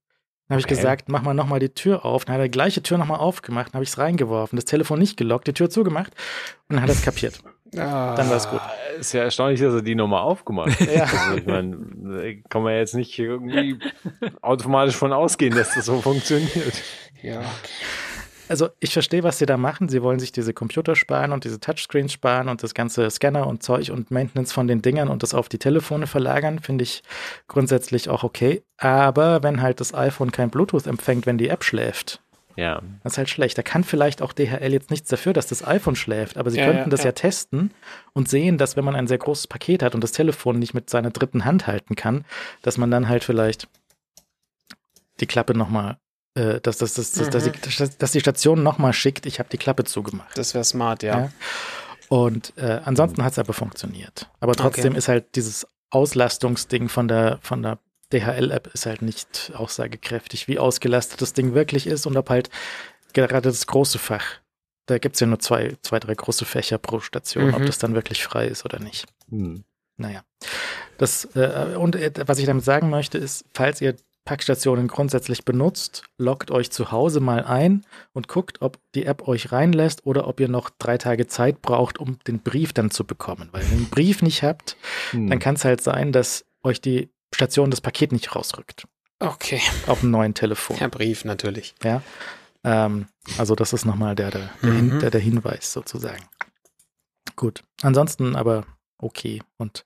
Dann 0.48 0.56
habe 0.56 0.64
okay. 0.64 0.72
ich 0.72 0.78
gesagt, 0.78 1.08
mach 1.10 1.22
mal 1.22 1.34
nochmal 1.34 1.60
die 1.60 1.68
Tür 1.68 2.06
auf. 2.06 2.24
Dann 2.24 2.34
hat 2.34 2.40
er 2.40 2.44
die 2.44 2.50
gleiche 2.50 2.82
Tür 2.82 2.96
nochmal 2.96 3.18
aufgemacht, 3.18 3.68
dann 3.68 3.74
habe 3.74 3.84
ich 3.84 3.90
es 3.90 3.98
reingeworfen, 3.98 4.56
das 4.56 4.64
Telefon 4.64 4.98
nicht 4.98 5.18
gelockt, 5.18 5.46
die 5.46 5.52
Tür 5.52 5.68
zugemacht 5.68 6.14
und 6.68 6.76
dann 6.76 6.82
hat 6.82 6.88
er 6.88 6.94
es 6.94 7.02
kapiert. 7.02 7.42
Ah, 7.76 8.14
dann 8.14 8.28
war 8.30 8.36
es 8.36 8.48
gut. 8.48 8.60
Ist 8.98 9.12
ja 9.12 9.22
erstaunlich, 9.22 9.60
dass 9.60 9.74
er 9.74 9.82
die 9.82 9.94
nochmal 9.94 10.22
aufgemacht 10.22 10.80
hat. 10.80 10.88
ja. 10.94 11.02
Also 11.04 11.36
ich 11.36 11.46
meine, 11.46 12.42
kann 12.48 12.62
man 12.62 12.74
jetzt 12.74 12.94
nicht 12.94 13.18
irgendwie 13.18 13.78
automatisch 14.40 14.96
von 14.96 15.12
ausgehen, 15.12 15.54
dass 15.54 15.74
das 15.74 15.84
so 15.84 16.00
funktioniert. 16.00 16.82
Ja. 17.22 17.42
Also 18.48 18.68
ich 18.80 18.92
verstehe, 18.94 19.22
was 19.22 19.38
sie 19.38 19.46
da 19.46 19.56
machen. 19.56 19.88
Sie 19.88 20.02
wollen 20.02 20.18
sich 20.18 20.32
diese 20.32 20.54
Computer 20.54 20.96
sparen 20.96 21.32
und 21.32 21.44
diese 21.44 21.60
Touchscreens 21.60 22.12
sparen 22.12 22.48
und 22.48 22.62
das 22.62 22.72
ganze 22.72 23.10
Scanner 23.10 23.46
und 23.46 23.62
Zeug 23.62 23.90
und 23.90 24.10
Maintenance 24.10 24.52
von 24.52 24.66
den 24.66 24.80
Dingern 24.80 25.08
und 25.08 25.22
das 25.22 25.34
auf 25.34 25.48
die 25.48 25.58
Telefone 25.58 26.06
verlagern, 26.06 26.58
finde 26.58 26.84
ich 26.84 27.02
grundsätzlich 27.46 28.08
auch 28.08 28.24
okay. 28.24 28.62
Aber 28.78 29.42
wenn 29.42 29.60
halt 29.60 29.80
das 29.80 29.94
iPhone 29.94 30.32
kein 30.32 30.50
Bluetooth 30.50 30.86
empfängt, 30.86 31.26
wenn 31.26 31.38
die 31.38 31.48
App 31.48 31.62
schläft, 31.62 32.22
ja. 32.58 32.82
Das 33.04 33.12
ist 33.12 33.18
halt 33.18 33.30
schlecht. 33.30 33.56
Da 33.56 33.62
kann 33.62 33.84
vielleicht 33.84 34.20
auch 34.20 34.32
DHL 34.32 34.72
jetzt 34.72 34.90
nichts 34.90 35.08
dafür, 35.08 35.32
dass 35.32 35.46
das 35.46 35.64
iPhone 35.64 35.94
schläft, 35.94 36.36
aber 36.36 36.50
sie 36.50 36.58
ja, 36.58 36.66
könnten 36.66 36.82
ja, 36.82 36.88
das 36.88 37.04
ja. 37.04 37.12
testen 37.12 37.70
und 38.14 38.28
sehen, 38.28 38.58
dass 38.58 38.76
wenn 38.76 38.84
man 38.84 38.96
ein 38.96 39.06
sehr 39.06 39.18
großes 39.18 39.46
Paket 39.46 39.80
hat 39.84 39.94
und 39.94 40.02
das 40.02 40.10
Telefon 40.10 40.58
nicht 40.58 40.74
mit 40.74 40.90
seiner 40.90 41.10
dritten 41.10 41.44
Hand 41.44 41.68
halten 41.68 41.94
kann, 41.94 42.24
dass 42.62 42.76
man 42.76 42.90
dann 42.90 43.08
halt 43.08 43.22
vielleicht 43.22 43.68
die 45.20 45.26
Klappe 45.26 45.56
nochmal, 45.56 45.98
äh, 46.34 46.60
dass, 46.60 46.78
dass, 46.78 46.94
dass, 46.94 47.14
mhm. 47.14 47.30
dass, 47.30 47.44
die, 47.44 47.52
dass 47.96 48.10
die 48.10 48.20
Station 48.20 48.64
nochmal 48.64 48.92
schickt, 48.92 49.26
ich 49.26 49.38
habe 49.38 49.48
die 49.50 49.58
Klappe 49.58 49.84
zugemacht. 49.84 50.36
Das 50.36 50.52
wäre 50.52 50.64
smart, 50.64 51.04
ja. 51.04 51.30
Und 52.08 52.54
äh, 52.56 52.80
ansonsten 52.84 53.22
hat 53.22 53.32
es 53.32 53.38
aber 53.38 53.52
funktioniert. 53.52 54.28
Aber 54.40 54.56
trotzdem 54.56 54.92
okay. 54.92 54.98
ist 54.98 55.06
halt 55.06 55.36
dieses 55.36 55.64
Auslastungsding 55.90 56.88
von 56.88 57.06
der, 57.06 57.38
von 57.40 57.62
der 57.62 57.78
DHL-App 58.12 58.68
ist 58.72 58.86
halt 58.86 59.02
nicht 59.02 59.52
aussagekräftig, 59.54 60.48
wie 60.48 60.58
ausgelastet 60.58 61.20
das 61.20 61.32
Ding 61.32 61.54
wirklich 61.54 61.86
ist 61.86 62.06
und 62.06 62.16
ob 62.16 62.30
halt 62.30 62.50
gerade 63.12 63.48
das 63.48 63.66
große 63.66 63.98
Fach, 63.98 64.24
da 64.86 64.98
gibt 64.98 65.16
es 65.16 65.20
ja 65.20 65.26
nur 65.26 65.38
zwei, 65.38 65.76
zwei, 65.82 65.98
drei 66.00 66.14
große 66.14 66.44
Fächer 66.44 66.78
pro 66.78 67.00
Station, 67.00 67.48
mhm. 67.48 67.54
ob 67.54 67.66
das 67.66 67.78
dann 67.78 67.94
wirklich 67.94 68.22
frei 68.24 68.46
ist 68.46 68.64
oder 68.64 68.78
nicht. 68.78 69.06
Mhm. 69.28 69.64
Naja. 69.96 70.22
Das, 70.96 71.24
äh, 71.36 71.76
und 71.76 71.96
äh, 71.96 72.12
was 72.26 72.38
ich 72.38 72.46
damit 72.46 72.64
sagen 72.64 72.90
möchte, 72.90 73.18
ist, 73.18 73.44
falls 73.52 73.80
ihr 73.80 73.96
Packstationen 74.24 74.88
grundsätzlich 74.88 75.44
benutzt, 75.44 76.04
loggt 76.18 76.50
euch 76.50 76.70
zu 76.70 76.92
Hause 76.92 77.20
mal 77.20 77.44
ein 77.44 77.86
und 78.12 78.28
guckt, 78.28 78.60
ob 78.60 78.78
die 78.94 79.06
App 79.06 79.26
euch 79.26 79.52
reinlässt 79.52 80.04
oder 80.04 80.28
ob 80.28 80.38
ihr 80.38 80.48
noch 80.48 80.70
drei 80.70 80.98
Tage 80.98 81.26
Zeit 81.26 81.62
braucht, 81.62 81.98
um 81.98 82.18
den 82.26 82.40
Brief 82.40 82.72
dann 82.72 82.90
zu 82.90 83.04
bekommen. 83.04 83.48
Weil 83.52 83.62
wenn 83.62 83.70
ihr 83.70 83.84
den 83.84 83.90
Brief 83.90 84.20
nicht 84.20 84.42
habt, 84.42 84.76
hm. 85.12 85.30
dann 85.30 85.38
kann 85.38 85.54
es 85.54 85.64
halt 85.64 85.80
sein, 85.80 86.12
dass 86.12 86.44
euch 86.62 86.80
die 86.80 87.08
Station 87.34 87.70
das 87.70 87.80
Paket 87.80 88.12
nicht 88.12 88.34
rausrückt. 88.34 88.86
Okay. 89.20 89.60
Auf 89.86 90.00
dem 90.00 90.10
neuen 90.10 90.34
Telefon. 90.34 90.76
Per 90.76 90.88
Brief 90.88 91.24
natürlich. 91.24 91.74
Ja. 91.82 92.02
Ähm, 92.64 93.08
also 93.36 93.54
das 93.54 93.72
ist 93.72 93.84
nochmal 93.84 94.14
der, 94.14 94.30
der, 94.30 94.50
der, 94.62 94.70
mhm. 94.70 95.00
der, 95.00 95.10
der 95.10 95.20
Hinweis 95.20 95.72
sozusagen. 95.72 96.24
Gut. 97.36 97.62
Ansonsten 97.82 98.36
aber 98.36 98.64
okay 98.98 99.42
und 99.58 99.84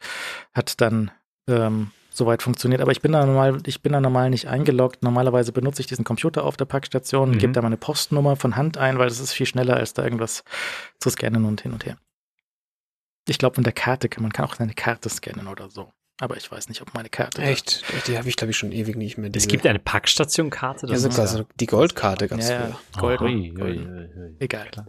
hat 0.55 0.81
dann 0.81 1.11
ähm, 1.49 1.91
soweit 2.11 2.43
funktioniert. 2.43 2.81
Aber 2.81 2.93
ich 2.93 3.01
bin 3.01 3.13
da 3.13 3.25
normal, 3.25 3.61
ich 3.67 3.83
bin 3.83 3.93
da 3.93 4.01
normal 4.01 4.31
nicht 4.31 4.49
eingeloggt. 4.49 5.03
Normalerweise 5.03 5.53
benutze 5.53 5.81
ich 5.81 5.87
diesen 5.87 6.05
Computer 6.05 6.45
auf 6.45 6.57
der 6.57 6.67
Packstation, 6.67 7.31
mhm. 7.31 7.39
gebe 7.39 7.53
da 7.53 7.63
meine 7.63 7.77
Postnummer 7.77 8.37
von 8.37 8.57
Hand 8.57 8.79
ein, 8.79 8.99
weil 8.99 9.09
das 9.09 9.21
ist 9.21 9.33
viel 9.33 9.47
schneller, 9.47 9.77
als 9.77 9.95
da 9.95 10.05
irgendwas 10.05 10.45
zu 10.99 11.11
scannen 11.11 11.45
und 11.45 11.63
hin 11.63 11.73
und 11.73 11.87
her. 11.87 11.97
Ich 13.29 13.39
glaube, 13.39 13.59
mit 13.59 13.67
der 13.67 13.73
Karte 13.73 14.09
kann 14.09 14.23
man 14.23 14.33
kann 14.33 14.45
auch 14.45 14.55
seine 14.55 14.75
Karte 14.75 15.09
scannen 15.09 15.47
oder 15.47 15.71
so. 15.71 15.93
Aber 16.23 16.37
ich 16.37 16.53
weiß 16.53 16.69
nicht, 16.69 16.81
ob 16.83 16.95
meine 16.95 17.09
Karte. 17.09 17.43
Echt? 17.43 17.83
Die 18.07 18.17
habe 18.17 18.29
ich, 18.29 18.37
glaube 18.37 18.53
ich, 18.53 18.57
schon 18.57 18.71
ewig 18.71 18.95
nicht 18.95 19.19
mehr. 19.19 19.29
Diese. 19.29 19.45
Es 19.45 19.51
gibt 19.51 19.67
eine 19.67 19.81
Packstationkarte. 19.81 20.87
Ja, 20.87 20.97
sogar 20.97 21.27
so 21.27 21.45
die 21.59 21.67
Goldkarte 21.67 22.29
ganz 22.29 22.49
ja, 22.49 22.79
früher. 22.93 23.19
Gold, 23.19 23.21
oh, 23.23 23.25
Gold, 23.25 23.55
Gold. 23.57 24.37
Egal. 24.39 24.69
Klar. 24.71 24.87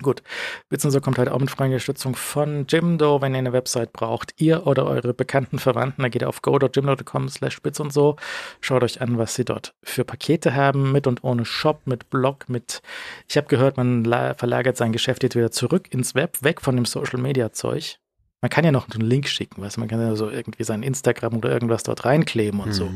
Gut. 0.00 0.22
Bits 0.70 0.86
und 0.86 0.90
so 0.90 1.02
kommt 1.02 1.18
halt 1.18 1.28
auch 1.28 1.38
mit 1.38 1.50
freier 1.50 1.66
Unterstützung 1.66 2.16
von 2.16 2.64
Jimdo, 2.66 3.20
wenn 3.20 3.34
ihr 3.34 3.40
eine 3.40 3.52
Website 3.52 3.92
braucht. 3.92 4.40
Ihr 4.40 4.66
oder 4.66 4.86
eure 4.86 5.12
bekannten 5.12 5.58
Verwandten, 5.58 6.00
da 6.00 6.08
geht 6.08 6.22
ihr 6.22 6.30
auf 6.30 6.40
go.jimdo.com 6.40 7.28
slash 7.28 7.60
bits 7.60 7.78
und 7.80 7.92
so. 7.92 8.16
Schaut 8.62 8.82
euch 8.82 9.02
an, 9.02 9.18
was 9.18 9.34
sie 9.34 9.44
dort 9.44 9.74
für 9.82 10.04
Pakete 10.04 10.54
haben, 10.54 10.92
mit 10.92 11.06
und 11.06 11.24
ohne 11.24 11.44
Shop, 11.44 11.82
mit 11.84 12.08
Blog, 12.08 12.48
mit, 12.48 12.80
ich 13.28 13.36
habe 13.36 13.48
gehört, 13.48 13.76
man 13.76 14.02
verlagert 14.34 14.78
sein 14.78 14.92
Geschäft 14.92 15.24
jetzt 15.24 15.36
wieder 15.36 15.50
zurück 15.50 15.92
ins 15.92 16.14
Web, 16.14 16.38
weg 16.40 16.62
von 16.62 16.74
dem 16.74 16.86
Social 16.86 17.20
Media 17.20 17.52
Zeug. 17.52 17.98
Man 18.40 18.50
kann 18.50 18.64
ja 18.64 18.72
noch 18.72 18.88
einen 18.88 19.08
Link 19.08 19.28
schicken, 19.28 19.62
weißt 19.62 19.76
du, 19.76 19.80
man 19.80 19.88
kann 19.88 20.00
ja 20.00 20.14
so 20.14 20.30
irgendwie 20.30 20.64
sein 20.64 20.82
Instagram 20.82 21.36
oder 21.36 21.50
irgendwas 21.50 21.82
dort 21.82 22.04
reinkleben 22.04 22.60
und 22.60 22.68
mhm. 22.68 22.72
so. 22.72 22.90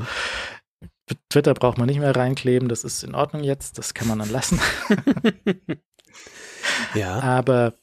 Twitter 1.28 1.54
braucht 1.54 1.78
man 1.78 1.86
nicht 1.86 1.98
mehr 1.98 2.14
reinkleben, 2.14 2.68
das 2.68 2.84
ist 2.84 3.02
in 3.02 3.14
Ordnung 3.14 3.42
jetzt, 3.42 3.78
das 3.78 3.94
kann 3.94 4.08
man 4.08 4.18
dann 4.18 4.30
lassen. 4.30 4.60
ja. 6.94 7.20
Aber 7.20 7.74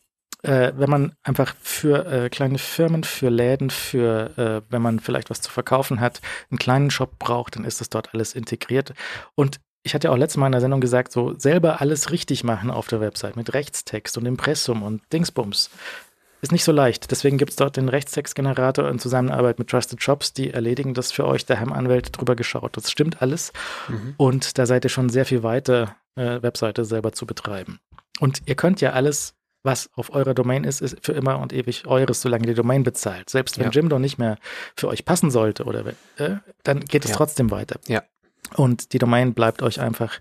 äh, 0.44 0.72
wenn 0.76 0.90
man 0.90 1.14
einfach 1.24 1.56
für 1.62 2.06
äh, 2.06 2.30
kleine 2.30 2.58
Firmen, 2.58 3.04
für 3.04 3.30
Läden, 3.30 3.70
für 3.70 4.38
äh, 4.38 4.72
wenn 4.72 4.82
man 4.82 5.00
vielleicht 5.00 5.30
was 5.30 5.42
zu 5.42 5.52
verkaufen 5.52 6.00
hat, 6.00 6.22
einen 6.50 6.60
kleinen 6.60 6.92
Shop 6.92 7.20
braucht, 7.20 7.56
dann 7.56 7.66
ist 7.66 7.82
das 7.82 7.90
dort 7.90 8.14
alles 8.14 8.34
integriert. 8.34 8.94
Und 9.36 9.60
ich 9.84 9.94
hatte 9.94 10.08
ja 10.08 10.14
auch 10.14 10.18
letztes 10.18 10.38
Mal 10.38 10.48
in 10.48 10.54
der 10.54 10.62
Sendung 10.62 10.82
gesagt, 10.82 11.12
so 11.12 11.38
selber 11.38 11.82
alles 11.82 12.12
richtig 12.12 12.44
machen 12.44 12.70
auf 12.72 12.88
der 12.88 13.02
Website 13.02 13.36
mit 13.36 13.54
Rechtstext 13.54 14.18
und 14.18 14.26
Impressum 14.26 14.84
und 14.84 15.02
Dingsbums 15.12 15.70
ist 16.42 16.52
nicht 16.52 16.64
so 16.64 16.72
leicht. 16.72 17.12
Deswegen 17.12 17.38
gibt 17.38 17.52
es 17.52 17.58
dort 17.58 17.78
den 17.78 17.90
Rechtstextgenerator 17.90 18.90
in 18.90 19.00
Zusammenarbeit 19.00 19.60
mit 19.60 19.70
Trusted 19.70 20.02
Shops, 20.02 20.34
die 20.34 20.52
erledigen 20.52 20.94
das 20.94 21.12
für 21.12 21.26
euch. 21.26 21.46
Da 21.46 21.60
haben 21.60 21.74
Anwälte 21.74 22.12
drüber 22.12 22.36
geschaut. 22.36 22.78
Das 22.78 22.90
stimmt 22.90 23.22
alles. 23.22 23.52
Mhm. 23.88 24.14
Und 24.18 24.58
da 24.58 24.66
seid 24.66 24.86
ihr 24.86 24.90
schon 24.90 25.10
sehr 25.10 25.26
viel 25.26 25.44
weiter, 25.44 25.96
äh, 26.16 26.42
Webseite 26.42 26.86
selber 26.86 27.12
zu 27.12 27.26
betreiben. 27.26 27.80
Und 28.20 28.42
ihr 28.46 28.56
könnt 28.56 28.82
ja 28.82 28.94
alles, 28.94 29.36
was 29.64 29.90
auf 29.96 30.14
eurer 30.14 30.34
Domain 30.34 30.64
ist, 30.64 30.82
ist 30.82 30.98
für 31.06 31.14
immer 31.14 31.40
und 31.40 31.52
ewig 31.52 31.86
eures, 31.88 32.22
solange 32.22 32.48
die 32.48 32.54
Domain 32.54 32.84
bezahlt. 32.84 33.30
Selbst 33.30 33.58
wenn 33.58 33.66
ja. 33.66 33.72
Jimdo 33.72 34.00
nicht 34.00 34.18
mehr 34.18 34.38
für 34.76 34.88
euch 34.88 35.06
passen 35.06 35.32
sollte, 35.32 35.66
oder 35.66 35.86
äh, 36.18 36.38
dann 36.64 36.80
geht 36.82 37.04
es 37.04 37.12
ja. 37.12 37.18
trotzdem 37.18 37.52
weiter. 37.52 37.80
Ja. 37.88 38.04
Und 38.56 38.94
die 38.94 39.00
Domain 39.00 39.34
bleibt 39.34 39.62
euch 39.62 39.80
einfach 39.80 40.20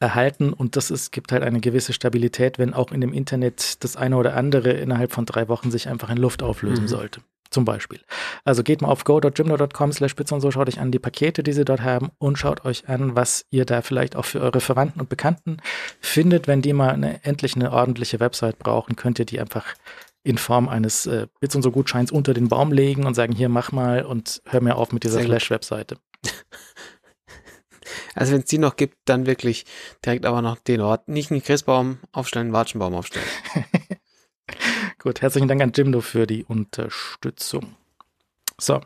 erhalten 0.00 0.52
und 0.52 0.76
das 0.76 0.90
ist, 0.90 1.10
gibt 1.12 1.32
halt 1.32 1.42
eine 1.42 1.60
gewisse 1.60 1.92
Stabilität, 1.92 2.58
wenn 2.58 2.74
auch 2.74 2.92
in 2.92 3.00
dem 3.00 3.12
Internet 3.12 3.82
das 3.82 3.96
eine 3.96 4.16
oder 4.16 4.36
andere 4.36 4.70
innerhalb 4.70 5.12
von 5.12 5.26
drei 5.26 5.48
Wochen 5.48 5.70
sich 5.70 5.88
einfach 5.88 6.10
in 6.10 6.18
Luft 6.18 6.42
auflösen 6.42 6.84
mhm. 6.84 6.88
sollte. 6.88 7.20
Zum 7.50 7.64
Beispiel. 7.64 8.00
Also 8.44 8.62
geht 8.62 8.82
mal 8.82 8.88
auf 8.88 9.04
go.jimdo.com 9.04 9.92
slash 9.92 10.14
und 10.30 10.40
so, 10.40 10.50
schaut 10.50 10.68
euch 10.68 10.80
an 10.80 10.92
die 10.92 10.98
Pakete, 10.98 11.42
die 11.42 11.54
sie 11.54 11.64
dort 11.64 11.80
haben 11.80 12.10
und 12.18 12.38
schaut 12.38 12.66
euch 12.66 12.88
an, 12.90 13.16
was 13.16 13.46
ihr 13.50 13.64
da 13.64 13.80
vielleicht 13.80 14.16
auch 14.16 14.26
für 14.26 14.40
eure 14.40 14.60
Verwandten 14.60 15.00
und 15.00 15.08
Bekannten 15.08 15.56
findet. 16.00 16.46
Wenn 16.46 16.60
die 16.60 16.74
mal 16.74 16.90
eine, 16.90 17.24
endlich 17.24 17.56
eine 17.56 17.72
ordentliche 17.72 18.20
Website 18.20 18.58
brauchen, 18.58 18.96
könnt 18.96 19.18
ihr 19.18 19.24
die 19.24 19.40
einfach 19.40 19.74
in 20.24 20.36
Form 20.36 20.68
eines 20.68 21.06
äh, 21.06 21.26
Bits 21.40 21.56
und 21.56 21.62
so 21.62 21.70
Gutscheins 21.70 22.12
unter 22.12 22.34
den 22.34 22.48
Baum 22.48 22.70
legen 22.70 23.06
und 23.06 23.14
sagen, 23.14 23.32
hier 23.32 23.48
mach 23.48 23.72
mal 23.72 24.04
und 24.04 24.42
hör 24.44 24.60
mir 24.60 24.76
auf 24.76 24.92
mit 24.92 25.04
dieser 25.04 25.20
Flash-Webseite. 25.20 25.96
Also 28.18 28.32
wenn 28.32 28.40
es 28.40 28.46
die 28.46 28.58
noch 28.58 28.74
gibt, 28.74 28.96
dann 29.04 29.26
wirklich 29.26 29.64
direkt 30.04 30.26
aber 30.26 30.42
noch 30.42 30.58
den 30.58 30.80
Ort. 30.80 31.06
Nicht 31.06 31.30
einen 31.30 31.40
Christbaum 31.40 31.98
aufstellen, 32.10 32.46
einen 32.46 32.52
Watschenbaum 32.52 32.94
aufstellen. 32.94 33.24
Gut, 34.98 35.22
herzlichen 35.22 35.46
Dank 35.46 35.62
an 35.62 35.70
Jimdo 35.72 36.00
für 36.00 36.26
die 36.26 36.44
Unterstützung. 36.44 37.76
So, 38.58 38.80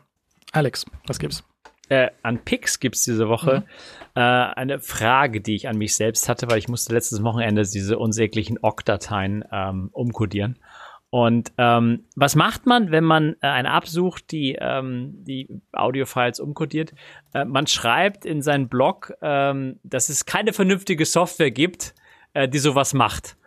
Alex, 0.51 0.85
was 1.07 1.17
gibt's? 1.17 1.43
Äh, 1.89 2.11
an 2.21 2.45
Pix 2.45 2.79
gibt 2.79 2.95
es 2.95 3.05
diese 3.05 3.27
Woche 3.27 3.61
mhm. 3.61 4.21
äh, 4.21 4.21
eine 4.21 4.79
Frage, 4.79 5.41
die 5.41 5.55
ich 5.55 5.67
an 5.67 5.79
mich 5.79 5.95
selbst 5.95 6.29
hatte, 6.29 6.47
weil 6.47 6.59
ich 6.59 6.67
musste 6.67 6.93
letztes 6.93 7.23
Wochenende 7.23 7.63
diese 7.63 7.97
unsäglichen 7.97 8.59
OGG-Dateien 8.61 9.45
ähm, 9.51 9.89
umkodieren. 9.93 10.59
Und 11.13 11.51
ähm, 11.59 12.05
was 12.15 12.35
macht 12.35 12.65
man, 12.65 12.89
wenn 12.89 13.03
man 13.03 13.35
äh, 13.41 13.45
eine 13.45 13.69
absucht, 13.69 14.31
die 14.31 14.57
ähm, 14.59 15.23
die 15.23 15.47
Audiofiles 15.71 16.39
umkodiert? 16.39 16.95
Äh, 17.35 17.45
man 17.45 17.67
schreibt 17.67 18.25
in 18.25 18.41
seinen 18.41 18.67
Blog, 18.67 19.13
ähm, 19.21 19.79
dass 19.83 20.09
es 20.09 20.25
keine 20.25 20.53
vernünftige 20.53 21.05
Software 21.05 21.51
gibt, 21.51 21.93
äh, 22.33 22.49
die 22.49 22.57
sowas 22.57 22.95
macht. 22.95 23.37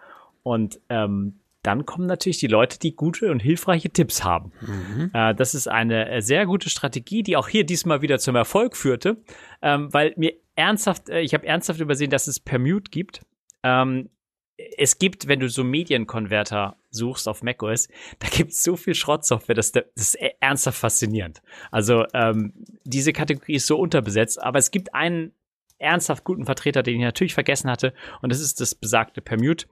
Und 0.44 0.78
ähm, 0.90 1.40
dann 1.64 1.84
kommen 1.86 2.06
natürlich 2.06 2.38
die 2.38 2.46
Leute, 2.46 2.78
die 2.78 2.94
gute 2.94 3.32
und 3.32 3.40
hilfreiche 3.40 3.90
Tipps 3.90 4.22
haben. 4.22 4.52
Mhm. 4.60 5.10
Äh, 5.12 5.34
das 5.34 5.56
ist 5.56 5.66
eine 5.66 6.08
äh, 6.08 6.22
sehr 6.22 6.46
gute 6.46 6.70
Strategie, 6.70 7.24
die 7.24 7.36
auch 7.36 7.48
hier 7.48 7.66
diesmal 7.66 8.00
wieder 8.00 8.20
zum 8.20 8.36
Erfolg 8.36 8.76
führte, 8.76 9.16
ähm, 9.60 9.92
weil 9.92 10.14
mir 10.16 10.34
ernsthaft, 10.54 11.08
äh, 11.08 11.18
ich 11.18 11.34
habe 11.34 11.44
ernsthaft 11.44 11.80
übersehen, 11.80 12.10
dass 12.10 12.28
es 12.28 12.38
Permute 12.38 12.92
gibt. 12.92 13.22
Ähm, 13.64 14.08
es 14.56 14.98
gibt, 14.98 15.28
wenn 15.28 15.40
du 15.40 15.48
so 15.48 15.64
Medienkonverter 15.64 16.76
suchst 16.90 17.28
auf 17.28 17.42
macOS, 17.42 17.88
da 18.18 18.28
gibt 18.28 18.52
es 18.52 18.62
so 18.62 18.76
viel 18.76 18.94
Schrottsoftware, 18.94 19.54
das, 19.54 19.72
das 19.72 19.84
ist 19.94 20.14
e-, 20.20 20.32
ernsthaft 20.40 20.78
faszinierend. 20.78 21.42
Also 21.70 22.04
ähm, 22.14 22.52
diese 22.84 23.12
Kategorie 23.12 23.54
ist 23.54 23.66
so 23.66 23.78
unterbesetzt, 23.78 24.42
aber 24.42 24.58
es 24.58 24.70
gibt 24.70 24.94
einen 24.94 25.32
ernsthaft 25.78 26.24
guten 26.24 26.46
Vertreter, 26.46 26.82
den 26.82 26.96
ich 26.96 27.02
natürlich 27.02 27.34
vergessen 27.34 27.70
hatte, 27.70 27.92
und 28.22 28.32
das 28.32 28.40
ist 28.40 28.60
das 28.60 28.74
besagte 28.74 29.20
Permute. 29.20 29.66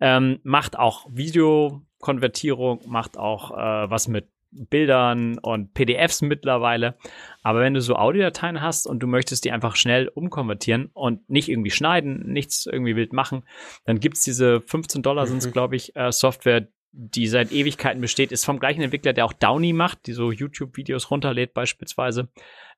Ähm, 0.00 0.40
macht 0.42 0.78
auch 0.78 1.06
Videokonvertierung, 1.10 2.80
macht 2.86 3.18
auch 3.18 3.50
äh, 3.50 3.90
was 3.90 4.08
mit 4.08 4.28
Bildern 4.52 5.38
und 5.38 5.74
PDFs 5.74 6.22
mittlerweile. 6.22 6.96
Aber 7.42 7.60
wenn 7.60 7.74
du 7.74 7.80
so 7.80 7.96
Audiodateien 7.96 8.60
hast 8.60 8.86
und 8.86 9.00
du 9.00 9.06
möchtest 9.06 9.44
die 9.44 9.52
einfach 9.52 9.76
schnell 9.76 10.08
umkonvertieren 10.08 10.90
und 10.92 11.28
nicht 11.30 11.48
irgendwie 11.48 11.70
schneiden, 11.70 12.32
nichts 12.32 12.66
irgendwie 12.66 12.96
wild 12.96 13.12
machen, 13.12 13.44
dann 13.84 14.00
gibt 14.00 14.16
es 14.16 14.22
diese 14.22 14.60
15 14.60 15.02
Dollar 15.02 15.26
sind 15.26 15.38
es, 15.38 15.46
mhm. 15.46 15.52
glaube 15.52 15.76
ich, 15.76 15.94
äh, 15.96 16.10
Software, 16.10 16.68
die 16.92 17.28
seit 17.28 17.52
Ewigkeiten 17.52 18.00
besteht, 18.00 18.32
ist 18.32 18.44
vom 18.44 18.58
gleichen 18.58 18.82
Entwickler, 18.82 19.12
der 19.12 19.24
auch 19.24 19.32
Downy 19.32 19.72
macht, 19.72 20.06
die 20.06 20.12
so 20.12 20.32
YouTube-Videos 20.32 21.10
runterlädt 21.10 21.54
beispielsweise. 21.54 22.28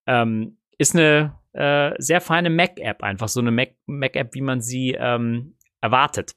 Ähm, 0.06 0.58
ist 0.76 0.94
eine 0.94 1.38
äh, 1.52 1.92
sehr 1.98 2.20
feine 2.20 2.50
Mac-App, 2.50 3.02
einfach 3.02 3.28
so 3.28 3.40
eine 3.40 3.50
Mac-App, 3.86 4.34
wie 4.34 4.40
man 4.40 4.60
sie 4.60 4.96
ähm, 4.98 5.54
erwartet. 5.80 6.32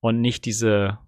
Und 0.00 0.20
nicht 0.20 0.44
diese 0.44 0.98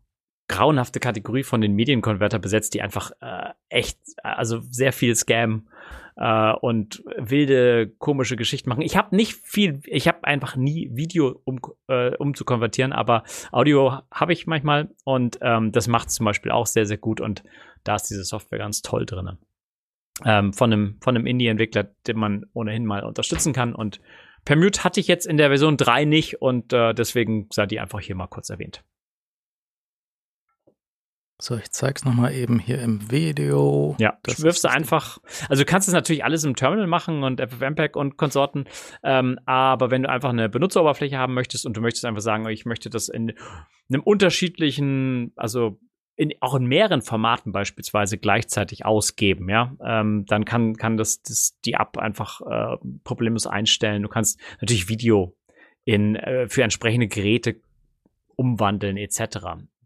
grauenhafte 0.51 0.99
Kategorie 0.99 1.45
von 1.45 1.61
den 1.61 1.75
Medienkonverter 1.75 2.41
besetzt, 2.41 2.75
die 2.75 2.83
einfach 2.83 3.13
äh, 3.21 3.51
echt, 3.69 3.99
also 4.23 4.61
sehr 4.69 4.93
viel 4.93 5.15
Scam 5.15 5.69
äh, 6.17 6.53
und 6.53 7.05
wilde, 7.17 7.89
komische 7.99 8.37
Geschichten 8.37 8.69
machen. 8.69 8.83
Ich 8.83 8.97
habe 8.97 9.15
nicht 9.15 9.35
viel, 9.45 9.81
ich 9.87 10.09
habe 10.09 10.25
einfach 10.25 10.57
nie 10.57 10.91
Video 10.93 11.41
um, 11.45 11.61
äh, 11.87 12.17
um 12.17 12.35
zu 12.35 12.45
konvertieren, 12.45 12.93
aber 12.93 13.23
Audio 13.53 14.01
habe 14.11 14.33
ich 14.33 14.49
manchmal 14.49 14.91
und 15.05 15.39
ähm, 15.41 15.71
das 15.71 15.87
macht 15.87 16.11
zum 16.11 16.27
Beispiel 16.27 16.51
auch 16.51 16.67
sehr, 16.67 16.85
sehr 16.85 16.99
gut 16.99 17.21
und 17.21 17.45
da 17.85 17.95
ist 17.95 18.11
diese 18.11 18.25
Software 18.25 18.59
ganz 18.59 18.83
toll 18.83 19.07
drin. 19.07 19.39
Ähm, 20.27 20.53
von 20.53 20.73
einem, 20.73 20.97
von 21.01 21.17
einem 21.17 21.27
Indie-Entwickler, 21.27 21.85
den 22.07 22.19
man 22.19 22.45
ohnehin 22.53 22.85
mal 22.85 23.05
unterstützen 23.05 23.53
kann 23.53 23.75
und 23.75 24.01
Permute 24.45 24.85
hatte 24.85 25.01
ich 25.01 25.07
jetzt 25.07 25.27
in 25.27 25.37
der 25.37 25.49
Version 25.49 25.77
3 25.77 26.07
nicht 26.07 26.43
und 26.43 26.73
äh, 26.73 26.93
deswegen 26.95 27.47
sei 27.53 27.67
die 27.67 27.79
einfach 27.79 28.01
hier 28.01 28.17
mal 28.17 28.27
kurz 28.27 28.49
erwähnt. 28.49 28.83
So, 31.41 31.57
ich 31.57 31.71
zeig's 31.71 32.05
nochmal 32.05 32.35
eben 32.35 32.59
hier 32.59 32.81
im 32.81 33.11
Video. 33.11 33.97
Ja, 33.99 34.19
das 34.23 34.43
wirfst 34.43 34.65
du 34.65 34.69
einfach. 34.69 35.19
Also 35.49 35.63
du 35.63 35.67
kannst 35.67 35.89
es 35.89 35.95
natürlich 35.95 36.23
alles 36.23 36.45
im 36.45 36.55
Terminal 36.55 36.87
machen 36.87 37.23
und 37.23 37.41
FFmpeg 37.41 37.97
und 37.97 38.19
Konsorten, 38.19 38.65
ähm, 39.03 39.39
aber 39.47 39.91
wenn 39.91 40.03
du 40.03 40.11
einfach 40.11 40.29
eine 40.29 40.51
Benutzeroberfläche 40.51 41.17
haben 41.17 41.33
möchtest 41.33 41.65
und 41.65 41.77
du 41.77 41.81
möchtest 41.81 42.05
einfach 42.05 42.21
sagen, 42.21 42.47
ich 42.49 42.67
möchte 42.67 42.91
das 42.91 43.09
in 43.09 43.33
einem 43.89 44.03
unterschiedlichen, 44.03 45.33
also 45.37 45.81
in, 46.15 46.35
auch 46.41 46.55
in 46.55 46.67
mehreren 46.67 47.01
Formaten 47.01 47.53
beispielsweise 47.53 48.19
gleichzeitig 48.19 48.85
ausgeben, 48.85 49.49
ja, 49.49 49.75
ähm, 49.83 50.27
dann 50.27 50.45
kann, 50.45 50.77
kann 50.77 50.99
das, 50.99 51.23
das 51.23 51.59
die 51.65 51.73
App 51.73 51.97
einfach 51.97 52.43
äh, 52.43 52.77
problemlos 53.03 53.47
einstellen. 53.47 54.03
Du 54.03 54.09
kannst 54.09 54.39
natürlich 54.61 54.91
Video 54.91 55.35
in, 55.85 56.17
äh, 56.17 56.49
für 56.49 56.63
entsprechende 56.63 57.09
Geräte 57.09 57.57
umwandeln, 58.37 58.99
etc. 58.99 59.39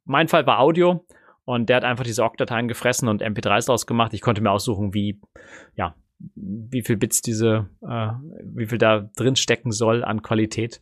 Mein 0.04 0.26
Fall 0.26 0.46
war 0.46 0.58
Audio 0.58 1.06
und 1.44 1.68
der 1.68 1.76
hat 1.76 1.84
einfach 1.84 2.04
diese 2.04 2.24
OGG-Dateien 2.24 2.68
gefressen 2.68 3.08
und 3.08 3.22
MP3s 3.22 3.66
draus 3.66 3.86
gemacht. 3.86 4.14
Ich 4.14 4.20
konnte 4.20 4.40
mir 4.40 4.50
aussuchen, 4.50 4.94
wie, 4.94 5.20
ja, 5.76 5.94
wie 6.34 6.82
viel 6.82 6.96
Bits 6.96 7.20
diese, 7.20 7.68
äh, 7.82 8.08
wie 8.44 8.66
viel 8.66 8.78
da 8.78 9.10
drin 9.16 9.36
stecken 9.36 9.72
soll 9.72 10.04
an 10.04 10.22
Qualität. 10.22 10.80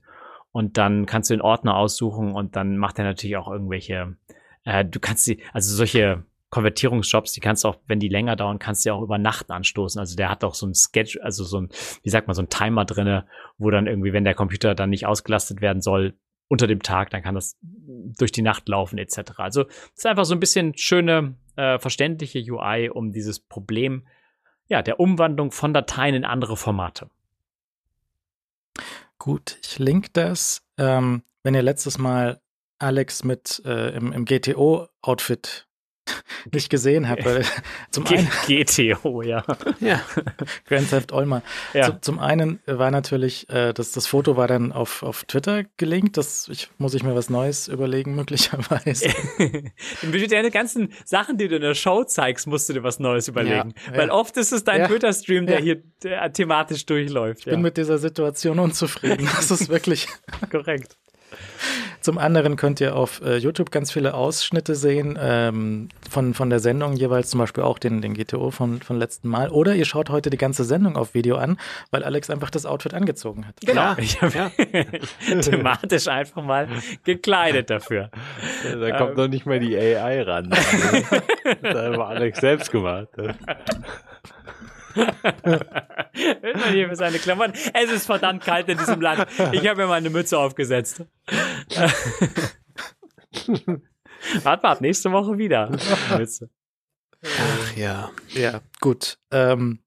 Und 0.53 0.77
dann 0.77 1.07
kannst 1.07 1.31
du 1.31 1.35
den 1.35 1.41
Ordner 1.41 1.77
aussuchen 1.77 2.33
und 2.33 2.57
dann 2.57 2.77
macht 2.77 2.99
er 2.99 3.05
natürlich 3.05 3.37
auch 3.37 3.51
irgendwelche, 3.51 4.17
äh, 4.65 4.85
du 4.85 5.01
kannst 5.01 5.27
die, 5.27 5.43
also 5.53 5.75
solche 5.75 6.25
Konvertierungsjobs, 6.51 7.33
die 7.33 7.41
kannst 7.41 7.65
du 7.65 7.69
auch, 7.69 7.79
wenn 7.87 7.99
die 7.99 8.11
länger 8.11 8.37
dauern, 8.37 8.59
kannst 8.59 8.85
du 8.85 8.91
ja 8.91 8.95
auch 8.95 9.03
über 9.03 9.17
Nacht 9.17 9.51
anstoßen. 9.51 9.99
Also 9.99 10.15
der 10.17 10.29
hat 10.29 10.45
auch 10.45 10.55
so 10.55 10.67
ein 10.67 10.75
Sketch, 10.75 11.19
also 11.23 11.45
so 11.45 11.63
ein, 11.63 11.71
wie 12.03 12.11
sagt 12.11 12.27
man, 12.27 12.35
so 12.35 12.43
ein 12.43 12.51
Timer 12.51 12.85
drinne, 12.85 13.27
wo 13.57 13.71
dann 13.71 13.87
irgendwie, 13.87 14.13
wenn 14.13 14.25
der 14.25 14.35
Computer 14.35 14.75
dann 14.75 14.91
nicht 14.91 15.07
ausgelastet 15.07 15.63
werden 15.63 15.81
soll, 15.81 16.15
unter 16.49 16.67
dem 16.67 16.83
Tag, 16.83 17.11
dann 17.11 17.23
kann 17.23 17.35
das 17.35 17.57
durch 17.63 18.33
die 18.33 18.43
Nacht 18.43 18.69
laufen 18.69 18.99
etc. 18.99 19.33
Also 19.39 19.63
es 19.67 19.99
ist 19.99 20.07
einfach 20.07 20.25
so 20.25 20.35
ein 20.35 20.41
bisschen 20.41 20.77
schöne, 20.77 21.37
äh, 21.57 21.79
verständliche 21.79 22.41
UI, 22.41 22.91
um 22.91 23.13
dieses 23.13 23.41
Problem 23.41 24.07
ja, 24.69 24.81
der 24.81 25.01
Umwandlung 25.01 25.51
von 25.51 25.75
Dateien 25.75 26.15
in 26.15 26.25
andere 26.25 26.57
Formate. 26.57 27.11
Gut, 29.19 29.59
ich 29.63 29.79
link 29.79 30.15
das. 30.15 30.67
Ähm, 30.79 31.23
wenn 31.43 31.55
ihr 31.55 31.63
letztes 31.63 31.99
Mal 31.99 32.41
Alex 32.79 33.23
mit 33.23 33.63
äh, 33.65 33.95
im, 33.95 34.13
im 34.13 34.25
GTO-Outfit 34.25 35.69
nicht 36.51 36.71
gesehen 36.71 37.09
habe. 37.09 37.43
Zum 37.91 38.05
G 38.05 38.17
einen 38.17 38.29
GTO, 38.47 39.23
ja. 39.23 39.45
ja. 39.81 40.01
Grand 40.67 40.91
Theft 40.91 41.13
Olma. 41.13 41.43
Ja. 41.73 41.87
Zum, 41.87 42.03
zum 42.03 42.19
einen 42.19 42.61
war 42.67 42.91
natürlich, 42.91 43.49
äh, 43.51 43.73
das, 43.73 43.93
das 43.93 44.07
Foto 44.07 44.37
war 44.37 44.49
dann 44.49 44.73
auf, 44.73 45.03
auf 45.03 45.25
Twitter 45.25 45.65
gelinkt. 45.77 46.17
Das 46.17 46.49
ich, 46.49 46.71
muss 46.79 46.95
ich 46.95 47.03
mir 47.03 47.15
was 47.15 47.31
Neues 47.31 47.69
überlegen, 47.69 48.15
möglicherweise. 48.15 49.09
Mit 50.03 50.31
den 50.31 50.51
ganzen 50.51 50.93
Sachen, 51.05 51.39
die 51.39 51.49
du 51.49 51.57
in 51.57 51.63
der 51.63 51.75
Show 51.75 52.05
zeigst, 52.05 52.47
musst 52.47 52.69
du 52.69 52.73
dir 52.73 52.83
was 52.83 52.99
Neues 52.99 53.29
überlegen. 53.29 53.75
Ja, 53.87 53.99
Weil 53.99 54.11
oft 54.11 54.37
ist 54.37 54.53
es 54.53 54.65
dein 54.65 54.81
ja, 54.81 54.89
Twitter-Stream, 54.89 55.47
der 55.47 55.61
hier 55.61 55.83
der 56.03 56.33
thematisch 56.33 56.87
durchläuft. 56.87 57.41
Ich 57.41 57.45
bin 57.47 57.63
mit 57.63 57.77
dieser 57.77 57.99
Situation 57.99 58.59
unzufrieden. 58.59 59.29
Das 59.37 59.51
ist 59.51 59.69
wirklich 59.69 60.09
korrekt. 60.51 60.97
Zum 62.03 62.19
anderen 62.19 62.57
könnt 62.57 62.81
ihr 62.81 62.97
auf 62.97 63.23
äh, 63.25 63.37
YouTube 63.37 63.71
ganz 63.71 63.93
viele 63.93 64.15
Ausschnitte 64.15 64.75
sehen 64.75 65.17
ähm, 65.21 65.89
von, 66.11 66.35
von 66.35 66.51
der 66.51 66.59
Sendung, 66.59 66.95
jeweils 66.95 67.31
zum 67.31 67.39
Beispiel 67.39 67.63
auch 67.63 67.79
den, 67.79 68.03
den 68.03 68.15
GTO 68.15 68.51
von, 68.51 68.83
von 68.83 68.99
letzten 68.99 69.29
Mal. 69.29 69.51
Oder 69.51 69.77
ihr 69.77 69.85
schaut 69.85 70.11
heute 70.11 70.29
die 70.29 70.37
ganze 70.37 70.65
Sendung 70.65 70.97
auf 70.97 71.15
Video 71.15 71.37
an, 71.37 71.59
weil 71.93 72.03
Alex 72.03 72.29
einfach 72.29 72.51
das 72.51 72.67
Outfit 72.67 72.93
angezogen 72.93 73.47
hat. 73.47 73.55
Genau. 73.65 73.81
Ja, 73.81 73.97
ich 73.99 74.21
habe 74.21 74.37
ja. 74.37 75.41
thematisch 75.41 76.09
einfach 76.09 76.43
mal 76.43 76.69
gekleidet 77.05 77.71
dafür. 77.71 78.11
Ja, 78.65 78.77
da 78.77 78.99
kommt 78.99 79.13
ähm. 79.13 79.17
noch 79.17 79.29
nicht 79.29 79.47
mal 79.47 79.61
die 79.61 79.77
AI 79.77 80.23
ran. 80.23 80.51
das 81.63 81.97
war 81.97 82.09
Alex 82.09 82.41
selbst 82.41 82.73
gemacht. 82.73 83.09
hier 86.15 86.89
für 86.89 86.97
seine 86.97 87.19
Klamotten. 87.19 87.55
Es 87.75 87.91
ist 87.91 88.07
verdammt 88.07 88.45
kalt 88.45 88.69
in 88.69 88.79
diesem 88.79 89.01
Land. 89.01 89.27
Ich 89.53 89.67
habe 89.67 89.83
mir 89.83 89.87
mal 89.87 89.95
eine 89.95 90.11
Mütze 90.11 90.39
aufgesetzt. 90.39 91.05
Warte 94.43 94.63
mal, 94.63 94.77
nächste 94.81 95.11
Woche 95.13 95.39
wieder. 95.39 95.71
Mütze. 96.17 96.51
Ach 97.25 97.77
ja. 97.77 98.11
Ja, 98.29 98.61
gut. 98.81 99.19
Ähm, 99.31 99.79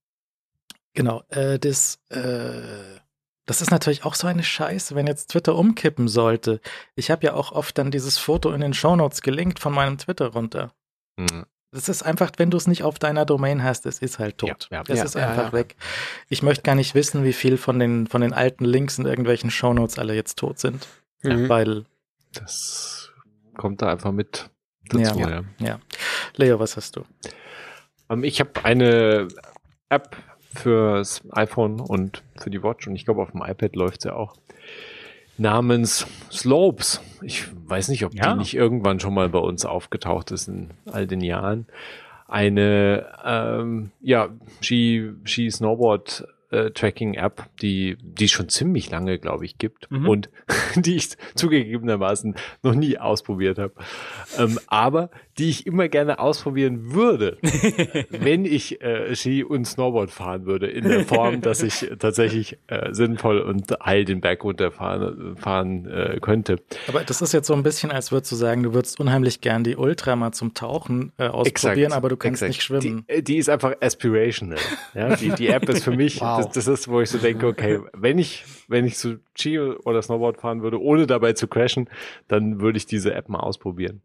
genau. 0.94 1.24
Äh, 1.30 1.60
das, 1.60 2.00
äh, 2.10 3.00
das 3.46 3.62
ist 3.62 3.72
natürlich 3.72 4.06
auch 4.06 4.16
so 4.16 4.28
eine 4.28 4.44
Scheiße, 4.44 4.96
wenn 4.96 5.08
jetzt 5.08 5.32
Twitter 5.32 5.56
umkippen 5.56 6.08
sollte. 6.08 6.62
Ich 6.96 7.12
habe 7.12 7.26
ja 7.26 7.34
auch 7.34 7.52
oft 7.52 7.78
dann 7.78 7.92
dieses 7.92 8.18
Foto 8.18 8.52
in 8.52 8.62
den 8.62 8.74
Shownotes 8.74 9.22
gelinkt 9.22 9.60
von 9.60 9.74
meinem 9.74 9.98
Twitter 9.98 10.28
runter. 10.28 10.74
Mhm. 11.18 11.46
Das 11.76 11.90
ist 11.90 12.04
einfach, 12.04 12.32
wenn 12.38 12.50
du 12.50 12.56
es 12.56 12.68
nicht 12.68 12.84
auf 12.84 13.00
deiner 13.00 13.26
Domain 13.26 13.62
hast, 13.62 13.86
es 13.86 14.00
ist 14.00 14.18
halt 14.18 14.38
tot. 14.38 14.70
Ja, 14.72 14.78
ja, 14.78 14.84
es 14.88 14.98
ja, 15.00 15.04
ist 15.04 15.18
einfach 15.18 15.52
weg. 15.52 15.76
Ich 16.30 16.42
möchte 16.42 16.64
gar 16.64 16.74
nicht 16.74 16.96
wissen, 16.96 17.26
wie 17.26 17.34
viel 17.34 17.58
von 17.58 17.80
den, 17.80 18.08
von 18.08 18.22
den 18.22 18.32
alten 18.32 18.64
Links 18.64 18.98
in 18.98 19.06
irgendwelchen 19.06 19.52
Shownotes 19.52 20.00
alle 20.00 20.16
jetzt 20.16 20.40
tot 20.40 20.58
sind. 20.58 20.88
Mhm. 21.22 21.50
Weil. 21.50 21.86
Das 22.32 23.12
kommt 23.58 23.82
da 23.82 23.92
einfach 23.92 24.14
mit 24.14 24.50
dazu. 24.88 25.20
Ja, 25.20 25.44
ja. 25.60 25.80
Leo, 26.38 26.60
was 26.62 26.78
hast 26.78 26.96
du? 26.96 27.02
Um, 28.08 28.20
ähm, 28.20 28.24
ich 28.24 28.40
habe 28.40 28.52
eine 28.64 29.28
App 29.90 30.16
fürs 30.54 31.24
iPhone 31.32 31.82
und 31.82 32.24
für 32.38 32.50
die 32.50 32.64
Watch 32.64 32.88
und 32.88 32.96
ich 32.96 33.04
glaube 33.04 33.22
auf 33.22 33.32
dem 33.32 33.42
iPad 33.42 33.76
läuft 33.76 34.04
sie 34.04 34.08
ja 34.08 34.16
auch 34.16 34.38
namens 35.38 36.08
Slopes. 36.32 37.02
Ich 37.22 37.46
weiß 37.68 37.90
nicht, 37.90 38.06
ob 38.06 38.14
ja. 38.14 38.34
die 38.34 38.40
nicht 38.40 38.56
irgendwann 38.56 39.00
schon 39.00 39.14
mal 39.14 39.30
bei 39.30 39.40
uns 39.40 39.66
aufgetaucht 39.66 40.32
ist 40.32 40.48
in 40.48 40.70
all 40.92 41.08
den 41.08 41.22
Jahren. 41.22 41.68
Eine 42.28 43.08
ähm, 43.24 43.92
ja 44.02 44.30
Ski 44.62 45.12
Ski 45.26 45.50
Snowboard 45.50 46.28
Tracking-App, 46.74 47.50
die, 47.62 47.98
die 48.02 48.28
schon 48.28 48.50
ziemlich 48.50 48.90
lange, 48.90 49.20
glaube 49.20 49.46
ich, 49.46 49.58
gibt 49.58 49.90
mhm. 49.92 50.08
und 50.08 50.30
die 50.76 50.96
ich 50.96 51.10
zugegebenermaßen 51.36 52.36
noch 52.64 52.76
nie 52.76 52.98
ausprobiert 52.98 53.60
habe. 53.60 53.74
Ähm, 54.38 54.60
aber 54.68 55.10
die 55.38 55.50
ich 55.50 55.68
immer 55.68 55.90
gerne 55.90 56.20
ausprobieren 56.20 56.94
würde, 56.94 57.38
wenn 58.10 58.46
ich 58.46 58.82
äh, 58.82 59.16
Ski 59.16 59.44
und 59.44 59.66
Snowboard 59.66 60.12
fahren 60.12 60.46
würde, 60.46 60.68
in 60.68 60.88
der 60.88 61.06
Form, 61.06 61.42
dass 61.42 61.62
ich 61.62 61.92
tatsächlich 62.00 62.58
äh, 62.68 62.94
sinnvoll 62.94 63.40
und 63.40 63.72
heil 63.84 64.06
den 64.06 64.22
Berg 64.22 64.44
runterfahren 64.44 65.36
fahren, 65.36 65.86
äh, 65.86 66.20
könnte. 66.20 66.62
Aber 66.88 67.04
das 67.04 67.22
ist 67.22 67.34
jetzt 67.34 67.48
so 67.48 67.54
ein 67.54 67.64
bisschen, 67.64 67.92
als 67.92 68.12
würdest 68.12 68.32
du 68.32 68.36
sagen, 68.36 68.64
du 68.64 68.74
würdest 68.74 69.00
unheimlich 69.00 69.42
gern 69.42 69.64
die 69.64 69.76
Ultra 69.76 70.16
mal 70.16 70.32
zum 70.32 70.54
Tauchen 70.54 71.12
äh, 71.18 71.28
ausprobieren, 71.28 71.86
exakt, 71.86 71.94
aber 71.94 72.10
du 72.10 72.18
kannst 72.18 72.42
exakt. 72.42 72.50
nicht 72.50 72.64
schwimmen. 72.64 73.06
Die, 73.08 73.14
äh, 73.14 73.22
die, 73.22 73.38
ist 73.38 73.50
einfach 73.50 73.74
aspirational. 73.82 74.60
Ja? 74.94 75.16
Die, 75.16 75.30
die 75.30 75.48
App 75.48 75.68
ist 75.70 75.84
für 75.84 75.92
mich, 75.92 76.22
wow. 76.22 76.45
Das, 76.46 76.66
das 76.66 76.68
ist, 76.68 76.88
wo 76.88 77.02
ich 77.02 77.10
so 77.10 77.18
denke, 77.18 77.48
okay, 77.48 77.80
wenn 77.94 78.18
ich, 78.18 78.44
wenn 78.68 78.86
ich 78.86 78.98
so 78.98 79.16
Ski 79.36 79.60
oder 79.60 80.02
Snowboard 80.02 80.38
fahren 80.38 80.62
würde, 80.62 80.82
ohne 80.82 81.08
dabei 81.08 81.34
zu 81.34 81.48
crashen, 81.48 81.90
dann 82.28 82.62
würde 82.62 82.78
ich 82.78 82.86
diese 82.86 83.14
App 83.14 83.30
mal 83.30 83.40
ausprobieren. 83.40 84.02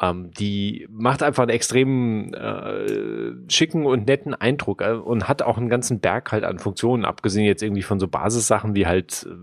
Ähm, 0.00 0.30
die 0.32 0.86
macht 0.90 1.22
einfach 1.22 1.42
einen 1.42 1.50
extrem 1.50 2.32
äh, 2.32 3.50
schicken 3.50 3.84
und 3.84 4.06
netten 4.06 4.34
Eindruck 4.34 4.80
äh, 4.82 4.92
und 4.92 5.28
hat 5.28 5.42
auch 5.42 5.58
einen 5.58 5.68
ganzen 5.68 6.00
Berg 6.00 6.32
halt 6.32 6.44
an 6.44 6.58
Funktionen, 6.58 7.04
abgesehen 7.04 7.44
jetzt 7.44 7.62
irgendwie 7.62 7.82
von 7.82 8.00
so 8.00 8.08
Basissachen 8.08 8.74
wie 8.74 8.86
halt 8.86 9.26
äh, 9.28 9.34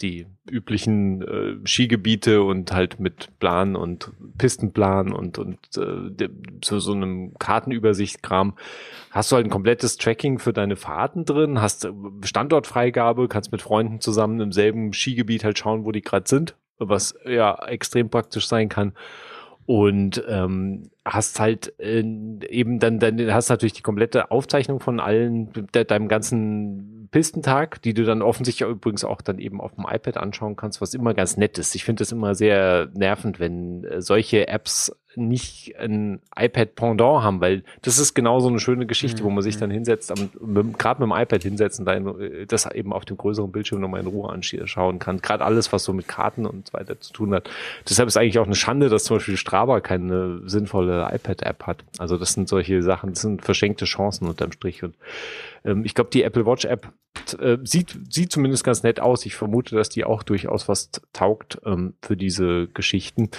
die 0.00 0.26
üblichen 0.50 1.22
äh, 1.22 1.66
Skigebiete 1.66 2.42
und 2.42 2.72
halt 2.72 2.98
mit 2.98 3.38
Plan 3.38 3.76
und 3.76 4.10
Pistenplan 4.38 5.12
und 5.12 5.38
und 5.38 5.58
äh, 5.76 6.28
so 6.64 6.78
so 6.78 6.92
einem 6.92 7.34
Kartenübersichtkram 7.38 8.54
hast 9.10 9.30
du 9.30 9.36
halt 9.36 9.46
ein 9.46 9.50
komplettes 9.50 9.96
Tracking 9.96 10.38
für 10.38 10.52
deine 10.52 10.76
Fahrten 10.76 11.24
drin, 11.24 11.60
hast 11.60 11.84
äh, 11.84 11.92
Standortfreigabe, 12.24 13.28
kannst 13.28 13.52
mit 13.52 13.62
Freunden 13.62 14.00
zusammen 14.00 14.40
im 14.40 14.52
selben 14.52 14.92
Skigebiet 14.92 15.44
halt 15.44 15.58
schauen, 15.58 15.84
wo 15.84 15.92
die 15.92 16.02
gerade 16.02 16.28
sind, 16.28 16.56
was 16.78 17.14
ja 17.24 17.64
extrem 17.66 18.08
praktisch 18.08 18.46
sein 18.48 18.68
kann. 18.68 18.94
Und 19.64 20.24
ähm, 20.28 20.90
hast 21.04 21.38
halt 21.38 21.78
äh, 21.78 22.00
eben 22.00 22.80
dann, 22.80 22.98
dann 22.98 23.32
hast 23.32 23.48
natürlich 23.48 23.74
die 23.74 23.82
komplette 23.82 24.32
Aufzeichnung 24.32 24.80
von 24.80 24.98
allen 24.98 25.52
de, 25.72 25.84
deinem 25.84 26.08
ganzen 26.08 27.01
Pistentag, 27.12 27.82
die 27.82 27.92
du 27.92 28.04
dann 28.04 28.22
offensichtlich 28.22 28.68
übrigens 28.68 29.04
auch 29.04 29.20
dann 29.20 29.38
eben 29.38 29.60
auf 29.60 29.74
dem 29.74 29.84
iPad 29.88 30.16
anschauen 30.16 30.56
kannst, 30.56 30.80
was 30.80 30.94
immer 30.94 31.12
ganz 31.12 31.36
nett 31.36 31.58
ist. 31.58 31.74
Ich 31.74 31.84
finde 31.84 32.00
das 32.00 32.10
immer 32.10 32.34
sehr 32.34 32.88
nervend, 32.94 33.38
wenn 33.38 33.84
äh, 33.84 34.00
solche 34.00 34.48
Apps 34.48 34.96
nicht 35.14 35.74
ein 35.78 36.20
iPad-Pendant 36.34 37.22
haben, 37.22 37.42
weil 37.42 37.64
das 37.82 37.98
ist 37.98 38.14
genau 38.14 38.40
so 38.40 38.48
eine 38.48 38.60
schöne 38.60 38.86
Geschichte, 38.86 39.22
mhm. 39.22 39.26
wo 39.26 39.30
man 39.30 39.42
sich 39.42 39.58
dann 39.58 39.68
mhm. 39.68 39.74
hinsetzt, 39.74 40.10
gerade 40.78 41.02
mit 41.02 41.10
dem 41.10 41.22
iPad 41.22 41.42
hinsetzen, 41.42 41.84
dann 41.84 42.18
äh, 42.18 42.46
das 42.46 42.64
eben 42.70 42.94
auf 42.94 43.04
dem 43.04 43.18
größeren 43.18 43.52
Bildschirm 43.52 43.82
nochmal 43.82 44.00
in 44.00 44.06
Ruhe 44.06 44.30
anschauen 44.30 44.98
kann. 44.98 45.18
Gerade 45.18 45.44
alles, 45.44 45.70
was 45.70 45.84
so 45.84 45.92
mit 45.92 46.08
Karten 46.08 46.46
und 46.46 46.68
so 46.68 46.72
weiter 46.72 46.98
zu 46.98 47.12
tun 47.12 47.34
hat. 47.34 47.50
Deshalb 47.86 48.08
ist 48.08 48.16
eigentlich 48.16 48.38
auch 48.38 48.46
eine 48.46 48.54
Schande, 48.54 48.88
dass 48.88 49.04
zum 49.04 49.18
Beispiel 49.18 49.36
Strava 49.36 49.80
keine 49.80 50.40
sinnvolle 50.46 51.10
iPad-App 51.12 51.66
hat. 51.66 51.84
Also 51.98 52.16
das 52.16 52.32
sind 52.32 52.48
solche 52.48 52.82
Sachen, 52.82 53.10
das 53.10 53.20
sind 53.20 53.42
verschenkte 53.42 53.84
Chancen 53.84 54.26
unterm 54.26 54.52
Strich. 54.52 54.82
Und 54.82 54.94
ähm, 55.64 55.84
ich 55.84 55.94
glaube, 55.94 56.10
die 56.10 56.22
Apple 56.22 56.46
Watch 56.46 56.64
App 56.64 56.92
äh, 57.38 57.58
sieht, 57.62 57.98
sieht 58.10 58.32
zumindest 58.32 58.64
ganz 58.64 58.82
nett 58.82 59.00
aus. 59.00 59.26
Ich 59.26 59.34
vermute, 59.34 59.76
dass 59.76 59.88
die 59.88 60.04
auch 60.04 60.22
durchaus 60.22 60.68
was 60.68 60.90
taugt 61.12 61.60
ähm, 61.64 61.94
für 62.02 62.16
diese 62.16 62.68
Geschichten. 62.68 63.30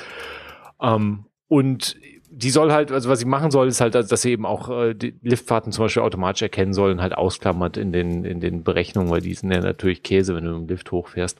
Ähm, 0.81 1.25
und 1.47 1.97
die 2.35 2.49
soll 2.49 2.71
halt, 2.71 2.91
also 2.91 3.09
was 3.09 3.19
sie 3.19 3.25
machen 3.25 3.51
soll, 3.51 3.67
ist 3.67 3.79
halt, 3.79 3.93
dass 3.93 4.21
sie 4.21 4.31
eben 4.31 4.45
auch 4.45 4.69
äh, 4.69 4.95
die 4.95 5.15
Liftfahrten 5.21 5.71
zum 5.71 5.85
Beispiel 5.85 6.01
automatisch 6.01 6.41
erkennen 6.41 6.73
sollen, 6.73 7.01
halt 7.01 7.13
ausklammert 7.13 7.77
in 7.77 7.91
den, 7.91 8.25
in 8.25 8.39
den 8.39 8.63
Berechnungen, 8.63 9.11
weil 9.11 9.21
die 9.21 9.35
sind 9.35 9.51
ja 9.51 9.61
natürlich 9.61 10.01
Käse, 10.01 10.35
wenn 10.35 10.45
du 10.45 10.55
im 10.55 10.67
Lift 10.67 10.91
hochfährst. 10.91 11.39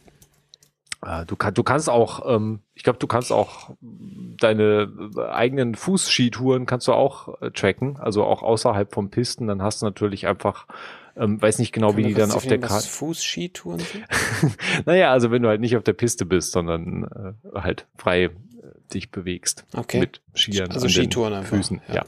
Äh, 1.06 1.26
du, 1.26 1.36
kann, 1.36 1.54
du 1.54 1.64
kannst 1.64 1.90
auch, 1.90 2.36
ähm, 2.36 2.60
ich 2.74 2.84
glaube, 2.84 3.00
du 3.00 3.08
kannst 3.08 3.32
auch 3.32 3.72
deine 3.82 4.92
eigenen 5.32 5.76
Fußskitouren 5.76 6.66
kannst 6.66 6.88
du 6.88 6.94
auch 6.94 7.42
äh, 7.42 7.52
tracken, 7.52 7.98
also 7.98 8.24
auch 8.24 8.44
außerhalb 8.44 8.94
von 8.94 9.10
Pisten. 9.10 9.48
Dann 9.48 9.62
hast 9.62 9.82
du 9.82 9.86
natürlich 9.86 10.28
einfach, 10.28 10.68
ähm, 11.16 11.42
weiß 11.42 11.60
nicht 11.60 11.72
genau, 11.72 11.90
kann 11.90 11.98
wie 11.98 12.04
die 12.04 12.14
dann 12.14 12.32
auf 12.32 12.46
der 12.46 12.60
Karte. 12.60 12.88
Fußskitouren 12.88 13.80
sind? 13.80 14.06
naja, 14.86 15.12
also 15.12 15.32
wenn 15.32 15.42
du 15.42 15.50
halt 15.50 15.62
nicht 15.62 15.78
auf 15.78 15.84
der 15.84 15.94
Piste 15.94 16.26
bist, 16.26 16.52
sondern 16.52 17.36
äh, 17.54 17.60
halt 17.60 17.88
frei 17.96 18.32
dich 18.94 19.12
bewegst. 19.12 19.66
Okay. 19.76 20.00
Mit 20.00 20.22
Skiern 20.36 20.72
also 20.72 20.86
an 20.86 20.92
Skitouren 20.92 21.34
den 21.34 21.44
Füßen. 21.44 21.82
Ja. 21.88 21.96
ja. 21.96 22.04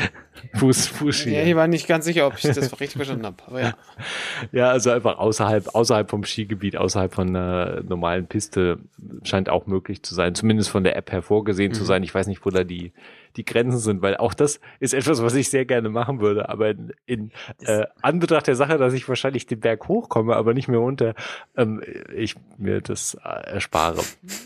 Fuß, 0.54 0.88
Fußski. 0.88 1.30
Ja, 1.30 1.42
ich 1.42 1.54
war 1.54 1.68
nicht 1.68 1.86
ganz 1.86 2.04
sicher, 2.04 2.26
ob 2.26 2.34
ich 2.34 2.42
das 2.42 2.58
richtig 2.58 2.92
verstanden 2.92 3.26
habe. 3.26 3.36
Aber 3.46 3.60
ja. 3.60 3.74
ja, 4.52 4.70
also 4.70 4.90
einfach 4.90 5.18
außerhalb, 5.18 5.74
außerhalb 5.74 6.10
vom 6.10 6.24
Skigebiet, 6.24 6.76
außerhalb 6.76 7.14
von 7.14 7.28
einer 7.28 7.82
normalen 7.82 8.26
Piste 8.26 8.78
scheint 9.24 9.48
auch 9.48 9.66
möglich 9.66 10.02
zu 10.02 10.14
sein, 10.14 10.34
zumindest 10.34 10.70
von 10.70 10.84
der 10.84 10.96
App 10.96 11.12
hervorgesehen 11.12 11.72
mhm. 11.72 11.76
zu 11.76 11.84
sein. 11.84 12.02
Ich 12.02 12.14
weiß 12.14 12.26
nicht, 12.26 12.44
wo 12.44 12.50
da 12.50 12.64
die, 12.64 12.92
die 13.36 13.44
Grenzen 13.44 13.78
sind, 13.78 14.02
weil 14.02 14.16
auch 14.16 14.34
das 14.34 14.60
ist 14.80 14.94
etwas, 14.94 15.22
was 15.22 15.34
ich 15.34 15.48
sehr 15.48 15.64
gerne 15.64 15.88
machen 15.88 16.20
würde. 16.20 16.48
Aber 16.48 16.70
in, 16.70 16.92
in 17.06 17.30
äh, 17.64 17.84
Anbetracht 18.00 18.46
der 18.46 18.56
Sache, 18.56 18.78
dass 18.78 18.94
ich 18.94 19.08
wahrscheinlich 19.08 19.46
den 19.46 19.60
Berg 19.60 19.88
hochkomme, 19.88 20.36
aber 20.36 20.54
nicht 20.54 20.68
mehr 20.68 20.80
runter, 20.80 21.14
ähm, 21.56 21.82
ich 22.14 22.36
mir 22.58 22.80
das 22.80 23.16
äh, 23.24 23.52
erspare. 23.52 24.02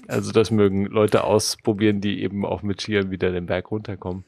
Also 0.09 0.33
das 0.33 0.51
mögen 0.51 0.87
Leute 0.87 1.25
ausprobieren, 1.25 2.01
die 2.01 2.23
eben 2.23 2.45
auch 2.45 2.63
mit 2.63 2.81
Skiern 2.81 3.11
wieder 3.11 3.33
den 3.33 3.47
Berg 3.47 3.71
runterkommen. 3.71 4.25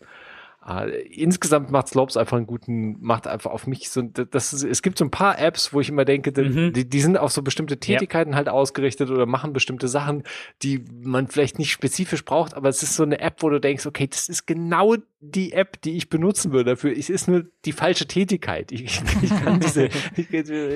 Äh, 0.67 1.03
insgesamt 1.09 1.71
macht 1.71 1.89
Slopes 1.89 2.17
einfach 2.17 2.37
einen 2.37 2.47
guten, 2.47 2.97
macht 3.01 3.27
einfach 3.27 3.53
auf 3.53 3.67
mich 3.67 3.91
so, 3.91 4.03
das 4.03 4.53
ist, 4.53 4.65
es 4.65 4.83
gibt 4.83 4.99
so 4.99 5.05
ein 5.05 5.11
paar 5.11 5.39
Apps, 5.39 5.73
wo 5.73 5.81
ich 5.81 5.89
immer 5.89 6.05
denke, 6.05 6.31
mhm. 6.43 6.73
die, 6.73 6.89
die 6.89 7.01
sind 7.01 7.17
auf 7.17 7.31
so 7.31 7.43
bestimmte 7.43 7.79
Tätigkeiten 7.79 8.33
ja. 8.33 8.37
halt 8.37 8.49
ausgerichtet 8.49 9.11
oder 9.11 9.25
machen 9.25 9.53
bestimmte 9.53 9.89
Sachen, 9.89 10.25
die 10.63 10.85
man 11.03 11.29
vielleicht 11.29 11.59
nicht 11.59 11.71
spezifisch 11.71 12.25
braucht, 12.25 12.55
aber 12.55 12.69
es 12.69 12.83
ist 12.83 12.97
so 12.97 13.05
eine 13.05 13.21
App, 13.21 13.43
wo 13.43 13.51
du 13.51 13.61
denkst, 13.61 13.87
okay, 13.87 14.09
das 14.09 14.29
ist 14.29 14.47
genau 14.47 14.97
die 15.21 15.53
App, 15.53 15.83
die 15.83 15.97
ich 15.97 16.09
benutzen 16.09 16.53
würde 16.53 16.71
dafür. 16.71 16.97
Es 16.97 17.11
ist 17.11 17.27
nur 17.27 17.45
die 17.65 17.73
falsche 17.73 18.07
Tätigkeit. 18.07 18.71
Ich, 18.71 19.03
ich 19.21 19.31
kann 19.31 19.59
diese, 19.61 19.89
ich, 20.17 20.31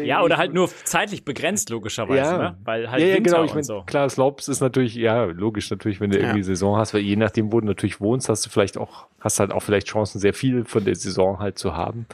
ja, 0.05 0.23
oder 0.23 0.37
halt 0.37 0.53
nur 0.53 0.69
zeitlich 0.85 1.25
begrenzt, 1.25 1.71
logischerweise, 1.71 2.33
ja. 2.33 2.39
ne? 2.39 2.59
Weil 2.65 2.91
halt 2.91 3.03
ja, 3.03 3.09
ja, 3.09 3.21
genau, 3.21 3.45
ich 3.45 3.55
mein, 3.55 3.63
so. 3.63 3.83
Klar, 3.87 4.09
Slopes 4.11 4.49
ist 4.49 4.61
natürlich, 4.61 4.97
ja, 4.97 5.25
logisch 5.25 5.71
natürlich, 5.71 6.01
wenn 6.01 6.11
du 6.11 6.19
ja. 6.19 6.25
irgendwie 6.25 6.43
Saison 6.43 6.77
hast, 6.77 6.93
weil 6.93 7.03
je 7.03 7.15
nachdem, 7.17 7.53
wo 7.53 7.61
du 7.61 7.67
natürlich 7.67 8.01
wohnst, 8.01 8.29
hast 8.29 8.45
du 8.45 8.51
vielleicht 8.51 8.79
auch, 8.79 9.07
hast 9.21 9.39
halt 9.39 9.53
auch 9.53 9.63
vielleicht 9.63 9.87
Chancen, 9.87 10.19
sehr 10.19 10.35
viel 10.35 10.65
von 10.65 10.85
der 10.85 10.97
Saison 10.97 11.39
halt 11.39 11.59
zu 11.59 11.77
haben. 11.77 12.07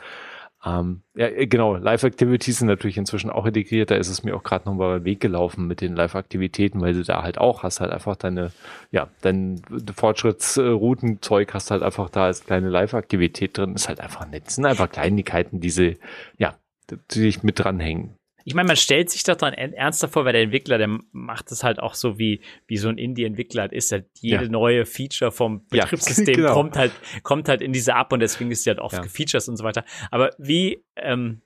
Ähm, 0.65 1.03
ja, 1.15 1.29
äh, 1.29 1.47
genau, 1.47 1.77
Live-Activities 1.77 2.59
sind 2.59 2.67
natürlich 2.67 2.99
inzwischen 2.99 3.31
auch 3.31 3.47
integriert. 3.47 3.91
Da 3.91 3.97
ist 3.97 4.09
es 4.09 4.25
mir 4.25 4.35
auch 4.35 4.43
gerade 4.43 4.69
noch 4.69 4.75
mal 4.75 4.99
beim 4.99 5.05
Weg 5.05 5.21
gelaufen 5.21 5.67
mit 5.67 5.81
den 5.81 5.95
Live-Aktivitäten, 5.95 6.81
weil 6.81 6.95
du 6.95 7.05
da 7.05 7.23
halt 7.23 7.39
auch 7.39 7.63
hast 7.63 7.81
halt 7.81 7.93
einfach 7.93 8.17
deine, 8.17 8.53
ja, 8.91 9.09
dein 9.21 9.63
Fortschrittsroutenzeug 9.95 11.55
hast 11.55 11.71
halt 11.71 11.83
einfach 11.83 12.11
da 12.11 12.25
als 12.25 12.45
kleine 12.45 12.69
Live-Aktivität 12.71 13.57
drin. 13.57 13.75
Ist 13.75 13.89
halt 13.89 14.01
einfach 14.01 14.27
nett. 14.27 14.47
Das 14.47 14.57
sind 14.57 14.67
einfach 14.67 14.91
Kleinigkeiten, 14.91 15.61
diese, 15.61 15.95
ja, 16.39 16.59
die 16.91 17.21
sich 17.21 17.43
mit 17.43 17.59
dranhängen. 17.59 18.18
Ich 18.49 18.55
meine, 18.55 18.67
man 18.67 18.77
stellt 18.77 19.11
sich 19.11 19.25
doch 19.25 19.37
dann 19.37 19.53
ernster 19.53 20.09
vor, 20.09 20.25
weil 20.25 20.33
der 20.33 20.41
Entwickler, 20.41 20.79
der 20.79 20.89
macht 21.13 21.53
es 21.53 21.63
halt 21.63 21.81
auch 21.81 21.93
so 21.93 22.19
wie, 22.19 22.41
wie 22.67 22.79
so 22.79 22.89
ein 22.89 22.97
Indie-Entwickler 22.97 23.61
halt 23.61 23.73
ist. 23.75 23.93
Halt 23.93 24.07
jede 24.15 24.45
ja. 24.45 24.49
neue 24.49 24.87
Feature 24.87 25.31
vom 25.31 25.67
Betriebssystem 25.71 26.29
ja, 26.29 26.35
genau. 26.35 26.55
kommt 26.55 26.79
halt, 26.79 26.93
kommt 27.23 27.51
halt 27.51 27.61
in 27.61 27.75
diese 27.75 27.95
ab 27.95 28.11
und 28.11 28.21
deswegen 28.21 28.51
ist 28.51 28.65
sie 28.65 28.71
halt 28.71 28.79
oft 28.79 28.95
ja. 28.95 29.03
gefeatures 29.03 29.51
und 29.51 29.59
so 29.59 29.65
weiter. 29.65 29.85
Aber 30.11 30.31
wie, 30.39 30.83
ähm, 30.97 31.43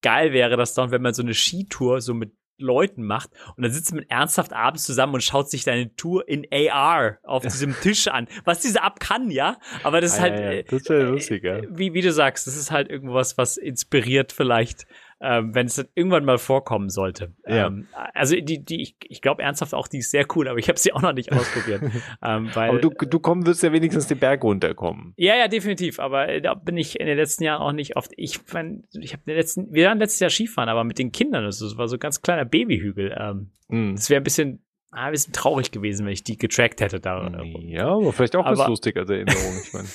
geil 0.00 0.32
wäre 0.32 0.56
das 0.56 0.74
dann, 0.74 0.90
wenn 0.90 1.02
man 1.02 1.14
so 1.14 1.22
eine 1.22 1.34
Skitour 1.34 2.00
so 2.00 2.14
mit 2.14 2.32
Leuten 2.58 3.04
macht 3.04 3.30
und 3.56 3.62
dann 3.62 3.72
sitzt 3.72 3.94
man 3.94 4.04
ernsthaft 4.08 4.52
abends 4.52 4.84
zusammen 4.84 5.14
und 5.14 5.22
schaut 5.22 5.50
sich 5.50 5.64
deine 5.64 5.94
Tour 5.94 6.28
in 6.28 6.46
AR 6.50 7.18
auf 7.22 7.42
diesem 7.42 7.74
Tisch 7.80 8.08
an. 8.08 8.28
Was 8.44 8.60
diese 8.60 8.80
App 8.80 9.00
kann, 9.00 9.30
ja, 9.30 9.58
aber 9.82 10.00
das 10.00 10.14
ist 10.14 10.18
ah, 10.18 10.22
halt, 10.22 10.40
ja, 10.40 10.52
ja. 10.52 10.62
das 10.62 10.88
wäre 10.88 11.04
lustig, 11.04 11.44
ja. 11.44 11.60
Wie, 11.68 11.94
wie 11.94 12.00
du 12.00 12.12
sagst, 12.12 12.46
das 12.46 12.56
ist 12.56 12.70
halt 12.70 12.88
irgendwas, 12.88 13.38
was 13.38 13.56
inspiriert 13.56 14.32
vielleicht 14.32 14.86
ähm, 15.22 15.54
wenn 15.54 15.66
es 15.66 15.78
irgendwann 15.94 16.24
mal 16.24 16.38
vorkommen 16.38 16.90
sollte. 16.90 17.32
Ja. 17.46 17.68
Ähm, 17.68 17.86
also 18.12 18.34
die, 18.34 18.64
die, 18.64 18.82
ich, 18.82 18.96
ich 19.04 19.22
glaube 19.22 19.42
ernsthaft 19.42 19.72
auch, 19.72 19.86
die 19.86 19.98
ist 19.98 20.10
sehr 20.10 20.26
cool, 20.34 20.48
aber 20.48 20.58
ich 20.58 20.68
habe 20.68 20.78
sie 20.78 20.92
auch 20.92 21.00
noch 21.00 21.12
nicht 21.12 21.32
ausprobiert. 21.32 21.82
ähm, 22.24 22.50
weil, 22.54 22.70
aber 22.70 22.80
du, 22.80 22.90
du 22.90 23.20
kommen 23.20 23.46
wirst 23.46 23.62
ja 23.62 23.72
wenigstens 23.72 24.08
den 24.08 24.18
Berg 24.18 24.42
runterkommen. 24.42 25.14
Ja, 25.16 25.36
ja, 25.36 25.46
definitiv. 25.46 26.00
Aber 26.00 26.28
äh, 26.28 26.42
da 26.42 26.54
bin 26.54 26.76
ich 26.76 26.98
in 26.98 27.06
den 27.06 27.16
letzten 27.16 27.44
Jahren 27.44 27.62
auch 27.62 27.72
nicht 27.72 27.96
oft. 27.96 28.10
Ich, 28.16 28.40
mein, 28.52 28.82
ich 28.92 29.12
habe 29.12 29.22
den 29.24 29.36
letzten, 29.36 29.72
wir 29.72 29.86
waren 29.86 29.98
letztes 29.98 30.18
Jahr 30.18 30.30
Skifahren, 30.30 30.68
aber 30.68 30.82
mit 30.82 30.98
den 30.98 31.12
Kindern. 31.12 31.44
Das 31.44 31.60
war 31.76 31.86
so 31.86 31.96
ein 31.96 32.00
ganz 32.00 32.20
kleiner 32.20 32.44
Babyhügel. 32.44 33.16
Ähm, 33.16 33.50
mm. 33.68 33.94
Das 33.94 34.10
wäre 34.10 34.20
ein 34.20 34.24
bisschen 34.24 34.64
ah, 34.90 35.06
ein 35.06 35.12
bisschen 35.12 35.32
traurig 35.32 35.70
gewesen, 35.70 36.04
wenn 36.04 36.12
ich 36.12 36.24
die 36.24 36.36
getrackt 36.36 36.80
hätte 36.80 36.98
da. 36.98 37.30
Ja, 37.60 37.88
aber 37.88 38.12
vielleicht 38.12 38.34
auch 38.34 38.44
aber, 38.44 38.66
lustig 38.66 38.96
als 38.96 39.08
Erinnerung. 39.08 39.60
Ich 39.62 39.72
mein. 39.72 39.86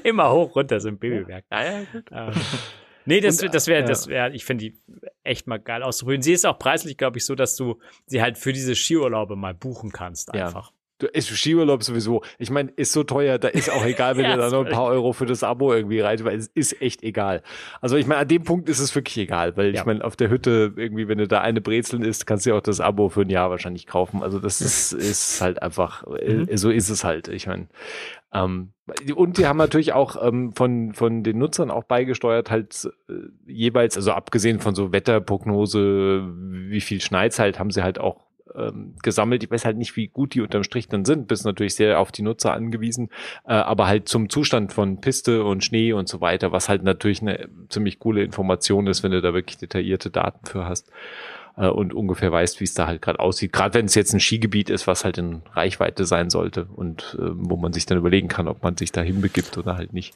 immer 0.02 0.32
hoch 0.32 0.56
runter 0.56 0.80
so 0.80 0.88
ein 0.88 0.98
Babywerk. 0.98 1.44
Ja, 1.52 1.64
ja, 1.64 1.82
gut. 1.92 2.04
Ähm, 2.10 2.32
Nee, 3.06 3.20
das, 3.20 3.40
und, 3.40 3.54
das 3.54 3.66
wäre, 3.68 3.80
ja. 3.80 3.86
das 3.86 4.08
wäre, 4.08 4.32
ich 4.32 4.44
finde 4.44 4.64
die 4.66 4.78
echt 5.22 5.46
mal 5.46 5.58
geil 5.58 5.82
auszuprobieren. 5.82 6.22
Sie 6.22 6.32
ist 6.32 6.44
auch 6.44 6.58
preislich, 6.58 6.96
glaube 6.96 7.18
ich, 7.18 7.24
so, 7.24 7.34
dass 7.34 7.56
du 7.56 7.78
sie 8.06 8.20
halt 8.20 8.36
für 8.36 8.52
diese 8.52 8.74
Skiurlaube 8.74 9.36
mal 9.36 9.54
buchen 9.54 9.92
kannst, 9.92 10.34
einfach. 10.34 10.72
Du, 10.98 11.06
ist 11.06 11.28
Skiurlaub 11.28 11.82
sowieso. 11.82 12.22
Ich 12.38 12.50
meine, 12.50 12.70
ist 12.70 12.92
so 12.92 13.04
teuer, 13.04 13.38
da 13.38 13.48
ist 13.48 13.70
auch 13.70 13.84
egal, 13.84 14.16
wenn 14.16 14.24
ja, 14.26 14.36
du 14.36 14.40
da 14.40 14.50
noch 14.50 14.64
ein 14.64 14.72
paar 14.72 14.86
Euro 14.86 15.12
für 15.12 15.26
das 15.26 15.42
Abo 15.42 15.74
irgendwie 15.74 16.00
rein, 16.00 16.24
weil 16.24 16.38
es 16.38 16.48
ist 16.48 16.80
echt 16.80 17.02
egal. 17.02 17.42
Also 17.82 17.96
ich 17.96 18.06
meine, 18.06 18.20
an 18.20 18.28
dem 18.28 18.44
Punkt 18.44 18.68
ist 18.70 18.78
es 18.78 18.94
wirklich 18.94 19.18
egal, 19.18 19.56
weil 19.58 19.74
ja. 19.74 19.80
ich 19.80 19.86
meine, 19.86 20.02
auf 20.02 20.16
der 20.16 20.30
Hütte 20.30 20.72
irgendwie, 20.76 21.06
wenn 21.08 21.18
du 21.18 21.28
da 21.28 21.42
eine 21.42 21.60
Brezeln 21.60 22.02
isst, 22.02 22.26
kannst 22.26 22.46
du 22.46 22.50
ja 22.50 22.56
auch 22.56 22.62
das 22.62 22.80
Abo 22.80 23.10
für 23.10 23.22
ein 23.22 23.30
Jahr 23.30 23.50
wahrscheinlich 23.50 23.86
kaufen. 23.86 24.22
Also 24.22 24.38
das 24.38 24.62
ist, 24.62 24.92
ist 24.92 25.40
halt 25.42 25.60
einfach, 25.62 26.06
mhm. 26.06 26.48
Äh, 26.48 26.56
so 26.56 26.70
ist 26.70 26.88
es 26.88 27.04
halt. 27.04 27.28
Ich 27.28 27.46
meine, 27.46 27.68
ähm, 28.32 28.72
und 29.14 29.38
die 29.38 29.46
haben 29.46 29.56
natürlich 29.56 29.92
auch 29.92 30.16
ähm, 30.24 30.52
von, 30.52 30.92
von 30.94 31.22
den 31.22 31.38
Nutzern 31.38 31.70
auch 31.70 31.84
beigesteuert, 31.84 32.50
halt 32.50 32.88
äh, 33.08 33.12
jeweils, 33.46 33.96
also 33.96 34.12
abgesehen 34.12 34.60
von 34.60 34.74
so 34.74 34.92
Wetterprognose, 34.92 36.26
wie 36.68 36.80
viel 36.80 37.00
Schneit's 37.00 37.38
halt, 37.38 37.58
haben 37.58 37.70
sie 37.70 37.82
halt 37.82 37.98
auch 37.98 38.25
ähm, 38.56 38.94
gesammelt. 39.02 39.42
Ich 39.42 39.50
weiß 39.50 39.64
halt 39.64 39.76
nicht, 39.76 39.96
wie 39.96 40.08
gut 40.08 40.34
die 40.34 40.40
unterm 40.40 40.64
Strich 40.64 40.88
dann 40.88 41.04
sind, 41.04 41.28
bist 41.28 41.44
natürlich 41.44 41.74
sehr 41.74 42.00
auf 42.00 42.12
die 42.12 42.22
Nutzer 42.22 42.52
angewiesen, 42.52 43.10
äh, 43.46 43.52
aber 43.52 43.86
halt 43.86 44.08
zum 44.08 44.28
Zustand 44.28 44.72
von 44.72 45.00
Piste 45.00 45.44
und 45.44 45.64
Schnee 45.64 45.92
und 45.92 46.08
so 46.08 46.20
weiter, 46.20 46.52
was 46.52 46.68
halt 46.68 46.82
natürlich 46.82 47.22
eine 47.22 47.48
ziemlich 47.68 47.98
coole 47.98 48.22
Information 48.22 48.86
ist, 48.86 49.02
wenn 49.02 49.12
du 49.12 49.20
da 49.20 49.34
wirklich 49.34 49.58
detaillierte 49.58 50.10
Daten 50.10 50.46
für 50.46 50.66
hast 50.66 50.90
äh, 51.56 51.66
und 51.68 51.94
ungefähr 51.94 52.32
weißt, 52.32 52.60
wie 52.60 52.64
es 52.64 52.74
da 52.74 52.86
halt 52.86 53.02
gerade 53.02 53.20
aussieht. 53.20 53.52
Gerade 53.52 53.74
wenn 53.74 53.86
es 53.86 53.94
jetzt 53.94 54.12
ein 54.12 54.20
Skigebiet 54.20 54.70
ist, 54.70 54.86
was 54.86 55.04
halt 55.04 55.18
in 55.18 55.42
Reichweite 55.52 56.04
sein 56.04 56.30
sollte 56.30 56.66
und 56.74 57.16
äh, 57.18 57.30
wo 57.32 57.56
man 57.56 57.72
sich 57.72 57.86
dann 57.86 57.98
überlegen 57.98 58.28
kann, 58.28 58.48
ob 58.48 58.62
man 58.62 58.76
sich 58.76 58.92
da 58.92 59.02
hinbegibt 59.02 59.56
oder 59.58 59.76
halt 59.76 59.92
nicht. 59.92 60.14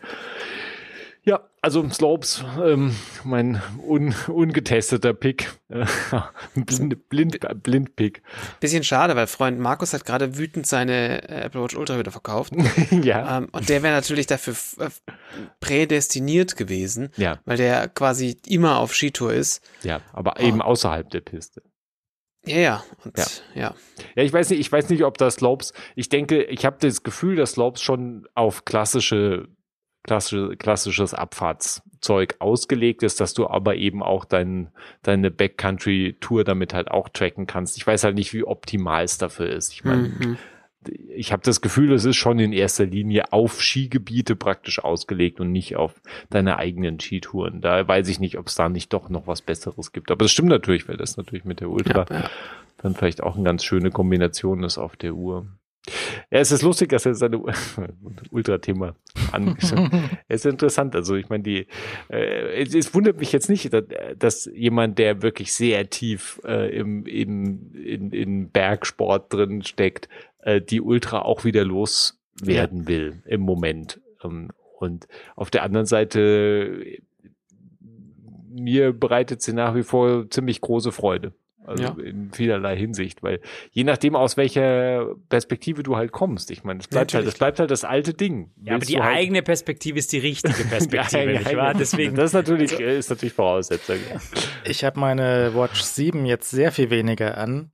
Ja, 1.22 1.40
also 1.60 1.86
Slopes, 1.90 2.42
ähm, 2.62 2.96
mein 3.24 3.60
un, 3.86 4.14
ungetesteter 4.28 5.12
Pick. 5.12 5.50
blind, 6.54 7.08
blind, 7.10 7.62
blind 7.62 7.96
Pick. 7.96 8.22
Bisschen 8.60 8.84
schade, 8.84 9.16
weil 9.16 9.26
Freund 9.26 9.58
Markus 9.58 9.92
hat 9.92 10.06
gerade 10.06 10.38
wütend 10.38 10.66
seine 10.66 11.28
äh, 11.28 11.42
Apple 11.42 11.62
Watch 11.62 11.76
Ultra 11.76 11.98
wieder 11.98 12.10
verkauft. 12.10 12.54
ja. 13.02 13.38
Ähm, 13.38 13.48
und 13.52 13.68
der 13.68 13.82
wäre 13.82 13.94
natürlich 13.94 14.26
dafür 14.26 14.54
äh, 14.78 14.88
prädestiniert 15.60 16.56
gewesen, 16.56 17.10
ja. 17.16 17.38
weil 17.44 17.58
der 17.58 17.88
quasi 17.88 18.38
immer 18.46 18.78
auf 18.78 18.94
Skitour 18.94 19.34
ist. 19.34 19.62
Ja, 19.82 20.00
aber 20.14 20.36
oh. 20.38 20.42
eben 20.42 20.62
außerhalb 20.62 21.10
der 21.10 21.20
Piste. 21.20 21.62
Ja, 22.46 22.56
ja. 22.56 22.84
Und, 23.04 23.18
ja. 23.18 23.26
ja. 23.54 23.74
Ja, 24.16 24.22
ich 24.22 24.32
weiß 24.32 24.48
nicht, 24.48 24.60
ich 24.60 24.72
weiß 24.72 24.88
nicht, 24.88 25.04
ob 25.04 25.18
das 25.18 25.34
Slopes, 25.34 25.74
ich 25.94 26.08
denke, 26.08 26.44
ich 26.44 26.64
habe 26.64 26.78
das 26.80 27.02
Gefühl, 27.02 27.36
dass 27.36 27.52
Slopes 27.52 27.82
schon 27.82 28.26
auf 28.34 28.64
klassische 28.64 29.48
klassische, 30.02 30.56
klassisches 30.56 31.14
Abfahrtszeug 31.14 32.36
ausgelegt 32.38 33.02
ist, 33.02 33.20
dass 33.20 33.34
du 33.34 33.46
aber 33.46 33.76
eben 33.76 34.02
auch 34.02 34.24
dein, 34.24 34.68
deine 35.02 35.30
Backcountry-Tour 35.30 36.44
damit 36.44 36.74
halt 36.74 36.90
auch 36.90 37.08
tracken 37.08 37.46
kannst. 37.46 37.76
Ich 37.76 37.86
weiß 37.86 38.04
halt 38.04 38.14
nicht, 38.14 38.32
wie 38.32 38.44
optimal 38.44 39.04
es 39.04 39.18
dafür 39.18 39.50
ist. 39.50 39.72
Ich 39.72 39.84
meine, 39.84 40.08
mhm. 40.08 40.38
ich 41.08 41.32
habe 41.32 41.42
das 41.42 41.60
Gefühl, 41.60 41.92
es 41.92 42.04
ist 42.04 42.16
schon 42.16 42.38
in 42.38 42.52
erster 42.52 42.86
Linie 42.86 43.32
auf 43.32 43.60
Skigebiete 43.60 44.36
praktisch 44.36 44.82
ausgelegt 44.82 45.38
und 45.38 45.52
nicht 45.52 45.76
auf 45.76 46.00
deine 46.30 46.56
eigenen 46.56 46.98
Skitouren. 46.98 47.60
Da 47.60 47.86
weiß 47.86 48.08
ich 48.08 48.20
nicht, 48.20 48.38
ob 48.38 48.46
es 48.46 48.54
da 48.54 48.68
nicht 48.68 48.92
doch 48.92 49.10
noch 49.10 49.26
was 49.26 49.42
Besseres 49.42 49.92
gibt. 49.92 50.10
Aber 50.10 50.24
es 50.24 50.32
stimmt 50.32 50.48
natürlich, 50.48 50.88
weil 50.88 50.96
das 50.96 51.18
natürlich 51.18 51.44
mit 51.44 51.60
der 51.60 51.68
Ultra 51.68 52.06
ja, 52.08 52.20
ja. 52.20 52.30
dann 52.78 52.94
vielleicht 52.94 53.22
auch 53.22 53.34
eine 53.34 53.44
ganz 53.44 53.64
schöne 53.64 53.90
Kombination 53.90 54.62
ist 54.64 54.78
auf 54.78 54.96
der 54.96 55.14
Uhr. 55.14 55.46
Ja, 56.30 56.38
es 56.38 56.52
ist 56.52 56.62
lustig, 56.62 56.90
dass 56.90 57.06
er 57.06 57.14
seine 57.14 57.42
Ultra-Thema 58.30 58.94
angeschaut 59.32 59.90
Es 60.28 60.44
ist 60.44 60.52
interessant. 60.52 60.94
Also, 60.94 61.16
ich 61.16 61.28
meine, 61.28 61.42
die, 61.42 61.66
äh, 62.08 62.62
es, 62.62 62.74
es, 62.74 62.94
wundert 62.94 63.18
mich 63.18 63.32
jetzt 63.32 63.48
nicht, 63.48 63.72
dass, 63.72 63.84
dass 64.18 64.50
jemand, 64.54 64.98
der 64.98 65.22
wirklich 65.22 65.52
sehr 65.52 65.88
tief 65.88 66.40
äh, 66.44 66.76
im, 66.76 67.06
im, 67.06 67.74
in, 67.74 68.12
in 68.12 68.50
Bergsport 68.50 69.32
drin 69.32 69.62
steckt, 69.62 70.08
äh, 70.42 70.60
die 70.60 70.80
Ultra 70.80 71.22
auch 71.22 71.44
wieder 71.44 71.64
loswerden 71.64 72.82
ja. 72.82 72.88
will 72.88 73.22
im 73.26 73.40
Moment. 73.40 74.00
Ähm, 74.22 74.50
und 74.78 75.08
auf 75.36 75.50
der 75.50 75.62
anderen 75.62 75.86
Seite, 75.86 76.84
mir 78.50 78.92
bereitet 78.92 79.42
sie 79.42 79.52
nach 79.52 79.74
wie 79.74 79.82
vor 79.82 80.28
ziemlich 80.30 80.60
große 80.60 80.92
Freude. 80.92 81.32
Also 81.66 81.82
ja. 81.82 81.96
in 82.02 82.32
vielerlei 82.32 82.76
Hinsicht, 82.76 83.22
weil 83.22 83.40
je 83.70 83.84
nachdem 83.84 84.16
aus 84.16 84.36
welcher 84.36 85.14
Perspektive 85.28 85.82
du 85.82 85.96
halt 85.96 86.10
kommst, 86.10 86.50
ich 86.50 86.64
meine, 86.64 86.80
es 86.80 86.88
bleibt 86.88 87.12
halt, 87.12 87.26
es 87.26 87.36
bleibt 87.36 87.60
halt 87.60 87.70
das 87.70 87.84
alte 87.84 88.14
Ding. 88.14 88.50
Ja, 88.62 88.74
aber 88.74 88.84
die 88.84 88.98
halt 88.98 89.16
eigene 89.16 89.42
Perspektive 89.42 89.98
ist 89.98 90.12
die 90.12 90.18
richtige 90.18 90.64
Perspektive, 90.68 91.32
nicht 91.32 91.56
wahr? 91.56 91.74
Deswegen. 91.74 92.16
Das 92.16 92.30
ist 92.30 92.34
natürlich, 92.34 92.72
also, 92.72 92.84
ist 92.84 93.10
natürlich 93.10 93.34
Voraussetzung. 93.34 93.96
Ich 94.64 94.84
habe 94.84 94.98
meine 94.98 95.54
Watch 95.54 95.82
7 95.82 96.24
jetzt 96.24 96.50
sehr 96.50 96.72
viel 96.72 96.90
weniger 96.90 97.36
an, 97.36 97.72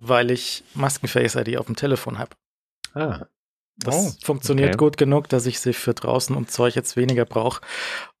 weil 0.00 0.30
ich 0.30 0.64
Maskenface 0.74 1.36
ID 1.36 1.56
auf 1.58 1.66
dem 1.66 1.76
Telefon 1.76 2.18
habe. 2.18 2.30
Ah. 2.94 3.26
Das 3.80 3.94
oh, 3.94 4.24
funktioniert 4.24 4.70
okay. 4.70 4.76
gut 4.76 4.96
genug, 4.96 5.28
dass 5.28 5.46
ich 5.46 5.60
sie 5.60 5.72
für 5.72 5.94
draußen 5.94 6.34
und 6.34 6.50
Zeug 6.50 6.74
jetzt 6.74 6.96
weniger 6.96 7.24
brauche. 7.24 7.60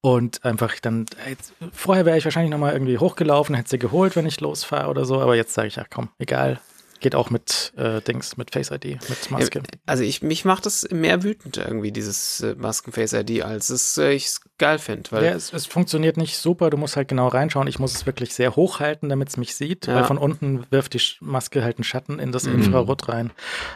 Und 0.00 0.44
einfach 0.44 0.78
dann, 0.80 1.06
jetzt, 1.28 1.52
vorher 1.72 2.06
wäre 2.06 2.16
ich 2.16 2.24
wahrscheinlich 2.24 2.52
nochmal 2.52 2.72
irgendwie 2.72 2.98
hochgelaufen, 2.98 3.56
hätte 3.56 3.70
sie 3.70 3.78
geholt, 3.78 4.14
wenn 4.14 4.26
ich 4.26 4.40
losfahre 4.40 4.88
oder 4.88 5.04
so, 5.04 5.20
aber 5.20 5.34
jetzt 5.34 5.54
sage 5.54 5.68
ich, 5.68 5.76
ja 5.76 5.84
komm, 5.90 6.10
egal, 6.18 6.60
Geht 7.00 7.14
auch 7.14 7.30
mit 7.30 7.72
äh, 7.76 8.00
Dings, 8.00 8.36
mit 8.36 8.52
Face 8.52 8.70
ID, 8.70 8.98
mit 9.08 9.30
Maske. 9.30 9.62
Also 9.86 10.02
ich, 10.02 10.22
mich 10.22 10.44
macht 10.44 10.66
es 10.66 10.88
mehr 10.90 11.22
wütend 11.22 11.56
irgendwie, 11.56 11.92
dieses 11.92 12.40
äh, 12.40 12.54
Masken-Face 12.56 13.12
ID, 13.12 13.42
als 13.42 13.70
es 13.70 13.98
äh, 13.98 14.12
ich 14.12 14.26
es 14.26 14.40
geil 14.58 14.78
finde. 14.78 15.10
Ja, 15.12 15.20
es, 15.32 15.52
es, 15.52 15.66
funktioniert 15.66 16.16
nicht 16.16 16.36
super, 16.36 16.70
du 16.70 16.76
musst 16.76 16.96
halt 16.96 17.08
genau 17.08 17.28
reinschauen. 17.28 17.68
Ich 17.68 17.78
muss 17.78 17.94
es 17.94 18.06
wirklich 18.06 18.34
sehr 18.34 18.56
hoch 18.56 18.80
halten, 18.80 19.08
damit 19.08 19.28
es 19.28 19.36
mich 19.36 19.54
sieht, 19.54 19.86
ja. 19.86 19.94
weil 19.94 20.04
von 20.04 20.18
unten 20.18 20.66
wirft 20.70 20.94
die 20.94 21.02
Maske 21.20 21.62
halt 21.62 21.78
einen 21.78 21.84
Schatten 21.84 22.18
in 22.18 22.32
das 22.32 22.44
mhm. 22.44 22.54
Infrarot 22.56 23.08
rein. 23.08 23.32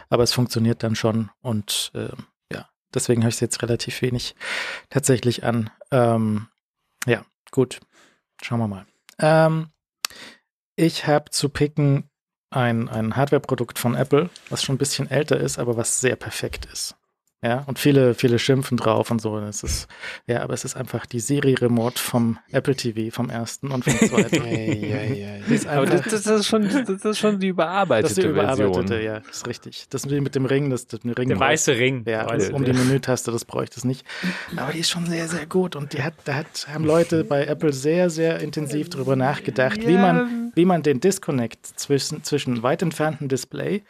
Aber 0.09 0.23
es 0.23 0.33
funktioniert 0.33 0.83
dann 0.83 0.95
schon 0.95 1.29
und 1.41 1.91
äh, 1.95 2.09
ja, 2.51 2.67
deswegen 2.93 3.21
habe 3.21 3.29
ich 3.29 3.35
es 3.35 3.41
jetzt 3.41 3.61
relativ 3.63 4.01
wenig 4.01 4.35
tatsächlich 4.89 5.43
an. 5.43 5.69
Ähm, 5.91 6.47
ja, 7.05 7.25
gut. 7.51 7.79
Schauen 8.41 8.59
wir 8.59 8.67
mal. 8.67 8.85
Ähm, 9.19 9.69
ich 10.75 11.07
habe 11.07 11.29
zu 11.29 11.49
picken 11.49 12.09
ein, 12.55 12.89
ein 12.89 13.15
Hardware-Produkt 13.15 13.79
von 13.79 13.95
Apple, 13.95 14.29
was 14.49 14.63
schon 14.63 14.75
ein 14.75 14.79
bisschen 14.79 15.09
älter 15.09 15.37
ist, 15.39 15.59
aber 15.59 15.77
was 15.77 15.99
sehr 15.99 16.15
perfekt 16.15 16.65
ist. 16.71 16.95
Ja, 17.43 17.63
und 17.67 17.77
viele, 17.77 18.13
viele 18.13 18.39
schimpfen 18.39 18.77
drauf 18.77 19.11
und 19.11 19.21
so. 19.21 19.37
Das 19.39 19.63
ist, 19.63 19.89
ja, 20.27 20.41
aber 20.43 20.53
es 20.53 20.63
ist 20.63 20.77
einfach 20.77 21.05
die 21.05 21.19
Siri-Remote 21.19 21.99
vom 21.99 22.39
Apple 22.51 22.73
TV, 22.73 23.13
vom 23.13 23.29
ersten 23.29 23.71
und 23.71 23.83
vom 23.83 23.95
zweiten. 24.07 24.43
das 25.49 25.67
aber 25.67 25.85
das, 25.85 26.03
das, 26.03 26.25
ist 26.25 26.47
schon, 26.47 26.69
das 26.69 27.03
ist 27.03 27.19
schon 27.19 27.39
die 27.39 27.47
überarbeitete 27.49 28.03
das 28.03 28.17
ist 28.17 28.23
die 28.23 28.29
überarbeitete, 28.29 28.87
Version. 28.87 29.03
ja, 29.03 29.19
das 29.19 29.37
ist 29.37 29.47
richtig. 29.47 29.85
Das 29.89 30.05
mit 30.05 30.35
dem 30.35 30.45
Ring, 30.45 30.69
das, 30.69 30.87
das 30.87 31.01
Ring 31.03 31.27
Der 31.27 31.39
weiße 31.39 31.75
Ring. 31.75 32.05
Ja, 32.07 32.25
das, 32.27 32.49
um 32.49 32.63
die 32.63 32.71
Menütaste, 32.71 33.31
das 33.31 33.43
bräuchte 33.43 33.77
es 33.77 33.83
nicht. 33.83 34.05
Aber 34.55 34.71
die 34.71 34.79
ist 34.79 34.89
schon 34.89 35.05
sehr, 35.05 35.27
sehr 35.27 35.45
gut 35.45 35.75
und 35.75 35.91
die 35.91 36.01
hat, 36.01 36.13
da 36.23 36.35
hat, 36.35 36.67
haben 36.73 36.85
Leute 36.85 37.25
bei 37.25 37.45
Apple 37.45 37.73
sehr, 37.73 38.09
sehr 38.09 38.39
intensiv 38.39 38.89
darüber 38.89 39.17
nachgedacht, 39.17 39.83
ja. 39.83 39.89
wie 39.89 39.97
man, 39.97 40.51
wie 40.55 40.65
man 40.65 40.81
den 40.81 41.01
Disconnect 41.01 41.65
zwischen, 41.77 42.23
zwischen 42.23 42.63
weit 42.63 42.81
entfernten 42.81 43.27
Display 43.27 43.83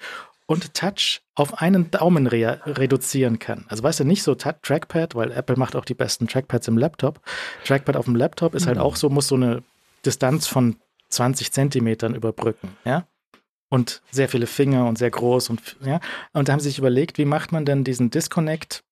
und 0.45 0.73
Touch 0.73 1.21
auf 1.35 1.61
einen 1.61 1.91
Daumen 1.91 2.27
re 2.27 2.61
reduzieren 2.65 3.39
kann. 3.39 3.65
Also 3.69 3.83
weißt 3.83 4.01
du, 4.01 4.03
nicht 4.03 4.23
so 4.23 4.35
Trackpad, 4.35 5.15
weil 5.15 5.31
Apple 5.31 5.55
macht 5.55 5.75
auch 5.75 5.85
die 5.85 5.93
besten 5.93 6.27
Trackpads 6.27 6.67
im 6.67 6.77
Laptop. 6.77 7.21
Trackpad 7.65 7.95
auf 7.95 8.05
dem 8.05 8.15
Laptop 8.15 8.55
ist 8.55 8.67
halt 8.67 8.77
mhm. 8.77 8.83
auch 8.83 8.95
so, 8.95 9.09
muss 9.09 9.27
so 9.27 9.35
eine 9.35 9.63
Distanz 10.05 10.47
von 10.47 10.77
20 11.09 11.51
Zentimetern 11.51 12.15
überbrücken, 12.15 12.75
ja. 12.85 13.07
Und 13.69 14.03
sehr 14.11 14.29
viele 14.29 14.45
Finger 14.45 14.85
und 14.85 14.99
sehr 14.99 15.09
groß 15.09 15.49
und 15.49 15.77
ja. 15.83 15.99
Und 16.31 16.47
da 16.47 16.53
haben 16.53 16.59
sie 16.59 16.69
sich 16.69 16.77
überlegt, 16.77 17.17
wie 17.17 17.25
macht 17.25 17.51
man 17.51 17.65
denn 17.65 17.83
diesen 17.83 18.11
Disconnect 18.11 18.83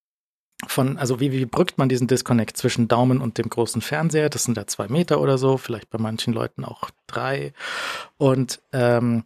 von, 0.68 0.98
also 0.98 1.20
wie, 1.20 1.32
wie 1.32 1.46
brückt 1.46 1.78
man 1.78 1.90
diesen 1.90 2.08
Disconnect 2.08 2.58
zwischen 2.58 2.88
Daumen 2.88 3.22
und 3.22 3.38
dem 3.38 3.50
großen 3.50 3.82
Fernseher? 3.82 4.30
Das 4.30 4.44
sind 4.44 4.58
da 4.58 4.68
zwei 4.68 4.88
Meter 4.88 5.22
oder 5.22 5.38
so, 5.38 5.58
vielleicht 5.58 5.90
bei 5.90 5.98
manchen 5.98 6.34
Leuten 6.34 6.66
auch 6.66 6.90
drei. 7.08 7.54
Und 8.18 8.62
ähm, 8.72 9.24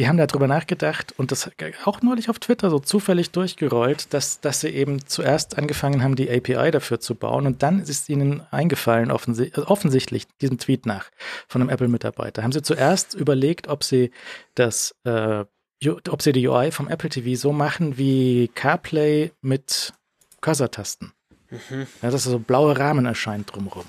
die 0.00 0.08
haben 0.08 0.16
darüber 0.16 0.46
nachgedacht 0.46 1.12
und 1.18 1.30
das 1.30 1.50
auch 1.84 2.00
neulich 2.00 2.30
auf 2.30 2.38
Twitter 2.38 2.70
so 2.70 2.78
zufällig 2.78 3.32
durchgerollt, 3.32 4.14
dass, 4.14 4.40
dass 4.40 4.62
sie 4.62 4.70
eben 4.70 5.06
zuerst 5.06 5.58
angefangen 5.58 6.02
haben, 6.02 6.16
die 6.16 6.30
API 6.30 6.70
dafür 6.70 7.00
zu 7.00 7.14
bauen 7.14 7.46
und 7.46 7.62
dann 7.62 7.80
ist 7.80 8.08
ihnen 8.08 8.40
eingefallen, 8.50 9.10
offensi 9.10 9.52
also 9.54 9.68
offensichtlich, 9.68 10.26
diesem 10.40 10.56
Tweet 10.56 10.86
nach 10.86 11.10
von 11.48 11.60
einem 11.60 11.68
Apple-Mitarbeiter, 11.68 12.42
haben 12.42 12.52
sie 12.52 12.62
zuerst 12.62 13.12
überlegt, 13.12 13.68
ob 13.68 13.84
sie 13.84 14.10
das, 14.54 14.94
äh, 15.04 15.44
ob 15.86 16.22
sie 16.22 16.32
die 16.32 16.48
UI 16.48 16.72
vom 16.72 16.88
Apple 16.88 17.10
TV 17.10 17.38
so 17.38 17.52
machen 17.52 17.98
wie 17.98 18.48
CarPlay 18.54 19.32
mit 19.42 19.92
Cursor-Tasten. 20.40 21.12
Mhm. 21.50 21.86
Ja, 22.00 22.10
dass 22.10 22.24
so 22.24 22.38
blaue 22.38 22.78
Rahmen 22.78 23.04
erscheint 23.04 23.54
drumherum 23.54 23.84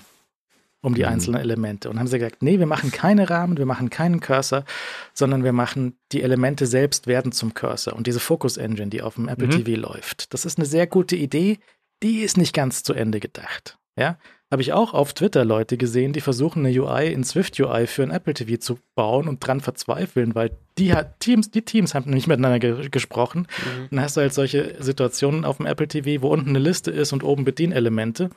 um 0.81 0.95
die 0.95 1.03
mhm. 1.03 1.09
einzelnen 1.09 1.41
Elemente. 1.41 1.89
Und 1.89 1.99
haben 1.99 2.07
sie 2.07 2.19
gesagt, 2.19 2.41
nee, 2.41 2.59
wir 2.59 2.65
machen 2.65 2.91
keine 2.91 3.29
Rahmen, 3.29 3.57
wir 3.57 3.65
machen 3.65 3.89
keinen 3.89 4.19
Cursor, 4.19 4.65
sondern 5.13 5.43
wir 5.43 5.53
machen 5.53 5.97
die 6.11 6.23
Elemente 6.23 6.65
selbst 6.65 7.07
werden 7.07 7.31
zum 7.31 7.53
Cursor. 7.53 7.95
Und 7.95 8.07
diese 8.07 8.19
Focus 8.19 8.57
Engine, 8.57 8.89
die 8.89 9.01
auf 9.01 9.15
dem 9.15 9.27
Apple 9.27 9.47
mhm. 9.47 9.63
TV 9.63 9.79
läuft, 9.79 10.33
das 10.33 10.45
ist 10.45 10.57
eine 10.57 10.65
sehr 10.65 10.87
gute 10.87 11.15
Idee, 11.15 11.59
die 12.03 12.21
ist 12.21 12.37
nicht 12.37 12.53
ganz 12.53 12.83
zu 12.83 12.93
Ende 12.93 13.19
gedacht. 13.19 13.77
Ja, 13.97 14.17
habe 14.51 14.61
ich 14.61 14.73
auch 14.73 14.93
auf 14.93 15.13
Twitter 15.13 15.45
Leute 15.45 15.77
gesehen, 15.77 16.11
die 16.11 16.21
versuchen, 16.21 16.65
eine 16.65 16.81
UI 16.81 17.11
in 17.11 17.23
Swift 17.23 17.59
UI 17.59 17.87
für 17.87 18.03
ein 18.03 18.11
Apple 18.11 18.33
TV 18.33 18.57
zu 18.57 18.79
bauen 18.95 19.27
und 19.27 19.39
dran 19.39 19.61
verzweifeln, 19.61 20.35
weil 20.35 20.51
die 20.77 20.93
hat 20.93 21.19
Teams, 21.19 21.51
die 21.51 21.61
Teams 21.61 21.93
haben 21.93 22.11
nicht 22.11 22.27
miteinander 22.27 22.59
ge 22.59 22.89
gesprochen. 22.89 23.41
Mhm. 23.41 23.87
Dann 23.91 24.01
hast 24.01 24.17
du 24.17 24.21
halt 24.21 24.33
solche 24.33 24.75
Situationen 24.79 25.45
auf 25.45 25.57
dem 25.57 25.65
Apple 25.65 25.87
TV, 25.87 26.21
wo 26.21 26.29
unten 26.29 26.49
eine 26.49 26.59
Liste 26.59 26.91
ist 26.91 27.13
und 27.13 27.23
oben 27.23 27.45
Bedienelemente. 27.45 28.29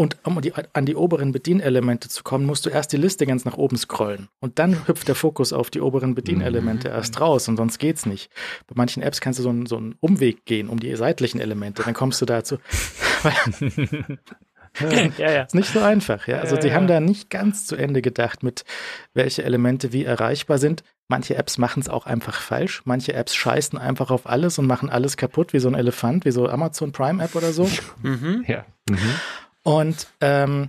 Und 0.00 0.16
um 0.24 0.40
die, 0.40 0.54
an 0.54 0.86
die 0.86 0.96
oberen 0.96 1.30
Bedienelemente 1.30 2.08
zu 2.08 2.22
kommen, 2.22 2.46
musst 2.46 2.64
du 2.64 2.70
erst 2.70 2.90
die 2.94 2.96
Liste 2.96 3.26
ganz 3.26 3.44
nach 3.44 3.58
oben 3.58 3.76
scrollen. 3.76 4.28
Und 4.40 4.58
dann 4.58 4.88
hüpft 4.88 5.08
der 5.08 5.14
Fokus 5.14 5.52
auf 5.52 5.68
die 5.68 5.82
oberen 5.82 6.14
Bedienelemente 6.14 6.88
mhm. 6.88 6.94
erst 6.94 7.20
raus 7.20 7.48
und 7.48 7.58
sonst 7.58 7.76
geht's 7.76 8.06
nicht. 8.06 8.32
Bei 8.66 8.72
manchen 8.76 9.02
Apps 9.02 9.20
kannst 9.20 9.40
du 9.40 9.42
so 9.42 9.50
einen, 9.50 9.66
so 9.66 9.76
einen 9.76 9.96
Umweg 10.00 10.46
gehen 10.46 10.70
um 10.70 10.80
die 10.80 10.96
seitlichen 10.96 11.38
Elemente. 11.38 11.82
Dann 11.82 11.92
kommst 11.92 12.18
du 12.22 12.24
dazu. 12.24 12.56
ja, 15.18 15.30
ja. 15.30 15.42
Ist 15.42 15.54
nicht 15.54 15.70
so 15.70 15.80
einfach, 15.80 16.26
ja. 16.26 16.38
Also, 16.38 16.56
die 16.56 16.72
haben 16.72 16.86
da 16.86 16.98
nicht 17.00 17.28
ganz 17.28 17.66
zu 17.66 17.76
Ende 17.76 18.00
gedacht, 18.00 18.42
mit 18.42 18.64
welche 19.12 19.44
Elemente 19.44 19.92
wie 19.92 20.06
erreichbar 20.06 20.56
sind. 20.56 20.82
Manche 21.08 21.34
Apps 21.34 21.58
machen 21.58 21.80
es 21.80 21.90
auch 21.90 22.06
einfach 22.06 22.40
falsch. 22.40 22.80
Manche 22.86 23.12
Apps 23.12 23.34
scheißen 23.34 23.78
einfach 23.78 24.10
auf 24.10 24.26
alles 24.26 24.58
und 24.58 24.66
machen 24.66 24.88
alles 24.88 25.18
kaputt, 25.18 25.52
wie 25.52 25.58
so 25.58 25.68
ein 25.68 25.74
Elefant, 25.74 26.24
wie 26.24 26.30
so 26.30 26.48
Amazon 26.48 26.90
Prime 26.92 27.22
App 27.22 27.34
oder 27.34 27.52
so. 27.52 27.68
Mhm. 28.02 28.46
Ja. 28.48 28.64
Mhm. 28.88 28.96
Und 29.62 30.06
ähm, 30.20 30.68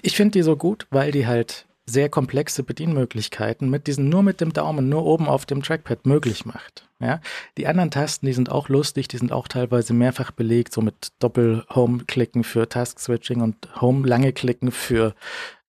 ich 0.00 0.16
finde 0.16 0.32
die 0.32 0.42
so 0.42 0.56
gut, 0.56 0.86
weil 0.90 1.10
die 1.12 1.26
halt 1.26 1.66
sehr 1.88 2.08
komplexe 2.08 2.64
Bedienmöglichkeiten 2.64 3.70
mit 3.70 3.86
diesen 3.86 4.08
nur 4.08 4.22
mit 4.22 4.40
dem 4.40 4.52
Daumen, 4.52 4.88
nur 4.88 5.04
oben 5.04 5.28
auf 5.28 5.46
dem 5.46 5.62
Trackpad 5.62 6.04
möglich 6.04 6.44
macht. 6.44 6.88
Ja, 6.98 7.20
die 7.58 7.66
anderen 7.66 7.90
Tasten, 7.90 8.26
die 8.26 8.32
sind 8.32 8.50
auch 8.50 8.68
lustig, 8.68 9.06
die 9.06 9.18
sind 9.18 9.30
auch 9.30 9.48
teilweise 9.48 9.92
mehrfach 9.92 10.30
belegt, 10.30 10.72
so 10.72 10.80
mit 10.80 11.12
Doppel-Home-Klicken 11.18 12.42
für 12.42 12.68
Task-Switching 12.68 13.42
und 13.42 13.68
Home-lange-Klicken 13.80 14.72
für 14.72 15.14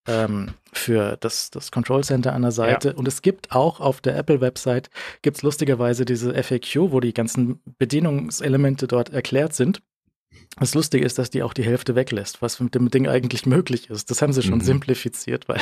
ähm, 0.08 0.54
für 0.72 1.18
das, 1.20 1.52
das 1.52 1.72
Control 1.72 2.04
Center 2.04 2.34
an 2.34 2.44
der 2.44 2.52
Seite. 2.52 2.90
Ja. 2.90 2.94
Und 2.96 3.08
es 3.08 3.22
gibt 3.22 3.52
auch 3.52 3.80
auf 3.80 4.00
der 4.00 4.16
Apple-Website, 4.16 4.90
gibt 5.22 5.38
es 5.38 5.44
lustigerweise 5.44 6.06
diese 6.06 6.34
FAQ, 6.42 6.92
wo 6.92 7.00
die 7.00 7.14
ganzen 7.14 7.60
Bedienungselemente 7.78 8.88
dort 8.88 9.10
erklärt 9.10 9.54
sind. 9.54 9.82
Das 10.60 10.74
Lustige 10.74 11.06
ist, 11.06 11.20
dass 11.20 11.30
die 11.30 11.44
auch 11.44 11.54
die 11.54 11.64
Hälfte 11.64 11.96
weglässt, 11.96 12.42
was 12.42 12.60
mit 12.60 12.76
dem 12.76 12.90
Ding 12.90 13.08
eigentlich 13.08 13.46
möglich 13.46 13.90
ist. 13.90 14.10
Das 14.10 14.22
haben 14.22 14.34
sie 14.34 14.44
schon 14.44 14.60
mhm. 14.60 14.64
simplifiziert, 14.64 15.48
weil 15.48 15.62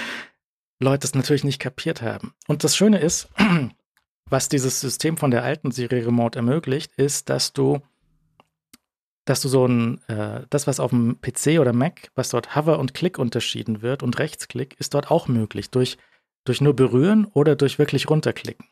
Leute 0.80 1.06
es 1.06 1.14
natürlich 1.14 1.44
nicht 1.44 1.60
kapiert 1.60 2.02
haben. 2.02 2.34
Und 2.46 2.64
das 2.64 2.76
Schöne 2.76 2.98
ist, 2.98 3.28
was 4.28 4.48
dieses 4.48 4.80
System 4.80 5.16
von 5.16 5.30
der 5.30 5.44
alten 5.44 5.70
Serie 5.70 6.06
Remote 6.06 6.38
ermöglicht, 6.38 6.92
ist, 6.96 7.28
dass 7.28 7.52
du, 7.52 7.80
dass 9.26 9.40
du 9.40 9.48
so 9.48 9.66
ein, 9.66 10.02
äh, 10.08 10.42
das, 10.50 10.66
was 10.66 10.80
auf 10.80 10.90
dem 10.90 11.20
PC 11.20 11.60
oder 11.60 11.72
Mac, 11.72 12.10
was 12.14 12.30
dort 12.30 12.56
Hover 12.56 12.78
und 12.78 12.94
Klick 12.94 13.18
unterschieden 13.18 13.82
wird 13.82 14.02
und 14.02 14.18
Rechtsklick, 14.18 14.76
ist 14.78 14.94
dort 14.94 15.10
auch 15.10 15.28
möglich 15.28 15.70
durch, 15.70 15.98
durch 16.44 16.60
nur 16.60 16.74
berühren 16.74 17.26
oder 17.26 17.54
durch 17.54 17.78
wirklich 17.78 18.08
runterklicken. 18.08 18.66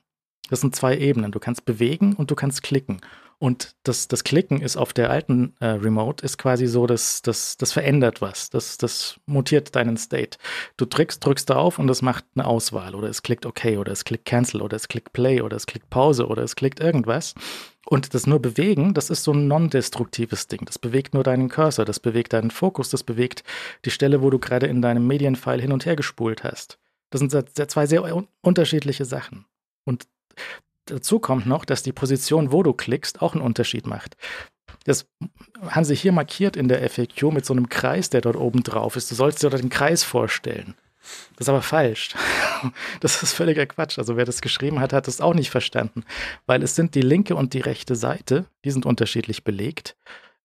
Das 0.50 0.60
sind 0.60 0.76
zwei 0.76 0.96
Ebenen. 0.98 1.32
Du 1.32 1.38
kannst 1.38 1.64
bewegen 1.64 2.14
und 2.14 2.30
du 2.30 2.34
kannst 2.34 2.62
klicken. 2.62 3.00
Und 3.38 3.74
das, 3.82 4.08
das 4.08 4.24
Klicken 4.24 4.60
ist 4.60 4.76
auf 4.76 4.92
der 4.92 5.10
alten 5.10 5.54
äh, 5.60 5.66
Remote 5.66 6.24
ist 6.24 6.38
quasi 6.38 6.66
so, 6.66 6.86
dass 6.86 7.22
das, 7.22 7.56
das 7.56 7.72
verändert 7.72 8.20
was. 8.20 8.50
Das, 8.50 8.78
das 8.78 9.20
mutiert 9.26 9.74
deinen 9.74 9.96
State. 9.96 10.38
Du 10.76 10.86
drückst, 10.86 11.24
drückst 11.24 11.50
drauf 11.50 11.78
und 11.78 11.88
es 11.90 12.02
macht 12.02 12.24
eine 12.34 12.46
Auswahl 12.46 12.94
oder 12.94 13.08
es 13.08 13.22
klickt 13.22 13.46
OK 13.46 13.64
oder 13.78 13.92
es 13.92 14.04
klickt 14.04 14.24
Cancel 14.24 14.62
oder 14.62 14.76
es 14.76 14.88
klickt 14.88 15.12
Play 15.12 15.40
oder 15.40 15.56
es 15.56 15.66
klickt 15.66 15.90
Pause 15.90 16.26
oder 16.26 16.42
es 16.42 16.56
klickt 16.56 16.80
irgendwas. 16.80 17.34
Und 17.86 18.14
das 18.14 18.26
nur 18.26 18.40
bewegen, 18.40 18.94
das 18.94 19.10
ist 19.10 19.24
so 19.24 19.32
ein 19.32 19.46
non-destruktives 19.46 20.46
Ding. 20.48 20.64
Das 20.64 20.78
bewegt 20.78 21.12
nur 21.12 21.22
deinen 21.22 21.48
Cursor, 21.48 21.84
das 21.84 22.00
bewegt 22.00 22.32
deinen 22.32 22.50
Fokus, 22.50 22.88
das 22.88 23.02
bewegt 23.02 23.44
die 23.84 23.90
Stelle, 23.90 24.22
wo 24.22 24.30
du 24.30 24.38
gerade 24.38 24.66
in 24.66 24.80
deinem 24.80 25.06
Medienfile 25.06 25.60
hin 25.60 25.72
und 25.72 25.84
her 25.84 25.96
gespult 25.96 26.44
hast. 26.44 26.78
Das 27.10 27.20
sind 27.20 27.70
zwei 27.70 27.86
sehr 27.86 28.24
unterschiedliche 28.40 29.04
Sachen. 29.04 29.44
Und 29.84 30.06
Dazu 30.86 31.18
kommt 31.18 31.46
noch, 31.46 31.64
dass 31.64 31.82
die 31.82 31.92
Position, 31.92 32.52
wo 32.52 32.62
du 32.62 32.72
klickst, 32.72 33.22
auch 33.22 33.34
einen 33.34 33.42
Unterschied 33.42 33.86
macht. 33.86 34.16
Das 34.84 35.06
haben 35.68 35.84
sie 35.84 35.94
hier 35.94 36.12
markiert 36.12 36.56
in 36.56 36.68
der 36.68 36.88
FAQ 36.88 37.32
mit 37.32 37.46
so 37.46 37.54
einem 37.54 37.68
Kreis, 37.68 38.10
der 38.10 38.20
dort 38.20 38.36
oben 38.36 38.62
drauf 38.62 38.96
ist. 38.96 39.10
Du 39.10 39.14
sollst 39.14 39.42
dir 39.42 39.50
dort 39.50 39.62
den 39.62 39.70
Kreis 39.70 40.04
vorstellen. 40.04 40.74
Das 41.36 41.46
ist 41.46 41.48
aber 41.48 41.62
falsch. 41.62 42.14
Das 43.00 43.22
ist 43.22 43.34
völliger 43.34 43.66
Quatsch. 43.66 43.98
Also 43.98 44.16
wer 44.16 44.24
das 44.24 44.40
geschrieben 44.40 44.80
hat, 44.80 44.94
hat 44.94 45.06
das 45.06 45.20
auch 45.20 45.34
nicht 45.34 45.50
verstanden. 45.50 46.04
Weil 46.46 46.62
es 46.62 46.74
sind 46.74 46.94
die 46.94 47.02
linke 47.02 47.36
und 47.36 47.52
die 47.52 47.60
rechte 47.60 47.94
Seite, 47.94 48.46
die 48.64 48.70
sind 48.70 48.86
unterschiedlich 48.86 49.44
belegt. 49.44 49.96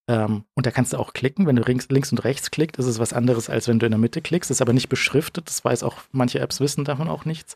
Ähm, 0.10 0.44
und 0.54 0.66
da 0.66 0.72
kannst 0.72 0.92
du 0.92 0.98
auch 0.98 1.14
klicken. 1.14 1.48
Wenn 1.48 1.56
du 1.56 1.64
links, 1.64 2.12
und 2.12 2.24
rechts 2.26 2.52
klickst, 2.52 2.78
ist 2.78 2.88
es 2.88 3.00
was 3.00 3.14
anderes, 3.14 3.50
als 3.50 3.70
wenn 3.70 3.80
du 3.80 3.86
in 3.86 3.94
der 3.94 4.00
Mitte 4.00 4.22
klickst. 4.22 4.50
Das 4.50 4.58
ist 4.58 4.62
aber 4.62 4.74
nicht 4.74 4.90
beschriftet. 4.90 5.48
Das 5.48 5.64
weiß 5.64 5.84
auch, 5.84 5.96
manche 6.12 6.40
Apps 6.40 6.60
wissen 6.60 6.84
davon 6.84 7.08
auch 7.08 7.24
nichts. 7.24 7.56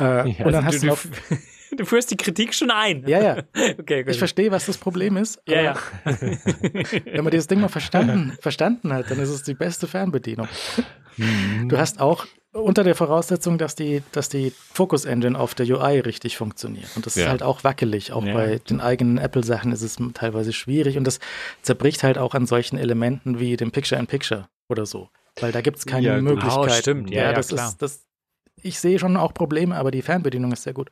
Äh, 0.00 0.30
ja, 0.30 0.46
und 0.46 0.52
dann 0.52 0.64
hast 0.64 0.82
du, 0.82 0.86
du 0.86 0.86
noch 0.86 0.98
Du 1.76 1.84
führst 1.84 2.10
die 2.10 2.16
Kritik 2.16 2.54
schon 2.54 2.70
ein. 2.70 3.04
Ja, 3.06 3.22
ja. 3.22 3.36
Okay, 3.78 4.04
ich 4.06 4.18
verstehe, 4.18 4.50
was 4.50 4.66
das 4.66 4.78
Problem 4.78 5.16
ist. 5.16 5.40
Ja, 5.46 5.62
ja. 5.62 5.76
wenn 6.04 7.24
man 7.24 7.30
dieses 7.30 7.46
Ding 7.46 7.60
mal 7.60 7.68
verstanden, 7.68 8.36
verstanden 8.40 8.92
hat, 8.92 9.10
dann 9.10 9.18
ist 9.18 9.30
es 9.30 9.42
die 9.42 9.54
beste 9.54 9.86
Fernbedienung. 9.86 10.48
Mhm. 11.16 11.68
Du 11.68 11.78
hast 11.78 12.00
auch 12.00 12.26
unter 12.52 12.82
der 12.82 12.94
Voraussetzung, 12.94 13.58
dass 13.58 13.76
die, 13.76 14.02
dass 14.12 14.28
die 14.28 14.52
Focus 14.72 15.04
Engine 15.04 15.38
auf 15.38 15.54
der 15.54 15.66
UI 15.66 16.00
richtig 16.00 16.36
funktioniert. 16.36 16.88
Und 16.96 17.06
das 17.06 17.14
ja. 17.14 17.24
ist 17.24 17.30
halt 17.30 17.42
auch 17.42 17.62
wackelig. 17.62 18.12
Auch 18.12 18.24
ja. 18.24 18.34
bei 18.34 18.58
den 18.58 18.80
eigenen 18.80 19.18
Apple-Sachen 19.18 19.70
ist 19.72 19.82
es 19.82 19.98
teilweise 20.14 20.52
schwierig. 20.52 20.96
Und 20.98 21.04
das 21.04 21.20
zerbricht 21.62 22.02
halt 22.02 22.18
auch 22.18 22.34
an 22.34 22.46
solchen 22.46 22.76
Elementen 22.76 23.38
wie 23.38 23.56
dem 23.56 23.70
Picture-in-Picture 23.70 24.48
oder 24.68 24.86
so. 24.86 25.10
Weil 25.38 25.52
da 25.52 25.60
gibt 25.60 25.78
es 25.78 25.86
keine 25.86 26.06
ja, 26.06 26.20
Möglichkeit. 26.20 26.62
Genau, 26.62 26.74
stimmt. 26.74 27.10
Ja, 27.10 27.24
ja, 27.24 27.32
das 27.32 27.48
klar. 27.48 27.68
ist, 27.68 27.82
das, 27.82 28.04
ich 28.62 28.80
sehe 28.80 28.98
schon 28.98 29.16
auch 29.16 29.32
Probleme, 29.32 29.76
aber 29.76 29.90
die 29.90 30.02
Fernbedienung 30.02 30.52
ist 30.52 30.64
sehr 30.64 30.74
gut. 30.74 30.90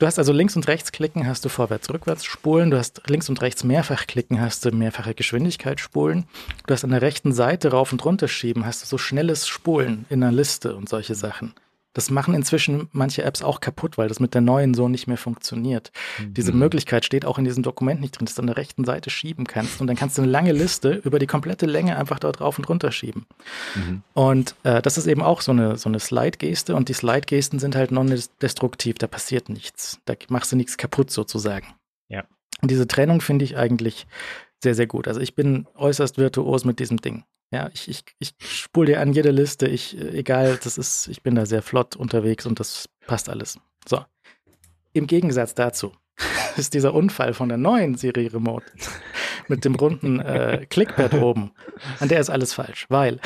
Du 0.00 0.06
hast 0.06 0.18
also 0.18 0.32
links 0.32 0.56
und 0.56 0.66
rechts 0.66 0.92
klicken, 0.92 1.26
hast 1.26 1.44
du 1.44 1.50
vorwärts, 1.50 1.90
rückwärts 1.90 2.24
spulen. 2.24 2.70
Du 2.70 2.78
hast 2.78 3.02
links 3.06 3.28
und 3.28 3.42
rechts 3.42 3.64
mehrfach 3.64 4.06
klicken, 4.06 4.40
hast 4.40 4.64
du 4.64 4.70
mehrfache 4.70 5.12
Geschwindigkeit 5.12 5.78
spulen. 5.78 6.24
Du 6.66 6.72
hast 6.72 6.84
an 6.84 6.90
der 6.90 7.02
rechten 7.02 7.34
Seite 7.34 7.72
rauf 7.72 7.92
und 7.92 8.02
runter 8.02 8.26
schieben, 8.26 8.64
hast 8.64 8.82
du 8.82 8.86
so 8.86 8.96
schnelles 8.96 9.46
Spulen 9.46 10.06
in 10.08 10.22
einer 10.22 10.32
Liste 10.32 10.74
und 10.74 10.88
solche 10.88 11.14
Sachen. 11.14 11.52
Das 11.92 12.10
machen 12.10 12.34
inzwischen 12.34 12.88
manche 12.92 13.24
Apps 13.24 13.42
auch 13.42 13.60
kaputt, 13.60 13.98
weil 13.98 14.08
das 14.08 14.20
mit 14.20 14.34
der 14.34 14.40
neuen 14.40 14.74
so 14.74 14.88
nicht 14.88 15.08
mehr 15.08 15.16
funktioniert. 15.16 15.90
Mhm. 16.18 16.34
Diese 16.34 16.52
Möglichkeit 16.52 17.04
steht 17.04 17.24
auch 17.24 17.38
in 17.38 17.44
diesem 17.44 17.62
Dokument 17.64 18.00
nicht 18.00 18.12
drin, 18.12 18.26
dass 18.26 18.36
du 18.36 18.42
an 18.42 18.46
der 18.46 18.56
rechten 18.56 18.84
Seite 18.84 19.10
schieben 19.10 19.44
kannst. 19.46 19.80
Und 19.80 19.88
dann 19.88 19.96
kannst 19.96 20.16
du 20.16 20.22
eine 20.22 20.30
lange 20.30 20.52
Liste 20.52 20.92
über 20.92 21.18
die 21.18 21.26
komplette 21.26 21.66
Länge 21.66 21.96
einfach 21.96 22.20
dort 22.20 22.40
rauf 22.40 22.58
und 22.58 22.68
runter 22.68 22.92
schieben. 22.92 23.26
Mhm. 23.74 24.02
Und 24.14 24.54
äh, 24.62 24.80
das 24.80 24.98
ist 24.98 25.06
eben 25.06 25.22
auch 25.22 25.40
so 25.40 25.50
eine, 25.50 25.76
so 25.76 25.88
eine 25.88 25.98
Slide-Geste. 25.98 26.76
Und 26.76 26.88
die 26.88 26.94
Slide-Gesten 26.94 27.58
sind 27.58 27.74
halt 27.74 27.90
non-destruktiv. 27.90 28.98
Da 28.98 29.08
passiert 29.08 29.48
nichts. 29.48 29.98
Da 30.04 30.14
machst 30.28 30.52
du 30.52 30.56
nichts 30.56 30.76
kaputt 30.76 31.10
sozusagen. 31.10 31.66
Ja. 32.08 32.24
Und 32.62 32.70
diese 32.70 32.86
Trennung 32.86 33.20
finde 33.20 33.44
ich 33.44 33.56
eigentlich 33.56 34.06
sehr, 34.62 34.74
sehr 34.74 34.86
gut. 34.86 35.08
Also 35.08 35.20
ich 35.20 35.34
bin 35.34 35.66
äußerst 35.74 36.18
virtuos 36.18 36.64
mit 36.64 36.78
diesem 36.78 36.98
Ding. 36.98 37.24
Ja, 37.52 37.68
ich, 37.74 37.88
ich, 37.88 38.04
ich 38.20 38.34
spule 38.40 38.92
dir 38.92 39.00
an 39.00 39.12
jede 39.12 39.32
Liste, 39.32 39.66
ich, 39.66 39.98
egal, 39.98 40.58
das 40.62 40.78
ist, 40.78 41.08
ich 41.08 41.22
bin 41.22 41.34
da 41.34 41.46
sehr 41.46 41.62
flott 41.62 41.96
unterwegs 41.96 42.46
und 42.46 42.60
das 42.60 42.88
passt 43.06 43.28
alles. 43.28 43.58
So. 43.88 44.04
Im 44.92 45.08
Gegensatz 45.08 45.54
dazu 45.54 45.92
ist 46.56 46.74
dieser 46.74 46.94
Unfall 46.94 47.34
von 47.34 47.48
der 47.48 47.58
neuen 47.58 47.96
Siri 47.96 48.28
Remote 48.28 48.66
mit 49.48 49.64
dem 49.64 49.74
runden 49.74 50.20
äh, 50.20 50.64
Clickpad 50.70 51.14
oben, 51.14 51.50
an 51.98 52.08
der 52.08 52.20
ist 52.20 52.30
alles 52.30 52.54
falsch, 52.54 52.86
weil 52.88 53.18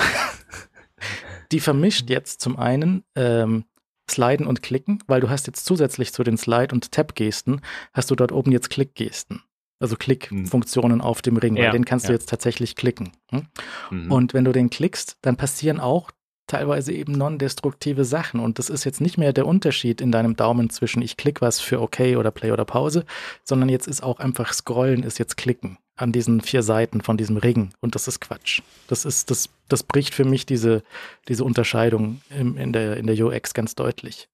die 1.53 1.61
vermischt 1.61 2.09
jetzt 2.09 2.41
zum 2.41 2.59
einen 2.59 3.05
ähm, 3.15 3.65
Sliden 4.11 4.47
und 4.47 4.63
Klicken, 4.63 5.03
weil 5.07 5.21
du 5.21 5.29
hast 5.29 5.47
jetzt 5.47 5.67
zusätzlich 5.67 6.15
zu 6.15 6.23
den 6.25 6.39
Slide- 6.39 6.75
und 6.75 6.93
Tab-Gesten, 6.93 7.61
hast 7.93 8.11
du 8.11 8.15
dort 8.15 8.33
oben 8.33 8.53
jetzt 8.53 8.71
Klick-Gesten 8.71 9.43
also 9.81 9.97
Klickfunktionen 9.97 11.01
auf 11.01 11.23
dem 11.23 11.37
Ring, 11.37 11.57
weil 11.57 11.71
den 11.71 11.85
kannst 11.85 12.05
ja. 12.05 12.09
du 12.09 12.13
jetzt 12.15 12.29
tatsächlich 12.29 12.77
klicken. 12.77 13.13
Hm? 13.31 13.47
Mhm. 13.91 14.13
Und 14.13 14.35
wenn 14.35 14.45
du 14.45 14.53
den 14.53 14.71
klickst, 14.71 15.19
dann 15.23 15.37
passieren 15.37 15.81
auch 15.81 16.11
teilweise 16.47 16.93
eben 16.93 17.13
non-destruktive 17.13 18.05
Sachen. 18.05 18.41
Und 18.41 18.59
das 18.59 18.69
ist 18.71 18.85
jetzt 18.85 19.01
nicht 19.01 19.19
mehr 19.19 19.33
der 19.33 19.47
Unterschied 19.47 20.01
in 20.01 20.13
deinem 20.13 20.37
Daumen 20.37 20.71
zwischen 20.71 21.03
ich 21.03 21.17
klick 21.17 21.41
was 21.41 21.61
für 21.61 21.81
OK 21.81 22.01
oder 22.19 22.31
Play 22.31 22.53
oder 22.53 22.65
Pause, 22.65 23.05
sondern 23.43 23.69
jetzt 23.69 23.89
ist 23.89 24.03
auch 24.03 24.21
einfach 24.21 24.53
Scrollen 24.53 25.03
ist 25.03 25.19
jetzt 25.19 25.37
Klicken 25.37 25.79
an 25.97 26.13
diesen 26.13 26.41
vier 26.41 26.63
Seiten 26.63 27.01
von 27.01 27.17
diesem 27.17 27.37
Ring. 27.37 27.71
Und 27.81 27.95
das 27.95 28.09
ist 28.09 28.21
Quatsch. 28.21 28.63
Das 28.89 29.05
ist, 29.05 29.31
das, 29.31 29.49
das 29.69 29.83
bricht 29.83 30.15
für 30.15 30.25
mich 30.25 30.45
diese, 30.45 30.83
diese 31.29 31.45
Unterscheidung 31.45 32.21
im, 32.31 32.57
in, 32.57 32.73
der, 32.73 32.97
in 32.97 33.07
der 33.07 33.17
UX 33.25 33.55
ganz 33.55 33.75
deutlich. 33.75 34.29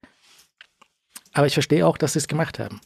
Aber 1.33 1.47
ich 1.47 1.55
verstehe 1.55 1.87
auch, 1.87 1.97
dass 1.97 2.15
sie 2.15 2.19
es 2.19 2.29
gemacht 2.29 2.59
haben. 2.59 2.81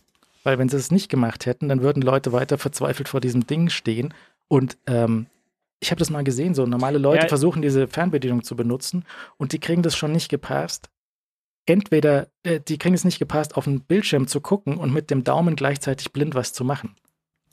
Weil 0.45 0.59
wenn 0.59 0.69
sie 0.69 0.77
es 0.77 0.91
nicht 0.91 1.09
gemacht 1.09 1.47
hätten, 1.47 1.69
dann 1.69 1.83
würden 1.83 2.03
Leute 2.03 2.33
weiter 2.33 2.59
verzweifelt 2.59 3.09
vor 3.09 3.21
diesem 3.21 3.47
Ding 3.47 3.71
stehen. 3.71 4.15
Und 4.47 4.77
ähm, 4.87 5.27
ich 5.81 5.91
habe 5.91 5.99
das 5.99 6.11
mal 6.11 6.23
gesehen, 6.23 6.55
so 6.55 6.67
normale 6.67 6.99
Leute 6.99 7.23
ja. 7.23 7.29
versuchen 7.29 7.63
diese 7.63 7.89
Fernbedienung 7.89 8.45
zu 8.45 8.55
benutzen 8.55 9.05
und 9.37 9.53
die 9.53 9.59
kriegen 9.59 9.83
das 9.83 9.97
schon 9.97 10.13
nicht 10.13 10.29
gepasst. 10.29 10.91
Entweder, 11.67 12.29
äh, 12.43 12.61
die 12.61 12.79
kriegen 12.79 12.95
es 12.95 13.05
nicht 13.05 13.19
gepasst, 13.19 13.57
auf 13.57 13.65
den 13.65 13.81
Bildschirm 13.81 14.27
zu 14.27 14.41
gucken 14.41 14.77
und 14.77 14.93
mit 14.93 15.11
dem 15.11 15.25
Daumen 15.25 15.57
gleichzeitig 15.57 16.13
blind 16.13 16.35
was 16.35 16.53
zu 16.53 16.65
machen. 16.65 16.95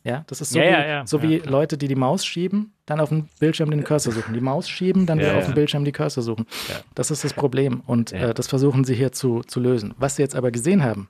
Ja, 0.04 0.24
das 0.28 0.42
ist 0.42 0.52
so, 0.52 0.60
ja, 0.60 1.04
wie, 1.04 1.08
so 1.08 1.22
wie 1.22 1.38
Leute, 1.38 1.78
die 1.78 1.88
die 1.88 1.96
Maus 1.96 2.26
schieben, 2.26 2.74
dann 2.88 3.00
auf 3.00 3.10
dem 3.10 3.28
Bildschirm 3.40 3.70
den 3.70 3.84
Cursor 3.84 4.12
suchen. 4.12 4.34
Die 4.34 4.42
Maus 4.42 4.68
schieben, 4.68 5.06
dann 5.06 5.20
wieder 5.20 5.38
auf 5.38 5.46
dem 5.46 5.54
Bildschirm 5.54 5.86
die 5.86 5.92
Cursor 5.92 6.24
suchen. 6.24 6.48
Das 6.96 7.12
ist 7.12 7.24
das 7.24 7.34
Problem 7.34 7.82
und 7.86 8.12
äh, 8.12 8.34
das 8.34 8.48
versuchen 8.48 8.84
sie 8.84 8.96
hier 8.96 9.12
zu, 9.12 9.42
zu 9.42 9.60
lösen. 9.60 9.94
Was 9.98 10.16
sie 10.16 10.24
jetzt 10.24 10.36
aber 10.36 10.50
gesehen 10.50 10.84
haben, 10.84 11.08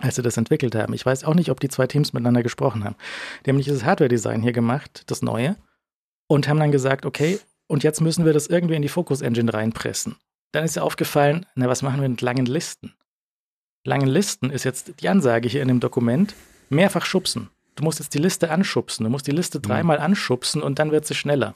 als 0.00 0.16
sie 0.16 0.22
das 0.22 0.36
entwickelt 0.36 0.74
haben. 0.74 0.92
Ich 0.94 1.04
weiß 1.04 1.24
auch 1.24 1.34
nicht, 1.34 1.50
ob 1.50 1.60
die 1.60 1.68
zwei 1.68 1.86
Teams 1.86 2.12
miteinander 2.12 2.42
gesprochen 2.42 2.84
haben. 2.84 2.96
Die 3.44 3.50
haben 3.50 3.56
nicht 3.56 3.70
das 3.70 3.84
Hardware-Design 3.84 4.42
hier 4.42 4.52
gemacht, 4.52 5.04
das 5.06 5.22
neue, 5.22 5.56
und 6.26 6.48
haben 6.48 6.60
dann 6.60 6.72
gesagt, 6.72 7.06
okay, 7.06 7.40
und 7.66 7.82
jetzt 7.82 8.00
müssen 8.00 8.24
wir 8.24 8.32
das 8.32 8.46
irgendwie 8.46 8.74
in 8.74 8.82
die 8.82 8.88
Focus-Engine 8.88 9.52
reinpressen. 9.52 10.16
Dann 10.52 10.64
ist 10.64 10.76
ja 10.76 10.82
aufgefallen, 10.82 11.46
na, 11.54 11.68
was 11.68 11.82
machen 11.82 12.00
wir 12.00 12.08
mit 12.08 12.22
langen 12.22 12.46
Listen? 12.46 12.94
Langen 13.84 14.08
Listen 14.08 14.50
ist 14.50 14.64
jetzt 14.64 15.00
die 15.00 15.08
Ansage 15.08 15.48
hier 15.48 15.62
in 15.62 15.68
dem 15.68 15.80
Dokument, 15.80 16.34
mehrfach 16.68 17.04
schubsen. 17.04 17.50
Du 17.76 17.84
musst 17.84 17.98
jetzt 18.00 18.14
die 18.14 18.18
Liste 18.18 18.50
anschubsen. 18.50 19.04
Du 19.04 19.10
musst 19.10 19.26
die 19.26 19.32
Liste 19.32 19.58
mhm. 19.58 19.62
dreimal 19.62 19.98
anschubsen 19.98 20.62
und 20.62 20.78
dann 20.78 20.90
wird 20.90 21.06
sie 21.06 21.14
schneller 21.14 21.54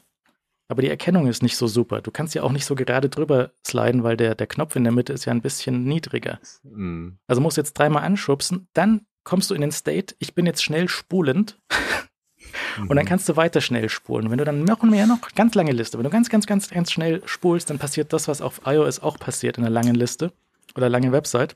aber 0.73 0.81
die 0.81 0.89
Erkennung 0.89 1.27
ist 1.27 1.43
nicht 1.43 1.59
so 1.59 1.67
super. 1.67 2.01
Du 2.01 2.11
kannst 2.11 2.35
ja 2.35 2.43
auch 2.43 2.51
nicht 2.51 2.65
so 2.65 2.75
gerade 2.75 3.11
drüber 3.11 3.51
sliden, 3.63 4.05
weil 4.05 4.17
der, 4.17 4.35
der 4.35 4.47
Knopf 4.47 4.75
in 4.75 4.85
der 4.85 4.93
Mitte 4.93 5.13
ist 5.13 5.27
ja 5.27 5.31
ein 5.31 5.43
bisschen 5.43 5.85
niedriger. 5.85 6.41
Mhm. 6.63 7.19
Also 7.27 7.43
musst 7.43 7.59
du 7.59 7.61
jetzt 7.61 7.75
dreimal 7.75 8.05
anschubsen, 8.05 8.69
dann 8.73 9.03
kommst 9.23 9.51
du 9.51 9.55
in 9.55 9.61
den 9.61 9.71
State, 9.71 10.15
ich 10.19 10.35
bin 10.35 10.47
jetzt 10.47 10.65
schnell 10.65 10.89
spulend. 10.89 11.61
Und 12.79 12.97
dann 12.97 13.05
mhm. 13.05 13.09
kannst 13.09 13.29
du 13.29 13.37
weiter 13.37 13.61
schnell 13.61 13.91
spulen. 13.91 14.31
Wenn 14.31 14.39
du 14.39 14.47
dann 14.47 14.65
noch 14.65 14.83
mehr, 14.83 15.07
noch 15.07 15.21
ganz 15.35 15.55
lange 15.55 15.73
Liste, 15.73 15.99
wenn 15.99 16.05
du 16.05 16.11
ganz, 16.11 16.31
ganz, 16.31 16.47
ganz, 16.47 16.71
ganz 16.71 16.91
schnell 16.91 17.21
spulst, 17.27 17.69
dann 17.69 17.79
passiert 17.79 18.15
das, 18.15 18.27
was 18.27 18.41
auf 18.41 18.63
iOS 18.65 19.01
auch 19.01 19.19
passiert 19.19 19.59
in 19.59 19.65
einer 19.65 19.71
langen 19.71 19.95
Liste 19.95 20.33
oder 20.75 20.89
lange 20.89 21.13
Website, 21.13 21.55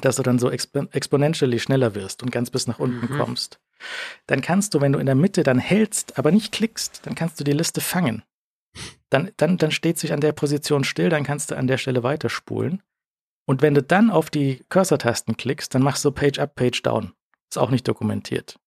dass 0.00 0.16
du 0.16 0.24
dann 0.24 0.40
so 0.40 0.50
exp 0.50 0.76
exponentially 0.90 1.60
schneller 1.60 1.94
wirst 1.94 2.24
und 2.24 2.32
ganz 2.32 2.50
bis 2.50 2.66
nach 2.66 2.80
unten 2.80 3.12
mhm. 3.12 3.18
kommst. 3.18 3.60
Dann 4.26 4.40
kannst 4.42 4.74
du, 4.74 4.80
wenn 4.80 4.92
du 4.92 4.98
in 4.98 5.06
der 5.06 5.14
Mitte 5.14 5.44
dann 5.44 5.60
hältst, 5.60 6.18
aber 6.18 6.32
nicht 6.32 6.50
klickst, 6.50 7.02
dann 7.04 7.14
kannst 7.14 7.38
du 7.38 7.44
die 7.44 7.52
Liste 7.52 7.80
fangen 7.80 8.24
dann, 9.12 9.30
dann, 9.36 9.58
dann 9.58 9.70
steht 9.70 9.98
sich 9.98 10.12
an 10.12 10.20
der 10.20 10.32
Position 10.32 10.84
still, 10.84 11.10
dann 11.10 11.24
kannst 11.24 11.50
du 11.50 11.56
an 11.56 11.66
der 11.66 11.78
Stelle 11.78 12.02
weiterspulen. 12.02 12.82
Und 13.46 13.60
wenn 13.60 13.74
du 13.74 13.82
dann 13.82 14.10
auf 14.10 14.30
die 14.30 14.64
Cursor-Tasten 14.68 15.36
klickst, 15.36 15.74
dann 15.74 15.82
machst 15.82 16.04
du 16.04 16.12
Page 16.12 16.38
Up, 16.38 16.54
Page 16.54 16.82
Down. 16.82 17.12
Ist 17.50 17.58
auch 17.58 17.70
nicht 17.70 17.86
dokumentiert. 17.86 18.58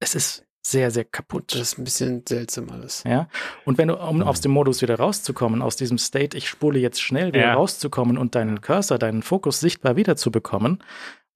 Es 0.00 0.14
ist 0.14 0.44
sehr, 0.66 0.90
sehr 0.90 1.04
kaputt. 1.04 1.52
Das 1.52 1.60
ist 1.60 1.78
ein 1.78 1.84
bisschen 1.84 2.22
seltsam 2.28 2.70
alles. 2.70 3.04
Ja. 3.06 3.28
Und 3.64 3.78
wenn 3.78 3.88
du, 3.88 3.96
um 3.96 4.16
mhm. 4.16 4.22
aus 4.22 4.40
dem 4.40 4.52
Modus 4.52 4.82
wieder 4.82 4.96
rauszukommen, 4.96 5.62
aus 5.62 5.76
diesem 5.76 5.98
State, 5.98 6.36
ich 6.36 6.48
spule 6.48 6.78
jetzt 6.78 7.00
schnell 7.00 7.28
wieder 7.28 7.46
ja. 7.46 7.54
rauszukommen 7.54 8.18
und 8.18 8.34
deinen 8.34 8.60
Cursor, 8.60 8.98
deinen 8.98 9.22
Fokus 9.22 9.60
sichtbar 9.60 9.96
wiederzubekommen, 9.96 10.82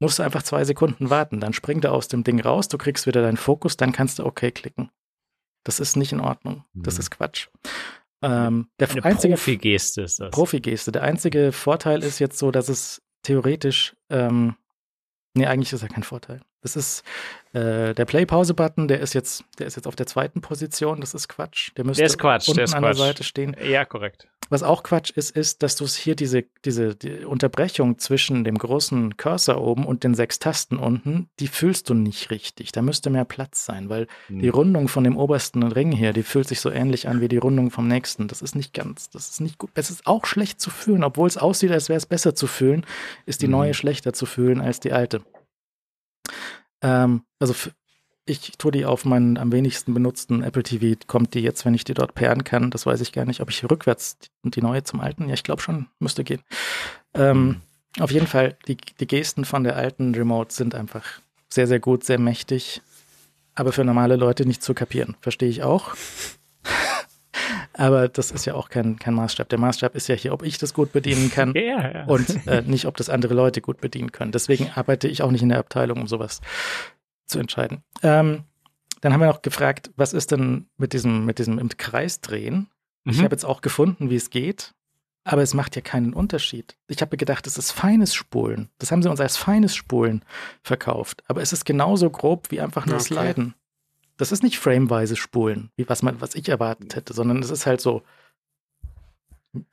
musst 0.00 0.18
du 0.18 0.22
einfach 0.22 0.42
zwei 0.42 0.64
Sekunden 0.64 1.10
warten. 1.10 1.40
Dann 1.40 1.52
springt 1.52 1.84
er 1.84 1.92
aus 1.92 2.08
dem 2.08 2.24
Ding 2.24 2.40
raus, 2.40 2.68
du 2.68 2.78
kriegst 2.78 3.06
wieder 3.06 3.22
deinen 3.22 3.36
Fokus, 3.36 3.76
dann 3.76 3.92
kannst 3.92 4.18
du 4.18 4.26
OK 4.26 4.54
klicken. 4.54 4.90
Das 5.68 5.80
ist 5.80 5.96
nicht 5.96 6.12
in 6.12 6.20
Ordnung. 6.20 6.64
Das 6.72 6.94
mhm. 6.94 7.00
ist 7.00 7.10
Quatsch. 7.10 7.48
Ähm, 8.22 8.70
der 8.80 8.88
Eine 8.88 9.04
einzige 9.04 9.34
Profi-Geste 9.34 10.00
ist 10.00 10.18
das. 10.18 10.30
Profi-Geste. 10.30 10.92
Der 10.92 11.02
einzige 11.02 11.52
Vorteil 11.52 12.02
ist 12.02 12.20
jetzt 12.20 12.38
so, 12.38 12.50
dass 12.50 12.70
es 12.70 13.02
theoretisch, 13.22 13.94
ähm, 14.08 14.56
nee, 15.34 15.44
eigentlich 15.44 15.70
ist 15.74 15.82
ja 15.82 15.88
kein 15.88 16.04
Vorteil. 16.04 16.40
Das 16.60 16.74
ist 16.74 17.04
äh, 17.52 17.94
der 17.94 18.04
Play-Pause-Button, 18.04 18.88
der 18.88 19.00
ist 19.00 19.14
jetzt, 19.14 19.44
der 19.58 19.66
ist 19.66 19.76
jetzt 19.76 19.86
auf 19.86 19.96
der 19.96 20.06
zweiten 20.06 20.40
Position. 20.40 21.00
Das 21.00 21.14
ist 21.14 21.28
Quatsch. 21.28 21.70
Der 21.76 21.84
müsste 21.84 22.02
der 22.02 22.06
ist 22.06 22.18
Quatsch, 22.18 22.48
unten 22.48 22.56
der 22.56 22.64
ist 22.64 22.74
an 22.74 22.82
Quatsch. 22.82 22.98
der 22.98 23.06
Seite 23.06 23.24
stehen. 23.24 23.56
Ja, 23.62 23.84
korrekt. 23.84 24.26
Was 24.50 24.62
auch 24.62 24.82
Quatsch 24.82 25.10
ist, 25.10 25.36
ist, 25.36 25.62
dass 25.62 25.76
du 25.76 25.86
hier 25.86 26.16
diese, 26.16 26.44
diese 26.64 26.94
die 26.94 27.24
Unterbrechung 27.24 27.98
zwischen 27.98 28.44
dem 28.44 28.56
großen 28.56 29.16
Cursor 29.16 29.60
oben 29.60 29.84
und 29.84 30.04
den 30.04 30.14
sechs 30.14 30.38
Tasten 30.38 30.78
unten, 30.78 31.28
die 31.38 31.48
fühlst 31.48 31.90
du 31.90 31.94
nicht 31.94 32.30
richtig. 32.30 32.72
Da 32.72 32.80
müsste 32.80 33.10
mehr 33.10 33.26
Platz 33.26 33.66
sein, 33.66 33.88
weil 33.88 34.06
hm. 34.28 34.40
die 34.40 34.48
Rundung 34.48 34.88
von 34.88 35.04
dem 35.04 35.16
obersten 35.16 35.62
Ring 35.62 35.92
hier, 35.92 36.12
die 36.12 36.22
fühlt 36.22 36.48
sich 36.48 36.60
so 36.60 36.70
ähnlich 36.70 37.08
an 37.08 37.20
wie 37.20 37.28
die 37.28 37.36
Rundung 37.36 37.70
vom 37.70 37.88
nächsten. 37.88 38.26
Das 38.26 38.40
ist 38.40 38.56
nicht 38.56 38.72
ganz, 38.72 39.10
das 39.10 39.28
ist 39.28 39.40
nicht 39.40 39.58
gut. 39.58 39.70
Es 39.74 39.90
ist 39.90 40.06
auch 40.06 40.24
schlecht 40.24 40.60
zu 40.60 40.70
fühlen, 40.70 41.04
obwohl 41.04 41.28
es 41.28 41.36
aussieht, 41.36 41.70
als 41.70 41.88
wäre 41.88 41.98
es 41.98 42.06
besser 42.06 42.34
zu 42.34 42.46
fühlen, 42.46 42.86
ist 43.26 43.42
die 43.42 43.46
hm. 43.46 43.52
neue 43.52 43.74
schlechter 43.74 44.12
zu 44.12 44.24
fühlen 44.24 44.60
als 44.60 44.80
die 44.80 44.92
alte. 44.92 45.22
Ähm, 46.82 47.22
also 47.38 47.54
ich 48.28 48.52
tue 48.58 48.72
die 48.72 48.84
auf 48.84 49.04
meinen 49.04 49.38
am 49.38 49.52
wenigsten 49.52 49.94
benutzten 49.94 50.42
Apple 50.42 50.62
TV, 50.62 50.98
kommt 51.06 51.34
die 51.34 51.40
jetzt, 51.40 51.64
wenn 51.64 51.74
ich 51.74 51.84
die 51.84 51.94
dort 51.94 52.14
pairen 52.14 52.44
kann. 52.44 52.70
Das 52.70 52.84
weiß 52.84 53.00
ich 53.00 53.12
gar 53.12 53.24
nicht, 53.24 53.40
ob 53.40 53.50
ich 53.50 53.64
rückwärts 53.64 54.18
die, 54.18 54.50
die 54.50 54.62
neue 54.62 54.84
zum 54.84 55.00
alten, 55.00 55.28
ja, 55.28 55.34
ich 55.34 55.44
glaube 55.44 55.62
schon, 55.62 55.88
müsste 55.98 56.24
gehen. 56.24 56.42
Ähm, 57.14 57.46
mhm. 57.46 57.60
Auf 58.00 58.10
jeden 58.10 58.26
Fall, 58.26 58.56
die, 58.68 58.76
die 58.76 59.06
Gesten 59.06 59.44
von 59.44 59.64
der 59.64 59.76
alten 59.76 60.14
Remote 60.14 60.54
sind 60.54 60.74
einfach 60.74 61.04
sehr, 61.48 61.66
sehr 61.66 61.80
gut, 61.80 62.04
sehr 62.04 62.18
mächtig, 62.18 62.82
aber 63.54 63.72
für 63.72 63.84
normale 63.84 64.16
Leute 64.16 64.46
nicht 64.46 64.62
zu 64.62 64.74
kapieren. 64.74 65.16
Verstehe 65.20 65.48
ich 65.48 65.62
auch. 65.62 65.94
Aber 67.78 68.08
das 68.08 68.32
ist 68.32 68.44
ja 68.44 68.54
auch 68.54 68.68
kein, 68.68 68.98
kein 68.98 69.14
Maßstab. 69.14 69.48
Der 69.48 69.58
Maßstab 69.58 69.94
ist 69.94 70.08
ja 70.08 70.16
hier, 70.16 70.32
ob 70.32 70.42
ich 70.42 70.58
das 70.58 70.74
gut 70.74 70.92
bedienen 70.92 71.30
kann 71.34 71.54
ja, 71.54 71.92
ja. 71.92 72.04
und 72.06 72.46
äh, 72.46 72.62
nicht, 72.62 72.86
ob 72.86 72.96
das 72.96 73.08
andere 73.08 73.34
Leute 73.34 73.60
gut 73.60 73.80
bedienen 73.80 74.10
können. 74.10 74.32
Deswegen 74.32 74.70
arbeite 74.74 75.06
ich 75.06 75.22
auch 75.22 75.30
nicht 75.30 75.42
in 75.42 75.48
der 75.48 75.58
Abteilung, 75.58 76.00
um 76.00 76.06
sowas 76.08 76.40
zu 77.24 77.38
entscheiden. 77.38 77.82
Ähm, 78.02 78.42
dann 79.00 79.12
haben 79.12 79.20
wir 79.20 79.28
noch 79.28 79.42
gefragt, 79.42 79.92
was 79.96 80.12
ist 80.12 80.32
denn 80.32 80.66
mit 80.76 80.92
diesem, 80.92 81.24
mit 81.24 81.38
diesem 81.38 81.60
im 81.60 81.68
Kreis 81.68 82.20
drehen? 82.20 82.68
Mhm. 83.04 83.12
Ich 83.12 83.18
habe 83.22 83.34
jetzt 83.34 83.44
auch 83.44 83.60
gefunden, 83.60 84.10
wie 84.10 84.16
es 84.16 84.30
geht, 84.30 84.74
aber 85.22 85.42
es 85.42 85.54
macht 85.54 85.76
ja 85.76 85.82
keinen 85.82 86.14
Unterschied. 86.14 86.76
Ich 86.88 87.00
habe 87.00 87.16
gedacht, 87.16 87.46
es 87.46 87.58
ist 87.58 87.70
feines 87.70 88.12
Spulen. 88.12 88.70
Das 88.78 88.90
haben 88.90 89.04
sie 89.04 89.10
uns 89.10 89.20
als 89.20 89.36
feines 89.36 89.76
Spulen 89.76 90.24
verkauft. 90.62 91.22
Aber 91.28 91.42
es 91.42 91.52
ist 91.52 91.64
genauso 91.64 92.10
grob 92.10 92.50
wie 92.50 92.60
einfach 92.60 92.86
nur 92.86 92.96
okay. 92.96 93.04
Sliden. 93.04 93.54
Das 94.18 94.30
ist 94.32 94.42
nicht 94.42 94.58
frameweise 94.58 95.16
Spulen, 95.16 95.70
wie 95.76 95.88
was 95.88 96.02
man, 96.02 96.20
was 96.20 96.34
ich 96.34 96.48
erwartet 96.48 96.94
hätte, 96.96 97.14
sondern 97.14 97.38
es 97.38 97.50
ist 97.50 97.64
halt 97.66 97.80
so 97.80 98.02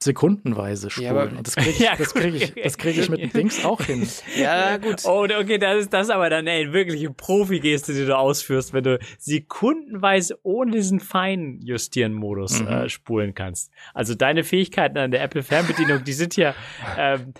sekundenweise 0.02 0.90
spulen. 0.90 1.06
Ja, 1.06 1.12
aber- 1.22 1.38
und 1.38 1.46
das 1.46 1.56
kriege 1.56 1.70
ich, 1.72 1.80
Ja, 1.80 1.96
das 1.98 2.14
krieg 2.14 2.34
ich, 2.34 2.54
das 2.64 2.78
krieg 2.78 2.98
ich 2.98 3.10
mit 3.10 3.22
dem 3.22 3.32
Dings 3.32 3.64
auch 3.66 3.82
hin. 3.82 4.08
Ja, 4.38 4.78
gut. 4.78 5.02
Oh, 5.06 5.24
okay, 5.26 5.58
das 5.58 5.82
ist 5.82 5.94
das 5.94 6.10
aber 6.10 6.30
dann 6.30 6.48
ey, 6.48 6.72
wirkliche 6.72 7.12
Profi-Geste, 7.12 7.94
die 7.94 8.06
du 8.06 8.18
ausführst, 8.18 8.74
wenn 8.74 8.84
du 8.86 9.00
sekundenweise 9.20 10.40
ohne 10.44 10.72
diesen 10.72 11.00
Feinjustieren-Modus 11.02 12.62
Mhm. 12.62 12.68
äh, 12.68 12.90
spulen 12.90 13.34
kannst. 13.36 13.72
Also 13.94 14.16
deine 14.16 14.44
Fähigkeiten 14.44 14.98
an 14.98 15.12
der 15.12 15.22
Apple 15.22 15.44
Fernbedienung, 15.44 16.04
die 16.04 16.14
sind 16.14 16.36
ja, 16.38 16.56
ähm, 16.98 17.34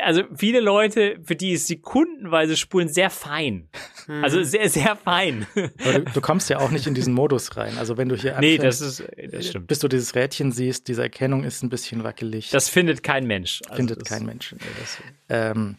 also 0.00 0.22
viele 0.36 0.60
Leute, 0.60 1.18
für 1.24 1.34
die 1.34 1.52
ist 1.52 1.66
sekundenweise 1.66 2.56
Spulen 2.56 2.88
sehr 2.88 3.10
fein. 3.10 3.68
Mhm. 4.06 4.24
Also 4.24 4.42
sehr, 4.42 4.68
sehr 4.68 4.94
fein. 4.96 5.46
Aber 5.80 5.92
du, 6.00 6.04
du 6.04 6.20
kommst 6.20 6.48
ja 6.50 6.58
auch 6.58 6.70
nicht 6.70 6.86
in 6.86 6.94
diesen 6.94 7.12
Modus 7.14 7.56
rein. 7.56 7.76
Also 7.78 7.96
wenn 7.96 8.08
du 8.08 8.16
hier 8.16 8.38
nee, 8.38 8.54
anfängst, 8.56 8.80
das 8.80 9.00
ist, 9.00 9.04
das 9.32 9.48
stimmt. 9.48 9.66
bis 9.66 9.80
du 9.80 9.88
dieses 9.88 10.14
Rädchen 10.14 10.52
siehst, 10.52 10.86
diese 10.88 11.02
Erkennung 11.02 11.42
ist 11.44 11.62
ein 11.62 11.68
bisschen 11.68 12.04
wackelig. 12.04 12.50
Das 12.50 12.68
findet 12.68 13.02
kein 13.02 13.26
Mensch. 13.26 13.60
Also 13.64 13.76
findet 13.76 14.00
das, 14.02 14.08
kein 14.08 14.24
Mensch. 14.24 14.52
Nee, 14.52 14.58
das, 14.80 14.98
Ähm, 15.28 15.76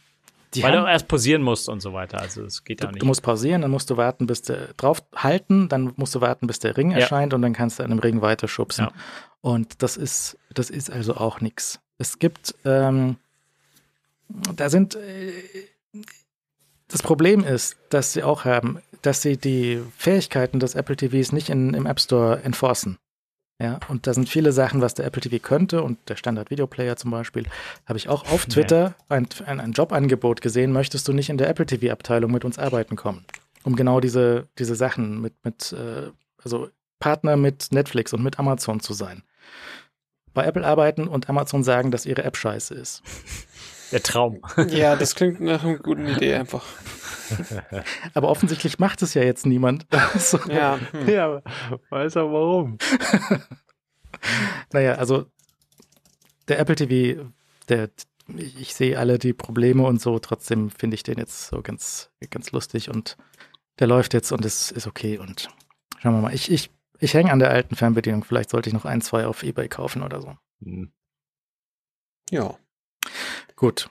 die 0.54 0.62
weil 0.64 0.74
haben, 0.74 0.84
du 0.86 0.92
erst 0.92 1.08
pausieren 1.08 1.42
musst 1.42 1.68
und 1.70 1.80
so 1.82 1.94
weiter. 1.94 2.20
Also 2.20 2.44
es 2.44 2.64
geht 2.64 2.82
du, 2.82 2.86
ja 2.86 2.92
nicht. 2.92 3.02
du 3.02 3.06
musst 3.06 3.24
pausieren, 3.24 3.62
dann 3.64 3.72
musst 3.72 3.90
du 3.90 3.98
warten, 3.98 4.28
bis 4.28 4.42
der 4.44 4.68
drauf 4.78 5.02
halten, 5.16 5.68
dann 5.70 5.94
musst 5.96 6.14
du 6.14 6.22
warten, 6.22 6.46
bis 6.46 6.60
der 6.60 6.78
Ring 6.78 6.92
Ja. 6.92 6.98
erscheint 7.00 7.34
und 7.34 7.42
dann 7.42 7.54
kannst 7.54 7.80
du 7.80 7.84
an 7.84 7.90
dem 7.90 8.00
Ring 8.00 8.22
weiterschubsen. 8.22 8.86
Ja. 8.86 8.92
Und 9.42 9.82
das 9.82 9.98
ist, 9.98 10.38
das 10.54 10.70
ist 10.70 10.92
also 10.92 11.16
auch 11.16 11.42
nichts. 11.42 11.80
Es 11.98 12.20
gibt, 12.20 12.54
ähm, 12.66 13.18
da 14.56 14.70
sind, 14.70 14.96
äh, 14.96 15.32
das 16.88 17.02
Problem 17.02 17.44
ist, 17.44 17.78
dass 17.90 18.14
sie 18.14 18.24
auch 18.24 18.46
haben, 18.46 18.80
dass 19.02 19.22
sie 19.22 19.38
die 19.38 19.82
Fähigkeiten 19.98 20.60
des 20.60 20.76
Apple 20.76 20.96
TVs 20.96 21.32
nicht 21.32 21.50
in, 21.50 21.74
im 21.74 21.86
App 21.86 22.00
Store 22.00 22.42
enforcen. 22.44 22.98
Ja, 23.62 23.80
und 23.88 24.08
da 24.08 24.14
sind 24.14 24.28
viele 24.30 24.52
Sachen, 24.52 24.82
was 24.82 24.94
der 24.96 25.06
Apple 25.06 25.22
TV 25.22 25.38
könnte 25.42 25.84
und 25.84 25.98
der 26.10 26.16
Standard 26.16 26.50
Videoplayer 26.50 26.98
zum 26.98 27.12
Beispiel, 27.12 27.46
habe 27.86 27.98
ich 27.98 28.10
auch 28.10 28.26
auf 28.32 28.48
Nee. 28.48 28.54
Twitter 28.56 28.96
ein, 29.10 29.28
ein, 29.46 29.60
ein 29.60 29.72
Jobangebot 29.72 30.42
gesehen, 30.42 30.72
möchtest 30.72 31.08
du 31.08 31.14
nicht 31.14 31.30
in 31.30 31.38
der 31.38 31.50
Apple 31.50 31.66
TV 31.66 31.92
Abteilung 31.92 32.32
mit 32.32 32.46
uns 32.46 32.58
arbeiten 32.58 32.96
kommen? 32.96 33.26
Um 33.64 33.76
genau 33.76 34.00
diese, 34.00 34.48
diese 34.58 34.76
Sachen 34.76 35.22
mit, 35.22 35.34
mit, 35.44 35.72
äh, 35.72 36.12
also 36.44 36.70
Partner 37.00 37.38
mit 37.38 37.72
Netflix 37.72 38.12
und 38.14 38.24
mit 38.24 38.40
Amazon 38.40 38.80
zu 38.80 38.94
sein. 38.94 39.24
Bei 40.34 40.46
Apple 40.46 40.66
arbeiten 40.66 41.08
und 41.08 41.30
Amazon 41.30 41.64
sagen, 41.64 41.92
dass 41.92 42.06
ihre 42.06 42.24
App 42.24 42.36
scheiße 42.36 42.74
ist. 42.74 43.04
Der 43.94 44.04
Traum. 44.04 44.42
Ja, 44.70 44.96
das 44.96 45.16
klingt 45.16 45.40
nach 45.40 45.64
einer 45.64 45.78
guten 45.78 46.08
Idee 46.08 46.34
einfach. 46.36 46.66
Aber 48.14 48.30
offensichtlich 48.30 48.80
macht 48.80 49.02
es 49.02 49.14
ja 49.14 49.24
jetzt 49.24 49.46
niemand. 49.46 49.86
so. 50.18 50.40
Ja. 50.50 50.80
Hm. 50.92 51.10
Ja, 51.10 51.42
weiß 51.90 52.18
auch 52.18 52.32
warum. 52.32 52.78
Naja, 54.72 54.94
also 54.94 55.26
der 56.48 56.60
Apple 56.60 56.76
TV, 56.76 57.30
der, 57.68 57.90
ich, 58.38 58.74
sehe 58.74 58.98
alle 58.98 59.20
die 59.20 59.34
Probleme 59.34 59.84
und 59.84 60.02
so, 60.02 60.18
trotzdem 60.20 60.70
finde 60.70 60.96
ich 60.96 61.04
den 61.04 61.18
jetzt 61.18 61.48
so 61.48 61.62
ganz, 61.62 62.10
ganz 62.30 62.52
lustig 62.52 62.90
und 62.90 63.18
der 63.80 63.88
läuft 63.88 64.14
jetzt 64.14 64.32
und 64.32 64.46
es 64.46 64.72
ist 64.72 64.88
okay 64.88 65.18
und 65.18 65.50
schauen 66.00 66.14
wir 66.14 66.22
mal. 66.22 66.34
Ich, 66.34 66.52
ich, 66.52 66.72
ich 67.00 67.14
hänge 67.14 67.32
an 67.32 67.40
der 67.40 67.50
alten 67.50 67.76
Fernbedienung, 67.76 68.24
vielleicht 68.24 68.50
sollte 68.50 68.70
ich 68.70 68.74
noch 68.74 68.86
ein, 68.86 69.02
zwei 69.02 69.28
auf 69.28 69.44
Ebay 69.44 69.68
kaufen 69.68 70.04
oder 70.04 70.22
so. 70.22 70.38
Hm. 70.64 70.94
Ja. 72.30 72.58
Gut. 73.56 73.90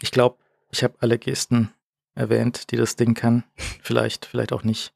Ich 0.00 0.10
glaube, 0.10 0.36
ich 0.70 0.82
habe 0.82 0.94
alle 1.00 1.18
Gesten 1.18 1.70
erwähnt, 2.14 2.70
die 2.70 2.76
das 2.76 2.96
Ding 2.96 3.14
kann. 3.14 3.44
Vielleicht, 3.82 4.26
vielleicht 4.26 4.52
auch 4.52 4.64
nicht. 4.64 4.92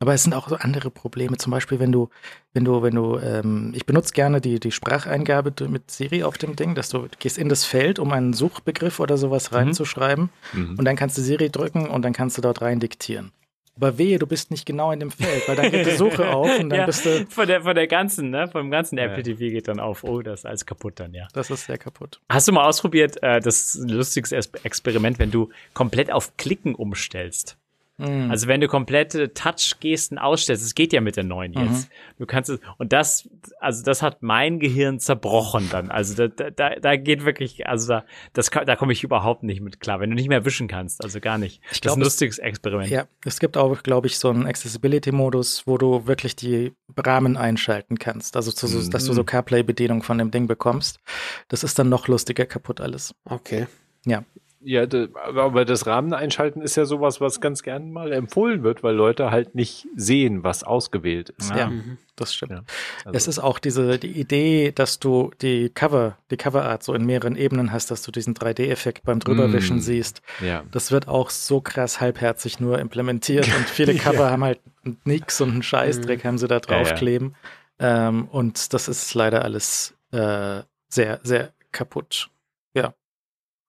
Aber 0.00 0.14
es 0.14 0.22
sind 0.22 0.32
auch 0.32 0.48
so 0.48 0.54
andere 0.56 0.90
Probleme. 0.92 1.36
Zum 1.38 1.50
Beispiel, 1.50 1.80
wenn 1.80 1.90
du, 1.90 2.08
wenn 2.52 2.64
du, 2.64 2.82
wenn 2.82 2.94
du, 2.94 3.18
ähm, 3.18 3.72
ich 3.74 3.84
benutze 3.84 4.12
gerne 4.12 4.40
die, 4.40 4.60
die 4.60 4.70
Spracheingabe 4.70 5.52
mit 5.68 5.90
Siri 5.90 6.22
auf 6.22 6.38
dem 6.38 6.54
Ding, 6.54 6.76
dass 6.76 6.88
du 6.88 7.08
gehst 7.18 7.36
in 7.36 7.48
das 7.48 7.64
Feld, 7.64 7.98
um 7.98 8.12
einen 8.12 8.32
Suchbegriff 8.32 9.00
oder 9.00 9.16
sowas 9.16 9.52
reinzuschreiben 9.52 10.30
Mhm. 10.52 10.78
und 10.78 10.84
dann 10.84 10.94
kannst 10.94 11.18
du 11.18 11.22
Siri 11.22 11.50
drücken 11.50 11.88
und 11.88 12.02
dann 12.02 12.12
kannst 12.12 12.38
du 12.38 12.42
dort 12.42 12.62
rein 12.62 12.78
diktieren. 12.78 13.32
Aber 13.80 13.96
wehe, 13.96 14.18
du 14.18 14.26
bist 14.26 14.50
nicht 14.50 14.66
genau 14.66 14.90
in 14.92 14.98
dem 15.00 15.10
Feld, 15.12 15.46
weil 15.48 15.54
dann 15.56 15.70
geht 15.70 15.86
die 15.86 15.92
Suche 15.92 16.28
auf 16.30 16.58
und 16.58 16.68
dann 16.70 16.80
ja, 16.80 16.86
bist 16.86 17.04
du, 17.06 17.26
von 17.30 17.46
der, 17.46 17.62
von 17.62 17.74
der 17.76 17.86
ganzen, 17.86 18.30
ne, 18.30 18.48
vom 18.48 18.70
ganzen 18.72 18.98
Ja. 18.98 19.04
Apple 19.04 19.22
TV 19.22 19.38
geht 19.38 19.68
dann 19.68 19.78
auf, 19.78 20.02
oh, 20.02 20.20
das 20.20 20.40
ist 20.40 20.46
alles 20.46 20.66
kaputt 20.66 20.94
dann, 21.00 21.14
ja. 21.14 21.28
das 21.32 21.48
ist 21.50 21.66
sehr 21.66 21.78
kaputt. 21.78 22.20
Hast 22.28 22.48
du 22.48 22.52
mal 22.52 22.66
ausprobiert, 22.66 23.22
äh, 23.22 23.40
das 23.40 23.60
ist 23.60 23.84
ein 23.84 23.88
lustiges 23.90 24.32
Es- 24.32 24.50
Experiment, 24.64 25.18
wenn 25.20 25.30
du 25.30 25.50
komplett 25.74 26.10
auf 26.10 26.36
Klicken 26.36 26.74
umstellst? 26.74 27.56
Mhm. 27.98 28.30
Also 28.30 28.46
wenn 28.46 28.60
du 28.60 28.68
komplette 28.68 29.34
Touch-Gesten 29.34 30.18
ausstellst, 30.18 30.64
es 30.64 30.74
geht 30.74 30.92
ja 30.92 31.00
mit 31.00 31.16
der 31.16 31.24
neuen 31.24 31.52
Mhm. 31.52 31.66
jetzt. 31.66 31.90
Du 32.18 32.26
kannst 32.26 32.48
es, 32.50 32.60
und 32.78 32.92
das, 32.92 33.28
also 33.60 33.82
das 33.84 34.02
hat 34.02 34.22
mein 34.22 34.60
Gehirn 34.60 35.00
zerbrochen 35.00 35.68
dann. 35.70 35.90
Also 35.90 36.28
da, 36.28 36.50
da- 36.50 36.76
da, 36.76 36.96
geht 36.96 37.24
wirklich, 37.24 37.66
also 37.66 37.88
da, 37.88 38.04
das, 38.32 38.50
da 38.50 38.76
komme 38.76 38.92
ich 38.92 39.02
überhaupt 39.04 39.42
nicht 39.42 39.60
mit 39.60 39.80
klar, 39.80 39.98
wenn 40.00 40.10
du 40.10 40.16
nicht 40.16 40.28
mehr 40.28 40.44
wischen 40.44 40.68
kannst, 40.68 41.02
also 41.02 41.18
gar 41.20 41.38
nicht. 41.38 41.60
Ich 41.72 41.84
ist 41.84 41.86
ein 41.92 42.00
es- 42.00 42.04
lustiges 42.06 42.38
Experiment. 42.38 42.88
Ja, 42.90 43.06
es 43.24 43.40
gibt 43.40 43.56
auch, 43.56 43.82
glaube 43.82 44.06
ich, 44.06 44.18
so 44.18 44.30
einen 44.30 44.46
Accessibility-Modus, 44.46 45.66
wo 45.66 45.76
du 45.78 46.06
wirklich 46.06 46.36
die 46.36 46.72
Rahmen 46.96 47.36
einschalten 47.36 47.98
kannst. 47.98 48.36
Also, 48.36 48.52
zu, 48.52 48.66
Mhm. 48.68 48.90
dass 48.90 49.04
du 49.04 49.12
so 49.12 49.24
CarPlay-Bedienung 49.24 50.02
von 50.02 50.18
dem 50.18 50.30
Ding 50.30 50.46
bekommst. 50.46 51.00
Das 51.48 51.64
ist 51.64 51.78
dann 51.78 51.88
noch 51.88 52.08
lustiger 52.08 52.46
kaputt 52.46 52.80
alles. 52.80 53.14
Okay. 53.24 53.66
Ja, 54.06 54.22
da- 54.60 55.06
aber 55.24 55.64
das 55.64 55.86
Rahmen 55.86 56.12
einschalten 56.12 56.60
ist 56.62 56.76
ja 56.76 56.84
sowas, 56.84 57.20
was 57.20 57.40
ganz 57.40 57.62
gern 57.62 57.92
mal 57.92 58.12
empfohlen 58.12 58.62
wird, 58.64 58.82
weil 58.82 58.94
Leute 58.94 59.30
halt 59.30 59.54
nicht 59.54 59.86
sehen, 59.94 60.42
was 60.42 60.64
ausgewählt 60.64 61.30
ist. 61.30 61.54
Ja, 61.54 61.68
Mhm. 61.70 61.98
das 62.16 62.34
stimmt. 62.34 62.50
Ja, 62.52 62.62
Also, 63.04 63.16
Es 63.16 63.28
ist 63.28 63.38
auch 63.38 63.58
diese 63.60 63.98
die 63.98 64.18
Idee, 64.18 64.72
dass 64.72 64.98
du 64.98 65.30
die 65.40 65.68
Cover, 65.70 66.18
die 66.30 66.36
Coverart 66.36 66.82
so 66.82 66.92
in 66.94 67.06
mehreren 67.06 67.36
Ebenen 67.36 67.70
hast, 67.72 67.90
dass 67.92 68.02
du 68.02 68.10
diesen 68.10 68.34
3D-Effekt 68.34 69.04
beim 69.04 69.20
Drüberwischen 69.20 69.76
Mm. 69.76 69.80
siehst. 69.80 70.22
ja. 70.40 70.64
Das 70.72 70.90
wird 70.90 71.06
auch 71.06 71.30
so 71.30 71.60
krass 71.60 72.00
halbherzig 72.00 72.58
nur 72.58 72.78
implementiert 72.80 73.46
und 73.56 73.68
viele 73.68 73.94
Cover 74.24 74.30
haben 74.30 74.42
halt 74.44 74.60
nix 75.04 75.40
und 75.40 75.50
einen 75.50 75.62
Scheißdreck 75.62 76.24
haben 76.24 76.38
sie 76.38 76.48
da 76.48 76.56
Ja, 76.56 76.60
ja. 76.60 76.66
draufkleben. 76.82 77.36
Ähm, 77.78 78.26
und 78.26 78.72
das 78.74 78.88
ist 78.88 79.14
leider 79.14 79.42
alles 79.44 79.94
äh, 80.10 80.62
sehr, 80.88 81.20
sehr 81.22 81.52
kaputt. 81.70 82.28
Ja, 82.74 82.94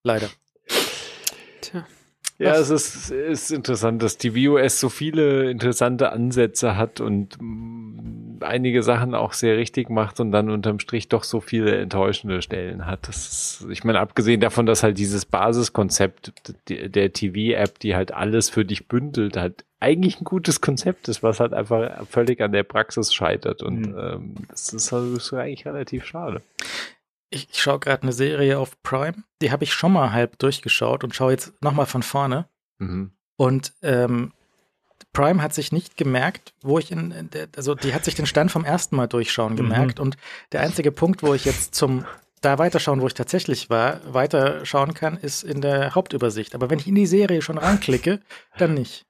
leider. 0.03 0.29
Tja. 1.61 1.85
Ja, 2.37 2.55
es 2.55 2.69
ist, 2.69 3.11
ist 3.11 3.51
interessant, 3.51 4.01
dass 4.01 4.17
die 4.17 4.31
VOS 4.31 4.79
so 4.79 4.87
viele 4.87 5.51
interessante 5.51 6.13
Ansätze 6.13 6.77
hat 6.77 7.01
und 7.01 7.37
einige 8.41 8.81
Sachen 8.81 9.13
auch 9.13 9.33
sehr 9.33 9.57
richtig 9.57 9.89
macht 9.89 10.21
und 10.21 10.31
dann 10.31 10.49
unterm 10.49 10.79
Strich 10.79 11.09
doch 11.09 11.25
so 11.25 11.41
viele 11.41 11.75
enttäuschende 11.77 12.41
Stellen 12.41 12.85
hat. 12.85 13.09
Das 13.09 13.27
ist, 13.61 13.67
ich 13.69 13.83
meine, 13.83 13.99
abgesehen 13.99 14.39
davon, 14.39 14.65
dass 14.65 14.83
halt 14.83 14.97
dieses 14.97 15.25
Basiskonzept 15.25 16.31
der 16.69 17.11
TV-App, 17.11 17.77
die 17.79 17.95
halt 17.95 18.13
alles 18.13 18.49
für 18.49 18.63
dich 18.63 18.87
bündelt, 18.87 19.35
halt 19.35 19.65
eigentlich 19.81 20.21
ein 20.21 20.25
gutes 20.25 20.61
Konzept 20.61 21.09
ist, 21.09 21.21
was 21.21 21.41
halt 21.41 21.53
einfach 21.53 22.05
völlig 22.07 22.39
an 22.41 22.53
der 22.53 22.63
Praxis 22.63 23.13
scheitert 23.13 23.61
und 23.63 23.81
Mhm. 23.81 23.97
ähm, 23.99 24.35
das 24.47 24.71
ist, 24.71 24.93
halt, 24.93 25.17
ist 25.17 25.33
eigentlich 25.33 25.65
relativ 25.65 26.05
schade. 26.05 26.41
Ich, 27.29 27.49
ich 27.51 27.61
schaue 27.61 27.79
gerade 27.79 28.03
eine 28.03 28.13
Serie 28.13 28.59
auf 28.59 28.81
Prime. 28.81 29.23
Die 29.41 29.51
habe 29.51 29.63
ich 29.63 29.73
schon 29.73 29.93
mal 29.93 30.11
halb 30.11 30.39
durchgeschaut 30.39 31.03
und 31.03 31.15
schaue 31.15 31.31
jetzt 31.31 31.53
nochmal 31.61 31.85
von 31.85 32.03
vorne. 32.03 32.47
Mhm. 32.79 33.11
Und 33.37 33.73
ähm, 33.81 34.33
Prime 35.13 35.41
hat 35.41 35.53
sich 35.53 35.71
nicht 35.71 35.97
gemerkt, 35.97 36.53
wo 36.61 36.79
ich 36.79 36.91
in, 36.91 37.29
der, 37.31 37.47
also 37.55 37.75
die 37.75 37.93
hat 37.93 38.05
sich 38.05 38.15
den 38.15 38.25
Stand 38.25 38.51
vom 38.51 38.65
ersten 38.65 38.95
Mal 38.95 39.07
durchschauen 39.07 39.55
gemerkt. 39.55 39.99
Und 39.99 40.17
der 40.51 40.61
einzige 40.61 40.91
Punkt, 40.91 41.23
wo 41.23 41.33
ich 41.33 41.45
jetzt 41.45 41.75
zum 41.75 42.05
da 42.41 42.57
weiterschauen, 42.57 43.01
wo 43.01 43.07
ich 43.07 43.13
tatsächlich 43.13 43.69
war, 43.69 44.01
weiterschauen 44.13 44.93
kann, 44.93 45.17
ist 45.17 45.43
in 45.43 45.61
der 45.61 45.95
Hauptübersicht. 45.95 46.55
Aber 46.55 46.69
wenn 46.69 46.79
ich 46.79 46.87
in 46.87 46.95
die 46.95 47.05
Serie 47.05 47.41
schon 47.41 47.57
reinklicke, 47.57 48.21
dann 48.57 48.73
nicht. 48.73 49.05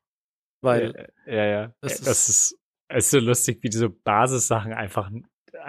Weil 0.62 1.12
ja, 1.26 1.46
ja. 1.46 1.74
das 1.82 2.02
Das, 2.02 2.30
ist, 2.30 2.30
ist, 2.30 2.60
es 2.88 3.06
ist 3.06 3.12
so 3.12 3.20
lustig, 3.20 3.60
wie 3.62 3.70
diese 3.70 3.90
Basissachen 3.90 4.74
einfach, 4.74 5.12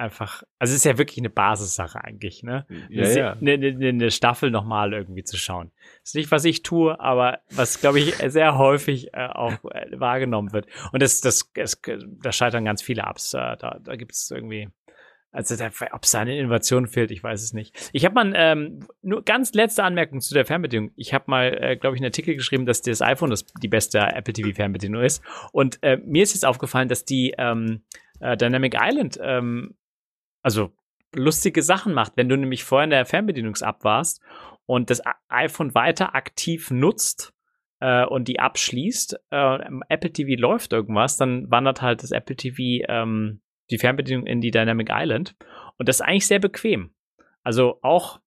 einfach, 0.00 0.42
also 0.58 0.72
es 0.72 0.78
ist 0.78 0.84
ja 0.84 0.98
wirklich 0.98 1.18
eine 1.18 1.30
Basissache 1.30 2.02
eigentlich, 2.02 2.42
ne? 2.42 2.66
Ja, 2.88 3.04
eine, 3.04 3.18
ja. 3.18 3.32
eine, 3.32 3.52
eine, 3.52 3.88
eine 3.88 4.10
Staffel 4.10 4.50
nochmal 4.50 4.92
irgendwie 4.92 5.22
zu 5.24 5.36
schauen. 5.36 5.70
ist 6.02 6.14
nicht, 6.14 6.30
was 6.30 6.44
ich 6.44 6.62
tue, 6.62 6.98
aber 6.98 7.40
was, 7.50 7.80
glaube 7.80 8.00
ich, 8.00 8.14
sehr 8.16 8.56
häufig 8.58 9.14
äh, 9.14 9.26
auch 9.26 9.52
äh, 9.70 10.00
wahrgenommen 10.00 10.52
wird. 10.52 10.66
Und 10.92 11.02
das, 11.02 11.20
das, 11.20 11.50
das, 11.54 11.80
da 12.22 12.32
scheitern 12.32 12.64
ganz 12.64 12.82
viele 12.82 13.02
Apps. 13.02 13.34
Äh, 13.34 13.56
da 13.58 13.78
da 13.82 13.96
gibt 13.96 14.12
es 14.12 14.30
irgendwie, 14.30 14.68
also 15.32 15.54
ob 15.92 16.04
es 16.04 16.10
da 16.10 16.20
eine 16.20 16.36
Innovation 16.36 16.86
fehlt, 16.86 17.10
ich 17.10 17.22
weiß 17.22 17.42
es 17.42 17.52
nicht. 17.52 17.90
Ich 17.92 18.04
habe 18.04 18.14
mal 18.14 18.32
ähm, 18.34 18.86
nur 19.02 19.22
ganz 19.22 19.52
letzte 19.52 19.84
Anmerkung 19.84 20.20
zu 20.20 20.34
der 20.34 20.44
Fernbedienung. 20.44 20.90
Ich 20.96 21.14
habe 21.14 21.24
mal, 21.28 21.56
äh, 21.60 21.76
glaube 21.76 21.96
ich, 21.96 22.00
einen 22.00 22.08
Artikel 22.08 22.34
geschrieben, 22.34 22.66
dass 22.66 22.82
das 22.82 23.02
iPhone 23.02 23.30
das, 23.30 23.46
die 23.46 23.68
beste 23.68 23.98
Apple 24.00 24.32
TV 24.32 24.54
Fernbedienung 24.54 25.02
ist. 25.02 25.22
Und 25.52 25.78
äh, 25.82 25.98
mir 25.98 26.22
ist 26.22 26.34
jetzt 26.34 26.46
aufgefallen, 26.46 26.88
dass 26.88 27.04
die 27.04 27.34
ähm, 27.38 27.82
äh, 28.20 28.36
Dynamic 28.36 28.76
Island 28.80 29.18
ähm, 29.22 29.74
also 30.42 30.72
lustige 31.14 31.62
Sachen 31.62 31.92
macht, 31.94 32.12
wenn 32.16 32.28
du 32.28 32.36
nämlich 32.36 32.64
vorher 32.64 32.84
in 32.84 32.90
der 32.90 33.06
Fernbedienungs-App 33.06 33.84
warst 33.84 34.20
und 34.66 34.90
das 34.90 35.02
iPhone 35.28 35.74
weiter 35.74 36.14
aktiv 36.14 36.70
nutzt 36.70 37.32
äh, 37.80 38.04
und 38.04 38.28
die 38.28 38.40
abschließt, 38.40 39.18
äh, 39.30 39.58
Apple 39.88 40.12
TV 40.12 40.40
läuft 40.40 40.72
irgendwas, 40.72 41.16
dann 41.16 41.50
wandert 41.50 41.82
halt 41.82 42.02
das 42.02 42.12
Apple 42.12 42.36
TV 42.36 42.84
ähm, 42.88 43.40
die 43.70 43.78
Fernbedienung 43.78 44.26
in 44.26 44.40
die 44.40 44.50
Dynamic 44.50 44.88
Island 44.90 45.36
und 45.78 45.88
das 45.88 45.96
ist 45.96 46.06
eigentlich 46.06 46.26
sehr 46.26 46.40
bequem. 46.40 46.94
Also 47.42 47.78
auch 47.82 48.20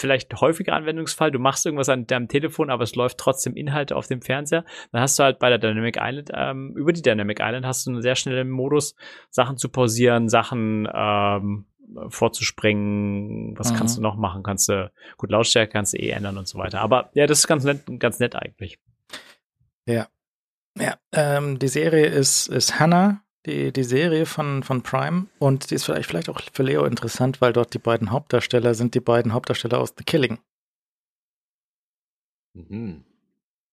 vielleicht 0.00 0.40
häufiger 0.40 0.74
Anwendungsfall, 0.74 1.30
du 1.30 1.38
machst 1.38 1.66
irgendwas 1.66 1.88
an 1.88 2.06
deinem 2.06 2.28
Telefon, 2.28 2.70
aber 2.70 2.84
es 2.84 2.94
läuft 2.94 3.18
trotzdem 3.18 3.54
Inhalte 3.54 3.96
auf 3.96 4.06
dem 4.06 4.22
Fernseher. 4.22 4.64
Dann 4.92 5.02
hast 5.02 5.18
du 5.18 5.22
halt 5.22 5.38
bei 5.38 5.48
der 5.48 5.58
Dynamic 5.58 5.98
Island, 6.00 6.30
ähm, 6.34 6.74
über 6.76 6.92
die 6.92 7.02
Dynamic 7.02 7.38
Island 7.40 7.66
hast 7.66 7.86
du 7.86 7.90
einen 7.90 8.02
sehr 8.02 8.16
schnellen 8.16 8.50
Modus, 8.50 8.94
Sachen 9.30 9.56
zu 9.56 9.68
pausieren, 9.68 10.28
Sachen 10.28 10.88
ähm, 10.92 11.66
vorzuspringen, 12.08 13.58
was 13.58 13.72
mhm. 13.72 13.76
kannst 13.76 13.98
du 13.98 14.02
noch 14.02 14.16
machen? 14.16 14.42
Kannst 14.42 14.68
du, 14.68 14.90
gut, 15.16 15.30
Lautstärke 15.30 15.72
kannst 15.72 15.92
du 15.92 15.98
eh 15.98 16.10
ändern 16.10 16.38
und 16.38 16.48
so 16.48 16.58
weiter. 16.58 16.80
Aber 16.80 17.10
ja, 17.14 17.26
das 17.26 17.40
ist 17.40 17.46
ganz 17.46 17.64
nett, 17.64 17.82
ganz 17.98 18.18
nett 18.18 18.36
eigentlich. 18.36 18.78
Ja. 19.86 20.08
Ja, 20.78 20.94
ähm, 21.12 21.58
die 21.58 21.68
Serie 21.68 22.06
ist, 22.06 22.46
ist 22.46 22.78
Hannah, 22.78 23.22
die, 23.46 23.72
die 23.72 23.84
Serie 23.84 24.26
von, 24.26 24.62
von 24.62 24.82
Prime. 24.82 25.26
Und 25.38 25.70
die 25.70 25.74
ist 25.74 25.84
vielleicht, 25.84 26.08
vielleicht 26.08 26.28
auch 26.28 26.40
für 26.52 26.62
Leo 26.62 26.84
interessant, 26.84 27.40
weil 27.40 27.52
dort 27.52 27.74
die 27.74 27.78
beiden 27.78 28.10
Hauptdarsteller 28.10 28.74
sind 28.74 28.94
die 28.94 29.00
beiden 29.00 29.32
Hauptdarsteller 29.32 29.78
aus 29.78 29.94
The 29.96 30.04
Killing. 30.04 30.38
Mhm. 32.54 33.04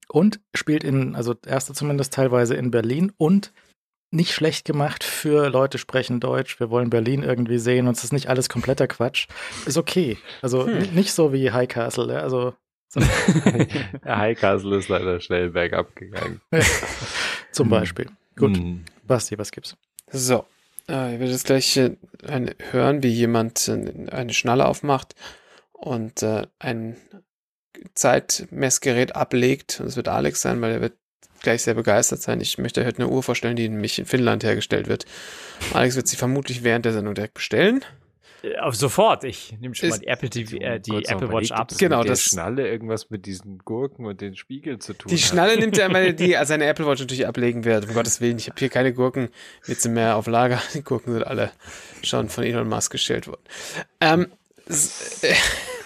Und 0.10 0.40
spielt 0.56 0.84
in, 0.84 1.16
also 1.16 1.36
erste 1.46 1.74
zumindest 1.74 2.14
teilweise 2.14 2.56
in 2.56 2.72
Berlin 2.72 3.12
und 3.18 3.52
nicht 4.10 4.34
schlecht 4.34 4.66
gemacht 4.66 5.04
für 5.04 5.50
Leute 5.50 5.78
sprechen 5.78 6.22
Deutsch. 6.22 6.62
Wir 6.62 6.70
wollen 6.70 6.90
Berlin 6.90 7.24
irgendwie 7.24 7.58
sehen 7.58 7.88
und 7.88 7.98
es 7.98 8.06
ist 8.06 8.14
nicht 8.14 8.30
alles 8.30 8.48
kompletter 8.48 8.88
Quatsch. 8.88 9.28
Ist 9.66 9.78
okay. 9.78 10.18
Also 10.42 10.66
hm. 10.66 10.94
nicht 10.94 11.12
so 11.12 11.34
wie 11.34 11.52
High 11.52 11.68
Castle. 11.68 12.14
Ja? 12.14 12.20
Also 12.22 12.54
so. 12.88 13.02
High 14.06 14.40
Castle 14.40 14.78
ist 14.78 14.88
leider 14.88 15.20
schnell 15.20 15.50
bergab 15.50 15.94
gegangen. 15.96 16.42
Zum 17.52 17.70
Beispiel. 17.70 18.10
Gut. 18.38 18.56
Hm. 18.56 18.86
Basti, 19.08 19.38
was 19.38 19.52
gibt's? 19.52 19.76
So. 20.12 20.46
Äh, 20.88 21.14
ich 21.14 21.20
werde 21.20 21.32
jetzt 21.32 21.46
gleich 21.46 21.78
äh, 21.78 21.96
eine, 22.26 22.56
hören, 22.72 23.04
wie 23.04 23.10
jemand 23.10 23.68
äh, 23.68 24.12
eine 24.12 24.34
Schnalle 24.34 24.66
aufmacht 24.66 25.16
und 25.74 26.24
äh, 26.24 26.48
ein 26.60 26.98
Zeitmessgerät 27.94 29.16
ablegt. 29.16 29.80
Und 29.80 29.88
es 29.88 29.96
wird 29.96 30.08
Alex 30.08 30.42
sein, 30.42 30.62
weil 30.62 30.72
er 30.72 30.82
wird 30.82 30.94
gleich 31.42 31.64
sehr 31.64 31.76
begeistert 31.76 32.22
sein. 32.22 32.42
Ich 32.42 32.58
möchte 32.58 32.86
heute 32.86 33.04
eine 33.04 33.10
Uhr 33.10 33.24
vorstellen, 33.24 33.56
die 33.56 33.66
in 33.66 33.88
Finnland 33.88 34.44
hergestellt 34.44 34.88
wird. 34.88 35.06
Alex 35.74 35.96
wird 35.96 36.08
sie 36.08 36.18
vermutlich 36.18 36.64
während 36.64 36.86
der 36.86 36.94
Sendung 36.94 37.14
direkt 37.14 37.36
bestellen. 37.36 37.84
Äh, 38.44 38.58
auf 38.58 38.76
sofort. 38.76 39.24
Ich 39.24 39.56
nehme 39.60 39.76
schon 39.76 39.90
mal 39.90 40.00
die 40.00 40.08
Apple 40.08 40.30
TV, 40.30 40.58
äh, 40.58 40.80
die 40.80 41.06
Apple 41.06 41.32
Watch 41.32 41.52
ab. 41.52 41.72
Genau, 41.78 42.04
das 42.04 42.22
Schnalle 42.22 42.68
irgendwas 42.68 43.10
mit 43.10 43.26
diesen 43.26 43.60
Gurken 43.60 44.06
und 44.06 44.22
den 44.22 44.36
Spiegeln 44.36 44.80
zu 44.80 44.94
tun. 44.94 45.10
Die 45.10 45.18
Schnalle 45.18 45.54
hat. 45.54 45.60
nimmt 45.60 45.78
er, 45.78 45.92
weil 45.94 46.14
die 46.14 46.38
seine 46.44 46.66
Apple 46.66 46.86
Watch 46.86 47.02
natürlich 47.02 47.28
ablegen 47.28 47.66
wird. 47.66 47.88
Um 47.88 47.94
Gottes 47.94 48.22
Willen, 48.22 48.38
ich 48.38 48.48
habe 48.48 48.60
hier 48.60 48.70
keine 48.70 48.94
Gurken 48.94 49.30
jetzt 49.66 49.88
mehr 49.88 50.16
auf 50.16 50.28
Lager. 50.28 50.62
Die 50.74 50.84
Gurken 50.84 51.14
sind 51.14 51.26
alle 51.26 51.52
schon 52.04 52.30
von 52.30 52.44
Elon 52.44 52.70
Musk 52.70 52.92
gestellt 52.92 53.28
worden. 53.28 53.42
Ähm, 54.02 54.28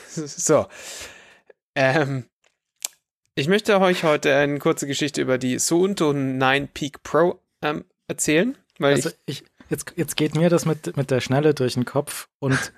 so. 0.10 0.66
Ähm, 1.76 2.26
ich 3.36 3.48
möchte 3.48 3.80
euch 3.80 4.04
heute 4.04 4.36
eine 4.36 4.60
kurze 4.60 4.88
Geschichte 4.88 5.22
über 5.22 5.38
die 5.38 5.58
Suunto 5.58 6.12
9 6.12 6.68
Peak 6.68 7.02
Pro 7.04 7.40
ähm, 7.62 7.86
erzählen. 8.08 8.58
Weil 8.78 8.96
also 8.96 9.10
ich, 9.26 9.44
ich, 9.44 9.51
jetzt, 9.72 9.94
jetzt 9.96 10.16
geht 10.16 10.36
mir 10.36 10.50
das 10.50 10.66
mit, 10.66 10.96
mit 10.98 11.10
der 11.10 11.22
Schnelle 11.22 11.54
durch 11.54 11.74
den 11.74 11.86
Kopf 11.86 12.28
und 12.40 12.74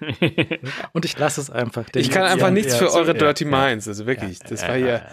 und 0.92 1.04
ich 1.04 1.18
lasse 1.18 1.40
es 1.40 1.50
einfach. 1.50 1.86
Ich 1.94 2.10
kann 2.10 2.24
einfach 2.24 2.50
nichts 2.50 2.72
ja, 2.72 2.78
für 2.78 2.92
eure 2.92 3.12
ja, 3.12 3.14
Dirty 3.14 3.44
Minds, 3.44 3.88
also 3.88 4.06
wirklich. 4.06 4.38
das 4.40 4.62
war 4.62 4.76
hier. 4.76 5.06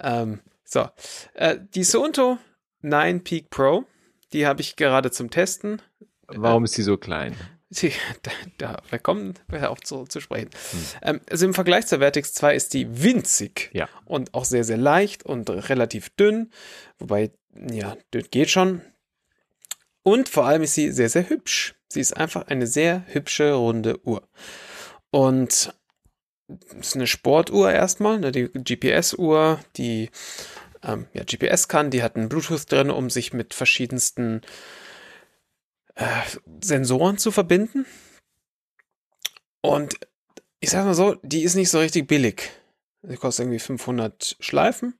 Ähm, 0.00 0.40
so. 0.64 0.88
Äh, 1.34 1.58
die 1.74 1.84
Suunto 1.84 2.38
9 2.82 3.22
Peak 3.22 3.50
Pro, 3.50 3.84
die 4.32 4.46
habe 4.46 4.60
ich 4.60 4.76
gerade 4.76 5.10
zum 5.10 5.30
Testen. 5.30 5.80
Warum 6.26 6.64
ist 6.64 6.74
sie 6.74 6.82
so 6.82 6.96
klein? 6.96 7.36
Sie, 7.68 7.92
da, 8.22 8.30
da, 8.58 8.82
wir 8.90 8.98
kommen 8.98 9.34
auf 9.52 9.80
zu, 9.80 10.04
zu 10.04 10.20
sprechen. 10.20 10.50
Hm. 10.70 10.80
Ähm, 11.02 11.20
also 11.30 11.46
im 11.46 11.54
Vergleich 11.54 11.86
zur 11.86 11.98
Vertex 11.98 12.32
2 12.34 12.54
ist 12.54 12.74
die 12.74 13.02
winzig 13.02 13.70
ja. 13.72 13.88
und 14.04 14.34
auch 14.34 14.44
sehr, 14.44 14.64
sehr 14.64 14.76
leicht 14.76 15.24
und 15.24 15.50
relativ 15.50 16.10
dünn. 16.10 16.50
Wobei, 16.98 17.32
ja, 17.70 17.96
dünn 18.14 18.26
geht 18.30 18.50
schon. 18.50 18.82
Und 20.06 20.28
vor 20.28 20.46
allem 20.46 20.62
ist 20.62 20.74
sie 20.74 20.92
sehr, 20.92 21.08
sehr 21.08 21.28
hübsch. 21.28 21.74
Sie 21.88 21.98
ist 21.98 22.16
einfach 22.16 22.46
eine 22.46 22.68
sehr 22.68 23.04
hübsche, 23.08 23.54
runde 23.54 23.98
Uhr. 24.06 24.22
Und 25.10 25.74
es 26.48 26.86
ist 26.86 26.94
eine 26.94 27.08
Sportuhr 27.08 27.72
erstmal, 27.72 28.20
ne, 28.20 28.30
die 28.30 28.46
GPS-Uhr, 28.46 29.58
die 29.76 30.10
ähm, 30.84 31.08
ja, 31.12 31.24
GPS 31.24 31.66
kann, 31.66 31.90
die 31.90 32.04
hat 32.04 32.14
einen 32.14 32.28
Bluetooth 32.28 32.70
drin, 32.70 32.90
um 32.90 33.10
sich 33.10 33.32
mit 33.32 33.52
verschiedensten 33.52 34.42
äh, 35.96 36.06
Sensoren 36.62 37.18
zu 37.18 37.32
verbinden. 37.32 37.84
Und 39.60 39.98
ich 40.60 40.70
sag 40.70 40.84
mal 40.84 40.94
so, 40.94 41.16
die 41.24 41.42
ist 41.42 41.56
nicht 41.56 41.70
so 41.70 41.80
richtig 41.80 42.06
billig. 42.06 42.52
Die 43.02 43.16
kostet 43.16 43.46
irgendwie 43.46 43.58
500 43.58 44.36
Schleifen. 44.38 44.94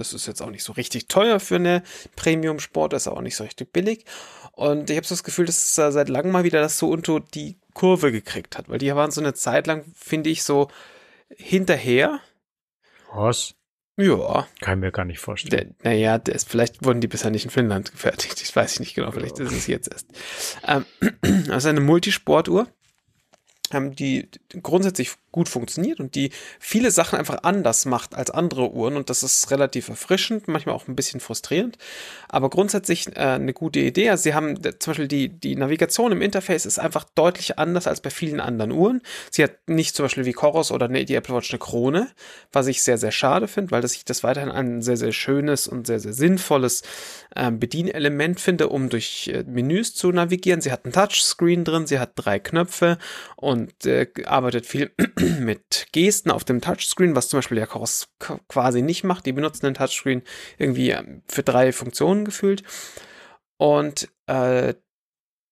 Das 0.00 0.12
ist 0.14 0.26
jetzt 0.26 0.40
auch 0.40 0.50
nicht 0.50 0.64
so 0.64 0.72
richtig 0.72 1.08
teuer 1.08 1.40
für 1.40 1.56
eine 1.56 1.82
Premium-Sport, 2.16 2.94
ist 2.94 3.08
auch 3.08 3.20
nicht 3.20 3.36
so 3.36 3.44
richtig 3.44 3.72
billig. 3.72 4.04
Und 4.52 4.90
ich 4.90 4.96
habe 4.96 5.06
so 5.06 5.14
das 5.14 5.24
Gefühl, 5.24 5.46
dass 5.46 5.56
es 5.56 5.74
seit 5.74 6.08
langem 6.08 6.32
mal 6.32 6.44
wieder 6.44 6.60
das 6.60 6.78
so 6.78 6.88
unter 6.88 7.20
die 7.20 7.56
Kurve 7.74 8.12
gekriegt 8.12 8.58
hat, 8.58 8.68
weil 8.68 8.78
die 8.78 8.94
waren 8.94 9.10
so 9.10 9.20
eine 9.20 9.34
Zeit 9.34 9.66
lang, 9.66 9.84
finde 9.96 10.30
ich, 10.30 10.42
so 10.42 10.68
hinterher. 11.36 12.20
Was? 13.12 13.54
Ja. 13.96 14.48
Kann 14.60 14.78
ich 14.78 14.84
mir 14.84 14.92
gar 14.92 15.04
nicht 15.04 15.18
vorstellen. 15.18 15.74
naja, 15.82 16.18
der 16.18 16.38
vielleicht 16.38 16.84
wurden 16.84 17.00
die 17.00 17.08
bisher 17.08 17.30
nicht 17.30 17.44
in 17.44 17.50
Finnland 17.50 17.92
gefertigt. 17.92 18.40
Ich 18.40 18.54
weiß 18.54 18.80
nicht 18.80 18.94
genau, 18.94 19.10
vielleicht 19.10 19.38
ist 19.38 19.52
es 19.52 19.66
jetzt 19.66 19.90
erst. 19.92 20.06
Ähm, 20.66 20.86
ist 21.50 21.66
eine 21.66 21.80
Multisportuhr, 21.80 22.66
ähm, 23.72 23.94
die 23.94 24.28
grundsätzlich 24.62 25.12
gut 25.32 25.48
funktioniert 25.48 26.00
und 26.00 26.14
die 26.14 26.30
viele 26.58 26.90
Sachen 26.90 27.18
einfach 27.18 27.42
anders 27.42 27.84
macht 27.84 28.14
als 28.14 28.30
andere 28.30 28.72
Uhren 28.72 28.96
und 28.96 29.10
das 29.10 29.22
ist 29.22 29.50
relativ 29.50 29.88
erfrischend, 29.88 30.48
manchmal 30.48 30.74
auch 30.74 30.88
ein 30.88 30.96
bisschen 30.96 31.20
frustrierend, 31.20 31.78
aber 32.28 32.50
grundsätzlich 32.50 33.08
äh, 33.16 33.20
eine 33.20 33.52
gute 33.52 33.80
Idee. 33.80 34.10
Also 34.10 34.24
sie 34.24 34.34
haben 34.34 34.60
zum 34.62 34.90
Beispiel 34.90 35.08
die, 35.08 35.28
die 35.28 35.56
Navigation 35.56 36.12
im 36.12 36.22
Interface 36.22 36.66
ist 36.66 36.78
einfach 36.78 37.04
deutlich 37.14 37.58
anders 37.58 37.86
als 37.86 38.00
bei 38.00 38.10
vielen 38.10 38.40
anderen 38.40 38.72
Uhren. 38.72 39.02
Sie 39.30 39.42
hat 39.42 39.52
nicht 39.68 39.94
zum 39.94 40.04
Beispiel 40.04 40.24
wie 40.24 40.32
Coros 40.32 40.72
oder 40.72 40.88
die 40.88 41.14
Apple 41.14 41.34
Watch 41.34 41.50
eine 41.50 41.58
Krone, 41.58 42.08
was 42.52 42.66
ich 42.66 42.82
sehr, 42.82 42.98
sehr 42.98 43.12
schade 43.12 43.48
finde, 43.48 43.70
weil 43.70 43.82
das 43.82 43.94
ich 43.94 44.04
das 44.04 44.22
weiterhin 44.24 44.50
ein 44.50 44.82
sehr, 44.82 44.96
sehr 44.96 45.12
schönes 45.12 45.68
und 45.68 45.86
sehr, 45.86 46.00
sehr 46.00 46.12
sinnvolles 46.12 46.82
äh, 47.34 47.50
Bedienelement 47.50 48.40
finde, 48.40 48.68
um 48.68 48.88
durch 48.88 49.30
äh, 49.32 49.44
Menüs 49.44 49.94
zu 49.94 50.10
navigieren. 50.10 50.60
Sie 50.60 50.72
hat 50.72 50.84
ein 50.84 50.92
Touchscreen 50.92 51.64
drin, 51.64 51.86
sie 51.86 51.98
hat 51.98 52.12
drei 52.16 52.38
Knöpfe 52.38 52.98
und 53.36 53.86
äh, 53.86 54.06
arbeitet 54.24 54.66
viel 54.66 54.90
mit 55.40 55.86
Gesten 55.92 56.30
auf 56.30 56.44
dem 56.44 56.60
Touchscreen, 56.60 57.14
was 57.14 57.28
zum 57.28 57.38
Beispiel 57.38 57.56
der 57.56 57.66
Chorus 57.66 58.08
quasi 58.48 58.82
nicht 58.82 59.04
macht. 59.04 59.26
Die 59.26 59.32
benutzen 59.32 59.66
den 59.66 59.74
Touchscreen 59.74 60.22
irgendwie 60.58 60.90
ähm, 60.90 61.22
für 61.28 61.42
drei 61.42 61.72
Funktionen 61.72 62.24
gefühlt. 62.24 62.62
Und 63.56 64.08
äh, 64.26 64.74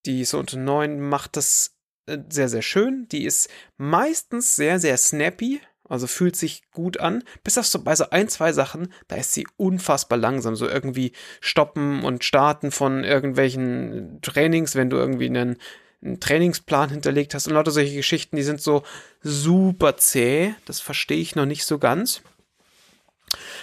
die 0.07 0.25
Sounto 0.25 0.57
9 0.57 1.01
macht 1.01 1.37
das 1.37 1.77
äh, 2.07 2.19
sehr, 2.29 2.49
sehr 2.49 2.63
schön. 2.63 3.07
Die 3.11 3.25
ist 3.25 3.49
meistens 3.77 4.57
sehr, 4.57 4.79
sehr 4.79 4.97
snappy. 4.97 5.61
Also 5.89 6.07
fühlt 6.07 6.37
sich 6.37 6.71
gut 6.71 7.01
an. 7.01 7.25
Bis 7.45 7.57
auf 7.57 7.67
so 7.67 7.83
bei 7.83 7.97
so 7.97 8.11
ein, 8.11 8.29
zwei 8.29 8.53
Sachen, 8.53 8.93
da 9.09 9.17
ist 9.17 9.33
sie 9.33 9.47
unfassbar 9.57 10.19
langsam. 10.19 10.55
So 10.55 10.69
irgendwie 10.69 11.13
stoppen 11.41 12.05
und 12.05 12.25
starten 12.25 12.71
von 12.71 13.05
irgendwelchen 13.05 14.21
Trainings, 14.21 14.75
wenn 14.75 14.91
du 14.91 14.99
irgendwie 14.99 15.27
einen 15.27 15.57
einen 16.03 16.21
Trainingsplan 16.21 16.91
hinterlegt 16.91 17.35
hast 17.35 17.49
und 17.49 17.55
lauter 17.55 17.71
solche 17.71 17.95
Geschichten, 17.95 18.37
die 18.37 18.43
sind 18.43 18.61
so 18.61 18.83
super 19.23 19.97
zäh. 19.97 20.55
Das 20.65 20.81
verstehe 20.81 21.19
ich 21.19 21.35
noch 21.35 21.47
nicht 21.47 21.65
so 21.65 21.79
ganz. 21.79 22.23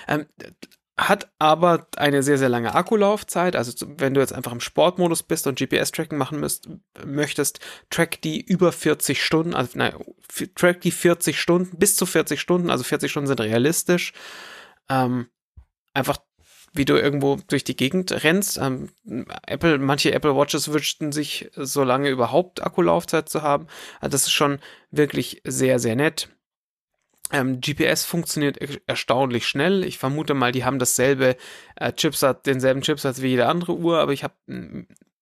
Ähm, 0.08 0.26
hat 0.98 1.30
aber 1.40 1.88
eine 1.98 2.24
sehr, 2.24 2.38
sehr 2.38 2.48
lange 2.48 2.74
Akkulaufzeit. 2.74 3.56
Also 3.56 3.86
wenn 3.98 4.14
du 4.14 4.22
jetzt 4.22 4.32
einfach 4.34 4.54
im 4.54 4.62
Sportmodus 4.62 5.24
bist 5.24 5.46
und 5.46 5.60
GPS-Tracking 5.60 6.18
machen 6.18 6.40
müsst, 6.40 6.70
möchtest, 7.04 7.60
track 7.90 8.22
die 8.22 8.40
über 8.42 8.72
40 8.72 9.22
Stunden, 9.24 9.54
also 9.54 9.72
nein, 9.76 9.94
track 10.56 10.82
die 10.82 10.92
40 10.92 11.40
Stunden, 11.40 11.78
bis 11.78 11.98
zu 11.98 12.06
40 12.06 12.40
Stunden, 12.40 12.70
also 12.70 12.86
40 12.86 13.12
Stunden 13.12 13.28
sind 13.28 13.42
realistisch. 13.42 14.14
Ähm, 14.90 15.28
einfach 15.94 16.18
wie 16.76 16.86
du 16.86 16.96
irgendwo 16.98 17.38
durch 17.48 17.64
die 17.64 17.76
Gegend 17.76 18.12
rennst. 18.24 18.58
Ähm, 18.58 18.90
Apple, 19.48 19.78
manche 19.78 20.14
Apple 20.14 20.36
Watches 20.36 20.72
wünschten 20.72 21.12
sich, 21.12 21.50
so 21.56 21.84
lange 21.84 22.10
überhaupt 22.10 22.64
Akkulaufzeit 22.64 23.30
zu 23.30 23.42
haben. 23.42 23.68
Also 24.00 24.12
das 24.12 24.24
ist 24.24 24.32
schon 24.32 24.60
wirklich 24.92 25.42
sehr, 25.46 25.80
sehr 25.80 25.96
nett. 25.96 26.30
Ähm, 27.32 27.60
GPS 27.60 28.06
funktioniert 28.06 28.60
erstaunlich 28.88 29.48
schnell. 29.48 29.84
Ich 29.84 29.98
vermute 29.98 30.34
mal, 30.34 30.52
die 30.52 30.64
haben 30.64 30.80
dasselbe 30.80 31.38
äh, 31.76 31.92
Chipsat, 31.92 32.46
denselben 32.46 32.82
Chipsatz 32.82 33.22
wie 33.22 33.30
jede 33.30 33.48
andere 33.48 33.76
Uhr, 33.76 34.00
aber 34.00 34.14
ich 34.14 34.24
habe 34.24 34.36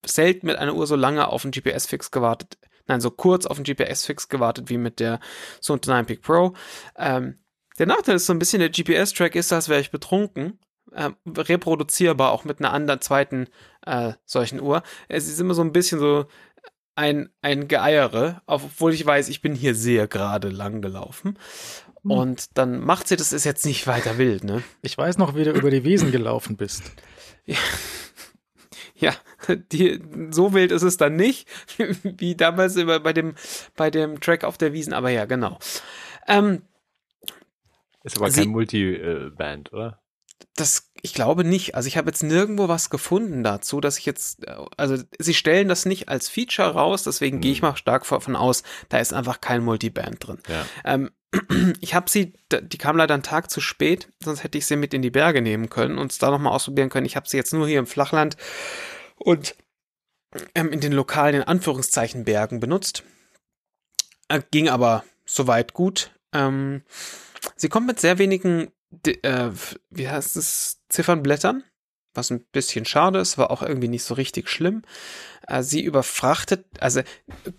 selten 0.05 0.47
mit 0.47 0.57
einer 0.57 0.75
Uhr 0.75 0.85
so 0.85 0.95
lange 0.95 1.27
auf 1.29 1.45
einen 1.45 1.51
GPS-Fix 1.51 2.11
gewartet. 2.11 2.57
Nein, 2.87 2.99
so 2.99 3.09
kurz 3.09 3.45
auf 3.45 3.57
einen 3.57 3.63
GPS-Fix 3.63 4.27
gewartet 4.27 4.69
wie 4.69 4.77
mit 4.77 4.99
der 4.99 5.21
Sunto 5.61 5.89
9 5.89 6.05
Peak 6.05 6.21
Pro. 6.21 6.53
Ähm, 6.97 7.39
der 7.79 7.85
Nachteil 7.85 8.15
ist 8.15 8.25
so 8.25 8.33
ein 8.33 8.39
bisschen, 8.39 8.59
der 8.59 8.69
GPS-Track 8.69 9.35
ist, 9.35 9.53
als 9.53 9.69
wäre 9.69 9.79
ich 9.79 9.89
betrunken 9.89 10.59
äh, 10.93 11.11
reproduzierbar, 11.27 12.31
auch 12.31 12.43
mit 12.45 12.59
einer 12.59 12.73
anderen 12.73 13.01
zweiten 13.01 13.47
äh, 13.85 14.13
solchen 14.25 14.61
Uhr. 14.61 14.83
Es 15.07 15.27
ist 15.27 15.39
immer 15.39 15.53
so 15.53 15.61
ein 15.63 15.71
bisschen 15.73 15.99
so, 15.99 16.25
ein, 16.95 17.29
ein 17.41 17.67
Geeiere, 17.67 18.41
obwohl 18.45 18.93
ich 18.93 19.05
weiß, 19.05 19.29
ich 19.29 19.41
bin 19.41 19.55
hier 19.55 19.75
sehr 19.75 20.07
gerade 20.07 20.49
lang 20.49 20.81
gelaufen. 20.81 21.39
Hm. 22.03 22.11
Und 22.11 22.57
dann 22.57 22.79
macht 22.81 23.07
sie 23.07 23.15
das, 23.15 23.33
ist 23.33 23.45
jetzt 23.45 23.65
nicht 23.65 23.87
weiter 23.87 24.17
wild, 24.17 24.43
ne? 24.43 24.63
Ich 24.81 24.97
weiß 24.97 25.17
noch, 25.17 25.35
wie 25.35 25.43
du 25.43 25.51
über 25.51 25.71
die 25.71 25.83
Wiesen 25.83 26.11
gelaufen 26.11 26.57
bist. 26.57 26.83
Ja, 28.95 29.13
die, 29.71 30.01
so 30.31 30.53
wild 30.53 30.71
ist 30.71 30.83
es 30.83 30.97
dann 30.97 31.15
nicht, 31.15 31.47
wie 32.03 32.35
damals 32.35 32.75
immer 32.75 32.99
bei 32.99 33.11
dem, 33.11 33.35
bei 33.75 33.89
dem 33.89 34.19
Track 34.21 34.43
auf 34.43 34.57
der 34.57 34.71
Wiesen, 34.73 34.93
aber 34.93 35.09
ja, 35.09 35.25
genau. 35.25 35.57
Ähm, 36.27 36.61
Ist 38.03 38.17
aber 38.17 38.29
Sie- 38.29 38.41
kein 38.41 38.49
Multiband, 38.49 39.73
oder? 39.73 39.99
Das, 40.55 40.91
ich 41.01 41.13
glaube 41.13 41.43
nicht. 41.43 41.75
Also 41.75 41.87
ich 41.87 41.97
habe 41.97 42.09
jetzt 42.09 42.23
nirgendwo 42.23 42.67
was 42.67 42.89
gefunden 42.89 43.43
dazu, 43.43 43.81
dass 43.81 43.97
ich 43.97 44.05
jetzt, 44.05 44.45
äh, 44.47 44.55
also 44.77 44.97
sie 45.17 45.33
stellen 45.33 45.67
das 45.67 45.85
nicht 45.85 46.09
als 46.09 46.29
Feature 46.29 46.73
raus, 46.73 47.03
deswegen 47.03 47.41
gehe 47.41 47.51
ich 47.51 47.61
mal 47.61 47.75
stark 47.75 48.07
davon 48.07 48.35
aus, 48.35 48.63
da 48.89 48.99
ist 48.99 49.13
einfach 49.13 49.41
kein 49.41 49.63
Multiband 49.63 50.25
drin. 50.25 50.37
Ja. 50.47 50.65
Ähm, 50.85 51.11
ich 51.81 51.95
habe 51.95 52.09
sie, 52.09 52.33
die 52.51 52.77
kam 52.77 52.97
leider 52.97 53.13
einen 53.15 53.23
Tag 53.23 53.49
zu 53.49 53.61
spät, 53.61 54.09
sonst 54.23 54.43
hätte 54.43 54.57
ich 54.57 54.65
sie 54.65 54.75
mit 54.75 54.93
in 54.93 55.01
die 55.01 55.09
Berge 55.09 55.41
nehmen 55.41 55.69
können 55.69 55.97
und 55.97 56.11
es 56.11 56.19
da 56.19 56.29
nochmal 56.29 56.53
ausprobieren 56.53 56.89
können. 56.89 57.05
Ich 57.05 57.15
habe 57.15 57.27
sie 57.27 57.37
jetzt 57.37 57.53
nur 57.53 57.67
hier 57.67 57.79
im 57.79 57.87
Flachland 57.87 58.37
und 59.17 59.55
ähm, 60.55 60.71
in 60.71 60.79
den 60.79 60.93
lokalen, 60.93 61.35
in 61.35 61.43
Anführungszeichen, 61.43 62.25
Bergen 62.25 62.59
benutzt. 62.59 63.03
Äh, 64.27 64.41
ging 64.51 64.69
aber 64.69 65.03
soweit 65.25 65.73
gut. 65.73 66.11
Ähm, 66.33 66.83
sie 67.55 67.69
kommt 67.69 67.87
mit 67.87 67.99
sehr 67.99 68.17
wenigen, 68.17 68.71
di- 69.05 69.23
äh, 69.23 69.51
wie 69.89 70.09
heißt 70.09 70.35
es, 70.35 70.81
Ziffernblättern, 70.89 71.63
was 72.13 72.31
ein 72.31 72.45
bisschen 72.51 72.85
schade 72.85 73.19
ist, 73.19 73.37
war 73.37 73.51
auch 73.51 73.61
irgendwie 73.61 73.87
nicht 73.87 74.03
so 74.03 74.13
richtig 74.13 74.49
schlimm. 74.49 74.83
Äh, 75.47 75.63
sie 75.63 75.81
überfrachtet, 75.81 76.65
also 76.79 77.01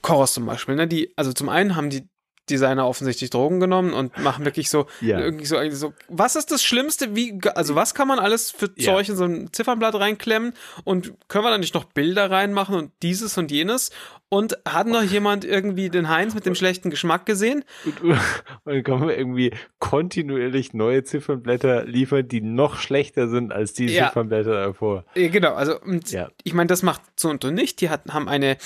Chorus 0.03 0.35
zum 0.35 0.47
Beispiel, 0.47 0.77
ne, 0.77 0.87
die, 0.87 1.13
also 1.17 1.33
zum 1.33 1.49
einen 1.49 1.77
haben 1.77 1.91
die 1.91 2.09
Designer 2.51 2.87
offensichtlich 2.87 3.31
Drogen 3.31 3.61
genommen 3.61 3.93
und 3.93 4.17
machen 4.19 4.45
wirklich 4.45 4.71
so, 4.71 4.87
Ja. 5.01 5.19
irgendwie 5.21 5.47
so, 5.47 5.57
so, 5.71 5.93
was 6.09 6.37
ist 6.37 6.51
das 6.51 6.63
Schlimmste, 6.63 7.15
wie, 7.17 7.39
also 7.55 7.75
was 7.75 7.95
kann 7.95 8.09
man 8.09 8.19
alles 8.19 8.51
für 8.51 8.71
Ja. 8.77 8.95
Zeug 8.95 9.09
in 9.09 9.17
so 9.17 9.25
ein 9.25 9.53
Ziffernblatt 9.53 9.95
reinklemmen 9.95 10.53
und 10.85 11.15
können 11.29 11.45
wir 11.45 11.51
da 11.51 11.59
nicht 11.59 11.75
noch 11.75 11.85
Bilder 11.85 12.31
reinmachen 12.31 12.75
und 12.77 12.93
dieses 13.03 13.39
und 13.39 13.51
jenes 13.51 13.91
und 14.29 14.59
hat 14.69 14.87
noch 14.89 15.03
jemand 15.03 15.45
irgendwie 15.45 15.91
den 15.91 16.09
Heinz 16.09 16.35
mit 16.35 16.45
dem 16.45 16.55
schlechten 16.57 16.91
Geschmack 16.91 17.25
gesehen? 17.25 17.65
Und, 17.85 18.01
und 18.03 18.19
dann 18.65 18.83
kommen 18.83 19.07
wir 19.09 19.17
irgendwie 19.17 19.53
kontinuierlich 19.79 20.75
neue 20.75 21.05
Ziffernblätter 21.05 21.85
liefern, 21.85 22.27
die 22.27 22.41
noch 22.41 22.77
schlechter 22.79 23.29
sind 23.29 23.53
als 23.53 23.75
die 23.75 23.87
Ja. 23.87 24.09
Ziffernblätter 24.09 24.65
davor. 24.65 25.05
Ja, 25.15 25.29
genau, 25.29 25.55
also 25.55 25.79
Ja. 26.09 26.29
ich 26.43 26.53
meine, 26.53 26.67
das 26.67 26.83
macht 26.83 27.01
so 27.17 27.29
und 27.29 27.43
so 27.45 27.51
nicht. 27.53 27.81
Die 27.81 27.91
hatten, 27.91 28.13
haben 28.13 28.29
eine, 28.29 28.57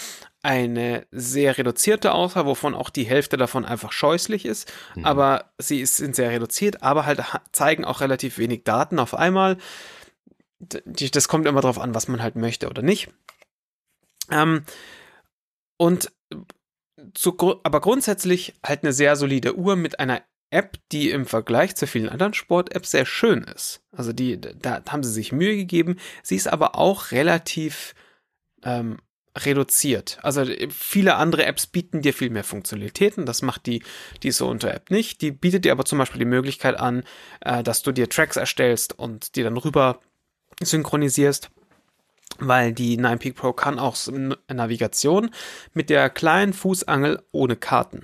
eine 0.42 1.06
sehr 1.10 1.58
reduzierte 1.58 2.12
Auswahl, 2.12 2.46
wovon 2.46 2.74
auch 2.74 2.90
die 2.90 3.04
Hälfte 3.04 3.36
davon 3.36 3.64
einfach 3.64 3.92
scheußlich 3.92 4.44
ist. 4.44 4.72
Mhm. 4.94 5.04
Aber 5.04 5.52
sie 5.58 5.80
ist, 5.80 5.96
sind 5.96 6.14
sehr 6.14 6.30
reduziert, 6.30 6.82
aber 6.82 7.06
halt 7.06 7.32
ha- 7.32 7.42
zeigen 7.52 7.84
auch 7.84 8.00
relativ 8.00 8.38
wenig 8.38 8.64
Daten 8.64 8.98
auf 8.98 9.14
einmal. 9.14 9.58
Das 10.58 11.28
kommt 11.28 11.46
immer 11.46 11.60
darauf 11.60 11.78
an, 11.78 11.94
was 11.94 12.08
man 12.08 12.22
halt 12.22 12.36
möchte 12.36 12.68
oder 12.68 12.82
nicht. 12.82 13.08
Ähm, 14.30 14.64
und 15.76 16.12
zu, 17.14 17.36
aber 17.62 17.80
grundsätzlich 17.80 18.54
halt 18.64 18.82
eine 18.82 18.92
sehr 18.92 19.16
solide 19.16 19.56
Uhr 19.56 19.76
mit 19.76 20.00
einer 20.00 20.22
App, 20.50 20.78
die 20.92 21.10
im 21.10 21.26
Vergleich 21.26 21.76
zu 21.76 21.86
vielen 21.86 22.08
anderen 22.08 22.34
Sport-Apps 22.34 22.90
sehr 22.90 23.06
schön 23.06 23.44
ist. 23.44 23.82
Also 23.92 24.12
die, 24.12 24.40
da 24.40 24.82
haben 24.88 25.02
sie 25.02 25.12
sich 25.12 25.30
Mühe 25.30 25.56
gegeben. 25.56 25.96
Sie 26.22 26.36
ist 26.36 26.48
aber 26.48 26.74
auch 26.74 27.12
relativ 27.12 27.94
ähm, 28.62 28.98
reduziert. 29.36 30.18
Also 30.22 30.42
äh, 30.42 30.68
viele 30.70 31.16
andere 31.16 31.44
Apps 31.46 31.66
bieten 31.66 32.02
dir 32.02 32.12
viel 32.14 32.30
mehr 32.30 32.44
Funktionalitäten. 32.44 33.26
Das 33.26 33.42
macht 33.42 33.66
die, 33.66 33.82
die 34.22 34.30
so 34.30 34.48
unter 34.48 34.72
App 34.72 34.90
nicht. 34.90 35.20
Die 35.22 35.30
bietet 35.30 35.64
dir 35.64 35.72
aber 35.72 35.84
zum 35.84 35.98
Beispiel 35.98 36.18
die 36.20 36.24
Möglichkeit 36.24 36.78
an, 36.78 37.04
äh, 37.40 37.62
dass 37.62 37.82
du 37.82 37.92
dir 37.92 38.08
Tracks 38.08 38.36
erstellst 38.36 38.98
und 38.98 39.36
die 39.36 39.42
dann 39.42 39.56
rüber 39.56 40.00
synchronisierst. 40.62 41.50
Weil 42.40 42.72
die 42.72 42.96
9 42.96 43.18
Peak 43.18 43.34
Pro 43.36 43.52
kann 43.52 43.78
auch 43.78 43.96
Navigation 44.48 45.30
mit 45.72 45.90
der 45.90 46.08
kleinen 46.10 46.52
Fußangel 46.52 47.22
ohne 47.32 47.56
Karten. 47.56 48.02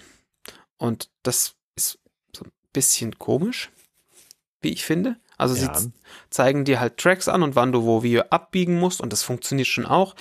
Und 0.76 1.08
das 1.22 1.54
ist 1.76 1.98
so 2.34 2.44
ein 2.44 2.50
bisschen 2.72 3.18
komisch, 3.18 3.70
wie 4.60 4.70
ich 4.72 4.84
finde. 4.84 5.16
Also 5.36 5.54
Ja. 5.56 5.74
sie 5.74 5.92
zeigen 6.30 6.64
dir 6.64 6.80
halt 6.80 6.96
Tracks 6.96 7.28
an 7.28 7.42
und 7.42 7.54
wann 7.54 7.72
du 7.72 7.84
wo 7.84 8.02
wie 8.02 8.20
abbiegen 8.20 8.78
musst 8.78 9.00
und 9.00 9.12
das 9.12 9.22
funktioniert 9.22 9.68
schon 9.68 9.86
auch. 9.86 10.14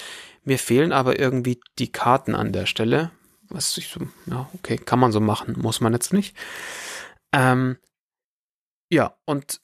Mir 0.43 0.59
fehlen 0.59 0.91
aber 0.91 1.19
irgendwie 1.19 1.59
die 1.79 1.91
Karten 1.91 2.35
an 2.35 2.51
der 2.51 2.65
Stelle. 2.65 3.11
Was 3.49 3.77
ich 3.77 3.89
so, 3.89 4.01
ja, 4.25 4.49
okay, 4.53 4.77
kann 4.77 4.99
man 4.99 5.11
so 5.11 5.19
machen, 5.19 5.55
muss 5.59 5.81
man 5.81 5.93
jetzt 5.93 6.13
nicht. 6.13 6.35
Ähm, 7.33 7.77
ja, 8.89 9.15
und 9.25 9.61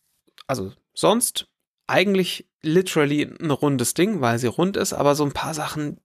also 0.48 0.74
sonst 0.93 1.48
eigentlich 1.88 2.48
literally 2.61 3.24
ein 3.24 3.51
rundes 3.51 3.93
Ding, 3.93 4.22
weil 4.22 4.38
sie 4.40 4.48
rund 4.48 4.77
ist, 4.77 4.93
aber 4.93 5.16
so 5.16 5.24
ein 5.24 5.32
paar 5.32 5.53
Sachen 5.53 5.99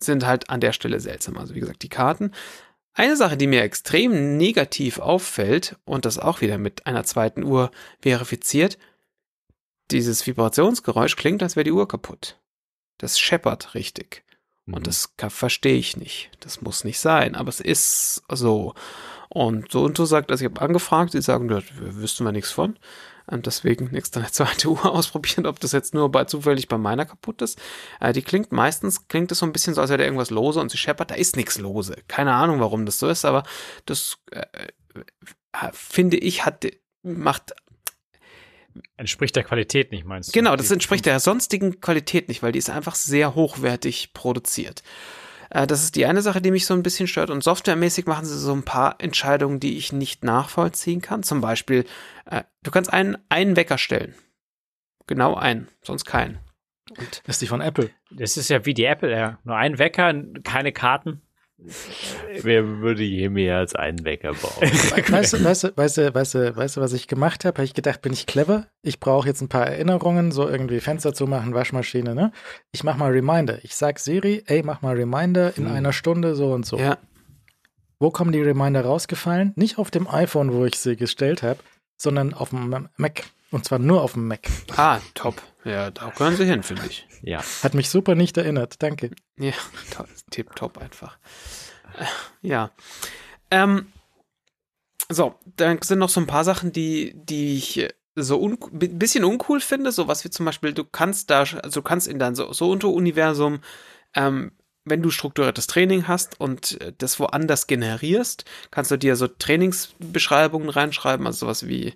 sind 0.00 0.26
halt 0.26 0.50
an 0.50 0.60
der 0.60 0.72
Stelle 0.72 1.00
seltsam. 1.00 1.36
Also 1.36 1.54
wie 1.54 1.60
gesagt, 1.60 1.82
die 1.82 1.88
Karten. 1.88 2.32
Eine 2.92 3.16
Sache, 3.16 3.36
die 3.36 3.46
mir 3.46 3.62
extrem 3.62 4.36
negativ 4.36 4.98
auffällt 4.98 5.76
und 5.84 6.04
das 6.04 6.18
auch 6.18 6.40
wieder 6.40 6.58
mit 6.58 6.86
einer 6.86 7.04
zweiten 7.04 7.44
Uhr 7.44 7.70
verifiziert, 8.00 8.78
dieses 9.90 10.26
Vibrationsgeräusch 10.26 11.16
klingt, 11.16 11.42
als 11.42 11.56
wäre 11.56 11.64
die 11.64 11.72
Uhr 11.72 11.86
kaputt. 11.86 12.39
Das 13.00 13.18
scheppert 13.18 13.74
richtig. 13.74 14.24
Mhm. 14.66 14.74
Und 14.74 14.86
das 14.86 15.14
verstehe 15.28 15.78
ich 15.78 15.96
nicht. 15.96 16.30
Das 16.40 16.60
muss 16.60 16.84
nicht 16.84 17.00
sein, 17.00 17.34
aber 17.34 17.48
es 17.48 17.60
ist 17.60 18.22
so. 18.30 18.74
Und 19.30 19.70
so 19.70 19.84
und 19.84 19.96
so 19.96 20.04
sagt, 20.04 20.30
also 20.30 20.44
ich 20.44 20.50
habe 20.50 20.60
angefragt, 20.60 21.14
die 21.14 21.22
sagen, 21.22 21.46
da 21.48 21.62
wüssten 21.78 22.24
wir 22.24 22.32
nichts 22.32 22.50
von. 22.50 22.76
Und 23.26 23.46
deswegen 23.46 23.90
nächstes 23.92 24.16
eine 24.22 24.30
zweite 24.30 24.68
Uhr 24.68 24.84
ausprobieren, 24.84 25.46
ob 25.46 25.60
das 25.60 25.72
jetzt 25.72 25.94
nur 25.94 26.10
bei 26.10 26.24
zufällig 26.24 26.68
bei 26.68 26.78
meiner 26.78 27.06
kaputt 27.06 27.40
ist. 27.40 27.58
Äh, 28.00 28.12
die 28.12 28.22
klingt 28.22 28.52
meistens, 28.52 29.08
klingt 29.08 29.32
es 29.32 29.38
so 29.38 29.46
ein 29.46 29.52
bisschen 29.52 29.74
so, 29.74 29.80
als 29.80 29.90
wäre 29.90 29.98
da 29.98 30.04
irgendwas 30.04 30.30
lose 30.30 30.60
und 30.60 30.70
sie 30.70 30.78
scheppert. 30.78 31.10
Da 31.10 31.14
ist 31.14 31.36
nichts 31.36 31.58
lose. 31.58 31.96
Keine 32.08 32.34
Ahnung, 32.34 32.60
warum 32.60 32.84
das 32.84 32.98
so 32.98 33.08
ist, 33.08 33.24
aber 33.24 33.44
das 33.86 34.18
äh, 34.32 34.44
äh, 35.52 35.70
finde 35.72 36.16
ich, 36.18 36.44
hat, 36.44 36.66
macht 37.02 37.54
Entspricht 38.96 39.36
der 39.36 39.44
Qualität 39.44 39.92
nicht, 39.92 40.04
meinst 40.04 40.28
du? 40.28 40.32
Genau, 40.32 40.56
das 40.56 40.70
entspricht 40.70 41.06
der 41.06 41.20
sonstigen 41.20 41.80
Qualität 41.80 42.28
nicht, 42.28 42.42
weil 42.42 42.52
die 42.52 42.58
ist 42.58 42.70
einfach 42.70 42.94
sehr 42.94 43.34
hochwertig 43.34 44.12
produziert. 44.12 44.82
Äh, 45.50 45.66
Das 45.66 45.82
ist 45.82 45.96
die 45.96 46.06
eine 46.06 46.22
Sache, 46.22 46.40
die 46.40 46.50
mich 46.50 46.66
so 46.66 46.74
ein 46.74 46.82
bisschen 46.82 47.06
stört. 47.08 47.30
Und 47.30 47.42
softwaremäßig 47.42 48.06
machen 48.06 48.24
sie 48.24 48.38
so 48.38 48.52
ein 48.52 48.62
paar 48.64 48.96
Entscheidungen, 48.98 49.60
die 49.60 49.76
ich 49.76 49.92
nicht 49.92 50.24
nachvollziehen 50.24 51.00
kann. 51.00 51.22
Zum 51.22 51.40
Beispiel, 51.40 51.84
äh, 52.26 52.44
du 52.62 52.70
kannst 52.70 52.92
einen, 52.92 53.18
einen 53.28 53.56
Wecker 53.56 53.78
stellen. 53.78 54.14
Genau 55.06 55.34
einen, 55.34 55.68
sonst 55.82 56.04
keinen. 56.04 56.38
Und 56.98 57.22
Das 57.26 57.36
ist 57.36 57.42
die 57.42 57.46
von 57.46 57.60
Apple. 57.60 57.90
Das 58.10 58.36
ist 58.36 58.50
ja 58.50 58.64
wie 58.66 58.74
die 58.74 58.84
Apple, 58.84 59.10
ja. 59.10 59.38
Nur 59.44 59.56
ein 59.56 59.78
Wecker, 59.78 60.12
keine 60.44 60.72
Karten. 60.72 61.22
Wer 62.42 62.66
würde 62.80 63.02
je 63.02 63.28
mehr 63.28 63.58
als 63.58 63.74
einen 63.74 64.04
Wecker 64.04 64.32
bauen? 64.32 64.62
Weißt 65.10 65.34
du, 65.34 65.44
weißt 65.44 65.64
du, 65.64 65.76
weißt 65.76 65.98
du, 65.98 66.14
weißt 66.14 66.34
du, 66.34 66.56
weißt 66.56 66.76
du 66.76 66.80
was 66.80 66.92
ich 66.94 67.06
gemacht 67.06 67.44
habe? 67.44 67.56
Habe 67.58 67.64
ich 67.64 67.74
gedacht, 67.74 68.00
bin 68.02 68.12
ich 68.12 68.26
clever? 68.26 68.66
Ich 68.82 68.98
brauche 68.98 69.28
jetzt 69.28 69.42
ein 69.42 69.48
paar 69.48 69.66
Erinnerungen, 69.66 70.32
so 70.32 70.48
irgendwie 70.48 70.80
Fenster 70.80 71.12
zu 71.12 71.26
machen, 71.26 71.52
Waschmaschine, 71.54 72.14
ne? 72.14 72.32
Ich 72.72 72.82
mach 72.82 72.96
mal 72.96 73.10
Reminder. 73.10 73.58
Ich 73.62 73.74
sag 73.76 73.98
Siri, 73.98 74.42
ey, 74.46 74.62
mach 74.62 74.80
mal 74.82 74.96
Reminder 74.96 75.56
in 75.56 75.66
Hm. 75.66 75.72
einer 75.74 75.92
Stunde 75.92 76.34
so 76.34 76.52
und 76.52 76.64
so. 76.64 76.78
ja, 76.78 76.96
Wo 77.98 78.10
kommen 78.10 78.32
die 78.32 78.40
Reminder 78.42 78.82
rausgefallen? 78.82 79.52
Nicht 79.56 79.76
auf 79.78 79.90
dem 79.90 80.08
iPhone, 80.08 80.52
wo 80.54 80.64
ich 80.64 80.76
sie 80.76 80.96
gestellt 80.96 81.42
habe, 81.42 81.60
sondern 81.98 82.32
auf 82.32 82.50
dem 82.50 82.88
Mac. 82.96 83.24
Und 83.50 83.64
zwar 83.64 83.78
nur 83.78 84.02
auf 84.02 84.12
dem 84.12 84.28
Mac. 84.28 84.48
ah, 84.76 85.00
top. 85.14 85.42
Ja, 85.64 85.90
da 85.90 86.08
gehören 86.10 86.36
sie 86.36 86.46
hin, 86.46 86.62
finde 86.62 86.86
ich. 86.86 87.06
Ja. 87.22 87.42
Hat 87.62 87.74
mich 87.74 87.90
super 87.90 88.14
nicht 88.14 88.36
erinnert. 88.38 88.82
Danke. 88.82 89.10
Ja, 89.38 89.52
toll, 89.90 90.06
tipptopp 90.30 90.78
einfach. 90.78 91.18
Ja. 92.42 92.70
Ähm, 93.50 93.86
so, 95.08 95.34
dann 95.56 95.82
sind 95.82 95.98
noch 95.98 96.08
so 96.08 96.20
ein 96.20 96.26
paar 96.26 96.44
Sachen, 96.44 96.72
die, 96.72 97.12
die 97.16 97.56
ich 97.56 97.78
äh, 97.78 97.88
so 98.14 98.40
un 98.40 98.58
bi- 98.70 98.88
bisschen 98.88 99.24
uncool 99.24 99.60
finde, 99.60 99.90
so 99.92 100.06
was 100.08 100.24
wie 100.24 100.30
zum 100.30 100.46
Beispiel, 100.46 100.72
du 100.72 100.84
kannst 100.84 101.30
da, 101.30 101.40
also 101.40 101.80
du 101.80 101.82
kannst 101.82 102.06
in 102.06 102.18
dein 102.18 102.34
so, 102.36 102.52
so 102.52 102.70
Unteruniversum, 102.70 103.60
ähm, 104.14 104.52
wenn 104.84 105.02
du 105.02 105.10
strukturiertes 105.10 105.66
Training 105.66 106.06
hast 106.08 106.40
und 106.40 106.80
äh, 106.80 106.92
das 106.96 107.18
woanders 107.18 107.66
generierst, 107.66 108.44
kannst 108.70 108.90
du 108.92 108.96
dir 108.96 109.16
so 109.16 109.26
Trainingsbeschreibungen 109.26 110.68
reinschreiben, 110.70 111.26
also 111.26 111.40
sowas 111.46 111.66
wie, 111.66 111.94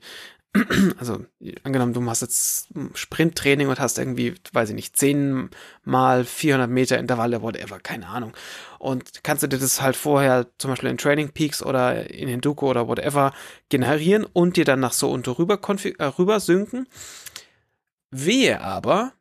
also 0.99 1.24
angenommen, 1.65 1.94
du 1.94 2.08
hast 2.08 2.23
jetzt 2.23 2.68
Sprinttraining 2.94 3.68
und 3.68 3.81
hast 3.81 3.99
irgendwie, 3.99 4.34
weiß 4.52 4.68
ich 4.68 4.74
nicht, 4.76 4.97
10 4.97 5.50
mal 5.83 6.24
400 6.24 6.70
Meter 6.70 6.99
Intervalle, 6.99 7.42
whatever, 7.42 7.81
keine 7.81 8.07
Ahnung. 8.07 8.33
Und 8.78 9.24
kannst 9.24 9.42
du 9.42 9.49
dir 9.49 9.58
das 9.58 9.83
halt 9.83 9.97
vorher 9.97 10.47
zum 10.58 10.70
Beispiel 10.70 10.91
in 10.91 10.99
Training 10.99 11.31
Peaks 11.31 11.62
oder 11.62 12.08
in 12.08 12.28
Hinduko 12.28 12.70
oder 12.70 12.86
whatever 12.86 13.33
generieren 13.68 14.24
und 14.24 14.57
dir 14.57 14.65
dann 14.65 14.81
nach 14.81 14.92
so 14.92 15.10
und 15.10 15.26
rüber, 15.26 15.58
äh, 15.58 16.05
rüber 16.05 16.39
synken. 16.39 16.86
Wehe 18.10 18.60
aber, 18.60 19.12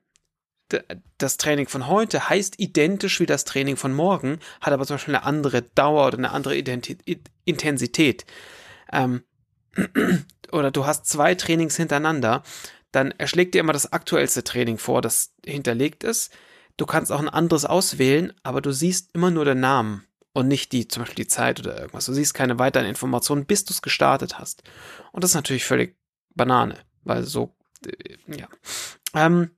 das 1.17 1.37
Training 1.37 1.67
von 1.67 1.87
heute 1.87 2.29
heißt 2.29 2.59
identisch 2.59 3.19
wie 3.19 3.25
das 3.25 3.43
Training 3.43 3.77
von 3.77 3.93
morgen, 3.93 4.39
hat 4.61 4.73
aber 4.73 4.85
zum 4.85 4.95
Beispiel 4.95 5.15
eine 5.15 5.25
andere 5.25 5.61
Dauer 5.61 6.07
oder 6.07 6.17
eine 6.17 6.31
andere 6.31 6.55
Identi 6.57 6.97
Intensität. 7.45 8.25
Ähm, 8.91 9.23
oder 10.53 10.71
du 10.71 10.85
hast 10.85 11.05
zwei 11.05 11.35
Trainings 11.35 11.75
hintereinander, 11.75 12.43
dann 12.91 13.11
erschlägt 13.11 13.55
dir 13.55 13.59
immer 13.59 13.73
das 13.73 13.91
aktuellste 13.91 14.43
Training 14.43 14.77
vor, 14.77 15.01
das 15.01 15.33
hinterlegt 15.45 16.03
ist. 16.03 16.31
Du 16.77 16.85
kannst 16.85 17.11
auch 17.11 17.19
ein 17.19 17.29
anderes 17.29 17.65
auswählen, 17.65 18.33
aber 18.43 18.61
du 18.61 18.71
siehst 18.71 19.09
immer 19.13 19.31
nur 19.31 19.45
den 19.45 19.59
Namen 19.59 20.05
und 20.33 20.47
nicht 20.47 20.71
die, 20.71 20.87
zum 20.87 21.03
Beispiel 21.03 21.25
die 21.25 21.29
Zeit 21.29 21.59
oder 21.59 21.77
irgendwas. 21.77 22.05
Du 22.05 22.13
siehst 22.13 22.33
keine 22.33 22.59
weiteren 22.59 22.85
Informationen, 22.85 23.45
bis 23.45 23.65
du 23.65 23.73
es 23.73 23.81
gestartet 23.81 24.39
hast. 24.39 24.63
Und 25.11 25.23
das 25.23 25.31
ist 25.31 25.35
natürlich 25.35 25.65
völlig 25.65 25.97
Banane, 26.35 26.77
weil 27.03 27.23
so, 27.23 27.55
äh, 27.85 28.15
ja. 28.27 28.47
Ähm, 29.13 29.51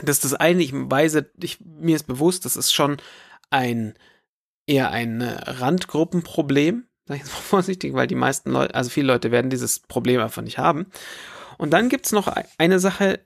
das 0.00 0.16
ist 0.16 0.24
das 0.24 0.34
eine, 0.34 0.62
ich 0.62 0.72
weiß, 0.72 1.22
ich, 1.42 1.60
mir 1.60 1.96
ist 1.96 2.06
bewusst, 2.06 2.44
das 2.44 2.56
ist 2.56 2.72
schon 2.72 2.98
ein, 3.50 3.94
eher 4.66 4.90
ein 4.90 5.22
Randgruppenproblem, 5.22 6.87
sag 7.08 7.16
ich 7.16 7.22
jetzt 7.22 7.32
vorsichtig, 7.32 7.94
weil 7.94 8.06
die 8.06 8.14
meisten 8.14 8.50
Leute, 8.50 8.74
also 8.74 8.90
viele 8.90 9.08
Leute 9.08 9.30
werden 9.30 9.50
dieses 9.50 9.80
Problem 9.80 10.20
einfach 10.20 10.42
nicht 10.42 10.58
haben. 10.58 10.86
Und 11.56 11.72
dann 11.72 11.88
gibt's 11.88 12.12
noch 12.12 12.32
eine 12.58 12.78
Sache, 12.78 13.20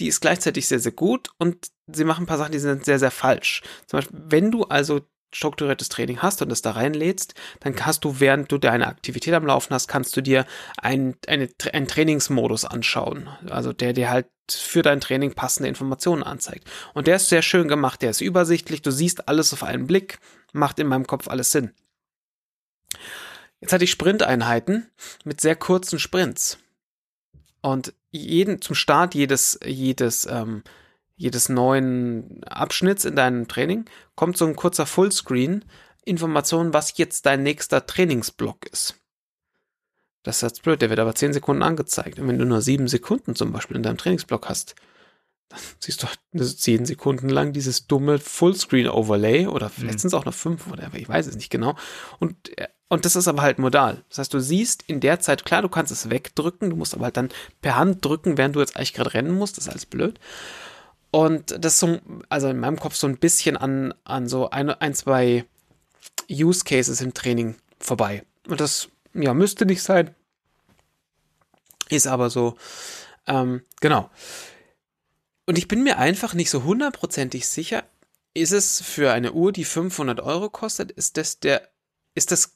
die 0.00 0.08
ist 0.08 0.20
gleichzeitig 0.20 0.66
sehr, 0.66 0.80
sehr 0.80 0.92
gut 0.92 1.30
und 1.38 1.68
sie 1.86 2.04
machen 2.04 2.24
ein 2.24 2.26
paar 2.26 2.38
Sachen, 2.38 2.52
die 2.52 2.58
sind 2.58 2.84
sehr, 2.84 2.98
sehr 2.98 3.12
falsch. 3.12 3.62
Zum 3.86 3.98
Beispiel, 3.98 4.18
wenn 4.28 4.50
du 4.50 4.64
also 4.64 5.02
strukturiertes 5.32 5.88
Training 5.88 6.22
hast 6.22 6.40
und 6.42 6.48
das 6.48 6.62
da 6.62 6.72
reinlädst, 6.72 7.34
dann 7.60 7.74
hast 7.84 8.04
du, 8.04 8.20
während 8.20 8.50
du 8.50 8.58
deine 8.58 8.86
Aktivität 8.86 9.34
am 9.34 9.46
Laufen 9.46 9.74
hast, 9.74 9.86
kannst 9.86 10.16
du 10.16 10.22
dir 10.22 10.46
ein, 10.78 11.16
eine, 11.26 11.48
einen 11.72 11.88
Trainingsmodus 11.88 12.64
anschauen. 12.64 13.28
Also 13.50 13.72
der 13.72 13.92
dir 13.92 14.10
halt 14.10 14.26
für 14.50 14.82
dein 14.82 15.00
Training 15.00 15.34
passende 15.34 15.68
Informationen 15.68 16.22
anzeigt. 16.22 16.68
Und 16.94 17.06
der 17.06 17.16
ist 17.16 17.28
sehr 17.28 17.42
schön 17.42 17.68
gemacht, 17.68 18.02
der 18.02 18.10
ist 18.10 18.20
übersichtlich, 18.20 18.82
du 18.82 18.90
siehst 18.90 19.28
alles 19.28 19.52
auf 19.52 19.62
einen 19.62 19.86
Blick, 19.86 20.18
macht 20.52 20.78
in 20.78 20.86
meinem 20.86 21.06
Kopf 21.06 21.28
alles 21.28 21.50
Sinn. 21.50 21.72
Jetzt 23.60 23.72
hatte 23.72 23.84
ich 23.84 23.90
Sprinteinheiten 23.90 24.90
mit 25.24 25.40
sehr 25.40 25.56
kurzen 25.56 25.98
Sprints. 25.98 26.58
Und 27.62 27.94
jeden, 28.10 28.60
zum 28.60 28.74
Start 28.74 29.14
jedes, 29.14 29.58
jedes, 29.64 30.26
ähm, 30.26 30.62
jedes 31.16 31.48
neuen 31.48 32.44
Abschnitts 32.44 33.04
in 33.04 33.16
deinem 33.16 33.48
Training 33.48 33.86
kommt 34.14 34.36
so 34.36 34.46
ein 34.46 34.56
kurzer 34.56 34.86
Fullscreen, 34.86 35.64
Information, 36.04 36.72
was 36.72 36.96
jetzt 36.96 37.26
dein 37.26 37.42
nächster 37.42 37.86
Trainingsblock 37.86 38.66
ist. 38.66 38.94
Das 40.22 40.36
ist 40.36 40.42
jetzt 40.42 40.62
blöd, 40.62 40.82
der 40.82 40.90
wird 40.90 41.00
aber 41.00 41.14
10 41.14 41.32
Sekunden 41.32 41.62
angezeigt. 41.62 42.18
Und 42.18 42.28
wenn 42.28 42.38
du 42.38 42.44
nur 42.44 42.60
7 42.60 42.88
Sekunden 42.88 43.34
zum 43.34 43.52
Beispiel 43.52 43.76
in 43.76 43.82
deinem 43.82 43.98
Trainingsblock 43.98 44.48
hast, 44.48 44.74
dann 45.48 45.60
siehst 45.80 46.02
du 46.02 46.44
10 46.44 46.86
Sekunden 46.86 47.28
lang 47.28 47.52
dieses 47.52 47.86
dumme 47.86 48.18
Fullscreen-Overlay 48.18 49.46
oder 49.46 49.68
vielleicht 49.68 49.94
mhm. 49.94 50.00
sind 50.00 50.08
es 50.08 50.14
auch 50.14 50.24
noch 50.24 50.34
5 50.34 50.66
oder 50.68 50.90
ich 50.94 51.08
weiß 51.08 51.26
es 51.26 51.36
nicht 51.36 51.50
genau. 51.50 51.76
Und, 52.18 52.56
äh, 52.58 52.68
und 52.88 53.04
das 53.04 53.16
ist 53.16 53.26
aber 53.26 53.42
halt 53.42 53.58
modal. 53.58 54.04
Das 54.08 54.18
heißt, 54.18 54.34
du 54.34 54.40
siehst 54.40 54.84
in 54.86 55.00
der 55.00 55.18
Zeit, 55.18 55.44
klar, 55.44 55.62
du 55.62 55.68
kannst 55.68 55.90
es 55.90 56.08
wegdrücken, 56.08 56.70
du 56.70 56.76
musst 56.76 56.94
aber 56.94 57.04
halt 57.06 57.16
dann 57.16 57.30
per 57.60 57.76
Hand 57.76 58.04
drücken, 58.04 58.38
während 58.38 58.54
du 58.54 58.60
jetzt 58.60 58.76
eigentlich 58.76 58.94
gerade 58.94 59.14
rennen 59.14 59.32
musst. 59.32 59.56
Das 59.56 59.64
ist 59.64 59.70
alles 59.70 59.86
blöd. 59.86 60.20
Und 61.10 61.56
das 61.64 61.80
so, 61.80 61.98
also 62.28 62.48
in 62.48 62.58
meinem 62.58 62.78
Kopf 62.78 62.94
so 62.94 63.06
ein 63.08 63.18
bisschen 63.18 63.56
an, 63.56 63.92
an 64.04 64.28
so 64.28 64.50
ein, 64.50 64.70
ein, 64.70 64.94
zwei 64.94 65.44
Use 66.30 66.64
Cases 66.64 67.00
im 67.00 67.12
Training 67.12 67.56
vorbei. 67.80 68.24
Und 68.46 68.60
das, 68.60 68.88
ja, 69.14 69.34
müsste 69.34 69.66
nicht 69.66 69.82
sein. 69.82 70.14
Ist 71.88 72.06
aber 72.06 72.30
so, 72.30 72.56
ähm, 73.26 73.62
genau. 73.80 74.10
Und 75.46 75.58
ich 75.58 75.68
bin 75.68 75.82
mir 75.82 75.98
einfach 75.98 76.34
nicht 76.34 76.50
so 76.50 76.64
hundertprozentig 76.64 77.48
sicher, 77.48 77.84
ist 78.34 78.52
es 78.52 78.80
für 78.80 79.12
eine 79.12 79.32
Uhr, 79.32 79.52
die 79.52 79.64
500 79.64 80.20
Euro 80.20 80.50
kostet, 80.50 80.90
ist 80.92 81.16
das 81.16 81.40
der, 81.40 81.68
ist 82.14 82.32
das 82.32 82.55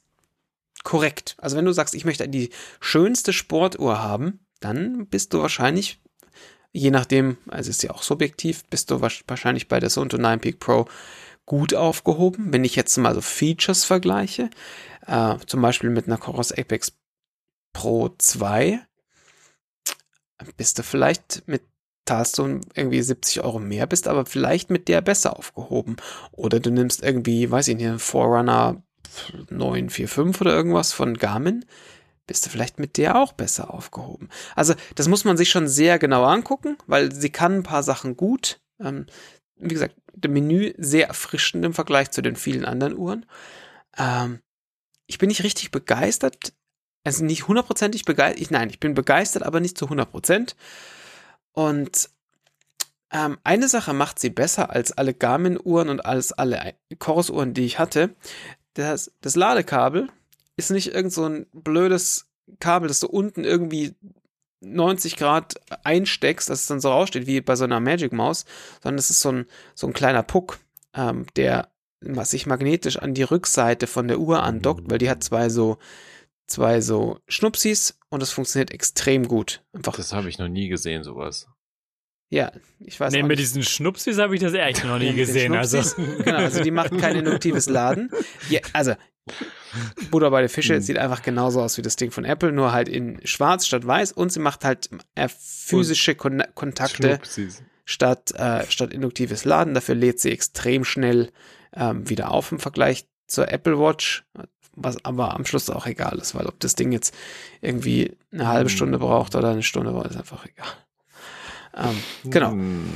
korrekt? 0.83 1.35
Also 1.37 1.57
wenn 1.57 1.65
du 1.65 1.71
sagst, 1.71 1.95
ich 1.95 2.05
möchte 2.05 2.27
die 2.27 2.49
schönste 2.79 3.33
Sportuhr 3.33 4.01
haben, 4.01 4.45
dann 4.59 5.07
bist 5.07 5.33
du 5.33 5.39
wahrscheinlich 5.39 6.01
Je 6.73 6.89
nachdem, 6.89 7.37
also 7.49 7.69
ist 7.69 7.83
ja 7.83 7.91
auch 7.91 8.01
subjektiv, 8.01 8.63
bist 8.69 8.91
du 8.91 9.01
wahrscheinlich 9.01 9.67
bei 9.67 9.79
der 9.79 9.89
Sunto 9.89 10.17
9 10.17 10.39
Peak 10.39 10.59
Pro 10.59 10.85
gut 11.45 11.73
aufgehoben. 11.73 12.53
Wenn 12.53 12.63
ich 12.63 12.77
jetzt 12.77 12.95
mal 12.97 13.13
so 13.13 13.21
Features 13.21 13.83
vergleiche, 13.83 14.49
äh, 15.05 15.35
zum 15.47 15.61
Beispiel 15.61 15.89
mit 15.89 16.07
einer 16.07 16.17
Coros 16.17 16.53
Apex 16.53 16.93
Pro 17.73 18.09
2, 18.17 18.79
bist 20.55 20.79
du 20.79 20.83
vielleicht 20.83 21.43
mit 21.45 21.63
zahlst 22.07 22.39
du 22.39 22.61
irgendwie 22.73 23.01
70 23.01 23.41
Euro 23.43 23.59
mehr, 23.59 23.85
bist 23.85 24.07
aber 24.07 24.25
vielleicht 24.25 24.69
mit 24.71 24.87
der 24.87 25.01
besser 25.01 25.37
aufgehoben. 25.37 25.97
Oder 26.31 26.59
du 26.59 26.71
nimmst 26.71 27.03
irgendwie, 27.03 27.51
weiß 27.51 27.67
ich 27.67 27.75
nicht, 27.77 27.87
einen 27.87 27.99
Forerunner 27.99 28.81
945 29.49 30.41
oder 30.41 30.53
irgendwas 30.53 30.93
von 30.93 31.17
Garmin, 31.17 31.65
bist 32.27 32.45
du 32.45 32.49
vielleicht 32.49 32.79
mit 32.79 32.97
der 32.97 33.15
auch 33.15 33.33
besser 33.33 33.73
aufgehoben. 33.73 34.29
Also 34.55 34.73
das 34.95 35.07
muss 35.07 35.25
man 35.25 35.37
sich 35.37 35.49
schon 35.49 35.67
sehr 35.67 35.99
genau 35.99 36.23
angucken, 36.23 36.77
weil 36.87 37.13
sie 37.13 37.29
kann 37.29 37.57
ein 37.57 37.63
paar 37.63 37.83
Sachen 37.83 38.15
gut. 38.15 38.61
Ähm, 38.79 39.05
wie 39.57 39.73
gesagt, 39.73 39.95
das 40.15 40.31
Menü 40.31 40.73
sehr 40.77 41.07
erfrischend 41.07 41.65
im 41.65 41.73
Vergleich 41.73 42.11
zu 42.11 42.21
den 42.21 42.35
vielen 42.35 42.65
anderen 42.65 42.95
Uhren. 42.95 43.25
Ähm, 43.97 44.39
ich 45.07 45.17
bin 45.17 45.27
nicht 45.27 45.43
richtig 45.43 45.71
begeistert, 45.71 46.53
also 47.03 47.25
nicht 47.25 47.47
hundertprozentig 47.47 48.05
begeistert. 48.05 48.51
Nein, 48.51 48.69
ich 48.69 48.79
bin 48.79 48.93
begeistert, 48.93 49.43
aber 49.43 49.59
nicht 49.59 49.77
zu 49.77 49.85
100 49.85 50.09
Prozent. 50.09 50.55
Und 51.51 52.09
ähm, 53.11 53.37
eine 53.43 53.67
Sache 53.67 53.93
macht 53.93 54.19
sie 54.19 54.29
besser 54.29 54.69
als 54.69 54.91
alle 54.93 55.13
Garmin-Uhren 55.13 55.89
und 55.89 56.05
als 56.05 56.31
alle 56.31 56.75
Chorus-Uhren, 56.97 57.53
die 57.53 57.65
ich 57.65 57.77
hatte. 57.77 58.15
Das, 58.73 59.11
das 59.21 59.35
Ladekabel 59.35 60.09
ist 60.55 60.71
nicht 60.71 60.93
irgend 60.93 61.13
so 61.13 61.25
ein 61.25 61.45
blödes 61.53 62.27
Kabel, 62.59 62.87
das 62.87 62.99
du 62.99 63.07
unten 63.07 63.43
irgendwie 63.43 63.95
90 64.61 65.17
Grad 65.17 65.55
einsteckst, 65.83 66.49
dass 66.49 66.61
es 66.61 66.67
dann 66.67 66.79
so 66.79 66.89
raussteht, 66.89 67.27
wie 67.27 67.41
bei 67.41 67.55
so 67.55 67.63
einer 67.63 67.79
Magic 67.79 68.13
Maus, 68.13 68.45
sondern 68.81 68.99
es 68.99 69.09
ist 69.09 69.21
so 69.21 69.31
ein, 69.31 69.45
so 69.75 69.87
ein 69.87 69.93
kleiner 69.93 70.23
Puck, 70.23 70.59
ähm, 70.93 71.25
der 71.35 71.69
was 72.03 72.31
sich 72.31 72.47
magnetisch 72.47 72.97
an 72.97 73.13
die 73.13 73.23
Rückseite 73.23 73.85
von 73.85 74.07
der 74.07 74.19
Uhr 74.19 74.41
andockt, 74.41 74.89
weil 74.89 74.97
die 74.97 75.09
hat 75.09 75.23
zwei 75.23 75.49
so 75.49 75.77
zwei 76.47 76.81
so 76.81 77.19
Schnupsis 77.27 77.97
und 78.09 78.23
es 78.23 78.31
funktioniert 78.31 78.71
extrem 78.71 79.27
gut. 79.27 79.63
Einfach. 79.73 79.95
Das 79.95 80.11
habe 80.11 80.27
ich 80.27 80.37
noch 80.37 80.49
nie 80.49 80.67
gesehen, 80.67 81.03
sowas. 81.03 81.47
Ja, 82.31 82.53
ich 82.79 82.97
weiß 82.97 83.11
nee, 83.11 83.23
mit 83.23 83.39
diesen 83.39 83.61
Schnupsis 83.61 84.17
habe 84.17 84.33
ich 84.33 84.41
das 84.41 84.53
echt 84.53 84.83
noch 84.85 84.97
nie 84.97 85.13
gesehen. 85.13 85.53
Also. 85.53 85.81
Genau, 85.97 86.37
also 86.37 86.63
die 86.63 86.71
macht 86.71 86.97
kein 86.97 87.17
induktives 87.17 87.67
Laden. 87.67 88.09
Ja, 88.49 88.61
also 88.71 88.93
Buddha 90.09 90.29
bei 90.29 90.39
der 90.39 90.49
Fische 90.49 90.75
hm. 90.75 90.81
sieht 90.81 90.97
einfach 90.97 91.21
genauso 91.21 91.61
aus 91.61 91.77
wie 91.77 91.81
das 91.81 91.97
Ding 91.97 92.09
von 92.09 92.23
Apple, 92.23 92.53
nur 92.53 92.71
halt 92.71 92.87
in 92.87 93.19
schwarz 93.25 93.67
statt 93.67 93.85
weiß 93.85 94.13
und 94.13 94.31
sie 94.31 94.39
macht 94.39 94.63
halt 94.63 94.89
äh, 95.15 95.27
physische 95.27 96.15
Kon 96.15 96.41
Kontakte 96.55 97.19
statt, 97.83 98.31
äh, 98.35 98.65
statt 98.69 98.93
induktives 98.93 99.43
Laden. 99.43 99.73
Dafür 99.73 99.95
lädt 99.95 100.21
sie 100.21 100.31
extrem 100.31 100.85
schnell 100.85 101.31
ähm, 101.73 102.09
wieder 102.09 102.31
auf 102.31 102.53
im 102.53 102.59
Vergleich 102.59 103.07
zur 103.27 103.51
Apple 103.51 103.77
Watch, 103.77 104.23
was 104.73 105.03
aber 105.03 105.35
am 105.35 105.45
Schluss 105.45 105.69
auch 105.69 105.85
egal 105.85 106.17
ist, 106.17 106.33
weil 106.33 106.47
ob 106.47 106.61
das 106.61 106.75
Ding 106.75 106.93
jetzt 106.93 107.13
irgendwie 107.59 108.15
eine 108.31 108.47
halbe 108.47 108.69
hm. 108.69 108.75
Stunde 108.75 108.99
braucht 108.99 109.35
oder 109.35 109.49
eine 109.49 109.63
Stunde 109.63 109.91
ist 110.09 110.15
einfach 110.15 110.45
egal. 110.45 110.71
Ähm, 111.75 112.03
genau. 112.25 112.51
Hm. 112.51 112.89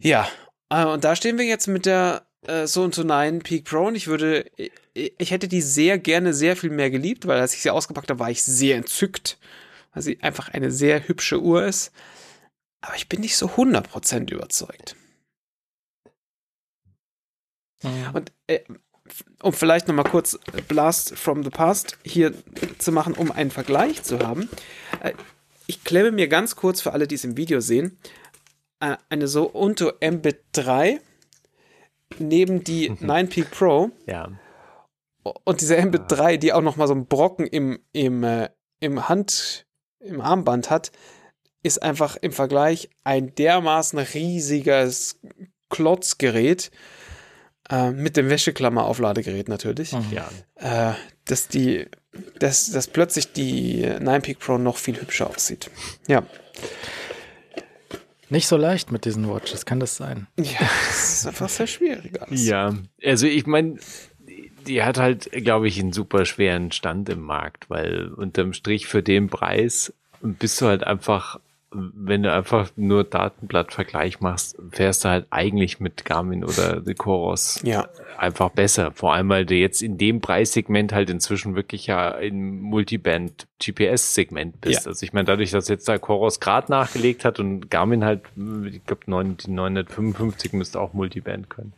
Ja, 0.00 0.28
äh, 0.70 0.84
und 0.84 1.04
da 1.04 1.16
stehen 1.16 1.38
wir 1.38 1.44
jetzt 1.44 1.66
mit 1.66 1.86
der 1.86 2.26
äh, 2.42 2.66
so 2.66 2.82
und 2.82 2.94
so 2.94 3.02
9 3.02 3.40
Peak 3.40 3.64
Pro 3.64 3.86
und 3.86 3.94
ich 3.94 4.06
würde, 4.06 4.50
ich 4.94 5.30
hätte 5.30 5.48
die 5.48 5.60
sehr 5.60 5.98
gerne 5.98 6.34
sehr 6.34 6.56
viel 6.56 6.70
mehr 6.70 6.90
geliebt, 6.90 7.26
weil 7.26 7.40
als 7.40 7.54
ich 7.54 7.62
sie 7.62 7.70
ausgepackt 7.70 8.10
habe, 8.10 8.20
war 8.20 8.30
ich 8.30 8.42
sehr 8.42 8.76
entzückt, 8.76 9.38
weil 9.92 10.02
sie 10.02 10.20
einfach 10.22 10.48
eine 10.48 10.70
sehr 10.70 11.06
hübsche 11.08 11.40
Uhr 11.40 11.64
ist. 11.64 11.92
Aber 12.80 12.94
ich 12.94 13.08
bin 13.08 13.20
nicht 13.20 13.36
so 13.36 13.46
100% 13.46 14.30
überzeugt. 14.30 14.94
Mhm. 17.82 18.10
Und 18.12 18.32
äh, 18.46 18.60
um 19.42 19.52
vielleicht 19.52 19.88
nochmal 19.88 20.04
kurz 20.04 20.38
Blast 20.68 21.16
from 21.16 21.42
the 21.42 21.50
Past 21.50 21.98
hier 22.04 22.34
zu 22.78 22.92
machen, 22.92 23.14
um 23.14 23.32
einen 23.32 23.50
Vergleich 23.50 24.02
zu 24.02 24.18
haben. 24.20 24.48
Ich 25.70 25.84
klemme 25.84 26.10
mir 26.12 26.28
ganz 26.28 26.56
kurz 26.56 26.80
für 26.80 26.92
alle, 26.92 27.06
die 27.06 27.14
es 27.14 27.24
im 27.24 27.36
Video 27.36 27.60
sehen, 27.60 27.98
äh, 28.80 28.96
eine 29.10 29.28
so 29.28 29.46
Unto 29.48 29.92
Mbit 30.00 30.40
3 30.52 30.98
neben 32.18 32.64
die 32.64 32.90
9 33.00 33.26
mhm. 33.26 33.28
Peak 33.28 33.50
Pro. 33.50 33.90
Ja. 34.06 34.30
Und 35.22 35.60
diese 35.60 35.80
Mbit 35.80 36.04
3, 36.08 36.38
die 36.38 36.54
auch 36.54 36.62
noch 36.62 36.76
mal 36.76 36.88
so 36.88 36.94
einen 36.94 37.06
Brocken 37.06 37.46
im, 37.46 37.78
im, 37.92 38.24
äh, 38.24 38.48
im 38.80 39.10
Hand, 39.10 39.66
im 40.00 40.22
Armband 40.22 40.70
hat, 40.70 40.90
ist 41.62 41.82
einfach 41.82 42.16
im 42.16 42.32
Vergleich 42.32 42.88
ein 43.04 43.34
dermaßen 43.34 43.98
riesiges 43.98 45.20
Klotzgerät. 45.68 46.70
Äh, 47.68 47.90
mit 47.90 48.16
dem 48.16 48.30
Wäscheklammer-Aufladegerät 48.30 49.48
natürlich. 49.48 49.92
Mhm. 49.92 50.12
Ja. 50.12 50.30
Äh, 50.54 50.94
dass 51.26 51.48
die, 51.48 51.86
dass, 52.38 52.70
dass 52.70 52.86
plötzlich 52.86 53.32
die 53.32 53.86
9 54.00 54.22
Peak 54.22 54.38
Pro 54.38 54.58
noch 54.58 54.76
viel 54.76 55.00
hübscher 55.00 55.28
aussieht. 55.28 55.70
Ja. 56.06 56.22
Nicht 58.30 58.46
so 58.46 58.56
leicht 58.56 58.92
mit 58.92 59.04
diesen 59.04 59.28
Watches, 59.28 59.64
kann 59.64 59.80
das 59.80 59.96
sein? 59.96 60.26
Ja, 60.36 60.58
das 60.60 61.12
ist 61.12 61.26
einfach 61.26 61.48
sehr 61.48 61.66
schwierig 61.66 62.20
alles. 62.20 62.46
Ja, 62.46 62.74
also 63.02 63.26
ich 63.26 63.46
meine, 63.46 63.78
die 64.66 64.82
hat 64.82 64.98
halt, 64.98 65.30
glaube 65.32 65.68
ich, 65.68 65.80
einen 65.80 65.92
super 65.92 66.26
schweren 66.26 66.70
Stand 66.70 67.08
im 67.08 67.20
Markt, 67.20 67.70
weil 67.70 68.08
unterm 68.08 68.52
Strich 68.52 68.86
für 68.86 69.02
den 69.02 69.28
Preis 69.28 69.94
bist 70.20 70.60
du 70.60 70.66
halt 70.66 70.84
einfach 70.84 71.40
wenn 71.70 72.22
du 72.22 72.32
einfach 72.32 72.70
nur 72.76 73.04
Datenblattvergleich 73.04 74.20
machst, 74.20 74.56
fährst 74.70 75.04
du 75.04 75.10
halt 75.10 75.26
eigentlich 75.28 75.80
mit 75.80 76.06
Garmin 76.06 76.42
oder 76.42 76.82
The 76.82 76.94
Coros 76.94 77.60
ja. 77.62 77.88
einfach 78.16 78.48
besser. 78.48 78.90
Vor 78.92 79.12
allem, 79.12 79.28
weil 79.28 79.44
du 79.44 79.54
jetzt 79.54 79.82
in 79.82 79.98
dem 79.98 80.22
Preissegment 80.22 80.94
halt 80.94 81.10
inzwischen 81.10 81.56
wirklich 81.56 81.86
ja 81.86 82.10
im 82.12 82.60
Multiband 82.60 83.46
GPS-Segment 83.62 84.62
bist. 84.62 84.86
Ja. 84.86 84.90
Also 84.90 85.04
ich 85.04 85.12
meine, 85.12 85.26
dadurch, 85.26 85.50
dass 85.50 85.68
jetzt 85.68 85.86
da 85.88 85.98
Coros 85.98 86.40
gerade 86.40 86.72
nachgelegt 86.72 87.26
hat 87.26 87.38
und 87.38 87.70
Garmin 87.70 88.02
halt, 88.02 88.22
ich 88.70 88.84
glaube, 88.86 89.02
die 89.06 89.50
955 89.50 90.54
müsste 90.54 90.80
auch 90.80 90.94
Multiband 90.94 91.50
können. 91.50 91.74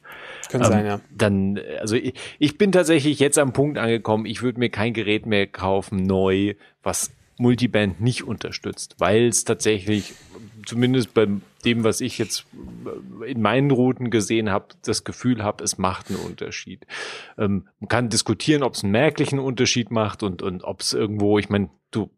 Kann 0.50 0.60
ähm, 0.60 0.66
sein, 0.68 0.86
ja. 0.86 1.00
Dann, 1.10 1.60
also 1.80 1.96
ich, 1.96 2.14
ich 2.38 2.58
bin 2.58 2.70
tatsächlich 2.70 3.18
jetzt 3.18 3.38
am 3.38 3.52
Punkt 3.52 3.76
angekommen, 3.76 4.24
ich 4.24 4.42
würde 4.42 4.60
mir 4.60 4.70
kein 4.70 4.92
Gerät 4.94 5.26
mehr 5.26 5.48
kaufen, 5.48 6.04
neu, 6.04 6.54
was 6.84 7.10
Multiband 7.40 8.00
nicht 8.00 8.24
unterstützt, 8.24 8.96
weil 8.98 9.26
es 9.26 9.44
tatsächlich, 9.44 10.14
zumindest 10.66 11.14
bei 11.14 11.26
dem, 11.64 11.84
was 11.84 12.00
ich 12.00 12.18
jetzt 12.18 12.46
in 13.26 13.40
meinen 13.40 13.70
Routen 13.70 14.10
gesehen 14.10 14.50
habe, 14.50 14.66
das 14.82 15.04
Gefühl 15.04 15.42
habe, 15.42 15.64
es 15.64 15.78
macht 15.78 16.10
einen 16.10 16.20
Unterschied. 16.20 16.86
Ähm, 17.38 17.66
man 17.80 17.88
kann 17.88 18.08
diskutieren, 18.08 18.62
ob 18.62 18.74
es 18.74 18.84
einen 18.84 18.92
merklichen 18.92 19.38
Unterschied 19.38 19.90
macht 19.90 20.22
und, 20.22 20.42
und 20.42 20.64
ob 20.64 20.80
es 20.80 20.92
irgendwo, 20.92 21.38
ich 21.38 21.48
meine, 21.48 21.70
du 21.90 22.10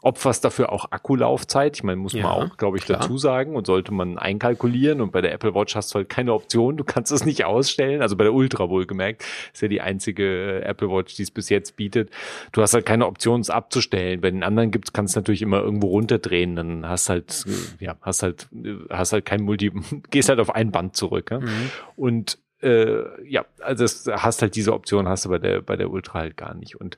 opferst 0.00 0.44
dafür 0.44 0.72
auch 0.72 0.90
Akkulaufzeit. 0.90 1.76
Ich 1.76 1.82
meine, 1.82 1.96
muss 1.96 2.12
ja, 2.12 2.24
man 2.24 2.32
auch, 2.32 2.56
glaube 2.56 2.76
ich, 2.76 2.84
klar. 2.84 3.00
dazu 3.00 3.18
sagen 3.18 3.54
und 3.56 3.66
sollte 3.66 3.92
man 3.92 4.18
einkalkulieren. 4.18 5.00
Und 5.00 5.12
bei 5.12 5.20
der 5.20 5.32
Apple 5.32 5.54
Watch 5.54 5.76
hast 5.76 5.94
du 5.94 5.96
halt 5.96 6.08
keine 6.08 6.32
Option. 6.34 6.76
Du 6.76 6.84
kannst 6.84 7.12
es 7.12 7.24
nicht 7.24 7.44
ausstellen. 7.44 8.02
Also 8.02 8.16
bei 8.16 8.24
der 8.24 8.34
Ultra 8.34 8.68
wohlgemerkt. 8.68 9.24
Ist 9.52 9.62
ja 9.62 9.68
die 9.68 9.80
einzige 9.80 10.60
äh, 10.60 10.62
Apple 10.62 10.90
Watch, 10.90 11.14
die 11.14 11.22
es 11.22 11.30
bis 11.30 11.48
jetzt 11.48 11.76
bietet. 11.76 12.10
Du 12.52 12.62
hast 12.62 12.74
halt 12.74 12.86
keine 12.86 13.06
Option, 13.06 13.40
es 13.40 13.50
abzustellen. 13.50 14.20
Bei 14.20 14.30
den 14.30 14.42
anderen 14.42 14.70
gibt's, 14.70 14.92
kannst 14.92 15.14
du 15.14 15.20
natürlich 15.20 15.42
immer 15.42 15.60
irgendwo 15.60 15.88
runterdrehen. 15.88 16.56
Dann 16.56 16.88
hast 16.88 17.08
halt, 17.08 17.44
äh, 17.46 17.84
ja, 17.84 17.96
hast 18.00 18.22
halt, 18.22 18.48
äh, 18.52 18.76
hast 18.90 19.12
halt 19.12 19.24
kein 19.24 19.42
Multi, 19.42 19.72
gehst 20.10 20.28
halt 20.28 20.40
auf 20.40 20.54
ein 20.54 20.70
Band 20.72 20.96
zurück. 20.96 21.30
Ja? 21.30 21.40
Mhm. 21.40 21.70
Und 21.96 22.38
äh, 22.62 23.02
ja, 23.28 23.44
also 23.60 23.84
das 23.84 24.06
hast 24.06 24.42
halt 24.42 24.54
diese 24.54 24.72
Option, 24.72 25.08
hast 25.08 25.24
du 25.24 25.28
bei 25.28 25.38
der, 25.38 25.62
bei 25.62 25.76
der 25.76 25.90
Ultra 25.90 26.20
halt 26.20 26.36
gar 26.36 26.54
nicht. 26.54 26.80
Und 26.80 26.96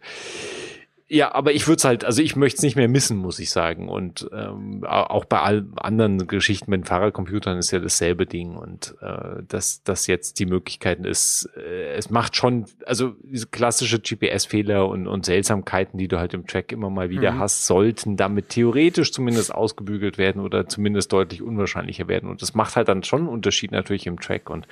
ja, 1.07 1.35
aber 1.35 1.53
ich 1.53 1.69
würde 1.69 1.77
es 1.77 1.85
halt, 1.85 2.03
also 2.03 2.23
ich 2.23 2.35
möchte 2.35 2.57
es 2.57 2.63
nicht 2.63 2.77
mehr 2.77 2.89
missen, 2.89 3.19
muss 3.19 3.39
ich 3.39 3.51
sagen. 3.51 3.91
Und 3.91 4.27
ähm, 4.33 4.85
auch 4.85 5.27
bei 5.27 5.41
all 5.41 5.67
anderen 5.77 6.27
Geschichten 6.27 6.71
mit 6.71 6.89
Fahrradcomputern 6.89 7.59
ist 7.59 7.73
ja 7.73 7.79
dasselbe 7.79 8.25
Ding. 8.25 8.57
Und 8.57 8.95
äh, 9.03 9.43
dass 9.47 9.83
das 9.83 10.07
jetzt 10.07 10.39
die 10.39 10.47
Möglichkeiten 10.47 11.05
ist, 11.05 11.51
äh, 11.59 11.93
es 11.93 12.09
macht 12.09 12.37
schon, 12.37 12.65
also 12.87 13.17
diese 13.23 13.49
klassische 13.49 14.01
GPS-Fehler 14.01 14.89
und, 14.89 15.07
und 15.07 15.27
Seltsamkeiten, 15.27 15.99
die 15.99 16.09
du 16.09 16.19
halt 16.19 16.33
im 16.33 16.47
Track 16.47 16.73
immer 16.73 16.89
mal 16.89 17.11
wieder 17.11 17.33
mhm. 17.33 17.39
hast, 17.39 17.67
sollten 17.67 18.17
damit 18.17 18.49
theoretisch 18.49 19.13
zumindest 19.13 19.55
ausgebügelt 19.55 20.17
werden 20.17 20.41
oder 20.41 20.69
zumindest 20.69 21.13
deutlich 21.13 21.43
unwahrscheinlicher 21.43 22.09
werden. 22.09 22.31
Und 22.31 22.41
das 22.41 22.55
macht 22.55 22.77
halt 22.77 22.89
dann 22.89 23.03
schon 23.03 23.21
einen 23.21 23.29
Unterschied 23.29 23.73
natürlich 23.73 24.07
im 24.07 24.21
Track. 24.21 24.49
Und, 24.49 24.67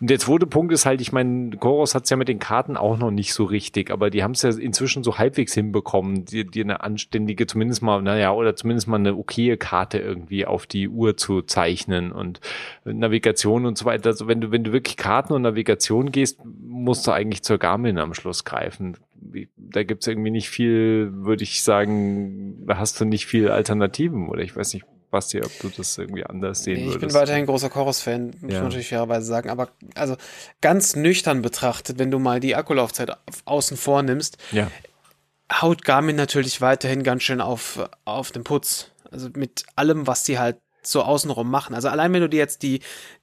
und 0.00 0.10
der 0.10 0.18
zweite 0.18 0.48
Punkt 0.48 0.72
ist 0.72 0.84
halt, 0.84 1.00
ich 1.00 1.12
meine, 1.12 1.56
Koros 1.58 1.94
hat 1.94 2.04
es 2.04 2.10
ja 2.10 2.16
mit 2.16 2.26
den 2.26 2.40
Karten 2.40 2.76
auch 2.76 2.98
noch 2.98 3.12
nicht 3.12 3.32
so 3.32 3.44
richtig, 3.44 3.92
aber 3.92 4.10
die 4.10 4.24
haben 4.24 4.32
es 4.32 4.42
ja 4.42 4.50
inzwischen 4.50 5.04
so 5.04 5.16
halbwegs 5.16 5.59
hinbekommen, 5.60 6.24
dir, 6.24 6.44
dir 6.44 6.64
eine 6.64 6.82
anständige, 6.82 7.46
zumindest 7.46 7.82
mal, 7.82 8.00
naja, 8.02 8.32
oder 8.32 8.56
zumindest 8.56 8.88
mal 8.88 8.96
eine 8.96 9.16
okaye 9.16 9.56
Karte 9.56 9.98
irgendwie 9.98 10.46
auf 10.46 10.66
die 10.66 10.88
Uhr 10.88 11.16
zu 11.16 11.42
zeichnen 11.42 12.12
und 12.12 12.40
Navigation 12.84 13.66
und 13.66 13.78
so 13.78 13.84
weiter. 13.84 14.10
Also 14.10 14.26
wenn 14.26 14.40
du, 14.40 14.50
wenn 14.50 14.64
du 14.64 14.72
wirklich 14.72 14.96
Karten 14.96 15.32
und 15.32 15.42
Navigation 15.42 16.10
gehst, 16.12 16.40
musst 16.44 17.06
du 17.06 17.12
eigentlich 17.12 17.42
zur 17.42 17.58
Garmin 17.58 17.98
am 17.98 18.14
Schluss 18.14 18.44
greifen. 18.44 18.96
Da 19.56 19.82
gibt's 19.82 20.06
irgendwie 20.06 20.30
nicht 20.30 20.50
viel, 20.50 21.10
würde 21.12 21.42
ich 21.42 21.62
sagen, 21.62 22.66
da 22.66 22.78
hast 22.78 23.00
du 23.00 23.04
nicht 23.04 23.26
viel 23.26 23.50
Alternativen 23.50 24.28
oder 24.28 24.42
ich 24.42 24.56
weiß 24.56 24.74
nicht, 24.74 24.86
Basti, 25.10 25.42
ob 25.42 25.50
du 25.60 25.68
das 25.76 25.98
irgendwie 25.98 26.24
anders 26.24 26.62
sehen 26.64 26.76
ich 26.76 26.84
würdest. 26.84 26.96
Ich 26.96 27.00
bin 27.00 27.14
weiterhin 27.14 27.46
großer 27.46 27.68
Chorus-Fan, 27.68 28.26
muss 28.40 28.52
ja. 28.52 28.58
man 28.58 28.68
natürlich 28.68 28.88
fairerweise 28.88 29.26
sagen. 29.26 29.50
Aber 29.50 29.68
also 29.94 30.16
ganz 30.60 30.94
nüchtern 30.94 31.42
betrachtet, 31.42 31.98
wenn 31.98 32.10
du 32.10 32.18
mal 32.18 32.40
die 32.40 32.54
Akkulaufzeit 32.54 33.10
außen 33.44 33.76
vor 33.76 34.02
nimmst, 34.02 34.38
ja 34.52 34.70
haut 35.50 35.84
Garmin 35.84 36.16
natürlich 36.16 36.60
weiterhin 36.60 37.02
ganz 37.02 37.22
schön 37.22 37.40
auf, 37.40 37.88
auf 38.04 38.30
den 38.32 38.44
Putz. 38.44 38.90
Also 39.10 39.28
mit 39.34 39.64
allem, 39.76 40.06
was 40.06 40.24
sie 40.24 40.38
halt 40.38 40.58
so 40.82 41.02
außenrum 41.02 41.50
machen. 41.50 41.74
Also 41.74 41.88
allein 41.88 42.12
wenn 42.12 42.22
du 42.22 42.28
dir 42.28 42.38
jetzt 42.38 42.62
die, 42.62 42.80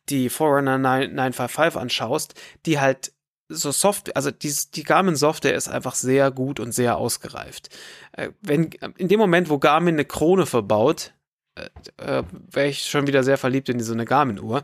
die 0.09 0.30
Forerunner 0.30 0.77
955 0.77 1.80
anschaust, 1.80 2.35
die 2.65 2.80
halt 2.80 3.14
so 3.49 3.72
Software, 3.72 4.15
also 4.15 4.30
die, 4.30 4.53
die 4.75 4.83
Garmin-Software 4.83 5.56
ist 5.56 5.69
einfach 5.69 5.95
sehr 5.95 6.31
gut 6.31 6.59
und 6.59 6.73
sehr 6.73 6.97
ausgereift. 6.97 7.69
Äh, 8.11 8.31
wenn, 8.41 8.72
in 8.97 9.07
dem 9.07 9.19
Moment, 9.19 9.49
wo 9.49 9.57
Garmin 9.57 9.95
eine 9.95 10.06
Krone 10.06 10.45
verbaut, 10.45 11.14
äh, 11.56 11.69
äh 11.97 12.23
wäre 12.51 12.67
ich 12.67 12.83
schon 12.83 13.07
wieder 13.07 13.23
sehr 13.23 13.38
verliebt 13.38 13.69
in 13.69 13.80
so 13.80 13.93
eine 13.93 14.06
Garmin-Uhr, 14.06 14.64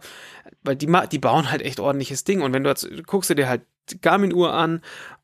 weil 0.64 0.76
die, 0.76 0.92
die 1.12 1.20
bauen 1.20 1.50
halt 1.50 1.62
echt 1.62 1.80
ordentliches 1.80 2.26
Ding. 2.26 2.42
Und 2.42 2.54
wenn 2.54 2.64
du 2.64 2.70
jetzt, 2.70 2.88
guckst 3.06 3.30
du 3.30 3.36
dir 3.36 3.48
halt 3.48 3.62
Garmin-Uhr 4.02 4.54
an 4.54 4.82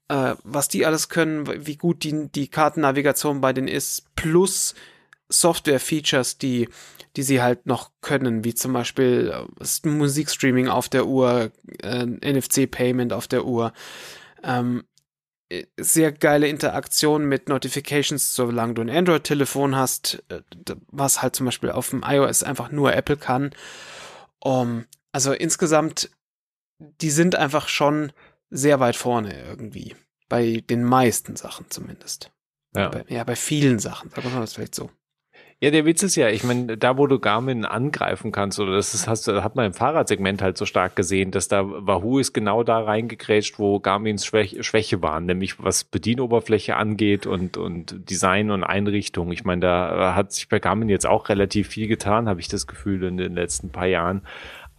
äh, 0.09 0.35
was 0.43 0.67
die 0.67 0.85
alles 0.85 1.07
können, 1.07 1.65
wie 1.65 1.77
gut 1.77 2.03
die, 2.03 2.29
die 2.29 2.49
Kartennavigation 2.49 3.41
bei 3.41 3.53
denen 3.53 3.67
ist, 3.67 4.13
plus 4.15 4.75
Software-Features, 5.29 6.39
die, 6.39 6.67
die 7.15 7.23
sie 7.23 7.41
halt 7.41 7.67
noch 7.67 7.91
können, 8.01 8.43
wie 8.43 8.55
zum 8.55 8.73
Beispiel 8.73 9.31
äh, 9.33 9.87
Musikstreaming 9.87 10.67
auf 10.67 10.89
der 10.89 11.05
Uhr, 11.05 11.51
äh, 11.81 12.05
NFC-Payment 12.05 13.13
auf 13.13 13.27
der 13.27 13.45
Uhr, 13.45 13.71
ähm, 14.43 14.83
äh, 15.49 15.65
sehr 15.77 16.11
geile 16.11 16.47
Interaktion 16.47 17.25
mit 17.25 17.47
Notifications, 17.47 18.35
solange 18.35 18.73
du 18.73 18.81
ein 18.81 18.89
Android-Telefon 18.89 19.75
hast, 19.75 20.23
äh, 20.29 20.41
was 20.87 21.21
halt 21.21 21.35
zum 21.35 21.45
Beispiel 21.45 21.71
auf 21.71 21.91
dem 21.91 22.03
iOS 22.03 22.43
einfach 22.43 22.71
nur 22.71 22.93
Apple 22.93 23.17
kann. 23.17 23.51
Um, 24.39 24.85
also 25.11 25.33
insgesamt, 25.33 26.09
die 26.79 27.11
sind 27.11 27.35
einfach 27.35 27.67
schon 27.67 28.11
sehr 28.49 28.79
weit 28.79 28.95
vorne 28.95 29.33
irgendwie. 29.47 29.95
Bei 30.27 30.63
den 30.69 30.83
meisten 30.83 31.35
Sachen 31.35 31.65
zumindest. 31.69 32.31
Ja, 32.75 32.89
bei, 32.89 33.05
ja, 33.07 33.23
bei 33.23 33.35
vielen 33.35 33.79
Sachen, 33.79 34.09
sagen 34.09 34.23
wir 34.23 34.31
mal 34.31 34.41
das 34.41 34.53
vielleicht 34.53 34.75
so. 34.75 34.91
Ja, 35.61 35.71
der 35.71 35.83
Witz 35.83 36.03
ist 36.03 36.15
ja, 36.15 36.29
ich 36.29 36.45
meine, 36.45 36.77
da 36.77 36.97
wo 36.97 37.05
du 37.05 37.19
Garmin 37.19 37.65
angreifen 37.65 38.31
kannst, 38.31 38.61
oder 38.61 38.77
das 38.77 38.93
ist, 38.93 39.09
hast 39.09 39.27
hat 39.27 39.57
man 39.57 39.65
im 39.65 39.73
Fahrradsegment 39.73 40.41
halt 40.41 40.57
so 40.57 40.65
stark 40.65 40.95
gesehen, 40.95 41.31
dass 41.31 41.49
da 41.49 41.65
Wahoo 41.67 42.17
ist 42.17 42.31
genau 42.31 42.63
da 42.63 42.79
reingekrätscht, 42.79 43.59
wo 43.59 43.81
Garmins 43.81 44.25
Schwäche, 44.25 44.63
Schwäche 44.63 45.01
waren, 45.01 45.25
nämlich 45.25 45.61
was 45.61 45.83
Bedienoberfläche 45.83 46.77
angeht 46.77 47.25
und, 47.25 47.57
und 47.57 48.09
Design 48.09 48.51
und 48.51 48.63
Einrichtung. 48.63 49.33
Ich 49.33 49.43
meine, 49.43 49.59
da 49.59 50.15
hat 50.15 50.31
sich 50.31 50.47
bei 50.47 50.59
Garmin 50.59 50.87
jetzt 50.87 51.05
auch 51.05 51.27
relativ 51.27 51.67
viel 51.67 51.87
getan, 51.87 52.29
habe 52.29 52.39
ich 52.39 52.47
das 52.47 52.65
Gefühl, 52.65 53.03
in 53.03 53.17
den 53.17 53.35
letzten 53.35 53.69
paar 53.69 53.87
Jahren. 53.87 54.21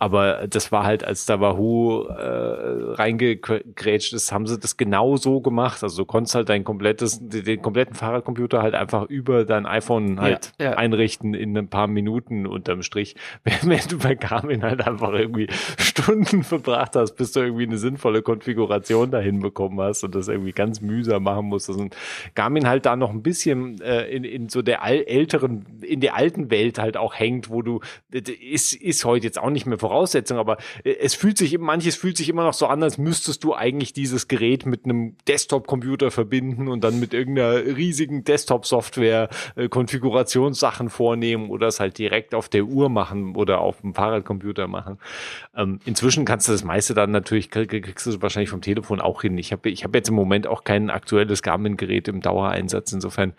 Aber 0.00 0.46
das 0.48 0.72
war 0.72 0.84
halt, 0.84 1.04
als 1.04 1.26
da 1.26 1.42
Wahoo 1.42 2.04
äh, 2.04 2.94
reingegrätscht 2.94 4.14
ist, 4.14 4.32
haben 4.32 4.46
sie 4.46 4.58
das 4.58 4.78
genau 4.78 5.18
so 5.18 5.42
gemacht. 5.42 5.82
Also 5.82 6.02
du 6.02 6.06
konntest 6.06 6.34
halt 6.34 6.48
dein 6.48 6.64
komplettes, 6.64 7.18
den 7.20 7.60
kompletten 7.60 7.94
Fahrradcomputer 7.94 8.62
halt 8.62 8.74
einfach 8.74 9.10
über 9.10 9.44
dein 9.44 9.66
iPhone 9.66 10.18
halt 10.18 10.52
ja, 10.58 10.70
ja. 10.70 10.76
einrichten 10.78 11.34
in 11.34 11.56
ein 11.56 11.68
paar 11.68 11.86
Minuten 11.86 12.46
unterm 12.46 12.82
Strich. 12.82 13.14
Während 13.44 13.92
du 13.92 13.98
bei 13.98 14.14
Garmin 14.14 14.62
halt 14.62 14.86
einfach 14.86 15.12
irgendwie 15.12 15.48
Stunden 15.76 16.42
verbracht 16.44 16.96
hast, 16.96 17.12
bis 17.16 17.32
du 17.32 17.40
irgendwie 17.40 17.64
eine 17.64 17.76
sinnvolle 17.76 18.22
Konfiguration 18.22 19.10
dahin 19.10 19.40
bekommen 19.40 19.78
hast 19.82 20.02
und 20.02 20.14
das 20.14 20.28
irgendwie 20.28 20.52
ganz 20.52 20.80
mühsam 20.80 21.24
machen 21.24 21.44
musstest. 21.44 21.78
Und 21.78 21.94
Garmin 22.34 22.66
halt 22.66 22.86
da 22.86 22.96
noch 22.96 23.10
ein 23.10 23.22
bisschen 23.22 23.82
äh, 23.82 24.06
in, 24.06 24.24
in 24.24 24.48
so 24.48 24.62
der 24.62 24.82
älteren, 24.82 25.66
in 25.82 26.00
der 26.00 26.16
alten 26.16 26.50
Welt 26.50 26.78
halt 26.78 26.96
auch 26.96 27.14
hängt, 27.14 27.50
wo 27.50 27.60
du, 27.60 27.80
ist, 28.10 28.72
ist 28.72 29.04
heute 29.04 29.26
jetzt 29.26 29.38
auch 29.38 29.50
nicht 29.50 29.66
mehr 29.66 29.78
Voraussetzung, 29.90 30.38
aber 30.38 30.58
äh, 30.84 30.94
es 31.00 31.14
fühlt 31.14 31.36
sich, 31.36 31.58
manches 31.58 31.96
fühlt 31.96 32.16
sich 32.16 32.28
immer 32.28 32.44
noch 32.44 32.54
so 32.54 32.66
an, 32.66 32.82
als 32.82 32.96
müsstest 32.96 33.42
du 33.42 33.54
eigentlich 33.54 33.92
dieses 33.92 34.28
Gerät 34.28 34.66
mit 34.66 34.84
einem 34.84 35.16
Desktop-Computer 35.26 36.10
verbinden 36.10 36.68
und 36.68 36.84
dann 36.84 37.00
mit 37.00 37.12
irgendeiner 37.12 37.64
riesigen 37.76 38.22
Desktop-Software 38.22 39.28
äh, 39.56 39.68
Konfigurationssachen 39.68 40.90
vornehmen 40.90 41.50
oder 41.50 41.66
es 41.66 41.80
halt 41.80 41.98
direkt 41.98 42.34
auf 42.34 42.48
der 42.48 42.64
Uhr 42.64 42.88
machen 42.88 43.34
oder 43.34 43.60
auf 43.60 43.80
dem 43.80 43.94
Fahrradcomputer 43.94 44.68
machen. 44.68 44.98
Ähm, 45.56 45.80
inzwischen 45.84 46.24
kannst 46.24 46.46
du 46.46 46.52
das 46.52 46.62
meiste 46.62 46.94
dann 46.94 47.10
natürlich, 47.10 47.50
kriegst 47.50 48.06
du 48.06 48.22
wahrscheinlich 48.22 48.50
vom 48.50 48.60
Telefon 48.60 49.00
auch 49.00 49.22
hin. 49.22 49.36
Ich 49.38 49.50
habe 49.50 49.68
ich 49.70 49.82
hab 49.82 49.94
jetzt 49.94 50.08
im 50.08 50.14
Moment 50.14 50.46
auch 50.46 50.62
kein 50.62 50.90
aktuelles 50.90 51.42
Garmin-Gerät 51.42 52.06
im 52.06 52.20
Dauereinsatz. 52.20 52.92
Insofern 52.92 53.34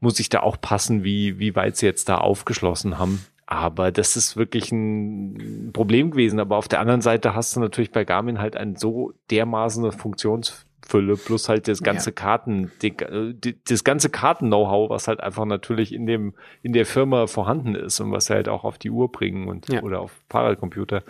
muss 0.00 0.20
ich 0.20 0.28
da 0.28 0.40
auch 0.40 0.60
passen, 0.60 1.04
wie, 1.04 1.38
wie 1.38 1.54
weit 1.56 1.76
sie 1.76 1.86
jetzt 1.86 2.10
da 2.10 2.18
aufgeschlossen 2.18 2.98
haben. 2.98 3.24
Aber 3.46 3.92
das 3.92 4.16
ist 4.16 4.36
wirklich 4.36 4.72
ein 4.72 5.70
Problem 5.72 6.10
gewesen. 6.10 6.40
Aber 6.40 6.56
auf 6.56 6.66
der 6.68 6.80
anderen 6.80 7.00
Seite 7.00 7.34
hast 7.34 7.54
du 7.54 7.60
natürlich 7.60 7.92
bei 7.92 8.04
Garmin 8.04 8.38
halt 8.40 8.56
ein 8.56 8.76
so 8.76 9.12
dermaßen 9.30 9.92
funktions 9.92 10.66
Fülle 10.88 11.16
plus 11.16 11.48
halt 11.48 11.66
das 11.66 11.82
ganze 11.82 12.12
Karten, 12.12 12.70
die, 12.80 12.94
die, 13.34 13.56
das 13.68 13.82
ganze 13.82 14.08
Karten-Know-how, 14.08 14.88
was 14.88 15.08
halt 15.08 15.20
einfach 15.20 15.44
natürlich 15.44 15.92
in 15.92 16.06
dem, 16.06 16.34
in 16.62 16.72
der 16.72 16.86
Firma 16.86 17.26
vorhanden 17.26 17.74
ist 17.74 17.98
und 17.98 18.12
was 18.12 18.26
sie 18.26 18.34
halt 18.34 18.48
auch 18.48 18.62
auf 18.62 18.78
die 18.78 18.90
Uhr 18.90 19.10
bringen 19.10 19.48
und 19.48 19.68
Ja. 19.68 19.82
oder 19.82 20.00
auf 20.00 20.12
Fahrradcomputer. 20.30 21.02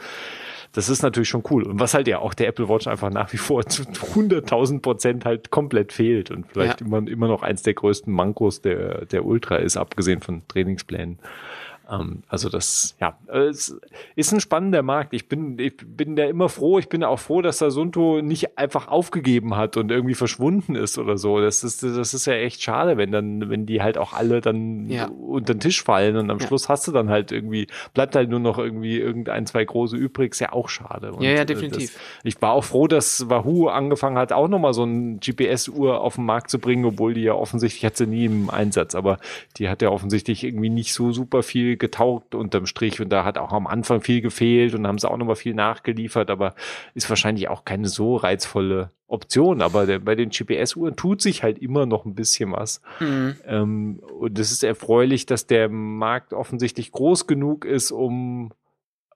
Das 0.72 0.88
ist 0.88 1.02
natürlich 1.02 1.28
schon 1.28 1.42
cool. 1.50 1.64
Und 1.64 1.78
was 1.78 1.92
halt 1.92 2.08
ja 2.08 2.20
auch 2.20 2.32
der 2.32 2.48
Apple 2.48 2.70
Watch 2.70 2.86
einfach 2.86 3.10
nach 3.10 3.30
wie 3.34 3.36
vor 3.38 3.66
zu 3.66 3.82
100.000 3.82 4.80
Prozent 4.80 5.24
halt 5.26 5.50
komplett 5.50 5.92
fehlt 5.92 6.30
und 6.30 6.46
vielleicht 6.50 6.80
Ja. 6.80 6.86
immer, 6.86 7.06
immer 7.06 7.28
noch 7.28 7.42
eins 7.42 7.62
der 7.62 7.74
größten 7.74 8.10
Mankos 8.12 8.62
der, 8.62 9.04
der 9.04 9.26
Ultra 9.26 9.56
ist, 9.56 9.76
abgesehen 9.76 10.20
von 10.22 10.40
Trainingsplänen. 10.48 11.18
Ähm, 11.90 12.22
also 12.28 12.48
das, 12.48 12.96
ja, 13.00 13.16
es 13.28 13.76
ist 14.16 14.32
ein 14.32 14.40
spannender 14.40 14.82
Markt. 14.82 15.14
Ich 15.14 15.28
bin, 15.28 15.58
ich 15.58 15.76
bin 15.76 16.16
da 16.16 16.24
immer 16.24 16.48
froh. 16.48 16.78
Ich 16.78 16.88
bin 16.88 17.04
auch 17.04 17.18
froh, 17.18 17.42
dass 17.42 17.58
der 17.58 17.70
Sunto 17.70 18.20
nicht 18.22 18.58
einfach 18.58 18.88
aufgegeben 18.88 19.56
hat 19.56 19.76
und 19.76 19.90
irgendwie 19.90 20.14
verschwunden 20.14 20.74
ist 20.74 20.98
oder 20.98 21.16
so. 21.16 21.40
Das 21.40 21.62
ist, 21.64 21.82
das 21.82 22.14
ist 22.14 22.26
ja 22.26 22.34
echt 22.34 22.62
schade, 22.62 22.96
wenn 22.96 23.12
dann, 23.12 23.48
wenn 23.50 23.66
die 23.66 23.82
halt 23.82 23.98
auch 23.98 24.12
alle 24.12 24.40
dann 24.40 24.88
Ja. 24.90 25.06
unter 25.08 25.54
den 25.54 25.60
Tisch 25.60 25.82
fallen 25.82 26.16
und 26.16 26.30
am 26.30 26.38
Ja. 26.38 26.46
Schluss 26.46 26.68
hast 26.68 26.88
du 26.88 26.92
dann 26.92 27.08
halt 27.08 27.30
irgendwie, 27.32 27.66
bleibt 27.94 28.16
halt 28.16 28.30
nur 28.30 28.40
noch 28.40 28.58
irgendwie 28.58 28.98
irgendein, 28.98 29.46
zwei 29.46 29.64
große 29.64 29.96
übrig. 29.96 30.32
Ist 30.32 30.40
ja 30.40 30.52
auch 30.52 30.68
schade. 30.68 31.12
Und, 31.12 31.22
Ja, 31.22 31.30
ja, 31.30 31.42
äh, 31.42 31.46
definitiv. 31.46 31.92
Das, 31.94 32.02
ich 32.24 32.42
war 32.42 32.52
auch 32.52 32.64
froh, 32.64 32.88
dass 32.88 33.28
Wahoo 33.30 33.68
angefangen 33.68 34.18
hat, 34.18 34.32
auch 34.32 34.48
nochmal 34.48 34.74
so 34.74 34.84
ein 34.84 35.20
GPS-Uhr 35.20 36.00
auf 36.00 36.16
den 36.16 36.24
Markt 36.24 36.50
zu 36.50 36.58
bringen, 36.58 36.84
obwohl 36.84 37.14
die 37.14 37.22
ja 37.22 37.34
offensichtlich 37.34 37.84
hat 37.84 37.96
sie 37.96 38.06
nie 38.06 38.24
im 38.24 38.50
Einsatz, 38.50 38.94
aber 38.94 39.18
die 39.58 39.68
hat 39.68 39.82
ja 39.82 39.90
offensichtlich 39.90 40.42
irgendwie 40.44 40.68
nicht 40.70 40.92
so 40.92 41.12
super 41.12 41.42
viel 41.42 41.75
getaugt 41.76 42.34
unterm 42.34 42.66
Strich 42.66 43.00
und 43.00 43.10
da 43.10 43.24
hat 43.24 43.38
auch 43.38 43.52
am 43.52 43.66
Anfang 43.66 44.00
viel 44.00 44.20
gefehlt 44.20 44.74
und 44.74 44.86
haben 44.86 44.98
sie 44.98 45.10
auch 45.10 45.16
nochmal 45.16 45.36
viel 45.36 45.54
nachgeliefert, 45.54 46.30
aber 46.30 46.54
ist 46.94 47.08
wahrscheinlich 47.08 47.48
auch 47.48 47.64
keine 47.64 47.88
so 47.88 48.16
reizvolle 48.16 48.90
Option, 49.08 49.62
aber 49.62 49.86
der, 49.86 50.00
bei 50.00 50.14
den 50.16 50.30
GPS-Uhren 50.30 50.96
tut 50.96 51.22
sich 51.22 51.42
halt 51.42 51.58
immer 51.58 51.86
noch 51.86 52.04
ein 52.04 52.14
bisschen 52.14 52.52
was. 52.52 52.80
Mhm. 52.98 53.36
Ähm, 53.46 54.00
und 54.18 54.38
es 54.38 54.50
ist 54.50 54.64
erfreulich, 54.64 55.26
dass 55.26 55.46
der 55.46 55.68
Markt 55.68 56.32
offensichtlich 56.32 56.90
groß 56.90 57.26
genug 57.26 57.64
ist, 57.64 57.92
um, 57.92 58.50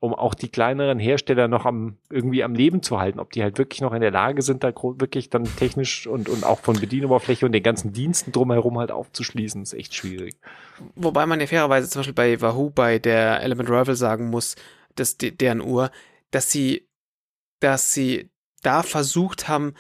um 0.01 0.15
auch 0.15 0.33
die 0.33 0.49
kleineren 0.49 0.99
Hersteller 0.99 1.47
noch 1.47 1.67
am, 1.67 1.99
irgendwie 2.09 2.43
am 2.43 2.55
Leben 2.55 2.83
zu 2.83 2.99
halten. 2.99 3.21
Ob 3.21 3.33
die 3.33 3.43
halt 3.43 3.59
wirklich 3.59 3.83
noch 3.83 3.93
in 3.93 4.01
der 4.01 4.11
Lage 4.11 4.41
sind, 4.41 4.65
da 4.65 4.73
wirklich 4.75 5.29
dann 5.29 5.45
technisch 5.45 6.07
und, 6.07 6.31
und 6.31 6.45
auch 6.45 6.59
von 6.61 6.81
Bedienoberfläche 6.81 7.45
und 7.45 7.53
den 7.53 7.63
ganzen 7.63 7.93
Diensten 7.93 8.33
drumherum 8.33 8.79
halt 8.79 8.91
aufzuschließen, 8.91 9.63
ist 9.63 9.75
echt 9.75 9.95
schwierig. 9.95 10.37
Wobei 10.97 11.27
man 11.27 11.39
ja 11.39 11.47
fairerweise 11.47 11.91
zum 11.91 12.01
Beispiel 12.01 12.15
bei 12.15 12.41
Wahoo, 12.41 12.71
bei 12.71 12.99
der 12.99 13.43
Element 13.43 13.69
Rival 13.69 13.95
sagen 13.95 14.31
muss, 14.31 14.57
dass 14.97 15.19
die, 15.19 15.37
deren 15.37 15.61
Uhr, 15.61 15.91
dass 16.31 16.51
sie, 16.51 16.89
dass 17.61 17.93
sie 17.93 18.31
da 18.63 18.83
versucht 18.83 19.49
haben, 19.49 19.75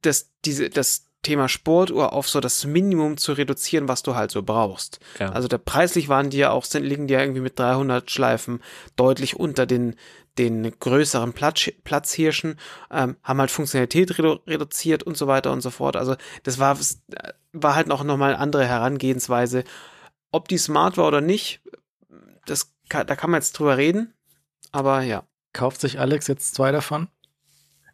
das, 0.00 0.32
diese, 0.46 0.70
das 0.70 1.03
Thema 1.24 1.48
Sportuhr 1.48 2.12
auf 2.12 2.28
so 2.28 2.38
das 2.38 2.64
Minimum 2.64 3.16
zu 3.16 3.32
reduzieren, 3.32 3.88
was 3.88 4.04
du 4.04 4.14
halt 4.14 4.30
so 4.30 4.42
brauchst. 4.44 5.00
Ja. 5.18 5.30
Also 5.32 5.48
der 5.48 5.58
preislich 5.58 6.08
waren 6.08 6.30
die 6.30 6.36
ja 6.38 6.50
auch, 6.52 6.64
sind, 6.64 6.84
liegen 6.84 7.08
die 7.08 7.14
ja 7.14 7.20
irgendwie 7.20 7.40
mit 7.40 7.58
300 7.58 8.08
Schleifen 8.10 8.62
deutlich 8.94 9.34
unter 9.36 9.66
den, 9.66 9.96
den 10.38 10.72
größeren 10.78 11.32
Platz, 11.32 11.70
Platzhirschen, 11.82 12.56
ähm, 12.92 13.16
haben 13.24 13.40
halt 13.40 13.50
Funktionalität 13.50 14.16
redu 14.18 14.38
reduziert 14.46 15.02
und 15.02 15.16
so 15.16 15.26
weiter 15.26 15.50
und 15.52 15.60
so 15.62 15.70
fort. 15.70 15.96
Also 15.96 16.14
das 16.44 16.58
war, 16.60 16.78
war 17.52 17.74
halt 17.74 17.90
auch 17.90 18.04
nochmal 18.04 18.30
eine 18.34 18.38
andere 18.38 18.66
Herangehensweise. 18.66 19.64
Ob 20.30 20.46
die 20.48 20.58
smart 20.58 20.96
war 20.96 21.08
oder 21.08 21.20
nicht, 21.20 21.60
das, 22.46 22.72
kann- 22.88 23.06
da 23.06 23.16
kann 23.16 23.30
man 23.30 23.40
jetzt 23.40 23.52
drüber 23.52 23.76
reden. 23.76 24.14
Aber 24.72 25.02
ja. 25.02 25.24
Kauft 25.52 25.80
sich 25.80 26.00
Alex 26.00 26.26
jetzt 26.26 26.54
zwei 26.56 26.72
davon? 26.72 27.06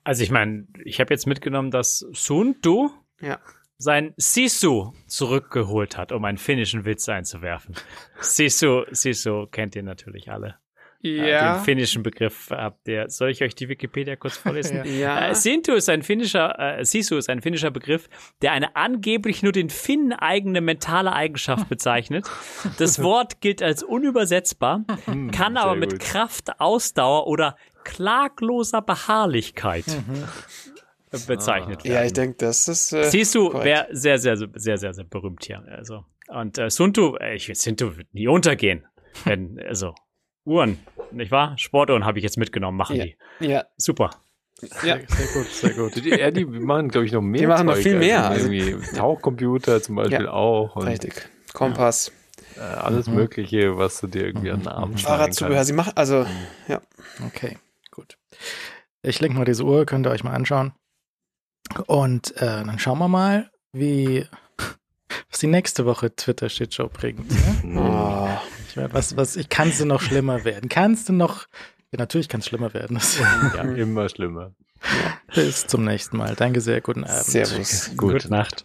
Also 0.03 0.23
ich 0.23 0.31
meine, 0.31 0.67
ich 0.83 0.99
habe 0.99 1.13
jetzt 1.13 1.27
mitgenommen, 1.27 1.71
dass 1.71 1.99
Suntu 2.15 2.91
Ja. 3.21 3.39
sein 3.79 4.15
Sisu 4.17 4.93
zurückgeholt 5.07 5.97
hat, 5.97 6.13
um 6.13 6.25
einen 6.25 6.39
finnischen 6.39 6.85
Witz 6.85 7.09
einzuwerfen. 7.09 7.75
Sisu, 8.21 8.85
Sisu 8.91 9.47
kennt 9.47 9.75
ihr 9.77 9.83
natürlich 9.83 10.31
alle. 10.31 10.57
Äh, 11.03 11.31
Den 11.55 11.65
finnischen 11.65 12.03
Begriff 12.03 12.51
habt 12.51 12.87
ihr. 12.87 13.09
Soll 13.09 13.31
ich 13.31 13.43
euch 13.43 13.55
die 13.55 13.71
Wikipedia 13.71 14.17
kurz 14.17 14.37
vorlesen? 14.37 14.85
Ja. 14.99 15.31
Äh, 15.31 15.35
Sintu 15.35 15.73
ist 15.73 15.89
ein 15.89 16.03
finnischer, 16.03 16.59
äh, 16.79 16.85
Sisu 16.85 17.17
ist 17.17 17.31
ein 17.31 17.41
finnischer 17.41 17.71
Begriff, 17.71 18.11
der 18.43 18.53
eine 18.53 18.77
angeblich 18.77 19.43
nur 19.43 19.53
den 19.53 19.71
Finnen 19.71 20.13
eigene 20.13 20.61
mentale 20.61 21.15
Eigenschaft 21.15 21.71
bezeichnet. 21.71 22.29
Das 22.79 22.99
Wort 23.03 23.41
gilt 23.41 23.63
als 23.63 23.83
unübersetzbar, 23.83 24.85
Hm, 25.07 25.31
kann 25.31 25.57
aber 25.57 25.75
mit 25.75 25.93
gut. 25.93 26.01
Kraft, 26.01 26.61
Ausdauer 26.61 27.27
oder 27.29 27.57
klagloser 27.85 28.83
Beharrlichkeit 28.83 29.87
äh, 29.89 30.03
bezeichnet 31.27 31.85
werden. 31.85 31.95
ja, 31.95 32.05
ich 32.05 32.13
denke, 32.13 32.37
das 32.39 32.69
ist. 32.69 32.93
Äh, 32.93 33.05
Siehst 33.11 33.35
du, 33.35 33.53
wäre 33.53 33.87
sehr, 33.91 34.19
sehr, 34.19 34.37
sehr, 34.37 34.49
sehr, 34.55 34.79
sehr, 34.79 34.95
sehr 34.95 35.05
berühmt 35.05 35.45
hier. 35.45 35.63
Also. 35.69 36.05
Und 36.29 36.59
äh, 36.59 36.71
Suntu, 36.71 37.17
äh, 37.17 37.35
ich 37.35 37.51
Suntu 37.55 37.97
wird 37.97 38.13
nie 38.15 38.29
untergehen. 38.29 38.87
Wenn, 39.25 39.61
also, 39.61 39.95
Uhren, 40.45 40.79
nicht 41.11 41.31
wahr? 41.33 41.57
Sportuhren 41.59 42.05
habe 42.05 42.19
ich 42.19 42.25
jetzt 42.25 42.37
mitgenommen, 42.39 42.77
machen 42.77 42.97
Ja. 42.97 43.05
die. 43.05 43.17
Ja, 43.41 43.65
Super. 43.77 44.11
ja. 44.85 44.99
Sehr 45.07 45.27
gut, 45.35 45.47
sehr 45.51 45.71
gut. 45.71 45.97
Die, 45.97 46.11
ja, 46.11 46.31
die 46.31 46.45
machen, 46.45 46.89
glaube 46.89 47.07
ich, 47.07 47.13
noch 47.13 47.21
mehr. 47.23 47.41
Die 47.41 47.47
machen 47.47 47.67
noch 47.67 47.75
Zeug, 47.75 47.83
viel 47.83 47.99
mehr, 47.99 48.29
Also 48.29 48.49
also- 48.51 48.97
Tauchcomputer 48.97 49.83
zum 49.83 49.97
Beispiel 49.97 50.25
Ja, 50.27 50.31
auch. 50.33 50.77
Und, 50.77 50.87
Richtig. 50.87 51.29
Kompass, 51.53 52.13
äh, 52.57 52.61
alles 52.61 53.09
Mhm. 53.09 53.15
Mögliche, 53.17 53.77
was 53.77 54.01
du 54.01 54.07
dir 54.07 54.27
irgendwie 54.27 54.51
an 54.51 54.61
den 54.61 54.69
Arm 54.69 54.97
Fahrradzubehör. 54.97 55.57
kannst. 55.57 55.69
Sie 55.69 55.73
machen, 55.75 55.93
also, 55.97 56.25
ja. 56.69 56.81
Okay, 57.27 57.59
gut. 57.91 58.17
Ich 59.03 59.19
lenke 59.21 59.37
mal 59.39 59.45
diese 59.45 59.65
Uhr, 59.65 59.85
könnt 59.87 60.07
ihr 60.07 60.11
euch 60.11 60.23
mal 60.25 60.33
anschauen. 60.35 60.73
Und 61.87 62.37
äh, 62.37 62.65
dann 62.65 62.79
schauen 62.79 62.99
wir 62.99 63.09
mal, 63.09 63.51
wie 63.73 64.27
was 65.31 65.41
die 65.41 65.47
nächste 65.47 65.87
Woche 65.87 66.15
Twitter-Shitshow 66.15 66.89
bringt. 66.89 67.31
Ja? 67.31 67.69
Mhm. 67.69 67.79
Oh. 67.79 68.29
Ich 68.69 68.77
mein, 68.77 68.93
was, 68.93 69.17
was, 69.17 69.37
ich 69.37 69.49
kannst 69.49 69.81
du 69.81 69.85
noch 69.85 70.01
schlimmer 70.01 70.45
werden? 70.45 70.69
Kannst 70.69 71.09
du 71.09 71.13
noch? 71.13 71.47
Ja, 71.93 71.99
natürlich 71.99 72.29
kann 72.29 72.41
es 72.41 72.47
schlimmer 72.47 72.73
werden. 72.73 73.01
Ja, 73.57 73.63
immer 73.63 74.09
schlimmer. 74.09 74.53
bis 75.35 75.67
zum 75.67 75.85
nächsten 75.85 76.17
Mal. 76.17 76.35
Danke 76.37 76.61
sehr, 76.61 76.81
guten 76.81 77.05
Abend. 77.05 77.25
Servus. 77.25 77.91
Gut. 77.97 78.13
Gute 78.13 78.31
Nacht. 78.31 78.65